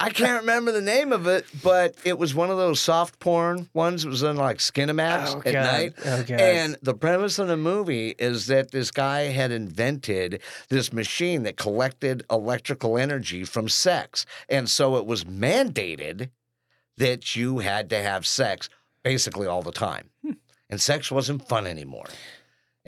i 0.00 0.10
can't 0.10 0.40
remember 0.40 0.72
the 0.72 0.80
name 0.80 1.12
of 1.12 1.28
it 1.28 1.46
but 1.62 1.94
it 2.04 2.18
was 2.18 2.34
one 2.34 2.50
of 2.50 2.56
those 2.56 2.80
soft 2.80 3.20
porn 3.20 3.68
ones. 3.72 4.04
It 4.04 4.08
was 4.08 4.24
on 4.24 4.36
like 4.36 4.58
skinemax 4.58 5.28
Oh, 5.36 5.42
at 5.46 5.52
God. 5.52 5.62
night. 5.62 5.94
Oh, 6.04 6.24
and 6.34 6.76
the 6.82 6.94
premise 6.94 7.38
of 7.38 7.46
the 7.46 7.56
movie 7.56 8.16
is 8.18 8.48
that 8.48 8.72
this 8.72 8.90
guy 8.90 9.26
had 9.26 9.52
invented 9.52 10.40
this 10.68 10.92
machine 10.92 11.44
that 11.44 11.56
collected 11.56 12.24
electrical 12.30 12.98
energy 12.98 13.44
from 13.44 13.68
sex. 13.68 14.26
And 14.48 14.68
so 14.68 14.96
it 14.96 15.06
was 15.06 15.22
mandated 15.24 16.30
that 16.98 17.34
you 17.34 17.58
had 17.58 17.90
to 17.90 18.02
have 18.02 18.26
sex 18.26 18.68
basically 19.02 19.46
all 19.46 19.62
the 19.62 19.72
time 19.72 20.10
hmm. 20.22 20.32
and 20.70 20.80
sex 20.80 21.10
wasn't 21.10 21.48
fun 21.48 21.66
anymore 21.66 22.06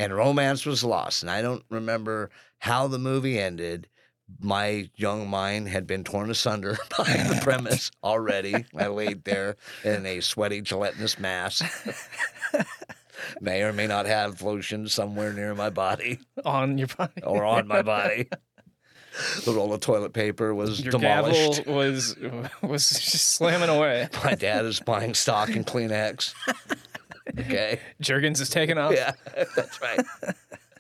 and 0.01 0.17
romance 0.17 0.65
was 0.65 0.83
lost. 0.83 1.23
And 1.23 1.31
I 1.31 1.43
don't 1.43 1.63
remember 1.69 2.31
how 2.59 2.89
the 2.89 2.99
movie 2.99 3.39
ended. 3.39 3.87
My 4.39 4.89
young 4.97 5.29
mind 5.29 5.69
had 5.69 5.87
been 5.87 6.05
torn 6.05 6.31
asunder 6.31 6.79
by 6.99 7.05
the 7.05 7.39
premise 7.43 7.91
already. 8.03 8.65
I 8.75 8.87
laid 8.87 9.25
there 9.25 9.57
in 9.85 10.07
a 10.07 10.21
sweaty, 10.21 10.63
gelatinous 10.63 11.19
mass. 11.19 11.63
may 13.43 13.63
or 13.63 13.75
may 13.75 13.87
not 13.87 14.07
have 14.07 14.41
lotion 14.41 14.89
somewhere 14.89 15.35
near 15.35 15.55
my 15.55 15.69
body 15.69 16.21
On 16.47 16.79
your 16.79 16.89
body. 16.89 17.23
or 17.23 17.45
on 17.45 17.69
my 17.69 17.83
body. 17.83 18.31
The 19.45 19.53
roll 19.53 19.73
of 19.73 19.81
toilet 19.81 20.13
paper 20.13 20.55
was 20.55 20.81
Your 20.81 20.93
demolished. 20.93 21.65
gavel 21.65 21.75
was 21.75 22.17
was 22.63 22.89
just 22.91 23.31
slamming 23.31 23.69
away. 23.69 24.09
My 24.25 24.35
dad 24.35 24.65
is 24.65 24.81
buying 24.81 25.15
stock 25.15 25.51
in 25.51 25.65
Kleenex. 25.65 26.35
Okay. 27.39 27.79
Jergens 28.01 28.41
is 28.41 28.51
taking 28.51 28.77
off. 28.77 28.93
Yeah, 28.93 29.13
that's 29.55 29.81
right. 29.81 30.01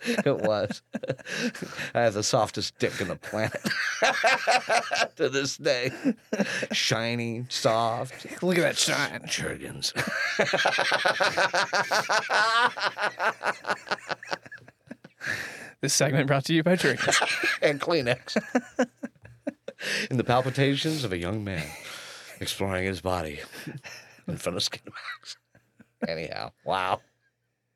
It 0.03 0.39
was. 0.41 0.83
I 1.95 2.01
have 2.01 2.15
the 2.15 2.25
softest 2.25 2.77
dick 2.81 3.01
in 3.01 3.07
the 3.07 3.15
planet 3.15 3.63
to 5.15 5.29
this 5.29 5.57
day. 5.59 5.93
Shiny, 6.73 7.45
soft. 7.51 8.43
Look 8.43 8.59
at 8.59 8.63
that 8.63 8.77
shine. 8.79 9.23
Jergens. 9.29 9.93
This 15.81 15.95
segment 15.95 16.27
brought 16.27 16.45
to 16.47 16.55
you 16.55 16.63
by 16.63 16.77
Jergens. 16.77 17.21
and 17.63 17.81
Kleenex. 17.81 18.37
In 20.11 20.19
the 20.19 20.25
palpitations 20.25 21.05
of 21.05 21.13
a 21.13 21.19
young 21.19 21.43
man 21.43 21.67
exploring 22.39 22.85
his 22.85 23.01
body 23.01 23.41
in 24.29 24.37
front 24.37 24.57
of 24.59 24.63
skinemax. 24.63 25.37
Anyhow, 26.07 26.53
wow. 26.65 27.01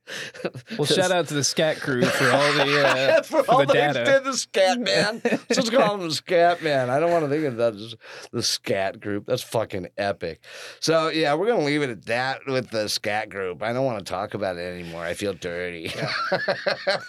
Well, 0.78 0.86
shout 0.86 1.10
out 1.12 1.28
to 1.28 1.34
the 1.34 1.44
scat 1.44 1.80
crew 1.80 2.04
for 2.04 2.30
all 2.30 2.52
the 2.54 2.86
uh, 2.86 3.22
for, 3.22 3.42
for 3.44 3.50
all 3.50 3.58
the 3.60 3.66
they 3.66 3.72
data. 3.74 4.04
did, 4.04 4.24
the 4.24 4.36
scat 4.36 4.80
man. 4.80 5.22
Just 5.52 5.72
call 5.72 5.94
him 5.94 6.08
the 6.08 6.14
scat 6.14 6.62
man. 6.62 6.90
I 6.90 6.98
don't 7.00 7.10
want 7.10 7.24
to 7.24 7.30
think 7.30 7.44
of 7.44 7.56
that 7.56 7.74
as 7.74 7.94
the 8.32 8.42
scat 8.42 9.00
group. 9.00 9.26
That's 9.26 9.42
fucking 9.42 9.88
epic. 9.96 10.40
So 10.80 11.08
yeah, 11.08 11.34
we're 11.34 11.46
gonna 11.46 11.64
leave 11.64 11.82
it 11.82 11.90
at 11.90 12.04
that 12.06 12.40
with 12.46 12.70
the 12.70 12.88
scat 12.88 13.30
group. 13.30 13.62
I 13.62 13.72
don't 13.72 13.84
want 13.84 13.98
to 13.98 14.04
talk 14.04 14.34
about 14.34 14.56
it 14.56 14.60
anymore. 14.60 15.04
I 15.04 15.14
feel 15.14 15.32
dirty. 15.32 15.92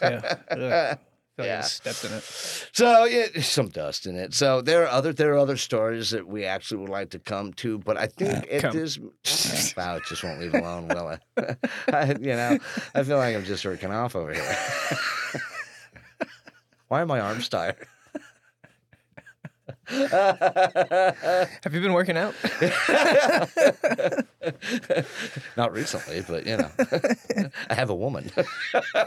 Yeah. 0.01 0.35
Ugh. 0.51 0.98
Like 1.38 1.47
I 1.47 1.51
Yeah. 1.51 1.61
stepped 1.64 2.03
in 2.05 2.14
it. 2.14 2.23
So 2.72 3.03
yeah, 3.05 3.41
some 3.41 3.67
dust 3.67 4.05
in 4.05 4.15
it. 4.15 4.33
So 4.33 4.61
there 4.61 4.83
are 4.83 4.88
other 4.88 5.11
there 5.11 5.33
are 5.33 5.38
other 5.38 5.57
stories 5.57 6.11
that 6.11 6.25
we 6.27 6.45
actually 6.45 6.81
would 6.81 6.89
like 6.89 7.09
to 7.11 7.19
come 7.19 7.51
to, 7.53 7.77
but 7.77 7.97
I 7.97 8.07
think 8.07 8.45
it 8.49 8.61
Come. 8.61 8.77
is. 8.77 8.97
wow, 9.77 9.97
it 9.97 10.03
just 10.05 10.23
won't 10.23 10.39
leave 10.39 10.53
alone, 10.53 10.88
will 10.88 11.09
it? 11.09 11.57
I, 11.93 12.11
you 12.19 12.35
know, 12.35 12.57
I 12.93 13.03
feel 13.03 13.17
like 13.17 13.35
I'm 13.35 13.43
just 13.43 13.64
jerking 13.64 13.91
off 13.91 14.15
over 14.15 14.33
here. 14.33 14.55
Why 16.88 17.01
are 17.01 17.05
my 17.05 17.19
arms 17.19 17.49
tired? 17.49 17.88
Have 19.88 21.73
you 21.73 21.81
been 21.81 21.93
working 21.93 22.17
out? 22.17 22.33
Not 25.57 25.73
recently, 25.73 26.23
but 26.27 26.45
you 26.47 26.57
know, 26.57 26.69
I 27.69 27.73
have 27.73 27.89
a 27.89 27.95
woman. 27.95 28.31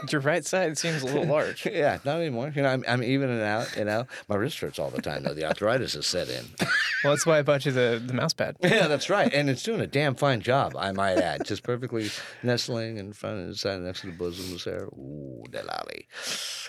Your 0.09 0.21
right 0.21 0.45
side 0.45 0.77
seems 0.77 1.01
a 1.01 1.05
little 1.05 1.25
large. 1.25 1.65
yeah, 1.65 1.99
not 2.05 2.19
anymore. 2.19 2.51
You 2.55 2.61
know, 2.61 2.69
I'm, 2.69 2.83
I'm 2.87 3.03
evening 3.03 3.41
out. 3.41 3.75
You 3.75 3.85
know, 3.85 4.05
my 4.27 4.35
wrist 4.35 4.59
hurts 4.59 4.79
all 4.79 4.89
the 4.89 5.01
time 5.01 5.23
though. 5.23 5.33
The 5.33 5.45
arthritis 5.45 5.93
has 5.93 6.07
set 6.07 6.29
in. 6.29 6.45
Well, 7.03 7.13
that's 7.13 7.25
why 7.25 7.39
I 7.39 7.41
bought 7.43 7.65
you 7.65 7.71
the, 7.71 8.01
the 8.05 8.13
mouse 8.13 8.33
pad. 8.33 8.57
Yeah, 8.61 8.87
that's 8.87 9.09
right. 9.09 9.33
And 9.33 9.49
it's 9.49 9.63
doing 9.63 9.81
a 9.81 9.87
damn 9.87 10.15
fine 10.15 10.41
job, 10.41 10.75
I 10.77 10.91
might 10.91 11.17
add. 11.17 11.45
Just 11.45 11.63
perfectly 11.63 12.09
nestling 12.43 12.97
in 12.97 13.13
front 13.13 13.37
and 13.37 13.57
side 13.57 13.79
next 13.81 14.01
to 14.01 14.07
the 14.07 14.13
bosoms 14.13 14.65
there. 14.65 14.85
Ooh, 14.85 15.43
delali. 15.49 16.05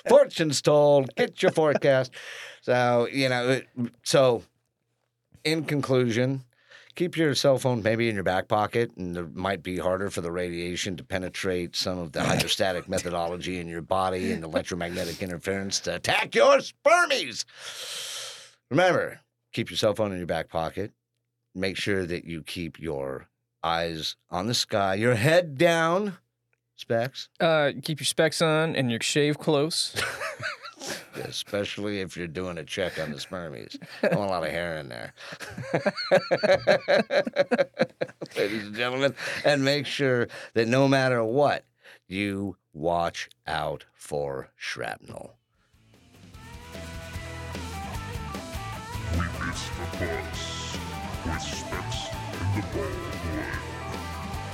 Fortune's 0.08 0.62
told. 0.62 1.14
Get 1.16 1.42
your 1.42 1.52
forecast. 1.52 2.12
So, 2.60 3.08
you 3.10 3.28
know, 3.28 3.48
it- 3.50 3.68
so 4.02 4.42
in 5.44 5.64
conclusion, 5.64 6.44
keep 6.94 7.16
your 7.16 7.34
cell 7.34 7.58
phone 7.58 7.82
maybe 7.82 8.08
in 8.08 8.14
your 8.14 8.24
back 8.24 8.48
pocket, 8.48 8.90
and 8.96 9.16
it 9.16 9.34
might 9.34 9.62
be 9.62 9.78
harder 9.78 10.10
for 10.10 10.20
the 10.20 10.30
radiation 10.30 10.96
to 10.98 11.04
penetrate 11.04 11.74
some 11.76 11.98
of 11.98 12.12
the 12.12 12.22
hydrostatic 12.22 12.88
methodology 12.94 13.58
in 13.58 13.66
your 13.68 13.80
body 13.82 14.32
and 14.32 14.44
electromagnetic 14.44 15.22
interference 15.22 15.80
to 15.80 15.94
attack 15.94 16.34
your 16.34 16.58
spermies. 16.58 17.44
Remember, 18.70 19.20
keep 19.52 19.70
your 19.70 19.76
cell 19.78 19.94
phone 19.94 20.12
in 20.12 20.18
your 20.18 20.26
back 20.26 20.48
pocket 20.48 20.92
make 21.52 21.76
sure 21.76 22.06
that 22.06 22.24
you 22.24 22.44
keep 22.44 22.78
your 22.78 23.26
eyes 23.64 24.14
on 24.30 24.46
the 24.46 24.54
sky, 24.54 24.94
your 24.94 25.16
head 25.16 25.58
down. 25.58 26.16
Specs, 26.76 27.28
Uh, 27.40 27.72
keep 27.82 27.98
your 27.98 28.04
specs 28.06 28.40
on 28.40 28.76
and 28.76 28.88
your 28.88 29.00
shave 29.00 29.36
close. 29.36 30.00
especially 31.24 32.00
if 32.00 32.16
you're 32.16 32.26
doing 32.26 32.58
a 32.58 32.64
check 32.64 32.98
on 33.00 33.10
the 33.10 33.18
spermies. 33.18 33.78
I 34.02 34.14
want 34.14 34.30
a 34.30 34.32
lot 34.32 34.44
of 34.44 34.50
hair 34.50 34.76
in 34.78 34.88
there. 34.88 35.14
Ladies 38.36 38.66
and 38.66 38.74
gentlemen, 38.74 39.14
and 39.44 39.64
make 39.64 39.86
sure 39.86 40.28
that 40.54 40.68
no 40.68 40.88
matter 40.88 41.22
what, 41.24 41.64
you 42.06 42.56
watch 42.72 43.28
out 43.46 43.84
for 43.94 44.50
shrapnel. 44.56 45.34
We 49.12 49.18
miss 49.18 49.68
the 49.68 49.98
bus 49.98 50.78
with 51.24 51.42
Specs 51.42 52.08
and 52.40 52.62
the 52.62 52.66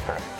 Ball. 0.07 0.36